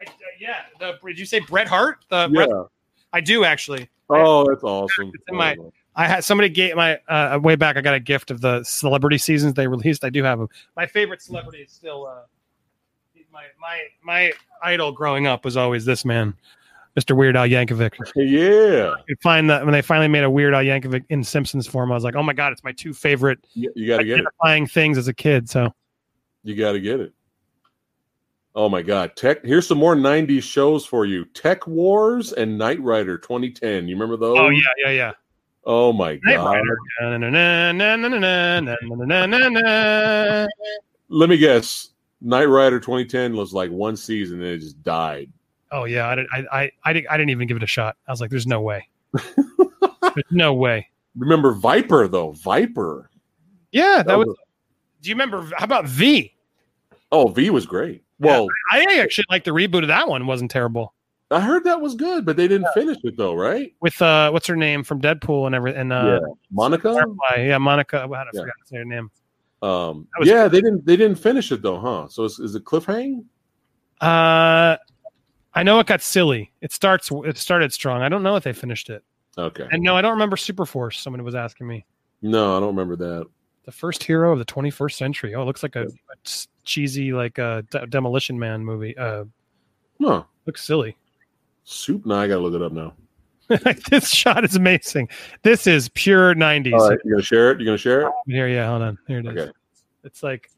I, 0.00 0.04
uh, 0.06 0.12
yeah. 0.40 0.60
The, 0.80 0.94
did 1.06 1.18
you 1.18 1.26
say 1.26 1.40
Bret 1.40 1.68
Hart? 1.68 2.04
The 2.08 2.30
Yeah. 2.32 2.46
Bret, 2.46 2.66
I 3.12 3.20
do 3.20 3.44
actually. 3.44 3.90
Oh, 4.08 4.46
that's 4.48 4.64
awesome. 4.64 5.10
It's 5.14 5.24
in 5.28 5.36
my- 5.36 5.56
I 5.98 6.06
had 6.06 6.22
somebody 6.22 6.48
gave 6.48 6.76
my 6.76 7.00
uh, 7.08 7.40
way 7.42 7.56
back. 7.56 7.76
I 7.76 7.80
got 7.80 7.94
a 7.94 8.00
gift 8.00 8.30
of 8.30 8.40
the 8.40 8.62
celebrity 8.62 9.18
seasons 9.18 9.54
they 9.54 9.66
released. 9.66 10.04
I 10.04 10.10
do 10.10 10.22
have 10.22 10.38
them. 10.38 10.48
My 10.76 10.86
favorite 10.86 11.20
celebrity 11.20 11.58
is 11.58 11.72
still 11.72 12.06
uh, 12.06 12.20
my 13.32 13.42
my 13.60 13.82
my 14.04 14.32
idol 14.62 14.92
growing 14.92 15.26
up 15.26 15.44
was 15.44 15.56
always 15.56 15.84
this 15.84 16.04
man, 16.04 16.34
Mr. 16.96 17.16
Weird 17.16 17.36
Al 17.36 17.48
Yankovic. 17.48 17.94
Yeah. 18.14 18.94
You 19.08 19.16
find 19.20 19.50
that 19.50 19.64
when 19.64 19.72
they 19.72 19.82
finally 19.82 20.06
made 20.06 20.22
a 20.22 20.30
Weird 20.30 20.54
Al 20.54 20.62
Yankovic 20.62 21.04
in 21.08 21.24
Simpsons 21.24 21.66
form, 21.66 21.90
I 21.90 21.96
was 21.96 22.04
like, 22.04 22.14
oh 22.14 22.22
my 22.22 22.32
god, 22.32 22.52
it's 22.52 22.62
my 22.62 22.72
two 22.72 22.94
favorite 22.94 23.40
You, 23.54 23.72
you 23.74 23.88
got 23.88 23.98
to 23.98 24.04
get 24.04 24.20
it. 24.20 24.70
things 24.70 24.98
as 24.98 25.08
a 25.08 25.14
kid. 25.14 25.50
So 25.50 25.74
You 26.44 26.54
got 26.54 26.72
to 26.72 26.80
get 26.80 27.00
it. 27.00 27.12
Oh 28.54 28.68
my 28.68 28.82
God. 28.82 29.16
Tech. 29.16 29.44
Here's 29.44 29.66
some 29.66 29.78
more 29.78 29.96
90s 29.96 30.42
shows 30.44 30.86
for 30.86 31.06
you 31.06 31.24
Tech 31.26 31.66
Wars 31.66 32.32
and 32.32 32.56
Knight 32.56 32.80
Rider 32.80 33.18
2010. 33.18 33.88
You 33.88 33.96
remember 33.96 34.16
those? 34.16 34.38
oh 34.38 34.48
yeah 34.48 34.60
yeah 34.84 34.90
yeah. 34.90 35.12
Oh 35.70 35.92
my 35.92 36.16
god! 36.16 36.64
Let 41.10 41.28
me 41.28 41.36
guess. 41.36 41.90
Knight 42.22 42.46
Rider 42.46 42.80
2010 42.80 43.36
was 43.36 43.52
like 43.52 43.70
one 43.70 43.94
season 43.94 44.42
and 44.42 44.48
it 44.48 44.58
just 44.58 44.82
died. 44.82 45.30
Oh 45.70 45.84
yeah, 45.84 46.06
I 46.06 46.46
I 46.50 46.72
I, 46.84 47.04
I 47.10 47.16
didn't 47.18 47.28
even 47.28 47.46
give 47.46 47.58
it 47.58 47.62
a 47.62 47.66
shot. 47.66 47.96
I 48.06 48.10
was 48.10 48.20
like, 48.22 48.30
"There's 48.30 48.46
no 48.46 48.62
way. 48.62 48.88
There's 49.12 50.24
no 50.30 50.54
way." 50.54 50.88
Remember 51.16 51.52
Viper 51.52 52.08
though? 52.08 52.32
Viper. 52.32 53.10
Yeah, 53.70 53.98
that, 53.98 54.06
that 54.06 54.18
was, 54.18 54.28
was. 54.28 54.36
Do 55.02 55.10
you 55.10 55.14
remember? 55.16 55.50
How 55.54 55.64
about 55.64 55.84
V? 55.84 56.34
Oh, 57.12 57.28
V 57.28 57.50
was 57.50 57.66
great. 57.66 58.02
Well, 58.18 58.48
yeah, 58.72 58.80
I, 58.80 58.96
I 58.96 59.02
actually 59.02 59.26
like 59.28 59.44
the 59.44 59.50
reboot 59.50 59.82
of 59.82 59.88
that 59.88 60.08
one. 60.08 60.22
It 60.22 60.26
wasn't 60.26 60.50
terrible. 60.50 60.94
I 61.30 61.40
heard 61.40 61.64
that 61.64 61.80
was 61.80 61.94
good, 61.94 62.24
but 62.24 62.36
they 62.36 62.48
didn't 62.48 62.68
finish 62.72 62.96
it 63.04 63.16
though, 63.16 63.34
right? 63.34 63.74
with 63.80 64.00
uh, 64.00 64.30
what's 64.30 64.46
her 64.46 64.56
name 64.56 64.82
from 64.82 65.00
Deadpool 65.00 65.46
and 65.46 65.54
everything. 65.54 65.80
And 65.82 65.92
uh, 65.92 66.20
Monica. 66.50 66.94
Firefly. 66.94 67.46
Yeah, 67.46 67.58
Monica. 67.58 68.06
Wow, 68.08 68.22
I 68.22 68.24
Yeah. 68.32 68.40
forgot 68.40 68.54
say 68.64 68.76
her 68.78 68.84
name. 68.84 69.10
Um, 69.60 70.06
yeah, 70.22 70.48
they 70.48 70.60
didn't. 70.60 70.86
They 70.86 70.96
didn't 70.96 71.18
finish 71.18 71.52
it 71.52 71.60
though, 71.62 71.78
huh? 71.78 72.08
So 72.08 72.24
is, 72.24 72.38
is 72.38 72.54
it 72.54 72.64
cliffhang? 72.64 73.24
Uh, 74.00 74.76
I 75.54 75.62
know 75.64 75.78
it 75.80 75.86
got 75.86 76.00
silly. 76.00 76.52
It 76.60 76.72
starts. 76.72 77.10
It 77.24 77.36
started 77.36 77.72
strong. 77.72 78.00
I 78.02 78.08
don't 78.08 78.22
know 78.22 78.36
if 78.36 78.44
they 78.44 78.52
finished 78.52 78.88
it. 78.90 79.02
Okay. 79.36 79.66
And 79.70 79.82
no, 79.82 79.96
I 79.96 80.02
don't 80.02 80.12
remember 80.12 80.36
Super 80.36 80.64
Force. 80.64 81.00
Someone 81.00 81.22
was 81.24 81.34
asking 81.34 81.66
me. 81.66 81.84
No, 82.22 82.56
I 82.56 82.60
don't 82.60 82.74
remember 82.74 82.96
that. 82.96 83.26
The 83.64 83.72
first 83.72 84.02
hero 84.02 84.32
of 84.32 84.38
the 84.38 84.44
21st 84.46 84.92
century. 84.94 85.34
Oh, 85.34 85.42
it 85.42 85.44
looks 85.44 85.62
like 85.62 85.76
a, 85.76 85.82
a 85.84 85.86
cheesy 86.64 87.12
like 87.12 87.38
a 87.38 87.64
de- 87.70 87.86
Demolition 87.86 88.38
Man 88.38 88.64
movie. 88.64 88.96
Uh, 88.96 89.24
No. 89.98 90.24
looks 90.46 90.64
silly. 90.64 90.96
Soup. 91.68 92.04
No, 92.06 92.14
I 92.14 92.26
gotta 92.26 92.40
look 92.40 92.54
it 92.54 92.62
up 92.62 92.72
now. 92.72 92.94
this 93.90 94.08
shot 94.08 94.42
is 94.42 94.56
amazing. 94.56 95.08
This 95.42 95.66
is 95.66 95.90
pure 95.90 96.34
90s. 96.34 96.72
All 96.72 96.88
right, 96.88 96.98
you 97.04 97.10
gonna 97.12 97.22
share 97.22 97.50
it? 97.50 97.60
You 97.60 97.66
gonna 97.66 97.76
share 97.76 98.06
it? 98.06 98.12
Here, 98.26 98.48
yeah, 98.48 98.68
hold 98.68 98.80
on. 98.82 98.98
Here 99.06 99.18
it 99.18 99.26
is. 99.26 99.36
Okay. 99.36 99.52
It's 100.02 100.22
like 100.22 100.50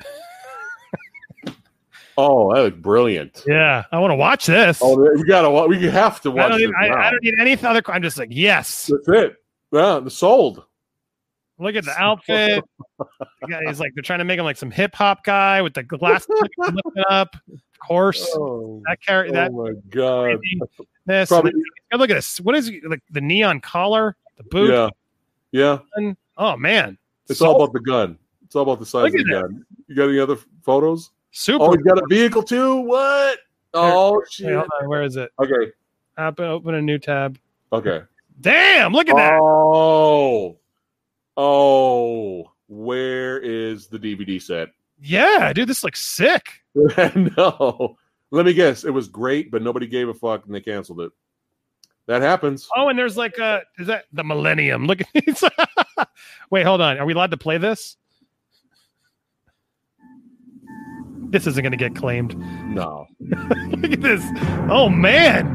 Oh, 2.16 2.54
that 2.54 2.62
looks 2.62 2.76
brilliant. 2.76 3.42
Yeah, 3.44 3.82
I 3.90 3.98
want 3.98 4.12
to 4.12 4.16
watch 4.16 4.46
this. 4.46 4.78
Oh, 4.82 4.96
we 4.96 5.24
gotta. 5.24 5.50
We 5.66 5.84
have 5.88 6.20
to 6.20 6.30
watch. 6.30 6.52
I 6.52 6.58
don't, 6.58 6.60
this 6.60 6.70
I. 6.80 6.90
I 6.90 7.10
don't 7.10 7.24
need 7.24 7.34
any 7.40 7.56
other. 7.60 7.82
I'm 7.88 8.02
just 8.02 8.18
like, 8.18 8.28
yes. 8.30 8.88
That's 8.92 9.08
it. 9.08 9.36
Yeah, 9.72 9.98
the 9.98 10.10
sold. 10.10 10.64
Look 11.58 11.74
at 11.74 11.84
the 11.84 11.94
outfit. 12.00 12.62
Guy 13.48 13.60
like 13.72 13.92
they're 13.94 14.02
trying 14.02 14.20
to 14.20 14.24
make 14.24 14.38
him 14.38 14.44
like 14.44 14.56
some 14.56 14.70
hip 14.70 14.94
hop 14.94 15.24
guy 15.24 15.60
with 15.62 15.74
the 15.74 15.82
glasses 15.82 16.28
up. 17.10 17.34
Of 17.50 17.78
course, 17.80 18.28
Oh, 18.36 18.82
that 18.86 19.00
character. 19.02 19.32
Oh 19.32 19.36
that. 19.36 19.50
oh 19.52 19.64
my 19.64 19.72
god. 19.90 20.38
This. 21.06 21.28
Probably. 21.28 21.52
look 21.92 22.10
at 22.10 22.14
this. 22.14 22.40
What 22.40 22.54
is 22.54 22.68
it, 22.68 22.82
like 22.88 23.02
the 23.10 23.20
neon 23.20 23.60
collar, 23.60 24.16
the 24.36 24.44
boot? 24.44 24.70
Yeah. 24.72 24.88
Yeah. 25.52 25.78
and- 25.96 26.16
oh 26.36 26.56
man, 26.56 26.98
It's 27.28 27.38
So- 27.40 27.46
all 27.48 27.56
about 27.62 27.72
the 27.72 27.80
gun. 27.80 28.18
It's 28.44 28.56
all 28.56 28.62
about 28.62 28.78
the 28.80 28.86
size 28.86 29.06
of 29.06 29.12
the 29.12 29.24
that. 29.24 29.42
gun. 29.42 29.64
You 29.88 29.94
got 29.96 30.08
any 30.08 30.18
other 30.18 30.36
photos? 30.62 31.10
super. 31.30 31.64
Oh, 31.64 31.72
you 31.74 31.84
got 31.84 31.98
a 31.98 32.06
vehicle 32.08 32.42
too? 32.42 32.76
What? 32.82 33.38
Oh 33.74 34.18
Wait, 34.18 34.22
shit. 34.30 34.54
hold 34.54 34.68
on, 34.80 34.88
where 34.88 35.02
is 35.02 35.16
it? 35.16 35.30
Okay. 35.38 35.72
Open, 36.16 36.44
open 36.46 36.74
a 36.74 36.82
new 36.82 36.98
tab. 36.98 37.38
Okay. 37.72 38.02
Damn! 38.40 38.92
Look 38.92 39.08
at 39.08 39.16
that. 39.16 39.38
Oh. 39.40 40.56
Oh. 41.38 42.50
Where 42.66 43.38
is 43.38 43.86
the 43.86 43.98
DVD 43.98 44.42
set? 44.42 44.70
Yeah, 45.00 45.52
dude, 45.52 45.68
this 45.68 45.84
looks 45.84 46.02
sick. 46.02 46.50
no. 46.74 47.96
Let 48.30 48.44
me 48.44 48.52
guess. 48.52 48.84
It 48.84 48.90
was 48.90 49.08
great, 49.08 49.50
but 49.50 49.62
nobody 49.62 49.86
gave 49.86 50.08
a 50.08 50.14
fuck 50.14 50.44
and 50.44 50.54
they 50.54 50.60
canceled 50.60 51.00
it. 51.00 51.12
That 52.06 52.22
happens. 52.22 52.68
Oh, 52.74 52.88
and 52.88 52.98
there's 52.98 53.16
like 53.16 53.38
uh 53.38 53.60
is 53.78 53.86
that 53.86 54.06
the 54.12 54.24
Millennium? 54.24 54.86
Look 54.86 55.00
at 55.00 55.08
these. 55.14 55.44
Wait, 56.50 56.64
hold 56.64 56.80
on. 56.80 56.98
Are 56.98 57.06
we 57.06 57.12
allowed 57.12 57.30
to 57.30 57.36
play 57.36 57.58
this? 57.58 57.96
This 61.30 61.46
isn't 61.46 61.62
going 61.62 61.72
to 61.72 61.78
get 61.78 61.94
claimed. 61.94 62.38
No. 62.68 63.06
Look 63.20 63.92
at 63.92 64.00
this. 64.00 64.24
Oh 64.70 64.88
man. 64.88 65.54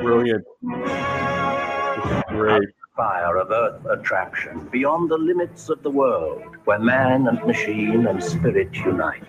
Brilliant. 0.00 0.44
This 0.62 2.22
great. 2.28 2.68
Fire 2.98 3.36
of 3.36 3.52
Earth 3.52 3.86
attraction 3.88 4.68
beyond 4.72 5.08
the 5.08 5.16
limits 5.16 5.68
of 5.68 5.80
the 5.84 5.90
world, 5.90 6.42
where 6.64 6.80
man 6.80 7.28
and 7.28 7.40
machine 7.46 8.08
and 8.08 8.20
spirit 8.20 8.74
unite. 8.74 9.22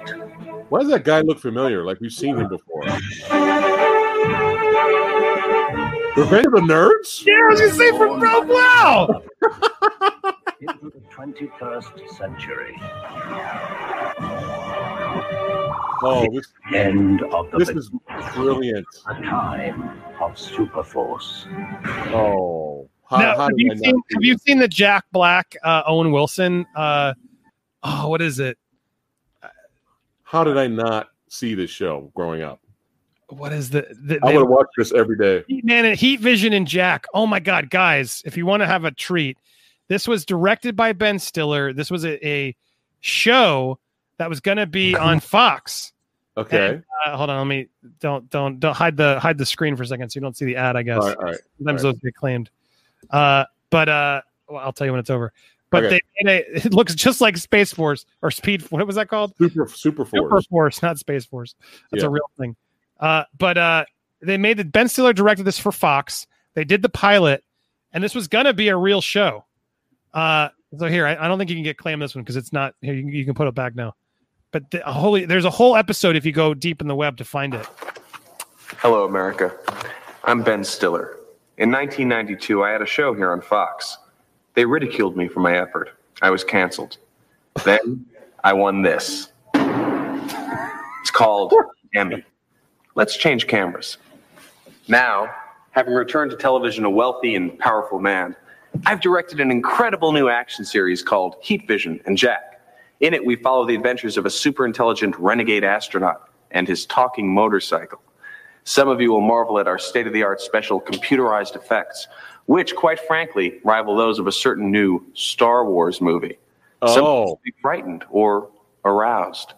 Why 0.70 0.80
does 0.80 0.90
that 0.90 1.04
guy 1.04 1.22
look 1.22 1.38
familiar? 1.40 1.86
Like 1.86 2.00
we've 2.00 2.12
seen 2.12 2.36
him 2.36 2.50
before. 2.50 2.82
Revenge 6.18 6.48
of 6.48 6.54
the 6.54 6.62
Nerds? 6.68 7.24
Yeah, 7.28 7.36
I 7.36 7.48
was 7.52 7.60
gonna 7.62 7.74
say 7.74 7.90
from 7.92 8.20
Bro 8.20 8.42
Wow. 8.48 9.22
Into 10.62 10.90
the 10.90 11.02
21st 11.16 12.10
century, 12.10 12.76
Oh, 16.02 16.26
this, 16.34 16.48
end 16.74 17.22
of 17.24 17.52
the 17.52 17.58
this 17.60 17.70
is 17.70 17.92
brilliant. 18.34 18.88
a 19.08 19.14
time 19.22 20.02
of 20.20 20.32
superforce. 20.32 21.46
Oh, 22.12 22.89
how, 23.10 23.18
Now, 23.18 23.36
how 23.36 23.44
have 23.44 23.58
you 23.58 23.76
seen 23.76 23.96
have 24.12 24.24
you 24.24 24.38
seen 24.38 24.60
the 24.60 24.68
Jack 24.68 25.06
Black 25.12 25.56
uh, 25.64 25.84
Owen 25.88 26.12
Wilson 26.12 26.66
uh 26.76 27.14
oh 27.84 28.08
what 28.08 28.22
is 28.22 28.40
it? 28.40 28.58
How 30.24 30.44
did 30.44 30.58
I 30.58 30.68
not 30.68 31.10
see 31.28 31.56
this 31.56 31.72
show 31.72 32.12
growing 32.14 32.44
up? 32.44 32.60
What 33.30 33.52
is 33.52 33.72
the, 33.72 33.88
the 34.04 34.20
I 34.24 34.36
would 34.36 34.48
watch 34.48 34.68
this 34.78 34.92
every 34.92 35.18
day. 35.18 35.44
man 35.64 35.86
and 35.86 35.98
Heat 35.98 36.20
Vision 36.20 36.54
and 36.54 36.68
Jack. 36.68 37.06
Oh 37.14 37.26
my 37.26 37.40
god, 37.40 37.70
guys, 37.70 38.22
if 38.26 38.38
you 38.38 38.46
want 38.46 38.62
to 38.62 38.68
have 38.68 38.86
a 38.86 38.92
treat, 38.92 39.38
this 39.88 40.08
was 40.08 40.26
directed 40.26 40.76
by 40.76 40.94
Ben 40.94 41.18
Stiller. 41.18 41.74
This 41.74 41.90
was 41.90 42.06
a, 42.06 42.28
a 42.28 42.56
show 43.02 43.80
that 44.18 44.30
was 44.30 44.40
going 44.40 44.58
to 44.58 44.68
be 44.68 44.96
on 44.98 45.20
Fox. 45.20 45.94
Okay. 46.38 46.82
Uh, 47.06 47.18
hold 47.18 47.30
on, 47.30 47.40
let 47.40 47.48
me 47.48 47.68
don't 48.00 48.30
don't 48.30 48.60
don't 48.60 48.76
hide 48.76 48.98
the 48.98 49.20
hide 49.20 49.38
the 49.38 49.46
screen 49.46 49.76
for 49.76 49.84
a 49.84 49.88
second 49.88 50.10
so 50.10 50.18
you 50.18 50.22
don't 50.22 50.38
see 50.38 50.46
the 50.46 50.56
ad. 50.56 50.76
I 50.76 50.84
guess 50.84 51.02
All 51.02 51.08
right. 51.08 51.18
All 51.18 51.24
right. 51.26 51.38
sometimes 51.58 51.84
all 51.84 51.92
those 51.92 52.02
get 52.02 52.16
claimed. 52.16 52.50
Uh, 53.10 53.46
but 53.70 53.90
uh, 53.90 54.22
well, 54.48 54.62
I'll 54.64 54.74
tell 54.74 54.86
you 54.88 54.94
when 54.94 55.00
it's 55.00 55.10
over. 55.10 55.32
But 55.72 55.84
Okay. 55.86 56.00
they 56.18 56.24
made 56.24 56.46
a, 56.48 56.56
it 56.68 56.74
looks 56.74 56.96
just 56.96 57.22
like 57.22 57.38
Space 57.38 57.72
Force 57.74 58.06
or 58.22 58.32
Speed. 58.32 58.64
What 58.72 58.86
was 58.88 58.96
that 58.96 59.08
called? 59.10 59.34
Super 59.38 59.68
Super 59.68 60.06
Force. 60.06 60.10
Super 60.12 60.30
Force. 60.30 60.46
Force, 60.48 60.82
not 60.82 60.98
Space 61.00 61.26
Force. 61.26 61.56
That's 61.92 62.04
Yeah. 62.04 62.08
a 62.08 62.12
real 62.12 62.30
thing. 62.40 62.56
Uh, 63.00 63.24
but 63.38 63.58
uh, 63.58 63.86
they 64.22 64.38
made 64.38 64.58
the 64.58 64.66
Ben 64.66 64.88
Stiller 64.90 65.14
directed 65.14 65.44
this 65.44 65.60
for 65.60 65.72
Fox. 65.72 66.26
They 66.56 66.64
did 66.64 66.82
the 66.82 66.90
pilot, 66.90 67.44
and 67.94 68.04
this 68.04 68.16
was 68.16 68.28
gonna 68.28 68.54
be 68.54 68.70
a 68.70 68.76
real 68.76 69.00
show. 69.02 69.46
Uh, 70.14 70.50
so 70.78 70.88
here, 70.88 71.06
I, 71.06 71.16
I 71.24 71.28
don't 71.28 71.38
think 71.38 71.50
you 71.52 71.56
can 71.56 71.64
get 71.64 71.78
claim 71.78 72.00
this 72.00 72.16
one 72.16 72.24
because 72.24 72.36
it's 72.36 72.52
not 72.52 72.74
here. 72.82 72.94
You, 72.96 73.04
can- 73.04 73.12
you 73.14 73.26
can 73.26 73.34
put 73.36 73.48
it 73.48 73.54
back 73.56 73.76
now. 73.76 73.96
But 74.52 74.72
the, 74.72 74.82
holy, 74.82 75.26
there's 75.26 75.46
a 75.46 75.50
whole 75.52 75.76
episode 75.76 76.16
if 76.16 76.26
you 76.26 76.32
go 76.32 76.56
deep 76.56 76.82
in 76.82 76.88
the 76.88 76.96
web 76.96 77.18
to 77.18 77.24
find 77.24 77.54
it. 77.54 77.68
Hello, 78.80 79.06
America. 79.06 79.56
I'm 80.24 80.42
Ben 80.42 80.64
Stiller. 80.64 81.19
In 81.60 81.72
1992, 81.72 82.64
I 82.64 82.70
had 82.70 82.82
a 82.82 82.86
show 82.86 83.14
here 83.14 83.34
on 83.34 83.42
Fox. 83.42 83.98
They 84.54 84.64
ridiculed 84.64 85.18
me 85.18 85.28
for 85.28 85.42
my 85.42 85.58
effort. 85.58 85.90
I 86.22 86.30
was 86.30 86.42
canceled. 86.42 86.98
Then 87.66 88.06
I 88.46 88.54
won 88.54 88.82
this. 88.82 89.34
It's 89.54 91.12
called 91.12 91.54
Emmy. 91.94 92.24
Let's 92.96 93.18
change 93.18 93.48
cameras. 93.48 93.98
Now, 94.88 95.30
having 95.72 95.94
returned 95.94 96.32
to 96.32 96.38
television 96.38 96.86
a 96.86 96.90
wealthy 96.90 97.36
and 97.36 97.60
powerful 97.60 98.00
man, 98.00 98.38
I've 98.86 99.02
directed 99.02 99.42
an 99.42 99.52
incredible 99.52 100.14
new 100.14 100.30
action 100.30 100.64
series 100.64 101.04
called 101.04 101.36
Heat 101.42 101.68
Vision 101.68 102.00
and 102.06 102.18
Jack. 102.18 102.62
In 103.02 103.14
it, 103.14 103.26
we 103.26 103.36
follow 103.36 103.66
the 103.66 103.76
adventures 103.76 104.16
of 104.16 104.26
a 104.26 104.30
super 104.30 104.66
intelligent 104.66 105.14
renegade 105.20 105.66
astronaut 105.66 106.30
and 106.52 106.70
his 106.70 106.86
talking 106.86 107.28
motorcycle. 107.28 108.02
Some 108.64 108.88
of 108.88 109.02
you 109.02 109.12
will 109.12 109.22
marvel 109.22 109.60
at 109.60 109.68
our 109.68 109.80
state 109.80 110.08
of 110.08 110.14
the 110.14 110.24
art 110.24 110.42
special 110.42 110.80
computerized 110.80 111.56
effects, 111.56 112.08
which, 112.46 112.76
quite 112.76 113.00
frankly, 113.00 113.60
rival 113.64 113.96
those 113.96 114.20
of 114.20 114.28
a 114.28 114.32
certain 114.32 114.72
new 114.72 115.04
Star 115.14 115.66
Wars 115.66 116.02
movie. 116.02 116.38
Some 116.88 117.04
Oh. 117.04 117.24
will 117.24 117.42
be 117.44 117.54
frightened 117.62 118.06
or 118.10 118.50
aroused. 118.86 119.54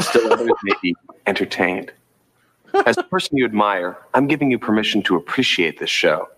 Still 0.00 0.32
others 0.32 0.50
may 0.62 0.72
be 0.82 0.94
entertained. 1.26 1.92
As 2.86 2.96
a 2.96 3.02
person 3.02 3.36
you 3.36 3.44
admire, 3.44 3.98
I'm 4.14 4.26
giving 4.28 4.50
you 4.50 4.58
permission 4.58 5.02
to 5.04 5.16
appreciate 5.16 5.78
this 5.80 5.90
show. 5.90 6.28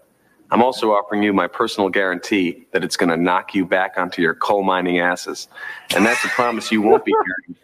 I'm 0.51 0.63
also 0.63 0.93
offering 0.93 1.23
you 1.23 1.33
my 1.33 1.47
personal 1.47 1.89
guarantee 1.89 2.67
that 2.73 2.83
it's 2.85 2.97
going 2.97 3.11
to 3.11 3.17
knock 3.17 3.55
you 3.55 3.65
back 3.67 3.95
onto 3.97 4.21
your 4.23 4.35
coal 4.35 4.63
mining 4.63 4.99
asses. 4.99 5.49
And 5.95 6.05
that's 6.05 6.25
a 6.25 6.29
promise 6.29 6.71
you 6.73 6.83
won't 6.83 7.05
be 7.05 7.13
hearing 7.47 7.59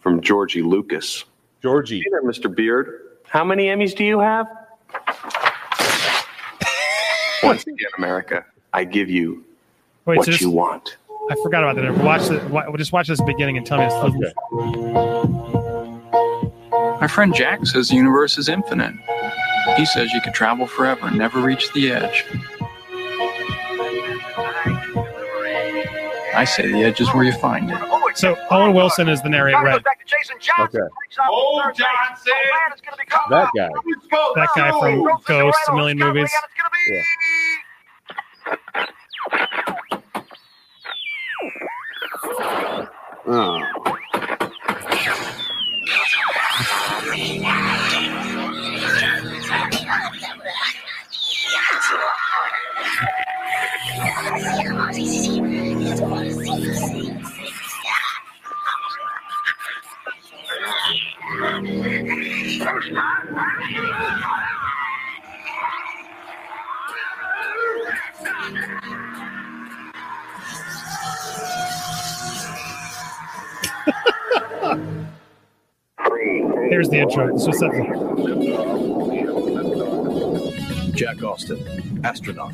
from 0.00 0.20
Georgie 0.20 0.62
Lucas. 0.62 1.24
Georgie. 1.62 1.98
Hey 1.98 2.06
there, 2.10 2.22
Mr. 2.22 2.54
Beard. 2.54 3.09
How 3.30 3.44
many 3.44 3.66
Emmys 3.66 3.94
do 3.94 4.04
you 4.04 4.18
have? 4.18 4.48
Once 7.44 7.62
again, 7.62 7.86
America, 7.96 8.44
I 8.72 8.82
give 8.82 9.08
you 9.08 9.44
Wait, 10.04 10.16
what 10.18 10.24
so 10.24 10.32
this, 10.32 10.40
you 10.40 10.50
want. 10.50 10.96
I 11.30 11.36
forgot 11.40 11.62
about 11.62 11.76
that. 11.76 12.04
Watch 12.04 12.26
the 12.26 12.44
wa- 12.48 12.76
just 12.76 12.92
watch 12.92 13.06
this 13.06 13.22
beginning 13.22 13.56
and 13.56 13.64
tell 13.64 13.78
me. 13.78 13.84
It's 13.84 13.94
Okay. 13.94 14.32
My 17.00 17.06
friend 17.06 17.32
Jack 17.32 17.64
says 17.66 17.90
the 17.90 17.94
universe 17.94 18.36
is 18.36 18.48
infinite. 18.48 18.96
He 19.76 19.86
says 19.86 20.12
you 20.12 20.20
could 20.22 20.34
travel 20.34 20.66
forever 20.66 21.06
and 21.06 21.16
never 21.16 21.40
reach 21.40 21.72
the 21.72 21.92
edge. 21.92 22.24
I 26.34 26.44
say 26.44 26.66
the 26.72 26.82
edge 26.82 27.00
is 27.00 27.06
where 27.14 27.22
you 27.22 27.32
find 27.38 27.70
it. 27.70 27.78
So 28.14 28.36
Owen 28.50 28.74
Wilson 28.74 29.08
is 29.08 29.22
the 29.22 29.28
narrator. 29.28 29.58
Okay. 29.58 29.84
Johnson. 30.40 30.78
That 33.30 33.48
guy. 33.56 33.68
That 34.34 34.48
guy 34.56 34.70
from 34.70 35.20
Ghost, 35.26 35.58
a 35.68 35.74
million 35.74 35.98
movies. 35.98 36.30
Yeah. 36.88 37.02
Oh. 43.26 43.62
Here's 76.70 76.88
the 76.88 76.98
intro. 76.98 77.34
It's 77.34 77.46
just. 77.46 77.60
Jack 80.94 81.22
Austin, 81.22 82.00
astronaut. 82.04 82.52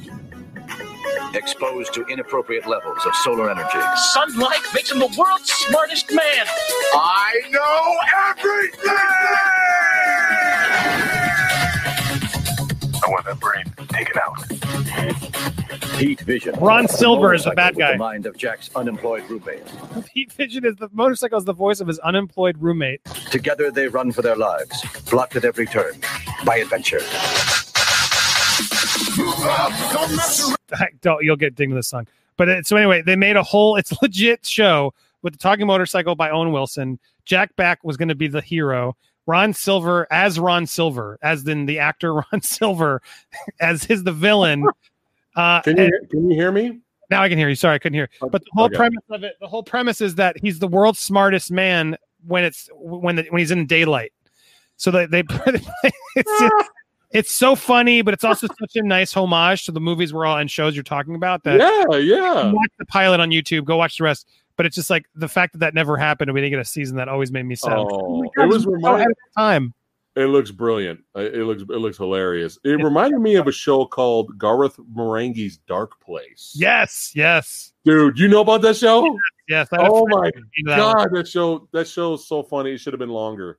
Exposed 1.34 1.92
to 1.94 2.06
inappropriate 2.06 2.66
levels 2.66 2.98
of 3.04 3.14
solar 3.16 3.50
energy. 3.50 3.78
Sunlight 3.96 4.62
makes 4.72 4.92
him 4.92 5.00
the 5.00 5.14
world's 5.18 5.50
smartest 5.50 6.10
man. 6.12 6.46
I 6.94 7.42
know 7.50 7.96
everything! 8.30 9.35
Heat 15.96 16.20
Vision. 16.20 16.54
Ron 16.60 16.88
Silver 16.88 17.32
is 17.32 17.44
the 17.44 17.52
bad 17.52 17.76
guy. 17.76 17.92
The 17.92 17.98
mind 17.98 18.26
of 18.26 18.36
Jack's 18.36 18.68
unemployed 18.76 19.24
roommate. 19.30 19.62
Heat 20.12 20.30
Vision 20.32 20.66
is 20.66 20.76
the 20.76 20.90
motorcycle 20.92 21.38
is 21.38 21.44
the 21.44 21.54
voice 21.54 21.80
of 21.80 21.88
his 21.88 21.98
unemployed 22.00 22.56
roommate. 22.58 23.02
Together 23.30 23.70
they 23.70 23.88
run 23.88 24.12
for 24.12 24.20
their 24.20 24.36
lives, 24.36 24.84
blocked 25.10 25.36
at 25.36 25.44
every 25.44 25.66
turn 25.66 25.94
by 26.44 26.58
adventure. 26.58 27.00
Don't 31.00 31.24
you'll 31.24 31.36
get 31.36 31.54
dinged 31.54 31.72
with 31.72 31.78
this 31.78 31.88
song. 31.88 32.06
But 32.36 32.48
it, 32.50 32.66
so 32.66 32.76
anyway, 32.76 33.00
they 33.00 33.16
made 33.16 33.36
a 33.36 33.42
whole 33.42 33.76
it's 33.76 33.92
legit 34.02 34.44
show 34.44 34.92
with 35.22 35.32
the 35.32 35.38
talking 35.38 35.66
motorcycle 35.66 36.14
by 36.14 36.30
Owen 36.30 36.52
Wilson. 36.52 36.98
Jack 37.24 37.56
Black 37.56 37.82
was 37.82 37.96
going 37.96 38.08
to 38.08 38.14
be 38.14 38.28
the 38.28 38.42
hero. 38.42 38.96
Ron 39.26 39.54
Silver 39.54 40.06
as 40.10 40.38
Ron 40.38 40.66
Silver, 40.66 41.18
as 41.22 41.46
in 41.48 41.66
the 41.66 41.78
actor 41.78 42.14
Ron 42.32 42.42
Silver, 42.42 43.00
as 43.60 43.84
his 43.84 44.04
the 44.04 44.12
villain. 44.12 44.66
Uh, 45.36 45.60
Can 45.62 45.78
and- 45.78 45.92
you 46.02 46.08
can 46.10 46.30
you 46.30 46.36
hear 46.36 46.50
me? 46.50 46.80
now 47.10 47.22
I 47.22 47.28
can 47.28 47.38
hear 47.38 47.48
you. 47.48 47.54
Sorry, 47.54 47.74
I 47.74 47.78
couldn't 47.78 47.94
hear. 47.94 48.08
But 48.20 48.42
the 48.42 48.50
whole 48.54 48.64
Okay. 48.66 48.76
premise 48.76 49.04
of 49.10 49.22
it, 49.22 49.34
the 49.40 49.46
whole 49.46 49.62
premise 49.62 50.00
is 50.00 50.16
that 50.16 50.36
he's 50.40 50.58
the 50.58 50.66
world's 50.68 50.98
smartest 50.98 51.50
man 51.52 51.96
when 52.26 52.42
it's 52.42 52.68
when 52.74 53.16
the, 53.16 53.24
when 53.30 53.38
he's 53.38 53.50
in 53.52 53.66
daylight. 53.66 54.12
So 54.76 54.90
they 54.90 55.06
they 55.06 55.20
it's 56.16 56.40
just, 56.40 56.70
it's 57.12 57.30
so 57.30 57.54
funny, 57.54 58.02
but 58.02 58.12
it's 58.14 58.24
also 58.24 58.46
such 58.58 58.74
a 58.76 58.82
nice 58.82 59.12
homage 59.12 59.64
to 59.66 59.72
the 59.72 59.80
movies 59.80 60.12
we're 60.12 60.26
all 60.26 60.38
and 60.38 60.50
shows 60.50 60.74
you're 60.74 60.82
talking 60.82 61.14
about. 61.14 61.44
That 61.44 61.60
Yeah, 61.60 61.96
yeah. 61.98 62.50
watch 62.52 62.70
the 62.78 62.86
pilot 62.86 63.20
on 63.20 63.30
YouTube, 63.30 63.64
go 63.64 63.76
watch 63.76 63.98
the 63.98 64.04
rest. 64.04 64.28
But 64.56 64.64
it's 64.66 64.74
just 64.74 64.88
like 64.90 65.04
the 65.14 65.28
fact 65.28 65.52
that 65.52 65.58
that 65.58 65.74
never 65.74 65.96
happened 65.98 66.30
and 66.30 66.34
we 66.34 66.40
didn't 66.40 66.52
get 66.52 66.60
a 66.60 66.64
season 66.64 66.96
that 66.96 67.08
always 67.08 67.30
made 67.30 67.44
me 67.44 67.54
sad. 67.54 67.74
Oh, 67.76 68.22
my 68.22 68.28
God, 68.36 68.44
it 68.44 68.46
was 68.48 68.64
this 68.64 68.64
so 68.64 68.70
ahead 68.72 68.82
remind, 68.84 69.02
of 69.02 69.10
its 69.10 69.34
time. 69.36 69.74
It 70.16 70.26
looks 70.30 70.50
brilliant. 70.50 71.00
It 71.14 71.44
looks 71.46 71.62
it 71.62 71.68
looks 71.68 71.98
hilarious. 71.98 72.58
It 72.64 72.82
reminded 72.82 73.20
me 73.20 73.34
of 73.36 73.46
a 73.48 73.52
show 73.52 73.84
called 73.84 74.38
Gareth 74.38 74.76
Marenghi's 74.94 75.58
Dark 75.68 76.00
Place. 76.00 76.52
Yes, 76.56 77.12
yes, 77.14 77.72
dude, 77.84 78.18
you 78.18 78.26
know 78.26 78.40
about 78.40 78.62
that 78.62 78.76
show? 78.76 79.18
yes. 79.48 79.68
A 79.72 79.76
Oh 79.80 80.06
my 80.08 80.30
that 80.64 80.78
one. 80.78 80.78
god, 80.78 81.08
that 81.12 81.28
show 81.28 81.68
that 81.72 81.86
show 81.86 82.14
is 82.14 82.26
so 82.26 82.42
funny. 82.42 82.72
It 82.72 82.78
should 82.78 82.94
have 82.94 82.98
been 83.00 83.10
longer. 83.10 83.58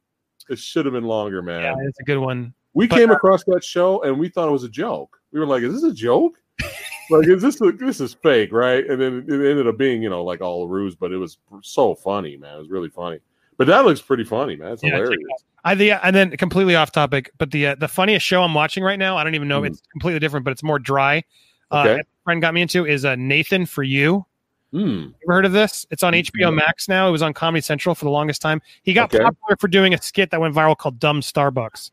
It 0.49 0.57
should 0.57 0.85
have 0.85 0.93
been 0.93 1.03
longer, 1.03 1.41
man. 1.43 1.61
Yeah, 1.61 1.75
it's 1.87 1.99
a 1.99 2.03
good 2.03 2.17
one. 2.19 2.53
we 2.73 2.87
but- 2.87 2.95
came 2.97 3.11
across 3.11 3.43
that 3.45 3.63
show 3.63 4.01
and 4.01 4.17
we 4.17 4.27
thought 4.29 4.47
it 4.47 4.51
was 4.51 4.63
a 4.63 4.69
joke. 4.69 5.19
We 5.31 5.39
were 5.39 5.45
like, 5.45 5.61
"Is 5.61 5.73
this 5.73 5.83
a 5.83 5.93
joke? 5.93 6.41
like, 7.11 7.27
is 7.27 7.43
this 7.43 7.61
a, 7.61 7.71
this 7.71 8.01
is 8.01 8.15
fake, 8.15 8.51
right?" 8.51 8.83
And 8.89 8.99
then 8.99 9.25
it 9.27 9.31
ended 9.31 9.67
up 9.67 9.77
being, 9.77 10.01
you 10.01 10.09
know, 10.09 10.23
like 10.23 10.41
all 10.41 10.67
ruse, 10.67 10.95
but 10.95 11.11
it 11.11 11.17
was 11.17 11.37
so 11.61 11.93
funny, 11.93 12.35
man. 12.35 12.55
It 12.55 12.59
was 12.59 12.69
really 12.71 12.89
funny. 12.89 13.19
But 13.57 13.67
that 13.67 13.85
looks 13.85 14.01
pretty 14.01 14.23
funny, 14.23 14.55
man. 14.55 14.73
It's 14.73 14.83
Yeah, 14.83 14.91
hilarious. 14.97 15.19
I 15.63 15.75
the 15.75 15.91
and 15.91 16.15
then 16.15 16.31
completely 16.37 16.75
off 16.75 16.91
topic, 16.91 17.31
but 17.37 17.51
the 17.51 17.67
uh, 17.67 17.75
the 17.75 17.87
funniest 17.87 18.25
show 18.25 18.43
I'm 18.43 18.53
watching 18.53 18.83
right 18.83 18.99
now, 18.99 19.17
I 19.17 19.23
don't 19.23 19.35
even 19.35 19.47
know, 19.47 19.61
Mm. 19.61 19.67
it's 19.67 19.81
completely 19.91 20.19
different, 20.19 20.43
but 20.45 20.51
it's 20.51 20.63
more 20.63 20.79
dry. 20.79 21.23
Okay. 21.71 21.93
Uh, 21.95 21.97
a 21.97 22.03
friend 22.23 22.41
got 22.41 22.53
me 22.53 22.61
into 22.61 22.85
is 22.85 23.03
uh, 23.03 23.15
Nathan 23.15 23.65
for 23.65 23.83
You. 23.83 24.25
Hmm. 24.71 25.07
Ever 25.23 25.33
heard 25.33 25.45
of 25.45 25.53
this? 25.53 25.85
It's 25.91 26.03
on 26.03 26.13
HBO 26.13 26.41
No. 26.45 26.51
Max 26.51 26.87
now. 26.89 27.07
It 27.07 27.11
was 27.11 27.21
on 27.21 27.33
Comedy 27.33 27.61
Central 27.61 27.95
for 27.95 28.05
the 28.05 28.11
longest 28.11 28.41
time. 28.41 28.61
He 28.83 28.93
got 28.93 29.13
Okay. 29.13 29.23
popular 29.23 29.55
for 29.59 29.67
doing 29.67 29.93
a 29.93 30.01
skit 30.01 30.29
that 30.31 30.39
went 30.41 30.53
viral 30.53 30.77
called 30.77 30.99
"Dumb 30.99 31.21
Starbucks." 31.21 31.91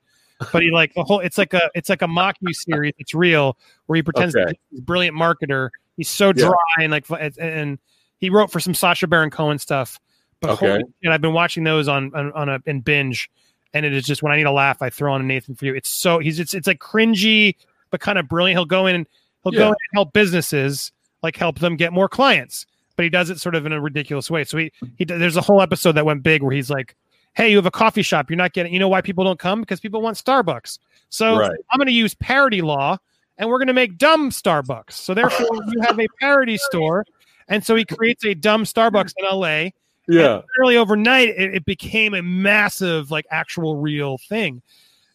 But 0.53 0.63
he 0.63 0.71
like 0.71 0.93
the 0.95 1.03
whole. 1.05 1.21
It's 1.21 1.39
like 1.39 1.55
a 1.55 1.71
it's 1.75 1.89
like 1.89 2.03
a 2.03 2.09
mock 2.09 2.37
you 2.41 2.53
series. 2.53 2.93
It's 2.99 3.15
real 3.15 3.57
where 3.87 3.97
he 3.97 4.03
pretends 4.03 4.37
Okay. 4.37 4.53
he's 4.71 4.81
a 4.81 4.83
brilliant 4.83 5.17
marketer. 5.17 5.71
He's 5.97 6.09
so 6.09 6.29
Yeah. 6.29 6.49
dry 6.49 6.83
and 6.83 6.91
like 6.93 7.07
and 7.41 7.79
he 8.19 8.29
wrote 8.31 8.51
for 8.53 8.61
some 8.61 8.75
Sacha 8.75 9.07
Baron 9.07 9.31
Cohen 9.31 9.59
stuff. 9.59 9.99
But 10.47 10.53
Okay. 10.55 10.69
holy 10.71 10.83
shit, 11.03 11.13
I've 11.13 11.21
been 11.21 11.33
watching 11.33 11.65
those 11.65 11.89
on 11.89 12.15
on, 12.15 12.33
on 12.33 12.49
a 12.49 12.61
in 12.67 12.81
binge, 12.81 13.31
and 13.73 13.85
it 13.87 13.93
is 13.93 14.05
just 14.05 14.23
when 14.23 14.33
I 14.33 14.37
need 14.37 14.47
a 14.47 14.53
laugh, 14.53 14.83
I 14.83 14.91
throw 14.91 15.13
on 15.13 15.21
a 15.21 15.25
Nathan 15.25 15.55
for 15.55 15.65
you. 15.67 15.75
It's 15.75 15.89
so 15.89 16.19
he's 16.19 16.39
it's 16.39 16.55
it's 16.55 16.67
like 16.67 16.79
cringy 16.81 17.57
but 17.91 18.01
kind 18.01 18.19
of 18.19 18.29
brilliant. 18.29 18.59
He'll 18.59 18.65
go 18.65 18.87
in 18.87 18.97
and 18.97 19.07
he'll 19.43 19.53
go 19.53 19.59
Yeah. 19.59 19.65
in 19.67 19.71
and 19.71 19.77
help 19.95 20.13
businesses 20.13 20.91
like 21.23 21.37
help 21.37 21.59
them 21.61 21.77
get 21.77 21.93
more 21.93 22.09
clients 22.09 22.67
but 22.97 23.03
he 23.03 23.09
does 23.11 23.29
it 23.29 23.41
sort 23.41 23.57
of 23.57 23.67
in 23.67 23.73
a 23.73 23.81
ridiculous 23.81 24.31
way. 24.31 24.45
So 24.45 24.57
he 24.57 24.71
he 24.97 25.05
there's 25.05 25.37
a 25.37 25.41
whole 25.41 25.61
episode 25.61 25.93
that 25.93 26.05
went 26.07 26.23
big 26.23 26.43
where 26.45 26.53
he's 26.55 26.71
like, 26.71 26.95
"Hey, 27.33 27.51
you 27.51 27.57
have 27.57 27.67
a 27.67 27.71
coffee 27.73 28.03
shop. 28.03 28.31
You're 28.31 28.37
not 28.37 28.53
getting. 28.53 28.73
You 28.73 28.79
know 28.79 28.89
why 28.89 29.01
people 29.01 29.25
don't 29.25 29.39
come? 29.39 29.61
Because 29.63 29.81
people 29.81 30.01
want 30.01 30.17
Starbucks. 30.17 30.79
So 31.09 31.37
Right. 31.39 31.51
I'm 31.73 31.79
going 31.79 31.87
to 31.89 31.93
use 31.93 32.15
parody 32.15 32.63
law, 32.63 32.97
and 33.37 33.49
we're 33.51 33.59
going 33.59 33.67
to 33.67 33.73
make 33.73 33.99
dumb 33.99 34.31
Starbucks. 34.31 34.93
So 34.93 35.13
therefore, 35.13 35.49
you 35.73 35.81
have 35.81 35.99
a 35.99 36.07
parody 36.21 36.57
store." 36.57 37.05
And 37.49 37.65
so 37.67 37.75
he 37.75 37.85
creates 37.85 38.25
a 38.25 38.33
dumb 38.35 38.63
Starbucks 38.63 39.13
in 39.17 39.25
LA. 39.27 39.71
Yeah. 40.09 40.35
And 40.37 40.43
literally 40.57 40.77
overnight, 40.77 41.29
it, 41.31 41.55
it 41.55 41.65
became 41.65 42.15
a 42.15 42.23
massive, 42.23 43.11
like, 43.11 43.27
actual 43.31 43.77
real 43.77 44.19
thing. 44.19 44.63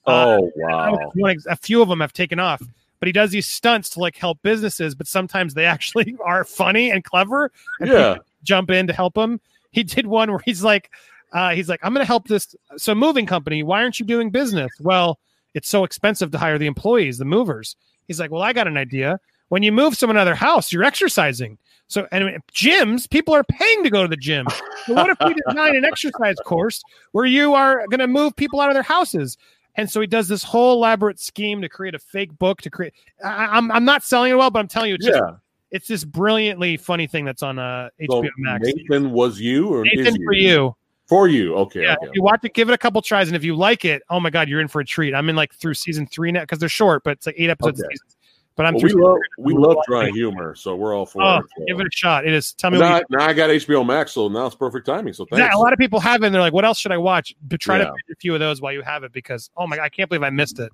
Uh, 0.08 0.26
Oh 0.40 0.52
wow. 0.56 1.12
one 1.16 1.36
a 1.48 1.56
few 1.56 1.82
of 1.82 1.90
them 1.90 2.00
have 2.00 2.14
taken 2.14 2.40
off 2.40 2.62
but 3.00 3.08
he 3.08 3.12
does 3.14 3.32
these 3.32 3.46
stunts 3.48 3.90
to 3.92 4.00
like 4.00 4.16
help 4.16 4.42
businesses 4.42 4.96
but 4.96 5.08
sometimes 5.08 5.54
they 5.54 5.66
actually 5.76 6.16
are 6.24 6.44
funny 6.44 6.90
and 6.90 7.04
clever 7.04 7.52
and 7.80 7.90
Yeah. 7.92 8.16
jump 8.44 8.72
in 8.72 8.88
to 8.88 8.94
help 8.94 9.16
him 9.18 9.40
he 9.72 9.84
did 9.84 10.08
one 10.08 10.32
where 10.32 10.40
he's 10.46 10.64
like 10.64 10.90
uh, 11.34 11.52
he's 11.52 11.68
like 11.70 11.80
i'm 11.84 11.94
going 11.94 12.02
to 12.04 12.08
help 12.08 12.28
this 12.28 12.56
so 12.78 12.96
moving 12.96 13.26
company 13.26 13.62
why 13.62 13.84
aren't 13.84 14.00
you 14.00 14.06
doing 14.06 14.32
business 14.32 14.72
well 14.80 15.20
it's 15.54 15.70
so 15.70 15.84
expensive 15.84 16.32
to 16.32 16.38
hire 16.40 16.58
the 16.58 16.66
employees 16.66 17.18
the 17.20 17.26
movers 17.26 17.76
he's 18.08 18.20
like 18.20 18.32
well 18.32 18.42
i 18.42 18.52
got 18.54 18.68
an 18.68 18.78
idea 18.78 19.20
when 19.50 19.62
you 19.64 19.72
move 19.72 19.96
of 20.18 20.26
their 20.26 20.34
house 20.34 20.72
you're 20.72 20.84
exercising 20.86 21.58
so 21.90 22.08
and 22.14 22.42
gyms 22.54 23.10
people 23.10 23.36
are 23.36 23.44
paying 23.44 23.84
to 23.84 23.90
go 23.90 24.02
to 24.02 24.08
the 24.08 24.16
gym 24.16 24.46
so 24.86 24.94
what 24.94 25.10
if 25.10 25.18
we 25.26 25.34
design 25.48 25.76
an 25.76 25.84
exercise 25.84 26.38
course 26.46 26.82
where 27.12 27.26
you 27.26 27.54
are 27.54 27.86
going 27.88 28.00
to 28.00 28.08
move 28.08 28.34
people 28.38 28.62
out 28.62 28.70
of 28.70 28.74
their 28.74 28.84
houses 28.84 29.38
and 29.76 29.90
so 29.90 30.02
he 30.02 30.08
does 30.08 30.28
this 30.28 30.44
whole 30.44 30.74
elaborate 30.74 31.20
scheme 31.20 31.62
to 31.62 31.70
create 31.70 31.96
a 31.96 32.00
fake 32.00 32.38
book 32.38 32.62
to 32.64 32.70
create. 32.70 32.94
I, 33.24 33.46
I'm 33.46 33.72
I'm 33.72 33.86
not 33.86 34.04
selling 34.04 34.32
it 34.32 34.36
well, 34.36 34.50
but 34.52 34.60
I'm 34.60 34.68
telling 34.68 34.90
you, 34.90 34.96
it's 34.96 35.06
just 35.06 35.18
Yeah. 35.18 35.38
it's 35.72 35.88
this 35.88 36.04
brilliantly 36.04 36.76
funny 36.76 37.08
thing 37.08 37.24
that's 37.24 37.44
on 37.44 37.60
uh, 37.60 37.90
So 38.10 38.22
HBO 38.22 38.30
Max. 38.40 38.68
Nathan 38.68 39.12
was 39.12 39.40
you 39.40 39.70
or 39.70 39.86
Nathan 39.86 40.22
for 40.26 40.34
you. 40.34 40.76
For 41.08 41.30
you. 41.30 41.56
Okay. 41.56 41.84
Yeah, 41.84 41.94
okay. 41.94 42.08
if 42.08 42.12
you 42.14 42.22
watch 42.22 42.42
it, 42.44 42.54
give 42.54 42.70
it 42.70 42.74
a 42.74 42.78
couple 42.78 43.02
tries, 43.02 43.30
and 43.30 43.38
if 43.38 43.44
you 43.44 43.56
like 43.56 43.86
it, 43.86 44.04
oh 44.10 44.20
my 44.20 44.30
god, 44.30 44.50
you're 44.50 44.60
in 44.60 44.68
for 44.68 44.82
a 44.82 44.86
treat. 44.86 45.16
I'm 45.16 45.30
in 45.30 45.36
like 45.38 45.54
through 45.54 45.76
season 45.76 46.06
three 46.06 46.32
now 46.32 46.42
because 46.42 46.60
they're 46.60 46.68
short, 46.68 47.04
but 47.06 47.12
it's 47.12 47.26
like 47.26 47.36
eight 47.38 47.50
episodes. 47.50 47.80
a 47.82 47.86
Okay. 47.86 47.96
But 48.60 48.66
I'm 48.66 48.74
Well, 48.74 48.84
we 48.84 48.92
love 48.94 49.18
we 49.38 49.54
love 49.54 49.78
dry 49.88 50.10
humor, 50.10 50.54
so 50.54 50.76
we're 50.76 50.94
all 50.94 51.06
for 51.06 51.24
oh, 51.24 51.38
it. 51.38 51.46
so. 51.58 51.64
give 51.66 51.80
it 51.80 51.88
a 51.88 51.90
shot. 51.94 52.28
It 52.28 52.34
is. 52.34 52.52
Tell 52.52 52.70
me. 52.70 52.78
now, 52.78 53.00
now 53.10 53.26
I 53.26 53.32
got 53.32 53.50
HBO 53.50 53.88
Max, 53.88 54.12
so 54.12 54.28
now 54.28 54.48
it's 54.48 54.56
perfect 54.56 54.86
timing. 54.86 55.14
So 55.14 55.26
Yeah, 55.32 55.38
thanks. 55.38 55.56
a 55.56 55.60
lot 55.60 55.72
of 55.72 55.80
people 55.80 55.98
have 56.02 56.24
it. 56.24 56.26
and 56.26 56.36
They're 56.36 56.42
like, 56.42 56.52
"What 56.52 56.66
else 56.66 56.78
should 56.78 56.92
I 56.92 56.98
watch?" 56.98 57.34
But 57.42 57.62
try 57.62 57.78
to 57.78 57.86
pick 57.86 58.18
a 58.18 58.20
few 58.20 58.34
of 58.34 58.42
those 58.42 58.60
while 58.62 58.74
you 58.74 58.82
have 58.82 59.06
it 59.06 59.14
because 59.14 59.50
oh 59.56 59.66
my 59.66 59.80
I 59.80 59.88
can't 59.88 60.10
believe 60.10 60.24
I 60.24 60.30
missed 60.30 60.60
it. 60.60 60.74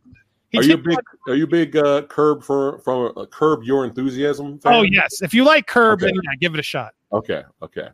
He 0.50 0.58
Are 0.58 0.64
you 0.64 0.78
big 0.78 0.98
Are 1.28 1.36
you 1.36 1.46
big 1.46 1.76
uh, 1.78 2.02
curb 2.08 2.42
for 2.42 2.80
from 2.80 3.14
uh, 3.16 3.28
curb 3.28 3.62
your 3.62 3.86
enthusiasm? 3.86 4.58
Fan? 4.58 4.74
Oh 4.74 4.82
yes, 4.82 5.22
if 5.22 5.32
you 5.36 5.44
like 5.44 5.68
Curb, 5.68 6.00
Okay. 6.02 6.08
then 6.08 6.16
yeah, 6.16 6.32
give 6.42 6.56
it 6.56 6.60
a 6.60 6.64
shot. 6.64 6.96
Okay. 7.14 7.44
Okay. 7.62 7.90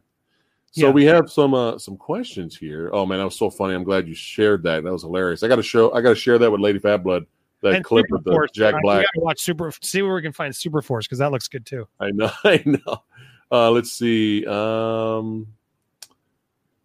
So 0.72 0.86
Yeah. 0.86 0.92
we 0.92 1.04
have 1.04 1.30
some 1.30 1.54
uh, 1.54 1.78
some 1.78 1.98
questions 1.98 2.56
here. 2.56 2.90
Oh 2.94 3.06
man, 3.06 3.18
that 3.18 3.26
was 3.26 3.38
so 3.38 3.50
funny. 3.50 3.74
I'm 3.74 3.84
glad 3.84 4.08
you 4.08 4.16
shared 4.16 4.64
that. 4.64 4.86
That 4.86 4.94
was 4.94 5.02
hilarious. 5.02 5.44
I 5.44 5.50
got 5.50 5.58
to 5.58 5.64
show. 5.64 5.92
I 5.94 6.00
got 6.00 6.12
to 6.12 6.16
share 6.16 6.38
that 6.38 6.50
with 6.50 6.62
Lady 6.62 6.80
Fat 6.80 7.04
Blood. 7.04 7.26
That 7.62 7.76
And 7.76 7.86
clip 7.86 8.06
with 8.10 8.24
the 8.24 8.32
Superforce. 8.32 8.54
Jack 8.54 8.76
we 8.76 8.82
Black. 8.82 9.06
gotta 9.06 9.24
watch 9.24 9.40
Super. 9.40 9.72
See 9.82 10.02
where 10.02 10.16
we 10.16 10.22
can 10.22 10.32
find 10.34 10.56
Super 10.56 10.82
Force 10.82 11.06
because 11.06 11.20
that 11.20 11.32
looks 11.32 11.48
good 11.48 11.66
too. 11.66 11.88
I 12.00 12.12
know. 12.12 12.32
I 12.44 12.64
know. 12.66 13.04
Uh, 13.52 13.70
let's 13.70 13.92
see. 13.92 14.46
Um, 14.48 15.48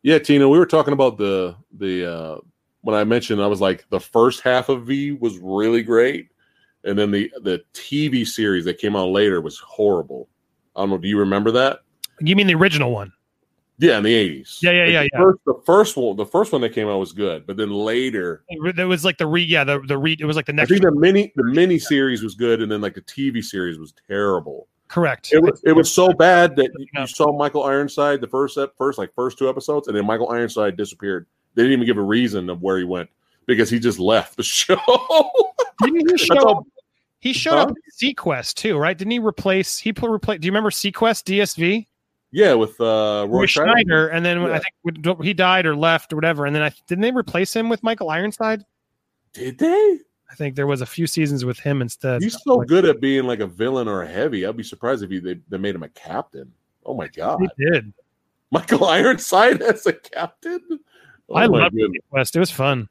yeah, 0.02 0.18
Tina, 0.18 0.48
we 0.48 0.58
were 0.58 0.66
talking 0.66 0.92
about 0.92 1.16
the 1.16 1.56
the 1.78 2.12
uh, 2.12 2.36
when 2.82 2.94
I 2.94 3.04
mentioned 3.04 3.40
I 3.40 3.46
was 3.46 3.60
like 3.60 3.86
the 3.90 4.00
first 4.00 4.40
half 4.42 4.68
of 4.68 4.86
V 4.86 5.12
was 5.12 5.38
really 5.38 5.82
great, 5.82 6.28
and 6.84 6.98
then 6.98 7.10
the 7.10 7.32
the 7.42 7.64
TV 7.72 8.26
series 8.26 8.64
that 8.66 8.78
came 8.78 8.96
out 8.96 9.08
later 9.08 9.40
was 9.40 9.58
horrible. 9.58 10.28
I 10.74 10.82
don't 10.82 10.90
know. 10.90 10.98
Do 10.98 11.08
you 11.08 11.18
remember 11.18 11.50
that? 11.52 11.80
You 12.20 12.36
mean 12.36 12.46
the 12.46 12.54
original 12.54 12.92
one? 12.92 13.12
Yeah, 13.78 13.98
in 13.98 14.04
the 14.04 14.14
eighties. 14.14 14.58
Yeah, 14.62 14.70
yeah, 14.70 14.84
yeah, 14.86 15.02
the 15.02 15.08
yeah. 15.12 15.18
First, 15.20 15.38
the 15.44 15.54
first 15.66 15.96
one, 15.96 16.16
the 16.16 16.24
first 16.26 16.52
one 16.52 16.60
that 16.62 16.72
came 16.72 16.88
out 16.88 16.98
was 16.98 17.12
good, 17.12 17.46
but 17.46 17.56
then 17.56 17.70
later, 17.70 18.42
There 18.74 18.88
was 18.88 19.04
like 19.04 19.18
the 19.18 19.26
re. 19.26 19.42
Yeah, 19.42 19.64
the 19.64 19.80
the 19.86 19.98
re. 19.98 20.16
It 20.18 20.24
was 20.24 20.36
like 20.36 20.46
the 20.46 20.52
next. 20.54 20.70
I 20.70 20.74
think 20.74 20.82
the 20.84 20.92
mini 20.92 21.32
the 21.36 21.44
mini 21.44 21.78
series 21.78 22.22
was 22.22 22.34
good, 22.34 22.62
and 22.62 22.72
then 22.72 22.80
like 22.80 22.94
the 22.94 23.02
TV 23.02 23.44
series 23.44 23.78
was 23.78 23.92
terrible. 24.08 24.68
Correct. 24.88 25.30
It 25.32 25.42
was 25.42 25.60
it 25.66 25.72
was 25.72 25.92
so 25.92 26.12
bad 26.12 26.56
that 26.56 26.70
you, 26.78 27.06
saw 27.06 27.36
Michael 27.36 27.64
Ironside 27.64 28.20
the 28.20 28.28
first 28.28 28.56
ep- 28.56 28.72
first 28.78 28.98
like 28.98 29.12
first 29.14 29.36
two 29.36 29.48
episodes, 29.48 29.88
and 29.88 29.96
then 29.96 30.06
Michael 30.06 30.30
Ironside 30.30 30.76
disappeared. 30.76 31.26
They 31.54 31.62
didn't 31.62 31.72
even 31.74 31.86
give 31.86 31.98
a 31.98 32.02
reason 32.02 32.48
of 32.48 32.62
where 32.62 32.78
he 32.78 32.84
went 32.84 33.10
because 33.46 33.68
he 33.68 33.78
just 33.78 33.98
left 33.98 34.36
the 34.36 34.42
show. 34.44 34.78
Didn't 35.82 36.10
he 36.10 36.16
show 36.16 36.48
up? 36.48 36.64
He 37.18 37.32
showed 37.32 37.54
Huh? 37.56 37.62
up 37.62 37.68
in 37.70 38.14
seaQuest 38.14 38.54
too, 38.54 38.78
right? 38.78 38.96
Didn't 38.96 39.10
he 39.10 39.18
replace? 39.18 39.78
He 39.78 39.92
put 39.92 40.08
replace. 40.10 40.38
Do 40.38 40.46
you 40.46 40.52
remember 40.52 40.70
seaQuest 40.70 41.24
DSV? 41.24 41.86
Yeah, 42.36 42.52
with 42.52 42.78
uh, 42.82 43.24
Roy 43.30 43.38
Roy 43.38 43.46
Scheider. 43.46 44.12
And 44.12 44.22
then 44.22 44.36
I 44.42 44.60
think 44.60 45.24
he 45.24 45.32
died 45.32 45.64
or 45.64 45.74
left 45.74 46.12
or 46.12 46.16
whatever, 46.16 46.44
and 46.44 46.54
then 46.54 46.62
I 46.62 46.70
didn't 46.86 47.00
they 47.00 47.10
replace 47.10 47.56
him 47.56 47.70
with 47.70 47.82
Michael 47.82 48.10
Ironside? 48.10 48.62
Did 49.32 49.56
they? 49.56 49.98
I 50.30 50.34
think 50.34 50.54
there 50.54 50.66
was 50.66 50.82
a 50.82 50.86
few 50.86 51.06
seasons 51.06 51.46
with 51.46 51.58
him 51.58 51.80
instead. 51.80 52.20
He's 52.22 52.36
so 52.42 52.60
good 52.60 52.84
at 52.84 53.00
being 53.00 53.24
like 53.24 53.40
a 53.40 53.46
villain 53.46 53.88
or 53.88 54.02
a 54.02 54.06
heavy. 54.06 54.44
I'd 54.44 54.54
be 54.54 54.62
surprised 54.62 55.02
if 55.02 55.08
he, 55.08 55.18
they, 55.18 55.38
they 55.48 55.56
made 55.56 55.74
him 55.74 55.82
a 55.82 55.88
captain. 55.88 56.52
Oh 56.84 56.92
my 56.92 57.08
god, 57.08 57.40
He 57.40 57.48
did. 57.70 57.94
Michael 58.50 58.84
Ironside 58.88 59.62
as 59.62 59.86
a 59.86 59.94
captain. 59.94 60.60
Oh 61.30 61.36
I 61.36 61.46
my 61.46 61.60
love 61.60 61.72
goodness. 61.72 62.02
West. 62.10 62.36
It 62.36 62.40
was 62.40 62.50
fun. 62.50 62.90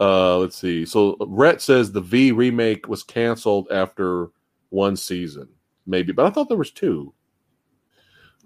Uh, 0.00 0.38
let's 0.38 0.56
see. 0.56 0.86
So 0.86 1.18
Rhett 1.20 1.60
says 1.60 1.92
the 1.92 2.00
V 2.00 2.32
remake 2.32 2.88
was 2.88 3.02
canceled 3.02 3.68
after 3.70 4.28
one 4.70 4.96
season, 4.96 5.50
maybe, 5.86 6.14
but 6.14 6.24
I 6.24 6.30
thought 6.30 6.48
there 6.48 6.56
was 6.56 6.70
two. 6.70 7.12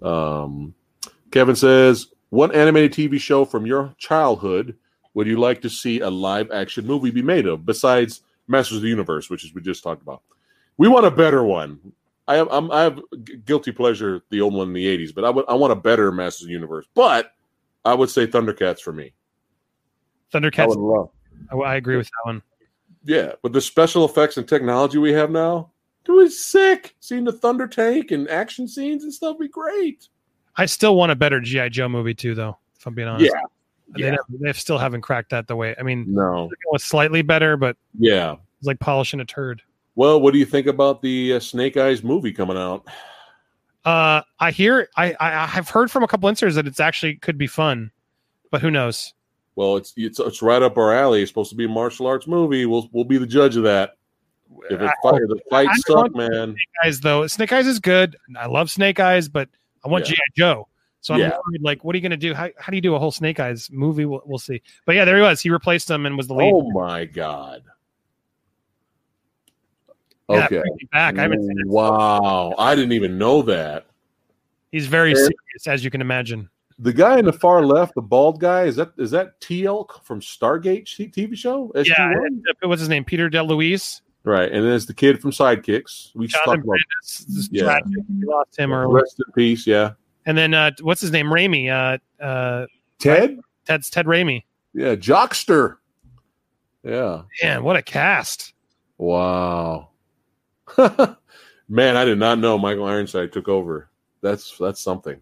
Um, 0.01 0.73
Kevin 1.31 1.55
says, 1.55 2.07
"What 2.29 2.55
animated 2.55 2.93
TV 2.93 3.19
show 3.19 3.45
from 3.45 3.65
your 3.65 3.93
childhood 3.97 4.75
would 5.13 5.27
you 5.27 5.37
like 5.37 5.61
to 5.61 5.69
see 5.69 5.99
a 6.01 6.09
live 6.09 6.51
action 6.51 6.85
movie 6.85 7.11
be 7.11 7.21
made 7.21 7.47
of 7.47 7.65
besides 7.65 8.21
Masters 8.47 8.77
of 8.77 8.83
the 8.83 8.89
Universe, 8.89 9.29
which 9.29 9.43
is 9.43 9.53
we 9.53 9.61
just 9.61 9.83
talked 9.83 10.01
about? 10.01 10.21
We 10.77 10.87
want 10.87 11.05
a 11.05 11.11
better 11.11 11.43
one. 11.43 11.79
I 12.27 12.35
have 12.35 12.47
I'm, 12.51 12.69
I 12.71 12.83
have 12.83 13.01
guilty 13.45 13.71
pleasure 13.71 14.21
the 14.29 14.41
old 14.41 14.53
one 14.53 14.67
in 14.67 14.73
the 14.73 14.85
'80s, 14.85 15.15
but 15.15 15.23
I 15.23 15.29
would 15.29 15.45
I 15.47 15.55
want 15.55 15.73
a 15.73 15.77
better 15.77 16.11
Masters 16.11 16.43
of 16.43 16.47
the 16.47 16.53
Universe. 16.53 16.85
But 16.93 17.31
I 17.85 17.93
would 17.93 18.09
say 18.09 18.27
Thundercats 18.27 18.79
for 18.81 18.93
me. 18.93 19.13
I 20.33 20.37
Thundercats. 20.37 20.67
would 20.67 20.77
love." 20.77 21.09
I, 21.51 21.55
I 21.55 21.75
agree 21.75 21.97
with 21.97 22.07
that 22.07 22.25
one. 22.25 22.41
Yeah, 23.03 23.33
but 23.41 23.53
the 23.53 23.61
special 23.61 24.03
effects 24.05 24.37
and 24.37 24.47
technology 24.47 24.97
we 24.97 25.13
have 25.13 25.31
now, 25.31 25.71
it 26.07 26.11
was 26.11 26.43
sick. 26.43 26.95
Seeing 26.99 27.23
the 27.23 27.31
thunder 27.31 27.67
tank 27.67 28.11
and 28.11 28.29
action 28.29 28.67
scenes 28.67 29.03
and 29.03 29.13
stuff 29.13 29.37
be 29.39 29.47
great. 29.47 30.07
I 30.55 30.65
still 30.65 30.95
want 30.95 31.11
a 31.11 31.15
better 31.15 31.39
GI 31.39 31.69
Joe 31.69 31.87
movie 31.89 32.13
too, 32.15 32.33
though. 32.35 32.57
If 32.79 32.85
I'm 32.87 32.93
being 32.95 33.07
honest, 33.07 33.31
Yeah, 33.33 33.41
they, 33.95 34.11
yeah. 34.11 34.17
they 34.41 34.53
still 34.53 34.77
haven't 34.77 35.01
cracked 35.01 35.29
that 35.31 35.47
the 35.47 35.55
way. 35.55 35.75
I 35.79 35.83
mean, 35.83 36.05
No. 36.07 36.45
it 36.51 36.57
was 36.71 36.83
slightly 36.83 37.21
better, 37.21 37.57
but 37.57 37.77
Yeah. 37.97 38.35
it's 38.59 38.67
like 38.67 38.79
polishing 38.79 39.19
a 39.19 39.25
turd. 39.25 39.61
Well, 39.95 40.19
what 40.21 40.31
do 40.33 40.39
you 40.39 40.45
think 40.45 40.67
about 40.67 41.01
the 41.01 41.33
uh, 41.33 41.39
Snake 41.39 41.75
Eyes 41.77 42.03
movie 42.03 42.31
coming 42.31 42.57
out? 42.57 42.85
Uh, 43.85 44.21
I 44.39 44.51
hear 44.51 44.89
I, 44.97 45.13
I 45.19 45.49
I've 45.55 45.69
heard 45.69 45.89
from 45.89 46.03
a 46.03 46.07
couple 46.07 46.27
insiders 46.29 46.55
that 46.55 46.67
it's 46.67 46.79
actually 46.79 47.15
could 47.15 47.37
be 47.37 47.47
fun, 47.47 47.91
but 48.51 48.61
who 48.61 48.69
knows? 48.69 49.13
Well, 49.55 49.77
it's 49.77 49.93
it's 49.95 50.19
it's 50.19 50.41
right 50.41 50.61
up 50.61 50.77
our 50.77 50.93
alley. 50.93 51.21
It's 51.21 51.31
supposed 51.31 51.49
to 51.51 51.55
be 51.55 51.65
a 51.65 51.69
martial 51.69 52.05
arts 52.05 52.27
movie. 52.27 52.65
We'll 52.65 52.89
we'll 52.91 53.05
be 53.05 53.17
the 53.17 53.25
judge 53.25 53.55
of 53.55 53.63
that. 53.63 53.96
If 54.69 54.81
it 54.81 54.91
fight, 55.03 55.21
if 55.21 55.29
the 55.29 55.39
fight 55.49 55.67
I 55.69 55.75
suck, 55.77 55.95
want 55.95 56.15
man. 56.15 56.29
Snake 56.51 56.57
Eyes 56.85 56.99
though. 57.01 57.27
Snake 57.27 57.53
Eyes 57.53 57.67
is 57.67 57.79
good. 57.79 58.15
I 58.37 58.47
love 58.47 58.69
Snake 58.69 58.99
Eyes, 58.99 59.29
but 59.29 59.49
I 59.85 59.89
want 59.89 60.05
Yeah. 60.09 60.15
GI 60.15 60.21
Joe. 60.37 60.67
So 61.01 61.13
I'm 61.13 61.19
Yeah. 61.21 61.37
worried, 61.47 61.61
like, 61.61 61.83
what 61.85 61.93
are 61.95 61.97
you 61.97 62.01
going 62.01 62.11
to 62.11 62.17
do? 62.17 62.33
How, 62.33 62.49
how 62.59 62.69
do 62.71 62.75
you 62.75 62.81
do 62.81 62.95
a 62.95 62.99
whole 62.99 63.11
Snake 63.11 63.39
Eyes 63.39 63.69
movie? 63.71 64.03
We'll, 64.05 64.21
we'll 64.25 64.39
see. 64.39 64.61
But 64.85 64.95
yeah, 64.95 65.05
there 65.05 65.15
he 65.15 65.21
was. 65.21 65.39
He 65.41 65.49
replaced 65.49 65.89
him 65.89 66.05
and 66.05 66.17
was 66.17 66.27
the 66.27 66.33
lead. 66.33 66.51
Oh 66.53 66.69
my 66.71 67.05
god. 67.05 67.63
Yeah, 70.29 70.45
Okay. 70.45 70.61
back. 70.91 71.17
I 71.17 71.21
haven't 71.21 71.41
seen 71.47 71.57
it. 71.59 71.67
Wow, 71.67 72.53
I 72.57 72.75
didn't 72.75 72.91
even 72.91 73.17
know 73.17 73.41
that. 73.43 73.85
He's 74.71 74.87
very 74.87 75.11
And- 75.11 75.17
serious, 75.19 75.67
as 75.67 75.83
you 75.85 75.89
can 75.91 76.01
imagine. 76.01 76.49
The 76.79 76.93
guy 76.93 77.17
in 77.17 77.25
the 77.25 77.33
far 77.33 77.65
left, 77.65 77.95
the 77.95 78.01
bald 78.01 78.39
guy, 78.39 78.63
is 78.65 78.75
that 78.75 78.91
is 78.97 79.09
that 79.11 79.39
Teal'c 79.41 80.03
from 80.03 80.19
Stargate 80.19 80.83
TV 80.85 81.35
show? 81.35 81.71
Yeah, 81.73 81.81
SG-1? 81.83 82.25
and- 82.27 82.43
what's 82.69 82.81
his 82.81 82.89
name? 82.89 83.03
Peter 83.05 83.29
DeLuise. 83.29 84.01
Right, 84.27 84.51
and 84.51 84.55
then 84.61 84.69
there's 84.71 84.85
the 84.85 84.93
kid 84.93 85.21
from 85.21 85.31
Sidekicks. 85.31 86.13
We 86.13 86.27
just 86.27 86.43
talked 86.43 86.61
about 86.63 86.77
This 87.01 87.47
Yeah. 87.49 87.63
tragic. 87.63 87.87
We 88.09 88.25
lost 88.25 88.57
him 88.59 88.73
early. 88.73 88.93
rest 88.95 89.17
in 89.25 89.31
peace. 89.33 89.65
Yeah, 89.65 89.91
And 90.25 90.37
then 90.37 90.53
uh, 90.53 90.71
what's 90.81 90.99
his 90.99 91.11
name? 91.11 91.27
Raimi. 91.27 91.69
Uh, 91.71 91.97
uh, 92.21 92.65
Ted. 92.99 93.39
Ted's 93.65 93.89
Ted 93.89 94.05
Raimi. 94.05 94.43
Yeah, 94.73 94.95
Jockster. 94.95 95.77
Yeah. 96.83 97.21
Man, 97.41 97.63
what 97.63 97.77
a 97.77 97.81
cast! 97.81 98.53
Wow. 98.97 99.89
Man, 101.69 101.95
I 101.97 102.05
did 102.05 102.17
not 102.17 102.39
know 102.39 102.57
Michael 102.57 102.85
Ironside 102.85 103.31
took 103.33 103.47
over. 103.47 103.89
That's 104.21 104.57
that's 104.57 104.81
something. 104.81 105.19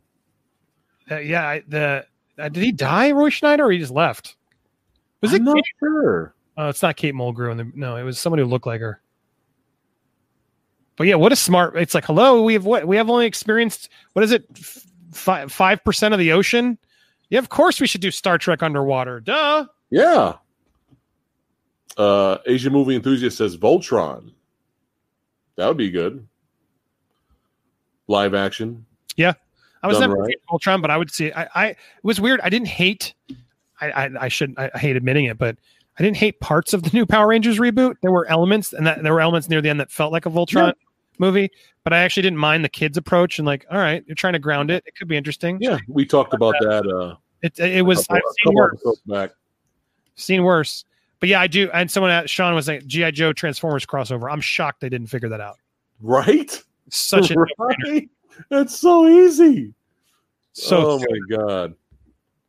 Uh, 1.09 1.17
yeah, 1.19 1.47
I, 1.47 1.63
the 1.67 2.05
uh, 2.39 2.49
did 2.49 2.63
he 2.63 2.71
die, 2.71 3.11
Roy 3.11 3.29
Scheider, 3.29 3.59
or 3.61 3.71
he 3.71 3.79
just 3.79 3.91
left? 3.91 4.35
Was 5.21 5.31
I'm 5.31 5.37
it? 5.41 5.43
not 5.43 5.63
sure. 5.79 6.34
Oh, 6.57 6.69
it's 6.69 6.81
not 6.81 6.95
Kate 6.95 7.13
Mulgrew. 7.13 7.51
In 7.51 7.57
the, 7.57 7.71
no, 7.75 7.95
it 7.97 8.03
was 8.03 8.19
somebody 8.19 8.43
who 8.43 8.49
looked 8.49 8.67
like 8.67 8.81
her. 8.81 9.01
But 10.97 11.07
yeah, 11.07 11.15
what 11.15 11.31
a 11.31 11.35
smart! 11.35 11.75
It's 11.75 11.93
like, 11.93 12.05
hello, 12.05 12.41
we 12.43 12.53
have 12.53 12.65
what? 12.65 12.87
We 12.87 12.95
have 12.95 13.09
only 13.09 13.25
experienced 13.25 13.89
what 14.13 14.23
is 14.23 14.31
it? 14.31 14.45
Five 15.11 15.51
five 15.51 15.83
percent 15.83 16.13
of 16.13 16.19
the 16.19 16.31
ocean. 16.31 16.77
Yeah, 17.29 17.39
of 17.39 17.49
course 17.49 17.81
we 17.81 17.87
should 17.87 18.01
do 18.01 18.11
Star 18.11 18.37
Trek 18.37 18.63
underwater. 18.63 19.19
Duh. 19.19 19.65
Yeah. 19.89 20.33
Uh 21.97 22.37
Asian 22.45 22.71
movie 22.73 22.95
enthusiast 22.95 23.37
says 23.37 23.57
Voltron. 23.57 24.31
That 25.55 25.67
would 25.67 25.77
be 25.77 25.89
good. 25.89 26.27
Live 28.07 28.33
action. 28.33 28.85
Yeah. 29.15 29.33
I 29.83 29.87
was 29.87 29.99
never 29.99 30.15
right. 30.15 30.33
a 30.33 30.51
Ultron, 30.51 30.81
but 30.81 30.89
I 30.89 30.97
would 30.97 31.11
see. 31.11 31.31
I, 31.31 31.47
I 31.53 31.65
it 31.67 31.77
was 32.03 32.19
weird. 32.19 32.41
I 32.41 32.49
didn't 32.49 32.67
hate. 32.67 33.13
I 33.79 33.91
I, 33.91 34.09
I 34.21 34.27
should. 34.29 34.55
I, 34.57 34.71
I 34.73 34.79
hate 34.79 34.95
admitting 34.95 35.25
it, 35.25 35.37
but 35.37 35.57
I 35.97 36.03
didn't 36.03 36.17
hate 36.17 36.39
parts 36.41 36.73
of 36.73 36.83
the 36.83 36.89
new 36.93 37.05
Power 37.05 37.27
Rangers 37.27 37.57
reboot. 37.57 37.95
There 38.01 38.11
were 38.11 38.27
elements, 38.27 38.73
and 38.73 38.85
that 38.85 39.01
there 39.03 39.13
were 39.13 39.21
elements 39.21 39.49
near 39.49 39.61
the 39.61 39.69
end 39.69 39.79
that 39.79 39.91
felt 39.91 40.11
like 40.11 40.25
a 40.25 40.29
Voltron 40.29 40.73
movie. 41.19 41.49
But 41.83 41.93
I 41.93 41.99
actually 41.99 42.23
didn't 42.23 42.39
mind 42.39 42.65
the 42.65 42.69
kids' 42.69 42.97
approach 42.97 43.39
and 43.39 43.45
like, 43.45 43.65
all 43.71 43.77
right, 43.77 44.03
you're 44.07 44.15
trying 44.15 44.33
to 44.33 44.39
ground 44.39 44.71
it. 44.71 44.83
It 44.85 44.95
could 44.95 45.07
be 45.07 45.15
interesting. 45.15 45.57
Yeah, 45.61 45.77
we 45.87 46.05
talked 46.05 46.33
about 46.33 46.55
that 46.61 46.87
uh 46.87 47.15
It 47.41 47.57
it 47.59 47.85
was. 47.85 48.05
couple, 48.07 48.15
I've 48.17 48.21
seen 48.43 48.55
worse. 48.55 49.01
back. 49.05 49.31
Seen 50.15 50.43
worse. 50.43 50.83
But 51.19 51.29
yeah, 51.29 51.39
I 51.39 51.47
do. 51.47 51.69
And 51.71 51.89
someone, 51.89 52.11
at, 52.11 52.29
Sean 52.29 52.53
was 52.55 52.67
like, 52.67 52.85
GI 52.85 53.11
Joe 53.11 53.33
Transformers 53.33 53.85
crossover. 53.85 54.31
I'm 54.31 54.41
shocked 54.41 54.81
they 54.81 54.89
didn't 54.89 55.07
figure 55.07 55.29
that 55.29 55.41
out. 55.41 55.57
Right? 56.01 56.61
Such 56.89 57.31
a 57.31 57.35
right? 57.57 58.09
That's 58.49 58.77
so 58.77 59.07
easy. 59.07 59.73
so 60.51 60.91
oh 60.91 60.99
my 60.99 61.37
god. 61.37 61.73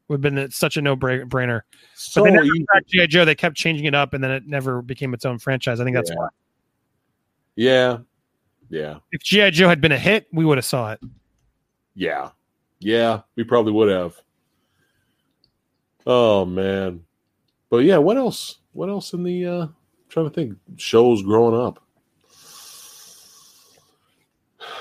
Would 0.09 0.23
have 0.25 0.35
been 0.35 0.51
such 0.51 0.77
a 0.77 0.83
no 0.83 0.97
brainer. 0.97 1.63
So 1.95 2.25
but 2.25 2.33
they 2.43 2.81
GI 2.87 3.07
Joe. 3.09 3.25
They 3.25 3.35
kept 3.35 3.57
changing 3.57 3.87
it 3.87 3.95
up, 3.95 4.15
and 4.15 4.23
then 4.23 4.31
it 4.31 4.47
never 4.47 4.83
became 4.83 5.15
its 5.15 5.25
own 5.25 5.39
franchise. 5.39 5.81
I 5.81 5.85
think 5.85 5.97
that's 5.97 6.11
Yeah. 6.11 6.17
why. 6.17 6.29
Yeah. 7.57 7.99
Yeah. 8.69 8.99
If 9.13 9.23
GI 9.23 9.51
Joe 9.53 9.69
had 9.69 9.81
been 9.81 9.93
a 9.93 9.99
hit, 9.99 10.27
we 10.33 10.45
would 10.45 10.59
have 10.59 10.65
saw 10.65 10.93
it. 10.93 11.01
Yeah. 11.95 12.31
Yeah, 12.79 13.23
we 13.37 13.45
probably 13.45 13.73
would 13.73 13.89
have. 13.89 14.17
Oh 16.07 16.45
man. 16.45 17.05
But 17.71 17.79
yeah, 17.79 17.99
what 17.99 18.17
else? 18.17 18.59
What 18.73 18.89
else 18.89 19.13
in 19.13 19.23
the 19.23 19.47
uh 19.47 19.67
trying 20.09 20.27
to 20.29 20.31
think 20.35 20.57
shows 20.77 21.23
growing 21.23 21.59
up? 21.59 21.83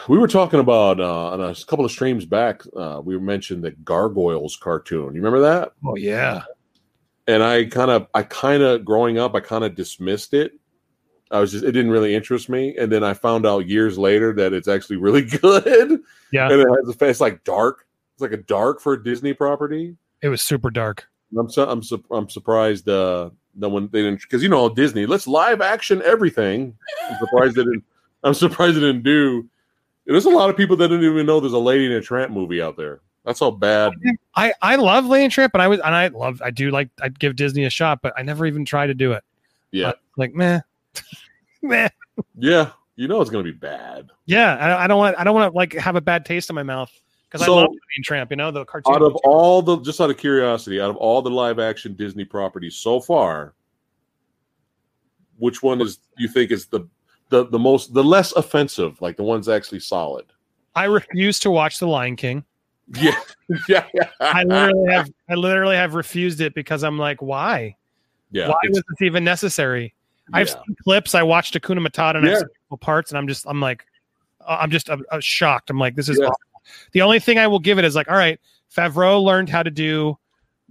We 0.08 0.18
were 0.18 0.28
talking 0.28 0.60
about 0.60 1.00
uh 1.00 1.30
on 1.32 1.42
a 1.42 1.56
couple 1.56 1.86
of 1.86 1.92
streams 1.92 2.26
back, 2.26 2.62
uh 2.76 3.02
we 3.04 3.18
mentioned 3.20 3.64
the 3.64 3.72
Gargoyles 3.72 4.56
cartoon. 4.58 5.16
You 5.16 5.22
remember 5.22 5.42
that? 5.42 5.74
Oh 5.86 5.96
yeah, 5.96 6.44
And 7.28 7.42
I 7.44 7.66
kind 7.66 7.92
of 7.92 8.08
I 8.14 8.24
kind 8.24 8.64
of 8.64 8.86
growing 8.86 9.18
up 9.18 9.36
I 9.36 9.40
kind 9.40 9.64
of 9.64 9.76
dismissed 9.76 10.34
it. 10.34 10.54
I 11.32 11.40
was 11.40 11.52
just 11.52 11.64
it 11.64 11.72
didn't 11.72 11.92
really 11.92 12.14
interest 12.16 12.50
me 12.50 12.76
and 12.78 12.92
then 12.92 13.04
I 13.04 13.14
found 13.14 13.46
out 13.46 13.68
years 13.68 13.98
later 13.98 14.32
that 14.34 14.54
it's 14.54 14.68
actually 14.68 14.98
really 14.98 15.22
good. 15.42 16.00
Yeah. 16.32 16.50
And 16.52 16.62
it 16.62 16.68
has 16.68 16.96
a 17.02 17.06
it's 17.10 17.22
like 17.22 17.44
dark. 17.44 17.86
It's 18.14 18.22
like 18.22 18.32
a 18.32 18.38
dark 18.38 18.80
for 18.80 18.94
a 18.94 19.04
Disney 19.04 19.34
property. 19.34 19.96
it 20.22 20.30
was 20.30 20.42
super 20.42 20.70
dark. 20.70 21.08
I'm 21.38 21.50
so, 21.50 21.68
I'm 21.70 21.84
su- 21.84 22.06
I'm 22.12 22.30
surprised 22.30 22.88
uh 22.88 23.32
no 23.56 23.70
one 23.70 23.90
they 23.92 24.02
didn't 24.04 24.22
because 24.22 24.44
you 24.44 24.50
know 24.50 24.70
Disney 24.70 25.06
let's 25.06 25.28
live 25.28 25.62
action 25.62 26.02
everything. 26.06 26.78
I'm 27.10 27.18
surprised 27.18 27.56
they 27.56 27.64
didn't. 27.64 27.84
I'm 28.24 28.34
surprised 28.34 28.78
they 28.78 28.82
didn't 28.82 29.04
do. 29.04 29.50
There's 30.06 30.26
a 30.26 30.30
lot 30.30 30.50
of 30.50 30.58
people 30.58 30.76
that 30.78 30.88
didn't 30.90 31.04
even 31.06 31.26
know 31.26 31.40
there's 31.40 31.54
a 31.54 31.58
Lady 31.58 31.86
in 31.88 31.92
a 31.94 32.02
Tramp 32.02 32.32
movie 32.32 32.62
out 32.62 32.78
there. 32.78 33.02
That's 33.26 33.40
how 33.40 33.50
bad. 33.52 33.94
I 34.36 34.54
I 34.62 34.76
love 34.76 35.06
Lady 35.08 35.24
and 35.26 35.34
Tramp, 35.34 35.54
and 35.56 35.62
I 35.64 35.68
was 35.68 35.80
and 35.80 35.96
I 35.96 36.08
love 36.10 36.42
I 36.44 36.52
do 36.52 36.70
like 36.70 36.90
I'd 37.02 37.18
give 37.20 37.36
Disney 37.36 37.66
a 37.66 37.70
shot, 37.72 38.02
but 38.04 38.14
I 38.16 38.22
never 38.22 38.46
even 38.46 38.66
tried 38.66 38.88
to 38.88 38.94
do 38.94 39.14
it. 39.14 39.24
Yeah, 39.72 39.94
Like 40.16 40.34
meh, 40.36 40.62
meh. 41.62 41.90
yeah. 42.38 42.72
You 42.98 43.10
know 43.10 43.20
it's 43.20 43.30
gonna 43.32 43.44
be 43.44 43.52
bad. 43.52 44.10
Yeah, 44.26 44.56
I, 44.56 44.84
I 44.84 44.88
don't 44.88 45.00
want 45.00 45.18
I 45.20 45.24
don't 45.24 45.34
want 45.34 45.52
to 45.52 45.58
like 45.58 45.74
have 45.74 45.96
a 45.98 46.02
bad 46.02 46.24
taste 46.24 46.50
in 46.50 46.56
my 46.56 46.64
mouth 46.64 46.92
because 47.28 47.44
So- 47.46 47.54
I 47.58 47.62
love 47.62 47.70
Lady 47.72 47.80
and 47.98 48.06
Tramp. 48.06 48.30
You 48.30 48.38
know 48.38 48.52
the 48.52 48.64
cartoon. 48.64 48.94
Out 48.96 49.02
of 49.02 49.16
all 49.26 49.62
the, 49.64 49.78
just 49.80 50.00
out 50.00 50.10
of 50.12 50.18
curiosity, 50.18 50.80
out 50.80 50.92
of 50.92 50.96
all 50.96 51.22
the 51.24 51.30
live 51.32 51.58
action 51.60 51.94
Disney 51.96 52.24
properties 52.26 52.76
so 52.78 53.02
far, 53.02 53.54
which 55.38 55.62
one 55.62 55.82
is 55.82 56.00
you 56.18 56.28
think 56.30 56.52
is 56.52 56.68
the 56.68 56.88
the 57.36 57.46
the 57.50 57.60
most 57.60 57.94
the 57.94 58.04
less 58.04 58.32
offensive, 58.34 59.02
like 59.02 59.18
the 59.18 59.24
one's 59.24 59.50
actually 59.50 59.80
solid? 59.82 60.26
I 60.76 60.86
refuse 60.86 61.40
to 61.40 61.52
watch 61.52 61.80
The 61.80 61.88
Lion 61.88 62.16
King. 62.16 62.44
Yeah, 62.96 63.20
yeah, 63.68 63.86
yeah. 63.94 64.10
I 64.20 64.44
literally 64.44 64.92
have 64.94 65.12
I 65.30 65.36
literally 65.36 65.76
have 65.76 65.94
refused 65.96 66.42
it 66.42 66.54
because 66.54 66.84
I'm 66.84 66.98
like, 66.98 67.22
why? 67.22 67.76
yeah. 68.32 68.50
why 68.50 68.56
was 68.70 68.78
this 68.78 69.02
even 69.02 69.24
necessary? 69.24 69.94
I've 70.34 70.50
seen 70.50 70.76
clips. 70.84 71.14
I 71.16 71.24
watched 71.24 71.54
Hakuna 71.54 71.86
Matata 71.86 72.16
and 72.18 72.26
I've 72.26 72.32
Yeah. 72.34 72.40
seen 72.40 72.78
parts, 72.80 73.12
and 73.12 73.18
I'm 73.18 73.28
just 73.28 73.46
I'm 73.48 73.60
like, 73.62 73.86
uh, 74.46 74.58
I'm 74.60 74.72
just 74.72 74.90
I'm, 74.90 75.04
I'm 75.12 75.22
shocked. 75.22 75.70
I'm 75.70 75.80
like, 75.80 75.96
this 75.96 76.10
is 76.10 76.18
Yeah. 76.20 76.28
awful. 76.28 76.40
The 76.94 77.02
only 77.02 77.20
thing 77.20 77.38
I 77.38 77.48
will 77.48 77.60
give 77.60 77.78
it 77.80 77.86
is 77.86 77.96
like, 77.96 78.10
all 78.10 78.18
right, 78.18 78.40
Favreau 78.76 79.22
learned 79.24 79.50
how 79.50 79.62
to 79.64 79.70
do 79.72 80.18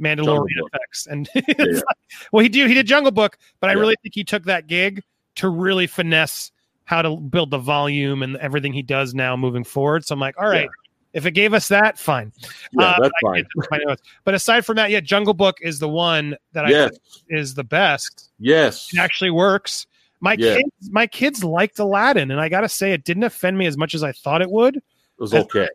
Mandalorian 0.01 0.59
effects, 0.67 1.07
and 1.07 1.29
Yeah. 1.35 1.43
like- 1.59 1.85
well, 2.33 2.43
he 2.43 2.49
did 2.49 2.69
he 2.69 2.75
did 2.75 2.87
Jungle 2.87 3.13
Book, 3.13 3.39
but 3.61 3.71
I 3.71 3.75
really 3.75 3.95
think 4.03 4.15
he 4.15 4.25
took 4.25 4.45
that 4.45 4.67
gig 4.67 5.03
to 5.37 5.49
really 5.49 5.87
finesse 5.89 6.53
how 6.85 7.03
to 7.03 7.17
build 7.17 7.51
the 7.51 7.59
volume 7.59 8.23
and 8.23 8.37
everything 8.37 8.73
he 8.73 8.83
does 8.83 9.15
now 9.15 9.37
moving 9.37 9.65
forward. 9.65 10.05
So 10.05 10.13
I'm 10.13 10.21
like, 10.21 10.39
all 10.39 10.49
right, 10.49 10.69
if 11.13 11.27
it 11.27 11.31
gave 11.33 11.55
us 11.55 11.69
that, 11.69 11.99
fine. 11.99 12.33
Yeah, 12.73 12.87
Uh, 12.87 13.01
that's 13.01 13.15
fine. 13.23 13.37
get 13.37 13.47
to 13.51 13.69
my 13.71 13.79
notes. 13.87 14.03
But 14.25 14.35
aside 14.35 14.67
from 14.67 14.77
that, 14.77 14.91
yeah, 14.91 15.01
Jungle 15.01 15.35
Book 15.35 15.59
is 15.63 15.79
the 15.79 15.89
one 15.89 16.37
that 16.53 16.65
I 16.67 16.71
Yes, 16.71 16.91
think 16.91 17.01
is 17.29 17.55
the 17.55 17.65
best. 17.65 18.31
yes. 18.39 18.93
It 18.93 18.99
actually 18.99 19.31
works. 19.31 19.87
My 20.21 20.37
Yeah. 20.39 20.57
kids, 20.57 20.91
my 20.91 21.07
kids 21.07 21.45
liked 21.45 21.79
Aladdin, 21.79 22.31
and 22.31 22.41
I 22.41 22.49
gotta 22.49 22.69
say, 22.69 22.93
it 22.93 23.05
didn't 23.05 23.25
offend 23.25 23.57
me 23.59 23.67
as 23.67 23.77
much 23.77 23.95
as 23.95 24.03
I 24.03 24.13
thought 24.13 24.43
it 24.43 24.51
would. 24.51 24.77
It 24.77 24.83
was 25.19 25.35
okay. 25.35 25.69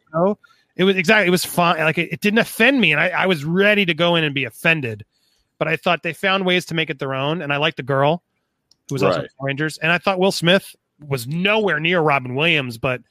It 0.75 0.83
was 0.85 0.95
exactly. 0.95 1.27
It 1.27 1.31
was 1.31 1.43
fine. 1.43 1.77
Like 1.79 1.97
it, 1.97 2.11
it 2.13 2.21
didn't 2.21 2.39
offend 2.39 2.79
me, 2.79 2.91
and 2.91 3.01
I, 3.01 3.09
I 3.09 3.25
was 3.25 3.43
ready 3.43 3.85
to 3.85 3.93
go 3.93 4.15
in 4.15 4.23
and 4.23 4.33
be 4.33 4.45
offended. 4.45 5.05
But 5.57 5.67
I 5.67 5.75
thought 5.75 6.03
they 6.03 6.13
found 6.13 6.45
ways 6.45 6.65
to 6.67 6.73
make 6.73 6.89
it 6.89 6.99
their 6.99 7.13
own, 7.13 7.41
and 7.41 7.51
I 7.51 7.57
liked 7.57 7.77
the 7.77 7.83
girl 7.83 8.23
who 8.87 8.95
was 8.95 9.03
also 9.03 9.17
Right. 9.19 9.29
in 9.39 9.45
Rangers, 9.45 9.77
and 9.79 9.91
I 9.91 9.97
thought 9.97 10.19
Will 10.19 10.31
Smith 10.31 10.75
was 11.07 11.27
nowhere 11.27 11.79
near 11.79 12.01
Robin 12.01 12.35
Williams, 12.35 12.77
but 12.77 13.01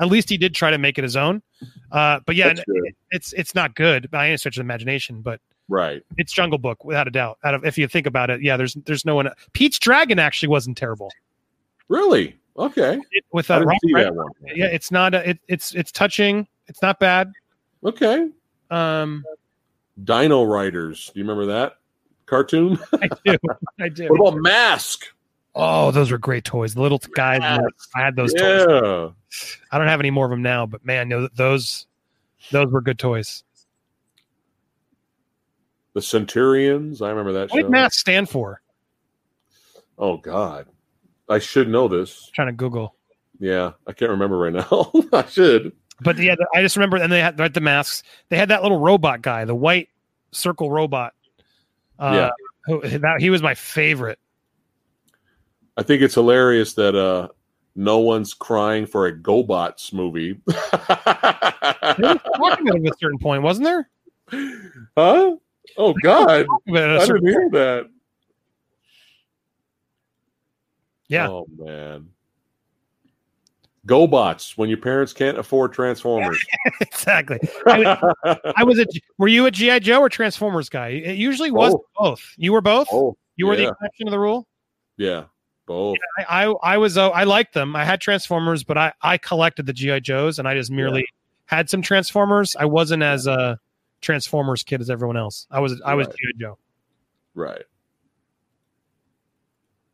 at 0.00 0.08
least 0.08 0.28
he 0.28 0.36
did 0.36 0.54
try 0.54 0.70
to 0.70 0.78
make 0.78 0.98
it 0.98 1.02
his 1.02 1.16
own. 1.16 1.42
Uh, 1.90 2.20
but 2.26 2.36
yeah, 2.36 2.52
good. 2.54 2.66
it's 3.10 3.32
it's 3.32 3.54
not 3.54 3.74
good 3.74 4.10
by 4.10 4.28
any 4.28 4.36
stretch 4.36 4.56
of 4.56 4.60
the 4.60 4.64
imagination, 4.66 5.22
but 5.22 5.40
Right. 5.70 6.02
it's 6.16 6.32
Jungle 6.32 6.58
Book 6.58 6.84
without 6.84 7.06
a 7.08 7.10
doubt. 7.10 7.38
Out 7.44 7.54
of 7.54 7.64
if 7.64 7.76
you 7.76 7.86
think 7.88 8.06
about 8.06 8.30
it, 8.30 8.42
yeah, 8.42 8.56
there's 8.56 8.74
there's 8.86 9.04
no 9.04 9.14
one. 9.14 9.28
Pete's 9.52 9.78
Dragon 9.78 10.18
actually 10.18 10.48
wasn't 10.48 10.76
terrible. 10.78 11.10
Really? 11.88 12.36
Okay. 12.56 12.98
It, 13.12 13.24
with 13.32 13.50
uh, 13.50 13.58
didn't 13.60 13.68
Robert 13.94 14.04
that 14.04 14.14
one. 14.14 14.32
yeah, 14.54 14.66
it's 14.66 14.90
not. 14.90 15.14
A, 15.14 15.30
it, 15.30 15.38
it's 15.48 15.74
it's 15.74 15.92
touching. 15.92 16.46
It's 16.66 16.82
not 16.82 16.98
bad. 17.00 17.32
Okay. 17.84 18.28
Um, 18.70 19.24
Dino 20.04 20.42
Riders. 20.44 21.10
Do 21.12 21.20
you 21.20 21.24
remember 21.24 21.46
that 21.46 21.76
cartoon? 22.26 22.78
I 23.00 23.08
do. 23.24 23.36
I 23.80 23.88
do. 23.88 24.08
what 24.08 24.28
about 24.32 24.40
Mask? 24.42 25.06
Oh, 25.54 25.90
those 25.90 26.10
were 26.10 26.18
great 26.18 26.44
toys. 26.44 26.74
The 26.74 26.80
little 26.82 26.98
guys. 27.14 27.40
Yes. 27.42 27.60
I 27.96 28.00
had 28.02 28.14
those 28.16 28.32
toys. 28.32 28.66
Yeah. 28.68 29.08
I 29.72 29.78
don't 29.78 29.88
have 29.88 30.00
any 30.00 30.10
more 30.10 30.24
of 30.26 30.30
them 30.30 30.42
now, 30.42 30.66
but 30.66 30.84
man, 30.84 31.08
no, 31.08 31.28
those 31.34 31.86
those 32.52 32.70
were 32.70 32.80
good 32.80 32.98
toys. 32.98 33.42
The 35.94 36.02
Centurions. 36.02 37.02
I 37.02 37.08
remember 37.10 37.32
that 37.32 37.50
What 37.50 37.58
show. 37.58 37.62
did 37.62 37.70
math 37.70 37.92
stand 37.92 38.28
for? 38.28 38.60
Oh 39.98 40.16
God. 40.18 40.66
I 41.28 41.38
should 41.40 41.68
know 41.68 41.88
this. 41.88 42.30
trying 42.34 42.48
to 42.48 42.52
Google. 42.52 42.94
Yeah, 43.40 43.72
I 43.86 43.92
can't 43.92 44.10
remember 44.12 44.38
right 44.38 44.52
now. 44.52 44.90
I 45.12 45.24
should. 45.26 45.72
But 46.00 46.18
yeah, 46.18 46.36
I 46.54 46.62
just 46.62 46.76
remember, 46.76 46.96
and 46.96 47.10
they 47.12 47.20
had 47.20 47.38
right, 47.38 47.52
the 47.52 47.60
masks. 47.60 48.02
They 48.28 48.36
had 48.36 48.48
that 48.50 48.62
little 48.62 48.78
robot 48.78 49.20
guy, 49.22 49.44
the 49.44 49.54
white 49.54 49.88
circle 50.30 50.70
robot. 50.70 51.14
Uh, 51.98 52.12
Yeah. 52.14 52.30
who, 52.66 52.98
that 52.98 53.16
he 53.20 53.30
was 53.30 53.42
my 53.42 53.54
favorite. 53.54 54.18
I 55.78 55.82
think 55.84 56.02
it's 56.02 56.14
hilarious 56.14 56.74
that 56.74 56.96
uh 56.96 57.28
no 57.76 57.98
one's 57.98 58.34
crying 58.34 58.84
for 58.84 59.06
a 59.06 59.16
GoBots 59.16 59.92
movie. 59.92 60.40
There 60.44 60.56
was 60.58 62.18
talk 62.36 62.60
of 62.60 62.66
it 62.66 62.86
at 62.86 62.92
a 62.92 62.96
certain 62.98 63.18
point, 63.20 63.42
wasn't 63.42 63.66
there? 63.66 63.88
huh? 64.96 65.36
Oh 65.76 65.94
God. 66.02 66.46
Talk 66.46 66.62
of 66.68 66.74
it 66.74 66.82
at 66.82 66.90
a 66.90 67.00
I 67.00 67.06
didn't 67.06 67.26
hear 67.28 67.50
that. 67.52 67.90
Yeah. 71.06 71.28
Oh 71.28 71.46
man. 71.56 72.08
GoBots 73.86 74.58
when 74.58 74.68
your 74.68 74.78
parents 74.78 75.12
can't 75.12 75.38
afford 75.38 75.72
Transformers. 75.72 76.44
exactly. 76.80 77.38
I 77.66 77.78
was, 77.78 78.52
I 78.56 78.64
was 78.64 78.78
a. 78.80 78.86
Were 79.16 79.28
you 79.28 79.46
a 79.46 79.52
GI 79.52 79.80
Joe 79.80 80.00
or 80.00 80.08
Transformers 80.08 80.68
guy? 80.68 80.88
It 80.88 81.16
usually 81.16 81.52
was 81.52 81.72
Both. 81.72 81.82
both. 81.96 82.34
You 82.36 82.52
were 82.52 82.60
both. 82.60 82.88
oh, 82.92 83.16
you 83.36 83.46
were 83.46 83.54
the 83.54 83.68
exception 83.68 84.06
to 84.06 84.10
the 84.10 84.18
rule. 84.18 84.48
yeah. 84.96 85.24
Both. 85.68 85.98
I, 86.18 86.46
I, 86.46 86.54
I 86.62 86.78
was. 86.78 86.96
Uh, 86.96 87.10
I 87.10 87.24
liked 87.24 87.52
them. 87.52 87.76
I 87.76 87.84
had 87.84 88.00
Transformers, 88.00 88.64
but 88.64 88.78
I, 88.78 88.92
I 89.02 89.18
collected 89.18 89.66
the 89.66 89.74
GI 89.74 90.00
Joes, 90.00 90.38
and 90.38 90.48
I 90.48 90.54
just 90.54 90.70
merely 90.70 91.06
had 91.44 91.68
some 91.68 91.82
Transformers. 91.82 92.56
I 92.56 92.64
wasn't 92.64 93.02
as 93.02 93.26
a 93.26 93.60
Transformers 94.00 94.62
kid 94.62 94.80
as 94.80 94.88
everyone 94.88 95.18
else. 95.18 95.46
I 95.50 95.60
was. 95.60 95.80
I 95.84 95.94
was 95.94 96.06
Right. 96.06 96.16
GI 96.16 96.40
Joe. 96.40 96.58
Right. 97.34 97.62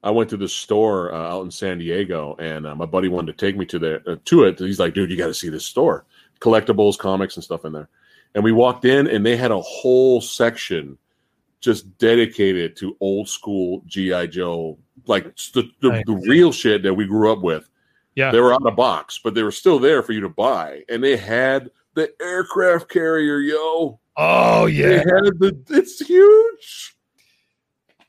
I 0.05 0.11
went 0.11 0.31
to 0.31 0.37
the 0.37 0.49
store 0.49 1.13
uh, 1.13 1.19
out 1.19 1.45
in 1.45 1.51
San 1.51 1.79
Diego, 1.79 2.37
and 2.39 2.67
uh, 2.67 2.77
my 2.77 2.87
buddy 2.87 3.09
wanted 3.09 3.37
to 3.37 3.47
take 3.47 3.57
me 3.57 3.67
to 3.67 3.79
the 3.81 4.13
uh, 4.13 4.17
to 4.27 4.45
it. 4.45 4.61
He's 4.61 4.79
like, 4.79 4.95
"Dude, 4.95 5.11
you 5.11 5.17
got 5.17 5.27
to 5.27 5.35
see 5.35 5.49
this 5.49 5.67
store, 5.67 6.05
collectibles, 6.41 6.97
comics, 6.97 7.35
and 7.35 7.43
stuff 7.43 7.65
in 7.65 7.73
there." 7.73 7.89
And 8.37 8.45
we 8.45 8.53
walked 8.53 8.85
in, 8.85 9.09
and 9.09 9.27
they 9.27 9.37
had 9.37 9.51
a 9.51 9.61
whole 9.61 10.21
section 10.21 10.99
just 11.65 11.97
dedicated 11.99 12.77
to 12.77 12.97
old 13.01 13.29
school 13.29 13.83
GI 13.87 14.29
Joe, 14.29 14.79
like 15.07 15.25
the, 15.55 15.69
the, 15.81 15.91
Right. 15.91 16.07
the 16.07 16.15
real 16.29 16.53
shit 16.53 16.83
that 16.83 16.95
we 16.95 17.07
grew 17.07 17.33
up 17.33 17.41
with. 17.41 17.69
Yeah. 18.15 18.31
they 18.31 18.39
were 18.39 18.53
out 18.53 18.65
of 18.65 18.77
box, 18.77 19.19
but 19.25 19.35
they 19.35 19.43
were 19.43 19.51
still 19.51 19.81
there 19.81 20.01
for 20.03 20.13
you 20.13 20.21
to 20.21 20.29
buy, 20.29 20.83
and 20.89 21.03
they 21.03 21.17
had 21.17 21.71
the 21.95 22.13
aircraft 22.23 22.89
carrier, 22.89 23.39
yo. 23.39 23.99
Oh 24.17 24.67
yeah, 24.67 24.89
They 24.89 24.97
had 24.99 25.39
the 25.41 25.59
it's 25.71 25.99
huge. 25.99 26.95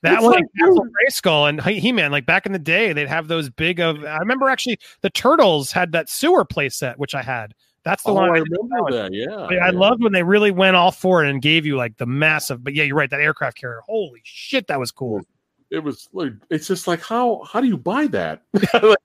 That 0.04 0.22
one, 0.22 0.34
like, 0.34 0.44
Castle. 0.60 0.86
Grayskull 0.86 1.50
and 1.50 1.62
He 1.64 1.92
Man, 1.92 2.12
like 2.12 2.28
back 2.28 2.46
in 2.46 2.52
the 2.52 2.60
day, 2.60 2.94
they'd 2.94 3.08
have 3.08 3.28
those 3.28 3.50
big 3.50 3.80
of. 3.80 4.04
I 4.06 4.18
remember 4.20 4.48
actually 4.48 4.78
the 5.02 5.10
Turtles 5.10 5.72
had 5.72 5.94
that 5.94 6.10
sewer 6.10 6.46
play 6.46 6.70
set, 6.70 7.00
which 7.00 7.16
I 7.16 7.24
had. 7.24 7.56
That's 7.86 8.04
the 8.04 8.10
Oh, 8.10 8.16
one 8.16 8.24
I 8.32 8.34
I, 8.34 8.40
remember 8.40 8.92
that. 8.92 9.14
Yeah, 9.14 9.36
I, 9.36 9.46
I 9.46 9.70
yeah. 9.70 9.72
loved 9.72 10.04
when 10.04 10.12
they 10.12 10.24
really 10.24 10.52
went 10.52 10.76
all 10.76 10.92
for 10.92 11.24
it 11.24 11.30
and 11.30 11.42
gave 11.42 11.66
you 11.66 11.78
like 11.78 11.96
the 11.98 12.06
massive. 12.08 12.64
But 12.64 12.74
yeah, 12.74 12.84
you're 12.84 12.96
right. 12.98 13.10
That 13.10 13.22
aircraft 13.22 13.58
carrier, 13.58 13.82
holy 13.86 14.22
shit, 14.24 14.68
that 14.68 14.80
was 14.80 14.92
cool. 14.92 15.22
It 15.70 15.80
was 15.80 16.10
like 16.12 16.34
it's 16.50 16.68
just 16.68 16.88
like 16.88 17.00
how 17.02 17.44
how 17.44 17.62
do 17.62 17.68
you 17.68 17.78
buy 17.78 18.08
that? 18.08 18.42
Like, 18.82 18.98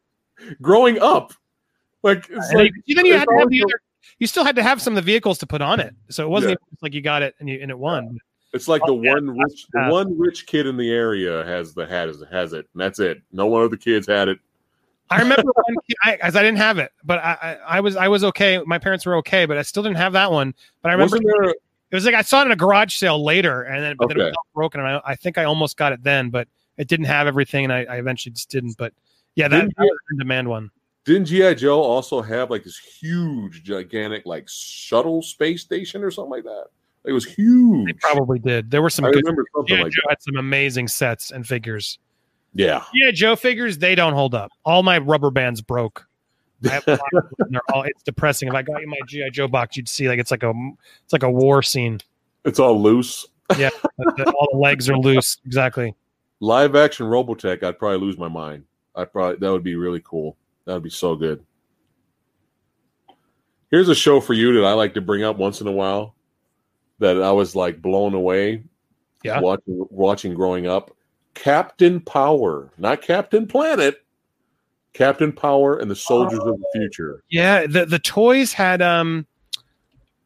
growing 0.62 0.99
up, 1.00 1.34
like 2.02 2.26
it's 2.31 2.52
like 2.55 2.73
you- 2.86 2.94
then 2.94 3.05
you 3.07 3.12
had 3.18 3.28
to 3.28 3.36
have 3.39 3.50
the 3.50 3.62
other. 3.62 3.81
You 4.18 4.26
still 4.26 4.44
had 4.44 4.57
to 4.57 4.62
have 4.62 4.81
some 4.81 4.92
of 4.94 4.97
the 4.97 5.02
vehicles 5.02 5.36
to 5.39 5.47
put 5.47 5.60
on 5.60 5.81
it, 5.81 5.94
so 6.09 6.25
it 6.25 6.28
wasn't 6.31 6.52
Yeah. 6.52 6.76
like 6.81 6.94
you 6.94 7.02
got 7.02 7.23
it 7.23 7.34
and 7.41 7.49
you 7.49 7.59
and 7.60 7.70
it 7.70 7.78
won. 7.78 8.18
it's 8.55 8.67
like 8.67 8.81
the 8.86 8.92
Oh, 8.94 9.02
yeah, 9.02 9.12
one 9.15 9.39
rich 9.39 9.67
the 9.73 9.89
one 9.91 10.18
rich 10.18 10.47
kid 10.47 10.67
in 10.67 10.78
the 10.78 10.91
area 10.91 11.44
has 11.44 11.75
the 11.75 11.86
hat 11.86 12.09
has 12.09 12.23
has 12.31 12.55
it, 12.55 12.67
and 12.73 12.81
that's 12.81 12.99
it. 12.99 13.20
No 13.33 13.47
one 13.47 13.62
of 13.62 13.70
the 13.70 13.76
kids 13.76 14.07
had 14.07 14.28
it. 14.28 14.39
I 15.11 15.21
remember 15.21 15.51
one 15.53 15.77
I, 16.05 16.17
as 16.17 16.37
I 16.37 16.43
didn't 16.43 16.59
have 16.59 16.79
it, 16.79 16.93
but 17.05 17.19
I, 17.19 17.37
I, 17.43 17.57
I 17.77 17.81
was 17.81 17.97
I 17.97 18.09
was 18.09 18.23
okay. 18.25 18.61
My 18.65 18.79
parents 18.79 19.05
were 19.05 19.17
okay, 19.17 19.45
but 19.47 19.59
I 19.59 19.63
still 19.63 19.83
didn't 19.83 19.97
have 19.97 20.13
that 20.13 20.31
one. 20.31 20.55
But 20.83 20.91
I 20.91 20.93
remember 20.93 21.19
there? 21.19 21.51
It 21.91 21.97
was 21.97 22.05
like 22.05 22.15
I 22.15 22.23
saw 22.23 22.43
it 22.43 22.47
in 22.47 22.53
a 22.53 22.57
garage 22.57 22.95
sale 22.95 23.23
later, 23.23 23.63
and 23.63 23.83
then 23.83 23.97
but 23.99 24.09
then 24.09 24.21
it 24.21 24.25
was 24.25 24.35
broken. 24.55 24.81
And 24.81 24.89
I, 24.89 25.01
I 25.05 25.15
think 25.17 25.37
I 25.39 25.45
almost 25.45 25.77
got 25.77 25.93
it 25.93 26.03
then, 26.05 26.31
but 26.31 26.47
it 26.77 26.87
didn't 26.87 27.07
have 27.07 27.27
everything, 27.27 27.65
and 27.65 27.73
I, 27.73 27.85
I 27.85 27.97
eventually 27.97 28.33
just 28.33 28.51
didn't. 28.51 28.77
But 28.79 28.93
yeah, 29.35 29.49
that, 29.49 29.57
Didn't 29.61 29.75
that 29.77 29.83
was 29.85 29.99
an 30.11 30.19
demand 30.19 30.49
one. 30.49 30.71
didn't 31.05 31.25
GI 31.27 31.57
Joe 31.57 31.81
also 31.83 32.23
have 32.23 32.51
like 32.51 32.63
this 32.63 32.79
huge, 32.79 33.65
gigantic 33.65 34.27
like 34.27 34.49
shuttle 34.49 35.23
space 35.23 35.63
station 35.63 36.05
or 36.05 36.13
something 36.13 36.31
like 36.31 36.45
that? 36.45 36.67
It 37.05 37.13
was 37.13 37.25
huge. 37.25 37.87
They 37.87 37.93
probably 37.95 38.39
did. 38.39 38.71
There 38.71 38.83
were 38.83 38.91
some 38.91 39.07
I 39.07 39.11
good. 39.11 39.25
remember 39.25 39.45
something 39.57 39.77
GI 39.77 39.83
like 39.83 39.93
Joe 39.93 40.03
that. 40.05 40.11
had 40.13 40.23
some 40.23 40.37
amazing 40.37 40.87
sets 40.87 41.33
and 41.33 41.45
figures. 41.45 41.99
Yeah. 42.55 42.83
Yeah, 42.93 43.11
Joe 43.12 43.37
figures 43.37 43.79
they 43.79 43.95
don't 43.95 44.12
hold 44.12 44.35
up. 44.35 44.51
All 44.65 44.83
my 44.83 44.99
rubber 44.99 45.31
bands 45.31 45.61
broke. 45.61 46.07
I 46.65 46.69
have 46.69 46.85
a 46.89 46.91
lot 46.93 47.01
of 47.15 47.25
them. 47.39 47.49
They're 47.51 47.61
all, 47.73 47.83
it's 47.85 48.03
depressing. 48.03 48.49
If 48.49 48.55
I 48.55 48.62
got 48.62 48.81
you 48.81 48.87
my 48.89 48.99
GI 49.07 49.31
Joe 49.31 49.49
box, 49.49 49.77
you'd 49.77 49.89
see 49.89 50.09
like 50.09 50.19
it's 50.19 50.31
like 50.31 50.43
a 50.43 50.53
it's 51.05 51.12
like 51.12 51.23
a 51.23 51.31
war 51.31 51.62
scene. 51.62 52.01
It's 52.45 52.59
all 52.59 52.81
loose. 52.81 53.27
Yeah, 53.59 53.70
all 53.99 54.49
the 54.53 54.59
legs 54.59 54.89
are 54.91 54.97
loose. 54.99 55.39
Exactly. 55.47 55.95
Live 56.41 56.75
action 56.77 57.07
Robotech, 57.07 57.62
I'd 57.62 57.79
probably 57.79 57.99
lose 57.99 58.17
my 58.19 58.29
mind. 58.29 58.65
I 58.95 59.05
probably 59.05 59.37
that 59.37 59.51
would 59.51 59.65
be 59.65 59.75
really 59.77 60.01
cool. 60.05 60.37
That 60.67 60.75
would 60.75 60.83
be 60.83 60.91
so 60.91 61.17
good. 61.17 61.45
Here's 63.70 63.89
a 63.89 63.95
show 63.95 64.20
for 64.20 64.35
you 64.35 64.53
that 64.55 64.65
I 64.65 64.73
like 64.73 64.95
to 64.95 65.01
bring 65.01 65.23
up 65.23 65.37
once 65.37 65.61
in 65.61 65.67
a 65.67 65.73
while 65.73 66.15
that 66.99 67.23
I 67.23 67.33
was 67.33 67.55
like 67.55 67.81
blown 67.81 68.15
away 68.15 68.62
Yeah. 69.23 69.41
watching 69.41 69.87
watching 69.91 70.35
growing 70.35 70.67
up. 70.67 70.91
Captain 71.34 72.00
Power, 72.00 72.70
not 72.78 73.02
Captain 73.02 73.47
Planet. 73.47 74.05
Captain 74.92 75.33
Power 75.33 75.78
and 75.78 75.91
the 75.91 75.94
Soldiers 75.94 76.41
of 76.41 76.59
the 76.59 76.67
Future. 76.75 77.23
Yeah, 77.31 77.67
the 77.67 77.86
the 77.86 77.99
toys 78.00 78.52
had 78.52 78.83
um, 78.83 79.25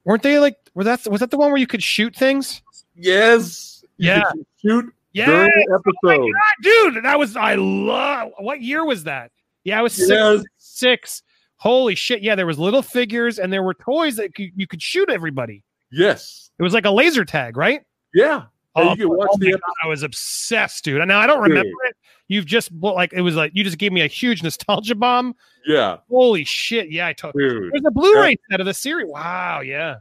weren't 0.04 0.22
they 0.22 0.38
like 0.38 0.56
were 0.74 0.84
that 0.84 1.06
was 1.06 1.20
that 1.20 1.30
the 1.30 1.36
one 1.36 1.50
where 1.50 1.58
you 1.58 1.66
could 1.66 1.82
shoot 1.82 2.16
things? 2.16 2.62
Yes. 2.96 3.84
Yeah. 3.98 4.22
shoot 4.62 4.92
Yeah, 5.12 5.26
during 5.26 5.50
the 5.54 5.80
episode. 6.02 6.30
dude, 6.62 7.04
that 7.04 7.18
was 7.18 7.36
I 7.36 7.56
love. 7.56 8.30
What 8.38 8.62
year 8.62 8.84
was 8.84 9.04
that? 9.04 9.30
Yeah, 9.64 9.78
I 9.78 9.82
was 9.82 9.92
six. 9.92 10.08
Yes. 10.08 10.42
Six. 10.58 11.22
Holy 11.56 11.94
shit! 11.94 12.22
Yeah, 12.22 12.34
there 12.34 12.46
was 12.46 12.58
little 12.58 12.82
figures 12.82 13.38
and 13.38 13.52
there 13.52 13.62
were 13.62 13.74
toys 13.74 14.16
that 14.16 14.30
you 14.38 14.66
could 14.66 14.82
shoot 14.82 15.08
everybody. 15.08 15.62
Yes. 15.90 16.50
It 16.58 16.62
was 16.62 16.74
like 16.74 16.84
a 16.84 16.90
laser 16.90 17.24
tag, 17.24 17.56
right? 17.56 17.82
Yeah. 18.12 18.44
Hey, 18.74 18.82
you 18.82 18.90
oh, 18.90 18.96
can 18.96 19.08
watch 19.10 19.28
oh 19.32 19.38
the 19.38 19.52
God, 19.52 19.60
I 19.84 19.86
was 19.86 20.02
obsessed, 20.02 20.84
dude. 20.84 21.06
Now 21.06 21.20
I 21.20 21.26
don't 21.26 21.40
remember 21.40 21.62
Dude. 21.62 21.90
it. 21.90 21.96
You've 22.26 22.46
just 22.46 22.72
like 22.72 23.12
it 23.12 23.20
was 23.20 23.36
like 23.36 23.52
you 23.54 23.62
just 23.62 23.78
gave 23.78 23.92
me 23.92 24.00
a 24.00 24.06
huge 24.06 24.42
nostalgia 24.42 24.94
bomb. 24.94 25.36
Yeah, 25.66 25.98
Holy 26.10 26.44
shit! 26.44 26.90
Yeah, 26.90 27.06
I 27.06 27.12
dude. 27.12 27.72
There's 27.72 27.84
a 27.86 27.90
Blu-ray 27.90 28.36
set 28.50 28.60
of 28.60 28.66
the 28.66 28.74
series. 28.74 29.08
Wow. 29.08 29.60
Yeah. 29.60 29.96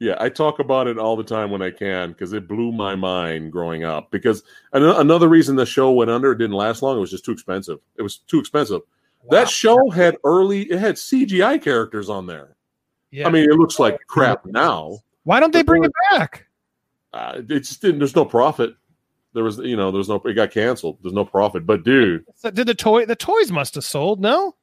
Yeah, 0.00 0.16
I 0.18 0.30
talk 0.30 0.60
about 0.60 0.86
it 0.86 0.98
all 0.98 1.14
the 1.14 1.22
time 1.22 1.50
when 1.50 1.60
I 1.60 1.70
can 1.70 2.12
because 2.12 2.32
it 2.32 2.48
blew 2.48 2.72
my 2.72 2.96
mind 2.96 3.52
growing 3.52 3.84
up. 3.84 4.10
Because 4.10 4.42
an- 4.72 4.82
another 4.82 5.28
reason 5.28 5.56
the 5.56 5.66
show 5.66 5.92
went 5.92 6.10
under, 6.10 6.32
it 6.32 6.38
didn't 6.38 6.56
last 6.56 6.80
long. 6.80 6.96
It 6.96 7.00
was 7.00 7.10
just 7.10 7.26
too 7.26 7.32
expensive. 7.32 7.80
It 7.98 8.02
was 8.02 8.16
too 8.16 8.40
expensive. 8.40 8.80
Wow. 9.22 9.38
That 9.38 9.50
show 9.50 9.90
had 9.90 10.16
early, 10.24 10.62
it 10.62 10.78
had 10.78 10.94
CGI 10.94 11.62
characters 11.62 12.08
on 12.08 12.26
there. 12.26 12.56
Yeah. 13.10 13.28
I 13.28 13.30
mean, 13.30 13.44
it 13.44 13.56
looks 13.56 13.78
like 13.78 13.98
crap 14.06 14.46
now. 14.46 15.00
why 15.24 15.38
don't 15.38 15.52
they 15.52 15.62
bring 15.62 15.84
it 15.84 15.92
back? 16.10 16.46
Uh, 17.12 17.42
it 17.48 17.60
just 17.60 17.80
didn't. 17.82 17.98
There's 17.98 18.14
no 18.16 18.24
profit. 18.24 18.74
There 19.32 19.44
was, 19.44 19.58
you 19.58 19.76
know, 19.76 19.90
there's 19.90 20.08
no. 20.08 20.16
It 20.24 20.34
got 20.34 20.50
canceled. 20.50 20.98
There's 21.02 21.12
no 21.14 21.24
profit. 21.24 21.66
But 21.66 21.84
dude, 21.84 22.24
So 22.36 22.50
did 22.50 22.66
the 22.66 22.74
toy? 22.74 23.06
The 23.06 23.16
toys 23.16 23.50
must 23.50 23.74
have 23.76 23.84
sold. 23.84 24.20
No. 24.20 24.54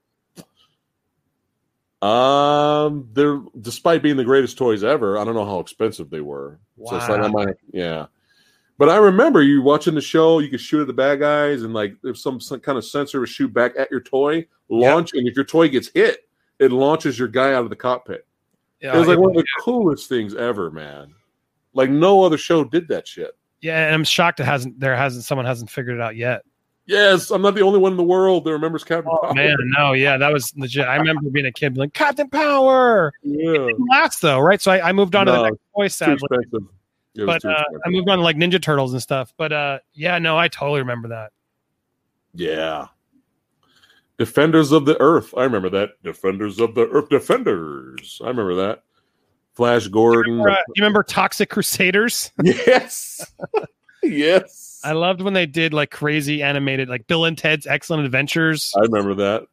um, 2.01 3.09
they're 3.13 3.41
despite 3.59 4.03
being 4.03 4.17
the 4.17 4.23
greatest 4.23 4.57
toys 4.57 4.83
ever. 4.83 5.17
I 5.17 5.23
don't 5.23 5.35
know 5.35 5.45
how 5.45 5.59
expensive 5.59 6.09
they 6.09 6.21
were. 6.21 6.59
So 6.85 6.95
it's 6.95 7.09
like 7.09 7.19
I 7.21 7.27
Wow. 7.27 7.45
might, 7.45 7.55
yeah. 7.71 8.05
But 8.77 8.89
I 8.89 8.97
remember 8.97 9.41
you 9.41 9.63
watching 9.63 9.95
the 9.95 10.01
show. 10.01 10.37
You 10.39 10.49
could 10.49 10.61
shoot 10.61 10.81
at 10.81 10.87
the 10.87 10.93
bad 10.93 11.19
guys, 11.19 11.63
and 11.63 11.73
like 11.73 11.95
if 12.03 12.17
some, 12.19 12.39
some 12.39 12.59
kind 12.59 12.77
of 12.77 12.85
sensor 12.85 13.19
would 13.19 13.29
shoot 13.29 13.51
back 13.51 13.73
at 13.77 13.89
your 13.89 14.01
toy, 14.01 14.45
launch, 14.69 15.13
and 15.13 15.27
if 15.27 15.35
your 15.35 15.45
toy 15.45 15.67
gets 15.69 15.89
hit, 15.95 16.27
it 16.59 16.71
launches 16.71 17.17
your 17.17 17.27
guy 17.27 17.53
out 17.53 17.63
of 17.63 17.71
the 17.71 17.75
cockpit. 17.75 18.27
Yeah. 18.79 18.95
it 18.95 18.99
was 18.99 19.07
like 19.07 19.17
one 19.17 19.31
of 19.31 19.35
the 19.35 19.45
coolest 19.61 20.07
things 20.07 20.35
ever, 20.35 20.69
man. 20.69 21.15
Like 21.77 21.89
no 21.89 22.23
other 22.23 22.37
show 22.37 22.63
did 22.65 22.87
that 22.89 23.07
shit. 23.07 23.37
yeah, 23.61 23.85
and 23.85 23.95
I'm 23.95 24.03
shocked 24.03 24.39
it 24.41 24.45
hasn't. 24.45 24.79
There 24.79 24.95
hasn't. 24.95 25.23
Someone 25.23 25.45
hasn't 25.45 25.69
figured 25.69 25.95
it 25.95 26.01
out 26.01 26.15
yet. 26.17 26.41
Yes, 26.87 27.31
I'm 27.31 27.41
not 27.41 27.53
the 27.53 27.61
only 27.61 27.79
one 27.79 27.91
in 27.91 27.97
the 27.97 28.03
world 28.03 28.45
that 28.45 28.51
remembers 28.53 28.83
Captain 28.83 29.11
Oh 29.13 29.19
Power. 29.21 29.33
man, 29.33 29.57
no, 29.77 29.91
yeah, 29.93 30.15
that 30.17 30.31
was 30.31 30.53
legit. 30.57 30.87
I 30.87 30.95
remember 30.95 31.29
being 31.29 31.45
a 31.45 31.51
kid, 31.51 31.73
being 31.73 31.81
like 31.81 31.93
Captain 31.93 32.29
Power. 32.29 33.11
yeah, 33.23 33.67
last 33.91 34.21
though, 34.21 34.39
right? 34.39 34.61
So 34.61 34.71
I, 34.71 34.89
I 34.89 34.91
moved 34.93 35.13
on 35.15 35.25
to 35.25 35.31
the 35.33 35.43
next 35.43 35.59
toy, 35.75 35.83
too 35.83 35.89
sadly. 35.89 36.37
But 37.25 37.43
uh. 37.43 37.63
I 37.85 37.89
moved 37.89 38.09
on 38.09 38.19
to 38.19 38.23
like 38.23 38.37
Ninja 38.37 38.61
Turtles 38.61 38.93
and 38.93 39.01
stuff. 39.01 39.33
But 39.37 39.51
uh, 39.51 39.79
yeah, 39.93 40.17
no, 40.19 40.37
I 40.37 40.47
totally 40.47 40.79
remember 40.79 41.09
that. 41.09 41.31
Yeah. 42.33 42.87
Defenders 44.17 44.71
of 44.71 44.85
the 44.85 44.99
Earth. 45.01 45.33
I 45.37 45.43
remember 45.43 45.69
that. 45.71 46.01
Defenders 46.03 46.59
of 46.59 46.73
the 46.73 46.87
Earth. 46.87 47.09
Defenders. 47.09 48.21
I 48.23 48.29
remember 48.29 48.55
that. 48.55 48.83
Flash 49.57 49.87
Gordon. 49.87 50.39
Uh, 50.39 50.55
you 50.67 50.81
remember 50.81 51.01
Toxic 51.01 51.49
Crusaders? 51.49 52.31
yes. 52.43 53.25
yes. 54.03 54.79
I 54.83 54.91
loved 54.91 55.21
when 55.21 55.33
they 55.33 55.47
did 55.47 55.73
like 55.73 55.89
crazy 55.89 56.43
animated, 56.43 56.89
like 56.89 57.07
Bill 57.07 57.25
and 57.25 57.35
Ted's 57.35 57.65
Excellent 57.65 58.05
Adventures. 58.05 58.71
I 58.77 58.81
remember 58.81 59.15
that. 59.15 59.47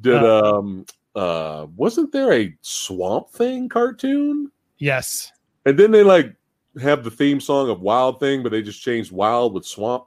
Did 0.00 0.24
um 0.24 0.84
uh 1.14 1.68
wasn't 1.76 2.10
there 2.10 2.32
a 2.32 2.52
swamp 2.62 3.30
thing 3.30 3.68
cartoon? 3.68 4.50
Yes. 4.78 5.30
And 5.64 5.78
then 5.78 5.92
they 5.92 6.02
like 6.02 6.34
have 6.82 7.04
the 7.04 7.12
theme 7.12 7.40
song 7.40 7.70
of 7.70 7.80
Wild 7.80 8.18
Thing, 8.18 8.42
but 8.42 8.50
they 8.50 8.60
just 8.60 8.82
changed 8.82 9.12
wild 9.12 9.54
with 9.54 9.64
swamp. 9.64 10.06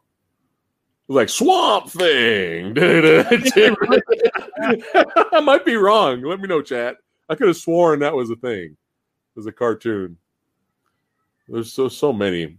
Like 1.08 1.30
swamp 1.30 1.90
thing. 1.90 2.74
I 2.78 3.30
might 5.42 5.64
be 5.64 5.78
wrong. 5.78 6.22
Let 6.22 6.42
me 6.42 6.50
know, 6.50 6.62
chat. 6.62 6.98
I 7.30 7.36
could 7.36 7.48
have 7.48 7.56
sworn 7.56 8.00
that 8.00 8.14
was 8.14 8.30
a 8.30 8.36
thing. 8.36 8.76
Was 9.38 9.46
a 9.46 9.52
cartoon. 9.52 10.18
There's 11.48 11.72
so 11.72 11.88
so 11.90 12.12
many. 12.12 12.58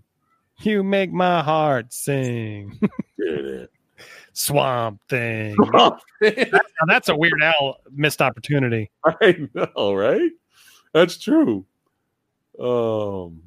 You 0.60 0.84
make 0.84 1.12
my 1.12 1.42
heart 1.42 1.92
sing. 1.92 2.78
Swamp 4.32 5.00
thing. 5.08 5.56
Swamp 5.70 6.00
Thing. 6.22 6.50
Now, 6.52 6.60
that's 6.86 7.08
a 7.08 7.16
Weird 7.16 7.42
Al 7.42 7.80
missed 7.90 8.22
opportunity. 8.22 8.92
I 9.04 9.48
know, 9.54 9.92
right? 9.92 10.30
That's 10.92 11.18
true. 11.18 11.66
Um, 12.60 13.42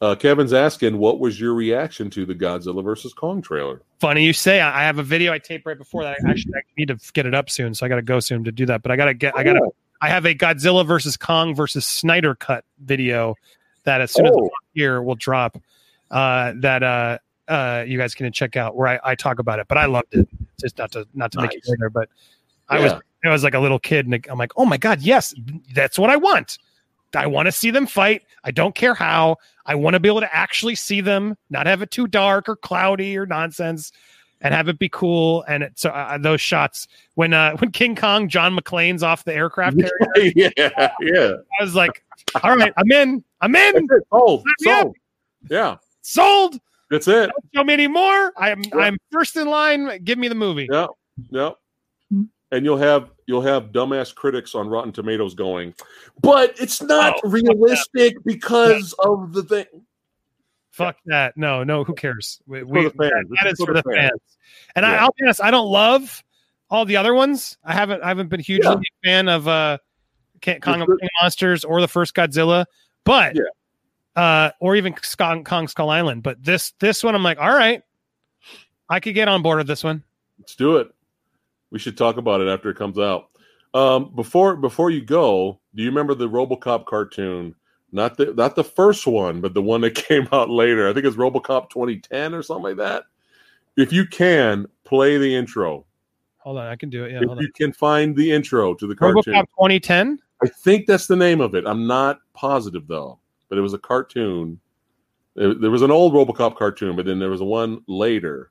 uh, 0.00 0.16
Kevin's 0.16 0.52
asking, 0.52 0.98
what 0.98 1.20
was 1.20 1.40
your 1.40 1.54
reaction 1.54 2.10
to 2.10 2.26
the 2.26 2.34
Godzilla 2.34 2.82
versus 2.82 3.12
Kong 3.12 3.40
trailer? 3.40 3.82
Funny 4.00 4.24
you 4.24 4.32
say. 4.32 4.60
I 4.60 4.80
I 4.80 4.82
have 4.82 4.98
a 4.98 5.04
video 5.04 5.32
I 5.32 5.38
taped 5.38 5.64
right 5.64 5.78
before 5.78 6.02
that. 6.02 6.16
I 6.26 6.30
actually 6.30 6.54
I 6.56 6.62
need 6.76 6.88
to 6.88 6.98
get 7.12 7.24
it 7.24 7.34
up 7.34 7.50
soon, 7.50 7.72
so 7.72 7.86
I 7.86 7.88
got 7.88 7.96
to 7.96 8.02
go 8.02 8.18
soon 8.18 8.42
to 8.42 8.50
do 8.50 8.66
that. 8.66 8.82
But 8.82 8.90
I 8.90 8.96
got 8.96 9.06
to 9.06 9.14
get. 9.14 9.36
I 9.36 9.44
got 9.44 9.52
to. 9.52 9.70
I 10.00 10.08
have 10.08 10.24
a 10.26 10.34
Godzilla 10.34 10.86
versus 10.86 11.16
Kong 11.16 11.54
versus 11.54 11.84
Snyder 11.86 12.34
cut 12.34 12.64
video 12.84 13.34
that 13.84 14.00
as 14.00 14.12
soon 14.12 14.26
as 14.26 14.32
Oh. 14.34 14.42
the 14.44 14.50
here 14.74 15.02
will 15.02 15.14
drop. 15.16 15.60
Uh, 16.10 16.52
that 16.56 16.82
uh, 16.82 17.18
uh, 17.48 17.84
you 17.86 17.98
guys 17.98 18.14
can 18.14 18.30
check 18.32 18.56
out 18.56 18.76
where 18.76 18.88
I, 18.88 19.00
I 19.12 19.14
talk 19.14 19.38
about 19.38 19.58
it. 19.58 19.66
But 19.68 19.78
I 19.78 19.86
loved 19.86 20.14
it. 20.14 20.28
Just 20.60 20.78
not 20.78 20.92
to 20.92 21.06
not 21.14 21.32
to 21.32 21.40
make 21.42 21.52
it 21.52 21.62
Nice. 21.64 21.68
later, 21.70 21.90
but 21.90 22.08
I 22.68 22.80
was 22.80 22.92
I 23.24 23.28
was 23.30 23.42
like 23.42 23.54
a 23.54 23.58
little 23.60 23.78
kid, 23.78 24.06
and 24.06 24.26
I'm 24.30 24.38
like, 24.38 24.52
oh 24.56 24.64
my 24.64 24.76
god, 24.76 25.00
yes, 25.02 25.34
that's 25.74 25.98
what 25.98 26.10
I 26.10 26.16
want. 26.16 26.58
I 27.14 27.26
want 27.26 27.46
to 27.46 27.52
see 27.52 27.70
them 27.70 27.86
fight. 27.86 28.22
I 28.44 28.50
don't 28.50 28.74
care 28.74 28.94
how. 28.94 29.36
I 29.66 29.74
want 29.74 29.94
to 29.94 30.00
be 30.00 30.08
able 30.08 30.20
to 30.20 30.34
actually 30.34 30.74
see 30.74 31.00
them, 31.00 31.36
not 31.50 31.66
have 31.66 31.80
it 31.82 31.90
too 31.90 32.06
dark 32.06 32.48
or 32.48 32.56
cloudy 32.56 33.16
or 33.16 33.24
nonsense, 33.26 33.92
and 34.40 34.54
have 34.54 34.68
it 34.68 34.78
be 34.78 34.88
cool. 34.88 35.44
And 35.48 35.62
it, 35.64 35.72
so 35.78 35.90
uh, 35.90 36.18
those 36.18 36.40
shots 36.40 36.88
when 37.14 37.32
uh, 37.34 37.56
when 37.56 37.70
King 37.72 37.96
Kong 37.96 38.28
John 38.28 38.56
McClane's 38.56 39.02
off 39.02 39.24
the 39.24 39.34
aircraft 39.34 39.78
carrier, 39.78 40.32
yeah, 40.56 40.92
yeah. 41.00 41.32
I 41.60 41.64
was 41.64 41.74
like, 41.74 42.02
all 42.42 42.56
right, 42.56 42.72
I'm 42.76 42.90
in. 42.92 43.24
I'm 43.40 43.54
in. 43.54 43.88
Sold. 44.10 44.44
Sign 44.44 44.54
me 44.60 44.70
up. 44.72 44.82
Sold. 44.82 44.96
Yeah, 45.50 45.76
Sold. 46.02 46.60
that's 46.90 47.08
it. 47.08 47.30
Don't 47.30 47.44
show 47.54 47.64
me 47.64 47.74
anymore. 47.74 48.32
I'm 48.36 48.62
Yeah. 48.64 48.76
I'm 48.78 48.96
first 49.10 49.36
in 49.36 49.46
line. 49.48 50.02
Give 50.04 50.18
me 50.18 50.28
the 50.28 50.34
movie. 50.34 50.68
Yeah, 50.70 50.86
yeah. 51.30 51.50
And 52.50 52.64
you'll 52.64 52.78
have 52.78 53.10
you'll 53.26 53.42
have 53.42 53.72
dumbass 53.72 54.14
critics 54.14 54.54
on 54.54 54.68
Rotten 54.68 54.90
Tomatoes 54.90 55.34
going, 55.34 55.74
but 56.22 56.54
it's 56.58 56.80
not 56.80 57.14
Oh, 57.22 57.28
realistic 57.28 58.16
because 58.24 58.94
of 59.00 59.34
the 59.34 59.42
thing. 59.42 59.66
Fuck 60.78 60.96
that. 61.06 61.36
No, 61.36 61.64
no, 61.64 61.84
who 61.84 61.94
cares? 61.94 62.40
We, 62.46 62.60
for 62.60 62.66
the 62.84 62.90
fans. 62.90 63.28
that- 63.42 63.46
is 63.48 63.58
for 63.64 63.74
the 63.74 63.82
fans. 63.82 63.96
fans. 64.10 64.20
And 64.76 64.86
I, 64.86 64.92
Yeah. 64.92 65.02
I'll 65.02 65.14
be 65.16 65.24
honest, 65.24 65.42
I 65.42 65.50
don't 65.50 65.70
love 65.70 66.22
all 66.70 66.84
the 66.84 66.96
other 66.96 67.14
ones. 67.14 67.58
I 67.64 67.72
haven't 67.74 68.02
I 68.02 68.08
haven't 68.08 68.28
been 68.28 68.40
hugely 68.40 68.66
Yeah. 68.70 68.74
a 68.74 69.06
fan 69.08 69.28
of 69.28 69.48
uh 69.48 69.78
Kong 70.62 70.80
of 70.82 70.88
of 70.88 70.98
Monsters 71.20 71.64
or 71.64 71.80
the 71.80 71.88
first 71.88 72.14
Godzilla, 72.14 72.64
but 73.04 73.34
Yeah. 73.36 73.42
uh 74.22 74.50
or 74.60 74.76
even 74.76 74.94
Kong, 75.18 75.44
Kong 75.44 75.66
Skull 75.68 75.90
Island. 75.90 76.22
But 76.22 76.42
this 76.42 76.72
this 76.78 77.02
one 77.02 77.14
I'm 77.14 77.22
like, 77.24 77.38
all 77.38 77.52
right, 77.54 77.82
I 78.88 79.00
could 79.00 79.14
get 79.14 79.28
on 79.28 79.42
board 79.42 79.58
with 79.58 79.66
this 79.66 79.82
one. 79.84 80.04
Let's 80.38 80.54
do 80.54 80.76
it. 80.76 80.88
We 81.70 81.78
should 81.78 81.98
talk 81.98 82.16
about 82.16 82.40
it 82.40 82.48
after 82.48 82.70
it 82.70 82.76
comes 82.76 82.98
out. 82.98 83.30
Um, 83.74 84.12
before 84.14 84.56
before 84.56 84.90
you 84.90 85.02
go, 85.02 85.60
do 85.74 85.82
you 85.82 85.88
remember 85.90 86.14
the 86.14 86.28
RoboCop 86.28 86.86
cartoon? 86.86 87.54
Not 87.90 88.16
the 88.16 88.34
not 88.34 88.54
the 88.54 88.64
first 88.64 89.06
one, 89.06 89.40
but 89.40 89.54
the 89.54 89.62
one 89.62 89.80
that 89.82 89.94
came 90.08 90.28
out 90.32 90.50
later. 90.50 90.88
I 90.88 90.92
think 90.92 91.06
it's 91.06 91.16
RoboCop 91.16 91.70
2010 91.70 92.34
or 92.34 92.42
something 92.42 92.64
like 92.64 92.76
that. 92.76 93.04
If 93.76 93.92
you 93.92 94.04
can 94.06 94.66
play 94.84 95.18
the 95.18 95.34
intro, 95.34 95.84
Hold 96.38 96.58
on, 96.58 96.66
I 96.66 96.76
can 96.76 96.88
do 96.88 97.04
it. 97.04 97.12
Yeah, 97.12 97.18
if 97.20 97.26
hold 97.26 97.38
on. 97.38 97.44
you 97.44 97.52
can 97.52 97.72
find 97.72 98.16
the 98.16 98.30
intro 98.32 98.72
to 98.74 98.86
the 98.86 98.94
cartoon, 98.94 99.22
RoboCop 99.34 99.46
2010. 99.58 100.18
I 100.42 100.48
think 100.48 100.86
that's 100.86 101.06
the 101.06 101.16
name 101.16 101.40
of 101.40 101.54
it. 101.54 101.64
I'm 101.66 101.86
not 101.86 102.20
positive 102.34 102.86
though, 102.86 103.18
but 103.48 103.58
it 103.58 103.60
was 103.60 103.74
a 103.74 103.78
cartoon. 103.78 104.60
There 105.34 105.70
was 105.70 105.82
an 105.82 105.90
old 105.90 106.14
RoboCop 106.14 106.56
cartoon, 106.56 106.96
but 106.96 107.06
then 107.06 107.18
there 107.20 107.30
was 107.30 107.40
one 107.42 107.82
later, 107.86 108.50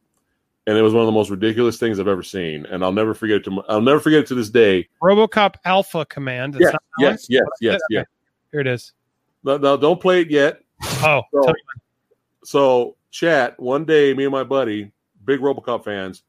and 0.68 0.78
it 0.78 0.82
was 0.82 0.94
one 0.94 1.02
of 1.02 1.06
the 1.06 1.12
most 1.12 1.30
ridiculous 1.30 1.78
things 1.78 2.00
I've 2.00 2.08
ever 2.08 2.24
seen, 2.24 2.66
and 2.68 2.84
I'll 2.84 2.94
never 2.94 3.14
forget 3.14 3.38
it. 3.38 3.44
To, 3.46 3.62
I'll 3.68 3.82
never 3.82 4.00
forget 4.00 4.20
it 4.22 4.28
to 4.28 4.36
this 4.36 4.50
day. 4.50 4.88
RoboCop 5.04 5.56
Alpha 5.66 6.06
Command. 6.06 6.56
It's 6.56 6.62
Yes, 6.62 6.74
not 6.74 6.82
that 7.00 7.04
one? 7.04 7.12
yes, 7.14 7.26
yes, 7.30 7.44
yes, 7.62 7.74
Okay. 7.76 7.82
yes. 7.90 8.06
Here 8.52 8.62
it 8.62 8.68
is. 8.68 8.94
No, 9.48 9.58
no, 9.58 9.78
don't 9.78 10.02
play 10.02 10.22
it 10.22 10.30
yet. 10.30 10.60
Oh, 10.84 11.22
So, 11.34 11.54
so 12.44 12.96
chat. 13.12 13.58
One 13.60 13.86
day, 13.86 14.14
me 14.14 14.26
and 14.26 14.32
my 14.32 14.44
buddy, 14.44 14.92
big 15.24 15.40
RoboCop 15.40 15.86
fans, 15.86 16.24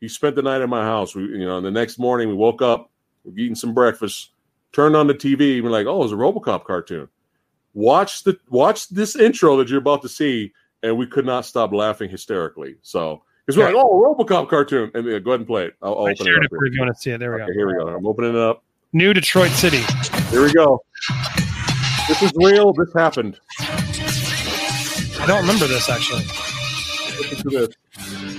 he 0.00 0.08
spent 0.08 0.36
the 0.36 0.42
night 0.42 0.60
at 0.60 0.68
my 0.68 0.82
house. 0.82 1.14
We, 1.14 1.22
you 1.22 1.46
know, 1.46 1.62
the 1.62 1.70
next 1.70 1.98
morning 1.98 2.28
we 2.28 2.34
woke 2.34 2.60
up, 2.60 2.90
we're 3.24 3.38
eating 3.38 3.54
some 3.54 3.72
breakfast, 3.72 4.32
turned 4.72 4.94
on 4.94 5.06
the 5.06 5.14
TV, 5.14 5.62
we're 5.62 5.70
like, 5.70 5.86
oh, 5.86 6.04
it's 6.04 6.12
a 6.12 6.16
RoboCop 6.16 6.64
cartoon. 6.64 7.08
Watch 7.72 8.24
the 8.24 8.38
watch 8.50 8.88
this 8.90 9.16
intro 9.16 9.56
that 9.56 9.68
you're 9.70 9.78
about 9.80 10.02
to 10.02 10.08
see, 10.08 10.52
and 10.82 10.96
we 10.98 11.06
could 11.06 11.24
not 11.26 11.46
stop 11.46 11.72
laughing 11.72 12.10
hysterically. 12.10 12.76
So 12.82 13.22
because 13.46 13.56
we're 13.56 13.66
like, 13.66 13.74
oh, 13.76 14.14
RoboCop 14.18 14.48
cartoon, 14.50 14.90
and 14.94 15.06
uh, 15.08 15.18
go 15.20 15.30
ahead 15.30 15.40
and 15.40 15.46
play 15.46 15.66
it. 15.66 15.74
I'll, 15.82 15.92
I'll 15.92 16.08
open 16.08 16.26
it 16.28 16.34
up. 16.36 16.50
if 16.52 16.72
you 16.74 16.80
want 16.80 16.94
to 16.94 17.00
see 17.00 17.12
it. 17.12 17.18
There 17.18 17.34
we 17.34 17.42
Okay, 17.42 17.46
go. 17.46 17.52
here 17.54 17.66
we 17.66 17.74
go. 17.74 17.88
I'm 17.88 18.06
opening 18.06 18.30
it 18.34 18.40
up. 18.40 18.62
New 18.92 19.14
Detroit 19.14 19.50
City. 19.52 19.82
Here 20.30 20.42
we 20.42 20.52
go. 20.52 20.82
This 22.08 22.22
is 22.22 22.32
real. 22.36 22.72
This 22.72 22.92
happened. 22.94 23.40
I 23.58 25.24
don't 25.26 25.40
remember 25.40 25.66
this 25.66 25.88
actually. 25.90 26.24
Listen 27.18 27.50
to 27.50 27.66
this. 27.66 28.35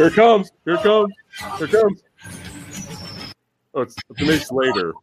Here 0.00 0.06
it 0.06 0.14
comes. 0.14 0.50
Here 0.64 0.76
it 0.76 0.82
comes. 0.82 1.12
Here 1.58 1.66
it 1.66 1.72
comes. 1.72 2.02
Oh, 3.74 3.82
it's, 3.82 3.94
it's 4.08 4.22
makes 4.22 4.50
later. 4.50 4.94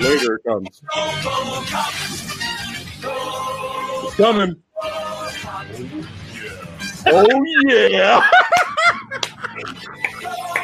Later 0.00 0.36
it 0.36 0.44
comes. 0.48 0.80
It's 4.02 4.16
coming. 4.16 4.56
Oh 7.04 7.44
yeah. 7.66 8.26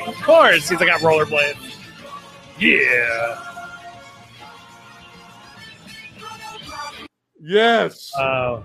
Of 0.07 0.15
course, 0.23 0.70
he's 0.70 0.81
like 0.81 0.89
got 0.89 1.02
rollerblades. 1.02 1.76
Yeah. 2.58 3.44
Yes. 7.42 8.10
Oh, 8.16 8.65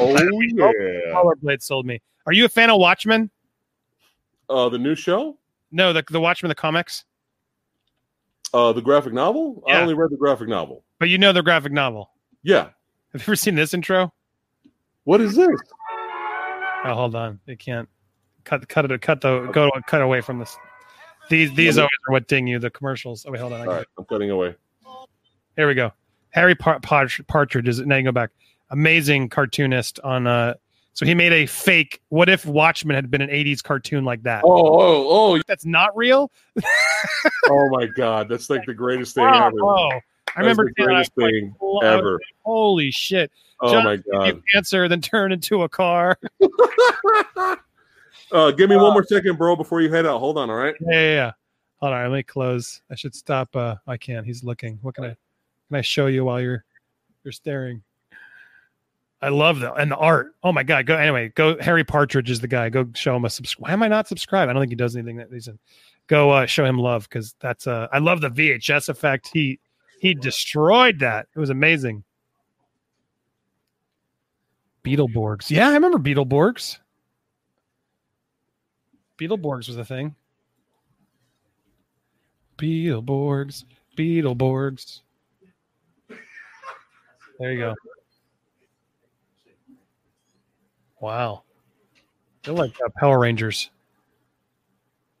Oh 0.00 0.08
yeah. 0.08 1.12
rollerblades 1.14 1.62
sold 1.62 1.86
me. 1.86 2.00
Are 2.26 2.32
you 2.32 2.44
a 2.44 2.48
fan 2.48 2.70
of 2.70 2.78
Watchmen? 2.78 3.30
Uh, 4.48 4.68
the 4.68 4.78
new 4.78 4.94
show. 4.94 5.36
No, 5.70 5.92
the 5.92 6.04
the 6.10 6.20
Watchmen, 6.20 6.48
the 6.48 6.54
comics. 6.54 7.04
Uh, 8.54 8.72
the 8.72 8.82
graphic 8.82 9.12
novel. 9.12 9.62
I 9.66 9.80
only 9.80 9.94
read 9.94 10.10
the 10.10 10.16
graphic 10.16 10.48
novel. 10.48 10.84
But 10.98 11.08
you 11.08 11.16
know 11.16 11.32
the 11.32 11.42
graphic 11.42 11.72
novel. 11.72 12.10
Yeah. 12.42 12.68
Have 13.12 13.20
you 13.20 13.22
ever 13.22 13.36
seen 13.36 13.54
this 13.54 13.72
intro? 13.72 14.12
What 15.04 15.20
is 15.20 15.34
this? 15.34 15.48
Oh, 16.84 16.94
hold 16.94 17.14
on. 17.14 17.40
It 17.46 17.58
can't 17.58 17.88
cut 18.44 18.68
cut 18.68 18.90
it 18.90 19.00
cut 19.00 19.20
the 19.20 19.48
go 19.52 19.70
cut 19.86 20.02
away 20.02 20.20
from 20.20 20.38
this. 20.38 20.56
These 21.30 21.54
these 21.54 21.78
always 21.78 21.90
are 22.08 22.12
what 22.12 22.28
ding 22.28 22.46
you. 22.46 22.58
The 22.58 22.70
commercials. 22.70 23.24
Oh 23.26 23.32
wait, 23.32 23.40
hold 23.40 23.52
on. 23.52 23.62
I 23.62 23.66
All 23.66 23.72
right, 23.72 23.86
I'm 23.98 24.04
cutting 24.04 24.30
away. 24.30 24.54
Here 25.56 25.66
we 25.66 25.74
go. 25.74 25.92
Harry 26.30 26.54
Par- 26.54 26.80
Partridge, 26.80 27.26
Partridge 27.26 27.68
is 27.68 27.80
now 27.80 27.96
you 27.96 28.04
go 28.04 28.12
back. 28.12 28.30
Amazing 28.70 29.28
cartoonist 29.28 30.00
on 30.00 30.26
uh 30.26 30.54
so 30.94 31.06
he 31.06 31.14
made 31.14 31.32
a 31.32 31.46
fake 31.46 32.00
what 32.08 32.28
if 32.28 32.44
Watchmen 32.46 32.94
had 32.94 33.10
been 33.10 33.20
an 33.22 33.30
80s 33.30 33.62
cartoon 33.62 34.04
like 34.04 34.22
that? 34.24 34.42
Oh, 34.44 34.50
oh, 34.80 35.06
oh, 35.36 35.40
That's 35.46 35.64
not 35.66 35.96
real? 35.96 36.30
oh 37.50 37.68
my 37.70 37.86
God! 37.86 38.28
That's 38.28 38.50
like 38.50 38.64
the 38.66 38.74
greatest 38.74 39.14
thing 39.14 39.24
Oh, 39.24 39.46
ever. 39.46 39.56
oh. 39.62 39.90
I 40.34 40.42
That's 40.42 40.58
remember 40.58 40.64
the 40.64 40.72
seeing 40.76 40.88
that, 40.88 40.94
I 40.94 40.98
was 40.98 41.08
greatest 41.10 41.18
like, 41.18 41.30
thing 41.32 41.54
was 41.60 41.84
ever. 41.84 42.12
like, 42.14 42.20
Holy 42.44 42.90
shit. 42.90 43.30
Oh 43.60 43.72
John, 43.72 43.84
my 43.84 43.96
God! 43.96 44.42
Answer, 44.54 44.88
then 44.88 45.00
turn 45.00 45.32
into 45.32 45.62
a 45.62 45.68
car. 45.68 46.18
Uh, 48.30 48.50
give 48.50 48.70
me 48.70 48.76
one 48.76 48.94
more 48.94 49.04
second, 49.04 49.36
bro, 49.36 49.54
before 49.54 49.82
you 49.82 49.92
head 49.92 50.06
out. 50.06 50.18
Hold 50.18 50.38
on, 50.38 50.48
all 50.48 50.56
right? 50.56 50.74
Yeah, 50.80 50.90
yeah, 50.92 51.12
yeah. 51.12 51.32
Hold 51.80 51.92
on, 51.92 52.10
let 52.10 52.16
me 52.16 52.22
close. 52.22 52.80
I 52.90 52.94
should 52.94 53.14
stop. 53.14 53.54
Uh, 53.54 53.76
I 53.86 53.98
can't. 53.98 54.24
He's 54.24 54.42
looking. 54.42 54.78
What 54.80 54.94
can 54.94 55.04
I? 55.04 55.08
Can 55.68 55.76
I 55.76 55.80
show 55.82 56.06
you 56.06 56.24
while 56.24 56.40
you're 56.40 56.64
you're 57.24 57.32
staring? 57.32 57.82
I 59.22 59.28
love 59.28 59.60
that 59.60 59.74
and 59.78 59.90
the 59.90 59.96
art. 59.96 60.34
Oh 60.42 60.52
my 60.52 60.64
god! 60.64 60.86
Go 60.86 60.96
anyway. 60.96 61.30
Go. 61.36 61.56
Harry 61.60 61.84
Partridge 61.84 62.28
is 62.28 62.40
the 62.40 62.48
guy. 62.48 62.68
Go 62.68 62.88
show 62.94 63.14
him 63.14 63.24
a 63.24 63.30
subscribe. 63.30 63.68
Why 63.68 63.72
am 63.72 63.82
I 63.82 63.88
not 63.88 64.08
subscribed? 64.08 64.50
I 64.50 64.52
don't 64.52 64.60
think 64.60 64.72
he 64.72 64.76
does 64.76 64.96
anything 64.96 65.16
that 65.16 65.30
reason. 65.30 65.60
Go 66.08 66.30
uh, 66.30 66.46
show 66.46 66.64
him 66.64 66.76
love 66.76 67.08
because 67.08 67.36
that's 67.40 67.68
uh. 67.68 67.86
I 67.92 67.98
love 67.98 68.20
the 68.20 68.30
VHS 68.30 68.88
effect. 68.88 69.30
He 69.32 69.60
he 70.00 70.14
destroyed 70.14 70.98
that. 70.98 71.28
It 71.36 71.38
was 71.38 71.50
amazing. 71.50 72.02
Beetleborgs. 74.84 75.50
Yeah, 75.50 75.68
I 75.68 75.74
remember 75.74 75.98
Beetleborgs. 75.98 76.78
Beetleborgs 79.18 79.68
was 79.68 79.76
a 79.76 79.84
thing. 79.84 80.16
Beetleborgs, 82.58 83.64
Beetleborgs. 83.96 85.00
There 87.38 87.52
you 87.52 87.58
go. 87.58 87.74
Wow. 91.02 91.42
They're 92.44 92.54
like 92.54 92.74
uh, 92.82 92.88
Power 92.96 93.18
Rangers. 93.18 93.70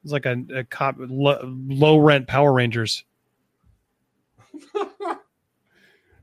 It's 0.04 0.12
like 0.12 0.26
a, 0.26 0.42
a 0.54 0.64
cop 0.64 0.96
lo, 0.98 1.38
low 1.42 1.98
rent 1.98 2.26
Power 2.26 2.54
Rangers. 2.54 3.04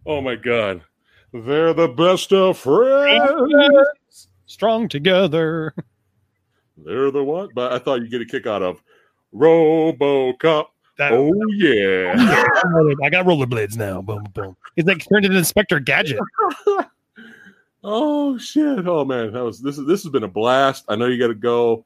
Oh 0.05 0.21
my 0.21 0.35
God! 0.35 0.81
They're 1.33 1.73
the 1.73 1.89
best 1.89 2.33
of 2.33 2.57
friends. 2.57 4.27
Strong 4.47 4.87
together. 4.87 5.75
They're 6.77 7.11
the 7.11 7.23
what? 7.23 7.51
But 7.53 7.73
I 7.73 7.77
thought 7.77 8.01
you'd 8.01 8.09
get 8.09 8.21
a 8.21 8.25
kick 8.25 8.47
out 8.47 8.63
of 8.63 8.81
RoboCop. 9.35 10.65
That, 10.97 11.11
Oh 11.11 11.31
yeah! 11.49 12.13
I 13.03 13.09
got 13.11 13.27
rollerblades 13.27 13.77
now. 13.77 14.01
Boom, 14.01 14.23
boom. 14.33 14.57
He's 14.75 14.85
like 14.85 15.07
turned 15.07 15.25
into 15.25 15.37
Inspector 15.37 15.79
Gadget. 15.81 16.19
Oh 17.83 18.37
shit! 18.37 18.85
Oh 18.87 19.05
man, 19.05 19.31
that 19.33 19.43
was 19.43 19.61
this. 19.61 19.77
Is 19.77 19.87
this 19.87 20.03
has 20.03 20.11
been 20.11 20.23
a 20.23 20.27
blast. 20.27 20.85
I 20.89 20.95
know 20.95 21.05
you 21.05 21.17
got 21.17 21.27
to 21.27 21.35
go. 21.35 21.85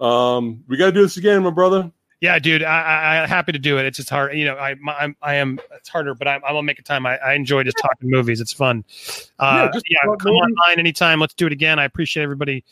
Um, 0.00 0.64
we 0.68 0.76
got 0.76 0.86
to 0.86 0.92
do 0.92 1.02
this 1.02 1.16
again, 1.16 1.42
my 1.42 1.50
brother. 1.50 1.90
Yeah, 2.20 2.36
dude, 2.40 2.64
I, 2.64 2.80
I, 2.82 3.22
I'm 3.22 3.28
happy 3.28 3.52
to 3.52 3.60
do 3.60 3.78
it. 3.78 3.84
It's 3.86 3.96
just 3.96 4.10
hard, 4.10 4.36
you 4.36 4.44
know. 4.44 4.56
I, 4.56 4.74
my, 4.74 4.92
I'm, 4.98 5.16
I 5.22 5.34
am. 5.36 5.60
It's 5.76 5.88
harder, 5.88 6.14
but 6.14 6.26
I'm, 6.26 6.42
I'm 6.44 6.54
gonna 6.54 6.64
make 6.64 6.80
a 6.80 6.82
time. 6.82 7.06
I, 7.06 7.16
I 7.18 7.34
enjoy 7.34 7.62
just 7.62 7.78
talking 7.78 8.10
movies. 8.10 8.40
It's 8.40 8.52
fun. 8.52 8.84
Uh, 9.38 9.68
Yeah, 9.72 9.80
yeah, 9.88 9.98
come 10.02 10.16
movies. 10.32 10.40
online 10.42 10.78
anytime. 10.80 11.20
Let's 11.20 11.34
do 11.34 11.46
it 11.46 11.52
again. 11.52 11.78
I 11.78 11.84
appreciate 11.84 12.24
everybody 12.24 12.64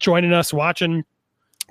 joining 0.00 0.32
us, 0.32 0.52
watching. 0.52 1.04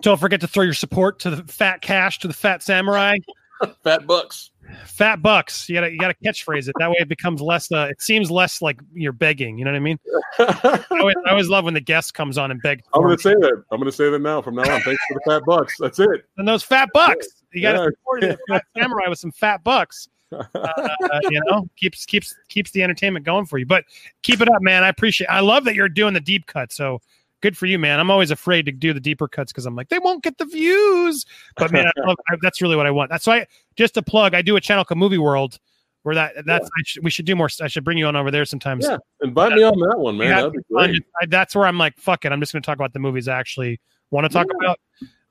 Don't 0.01 0.17
forget 0.19 0.39
to 0.41 0.47
throw 0.47 0.63
your 0.63 0.73
support 0.73 1.19
to 1.19 1.29
the 1.29 1.43
Fat 1.51 1.81
Cash, 1.81 2.19
to 2.19 2.27
the 2.29 2.33
Phat 2.33 2.63
Samurai, 2.63 3.17
Fat 3.83 4.07
bucks. 4.07 4.51
Fat 4.85 5.21
Bucks. 5.21 5.67
You 5.69 5.75
gotta, 5.75 5.91
you 5.91 5.99
gotta 5.99 6.15
catchphrase 6.23 6.67
it. 6.67 6.75
That 6.79 6.89
way, 6.89 6.97
it 6.99 7.07
becomes 7.09 7.41
less. 7.41 7.71
Uh, 7.71 7.87
it 7.91 8.01
seems 8.01 8.31
less 8.31 8.61
like 8.61 8.79
you're 8.93 9.11
begging. 9.11 9.57
You 9.57 9.65
know 9.65 9.71
what 9.71 9.77
I 9.77 9.79
mean? 9.81 9.99
I 10.39 10.83
always, 10.91 11.15
I 11.25 11.31
always 11.31 11.49
love 11.49 11.65
when 11.65 11.73
the 11.73 11.81
guest 11.81 12.13
comes 12.13 12.37
on 12.37 12.51
and 12.51 12.61
begs. 12.61 12.83
I'm 12.93 13.01
gonna 13.01 13.17
say 13.17 13.33
that. 13.33 13.63
I'm 13.71 13.79
gonna 13.79 13.91
say 13.91 14.09
that 14.09 14.19
now. 14.19 14.41
From 14.41 14.55
now 14.55 14.61
on, 14.63 14.81
thanks 14.81 15.01
for 15.07 15.13
the 15.13 15.21
fat 15.31 15.43
bucks. 15.45 15.75
That's 15.79 15.99
it. 15.99 16.25
and 16.37 16.47
those 16.47 16.63
fat 16.63 16.89
bucks. 16.93 17.27
You 17.53 17.61
got 17.61 17.73
to 17.73 17.79
Yeah. 17.79 17.85
support 17.85 18.21
the 18.21 18.37
Phat 18.49 18.65
Samurai 18.77 19.07
with 19.09 19.19
some 19.19 19.31
fat 19.31 19.63
bucks. 19.63 20.07
Uh, 20.55 21.19
you 21.29 21.39
know, 21.45 21.69
keeps 21.75 22.05
keeps 22.07 22.35
keeps 22.49 22.71
the 22.71 22.81
entertainment 22.81 23.23
going 23.23 23.45
for 23.45 23.59
you. 23.59 23.67
But 23.67 23.83
keep 24.23 24.41
it 24.41 24.49
up, 24.49 24.63
man. 24.63 24.83
I 24.83 24.87
appreciate. 24.89 25.27
I 25.27 25.41
love 25.41 25.63
that 25.65 25.75
you're 25.75 25.87
doing 25.89 26.15
the 26.15 26.19
deep 26.19 26.47
cut. 26.47 26.73
So 26.73 27.01
good 27.43 27.55
for 27.57 27.65
you, 27.67 27.77
man. 27.77 27.99
I'm 27.99 28.09
always 28.09 28.31
afraid 28.31 28.65
to 28.65 28.71
do 28.71 28.93
the 28.93 28.99
deeper 29.01 29.27
cuts 29.27 29.51
because 29.51 29.65
I'm 29.67 29.75
like 29.75 29.89
they 29.89 29.99
won't 29.99 30.23
get 30.23 30.37
the 30.39 30.45
views. 30.45 31.25
But 31.57 31.71
man, 31.71 31.85
I 31.85 31.91
love, 32.07 32.15
I, 32.29 32.35
that's 32.41 32.61
really 32.61 32.75
what 32.77 32.87
I 32.87 32.91
want. 32.91 33.11
That's 33.11 33.27
why. 33.27 33.45
Just 33.75 33.97
a 33.97 34.01
plug. 34.01 34.33
I 34.33 34.41
do 34.41 34.55
a 34.55 34.61
channel 34.61 34.83
called 34.85 34.97
Movie 34.97 35.17
World. 35.19 35.59
Where 36.03 36.15
that 36.15 36.33
that's 36.45 36.65
I 36.65 36.81
should, 36.85 37.03
we 37.03 37.09
should 37.11 37.25
do 37.25 37.35
more. 37.35 37.49
I 37.61 37.67
should 37.67 37.83
bring 37.83 37.97
you 37.97 38.07
on 38.07 38.15
over 38.15 38.29
there 38.31 38.43
sometimes. 38.45 38.85
Yeah, 38.85 38.97
invite 39.21 39.53
me 39.53 39.63
on 39.63 39.77
that 39.79 39.97
one, 39.99 40.17
man. 40.17 40.27
Yeah, 40.27 40.35
That'd 40.37 40.53
be 40.53 40.59
great. 40.71 41.03
I, 41.21 41.25
that's 41.27 41.55
where 41.55 41.65
I'm 41.65 41.77
like, 41.77 41.97
fuck 41.97 42.25
it. 42.25 42.31
I'm 42.31 42.39
just 42.39 42.51
going 42.51 42.61
to 42.61 42.65
talk 42.65 42.75
about 42.75 42.91
the 42.93 42.99
movies 42.99 43.27
I 43.27 43.39
actually 43.39 43.79
want 44.09 44.25
to 44.25 44.29
talk 44.29 44.47
Yeah. 44.49 44.65
about. 44.65 44.79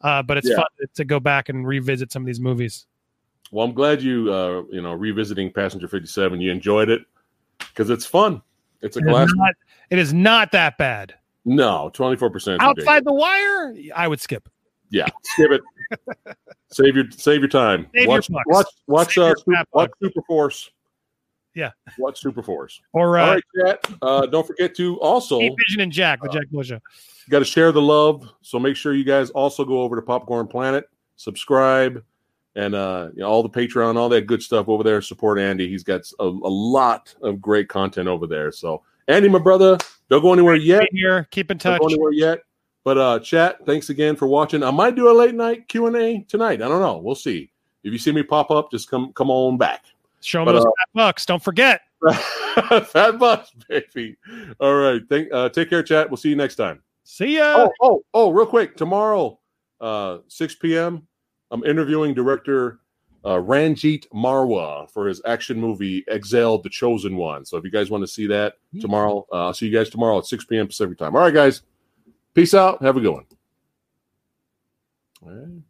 Uh, 0.01 0.23
but 0.23 0.37
it's 0.39 0.49
Yeah. 0.49 0.57
fun 0.57 0.67
to 0.95 1.05
go 1.05 1.21
back 1.21 1.49
and 1.51 1.67
revisit 1.67 2.11
some 2.11 2.23
of 2.23 2.27
these 2.27 2.41
movies. 2.41 2.87
Well, 3.51 3.67
I'm 3.67 3.75
glad 3.75 4.01
you, 4.03 4.33
uh, 4.33 4.63
you 4.71 4.81
know, 4.81 4.95
revisiting 4.95 5.53
Passenger 5.53 5.89
57. 5.89 6.41
You 6.41 6.51
enjoyed 6.51 6.89
it 6.89 7.03
because 7.59 7.91
it's 7.91 8.07
fun. 8.07 8.41
It's 8.81 8.97
a 8.97 9.01
It 9.01 9.05
is, 9.07 9.11
classic. 9.11 9.37
not, 9.37 9.55
it 9.91 9.99
is 9.99 10.15
not 10.15 10.53
that 10.53 10.79
bad. 10.79 11.15
No, 11.45 11.91
24 11.93 12.31
percent. 12.31 12.63
Outside 12.63 13.05
the 13.05 13.13
wire, 13.13 13.75
I 13.95 14.09
would 14.09 14.21
skip. 14.21 14.49
Yeah, 14.91 15.07
skip 15.23 15.51
it. 15.51 16.37
save 16.71 16.95
your 16.95 17.11
save 17.11 17.41
your 17.41 17.49
time. 17.49 17.87
Save 17.95 18.05
your 18.05 18.09
watch 18.09 18.29
bucks. 18.29 18.45
watch 18.47 18.67
watch 18.87 19.15
Save 19.15 19.23
uh, 19.23 19.27
your 19.27 19.37
Super, 19.37 19.65
watch. 19.73 19.91
Super 20.03 20.23
Force. 20.27 20.71
Yeah. 21.55 21.71
Watch 21.99 22.21
Super 22.21 22.43
Force. 22.43 22.81
Or 22.93 23.19
uh, 23.19 23.25
All 23.25 23.35
right, 23.35 23.43
chat. 23.59 23.91
Uh, 24.01 24.27
don't 24.27 24.47
forget 24.47 24.75
to 24.77 24.99
also 25.01 25.39
Heat 25.39 25.55
Vision 25.67 25.83
and 25.83 25.93
Jack, 25.93 26.21
the 26.23 26.29
Jack 26.29 26.49
Bush 26.51 26.69
show. 26.69 26.79
got 27.29 27.41
to 27.41 27.45
share 27.45 27.73
the 27.73 27.83
love. 27.83 28.31
So 28.43 28.59
make 28.59 28.77
sure 28.77 28.95
you 28.95 29.05
guys 29.05 29.31
also 29.31 29.65
go 29.65 29.83
over 29.83 29.97
to 29.97 30.03
Popcorned 30.03 30.51
Planet, 30.51 30.85
subscribe, 31.17 32.03
and 32.55 32.75
uh, 32.75 33.09
you 33.15 33.21
know, 33.21 33.29
all 33.29 33.43
the 33.43 33.51
Patreon, 33.51 33.97
all 33.97 34.09
that 34.11 34.27
good 34.27 34.43
stuff 34.43 34.69
over 34.69 34.83
there. 34.83 35.01
Support 35.01 35.39
Andy. 35.39 35.69
He's 35.69 35.85
got 35.85 36.03
a, 36.21 36.25
a 36.25 36.27
lot 36.27 37.15
of 37.23 37.41
great 37.41 37.69
content 37.69 38.09
over 38.09 38.27
there. 38.27 38.53
So 38.53 38.83
Andy, 39.09 39.29
my 39.29 39.39
brother, 39.39 39.79
don't 40.09 40.23
go 40.23 40.33
anywhere 40.33 40.57
yet. 40.57 40.83
Be 40.93 41.01
here. 41.01 41.27
Keep 41.31 41.51
in 41.51 41.59
touch. 41.59 41.81
Don't 41.81 41.89
go 41.89 41.95
anywhere 41.95 42.13
yet. 42.13 42.41
But 42.85 42.99
uh, 42.99 43.19
chat, 43.21 43.65
thanks 43.65 43.91
again 43.91 44.17
for 44.17 44.27
watching. 44.27 44.63
I 44.63 44.71
might 44.71 44.97
do 44.97 45.11
a 45.11 45.13
late 45.13 45.35
night 45.35 45.69
Q 45.69 45.87
and 45.87 45.97
A 45.97 46.25
tonight. 46.29 46.63
I 46.63 46.69
don't 46.69 46.81
know. 46.81 46.99
We'll 46.99 47.15
see. 47.15 47.51
If 47.85 47.93
you 47.93 47.99
see 47.99 48.13
me 48.13 48.23
pop 48.23 48.51
up, 48.51 48.71
just 48.71 48.91
come 48.91 49.13
come 49.13 49.31
on 49.31 49.59
back. 49.59 49.85
Show 50.21 50.45
But, 50.45 50.53
those 50.53 50.65
uh, 50.65 50.69
fat 50.69 50.89
bucks. 50.95 51.27
Don't 51.27 51.43
forget. 51.43 51.83
Fat 52.87 53.19
bucks, 53.19 53.53
baby. 53.69 54.17
All 54.61 54.75
right. 54.75 55.01
Thank, 55.09 55.33
uh, 55.33 55.49
take 55.49 55.71
care, 55.71 55.83
chat. 55.83 56.11
We'll 56.11 56.17
see 56.17 56.31
you 56.31 56.37
next 56.37 56.57
time. 56.57 56.83
See 57.05 57.37
ya. 57.37 57.55
Oh, 57.57 57.71
oh, 57.81 58.05
oh, 58.13 58.31
real 58.33 58.47
quick. 58.47 58.77
Tomorrow, 58.77 59.39
uh, 59.81 60.19
6 60.29 60.57
p.m., 60.57 61.07
I'm 61.51 61.65
interviewing 61.65 62.15
director 62.15 62.81
uh, 63.25 63.37
Ranjit 63.37 64.09
Marwa 64.11 64.91
for 64.91 65.07
his 65.07 65.23
action 65.25 65.61
movie 65.61 66.05
Exiled, 66.09 66.63
The 66.63 66.71
Chosen 66.71 67.17
One. 67.17 67.45
So 67.45 67.57
if 67.57 67.65
you 67.65 67.71
guys 67.71 67.91
want 67.91 68.03
to 68.03 68.09
see 68.09 68.27
that 68.29 68.55
tomorrow, 68.81 69.27
uh, 69.33 69.47
I'll 69.47 69.55
see 69.55 69.67
you 69.67 69.77
guys 69.77 69.91
tomorrow 69.91 70.19
at 70.19 70.27
6 70.27 70.45
p.m. 70.47 70.67
Pacific 70.67 70.99
time. 70.99 71.15
All 71.15 71.23
right, 71.23 71.35
guys. 71.35 71.63
Peace 72.35 72.55
out. 72.55 72.83
Have 72.83 72.97
a 72.97 73.01
good 73.01 73.13
one. 73.13 73.27
All 75.25 75.31
right. 75.31 75.63